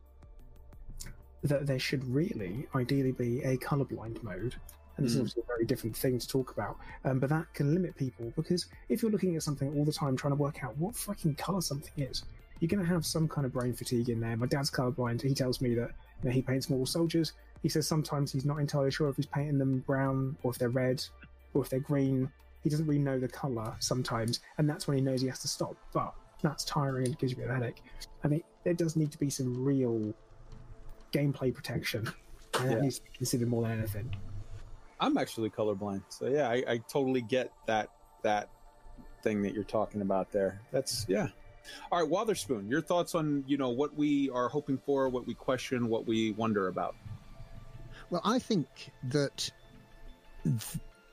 that 1.42 1.66
there 1.66 1.78
should 1.78 2.04
really, 2.04 2.66
ideally, 2.74 3.12
be 3.12 3.40
a 3.42 3.56
colorblind 3.56 4.22
mode. 4.22 4.54
And 5.00 5.06
this 5.06 5.14
is 5.14 5.18
Mm. 5.18 5.20
obviously 5.22 5.42
a 5.42 5.46
very 5.46 5.64
different 5.64 5.96
thing 5.96 6.18
to 6.18 6.28
talk 6.28 6.52
about, 6.52 6.76
um, 7.06 7.18
but 7.20 7.30
that 7.30 7.52
can 7.54 7.72
limit 7.72 7.96
people 7.96 8.30
because 8.36 8.66
if 8.90 9.00
you're 9.00 9.10
looking 9.10 9.34
at 9.34 9.42
something 9.42 9.74
all 9.78 9.84
the 9.86 9.92
time 9.92 10.14
trying 10.14 10.32
to 10.32 10.36
work 10.36 10.62
out 10.62 10.76
what 10.76 10.94
fucking 10.94 11.36
color 11.36 11.62
something 11.62 12.04
is, 12.04 12.24
you're 12.60 12.68
going 12.68 12.82
to 12.84 12.86
have 12.86 13.06
some 13.06 13.26
kind 13.26 13.46
of 13.46 13.52
brain 13.54 13.72
fatigue 13.72 14.10
in 14.10 14.20
there. 14.20 14.36
My 14.36 14.44
dad's 14.46 14.70
colorblind. 14.70 15.22
He 15.22 15.32
tells 15.32 15.62
me 15.62 15.74
that 15.76 15.92
you 16.22 16.28
know, 16.28 16.30
he 16.32 16.42
paints 16.42 16.68
more 16.68 16.86
soldiers. 16.86 17.32
He 17.62 17.70
says 17.70 17.86
sometimes 17.86 18.30
he's 18.30 18.44
not 18.44 18.58
entirely 18.58 18.90
sure 18.90 19.08
if 19.08 19.16
he's 19.16 19.24
painting 19.24 19.56
them 19.56 19.78
brown 19.86 20.36
or 20.42 20.50
if 20.50 20.58
they're 20.58 20.68
red 20.68 21.02
or 21.54 21.62
if 21.62 21.70
they're 21.70 21.80
green. 21.80 22.30
He 22.62 22.68
doesn't 22.68 22.86
really 22.86 23.00
know 23.00 23.18
the 23.18 23.28
color 23.28 23.74
sometimes, 23.80 24.40
and 24.58 24.68
that's 24.68 24.86
when 24.86 24.98
he 24.98 25.02
knows 25.02 25.22
he 25.22 25.28
has 25.28 25.38
to 25.38 25.48
stop. 25.48 25.76
But 25.94 26.12
that's 26.42 26.62
tiring 26.66 27.06
and 27.06 27.18
gives 27.18 27.32
you 27.32 27.38
a 27.38 27.40
bit 27.40 27.50
of 27.50 27.56
a 27.56 27.60
headache. 27.60 27.82
I 28.22 28.28
think 28.28 28.44
there 28.64 28.74
does 28.74 28.96
need 28.96 29.10
to 29.12 29.18
be 29.18 29.30
some 29.30 29.64
real 29.64 30.12
gameplay 31.12 31.54
protection, 31.54 32.06
and 32.54 32.64
Yeah. 32.64 32.74
that 32.76 32.82
needs 32.82 32.98
to 32.98 33.04
be 33.04 33.10
considered 33.16 33.48
more 33.48 33.62
than 33.62 33.78
anything. 33.78 34.14
I'm 35.00 35.16
actually 35.16 35.50
colorblind, 35.50 36.02
so 36.08 36.26
yeah, 36.26 36.48
I, 36.48 36.62
I 36.68 36.78
totally 36.88 37.22
get 37.22 37.52
that 37.66 37.90
that 38.22 38.50
thing 39.22 39.42
that 39.42 39.54
you're 39.54 39.64
talking 39.64 40.02
about 40.02 40.30
there. 40.30 40.60
That's 40.70 41.06
yeah. 41.08 41.28
All 41.92 42.00
right, 42.00 42.08
Wotherspoon, 42.08 42.68
your 42.68 42.80
thoughts 42.82 43.14
on 43.14 43.44
you 43.46 43.56
know 43.56 43.70
what 43.70 43.94
we 43.96 44.30
are 44.30 44.48
hoping 44.48 44.78
for, 44.78 45.08
what 45.08 45.26
we 45.26 45.34
question, 45.34 45.88
what 45.88 46.06
we 46.06 46.32
wonder 46.32 46.68
about. 46.68 46.94
Well, 48.10 48.22
I 48.24 48.38
think 48.38 48.66
that 49.04 49.50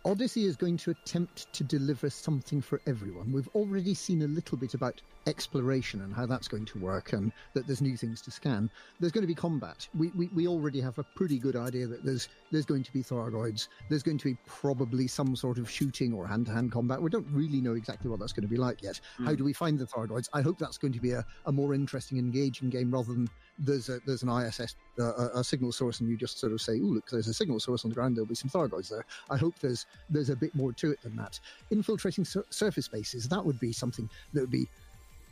Odyssey 0.04 0.46
is 0.46 0.56
going 0.56 0.78
to 0.78 0.92
attempt 0.92 1.52
to 1.54 1.64
deliver 1.64 2.10
something 2.10 2.62
for 2.62 2.82
everyone. 2.88 3.32
We've 3.32 3.50
already 3.50 3.94
seen 3.94 4.22
a 4.22 4.28
little 4.28 4.58
bit 4.58 4.74
about 4.74 5.02
exploration 5.28 6.02
and 6.02 6.14
how 6.14 6.26
that's 6.26 6.48
going 6.48 6.66
to 6.66 6.80
work, 6.80 7.14
and 7.14 7.32
that 7.54 7.68
there's 7.68 7.82
new 7.82 7.98
things 7.98 8.22
to 8.22 8.32
scan. 8.32 8.70
There's 9.00 9.12
going 9.12 9.24
to 9.24 9.28
be 9.28 9.36
combat. 9.36 9.88
We, 9.98 10.08
we, 10.16 10.28
we 10.34 10.48
already 10.48 10.82
have 10.82 10.98
a 10.98 11.04
pretty 11.04 11.38
good 11.38 11.56
idea 11.56 11.86
that 11.88 12.04
there's 12.04 12.30
there's 12.52 12.66
going 12.66 12.84
to 12.84 12.94
be 12.94 13.04
Thargoids. 13.04 13.68
There's 13.90 14.04
going 14.04 14.18
to 14.18 14.26
be 14.26 14.38
probably 14.48 15.08
some 15.08 15.36
sort 15.36 15.58
of 15.58 15.70
shooting 15.70 16.14
or 16.14 16.26
hand-to-hand 16.26 16.72
combat. 16.72 17.02
We 17.02 17.10
don't 17.10 17.28
really 17.32 17.62
know 17.62 17.74
exactly 17.74 18.10
what 18.10 18.20
that's 18.20 18.34
going 18.34 18.48
to 18.48 18.50
be 18.50 18.58
like 18.58 18.82
yet. 18.82 19.00
How 19.26 19.36
do 19.36 19.44
we 19.44 19.54
find 19.54 19.78
the 19.78 19.86
Thargoids? 19.86 20.30
I 20.34 20.42
hope 20.42 20.58
that's 20.58 20.78
going 20.78 20.94
to 20.94 21.02
be 21.02 21.12
a, 21.12 21.26
a 21.46 21.52
more 21.52 21.74
interesting, 21.74 22.18
engaging 22.18 22.70
game 22.70 22.92
rather 22.92 23.14
than 23.14 23.30
there's 23.60 23.90
a 23.90 24.00
there's 24.06 24.24
an 24.24 24.30
ISS 24.30 24.76
uh, 25.00 25.04
a, 25.04 25.40
a 25.40 25.44
signal 25.44 25.72
source 25.72 26.00
and 26.00 26.10
you 26.10 26.16
just 26.16 26.40
sort 26.40 26.54
of 26.54 26.62
say, 26.62 26.80
"Oh, 26.82 26.86
look, 26.86 27.10
there's 27.10 27.28
a 27.28 27.34
signal 27.34 27.60
source 27.60 27.84
on 27.84 27.90
the 27.90 27.96
ground. 27.96 28.16
There'll 28.16 28.28
be 28.28 28.36
some 28.36 28.50
Thargoids 28.50 28.90
there." 28.90 29.06
I 29.30 29.38
hope 29.38 29.60
there's 29.60 29.86
there's 30.10 30.30
a 30.30 30.36
bit 30.36 30.56
more 30.56 30.72
to 30.74 30.92
it 30.92 31.02
than 31.02 31.16
that. 31.18 31.40
Infiltrating 31.72 32.26
sur- 32.26 32.46
surface 32.50 32.88
bases 32.88 33.28
that 33.28 33.46
would 33.46 33.60
be 33.60 33.72
something 33.72 34.10
that 34.34 34.42
would 34.42 34.52
be 34.52 34.68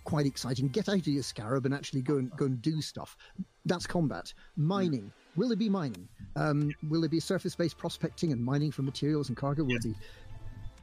quite 0.06 0.26
exciting. 0.26 0.70
Get 0.70 0.88
out 0.88 0.96
of 0.96 1.08
your 1.08 1.24
scarab 1.24 1.66
and 1.66 1.74
actually 1.74 2.02
go 2.02 2.18
and 2.18 2.32
go 2.38 2.46
and 2.46 2.62
do 2.62 2.82
stuff. 2.82 3.18
That's 3.66 3.86
combat. 3.86 4.34
Mining. 4.56 5.12
Will 5.36 5.52
it 5.52 5.60
be 5.60 5.68
mining? 5.68 6.08
Um, 6.38 6.72
will 6.90 7.04
it 7.04 7.12
be 7.12 7.20
surface-based 7.20 7.78
prospecting 7.78 8.32
and 8.32 8.42
mining 8.42 8.72
for 8.72 8.84
materials 8.84 9.28
and 9.28 9.36
cargo? 9.38 9.66
Will 9.66 9.76
it 9.76 9.84
be 9.84 9.96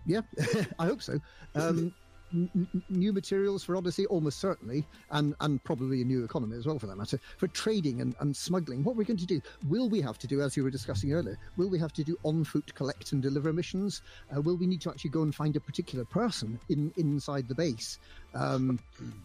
yeah, 0.07 0.23
I 0.79 0.87
hope 0.87 1.03
so. 1.03 1.19
Um, 1.55 1.95
n- 2.33 2.69
new 2.89 3.13
materials 3.13 3.63
for 3.63 3.77
Odyssey, 3.77 4.07
almost 4.07 4.41
certainly, 4.41 4.87
and, 5.11 5.35
and 5.41 5.63
probably 5.65 6.03
a 6.03 6.05
new 6.05 6.25
economy 6.25 6.57
as 6.57 6.67
well, 6.67 6.79
for 6.79 6.87
that 6.87 6.97
matter. 6.97 7.21
For 7.37 7.47
trading 7.49 8.01
and, 8.01 8.15
and 8.21 8.37
smuggling, 8.37 8.83
what 8.83 8.97
we're 8.97 9.01
we 9.01 9.05
going 9.05 9.19
to 9.19 9.27
do? 9.27 9.41
Will 9.69 9.89
we 9.89 10.01
have 10.01 10.19
to 10.19 10.27
do, 10.27 10.41
as 10.41 10.57
you 10.57 10.65
were 10.65 10.71
discussing 10.71 11.13
earlier, 11.13 11.39
will 11.57 11.69
we 11.69 11.79
have 11.79 11.93
to 11.95 12.05
do 12.05 12.17
on 12.25 12.45
foot 12.45 12.75
collect 12.75 13.13
and 13.13 13.23
deliver 13.23 13.53
missions? 13.53 14.03
Uh, 14.35 14.41
will 14.41 14.57
we 14.57 14.67
need 14.67 14.81
to 14.83 14.91
actually 14.91 15.11
go 15.11 15.23
and 15.23 15.35
find 15.35 15.57
a 15.57 15.61
particular 15.61 16.05
person 16.05 16.59
in 16.69 16.93
inside 16.97 17.49
the 17.49 17.55
base? 17.55 17.99
Um, 18.35 18.79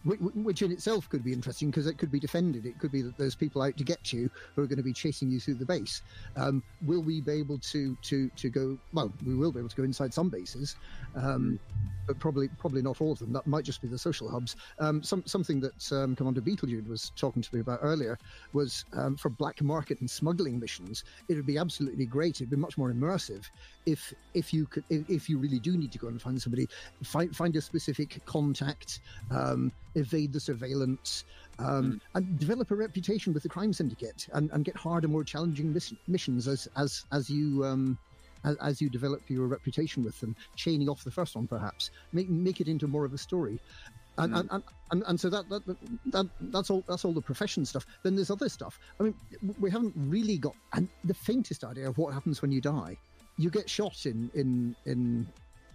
which, 0.04 0.62
in 0.62 0.72
itself 0.72 1.10
could 1.10 1.24
be 1.24 1.32
interesting 1.32 1.70
because 1.70 1.88
it 1.88 1.98
could 1.98 2.12
be 2.12 2.20
defended. 2.20 2.66
It 2.66 2.78
could 2.80 2.92
be 2.92 3.02
that 3.04 3.18
there's 3.18 3.36
people 3.36 3.62
out 3.62 3.78
to 3.78 3.84
get 3.84 4.12
you 4.12 4.30
who 4.56 4.64
are 4.64 4.68
going 4.68 4.78
to 4.78 4.84
be 4.84 4.94
chasing 4.94 5.32
you 5.32 5.40
through 5.40 5.56
the 5.56 5.66
base. 5.66 6.02
Um, 6.36 6.62
will 6.86 7.02
we 7.02 7.22
be 7.22 7.32
able 7.34 7.58
to 7.60 7.96
to 8.02 8.30
to 8.30 8.50
go? 8.50 8.78
Well, 8.94 9.12
we 9.26 9.36
will 9.36 9.52
be 9.52 9.60
able 9.60 9.70
to 9.70 9.76
go 9.76 9.84
inside 9.84 10.14
some 10.14 10.30
bases, 10.30 10.76
um, 11.16 11.60
but 12.06 12.20
probably 12.20 12.50
probably 12.58 12.82
not 12.82 13.00
all 13.02 13.14
of 13.14 13.20
them. 13.20 13.32
That 13.32 13.48
might 13.48 13.64
just 13.64 13.82
be 13.82 13.88
the 13.88 13.98
social 13.98 14.30
hubs. 14.30 14.56
Um, 14.80 15.02
some 15.04 15.24
something 15.26 15.62
that 15.62 15.92
um, 15.92 16.16
Commander 16.16 16.42
Beetlejude 16.42 16.88
was 16.88 17.12
talking 17.16 17.42
to 17.42 17.56
me 17.56 17.62
about 17.62 17.80
earlier 17.82 18.18
was 18.54 18.86
um, 18.94 19.16
for 19.16 19.30
black 19.30 19.62
market 19.62 20.00
and 20.02 20.10
smuggling 20.10 20.60
missions. 20.60 21.04
It 21.30 21.36
would 21.36 21.46
be 21.46 21.58
absolutely 21.58 22.06
great. 22.06 22.38
It'd 22.38 22.50
be 22.50 22.58
much 22.58 22.78
more 22.78 22.92
immersive 22.92 23.46
if 23.88 24.14
if 24.34 24.54
you 24.54 24.66
could 24.66 24.84
if, 24.90 25.10
if 25.10 25.30
you 25.30 25.38
really 25.40 25.60
do 25.60 25.78
need 25.78 25.92
to 25.94 25.98
go 25.98 26.08
and 26.10 26.22
find 26.22 26.40
somebody, 26.40 26.68
find 27.04 27.36
find 27.36 27.56
a 27.56 27.62
specific 27.62 28.22
contact, 28.26 28.97
um, 29.32 29.72
evade 29.96 30.34
the 30.34 30.40
surveillance. 30.40 31.24
Um, 31.60 32.00
And 32.14 32.38
develop 32.40 32.72
a 32.72 32.76
reputation 32.76 33.34
with 33.34 33.44
the 33.44 33.50
crime 33.50 33.74
syndicate, 33.74 34.28
and, 34.34 34.52
and 34.52 34.64
get 34.64 34.76
harder, 34.76 35.08
more 35.08 35.24
challenging 35.24 35.74
miss- 35.74 35.94
missions 36.08 36.48
as 36.48 36.68
as 36.76 37.06
as 37.12 37.30
you 37.30 37.66
um, 37.66 37.98
as, 38.44 38.56
as 38.58 38.82
you 38.82 38.90
develop 38.90 39.22
your 39.28 39.48
reputation 39.48 40.04
with 40.04 40.20
them, 40.20 40.36
chaining 40.56 40.88
off 40.90 41.04
the 41.04 41.12
first 41.12 41.36
one, 41.36 41.48
perhaps 41.48 41.92
make 42.14 42.30
make 42.30 42.62
it 42.62 42.68
into 42.68 42.88
more 42.88 43.06
of 43.06 43.14
a 43.14 43.18
story. 43.18 43.60
And, 44.20 44.34
and, 44.36 44.50
and, 44.52 44.64
and, 44.92 45.04
and 45.06 45.20
so 45.20 45.30
that, 45.30 45.48
that 45.50 45.64
that 46.08 46.26
that's 46.54 46.72
all 46.72 46.84
that's 46.88 47.06
all 47.06 47.14
the 47.14 47.22
profession 47.22 47.66
stuff. 47.66 47.86
Then 48.04 48.16
there's 48.16 48.32
other 48.32 48.50
stuff. 48.50 48.80
I 49.00 49.04
mean, 49.04 49.16
we 49.60 49.70
haven't 49.70 49.94
really 49.96 50.38
got 50.40 50.56
and 50.74 50.90
the 51.04 51.14
faintest 51.14 51.64
idea 51.64 51.88
of 51.88 51.98
what 52.00 52.14
happens 52.14 52.42
when 52.42 52.52
you 52.52 52.62
die. 52.62 52.98
You 53.38 53.52
get 53.52 53.70
shot 53.70 54.06
in 54.06 54.32
in 54.34 54.76
in 54.86 55.28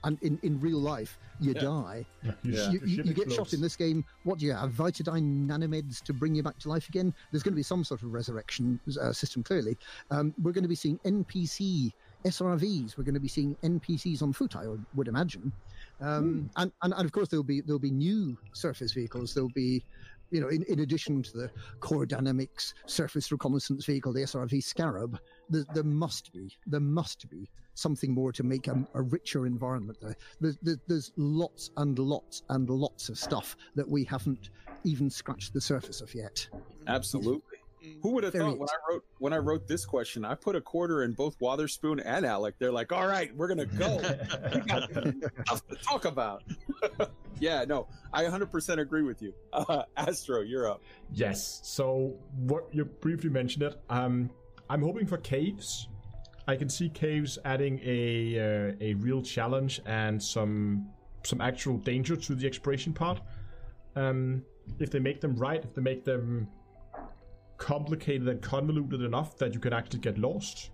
and 0.05 0.19
in, 0.23 0.39
in 0.43 0.61
real 0.61 0.79
life 0.79 1.19
you 1.41 1.53
Yeah. 1.55 1.61
die. 1.63 2.07
You, 2.23 2.33
Yeah. 2.43 2.71
You, 2.71 2.81
you, 2.85 3.03
you 3.05 3.15
get 3.15 3.31
shot 3.33 3.53
in 3.53 3.61
this 3.61 3.77
game. 3.77 4.05
What 4.25 4.39
do 4.39 4.47
you 4.47 4.53
have? 4.53 4.71
Vitadine 4.73 5.47
nanomeds 5.47 6.03
to 6.03 6.13
bring 6.13 6.35
you 6.35 6.43
back 6.43 6.59
to 6.61 6.69
life 6.69 6.89
again? 6.89 7.15
There's 7.31 7.43
going 7.43 7.53
to 7.55 7.57
be 7.57 7.63
some 7.63 7.85
sort 7.85 8.03
of 8.03 8.13
resurrection 8.13 8.79
uh, 9.01 9.13
system, 9.13 9.43
clearly. 9.43 9.77
Um, 10.11 10.35
we're 10.43 10.53
going 10.53 10.63
to 10.65 10.69
be 10.69 10.75
seeing 10.75 10.99
NPC 11.05 11.93
SRVs. 12.25 12.97
We're 12.97 13.05
going 13.05 13.15
to 13.15 13.21
be 13.21 13.29
seeing 13.29 13.57
NPCs 13.63 14.23
on 14.23 14.33
foot, 14.33 14.57
I 14.57 14.67
would- 14.69 14.85
would 14.95 15.09
imagine. 15.09 15.53
Um, 16.01 16.51
and, 16.57 16.73
and, 16.83 16.95
and 16.97 17.05
of 17.05 17.13
course, 17.13 17.29
there'll 17.29 17.43
be 17.45 17.61
there'll 17.61 17.79
be 17.79 17.91
new 17.91 18.37
surface 18.53 18.93
vehicles. 18.93 19.35
There'll 19.35 19.51
be, 19.51 19.85
you 20.31 20.41
know, 20.41 20.49
in, 20.49 20.63
in 20.65 20.81
addition 20.81 21.23
to 21.25 21.33
the 21.37 21.51
core 21.81 22.07
dynamics 22.07 22.75
surface 22.87 23.31
reconnaissance 23.31 23.85
vehicle, 23.85 24.13
the 24.13 24.23
SRV 24.23 24.63
Scarab, 24.63 25.19
there, 25.49 25.65
there 25.75 25.85
must 25.85 26.33
be 26.33 26.57
there 26.67 26.81
must 26.81 27.29
be 27.29 27.51
something 27.75 28.13
more 28.13 28.33
to 28.33 28.43
make 28.43 28.69
a, 28.69 28.87
a 28.95 29.03
richer 29.03 29.47
environment 29.47 29.99
there. 30.01 30.17
There's, 30.41 30.59
there's, 30.63 30.79
there's 30.89 31.13
lots 31.17 31.71
and 31.77 31.99
lots 31.99 32.43
and 32.49 32.69
lots 32.69 33.09
of 33.09 33.19
stuff 33.19 33.57
that 33.75 33.89
we 33.89 34.05
haven't 34.05 34.51
even 34.85 35.11
scratched 35.11 35.55
the 35.55 35.61
surface 35.61 36.01
of 36.01 36.15
yet. 36.15 36.47
Absolutely. 36.87 37.59
Who 38.03 38.11
would 38.11 38.25
have 38.25 38.33
Very 38.33 38.45
thought 38.45 38.59
when 38.59 38.69
I 38.69 38.93
wrote 38.93 39.05
when 39.19 39.33
I 39.33 39.39
wrote 39.39 39.67
this 39.67 39.85
question, 39.85 40.25
I 40.25 40.37
put 40.37 40.55
a 40.55 40.61
quarter 40.61 41.03
in 41.03 41.15
both 41.15 41.37
Wotherspoon 41.41 41.99
and 41.99 42.25
Alec. 42.25 42.55
They're 42.61 42.71
like, 42.71 42.93
"All 42.93 43.09
right, 43.09 43.35
we're 43.37 43.49
gonna 43.49 43.67
go. 43.67 43.97
we 44.55 44.61
got 44.61 44.91
stuff 45.47 45.67
to 45.67 45.77
talk 45.83 46.05
about." 46.05 46.45
yeah, 47.41 47.65
no, 47.65 47.89
I 48.13 48.23
100% 48.23 48.79
agree 48.79 49.03
with 49.03 49.21
you. 49.21 49.35
Uh, 49.53 49.83
Astro, 49.97 50.43
you're 50.43 50.71
up. 50.71 50.81
Yes. 51.13 51.61
So 51.65 52.15
what 52.37 52.69
you 52.73 52.85
briefly 52.85 53.31
mentioned 53.31 53.65
it. 53.65 53.81
Um, 53.91 54.31
I'm 54.73 54.81
hoping 54.81 55.07
for 55.07 55.19
caves. 55.19 55.89
I 56.49 56.57
can 56.57 56.71
see 56.71 56.89
caves 56.89 57.39
adding 57.45 57.79
a 57.85 58.39
uh, 58.39 58.73
a 58.81 58.95
real 58.95 59.21
challenge 59.21 59.83
and 59.85 60.21
some 60.21 60.87
some 61.25 61.43
actual 61.43 61.77
danger 61.77 62.17
to 62.17 62.35
the 62.35 62.47
exploration 62.47 62.95
part. 62.95 63.21
Um, 63.97 64.43
if 64.79 64.91
they 64.91 64.99
make 64.99 65.21
them 65.21 65.37
right, 65.37 65.63
if 65.63 65.75
they 65.75 65.83
make 65.83 66.07
them 66.07 66.49
complicated 67.59 68.27
and 68.29 68.41
convoluted 68.41 69.03
enough 69.03 69.37
that 69.37 69.53
you 69.53 69.61
can 69.61 69.75
actually 69.75 70.01
get 70.01 70.17
lost. 70.17 70.71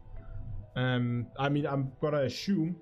Um, 0.77 1.27
I 1.37 1.49
mean, 1.49 1.67
I'm 1.67 1.91
gonna 2.01 2.23
assume 2.23 2.77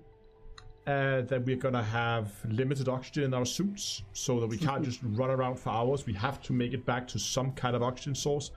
uh, 0.85 1.21
that 1.21 1.43
we're 1.43 1.63
gonna 1.65 1.83
have 1.83 2.31
limited 2.47 2.87
oxygen 2.87 3.23
in 3.23 3.33
our 3.33 3.45
suits, 3.45 4.03
so 4.13 4.39
that 4.39 4.47
we 4.47 4.57
can't 4.59 4.83
just 4.89 4.99
run 5.01 5.31
around 5.31 5.57
for 5.59 5.71
hours. 5.71 6.05
We 6.05 6.13
have 6.13 6.43
to 6.43 6.53
make 6.53 6.73
it 6.73 6.85
back 6.85 7.07
to 7.07 7.17
some 7.17 7.53
kind 7.53 7.75
of 7.75 7.81
oxygen 7.81 8.13
source. 8.13 8.51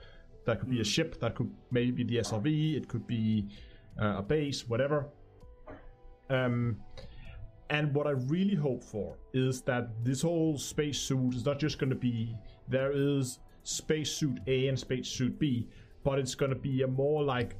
That 0.45 0.59
could 0.59 0.69
be 0.69 0.81
a 0.81 0.83
ship. 0.83 1.19
That 1.19 1.35
could 1.35 1.51
maybe 1.71 1.91
be 1.91 2.03
the 2.03 2.17
SRV. 2.17 2.75
It 2.75 2.87
could 2.87 3.05
be 3.05 3.47
uh, 4.01 4.15
a 4.17 4.21
base, 4.21 4.67
whatever. 4.67 5.07
Um, 6.29 6.77
and 7.69 7.93
what 7.93 8.07
I 8.07 8.11
really 8.11 8.55
hope 8.55 8.83
for 8.83 9.17
is 9.33 9.61
that 9.61 10.03
this 10.03 10.21
whole 10.21 10.57
spacesuit 10.57 11.35
is 11.35 11.45
not 11.45 11.59
just 11.59 11.79
going 11.79 11.89
to 11.89 11.95
be 11.95 12.35
there 12.67 12.91
is 12.91 13.39
spacesuit 13.63 14.39
A 14.47 14.67
and 14.67 14.77
spacesuit 14.77 15.37
B, 15.39 15.67
but 16.03 16.19
it's 16.19 16.35
going 16.35 16.51
to 16.51 16.57
be 16.57 16.81
a 16.81 16.87
more 16.87 17.23
like 17.23 17.55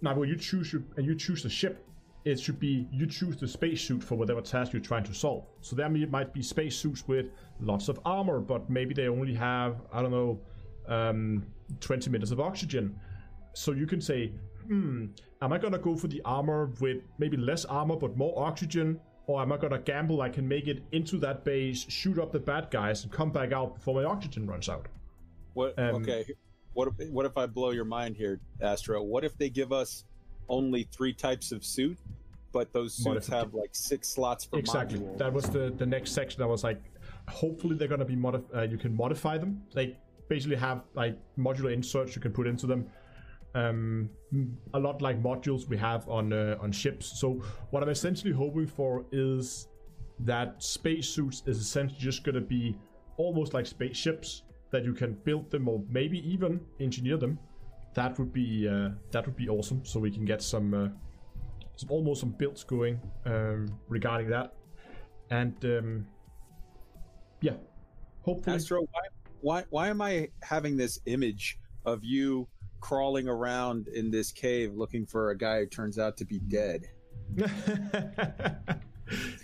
now 0.00 0.14
when 0.14 0.28
you 0.28 0.36
choose 0.36 0.72
your, 0.72 0.82
and 0.96 1.04
you 1.04 1.14
choose 1.14 1.42
the 1.42 1.50
ship, 1.50 1.84
it 2.24 2.38
should 2.38 2.58
be 2.58 2.86
you 2.92 3.06
choose 3.06 3.36
the 3.36 3.48
spacesuit 3.48 4.02
for 4.02 4.14
whatever 4.16 4.40
task 4.40 4.72
you're 4.72 4.82
trying 4.82 5.04
to 5.04 5.14
solve. 5.14 5.46
So 5.60 5.74
there 5.76 5.88
might 5.88 6.32
be 6.32 6.42
spacesuits 6.42 7.06
with 7.08 7.30
lots 7.60 7.88
of 7.88 7.98
armor, 8.04 8.40
but 8.40 8.70
maybe 8.70 8.94
they 8.94 9.08
only 9.08 9.34
have 9.34 9.82
I 9.92 10.02
don't 10.02 10.10
know 10.10 10.40
um, 10.88 11.46
20 11.80 12.10
minutes 12.10 12.30
of 12.30 12.40
oxygen. 12.40 12.98
So 13.52 13.72
you 13.72 13.86
can 13.86 14.00
say, 14.00 14.32
hmm, 14.66 15.06
am 15.42 15.52
I 15.52 15.58
gonna 15.58 15.78
go 15.78 15.96
for 15.96 16.08
the 16.08 16.22
armor 16.24 16.70
with 16.80 16.98
maybe 17.18 17.36
less 17.36 17.64
armor 17.64 17.96
but 17.96 18.16
more 18.16 18.38
oxygen? 18.38 19.00
Or 19.26 19.42
am 19.42 19.52
I 19.52 19.58
gonna 19.58 19.78
gamble 19.78 20.22
I 20.22 20.30
can 20.30 20.48
make 20.48 20.68
it 20.68 20.82
into 20.92 21.18
that 21.18 21.44
base, 21.44 21.84
shoot 21.88 22.18
up 22.18 22.32
the 22.32 22.38
bad 22.38 22.70
guys, 22.70 23.04
and 23.04 23.12
come 23.12 23.30
back 23.30 23.52
out 23.52 23.74
before 23.74 23.94
my 23.94 24.04
oxygen 24.04 24.46
runs 24.46 24.68
out? 24.68 24.86
What? 25.52 25.78
Um, 25.78 25.96
okay. 25.96 26.24
What? 26.72 26.88
If, 26.98 27.10
what 27.10 27.26
if 27.26 27.36
I 27.36 27.46
blow 27.46 27.70
your 27.70 27.84
mind 27.84 28.16
here, 28.16 28.40
Astro? 28.62 29.02
What 29.02 29.24
if 29.24 29.36
they 29.36 29.50
give 29.50 29.72
us 29.72 30.04
only 30.48 30.88
three 30.92 31.12
types 31.12 31.52
of 31.52 31.62
suit, 31.64 31.98
but 32.52 32.72
those 32.72 32.94
suits 32.94 33.26
have 33.26 33.52
like 33.52 33.70
six 33.74 34.08
slots 34.08 34.44
for 34.44 34.58
exactly. 34.58 35.00
module? 35.00 35.18
That 35.18 35.32
was 35.32 35.44
the 35.50 35.74
the 35.76 35.86
next 35.86 36.12
section. 36.12 36.42
I 36.42 36.46
was 36.46 36.64
like, 36.64 36.80
hopefully 37.28 37.76
they're 37.76 37.88
gonna 37.88 38.04
be 38.04 38.16
modif- 38.16 38.56
uh, 38.56 38.62
You 38.62 38.78
can 38.78 38.96
modify 38.96 39.36
them. 39.36 39.62
They 39.74 39.98
basically 40.28 40.56
have 40.56 40.82
like 40.94 41.18
modular 41.36 41.72
inserts 41.72 42.14
you 42.14 42.22
can 42.22 42.32
put 42.32 42.46
into 42.46 42.66
them. 42.66 42.88
um, 43.54 44.10
a 44.74 44.78
lot 44.78 45.00
like 45.02 45.22
modules 45.22 45.68
we 45.68 45.76
have 45.76 46.08
on 46.08 46.32
uh, 46.32 46.56
on 46.60 46.72
ships. 46.72 47.18
So 47.20 47.42
what 47.70 47.82
I'm 47.82 47.88
essentially 47.88 48.32
hoping 48.32 48.66
for 48.66 49.04
is 49.12 49.68
that 50.20 50.62
spacesuits 50.62 51.42
is 51.46 51.58
essentially 51.58 52.00
just 52.00 52.24
going 52.24 52.34
to 52.34 52.40
be 52.40 52.76
almost 53.16 53.54
like 53.54 53.66
spaceships 53.66 54.42
that 54.70 54.84
you 54.84 54.92
can 54.92 55.14
build 55.24 55.50
them 55.50 55.68
or 55.68 55.82
maybe 55.88 56.18
even 56.30 56.60
engineer 56.80 57.16
them. 57.16 57.38
That 57.94 58.18
would 58.18 58.32
be 58.32 58.68
uh, 58.68 58.90
that 59.10 59.26
would 59.26 59.36
be 59.36 59.48
awesome. 59.48 59.84
So 59.84 59.98
we 59.98 60.10
can 60.10 60.24
get 60.24 60.42
some, 60.42 60.74
uh, 60.74 60.88
some 61.76 61.90
almost 61.90 62.20
some 62.20 62.30
builds 62.30 62.64
going 62.64 63.00
um, 63.24 63.66
regarding 63.88 64.28
that, 64.30 64.54
and 65.30 65.56
um, 65.64 66.06
yeah, 67.40 67.54
hopefully. 68.22 68.56
Astro, 68.56 68.82
why, 68.82 69.00
why 69.40 69.64
why 69.70 69.88
am 69.88 70.00
I 70.00 70.28
having 70.42 70.76
this 70.76 70.98
image 71.06 71.58
of 71.84 72.02
you 72.04 72.48
crawling 72.80 73.28
around 73.28 73.88
in 73.88 74.10
this 74.10 74.30
cave 74.32 74.74
looking 74.74 75.04
for 75.06 75.30
a 75.30 75.36
guy 75.36 75.60
who 75.60 75.66
turns 75.66 75.98
out 75.98 76.16
to 76.18 76.24
be 76.24 76.38
dead? 76.38 76.86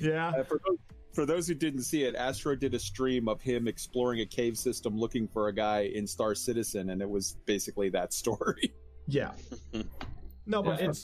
yeah. 0.01 0.29
Uh, 0.29 0.45
for, 0.45 0.61
those, 0.67 0.79
for 1.13 1.27
those 1.27 1.47
who 1.49 1.55
didn't 1.55 1.83
see 1.83 2.05
it, 2.05 2.15
Astro 2.15 2.55
did 2.57 2.75
a 2.75 2.79
stream 2.79 3.29
of 3.29 3.41
him 3.41 3.69
exploring 3.69 4.21
a 4.21 4.27
cave 4.27 4.57
system 4.59 4.97
looking 4.99 5.27
for 5.29 5.49
a 5.49 5.53
guy 5.55 5.91
in 5.95 6.07
Star 6.07 6.35
Citizen, 6.35 6.91
and 6.91 7.01
it 7.01 7.09
was 7.09 7.37
basically 7.47 7.89
that 7.91 8.13
story. 8.23 8.75
Yeah. 9.07 9.33
No, 10.47 10.63
but 10.63 10.79
Yeah. 10.79 10.91
it's 10.91 11.03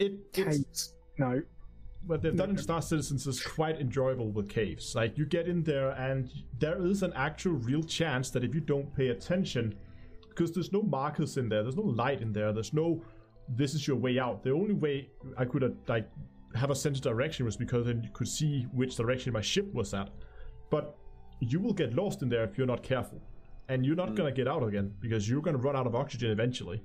it 0.00 0.12
it's 0.34 0.56
Caves. 0.58 0.94
No. 1.16 1.40
What 2.06 2.22
they've 2.22 2.36
done 2.36 2.50
in 2.50 2.58
Star 2.58 2.82
Citizens 2.82 3.26
is 3.26 3.42
quite 3.42 3.80
enjoyable 3.80 4.30
with 4.30 4.48
caves. 4.48 4.94
Like 4.94 5.18
you 5.18 5.26
get 5.26 5.46
in 5.46 5.62
there 5.62 5.90
and 5.90 6.30
there 6.58 6.84
is 6.84 7.02
an 7.02 7.12
actual 7.14 7.52
real 7.52 7.82
chance 7.82 8.30
that 8.30 8.42
if 8.44 8.54
you 8.54 8.60
don't 8.60 8.94
pay 8.94 9.08
attention, 9.08 9.74
because 10.28 10.52
there's 10.52 10.72
no 10.72 10.82
markers 10.82 11.36
in 11.36 11.48
there, 11.48 11.62
there's 11.62 11.76
no 11.76 11.82
light 11.82 12.22
in 12.22 12.32
there, 12.32 12.52
there's 12.52 12.72
no 12.72 13.02
this 13.56 13.74
is 13.74 13.86
your 13.86 13.96
way 13.96 14.18
out. 14.18 14.42
The 14.42 14.52
only 14.52 14.74
way 14.74 15.08
I 15.36 15.44
could 15.44 15.62
have 15.62 15.74
like 15.88 16.08
have 16.54 16.70
a 16.70 16.74
sense 16.74 16.98
of 16.98 17.04
direction 17.04 17.44
was 17.44 17.56
because 17.56 17.86
then 17.86 18.02
you 18.02 18.10
could 18.12 18.28
see 18.28 18.66
which 18.72 18.96
direction 18.96 19.32
my 19.32 19.40
ship 19.40 19.72
was 19.72 19.92
at. 19.94 20.10
But 20.70 20.96
you 21.40 21.58
will 21.60 21.72
get 21.72 21.94
lost 21.94 22.22
in 22.22 22.28
there 22.28 22.44
if 22.44 22.56
you're 22.56 22.66
not 22.66 22.82
careful. 22.82 23.20
And 23.68 23.86
you're 23.86 23.96
not 23.96 24.10
mm. 24.10 24.16
gonna 24.16 24.32
get 24.32 24.48
out 24.48 24.62
again 24.62 24.92
because 25.00 25.28
you're 25.28 25.42
gonna 25.42 25.58
run 25.58 25.76
out 25.76 25.86
of 25.86 25.94
oxygen 25.94 26.30
eventually. 26.30 26.82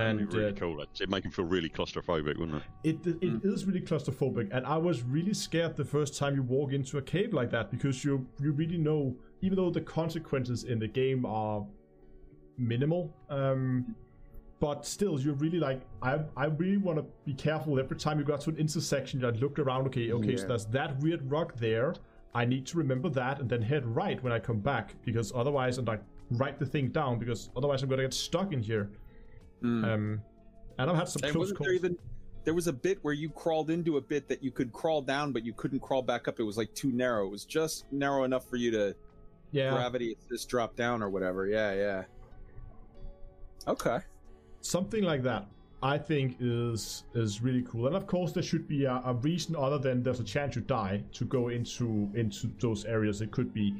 That'd 0.00 0.20
And 0.20 0.30
be 0.30 0.36
really 0.38 0.50
uh, 0.50 0.54
cool. 0.54 0.80
It'd 0.80 1.10
make 1.10 1.24
him 1.24 1.30
feel 1.30 1.44
really 1.44 1.68
claustrophobic, 1.68 2.38
wouldn't 2.38 2.62
it? 2.84 2.98
it 3.04 3.16
it 3.22 3.44
is 3.44 3.64
really 3.64 3.80
claustrophobic, 3.80 4.48
and 4.52 4.66
I 4.66 4.76
was 4.76 5.02
really 5.02 5.34
scared 5.34 5.76
the 5.76 5.84
first 5.84 6.16
time 6.16 6.34
you 6.34 6.42
walk 6.42 6.72
into 6.72 6.98
a 6.98 7.02
cave 7.02 7.32
like 7.32 7.50
that 7.50 7.70
because 7.70 8.04
you 8.04 8.26
you 8.40 8.52
really 8.52 8.78
know, 8.78 9.14
even 9.42 9.56
though 9.56 9.70
the 9.70 9.80
consequences 9.80 10.64
in 10.64 10.78
the 10.78 10.88
game 10.88 11.26
are 11.26 11.66
minimal, 12.56 13.14
um, 13.28 13.94
but 14.58 14.86
still 14.86 15.20
you're 15.20 15.34
really 15.34 15.58
like 15.58 15.82
I 16.02 16.20
I 16.36 16.46
really 16.46 16.78
want 16.78 16.98
to 16.98 17.04
be 17.24 17.34
careful 17.34 17.78
every 17.78 17.96
time 17.96 18.18
you 18.18 18.24
got 18.24 18.40
to 18.42 18.50
an 18.50 18.56
intersection. 18.56 19.24
I 19.24 19.30
looked 19.30 19.58
around. 19.58 19.86
Okay, 19.88 20.12
okay, 20.12 20.36
so 20.36 20.46
there's 20.46 20.66
that 20.66 20.98
weird 21.00 21.30
rock 21.30 21.56
there. 21.56 21.94
I 22.32 22.44
need 22.44 22.64
to 22.66 22.78
remember 22.78 23.08
that 23.10 23.40
and 23.40 23.50
then 23.50 23.60
head 23.60 23.84
right 23.84 24.22
when 24.22 24.32
I 24.32 24.38
come 24.38 24.60
back 24.60 24.94
because 25.04 25.32
otherwise 25.34 25.78
and 25.78 25.88
I'm 25.88 25.96
like 25.96 26.04
write 26.32 26.60
the 26.60 26.66
thing 26.66 26.88
down 26.88 27.18
because 27.18 27.50
otherwise 27.56 27.82
I'm 27.82 27.88
gonna 27.88 28.02
get 28.02 28.14
stuck 28.14 28.52
in 28.52 28.62
here. 28.62 28.90
Um, 29.62 30.22
and 30.78 30.90
I've 30.90 30.96
had 30.96 31.08
some 31.08 31.22
And 31.24 31.32
close 31.32 31.52
calls. 31.52 31.66
there 31.66 31.74
even 31.74 31.98
there 32.44 32.54
was 32.54 32.66
a 32.68 32.72
bit 32.72 32.98
where 33.02 33.12
you 33.14 33.28
crawled 33.30 33.70
into 33.70 33.98
a 33.98 34.00
bit 34.00 34.26
that 34.28 34.42
you 34.42 34.50
could 34.50 34.72
crawl 34.72 35.02
down, 35.02 35.32
but 35.32 35.44
you 35.44 35.52
couldn't 35.52 35.80
crawl 35.80 36.02
back 36.02 36.26
up. 36.28 36.40
It 36.40 36.44
was 36.44 36.56
like 36.56 36.72
too 36.74 36.90
narrow. 36.92 37.26
It 37.26 37.30
was 37.30 37.44
just 37.44 37.84
narrow 37.92 38.24
enough 38.24 38.48
for 38.48 38.56
you 38.56 38.70
to 38.70 38.94
yeah, 39.52 39.70
gravity 39.70 40.16
assist 40.18 40.48
drop 40.48 40.74
down 40.76 41.02
or 41.02 41.10
whatever. 41.10 41.46
Yeah, 41.46 41.74
yeah. 41.74 42.04
Okay. 43.68 43.98
something 44.62 45.04
like 45.04 45.22
that 45.22 45.46
i 45.82 45.96
think 45.96 46.36
is 46.40 47.04
is 47.14 47.40
really 47.42 47.62
cool 47.62 47.86
and 47.86 47.96
of 47.96 48.06
course 48.06 48.32
there 48.32 48.42
should 48.42 48.66
be 48.68 48.84
a, 48.84 49.02
a 49.06 49.14
reason 49.14 49.54
other 49.56 49.78
than 49.78 50.02
there's 50.02 50.20
a 50.20 50.24
chance 50.24 50.54
you 50.56 50.62
die 50.62 51.02
to 51.12 51.24
go 51.24 51.48
into 51.48 52.10
into 52.14 52.50
those 52.58 52.84
areas 52.84 53.20
it 53.22 53.30
could 53.30 53.52
be 53.54 53.74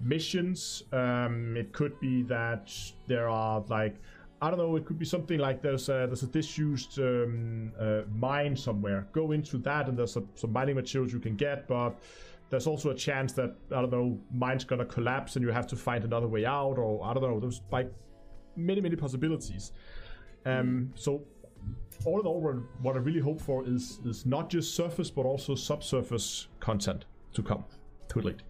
missions 0.00 0.84
um 0.92 1.56
it 1.56 1.72
could 1.72 1.98
be 2.00 2.22
that 2.22 2.72
there 3.06 3.28
are 3.28 3.64
like 3.68 3.96
i 4.42 4.50
don't 4.50 4.58
know 4.58 4.76
it 4.76 4.84
could 4.84 4.98
be 4.98 5.04
something 5.04 5.38
like 5.38 5.62
there's 5.62 5.88
a 5.88 6.06
there's 6.06 6.22
a 6.22 6.26
disused 6.26 6.98
um, 6.98 7.72
uh, 7.78 8.02
mine 8.14 8.56
somewhere 8.56 9.06
go 9.12 9.32
into 9.32 9.58
that 9.58 9.88
and 9.88 9.98
there's 9.98 10.16
a, 10.16 10.22
some 10.34 10.52
mining 10.52 10.74
materials 10.74 11.12
you 11.12 11.20
can 11.20 11.36
get 11.36 11.66
but 11.68 11.98
there's 12.48 12.66
also 12.66 12.90
a 12.90 12.94
chance 12.94 13.32
that 13.32 13.54
i 13.70 13.80
don't 13.80 13.92
know 13.92 14.18
mine's 14.32 14.64
gonna 14.64 14.84
collapse 14.84 15.36
and 15.36 15.44
you 15.44 15.50
have 15.50 15.66
to 15.66 15.76
find 15.76 16.04
another 16.04 16.28
way 16.28 16.44
out 16.44 16.78
or 16.78 17.04
i 17.04 17.12
don't 17.12 17.22
know 17.22 17.40
there's 17.40 17.60
like 17.70 17.90
many 18.56 18.80
many 18.80 18.96
possibilities 18.96 19.72
um, 20.46 20.90
so 20.94 21.22
all 22.06 22.20
in 22.20 22.26
all, 22.26 22.40
what, 22.80 22.96
I 22.96 22.98
really 22.98 23.20
hope 23.20 23.40
for 23.40 23.66
is 23.66 24.00
is 24.04 24.24
not 24.24 24.48
just 24.48 24.74
surface 24.74 25.10
but 25.10 25.26
also 25.26 25.54
subsurface 25.54 26.48
content 26.60 27.04
to 27.34 27.42
come 27.42 27.64
to 28.08 28.18
it 28.18 28.24
late. 28.24 28.42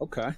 Okay. 0.00 0.30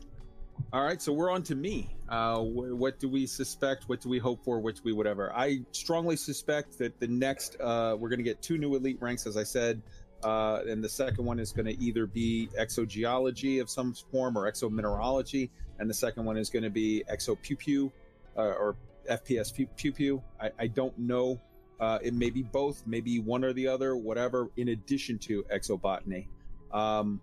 All 0.73 0.83
right, 0.83 1.01
so 1.01 1.13
we're 1.13 1.31
on 1.31 1.43
to 1.45 1.55
me. 1.55 1.97
Uh, 2.09 2.39
wh- 2.39 2.77
what 2.77 2.99
do 2.99 3.09
we 3.09 3.27
suspect? 3.27 3.89
What 3.89 4.01
do 4.01 4.09
we 4.09 4.19
hope 4.19 4.45
for? 4.45 4.59
Which 4.59 4.83
we 4.83 4.93
whatever? 4.93 5.33
I 5.33 5.61
strongly 5.73 6.17
suspect 6.17 6.79
that 6.79 6.99
the 6.99 7.07
next 7.07 7.57
uh, 7.61 7.97
we're 7.99 8.09
going 8.09 8.19
to 8.19 8.25
get 8.25 8.43
two 8.43 8.59
new 8.59 8.75
elite 8.75 8.99
ranks, 9.01 9.27
as 9.27 9.37
I 9.37 9.45
said, 9.45 9.83
uh, 10.23 10.63
and 10.67 10.83
the 10.83 10.89
second 10.89 11.25
one 11.25 11.39
is 11.39 11.53
going 11.53 11.67
to 11.67 11.81
either 11.81 12.07
be 12.07 12.49
exogeology 12.59 13.61
of 13.61 13.71
some 13.71 13.95
form 14.11 14.37
or 14.37 14.51
exomineralogy, 14.51 15.51
and 15.79 15.89
the 15.89 15.95
second 15.95 16.25
one 16.25 16.37
is 16.37 16.51
going 16.51 16.65
to 16.65 16.71
be 16.71 17.05
exo 17.11 17.41
pew 17.41 17.57
pew 17.57 17.93
uh, 18.37 18.43
or 18.43 18.77
FPS 19.11 19.53
pew. 19.77 20.23
I, 20.41 20.51
I 20.59 20.67
don't 20.67 20.99
know. 20.99 21.41
Uh, 21.79 21.99
it 22.03 22.15
may 22.15 22.31
be 22.31 22.43
both, 22.43 22.83
maybe 22.87 23.19
one 23.19 23.45
or 23.45 23.53
the 23.53 23.69
other, 23.69 23.97
whatever. 23.97 24.49
In 24.57 24.69
addition 24.69 25.19
to 25.21 25.45
exobotany. 25.45 26.27
Um, 26.73 27.21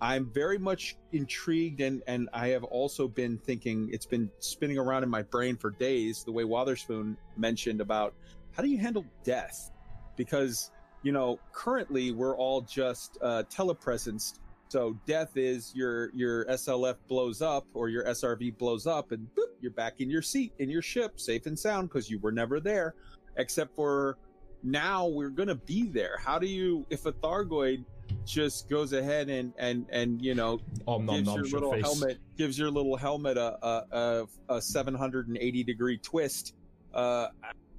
I'm 0.00 0.30
very 0.30 0.58
much 0.58 0.96
intrigued, 1.12 1.80
and 1.80 2.02
and 2.06 2.28
I 2.32 2.48
have 2.48 2.64
also 2.64 3.06
been 3.06 3.38
thinking. 3.38 3.90
It's 3.92 4.06
been 4.06 4.30
spinning 4.38 4.78
around 4.78 5.02
in 5.02 5.10
my 5.10 5.22
brain 5.22 5.56
for 5.56 5.70
days. 5.70 6.24
The 6.24 6.32
way 6.32 6.44
Wotherspoon 6.44 7.16
mentioned 7.36 7.80
about 7.80 8.14
how 8.52 8.62
do 8.62 8.68
you 8.68 8.78
handle 8.78 9.04
death, 9.24 9.70
because 10.16 10.70
you 11.02 11.12
know 11.12 11.38
currently 11.52 12.12
we're 12.12 12.36
all 12.36 12.62
just 12.62 13.18
uh, 13.20 13.42
telepresenced. 13.50 14.38
So 14.68 14.96
death 15.06 15.36
is 15.36 15.74
your 15.74 16.10
your 16.14 16.46
SLF 16.46 16.96
blows 17.06 17.42
up 17.42 17.66
or 17.74 17.88
your 17.90 18.04
SRV 18.04 18.56
blows 18.56 18.86
up, 18.86 19.12
and 19.12 19.28
boop, 19.34 19.52
you're 19.60 19.72
back 19.72 20.00
in 20.00 20.08
your 20.08 20.22
seat 20.22 20.54
in 20.58 20.70
your 20.70 20.82
ship, 20.82 21.20
safe 21.20 21.44
and 21.44 21.58
sound, 21.58 21.90
because 21.90 22.08
you 22.08 22.18
were 22.20 22.32
never 22.32 22.58
there. 22.58 22.94
Except 23.36 23.74
for 23.76 24.16
now, 24.62 25.06
we're 25.06 25.30
gonna 25.30 25.54
be 25.54 25.88
there. 25.88 26.16
How 26.18 26.38
do 26.38 26.46
you 26.46 26.86
if 26.88 27.04
a 27.04 27.12
Thargoid 27.12 27.84
just 28.30 28.68
goes 28.68 28.92
ahead 28.92 29.28
and 29.28 29.52
and 29.58 29.86
and 29.90 30.22
you 30.22 30.34
know 30.34 30.60
Om 30.86 31.06
gives 31.06 31.26
nom 31.26 31.36
your 31.36 31.46
your 31.46 31.60
little 31.60 31.80
helmet 31.80 32.18
gives 32.36 32.58
your 32.58 32.70
little 32.70 32.96
helmet 32.96 33.36
a 33.36 33.66
a, 33.66 34.26
a, 34.48 34.54
a 34.56 34.62
780 34.62 35.64
degree 35.64 35.98
twist. 35.98 36.54
Uh 36.94 37.28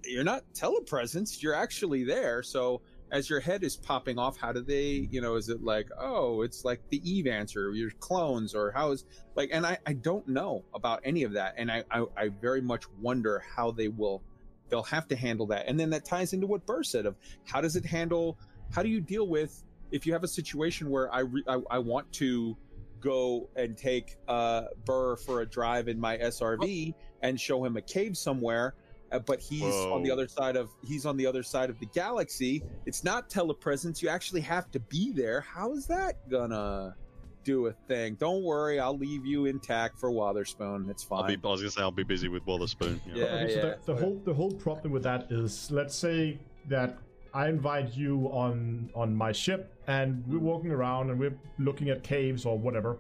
you're 0.03 0.23
not 0.23 0.43
telepresence 0.53 1.41
you're 1.41 1.55
actually 1.55 2.03
there. 2.03 2.43
So 2.43 2.81
as 3.11 3.29
your 3.29 3.39
head 3.39 3.63
is 3.63 3.75
popping 3.75 4.17
off 4.17 4.37
how 4.37 4.51
do 4.53 4.61
they 4.61 5.07
you 5.11 5.19
know 5.19 5.35
is 5.35 5.49
it 5.49 5.61
like 5.61 5.89
oh 5.99 6.43
it's 6.43 6.63
like 6.63 6.81
the 6.89 7.01
eve 7.09 7.27
answer 7.27 7.71
your 7.73 7.91
clones 7.99 8.55
or 8.55 8.71
how 8.71 8.91
is 8.91 9.03
like 9.35 9.49
and 9.51 9.65
i 9.65 9.77
i 9.85 9.91
don't 9.91 10.25
know 10.29 10.63
about 10.73 11.01
any 11.03 11.23
of 11.23 11.33
that. 11.33 11.55
And 11.57 11.71
i 11.71 11.83
i, 11.91 12.05
I 12.17 12.29
very 12.29 12.61
much 12.61 12.83
wonder 12.99 13.43
how 13.55 13.71
they 13.71 13.89
will 13.89 14.23
they'll 14.69 14.83
have 14.83 15.07
to 15.09 15.15
handle 15.17 15.47
that. 15.47 15.67
And 15.67 15.77
then 15.79 15.89
that 15.89 16.05
ties 16.05 16.33
into 16.33 16.47
what 16.47 16.65
burr 16.65 16.83
said 16.83 17.05
of 17.05 17.15
how 17.45 17.61
does 17.61 17.75
it 17.75 17.85
handle 17.85 18.37
how 18.71 18.81
do 18.81 18.89
you 18.89 19.01
deal 19.01 19.27
with 19.27 19.63
if 19.91 20.05
you 20.05 20.13
have 20.13 20.23
a 20.23 20.27
situation 20.27 20.89
where 20.89 21.13
I, 21.13 21.19
re- 21.19 21.43
I 21.47 21.61
I 21.69 21.79
want 21.79 22.11
to 22.13 22.57
go 22.99 23.49
and 23.55 23.77
take 23.77 24.17
uh 24.27 24.63
Burr 24.85 25.15
for 25.15 25.41
a 25.41 25.45
drive 25.45 25.87
in 25.87 25.99
my 25.99 26.17
SRV 26.17 26.93
and 27.21 27.39
show 27.39 27.63
him 27.63 27.77
a 27.77 27.81
cave 27.81 28.17
somewhere, 28.17 28.75
uh, 29.11 29.19
but 29.19 29.39
he's 29.39 29.63
on 29.63 30.03
the 30.03 30.11
other 30.11 30.27
side 30.27 30.55
of 30.55 30.69
he's 30.83 31.05
on 31.05 31.17
the 31.17 31.25
other 31.25 31.43
side 31.43 31.69
of 31.69 31.79
the 31.79 31.87
galaxy. 31.87 32.63
It's 32.85 33.03
not 33.03 33.29
telepresence. 33.29 34.01
You 34.01 34.09
actually 34.09 34.41
have 34.41 34.71
to 34.71 34.79
be 34.79 35.11
there. 35.11 35.41
How 35.41 35.73
is 35.73 35.85
that 35.87 36.29
gonna 36.29 36.95
do 37.43 37.67
a 37.67 37.71
thing? 37.71 38.15
Don't 38.15 38.43
worry, 38.43 38.79
I'll 38.79 38.97
leave 38.97 39.25
you 39.25 39.45
intact 39.45 39.99
for 39.99 40.11
Wotherspoon. 40.11 40.89
It's 40.89 41.05
I'll 41.11 41.23
be, 41.23 41.35
fine. 41.35 41.41
I 41.43 41.47
was 41.51 41.61
gonna 41.61 41.71
say 41.71 41.81
I'll 41.81 41.91
be 41.91 42.03
busy 42.03 42.29
with 42.29 42.45
Wotherspoon. 42.45 43.01
Yeah. 43.05 43.25
Okay, 43.25 43.55
so 43.55 43.61
the, 43.61 43.93
the 43.93 43.99
whole 43.99 44.21
the 44.23 44.33
whole 44.33 44.51
problem 44.51 44.93
with 44.93 45.03
that 45.03 45.31
is 45.31 45.69
let's 45.71 45.95
say 45.95 46.39
that 46.67 46.97
I 47.33 47.47
invite 47.47 47.95
you 47.95 48.27
on 48.31 48.89
on 48.95 49.15
my 49.15 49.31
ship 49.31 49.73
and 49.87 50.23
we're 50.27 50.39
walking 50.39 50.71
around 50.71 51.09
and 51.09 51.19
we're 51.19 51.37
looking 51.59 51.89
at 51.89 52.03
caves 52.03 52.45
or 52.45 52.57
whatever, 52.57 52.97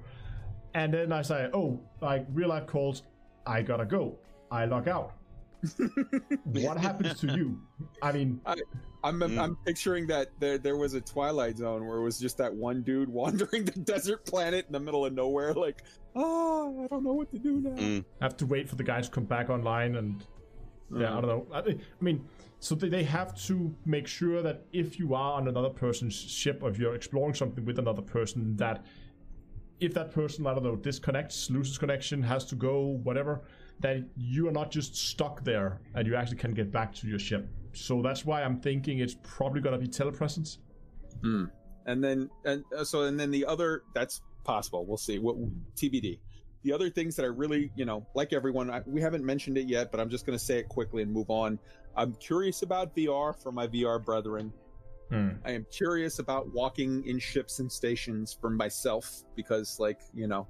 and 0.73 0.93
then 0.93 1.11
I 1.11 1.21
say, 1.21 1.49
oh, 1.53 1.79
like 2.01 2.25
real 2.33 2.49
life 2.49 2.67
calls, 2.67 3.03
I 3.45 3.61
gotta 3.61 3.85
go. 3.85 4.17
I 4.49 4.65
log 4.65 4.87
out. 4.87 5.13
what 6.45 6.77
happens 6.77 7.19
to 7.19 7.27
you? 7.27 7.59
I 8.01 8.11
mean, 8.11 8.41
I'm 9.03 9.19
Mm. 9.19 9.39
I'm 9.39 9.55
picturing 9.65 10.07
that 10.07 10.29
there 10.39 10.57
there 10.57 10.77
was 10.77 10.93
a 10.93 11.01
Twilight 11.01 11.57
Zone 11.57 11.85
where 11.87 11.97
it 11.97 12.03
was 12.03 12.19
just 12.19 12.37
that 12.37 12.53
one 12.53 12.83
dude 12.83 13.09
wandering 13.21 13.65
the 13.65 13.71
desert 13.71 14.25
planet 14.25 14.65
in 14.67 14.73
the 14.73 14.79
middle 14.79 15.05
of 15.05 15.13
nowhere, 15.13 15.53
like, 15.53 15.83
oh, 16.15 16.83
I 16.83 16.87
don't 16.87 17.03
know 17.03 17.13
what 17.13 17.31
to 17.31 17.39
do 17.39 17.61
now. 17.61 17.71
Mm. 17.71 18.05
I 18.21 18.25
have 18.25 18.37
to 18.37 18.45
wait 18.45 18.69
for 18.69 18.75
the 18.75 18.83
guys 18.83 19.07
to 19.07 19.11
come 19.11 19.25
back 19.25 19.49
online 19.49 19.95
and 19.95 20.23
Yeah, 20.95 21.17
I 21.17 21.21
don't 21.21 21.27
know. 21.27 21.47
I, 21.53 21.59
I 21.59 21.75
mean, 22.01 22.27
so 22.63 22.75
they, 22.75 23.03
have 23.03 23.35
to 23.47 23.75
make 23.87 24.05
sure 24.05 24.43
that 24.43 24.65
if 24.71 24.99
you 24.99 25.15
are 25.15 25.33
on 25.33 25.47
another 25.47 25.71
person's 25.71 26.13
ship 26.13 26.61
or 26.61 26.69
if 26.69 26.77
you're 26.77 26.93
exploring 26.93 27.33
something 27.33 27.65
with 27.65 27.79
another 27.79 28.03
person, 28.03 28.55
that 28.57 28.85
if 29.79 29.95
that 29.95 30.11
person, 30.11 30.45
I 30.45 30.53
don't 30.53 30.63
know, 30.63 30.75
disconnects, 30.75 31.49
loses 31.49 31.79
connection, 31.79 32.21
has 32.21 32.45
to 32.45 32.55
go, 32.55 32.99
whatever, 33.03 33.41
that 33.79 34.03
you 34.15 34.47
are 34.47 34.51
not 34.51 34.69
just 34.69 34.95
stuck 34.95 35.43
there 35.43 35.81
and 35.95 36.05
you 36.05 36.15
actually 36.15 36.37
can 36.37 36.53
get 36.53 36.71
back 36.71 36.93
to 36.97 37.07
your 37.07 37.17
ship. 37.17 37.49
So 37.73 37.99
that's 38.03 38.25
why 38.25 38.43
I'm 38.43 38.59
thinking 38.59 38.99
it's 38.99 39.17
probably 39.23 39.61
going 39.61 39.73
to 39.73 39.83
be 39.83 39.91
telepresence. 39.91 40.59
Hmm. 41.23 41.45
And 41.87 42.03
then, 42.03 42.29
and 42.45 42.63
uh, 42.77 42.83
so, 42.83 43.05
and 43.05 43.19
then 43.19 43.31
the 43.31 43.43
other, 43.43 43.81
that's 43.95 44.21
possible. 44.43 44.85
We'll 44.85 44.97
see. 44.97 45.17
What 45.17 45.35
TBD. 45.75 46.19
The 46.61 46.73
other 46.73 46.91
things 46.91 47.15
that 47.15 47.23
I 47.23 47.29
really, 47.29 47.71
you 47.75 47.85
know, 47.85 48.05
like 48.13 48.33
everyone, 48.33 48.69
I, 48.69 48.81
we 48.85 49.01
haven't 49.01 49.25
mentioned 49.25 49.57
it 49.57 49.67
yet, 49.67 49.89
but 49.89 49.99
I'm 49.99 50.11
just 50.11 50.27
going 50.27 50.37
to 50.37 50.45
say 50.45 50.59
it 50.59 50.69
quickly 50.69 51.01
and 51.01 51.11
move 51.11 51.31
on. 51.31 51.57
I'm 51.95 52.13
curious 52.15 52.61
about 52.61 52.95
VR 52.95 53.35
for 53.35 53.51
my 53.51 53.67
VR 53.67 54.03
brethren. 54.03 54.53
Hmm. 55.09 55.29
I 55.43 55.51
am 55.51 55.65
curious 55.71 56.19
about 56.19 56.53
walking 56.53 57.05
in 57.05 57.19
ships 57.19 57.59
and 57.59 57.71
stations 57.71 58.37
for 58.39 58.49
myself 58.49 59.23
because, 59.35 59.77
like, 59.79 59.99
you 60.13 60.27
know, 60.27 60.47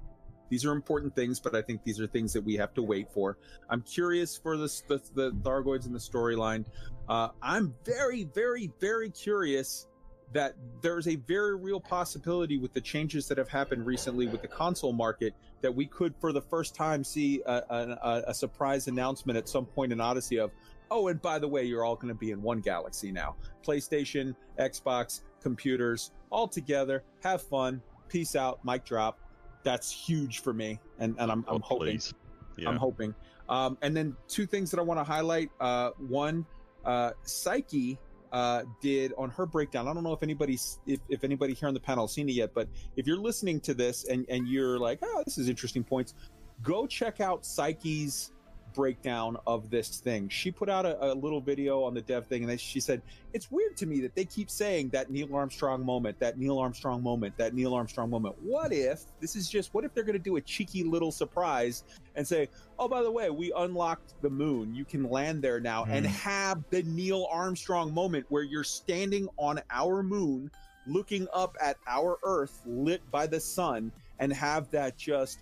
these 0.52 0.64
are 0.64 0.72
important 0.72 1.16
things, 1.16 1.40
but 1.40 1.54
I 1.54 1.62
think 1.62 1.82
these 1.82 1.98
are 1.98 2.06
things 2.06 2.32
that 2.34 2.44
we 2.44 2.56
have 2.56 2.74
to 2.74 2.82
wait 2.82 3.10
for. 3.12 3.38
I'm 3.70 3.80
curious 3.82 4.36
for 4.36 4.56
this, 4.56 4.82
the, 4.82 5.00
the 5.14 5.32
Thargoids 5.32 5.86
in 5.86 5.92
the 5.92 5.98
storyline. 5.98 6.66
Uh, 7.08 7.28
I'm 7.42 7.74
very, 7.84 8.24
very, 8.24 8.70
very 8.78 9.10
curious 9.10 9.88
that 10.32 10.54
there's 10.80 11.08
a 11.08 11.16
very 11.16 11.56
real 11.56 11.80
possibility 11.80 12.58
with 12.58 12.72
the 12.72 12.80
changes 12.80 13.28
that 13.28 13.38
have 13.38 13.48
happened 13.48 13.86
recently 13.86 14.26
with 14.26 14.42
the 14.42 14.48
console 14.48 14.92
market 14.92 15.34
that 15.60 15.74
we 15.74 15.86
could, 15.86 16.14
for 16.20 16.32
the 16.32 16.40
first 16.40 16.74
time, 16.74 17.02
see 17.02 17.42
a, 17.46 17.52
a, 17.70 18.22
a 18.28 18.34
surprise 18.34 18.88
announcement 18.88 19.36
at 19.36 19.48
some 19.48 19.66
point 19.66 19.92
in 19.92 20.00
Odyssey 20.00 20.38
of, 20.38 20.50
oh, 20.92 21.08
and 21.08 21.20
by 21.22 21.38
the 21.38 21.48
way, 21.48 21.64
you're 21.64 21.84
all 21.84 21.96
going 21.96 22.08
to 22.08 22.14
be 22.18 22.30
in 22.30 22.42
one 22.42 22.60
galaxy 22.60 23.10
now. 23.10 23.34
PlayStation, 23.66 24.34
Xbox, 24.60 25.22
computers, 25.42 26.12
all 26.30 26.46
together. 26.46 27.02
Have 27.22 27.42
fun. 27.42 27.80
Peace 28.08 28.36
out. 28.36 28.64
Mic 28.64 28.84
drop. 28.84 29.18
That's 29.64 29.90
huge 29.90 30.40
for 30.40 30.52
me, 30.52 30.78
and 30.98 31.16
and 31.18 31.30
I'm, 31.32 31.44
Oh, 31.48 31.56
I'm 31.56 31.62
hoping. 31.62 31.86
please. 31.86 32.12
Yeah. 32.58 32.68
I'm 32.68 32.76
hoping. 32.76 33.14
Um, 33.48 33.78
and 33.82 33.96
then 33.96 34.14
two 34.28 34.44
things 34.46 34.70
that 34.70 34.78
I 34.78 34.82
want 34.82 35.00
to 35.00 35.04
highlight. 35.04 35.50
Uh, 35.60 35.90
one, 36.08 36.44
uh, 36.84 37.12
Psyche 37.22 37.98
uh, 38.32 38.62
did 38.80 39.12
on 39.16 39.30
her 39.30 39.46
breakdown. 39.46 39.88
I 39.88 39.94
don't 39.94 40.04
know 40.04 40.12
if 40.12 40.22
anybody's 40.22 40.78
if, 40.86 41.00
if 41.08 41.24
anybody 41.24 41.54
here 41.54 41.68
on 41.68 41.74
the 41.74 41.80
panel 41.80 42.06
has 42.06 42.12
seen 42.12 42.28
it 42.28 42.32
yet, 42.32 42.52
but 42.54 42.68
if 42.96 43.06
you're 43.06 43.16
listening 43.18 43.60
to 43.60 43.74
this 43.74 44.04
and 44.04 44.26
and 44.28 44.46
you're 44.48 44.78
like, 44.78 44.98
oh, 45.02 45.22
this 45.24 45.38
is 45.38 45.48
interesting 45.48 45.84
points, 45.84 46.14
go 46.62 46.86
check 46.86 47.20
out 47.20 47.44
Psyche's 47.46 48.32
breakdown 48.72 49.36
of 49.46 49.70
this 49.70 49.98
thing. 50.00 50.28
She 50.28 50.50
put 50.50 50.68
out 50.68 50.86
a, 50.86 51.12
a 51.12 51.14
little 51.14 51.40
video 51.40 51.82
on 51.84 51.94
the 51.94 52.00
dev 52.02 52.26
thing, 52.26 52.42
and 52.42 52.50
then 52.50 52.58
she 52.58 52.80
said 52.80 53.02
it's 53.32 53.50
weird 53.50 53.76
to 53.78 53.86
me 53.86 54.00
that 54.00 54.14
they 54.14 54.24
keep 54.24 54.50
saying 54.50 54.90
that 54.90 55.10
Neil 55.10 55.34
Armstrong 55.34 55.84
moment, 55.84 56.18
that 56.20 56.38
Neil 56.38 56.58
Armstrong 56.58 57.02
moment, 57.02 57.36
that 57.38 57.54
Neil 57.54 57.74
Armstrong 57.74 58.10
moment. 58.10 58.34
What 58.42 58.72
if 58.72 59.02
this 59.20 59.36
is 59.36 59.48
just 59.48 59.74
what 59.74 59.84
if 59.84 59.94
they're 59.94 60.04
going 60.04 60.14
to 60.14 60.18
do 60.18 60.36
a 60.36 60.40
cheeky 60.40 60.84
little 60.84 61.12
surprise 61.12 61.84
and 62.14 62.26
say, 62.26 62.48
"Oh, 62.78 62.88
by 62.88 63.02
the 63.02 63.10
way, 63.10 63.30
we 63.30 63.52
unlocked 63.56 64.14
the 64.22 64.30
moon. 64.30 64.74
You 64.74 64.84
can 64.84 65.08
land 65.08 65.42
there 65.42 65.60
now 65.60 65.84
and 65.84 66.06
Hmm. 66.06 66.12
have 66.12 66.64
the 66.70 66.82
Neil 66.82 67.26
Armstrong 67.30 67.92
moment 67.94 68.26
where 68.28 68.42
you're 68.42 68.64
standing 68.64 69.28
on 69.38 69.60
our 69.70 70.02
moon 70.02 70.50
looking 70.86 71.28
up 71.32 71.56
at 71.60 71.76
our 71.86 72.18
earth 72.24 72.60
lit 72.66 73.08
by 73.10 73.26
the 73.26 73.38
sun 73.38 73.92
and 74.18 74.32
have 74.32 74.70
that 74.70 74.96
just 74.96 75.38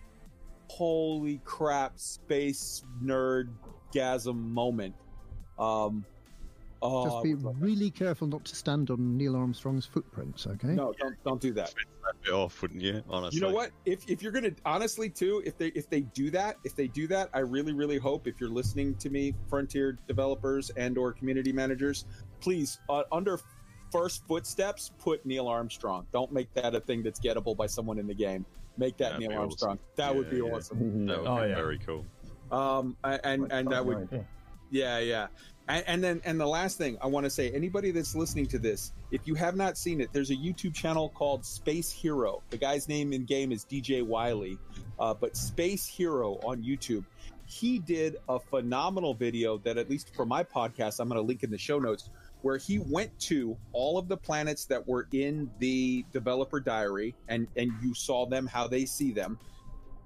holy 0.70 1.40
crap 1.44 1.98
space 1.98 2.84
nerd 3.02 3.48
gasm 3.92 4.36
moment. 4.36 4.94
Um 5.58 6.04
oh, 6.80 7.04
Just 7.04 7.22
be 7.24 7.34
would 7.34 7.42
love 7.42 7.58
that. 7.58 7.64
really 7.64 7.90
careful 7.90 8.28
not 8.28 8.44
to 8.44 8.54
stand 8.54 8.88
on 8.90 9.16
Neil 9.16 9.34
Armstrong's 9.34 9.84
footprints, 9.84 10.46
okay? 10.46 10.68
no, 10.68 10.94
don't 10.98 11.16
don't 11.24 11.40
do 11.40 11.52
that. 11.54 11.70
Finish 11.70 11.86
that 12.04 12.22
bit 12.22 12.32
off, 12.32 12.62
wouldn't 12.62 12.82
you? 12.82 13.02
Honestly. 13.10 13.40
You 13.40 13.46
know 13.46 13.52
what? 13.52 13.72
If 13.84 14.08
if 14.08 14.22
you're 14.22 14.32
gonna 14.32 14.52
honestly 14.64 15.10
too, 15.10 15.42
if 15.44 15.58
they 15.58 15.68
if 15.68 15.90
they 15.90 16.02
do 16.02 16.30
that, 16.30 16.56
if 16.62 16.76
they 16.76 16.86
do 16.86 17.08
that, 17.08 17.30
I 17.34 17.40
really 17.40 17.72
really 17.72 17.98
hope 17.98 18.28
if 18.28 18.40
you're 18.40 18.48
listening 18.48 18.94
to 18.96 19.10
me, 19.10 19.34
Frontier 19.48 19.98
developers 20.06 20.70
and 20.70 20.96
or 20.96 21.12
community 21.12 21.52
managers, 21.52 22.04
please 22.40 22.78
uh, 22.88 23.02
under 23.10 23.40
first 23.90 24.24
footsteps 24.28 24.92
put 24.98 25.26
Neil 25.26 25.48
Armstrong. 25.48 26.06
Don't 26.12 26.32
make 26.32 26.52
that 26.54 26.76
a 26.76 26.80
thing 26.80 27.02
that's 27.02 27.18
gettable 27.18 27.56
by 27.56 27.66
someone 27.66 27.98
in 27.98 28.06
the 28.06 28.14
game. 28.14 28.46
Make 28.78 28.96
that 28.98 29.10
That'd 29.12 29.20
Neil 29.20 29.30
be 29.30 29.36
Armstrong. 29.36 29.72
awesome. 29.72 29.84
That 29.96 30.16
would 30.16 30.30
be 30.30 30.36
yeah. 30.38 30.42
awesome. 30.42 31.06
That 31.06 31.18
would 31.20 31.26
Oh, 31.28 31.42
be 31.42 31.48
yeah. 31.48 31.54
very 31.54 31.78
cool. 31.78 32.04
Um, 32.50 32.96
and 33.04 33.50
and 33.52 33.68
that 33.70 33.84
would 33.84 34.08
Yeah. 34.10 34.18
yeah, 34.70 34.98
yeah. 34.98 35.26
And, 35.68 35.84
and 35.86 36.02
then, 36.04 36.20
and 36.24 36.40
the 36.40 36.46
last 36.48 36.78
thing 36.78 36.98
I 37.00 37.06
want 37.06 37.24
to 37.24 37.30
say, 37.30 37.50
anybody 37.52 37.92
that's 37.92 38.16
listening 38.16 38.46
to 38.46 38.58
this, 38.58 38.92
if 39.12 39.20
you 39.26 39.36
have 39.36 39.54
not 39.54 39.78
seen 39.78 40.00
it, 40.00 40.12
there's 40.12 40.30
a 40.30 40.34
YouTube 40.36 40.74
channel 40.74 41.10
called 41.10 41.44
Space 41.44 41.92
Hero. 41.92 42.42
The 42.50 42.56
guy's 42.56 42.88
name 42.88 43.12
in 43.12 43.24
game 43.24 43.52
is 43.52 43.64
DJ 43.66 44.02
Wiley, 44.04 44.58
uh, 44.98 45.14
but 45.14 45.36
Space 45.36 45.86
Hero 45.86 46.40
on 46.42 46.64
YouTube. 46.64 47.04
He 47.46 47.78
did 47.78 48.16
a 48.28 48.40
phenomenal 48.40 49.14
video 49.14 49.58
that, 49.58 49.76
at 49.76 49.88
least 49.88 50.12
for 50.14 50.24
my 50.26 50.42
podcast, 50.42 50.98
I'm 50.98 51.08
going 51.08 51.20
to 51.20 51.26
link 51.26 51.44
in 51.44 51.50
the 51.50 51.58
show 51.58 51.78
notes, 51.78 52.10
where 52.42 52.56
he 52.56 52.78
went 52.78 53.18
to 53.20 53.56
all 53.72 53.98
of 53.98 54.08
the 54.08 54.16
planets 54.16 54.64
that 54.66 54.86
were 54.86 55.08
in 55.12 55.50
the 55.58 56.04
developer 56.12 56.60
diary, 56.60 57.14
and 57.28 57.46
and 57.56 57.72
you 57.82 57.94
saw 57.94 58.26
them 58.26 58.46
how 58.46 58.66
they 58.66 58.84
see 58.84 59.12
them. 59.12 59.38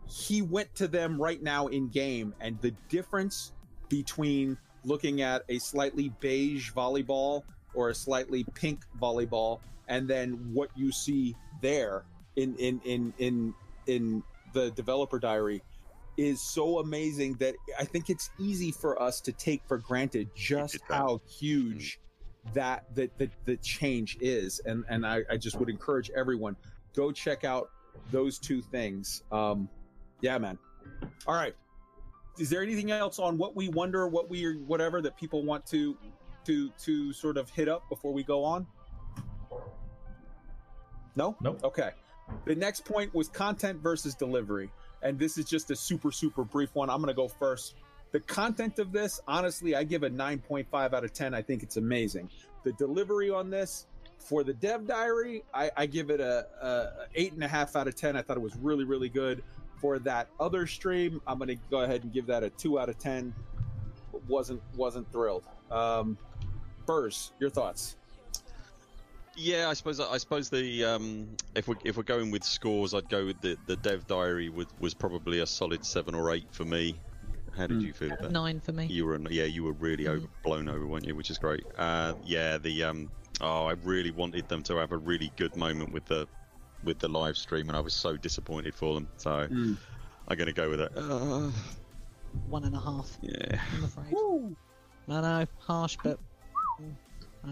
He 0.07 0.43
went 0.43 0.75
to 0.77 0.89
them 0.89 1.21
right 1.21 1.43
now 1.43 1.69
in 1.69 1.89
game, 1.89 2.35
and 2.41 2.61
the 2.61 2.73
difference 2.89 3.53
between 3.89 4.59
looking 4.85 5.23
at 5.23 5.45
a 5.49 5.59
slightly 5.59 6.11
beige 6.21 6.73
volleyball 6.73 7.43
or 7.75 7.91
a 7.91 7.95
slightly 7.95 8.45
pink 8.55 8.81
volleyball 9.01 9.61
and 9.89 10.09
then 10.09 10.33
what 10.53 10.71
you 10.77 10.93
see 10.93 11.37
there 11.61 12.05
in 12.37 12.55
in 12.57 12.81
in 12.85 13.13
in 13.19 13.55
in 13.87 14.23
the 14.53 14.71
developer 14.73 15.19
diary 15.19 15.63
is 16.17 16.41
so 16.41 16.79
amazing 16.79 17.35
that 17.35 17.55
I 17.79 17.85
think 17.85 18.09
it's 18.09 18.31
easy 18.39 18.71
for 18.71 19.01
us 19.03 19.21
to 19.23 19.33
take 19.33 19.63
for 19.67 19.79
granted 19.79 20.31
just 20.37 20.79
how 20.89 21.21
huge 21.29 21.99
that 22.53 22.85
the, 22.95 23.11
the 23.19 23.31
the 23.47 23.57
change 23.59 24.19
is 24.21 24.61
and 24.67 24.85
and 24.89 25.07
I, 25.07 25.23
I 25.31 25.37
just 25.37 25.59
would 25.59 25.71
encourage 25.71 26.11
everyone 26.15 26.57
go 26.95 27.11
check 27.11 27.45
out 27.45 27.71
those 28.11 28.39
two 28.39 28.61
things. 28.61 29.23
Um 29.33 29.69
yeah 30.21 30.39
man. 30.39 30.59
All 31.27 31.35
right. 31.35 31.55
Is 32.39 32.51
there 32.51 32.63
anything 32.63 32.91
else 32.91 33.19
on 33.19 33.39
what 33.39 33.57
we 33.57 33.69
wonder 33.69 34.09
what 34.09 34.29
we 34.29 34.57
whatever 34.67 35.01
that 35.03 35.17
people 35.17 35.45
want 35.45 35.65
to 35.67 35.97
to 36.45 36.71
to 36.71 37.13
sort 37.13 37.37
of 37.37 37.49
hit 37.51 37.69
up 37.69 37.89
before 37.89 38.13
we 38.13 38.23
go 38.23 38.45
on? 38.45 38.67
No? 41.17 41.37
Nope. 41.41 41.61
okay. 41.65 41.91
The 42.45 42.55
next 42.55 42.85
point 42.85 43.15
was 43.15 43.29
content 43.29 43.81
versus 43.81 44.15
delivery. 44.15 44.71
And 45.03 45.19
this 45.19 45.39
is 45.39 45.45
just 45.45 45.71
a 45.71 45.77
super 45.77 46.11
super 46.11 46.45
brief 46.45 46.75
one. 46.75 46.91
I'm 46.91 46.99
going 46.99 47.09
to 47.09 47.15
go 47.15 47.29
first 47.29 47.75
the 48.15 48.21
content 48.21 48.79
of 48.79 48.93
this 48.93 49.21
honestly 49.27 49.75
i 49.75 49.83
give 49.83 50.05
a 50.05 50.09
9.5 50.09 50.95
out 50.95 51.05
of 51.05 51.13
10 51.13 51.35
i 51.35 51.43
think 51.43 51.65
it's 51.65 51.77
amazing. 51.77 52.31
The 52.63 52.73
delivery 52.75 53.29
on 53.29 53.51
this 53.51 53.87
for 54.19 54.45
the 54.45 54.55
dev 54.55 54.87
diary 54.87 55.43
i, 55.53 55.69
I 55.77 55.87
give 55.87 56.11
it 56.11 56.21
a, 56.21 56.47
a 56.63 57.07
eight 57.17 57.33
and 57.33 57.43
a 57.43 57.49
half 57.49 57.75
out 57.75 57.89
of 57.89 57.97
10 57.97 58.17
i 58.17 58.23
thought 58.23 58.37
it 58.37 58.41
was 58.41 58.57
really 58.57 58.85
really 58.85 59.09
good. 59.09 59.43
For 59.81 59.99
that 59.99 60.29
other 60.39 60.69
stream 60.69 61.21
i'm 61.27 61.39
going 61.39 61.49
to 61.49 61.59
go 61.73 61.81
ahead 61.81 62.05
and 62.05 62.13
give 62.13 62.27
that 62.27 62.45
a 62.45 62.51
2 62.51 62.79
out 62.79 62.89
of 62.89 62.99
10 62.99 63.35
wasn't 64.29 64.63
wasn't 64.77 65.11
thrilled. 65.11 65.43
Um 65.73 66.17
Burrs, 66.87 67.33
your 67.41 67.51
thoughts? 67.51 67.97
Yeah, 69.37 69.69
I 69.69 69.73
suppose 69.73 69.99
I 69.99 70.19
suppose 70.19 70.51
the 70.51 70.85
um, 70.85 71.27
if 71.57 71.67
we 71.67 71.75
if 71.83 71.97
we're 71.97 72.05
going 72.05 72.31
with 72.31 72.45
scores, 72.45 72.95
I'd 72.95 73.09
go 73.09 73.25
with 73.25 73.41
the 73.41 73.57
the 73.67 73.75
Dev 73.77 74.07
Diary 74.07 74.51
was 74.51 74.67
was 74.79 74.95
probably 74.95 75.41
a 75.41 75.47
solid 75.47 75.85
seven 75.85 76.15
or 76.15 76.33
eight 76.33 76.47
for 76.53 76.65
me. 76.65 76.95
How 77.57 77.67
did 77.67 77.79
Mm. 77.79 77.83
you 77.83 77.93
feel 77.93 78.13
about? 78.13 78.31
Nine 78.33 78.61
for 78.61 78.73
me. 78.73 78.87
You 78.87 79.07
were 79.07 79.19
yeah, 79.31 79.45
you 79.45 79.65
were 79.65 79.73
really 79.73 80.07
over, 80.09 80.27
blown 80.43 80.69
over, 80.69 80.87
weren't 80.87 81.07
you? 81.07 81.15
Which 81.15 81.31
is 81.31 81.39
great. 81.39 81.65
Uh, 81.79 82.15
yeah, 82.25 82.59
the 82.59 82.85
um, 82.85 83.11
oh, 83.41 83.67
I 83.67 83.73
really 83.85 84.11
wanted 84.11 84.49
them 84.49 84.63
to 84.65 84.77
have 84.77 84.93
a 84.93 84.97
really 84.99 85.33
good 85.37 85.57
moment 85.57 85.93
with 85.93 86.05
the 86.07 86.27
with 86.83 86.99
the 86.99 87.09
live 87.09 87.37
stream, 87.37 87.69
and 87.69 87.77
I 87.77 87.81
was 87.81 87.95
so 87.95 88.17
disappointed 88.17 88.75
for 88.75 88.95
them. 88.95 89.09
So 89.17 89.31
Mm. 89.49 89.77
I'm 90.29 90.37
gonna 90.37 90.53
go 90.53 90.71
with 90.71 90.81
it. 90.81 90.93
Uh, 90.97 91.51
One 92.49 92.65
and 92.65 92.75
a 92.75 92.81
half, 92.81 93.17
yeah, 93.23 93.61
I'm 93.77 93.85
afraid. 93.85 94.13
I 95.09 95.21
know, 95.21 95.47
harsh, 95.59 95.97
but. 96.03 96.19
mm, 96.81 96.95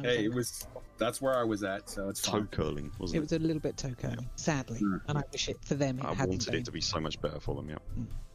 hey 0.03 0.17
think 0.17 0.25
it 0.33 0.35
was 0.35 0.67
that's 0.99 1.21
where 1.21 1.37
i 1.37 1.43
was 1.45 1.63
at 1.63 1.89
so 1.91 2.09
it's 2.09 2.23
toe 2.23 2.47
curling 2.51 2.87
It 2.87 2.99
wasn't 2.99 3.17
it? 3.17 3.19
It 3.19 3.21
was 3.23 3.33
a 3.33 3.39
little 3.39 3.61
bit 3.61 3.77
toe 3.77 3.93
curling, 3.97 4.29
sadly, 4.37 4.81
Mm. 4.81 5.01
and 5.07 5.19
I 5.19 5.23
wish 5.31 5.49
it 5.49 5.59
for 5.65 5.75
them. 5.75 5.99
It 5.99 6.05
I 6.05 6.15
hadn't 6.15 6.31
wanted 6.31 6.51
been. 6.51 6.61
it 6.63 6.65
to 6.65 6.73
be 6.73 6.81
so 6.81 6.99
much 6.99 7.21
better 7.21 7.39
for 7.41 7.55
them. 7.55 7.69
Yeah. 7.71 7.77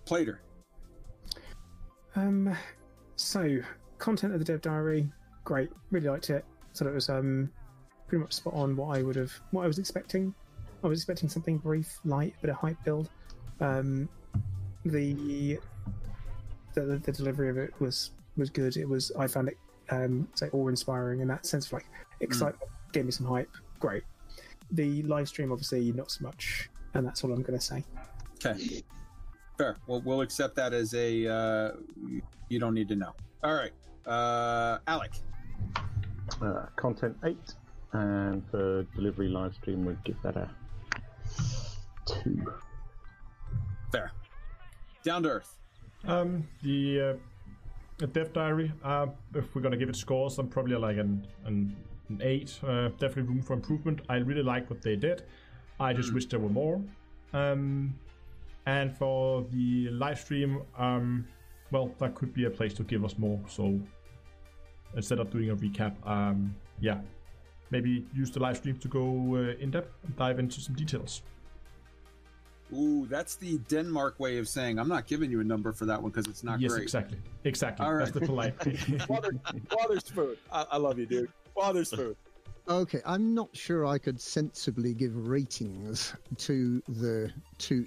plater 0.06 0.40
Um, 2.18 2.58
so 3.16 3.60
content 4.00 4.34
of 4.34 4.40
the 4.40 4.46
Dev 4.46 4.62
Diary, 4.62 5.08
great. 5.44 5.70
Really 5.92 6.10
liked 6.10 6.30
it. 6.32 6.44
Thought 6.76 6.88
it 6.88 6.94
was 6.94 7.10
um 7.10 7.52
pretty 8.08 8.22
much 8.22 8.34
spot 8.34 8.54
on 8.54 8.76
what 8.76 8.98
I 8.98 9.04
would 9.04 9.16
have 9.16 9.32
what 9.52 9.64
I 9.64 9.68
was 9.68 9.78
expecting. 9.78 10.34
I 10.84 10.88
was 10.88 11.00
expecting 11.00 11.30
something 11.30 11.58
brief, 11.58 12.00
light, 12.06 12.34
but 12.42 12.50
a 12.50 12.54
hype 12.54 12.84
build. 12.84 13.10
Um, 13.60 14.10
the 14.84 15.60
the, 16.74 16.98
the 17.04 17.12
delivery 17.12 17.50
of 17.50 17.58
it 17.58 17.74
was 17.80 18.12
was 18.36 18.50
good. 18.50 18.78
It 18.78 18.90
was 18.90 19.12
I 19.18 19.28
found 19.28 19.50
it 19.50 19.58
um, 19.90 20.28
say 20.34 20.50
awe 20.52 20.68
inspiring 20.70 21.22
in 21.22 21.28
that 21.28 21.46
sense 21.46 21.68
of 21.68 21.74
like 21.74 21.86
excitement, 22.20 22.58
gave 22.94 23.06
me 23.06 23.12
some 23.12 23.28
hype. 23.28 23.50
Great. 23.80 24.04
The 24.72 25.04
live 25.04 25.28
stream, 25.28 25.52
obviously, 25.52 25.92
not 25.92 26.12
so 26.12 26.26
much, 26.26 26.70
and 26.94 27.06
that's 27.06 27.24
all 27.24 27.32
I'm 27.32 27.42
going 27.42 27.58
to 27.58 27.64
say. 27.64 27.84
Okay. 28.36 28.84
Fair. 29.58 29.78
Well, 29.88 30.02
we'll 30.06 30.22
accept 30.22 30.56
that 30.56 30.74
as 30.74 30.94
a 30.94 31.28
uh, 31.28 31.72
you 32.50 32.60
don't 32.60 32.74
need 32.74 32.88
to 32.90 32.96
know. 32.96 33.14
All 33.44 33.56
right. 33.56 33.72
Uh, 34.06 34.80
Alec. 34.88 35.12
Uh, 36.42 36.66
content 36.76 37.18
eight, 37.26 37.56
and 37.94 38.44
for 38.52 38.84
delivery 38.96 39.30
live 39.30 39.56
stream, 39.56 39.86
we'd 39.86 40.04
give 40.04 40.22
that 40.22 40.36
a 40.36 40.50
two. 42.06 42.46
Fair. 43.92 44.12
Down 45.04 45.24
to 45.24 45.30
earth. 45.30 45.58
Um, 46.06 46.48
the 46.62 47.02
uh, 47.02 47.14
the 47.98 48.08
Dev 48.08 48.34
Diary. 48.34 48.72
Uh, 48.84 49.08
if 49.34 49.56
we're 49.56 49.62
gonna 49.62 49.78
give 49.78 49.90
it 49.90 49.96
scores, 49.96 50.38
I'm 50.38 50.50
probably 50.50 50.76
like 50.76 50.98
an 50.98 51.26
an, 51.46 51.76
an 52.10 52.22
eight. 52.24 52.60
Uh, 52.64 52.90
definitely 52.90 53.24
room 53.24 53.42
for 53.42 53.54
improvement. 53.54 54.02
I 54.10 54.18
really 54.18 54.44
like 54.44 54.70
what 54.70 54.82
they 54.82 54.96
did. 54.96 55.24
I 55.80 55.94
just 55.94 56.14
wish 56.14 56.26
there 56.28 56.40
were 56.40 56.50
more. 56.50 56.82
Um, 57.34 57.98
and 58.68 58.96
for 58.96 59.46
the 59.54 59.90
live 59.92 60.20
stream, 60.20 60.62
um, 60.78 61.26
well, 61.72 61.90
that 62.00 62.14
could 62.16 62.34
be 62.34 62.46
a 62.46 62.50
place 62.50 62.74
to 62.74 62.84
give 62.84 63.06
us 63.06 63.18
more. 63.18 63.40
So 63.48 63.80
instead 64.96 65.20
of 65.20 65.32
doing 65.32 65.50
a 65.50 65.56
recap, 65.56 65.96
um, 66.06 66.54
yeah, 66.82 67.00
maybe 67.72 68.06
use 68.14 68.30
the 68.30 68.42
live 68.42 68.58
stream 68.58 68.78
to 68.80 68.88
go 68.90 69.06
uh, 69.36 69.64
in 69.64 69.72
depth 69.72 69.94
and 70.04 70.16
dive 70.18 70.38
into 70.38 70.60
some 70.60 70.76
details. 70.76 71.22
Ooh, 72.76 73.08
that's 73.10 73.38
the 73.38 73.58
Denmark 73.70 74.20
way 74.20 74.38
of 74.38 74.50
saying 74.50 74.78
I'm 74.78 74.90
not 74.90 75.08
giving 75.08 75.32
you 75.32 75.40
a 75.40 75.46
number 75.46 75.72
for 75.72 75.86
that 75.86 76.02
one 76.02 76.12
because 76.12 76.28
it's 76.28 76.44
not 76.44 76.60
yes, 76.60 76.74
great. 76.74 76.84
exactly, 76.84 77.18
exactly. 77.46 77.86
All 77.86 77.98
That's 77.98 78.12
the 78.12 78.20
polite. 78.20 78.54
Father, 79.08 79.32
Father's 79.70 80.10
food. 80.10 80.38
I, 80.52 80.66
I 80.72 80.78
love 80.78 81.00
you, 81.00 81.06
dude. 81.06 81.32
Father's 81.56 81.92
food. 81.92 82.18
Okay, 82.68 83.00
I'm 83.06 83.34
not 83.34 83.56
sure 83.56 83.86
I 83.86 83.98
could 83.98 84.20
sensibly 84.20 84.94
give 84.94 85.16
ratings 85.16 86.14
to 86.40 86.84
the 86.90 87.32
two 87.58 87.86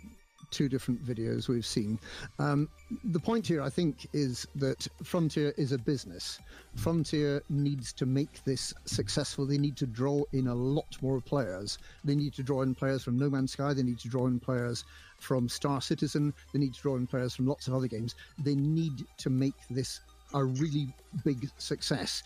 two 0.51 0.69
different 0.69 1.05
videos 1.05 1.49
we've 1.49 1.67
seen. 1.67 1.99
Um, 2.39 2.69
the 3.05 3.21
point 3.21 3.47
here, 3.47 3.63
I 3.63 3.71
think, 3.71 4.07
is 4.13 4.47
that 4.57 4.87
Frontier 5.03 5.55
is 5.57 5.73
a 5.73 5.79
business. 5.79 6.39
Frontier 6.77 7.43
needs 7.49 7.93
to 7.95 8.07
make 8.07 8.43
this 8.45 8.73
successful. 8.85 9.47
They 9.47 9.59
need 9.59 9.77
to 9.79 9.87
draw 9.87 10.23
in 10.33 10.49
a 10.49 10.55
lot 10.55 10.97
more 11.03 11.21
players. 11.21 11.79
They 12.05 12.15
need 12.15 12.35
to 12.35 12.43
draw 12.43 12.63
in 12.63 12.75
players 12.75 13.03
from 13.05 13.19
No 13.19 13.31
Man's 13.31 13.53
Sky. 13.53 13.73
They 13.73 13.83
need 13.83 13.99
to 14.01 14.09
draw 14.09 14.27
in 14.27 14.41
players 14.41 14.85
from 15.19 15.49
Star 15.49 15.81
Citizen. 15.81 16.33
They 16.53 16.59
need 16.59 16.75
to 16.75 16.81
draw 16.81 16.97
in 16.97 17.07
players 17.07 17.35
from 17.35 17.47
lots 17.47 17.69
of 17.69 17.75
other 17.75 17.89
games. 17.89 18.15
They 18.39 18.55
need 18.55 19.05
to 19.19 19.31
make 19.31 19.55
this 19.69 20.01
a 20.35 20.45
really 20.45 20.89
big 21.25 21.49
success. 21.59 22.23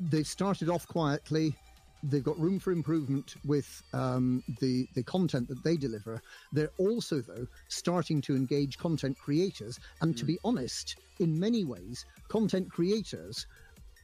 They've 0.00 0.26
started 0.26 0.68
off 0.68 0.86
quietly 0.86 1.56
they've 2.02 2.24
got 2.24 2.38
room 2.38 2.58
for 2.58 2.72
improvement 2.72 3.34
with 3.44 3.82
um, 3.92 4.42
the 4.60 4.86
the 4.94 5.02
content 5.02 5.48
that 5.48 5.62
they 5.64 5.76
deliver. 5.76 6.20
They're 6.52 6.72
also 6.78 7.20
though 7.20 7.46
starting 7.68 8.20
to 8.22 8.36
engage 8.36 8.78
content 8.78 9.18
creators, 9.18 9.78
and 10.00 10.16
to 10.16 10.24
be 10.24 10.38
honest, 10.44 10.96
in 11.20 11.38
many 11.38 11.64
ways, 11.64 12.04
content 12.28 12.70
creators 12.70 13.46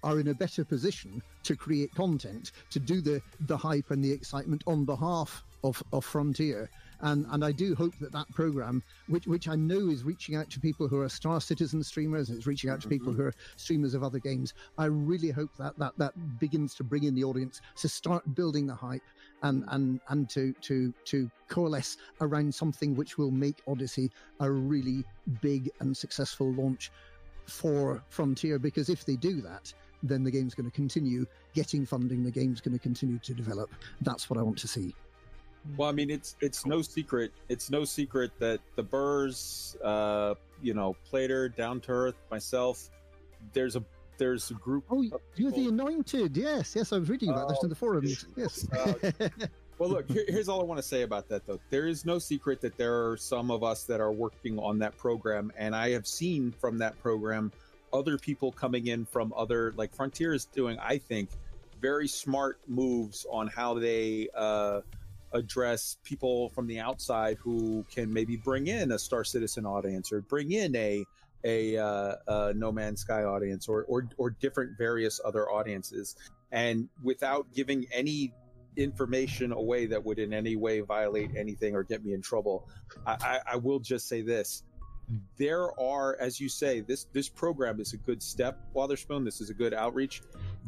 are 0.02 0.20
in 0.20 0.28
a 0.28 0.34
better 0.34 0.64
position 0.64 1.22
to 1.42 1.56
create 1.56 1.94
content 1.94 2.52
to 2.70 2.78
do 2.78 3.00
the 3.00 3.20
the 3.40 3.56
hype 3.56 3.90
and 3.90 4.04
the 4.04 4.12
excitement 4.12 4.62
on 4.66 4.84
behalf 4.84 5.42
of, 5.64 5.82
of 5.92 6.04
Frontier. 6.04 6.70
And, 7.00 7.26
and 7.30 7.44
I 7.44 7.52
do 7.52 7.74
hope 7.74 7.94
that 8.00 8.12
that 8.12 8.30
program, 8.34 8.82
which 9.08 9.26
which 9.26 9.48
I 9.48 9.56
know 9.56 9.88
is 9.88 10.04
reaching 10.04 10.36
out 10.36 10.50
to 10.50 10.60
people 10.60 10.88
who 10.88 11.00
are 11.00 11.08
Star 11.08 11.40
Citizen 11.40 11.82
streamers, 11.82 12.30
it's 12.30 12.46
reaching 12.46 12.70
out 12.70 12.80
to 12.82 12.88
people 12.88 13.12
mm-hmm. 13.12 13.22
who 13.22 13.28
are 13.28 13.34
streamers 13.56 13.94
of 13.94 14.02
other 14.02 14.18
games. 14.18 14.54
I 14.78 14.86
really 14.86 15.30
hope 15.30 15.50
that 15.58 15.78
that, 15.78 15.92
that 15.98 16.38
begins 16.38 16.74
to 16.76 16.84
bring 16.84 17.04
in 17.04 17.14
the 17.14 17.24
audience 17.24 17.60
to 17.76 17.88
start 17.88 18.34
building 18.34 18.66
the 18.66 18.74
hype 18.74 19.02
and 19.42 19.62
mm-hmm. 19.62 19.74
and 19.74 20.00
and 20.08 20.30
to 20.30 20.52
to 20.62 20.92
to 21.04 21.30
coalesce 21.48 21.96
around 22.20 22.54
something 22.54 22.94
which 22.94 23.18
will 23.18 23.30
make 23.30 23.62
Odyssey 23.66 24.10
a 24.40 24.50
really 24.50 25.04
big 25.40 25.70
and 25.80 25.96
successful 25.96 26.52
launch 26.52 26.90
for 27.46 28.02
Frontier. 28.08 28.58
Because 28.58 28.88
if 28.88 29.04
they 29.04 29.16
do 29.16 29.40
that, 29.42 29.72
then 30.02 30.22
the 30.22 30.30
game's 30.30 30.54
going 30.54 30.68
to 30.68 30.74
continue 30.74 31.26
getting 31.54 31.86
funding. 31.86 32.22
The 32.22 32.30
game's 32.30 32.60
going 32.60 32.74
to 32.74 32.78
continue 32.78 33.18
to 33.18 33.34
develop. 33.34 33.70
That's 34.02 34.28
what 34.28 34.38
I 34.38 34.42
want 34.42 34.58
to 34.58 34.68
see. 34.68 34.94
Well, 35.76 35.88
I 35.88 35.92
mean, 35.92 36.10
it's 36.10 36.36
it's 36.40 36.66
no 36.66 36.82
secret. 36.82 37.32
It's 37.48 37.70
no 37.70 37.84
secret 37.84 38.32
that 38.38 38.60
the 38.76 38.82
Burrs, 38.82 39.76
uh, 39.82 40.34
you 40.62 40.74
know, 40.74 40.96
Plater, 41.08 41.48
Down 41.48 41.80
to 41.80 41.92
Earth, 41.92 42.16
myself, 42.30 42.90
there's 43.52 43.76
a 43.76 43.84
there's 44.18 44.50
a 44.50 44.54
group. 44.54 44.84
Oh, 44.90 45.04
you're 45.36 45.50
the 45.50 45.68
anointed. 45.68 46.36
Yes, 46.36 46.74
yes, 46.76 46.92
I 46.92 46.98
was 46.98 47.08
reading 47.08 47.30
about 47.30 47.48
this 47.48 47.62
in 47.62 47.68
the 47.68 47.74
forums. 47.74 48.26
Yes. 48.36 48.66
Well, 49.78 49.90
look, 49.90 50.08
here, 50.08 50.24
here's 50.28 50.48
all 50.48 50.60
I 50.60 50.64
want 50.64 50.78
to 50.78 50.86
say 50.86 51.02
about 51.02 51.28
that, 51.30 51.46
though. 51.46 51.58
There 51.70 51.88
is 51.88 52.04
no 52.04 52.20
secret 52.20 52.60
that 52.60 52.76
there 52.76 53.08
are 53.10 53.16
some 53.16 53.50
of 53.50 53.64
us 53.64 53.82
that 53.84 54.00
are 54.00 54.12
working 54.12 54.56
on 54.58 54.78
that 54.78 54.96
program, 54.96 55.52
and 55.56 55.74
I 55.74 55.90
have 55.90 56.06
seen 56.06 56.52
from 56.52 56.78
that 56.78 56.96
program 57.02 57.50
other 57.92 58.16
people 58.16 58.52
coming 58.52 58.86
in 58.86 59.04
from 59.04 59.32
other, 59.36 59.72
like 59.76 59.92
Frontier 59.92 60.32
is 60.32 60.44
doing, 60.44 60.78
I 60.78 60.98
think, 60.98 61.30
very 61.80 62.06
smart 62.06 62.58
moves 62.68 63.26
on 63.30 63.48
how 63.48 63.74
they 63.74 64.28
uh, 64.36 64.80
address 65.34 65.98
people 66.04 66.48
from 66.50 66.66
the 66.66 66.80
outside 66.80 67.36
who 67.38 67.84
can 67.92 68.12
maybe 68.12 68.36
bring 68.36 68.68
in 68.68 68.92
a 68.92 68.98
Star 68.98 69.24
Citizen 69.24 69.66
audience 69.66 70.12
or 70.12 70.22
bring 70.22 70.52
in 70.52 70.74
a 70.76 71.04
a 71.44 71.76
uh, 71.76 72.14
uh, 72.26 72.52
No 72.56 72.72
Man's 72.72 73.02
Sky 73.02 73.24
audience 73.24 73.68
or, 73.68 73.84
or 73.84 74.08
or 74.16 74.30
different 74.30 74.78
various 74.78 75.20
other 75.22 75.50
audiences, 75.50 76.16
and 76.50 76.88
without 77.02 77.52
giving 77.54 77.86
any 77.92 78.32
information 78.76 79.52
away 79.52 79.86
that 79.86 80.04
would 80.04 80.18
in 80.18 80.32
any 80.32 80.56
way 80.56 80.80
violate 80.80 81.30
anything 81.36 81.76
or 81.76 81.82
get 81.82 82.04
me 82.04 82.14
in 82.14 82.22
trouble, 82.22 82.66
I, 83.06 83.12
I, 83.12 83.40
I 83.52 83.56
will 83.56 83.78
just 83.78 84.08
say 84.08 84.22
this: 84.22 84.62
there 85.36 85.78
are, 85.78 86.16
as 86.18 86.40
you 86.40 86.48
say, 86.48 86.80
this 86.80 87.04
this 87.12 87.28
program 87.28 87.80
is 87.80 87.92
a 87.92 87.98
good 87.98 88.22
step, 88.22 88.58
Wotherspoon. 88.72 89.24
This 89.24 89.40
is 89.40 89.50
a 89.50 89.54
good 89.54 89.74
outreach. 89.74 90.22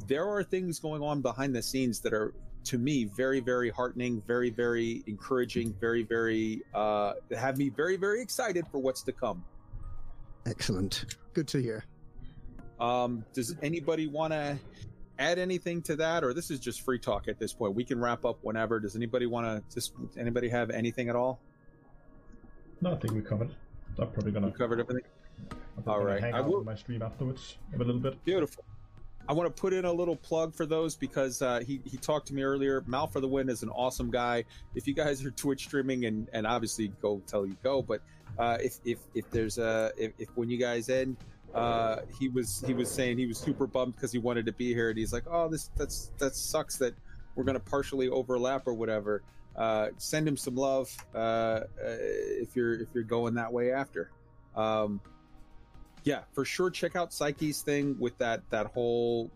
There 0.06 0.28
are 0.28 0.42
things 0.42 0.78
going 0.78 1.02
on 1.02 1.22
behind 1.22 1.54
the 1.54 1.62
scenes 1.62 2.00
that 2.00 2.12
are, 2.12 2.34
to 2.66 2.78
me, 2.78 3.04
very 3.04 3.40
very 3.40 3.70
heartening, 3.70 4.22
very 4.26 4.50
very 4.50 5.02
encouraging, 5.06 5.74
very 5.80 6.02
very 6.02 6.62
uh, 6.74 7.14
have 7.36 7.56
me 7.56 7.68
very 7.68 7.96
very 7.96 8.20
excited 8.20 8.66
for 8.70 8.78
what's 8.78 9.02
to 9.02 9.12
come. 9.12 9.44
Excellent. 10.46 11.16
Good 11.32 11.48
to 11.48 11.58
hear. 11.58 11.84
Um, 12.78 13.24
does 13.32 13.56
anybody 13.62 14.06
want 14.06 14.32
to 14.32 14.58
add 15.18 15.38
anything 15.38 15.80
to 15.82 15.96
that, 15.96 16.22
or 16.22 16.34
this 16.34 16.50
is 16.50 16.60
just 16.60 16.82
free 16.82 16.98
talk 16.98 17.26
at 17.28 17.38
this 17.38 17.52
point? 17.52 17.74
We 17.74 17.84
can 17.84 17.98
wrap 17.98 18.24
up 18.24 18.38
whenever. 18.42 18.78
Does 18.80 18.96
anybody 18.96 19.26
want 19.26 19.46
to? 19.46 19.74
Just 19.74 19.94
anybody 20.18 20.48
have 20.48 20.70
anything 20.70 21.08
at 21.08 21.16
all? 21.16 21.40
no, 22.80 22.92
I 22.92 22.96
think 22.96 23.14
we 23.14 23.22
covered. 23.22 23.54
I'm 23.98 24.10
probably 24.10 24.32
gonna, 24.32 24.48
We 24.48 24.52
covered 24.52 24.80
everything. 24.80 25.04
I'm 25.50 25.82
probably 25.82 25.92
All 25.92 25.98
gonna 26.00 26.14
right, 26.14 26.22
hang 26.22 26.34
i 26.34 26.40
will 26.40 26.58
on 26.58 26.64
my 26.64 26.74
stream 26.74 27.02
afterwards 27.02 27.56
a 27.74 27.78
little 27.78 27.98
bit. 27.98 28.22
Beautiful. 28.24 28.64
I 29.28 29.32
want 29.32 29.54
to 29.54 29.60
put 29.60 29.72
in 29.72 29.84
a 29.84 29.92
little 29.92 30.16
plug 30.16 30.54
for 30.54 30.66
those 30.66 30.94
because 30.96 31.42
uh, 31.42 31.60
he 31.60 31.80
he 31.84 31.96
talked 31.96 32.28
to 32.28 32.34
me 32.34 32.42
earlier. 32.42 32.84
Mal 32.86 33.06
for 33.06 33.20
the 33.20 33.28
win 33.28 33.48
is 33.48 33.62
an 33.62 33.70
awesome 33.70 34.10
guy. 34.10 34.44
If 34.74 34.86
you 34.86 34.94
guys 34.94 35.24
are 35.24 35.30
Twitch 35.42 35.64
streaming 35.64 36.04
and 36.04 36.28
and 36.32 36.46
obviously 36.46 36.88
go 37.02 37.20
tell 37.26 37.46
you 37.46 37.56
go, 37.62 37.82
but 37.82 38.02
uh, 38.38 38.58
if 38.60 38.78
if 38.84 38.98
if 39.14 39.30
there's 39.30 39.58
a 39.58 39.92
if, 39.96 40.12
if 40.18 40.28
when 40.36 40.48
you 40.48 40.58
guys 40.58 40.88
end, 40.88 41.16
uh, 41.54 41.98
he 42.18 42.28
was 42.28 42.62
he 42.66 42.74
was 42.74 42.90
saying 42.90 43.18
he 43.18 43.26
was 43.26 43.38
super 43.38 43.66
bummed 43.66 43.96
because 43.96 44.12
he 44.12 44.18
wanted 44.18 44.46
to 44.46 44.52
be 44.52 44.72
here 44.72 44.90
and 44.90 44.98
he's 44.98 45.12
like, 45.12 45.24
oh 45.28 45.48
this 45.48 45.70
that's 45.76 46.12
that 46.18 46.36
sucks 46.36 46.76
that 46.76 46.94
we're 47.34 47.44
gonna 47.44 47.60
partially 47.60 48.08
overlap 48.08 48.66
or 48.66 48.74
whatever. 48.74 49.22
Uh, 49.56 49.88
send 49.96 50.28
him 50.28 50.36
some 50.36 50.54
love 50.54 50.94
uh, 51.14 51.18
uh, 51.18 51.64
if 51.80 52.54
you're 52.54 52.74
if 52.74 52.88
you're 52.94 53.02
going 53.02 53.34
that 53.34 53.52
way 53.52 53.72
after. 53.72 54.10
Um, 54.54 55.00
yeah, 56.06 56.20
for 56.32 56.44
sure. 56.46 56.70
Check 56.70 56.96
out 56.96 57.12
Psyche's 57.12 57.60
thing 57.60 57.96
with 57.98 58.16
that 58.18 58.40
that 58.50 58.68
whole 58.68 59.30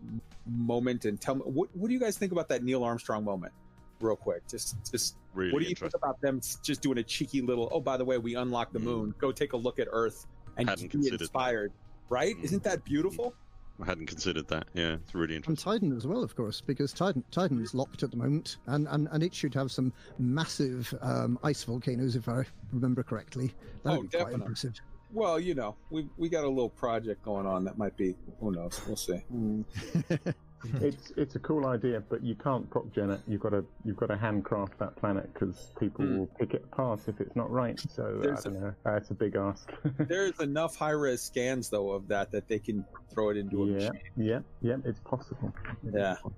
moment 0.47 1.05
and 1.05 1.21
tell 1.21 1.35
me 1.35 1.41
what 1.41 1.69
what 1.75 1.87
do 1.89 1.93
you 1.93 1.99
guys 1.99 2.17
think 2.17 2.31
about 2.31 2.47
that 2.49 2.63
Neil 2.63 2.83
Armstrong 2.83 3.23
moment, 3.23 3.53
real 3.99 4.15
quick? 4.15 4.41
Just 4.49 4.75
just 4.89 5.15
Really 5.33 5.51
what 5.53 5.61
do 5.61 5.69
you 5.69 5.75
think 5.75 5.93
about 5.93 6.19
them 6.21 6.41
just 6.63 6.81
doing 6.81 6.97
a 6.97 7.03
cheeky 7.03 7.41
little? 7.41 7.69
Oh, 7.71 7.79
by 7.79 7.95
the 7.97 8.03
way, 8.05 8.17
we 8.17 8.35
unlocked 8.35 8.73
the 8.73 8.79
Mm. 8.79 8.83
moon. 8.83 9.15
Go 9.19 9.31
take 9.31 9.53
a 9.53 9.57
look 9.57 9.77
at 9.79 9.87
Earth 9.91 10.25
and 10.57 10.67
Hadn't 10.67 10.85
be 10.85 10.89
considered 10.89 11.19
that. 11.19 11.23
inspired. 11.23 11.71
Right? 12.09 12.35
Mm. 12.37 12.43
Isn't 12.43 12.63
that 12.63 12.83
beautiful? 12.83 13.33
I 13.81 13.85
hadn't 13.85 14.07
considered 14.07 14.47
that. 14.49 14.67
Yeah, 14.73 14.95
it's 14.95 15.15
really 15.15 15.35
interesting. 15.35 15.51
And 15.51 15.57
interesting. 15.57 15.71
Titan 15.89 15.97
as 15.97 16.05
well, 16.05 16.21
of 16.23 16.35
course, 16.35 16.59
because 16.61 16.91
Titan 16.93 17.23
Titan 17.31 17.61
is 17.61 17.73
locked 17.73 18.03
at 18.03 18.11
the 18.11 18.17
moment, 18.17 18.57
and, 18.67 18.87
and, 18.89 19.07
and 19.11 19.23
it 19.23 19.33
should 19.33 19.53
have 19.55 19.71
some 19.71 19.91
massive 20.19 20.93
um, 21.01 21.39
ice 21.43 21.63
volcanoes, 21.63 22.15
if 22.17 22.27
I 22.29 22.43
remember 22.73 23.01
correctly. 23.03 23.53
That 23.83 23.93
Oh, 23.93 23.97
would 23.99 24.09
be 24.11 24.17
quite 24.17 24.25
definitely. 24.25 24.41
impressive. 24.43 24.73
Well, 25.13 25.39
you 25.39 25.55
know, 25.55 25.75
we 25.89 26.07
we 26.17 26.29
got 26.29 26.43
a 26.43 26.49
little 26.49 26.69
project 26.69 27.23
going 27.23 27.45
on 27.45 27.63
that 27.65 27.77
might 27.77 27.95
be. 27.97 28.15
Who 28.39 28.51
knows? 28.51 28.81
We'll 28.87 28.95
see. 28.95 29.19
it's 30.81 31.11
it's 31.17 31.35
a 31.35 31.39
cool 31.39 31.65
idea, 31.67 32.01
but 32.07 32.23
you 32.23 32.35
can't 32.35 32.69
prop 32.69 32.91
gen 32.93 33.09
it. 33.09 33.19
You've 33.27 33.41
got 33.41 33.49
to 33.49 33.65
you've 33.83 33.97
got 33.97 34.07
to 34.07 34.17
handcraft 34.17 34.77
that 34.79 34.95
planet 34.95 35.33
because 35.33 35.71
people 35.79 36.05
Hmm. 36.05 36.17
will 36.19 36.27
pick 36.27 36.53
it 36.53 36.63
apart 36.71 37.01
if 37.07 37.19
it's 37.19 37.35
not 37.35 37.49
right. 37.51 37.79
So 37.79 38.19
There's 38.21 38.45
I 38.45 38.49
don't 38.49 38.61
know. 38.61 38.73
Uh, 38.85 38.91
it's 38.95 39.09
a 39.11 39.13
big 39.15 39.35
ask. 39.35 39.69
There's 39.97 40.39
enough 40.39 40.75
high 40.75 40.91
res 40.91 41.21
scans 41.21 41.69
though 41.69 41.91
of 41.91 42.07
that 42.07 42.31
that 42.31 42.47
they 42.47 42.59
can 42.59 42.85
throw 43.13 43.29
it 43.29 43.37
into 43.37 43.63
a 43.63 43.67
yeah, 43.67 43.73
machine. 43.73 44.01
yeah, 44.17 44.39
yeah. 44.61 44.77
It's 44.85 44.99
possible. 44.99 45.53
It 45.83 45.89
is 45.89 45.93
Yeah. 45.95 46.13
possible. 46.15 46.33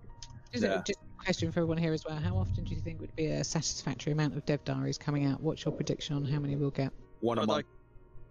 Just, 0.51 0.63
Yeah. 0.63 0.81
just 0.85 0.99
a 0.99 1.23
question 1.23 1.51
for 1.51 1.59
everyone 1.59 1.77
here 1.77 1.93
as 1.93 2.05
well. 2.05 2.17
How 2.17 2.35
often 2.37 2.63
do 2.63 2.73
you 2.75 2.81
think 2.81 3.01
would 3.01 3.15
be 3.15 3.27
a 3.27 3.43
satisfactory 3.43 4.13
amount 4.13 4.35
of 4.35 4.45
dev 4.45 4.63
diaries 4.63 4.97
coming 4.97 5.25
out? 5.25 5.41
What's 5.41 5.65
your 5.65 5.73
prediction 5.73 6.15
on 6.15 6.23
how 6.25 6.39
many 6.39 6.55
we'll 6.55 6.69
get? 6.71 6.91
One 7.21 7.37
a 7.39 7.41
I'd 7.41 7.47
month. 7.47 7.65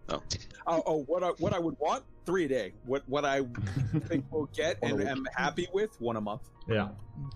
Oh, 0.09 0.23
oh, 0.67 1.03
what 1.05 1.23
I 1.23 1.29
what 1.39 1.53
I 1.53 1.59
would 1.59 1.77
want 1.79 2.05
three 2.27 2.45
a 2.45 2.49
day. 2.49 2.73
What 2.85 3.03
what 3.09 3.25
I 3.25 3.43
think 4.09 4.25
we'll 4.31 4.47
get 4.55 4.79
and 4.83 5.01
am 5.03 5.27
happy 5.37 5.69
with 5.73 6.01
one 6.01 6.17
a 6.17 6.21
month. 6.21 6.43
Yeah, 6.69 6.89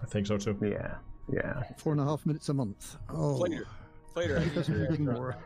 I 0.03 0.07
think 0.07 0.27
so 0.27 0.37
too. 0.37 0.57
Yeah, 0.63 0.97
yeah. 1.33 1.63
Four 1.77 1.93
and 1.93 2.01
a 2.01 2.05
half 2.05 2.25
minutes 2.27 2.49
a 2.49 2.55
month. 2.55 2.97
Oh, 3.09 3.37
Later, 3.37 3.67
later. 4.15 4.41
Give 4.41 4.59
us 4.59 4.69
anything 4.69 5.07
more. 5.07 5.37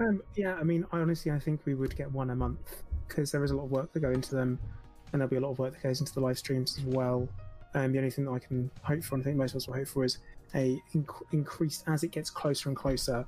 Um, 0.00 0.22
yeah, 0.36 0.54
I 0.54 0.62
mean, 0.62 0.86
I 0.92 0.98
honestly, 0.98 1.30
I 1.30 1.38
think 1.38 1.60
we 1.64 1.74
would 1.74 1.96
get 1.96 2.10
one 2.10 2.30
a 2.30 2.36
month 2.36 2.82
because 3.08 3.30
there 3.30 3.44
is 3.44 3.50
a 3.50 3.56
lot 3.56 3.64
of 3.64 3.70
work 3.70 3.92
that 3.92 4.00
go 4.00 4.10
into 4.10 4.34
them, 4.34 4.58
and 5.12 5.20
there'll 5.20 5.30
be 5.30 5.36
a 5.36 5.40
lot 5.40 5.50
of 5.50 5.58
work 5.58 5.74
that 5.74 5.82
goes 5.82 6.00
into 6.00 6.12
the 6.12 6.20
live 6.20 6.38
streams 6.38 6.78
as 6.78 6.84
well. 6.84 7.28
Um, 7.74 7.92
the 7.92 7.98
only 7.98 8.10
thing 8.10 8.26
that 8.26 8.32
I 8.32 8.38
can 8.38 8.70
hope 8.82 9.02
for, 9.02 9.14
and 9.14 9.22
I 9.22 9.24
think 9.24 9.36
most 9.36 9.52
of 9.52 9.56
us 9.56 9.66
will 9.66 9.74
hope 9.74 9.88
for, 9.88 10.04
is 10.04 10.18
a 10.54 10.80
inc- 10.94 11.22
increased 11.32 11.84
as 11.86 12.02
it 12.02 12.10
gets 12.10 12.30
closer 12.30 12.68
and 12.68 12.76
closer. 12.76 13.24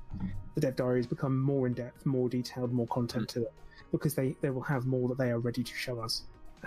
The 0.55 0.61
dev 0.61 0.75
diaries 0.75 1.07
become 1.07 1.39
more 1.41 1.67
in 1.67 1.73
depth, 1.73 2.05
more 2.05 2.29
detailed, 2.29 2.71
more 2.71 2.87
content 2.87 3.29
to 3.29 3.39
them 3.41 3.53
because 3.91 4.15
they 4.15 4.35
they 4.41 4.49
will 4.49 4.61
have 4.61 4.85
more 4.85 5.07
that 5.09 5.17
they 5.17 5.31
are 5.31 5.39
ready 5.39 5.63
to 5.63 5.73
show 5.73 5.99
us. 5.99 6.23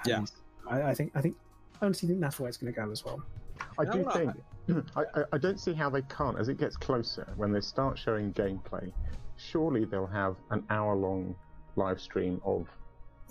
Yeah. 0.06 0.24
I, 0.68 0.82
I 0.82 0.94
think 0.94 1.12
I 1.14 1.20
think 1.20 1.36
I 1.80 1.86
honestly 1.86 2.09
think 2.09 2.20
that's 2.20 2.39
where 2.39 2.48
it's 2.48 2.59
going 2.59 2.72
to 2.72 2.78
go 2.78 2.90
as 2.90 3.05
well. 3.05 3.22
I 3.78 3.85
do 3.85 4.02
no, 4.02 4.10
think 4.10 4.32
I, 4.97 5.20
I, 5.20 5.24
I 5.32 5.39
don't 5.39 5.59
see 5.59 5.72
how 5.72 5.90
they 5.90 6.02
can't 6.02 6.39
as 6.39 6.48
it 6.48 6.59
gets 6.59 6.76
closer 6.76 7.26
when 7.36 7.52
they 7.52 7.60
start 7.60 7.98
showing 7.98 8.32
gameplay. 8.32 8.93
Surely 9.36 9.85
they'll 9.85 10.06
have 10.06 10.36
an 10.51 10.64
hour-long 10.70 11.35
live 11.76 12.01
stream 12.01 12.40
of 12.44 12.68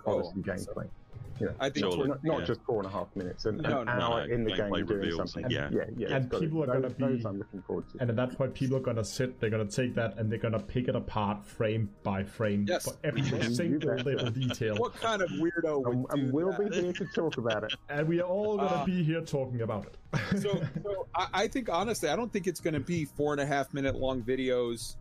Oh, 0.07 0.19
Odyssey 0.19 0.41
gameplay. 0.41 0.89
You 1.39 1.45
know, 1.47 1.53
I 1.59 1.69
think 1.69 1.85
Surely. 1.91 2.07
not, 2.09 2.23
not 2.23 2.39
yeah. 2.39 2.45
just 2.45 2.61
four 2.63 2.77
and 2.81 2.87
a 2.87 2.89
half 2.91 3.07
minutes, 3.15 3.45
an, 3.45 3.57
No, 3.57 3.81
an 3.81 3.85
no, 3.85 3.91
hour 3.91 4.27
no, 4.27 4.33
in 4.33 4.43
the 4.43 4.51
gameplay 4.51 4.77
game 4.77 4.85
doing 4.87 4.99
reveals, 5.01 5.31
something. 5.33 5.51
yeah. 5.51 5.69
yeah, 5.71 5.83
yeah. 5.95 6.15
And 6.15 6.31
people 6.31 6.63
are 6.63 6.67
gonna 6.67 6.81
those, 6.89 6.97
those 6.97 7.19
be- 7.19 7.25
I'm 7.25 7.37
looking 7.39 7.61
forward 7.63 7.85
to. 7.93 7.97
And 8.01 8.09
at 8.09 8.15
that 8.15 8.37
point, 8.37 8.53
people 8.53 8.77
are 8.77 8.81
gonna 8.81 9.03
sit, 9.03 9.39
they're 9.39 9.49
gonna 9.49 9.65
take 9.65 9.95
that, 9.95 10.17
and 10.17 10.31
they're 10.31 10.39
gonna 10.39 10.59
pick 10.59 10.87
it 10.87 10.95
apart 10.95 11.45
frame 11.45 11.89
by 12.03 12.23
frame 12.23 12.65
Yes. 12.67 12.85
for 12.85 12.95
every 13.03 13.23
single 13.53 13.95
little 13.95 14.31
detail. 14.31 14.75
what 14.77 14.93
kind 14.95 15.21
of 15.21 15.29
weirdo 15.31 15.83
would 15.83 15.93
and, 15.93 16.07
do 16.07 16.13
and 16.15 16.33
we'll 16.33 16.51
that? 16.51 16.69
be 16.71 16.81
here 16.81 16.93
to 16.93 17.05
talk 17.15 17.37
about 17.37 17.63
it. 17.63 17.73
And 17.89 18.07
we 18.07 18.19
are 18.19 18.27
all 18.27 18.57
gonna 18.57 18.67
Uh, 18.69 18.85
be 18.85 19.03
here 19.03 19.21
talking 19.21 19.61
about 19.61 19.85
it. 19.85 19.97
so, 20.41 20.61
so 20.83 21.07
I, 21.15 21.27
I 21.33 21.47
think 21.47 21.69
honestly, 21.69 22.09
I 22.09 22.15
don't 22.15 22.31
think 22.31 22.47
it's 22.47 22.59
going 22.61 22.73
to 22.73 22.79
be 22.79 23.05
four 23.05 23.33
and 23.33 23.41
a 23.41 23.45
half 23.45 23.73
minute 23.73 23.95
long 23.95 24.21
videos 24.21 24.95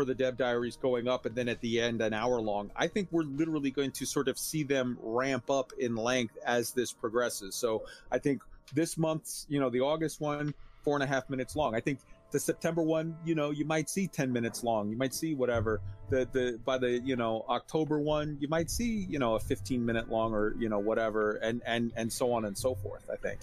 for 0.00 0.06
the 0.06 0.14
dev 0.14 0.38
diaries 0.38 0.76
going 0.76 1.08
up, 1.08 1.26
and 1.26 1.34
then 1.34 1.46
at 1.46 1.60
the 1.60 1.78
end 1.78 2.00
an 2.00 2.14
hour 2.14 2.40
long. 2.40 2.70
I 2.74 2.86
think 2.86 3.08
we're 3.10 3.24
literally 3.24 3.70
going 3.70 3.90
to 3.90 4.06
sort 4.06 4.28
of 4.28 4.38
see 4.38 4.62
them 4.62 4.96
ramp 5.02 5.50
up 5.50 5.74
in 5.78 5.94
length 5.94 6.38
as 6.46 6.72
this 6.72 6.90
progresses. 6.90 7.54
So 7.54 7.84
I 8.10 8.16
think 8.16 8.40
this 8.72 8.96
month's, 8.96 9.44
you 9.50 9.60
know, 9.60 9.68
the 9.68 9.80
August 9.80 10.18
one, 10.18 10.54
four 10.84 10.96
and 10.96 11.02
a 11.02 11.06
half 11.06 11.28
minutes 11.28 11.54
long. 11.54 11.74
I 11.74 11.80
think 11.80 11.98
the 12.30 12.40
September 12.40 12.82
one, 12.82 13.14
you 13.26 13.34
know, 13.34 13.50
you 13.50 13.66
might 13.66 13.90
see 13.90 14.06
ten 14.06 14.32
minutes 14.32 14.64
long. 14.64 14.88
You 14.88 14.96
might 14.96 15.12
see 15.12 15.34
whatever. 15.34 15.82
The 16.08 16.26
the 16.32 16.58
by 16.64 16.78
the 16.78 17.00
you 17.00 17.16
know 17.16 17.44
October 17.50 18.00
one, 18.00 18.38
you 18.40 18.48
might 18.48 18.70
see 18.70 19.04
you 19.06 19.18
know 19.18 19.34
a 19.34 19.38
fifteen 19.38 19.84
minute 19.84 20.08
long 20.08 20.32
or 20.32 20.56
you 20.58 20.70
know 20.70 20.78
whatever, 20.78 21.32
and 21.42 21.60
and 21.66 21.92
and 21.94 22.10
so 22.10 22.32
on 22.32 22.46
and 22.46 22.56
so 22.56 22.74
forth. 22.74 23.10
I 23.12 23.16
think. 23.16 23.40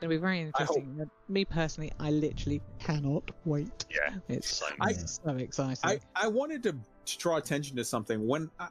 It'll 0.00 0.10
be 0.10 0.16
very 0.18 0.40
interesting. 0.40 1.10
Me 1.28 1.44
personally, 1.44 1.92
I 1.98 2.10
literally 2.10 2.60
cannot 2.78 3.30
wait. 3.44 3.86
Yeah, 3.90 4.14
It's 4.28 4.58
same. 4.58 4.76
I- 4.80 4.92
so 4.92 5.30
exciting. 5.36 5.78
I, 5.84 6.00
I 6.14 6.28
wanted 6.28 6.62
to 6.64 6.76
draw 7.18 7.36
attention 7.36 7.76
to 7.76 7.84
something 7.84 8.26
when 8.26 8.50
I, 8.58 8.68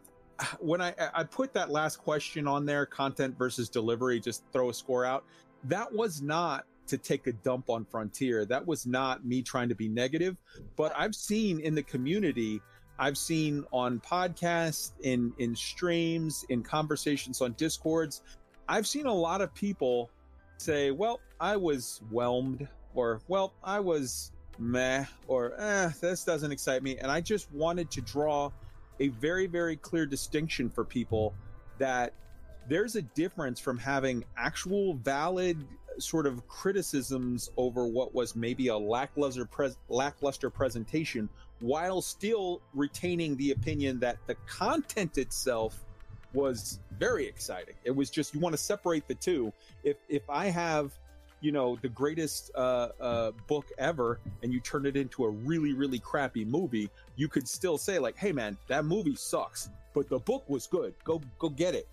when 0.59 0.81
I 0.81 0.93
I 1.13 1.23
put 1.23 1.53
that 1.53 1.69
last 1.71 1.97
question 1.97 2.47
on 2.47 2.65
there, 2.65 2.85
content 2.85 3.37
versus 3.37 3.69
delivery, 3.69 4.19
just 4.19 4.43
throw 4.51 4.69
a 4.69 4.73
score 4.73 5.05
out. 5.05 5.23
That 5.63 5.91
was 5.91 6.21
not 6.21 6.65
to 6.87 6.97
take 6.97 7.25
a 7.25 7.31
dump 7.33 7.69
on 7.69 7.85
Frontier. 7.85 8.45
That 8.45 8.65
was 8.67 8.85
not 8.85 9.25
me 9.25 9.41
trying 9.41 9.69
to 9.69 9.75
be 9.75 9.87
negative, 9.87 10.37
but 10.75 10.93
I've 10.95 11.15
seen 11.15 11.59
in 11.59 11.73
the 11.73 11.81
community, 11.81 12.61
I've 12.99 13.17
seen 13.17 13.65
on 13.71 13.99
podcasts, 14.01 14.91
in 15.01 15.33
in 15.39 15.55
streams, 15.55 16.45
in 16.49 16.61
conversations 16.61 17.41
on 17.41 17.53
discords, 17.53 18.21
I've 18.67 18.85
seen 18.85 19.05
a 19.07 19.13
lot 19.13 19.41
of 19.41 19.53
people 19.55 20.11
say, 20.57 20.91
"Well, 20.91 21.19
I 21.39 21.57
was 21.57 22.01
whelmed," 22.09 22.67
or 22.93 23.21
"Well, 23.27 23.53
I 23.63 23.79
was 23.79 24.31
meh," 24.57 25.05
or 25.27 25.53
"Eh, 25.59 25.91
this 26.01 26.23
doesn't 26.23 26.51
excite 26.51 26.83
me." 26.83 26.97
And 26.97 27.11
I 27.11 27.21
just 27.21 27.51
wanted 27.51 27.91
to 27.91 28.01
draw 28.01 28.51
a 28.99 29.09
very, 29.09 29.47
very 29.47 29.75
clear 29.75 30.05
distinction 30.05 30.69
for 30.69 30.85
people 30.85 31.33
that 31.77 32.13
there's 32.67 32.95
a 32.95 33.01
difference 33.01 33.59
from 33.59 33.77
having 33.77 34.23
actual 34.37 34.95
valid 34.95 35.65
sort 35.99 36.25
of 36.25 36.47
criticisms 36.47 37.49
over 37.57 37.87
what 37.87 38.13
was 38.13 38.35
maybe 38.35 38.67
a 38.67 38.77
lackluster 38.77 39.45
pres- 39.45 39.77
lackluster 39.87 40.49
presentation 40.49 41.29
while 41.59 42.01
still 42.01 42.61
retaining 42.73 43.37
the 43.37 43.51
opinion 43.51 43.99
that 43.99 44.17
the 44.27 44.35
content 44.45 45.17
itself 45.17 45.85
was 46.35 46.79
very 46.99 47.25
exciting. 47.27 47.75
It 47.83 47.95
was 47.95 48.09
just 48.09 48.33
you 48.33 48.39
want 48.39 48.53
to 48.53 48.57
separate 48.61 49.07
the 49.07 49.15
two. 49.15 49.51
If 49.83 49.97
if 50.09 50.29
I 50.29 50.47
have 50.47 50.91
you 51.41 51.51
know 51.51 51.77
the 51.81 51.89
greatest 51.89 52.51
uh, 52.55 52.89
uh, 52.99 53.31
book 53.47 53.65
ever 53.77 54.19
and 54.43 54.53
you 54.53 54.59
turn 54.59 54.85
it 54.85 54.95
into 54.95 55.25
a 55.25 55.29
really 55.29 55.73
really 55.73 55.99
crappy 55.99 56.45
movie 56.45 56.89
you 57.17 57.27
could 57.27 57.45
still 57.47 57.77
say 57.77 57.99
like 57.99 58.17
hey 58.17 58.31
man 58.31 58.57
that 58.67 58.85
movie 58.85 59.15
sucks 59.17 59.69
but 59.93 60.07
the 60.09 60.17
book 60.17 60.43
was 60.47 60.65
good 60.65 60.93
go 61.03 61.21
go 61.37 61.49
get 61.49 61.75
it 61.75 61.87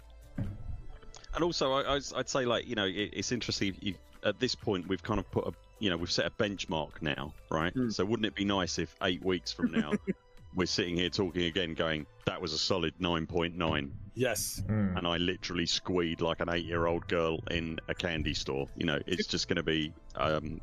And 1.35 1.43
also, 1.43 1.73
I, 1.73 1.94
I'd- 1.94 2.14
I'd 2.14 2.28
say 2.28 2.44
like 2.44 2.69
you 2.69 2.77
know 2.77 2.85
it, 2.86 3.10
it's 3.12 3.32
interesting. 3.32 3.74
You, 3.81 3.94
at 4.24 4.39
this 4.39 4.55
point, 4.55 4.86
we've 4.86 5.02
kind 5.02 5.19
of 5.19 5.28
put 5.32 5.47
a 5.47 5.52
you 5.81 5.90
know 5.90 5.97
we've 5.97 6.10
set 6.10 6.27
a 6.27 6.31
benchmark 6.31 7.02
now, 7.02 7.35
right? 7.51 7.74
Mm. 7.74 7.93
So 7.93 8.05
wouldn't 8.05 8.27
it 8.27 8.35
be 8.35 8.44
nice 8.44 8.78
if 8.78 8.94
eight 9.02 9.24
weeks 9.24 9.51
from 9.52 9.73
now 9.73 9.93
we're 10.54 10.66
sitting 10.66 10.96
here 10.96 11.08
talking 11.10 11.44
again, 11.44 11.74
going 11.74 12.06
that 12.26 12.40
was 12.40 12.52
a 12.52 12.58
solid 12.58 12.94
nine 12.98 13.26
point 13.26 13.56
nine, 13.56 13.92
yes 14.14 14.62
Hmm. 14.66 14.96
and 14.96 15.06
I 15.06 15.16
literally 15.16 15.66
squeed 15.66 16.20
like 16.20 16.40
an 16.40 16.48
eight-year-old 16.48 17.06
girl 17.08 17.40
in 17.50 17.78
a 17.88 17.94
candy 17.94 18.34
store. 18.34 18.68
You 18.76 18.86
know, 18.86 18.98
it's 19.06 19.26
just 19.26 19.48
going 19.48 19.56
to 19.56 19.62
be. 19.62 19.92
Um, 20.16 20.60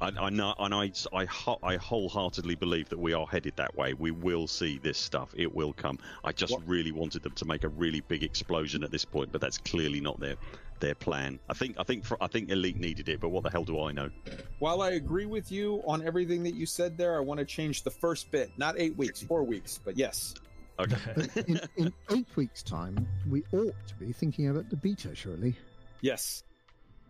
I, 0.00 0.12
I 0.16 0.30
know, 0.30 0.54
and 0.60 0.72
I, 0.72 0.92
I, 1.12 1.26
I 1.64 1.74
wholeheartedly 1.76 2.54
believe 2.54 2.88
that 2.90 2.98
we 3.00 3.14
are 3.14 3.26
headed 3.26 3.54
that 3.56 3.74
way. 3.76 3.94
We 3.94 4.12
will 4.12 4.46
see 4.46 4.78
this 4.78 4.96
stuff. 4.96 5.30
It 5.36 5.52
will 5.52 5.72
come. 5.72 5.98
I 6.22 6.30
just 6.30 6.52
What- 6.52 6.68
really 6.68 6.92
wanted 6.92 7.22
them 7.24 7.32
to 7.32 7.44
make 7.44 7.64
a 7.64 7.68
really 7.68 8.00
big 8.00 8.22
explosion 8.22 8.84
at 8.84 8.92
this 8.92 9.04
point, 9.04 9.32
but 9.32 9.40
that's 9.40 9.58
clearly 9.58 10.00
not 10.00 10.20
their 10.20 10.36
their 10.80 10.94
plan. 10.94 11.38
I 11.48 11.54
think, 11.54 11.76
I 11.78 11.82
think, 11.84 12.04
for, 12.04 12.22
I 12.22 12.26
think 12.26 12.50
Elite 12.50 12.78
needed 12.78 13.08
it, 13.08 13.20
but 13.20 13.28
what 13.30 13.42
the 13.42 13.50
hell 13.50 13.64
do 13.64 13.80
I 13.80 13.92
know? 13.92 14.10
while 14.58 14.82
i 14.82 14.90
agree 14.90 15.26
with 15.26 15.52
you 15.52 15.80
on 15.86 16.04
everything 16.04 16.42
that 16.42 16.54
you 16.54 16.66
said 16.66 16.96
there 16.98 17.16
i 17.16 17.20
want 17.20 17.38
to 17.38 17.44
change 17.46 17.82
the 17.84 17.90
first 17.90 18.30
bit 18.32 18.50
not 18.56 18.74
eight 18.78 18.96
weeks 18.96 19.22
four 19.22 19.42
weeks 19.44 19.78
but 19.84 19.96
yes 19.96 20.34
Okay. 20.80 20.96
In, 21.48 21.60
in 21.76 21.92
eight 22.12 22.28
weeks' 22.36 22.62
time, 22.62 23.04
we 23.28 23.42
ought 23.52 23.74
to 23.88 23.94
be 23.96 24.12
thinking 24.12 24.48
about 24.48 24.70
the 24.70 24.76
beta, 24.76 25.12
surely. 25.14 25.56
yes 26.02 26.44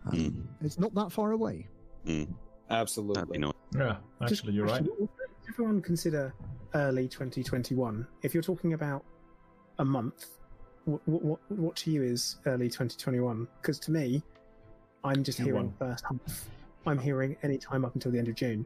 Um, 0.07 0.13
Mm. 0.15 0.47
It's 0.65 0.79
not 0.79 0.95
that 0.95 1.13
far 1.13 1.33
away. 1.33 1.67
Mm, 2.07 2.27
that'd 2.27 2.29
be 2.29 2.35
absolutely 2.71 3.39
nice. 3.39 3.53
Yeah, 3.77 3.97
actually, 4.23 4.55
you're 4.55 4.65
right. 4.65 4.83
question, 4.83 5.09
everyone 5.51 5.83
consider 5.83 6.33
early 6.75 7.09
2021? 7.09 8.07
If 8.23 8.33
you're 8.33 8.43
talking 8.43 8.73
about 8.73 9.05
a 9.79 9.85
month, 9.85 10.38
what 10.89 11.23
what, 11.23 11.39
what 11.51 11.77
to 11.77 11.91
you 11.91 12.03
is 12.03 12.37
early 12.47 12.67
2021? 12.69 13.47
Because 13.61 13.79
to 13.81 13.91
me, 13.91 14.23
I'm 15.05 15.23
just 15.23 15.39
hearing 15.39 15.71
Q1. 15.73 15.79
first 15.79 16.05
half. 16.05 16.49
I'm 16.87 16.99
hearing 16.99 17.37
any 17.43 17.59
time 17.59 17.85
up 17.85 17.95
until 17.95 18.11
the 18.13 18.19
end 18.19 18.29
of 18.29 18.35
June. 18.35 18.65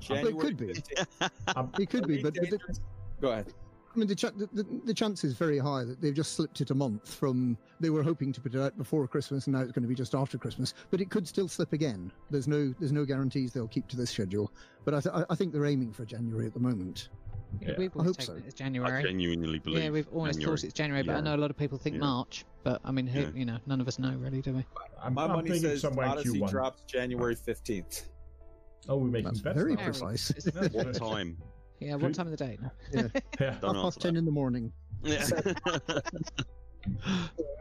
January 0.00 0.34
could 0.34 0.56
be. 0.56 0.66
15th. 0.68 1.30
Um, 1.56 1.70
It 1.78 1.90
could 1.90 2.06
be, 2.06 2.22
but, 2.22 2.34
but 2.34 2.50
the, 2.50 2.58
go 3.20 3.30
ahead 3.30 3.52
I 3.94 3.98
mean, 3.98 4.06
the, 4.06 4.14
ch- 4.14 4.22
the, 4.36 4.48
the, 4.52 4.64
the 4.84 4.94
chance 4.94 5.24
is 5.24 5.34
very 5.34 5.58
high 5.58 5.82
that 5.82 6.00
they've 6.00 6.14
just 6.14 6.34
slipped 6.34 6.60
it 6.60 6.70
a 6.70 6.74
month 6.74 7.12
from 7.12 7.58
they 7.80 7.90
were 7.90 8.04
hoping 8.04 8.32
to 8.32 8.40
put 8.40 8.54
it 8.54 8.60
out 8.60 8.78
before 8.78 9.06
Christmas, 9.08 9.46
and 9.48 9.54
now 9.56 9.62
it's 9.62 9.72
going 9.72 9.82
to 9.82 9.88
be 9.88 9.96
just 9.96 10.14
after 10.14 10.38
Christmas. 10.38 10.74
But 10.92 11.00
it 11.00 11.10
could 11.10 11.26
still 11.26 11.48
slip 11.48 11.72
again. 11.72 12.12
There's 12.30 12.46
no 12.46 12.72
there's 12.78 12.92
no 12.92 13.04
guarantees 13.04 13.52
they'll 13.52 13.66
keep 13.66 13.88
to 13.88 13.96
this 13.96 14.10
schedule. 14.10 14.52
But 14.84 14.94
I, 14.94 15.00
th- 15.00 15.14
I- 15.14 15.24
I 15.30 15.34
think 15.34 15.52
they're 15.52 15.66
aiming 15.66 15.92
for 15.92 16.04
January 16.04 16.46
at 16.46 16.54
the 16.54 16.60
moment. 16.60 17.08
Yeah. 17.60 17.74
We've 17.78 17.90
I 17.90 17.98
always 17.98 18.06
hope 18.08 18.16
taken 18.18 18.34
so. 18.34 18.40
it 18.40 18.46
as 18.46 18.54
I 18.54 18.56
January. 18.56 19.02
genuinely 19.02 19.58
believe. 19.58 19.82
Yeah, 19.84 19.90
we've 19.90 20.08
always 20.12 20.36
January. 20.36 20.56
thought 20.58 20.64
it's 20.64 20.72
January, 20.74 21.02
but 21.02 21.16
I 21.16 21.20
know 21.20 21.34
a 21.34 21.36
lot 21.38 21.50
of 21.50 21.56
people 21.56 21.78
think 21.78 21.94
Yeah. 21.96 22.00
March. 22.00 22.44
But 22.62 22.80
I 22.84 22.90
mean, 22.92 23.06
who, 23.06 23.20
Yeah. 23.20 23.30
you 23.34 23.44
know, 23.44 23.58
none 23.66 23.80
of 23.80 23.88
us 23.88 23.98
know 23.98 24.14
really, 24.18 24.40
do 24.42 24.52
we? 24.52 24.64
I'm, 25.02 25.14
my 25.14 25.24
I'm 25.24 25.30
money 25.32 25.50
thinking 25.50 25.70
says 25.70 25.80
somewhere 25.80 26.06
in 26.06 26.12
odyssey 26.12 26.40
Q1. 26.40 26.50
drops 26.50 26.82
january 26.86 27.34
15th 27.34 28.04
Oh, 28.88 28.96
we're 28.96 29.08
making 29.08 29.24
That's 29.26 29.40
bets 29.40 29.56
very 29.56 29.74
now. 29.76 29.84
precise. 29.84 30.32
What 30.72 30.94
time? 30.94 31.36
yeah, 31.80 31.94
what 31.96 32.14
time 32.14 32.26
of 32.26 32.36
the 32.36 32.36
day? 32.36 32.58
Yeah. 32.92 33.02
Don't 33.60 33.62
Half 33.62 33.64
answer 33.64 33.82
past 33.82 34.00
ten 34.00 34.16
in 34.16 34.24
the 34.24 34.30
morning. 34.30 34.72
Yeah. 35.02 35.26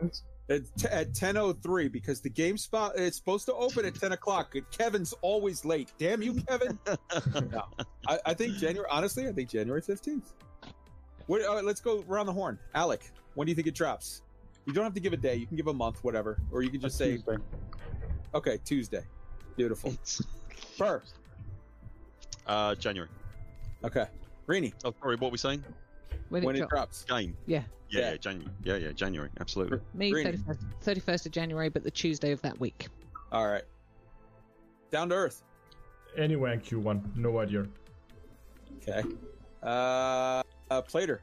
At, 0.49 0.61
t- 0.77 0.87
at 0.87 1.11
10.03 1.13 1.91
because 1.91 2.21
the 2.21 2.29
game 2.29 2.57
spot 2.57 2.93
it's 2.95 3.17
supposed 3.17 3.45
to 3.45 3.53
open 3.53 3.85
at 3.85 3.93
10 3.93 4.13
o'clock. 4.13 4.55
Kevin's 4.71 5.13
always 5.21 5.63
late. 5.63 5.91
Damn 5.99 6.21
you, 6.23 6.41
Kevin. 6.47 6.79
no, 7.51 7.65
I, 8.07 8.17
I 8.25 8.33
think 8.33 8.55
January. 8.57 8.87
Honestly, 8.89 9.27
I 9.27 9.31
think 9.31 9.49
January 9.49 9.81
15th. 9.81 10.23
What, 11.27 11.43
uh, 11.43 11.61
let's 11.61 11.81
go 11.81 12.03
around 12.09 12.25
the 12.25 12.33
horn. 12.33 12.57
Alec, 12.73 13.11
when 13.35 13.45
do 13.45 13.51
you 13.51 13.55
think 13.55 13.67
it 13.67 13.75
drops? 13.75 14.23
You 14.65 14.73
don't 14.73 14.83
have 14.83 14.95
to 14.95 14.99
give 14.99 15.13
a 15.13 15.17
day. 15.17 15.35
You 15.35 15.45
can 15.45 15.55
give 15.55 15.67
a 15.67 15.73
month, 15.73 16.03
whatever, 16.03 16.39
or 16.51 16.63
you 16.63 16.69
can 16.71 16.81
just 16.81 16.97
say, 16.97 17.11
Tuesday. 17.17 17.37
okay, 18.33 18.57
Tuesday. 18.65 19.03
Beautiful. 19.55 19.93
First. 20.77 21.13
uh, 22.47 22.73
January. 22.75 23.09
Okay. 23.83 24.05
Greeny, 24.47 24.73
Oh, 24.83 24.93
sorry. 24.99 25.15
What 25.15 25.27
were 25.27 25.29
we 25.31 25.37
saying? 25.37 25.63
When, 26.29 26.43
when 26.43 26.55
it 26.55 26.59
it 26.63 26.69
drops. 26.69 27.03
drops. 27.05 27.21
Game. 27.21 27.35
Yeah. 27.45 27.63
Yeah, 27.89 27.99
Yeah. 28.01 28.11
yeah, 28.11 28.17
January. 28.17 28.51
Yeah, 28.63 28.75
yeah, 28.75 28.91
January. 28.91 29.29
Absolutely. 29.39 29.79
Me, 29.93 30.11
Greeny. 30.11 30.33
31st, 30.33 30.57
31st 30.85 31.25
of 31.25 31.31
January, 31.31 31.69
but 31.69 31.83
the 31.83 31.91
Tuesday 31.91 32.31
of 32.31 32.41
that 32.43 32.59
week. 32.59 32.87
All 33.31 33.47
right. 33.47 33.63
Down 34.91 35.09
to 35.09 35.15
earth. 35.15 35.43
Anywhere 36.17 36.53
in 36.53 36.61
Q1, 36.61 37.15
no 37.15 37.39
idea. 37.39 37.67
Okay. 38.87 39.03
Uh, 39.61 40.41
uh 40.71 40.81
Plater. 40.83 41.21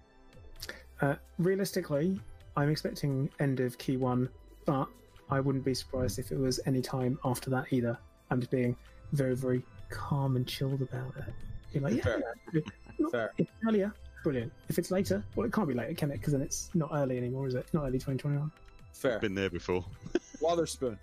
Uh, 1.01 1.15
realistically, 1.39 2.21
I'm 2.57 2.71
expecting 2.71 3.29
end 3.41 3.61
of 3.61 3.77
Q1, 3.79 4.29
but 4.65 4.89
I 5.31 5.41
wouldn't 5.41 5.65
be 5.65 5.75
surprised 5.75 6.19
if 6.19 6.31
it 6.33 6.39
was 6.39 6.61
any 6.67 6.81
time 6.81 7.19
after 7.25 7.51
that 7.51 7.67
either. 7.73 7.99
I'm 8.31 8.41
just 8.41 8.51
being 8.51 8.77
very, 9.13 9.35
very 9.37 9.63
calm 9.91 10.37
and 10.37 10.47
chilled 10.47 10.83
about 10.83 11.13
it. 11.17 11.35
Be 11.73 11.81
like, 11.81 11.95
yeah, 11.97 12.03
Fair. 12.03 12.23
yeah, 12.55 12.61
not- 12.99 13.13
Fair. 13.13 13.33
it's 13.39 13.51
earlier, 13.69 13.93
brilliant. 14.23 14.53
If 14.69 14.79
it's 14.79 14.91
later, 14.91 15.23
well, 15.35 15.47
it 15.47 15.53
can't 15.53 15.69
be 15.69 15.75
later, 15.75 15.95
can 15.95 16.11
it? 16.11 16.19
Because 16.19 16.33
then 16.33 16.43
it's 16.43 16.71
not 16.75 16.91
early 16.93 17.17
anymore, 17.17 17.47
is 17.47 17.55
it? 17.55 17.67
Not 17.73 17.83
early 17.85 17.99
2021. 17.99 18.51
Fair. 18.93 19.19
Been 19.19 19.35
there 19.35 19.51
before. 19.51 19.85
Wotherspoon. 20.41 20.99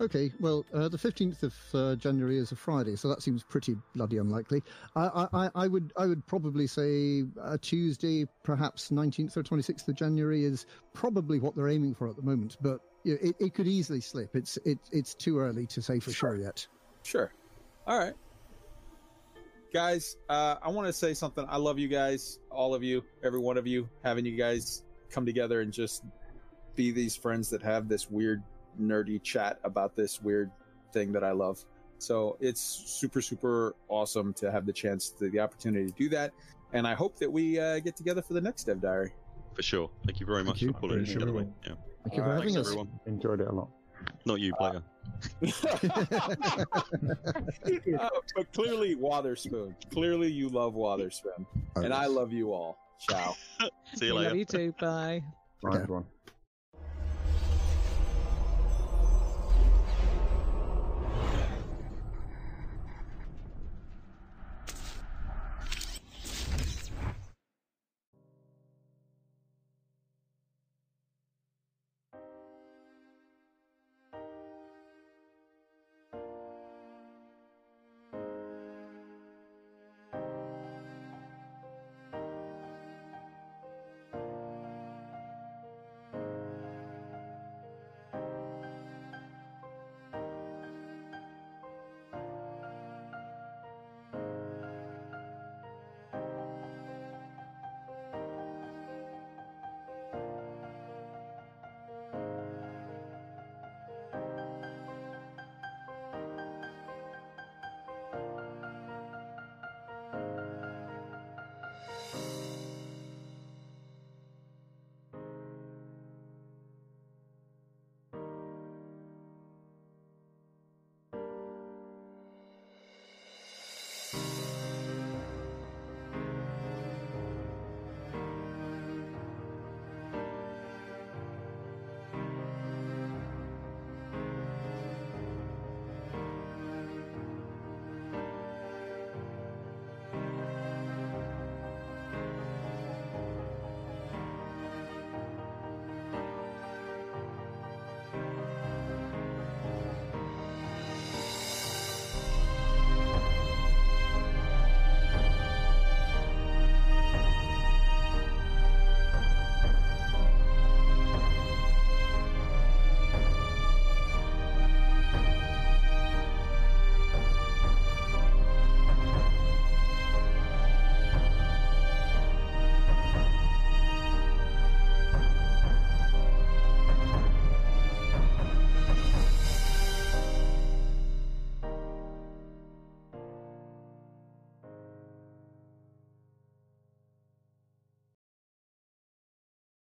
Okay, 0.00 0.32
well, 0.40 0.64
uh, 0.74 0.88
the 0.88 0.98
fifteenth 0.98 1.42
of 1.44 1.54
uh, 1.74 1.94
January 1.94 2.36
is 2.38 2.50
a 2.50 2.56
Friday, 2.56 2.96
so 2.96 3.08
that 3.08 3.22
seems 3.22 3.44
pretty 3.44 3.76
bloody 3.94 4.16
unlikely. 4.18 4.60
I, 4.96 5.06
I, 5.32 5.44
I- 5.46 5.50
I 5.54 5.68
would, 5.68 5.92
I 5.96 6.06
would 6.06 6.26
probably 6.26 6.66
say 6.66 7.22
a 7.40 7.56
Tuesday, 7.56 8.26
perhaps 8.42 8.90
nineteenth 8.90 9.36
or 9.36 9.42
twenty 9.44 9.62
sixth 9.62 9.86
of 9.88 9.94
January 9.94 10.44
is 10.44 10.66
probably 10.92 11.38
what 11.38 11.54
they're 11.54 11.68
aiming 11.68 11.94
for 11.94 12.08
at 12.08 12.16
the 12.16 12.22
moment. 12.22 12.56
But 12.60 12.80
you 13.04 13.12
know, 13.14 13.18
it, 13.30 13.36
it 13.38 13.54
could 13.54 13.68
easily 13.68 14.00
slip. 14.00 14.34
It's, 14.34 14.56
it, 14.64 14.78
it's 14.90 15.14
too 15.14 15.38
early 15.38 15.66
to 15.66 15.80
say 15.80 16.00
for 16.00 16.10
sure 16.10 16.36
yet. 16.36 16.66
Sure. 17.04 17.32
All 17.86 17.98
right. 17.98 18.14
Guys, 19.72 20.18
uh, 20.28 20.56
I 20.62 20.68
want 20.68 20.86
to 20.86 20.92
say 20.92 21.14
something. 21.14 21.46
I 21.48 21.56
love 21.56 21.78
you 21.78 21.88
guys, 21.88 22.40
all 22.50 22.74
of 22.74 22.82
you, 22.82 23.02
every 23.24 23.40
one 23.40 23.56
of 23.56 23.66
you, 23.66 23.88
having 24.04 24.26
you 24.26 24.36
guys 24.36 24.82
come 25.10 25.24
together 25.24 25.62
and 25.62 25.72
just 25.72 26.04
be 26.74 26.90
these 26.90 27.16
friends 27.16 27.48
that 27.50 27.62
have 27.62 27.88
this 27.88 28.10
weird, 28.10 28.42
nerdy 28.78 29.22
chat 29.22 29.58
about 29.64 29.96
this 29.96 30.20
weird 30.20 30.50
thing 30.92 31.10
that 31.12 31.24
I 31.24 31.32
love. 31.32 31.64
So 31.98 32.36
it's 32.38 32.60
super, 32.60 33.22
super 33.22 33.74
awesome 33.88 34.34
to 34.34 34.50
have 34.50 34.66
the 34.66 34.74
chance, 34.74 35.08
to, 35.10 35.30
the 35.30 35.40
opportunity 35.40 35.86
to 35.86 35.92
do 35.92 36.08
that. 36.10 36.32
And 36.74 36.86
I 36.86 36.92
hope 36.92 37.16
that 37.18 37.30
we 37.30 37.58
uh, 37.58 37.78
get 37.78 37.96
together 37.96 38.20
for 38.20 38.34
the 38.34 38.40
next 38.42 38.64
Dev 38.64 38.82
Diary. 38.82 39.12
For 39.54 39.62
sure. 39.62 39.90
Thank 40.04 40.20
you 40.20 40.26
very 40.26 40.44
much 40.44 40.60
you. 40.60 40.72
for 40.72 40.80
pulling 40.80 40.96
it 40.96 41.06
Pretty 41.06 41.12
sure 41.12 41.20
together. 41.20 41.48
Yeah. 41.64 41.72
Thank 42.04 42.16
you 42.16 42.22
All 42.22 42.28
for 42.28 42.34
right, 42.34 42.38
having 42.40 42.54
Thanks, 42.54 42.56
us. 42.56 42.66
everyone. 42.66 42.88
Enjoyed 43.06 43.40
it 43.40 43.48
a 43.48 43.52
lot. 43.52 43.68
Not 44.24 44.40
you, 44.40 44.52
player. 44.54 44.82
Uh, 47.98 48.08
but 48.36 48.52
clearly, 48.52 48.94
Wotherspoon. 48.94 49.74
Clearly, 49.92 50.30
you 50.30 50.48
love 50.48 50.74
Wotherspoon. 50.74 51.46
Oh, 51.76 51.82
And 51.82 51.92
I 51.92 52.06
love 52.06 52.32
you 52.32 52.52
all. 52.52 52.78
Ciao. 52.98 53.34
See 53.94 54.06
you 54.06 54.14
Love 54.14 54.24
later. 54.24 54.36
you 54.36 54.44
too. 54.44 54.74
Bye. 54.80 55.22
Right, 55.62 55.74
Okay. 55.74 55.82
everyone. 55.82 56.04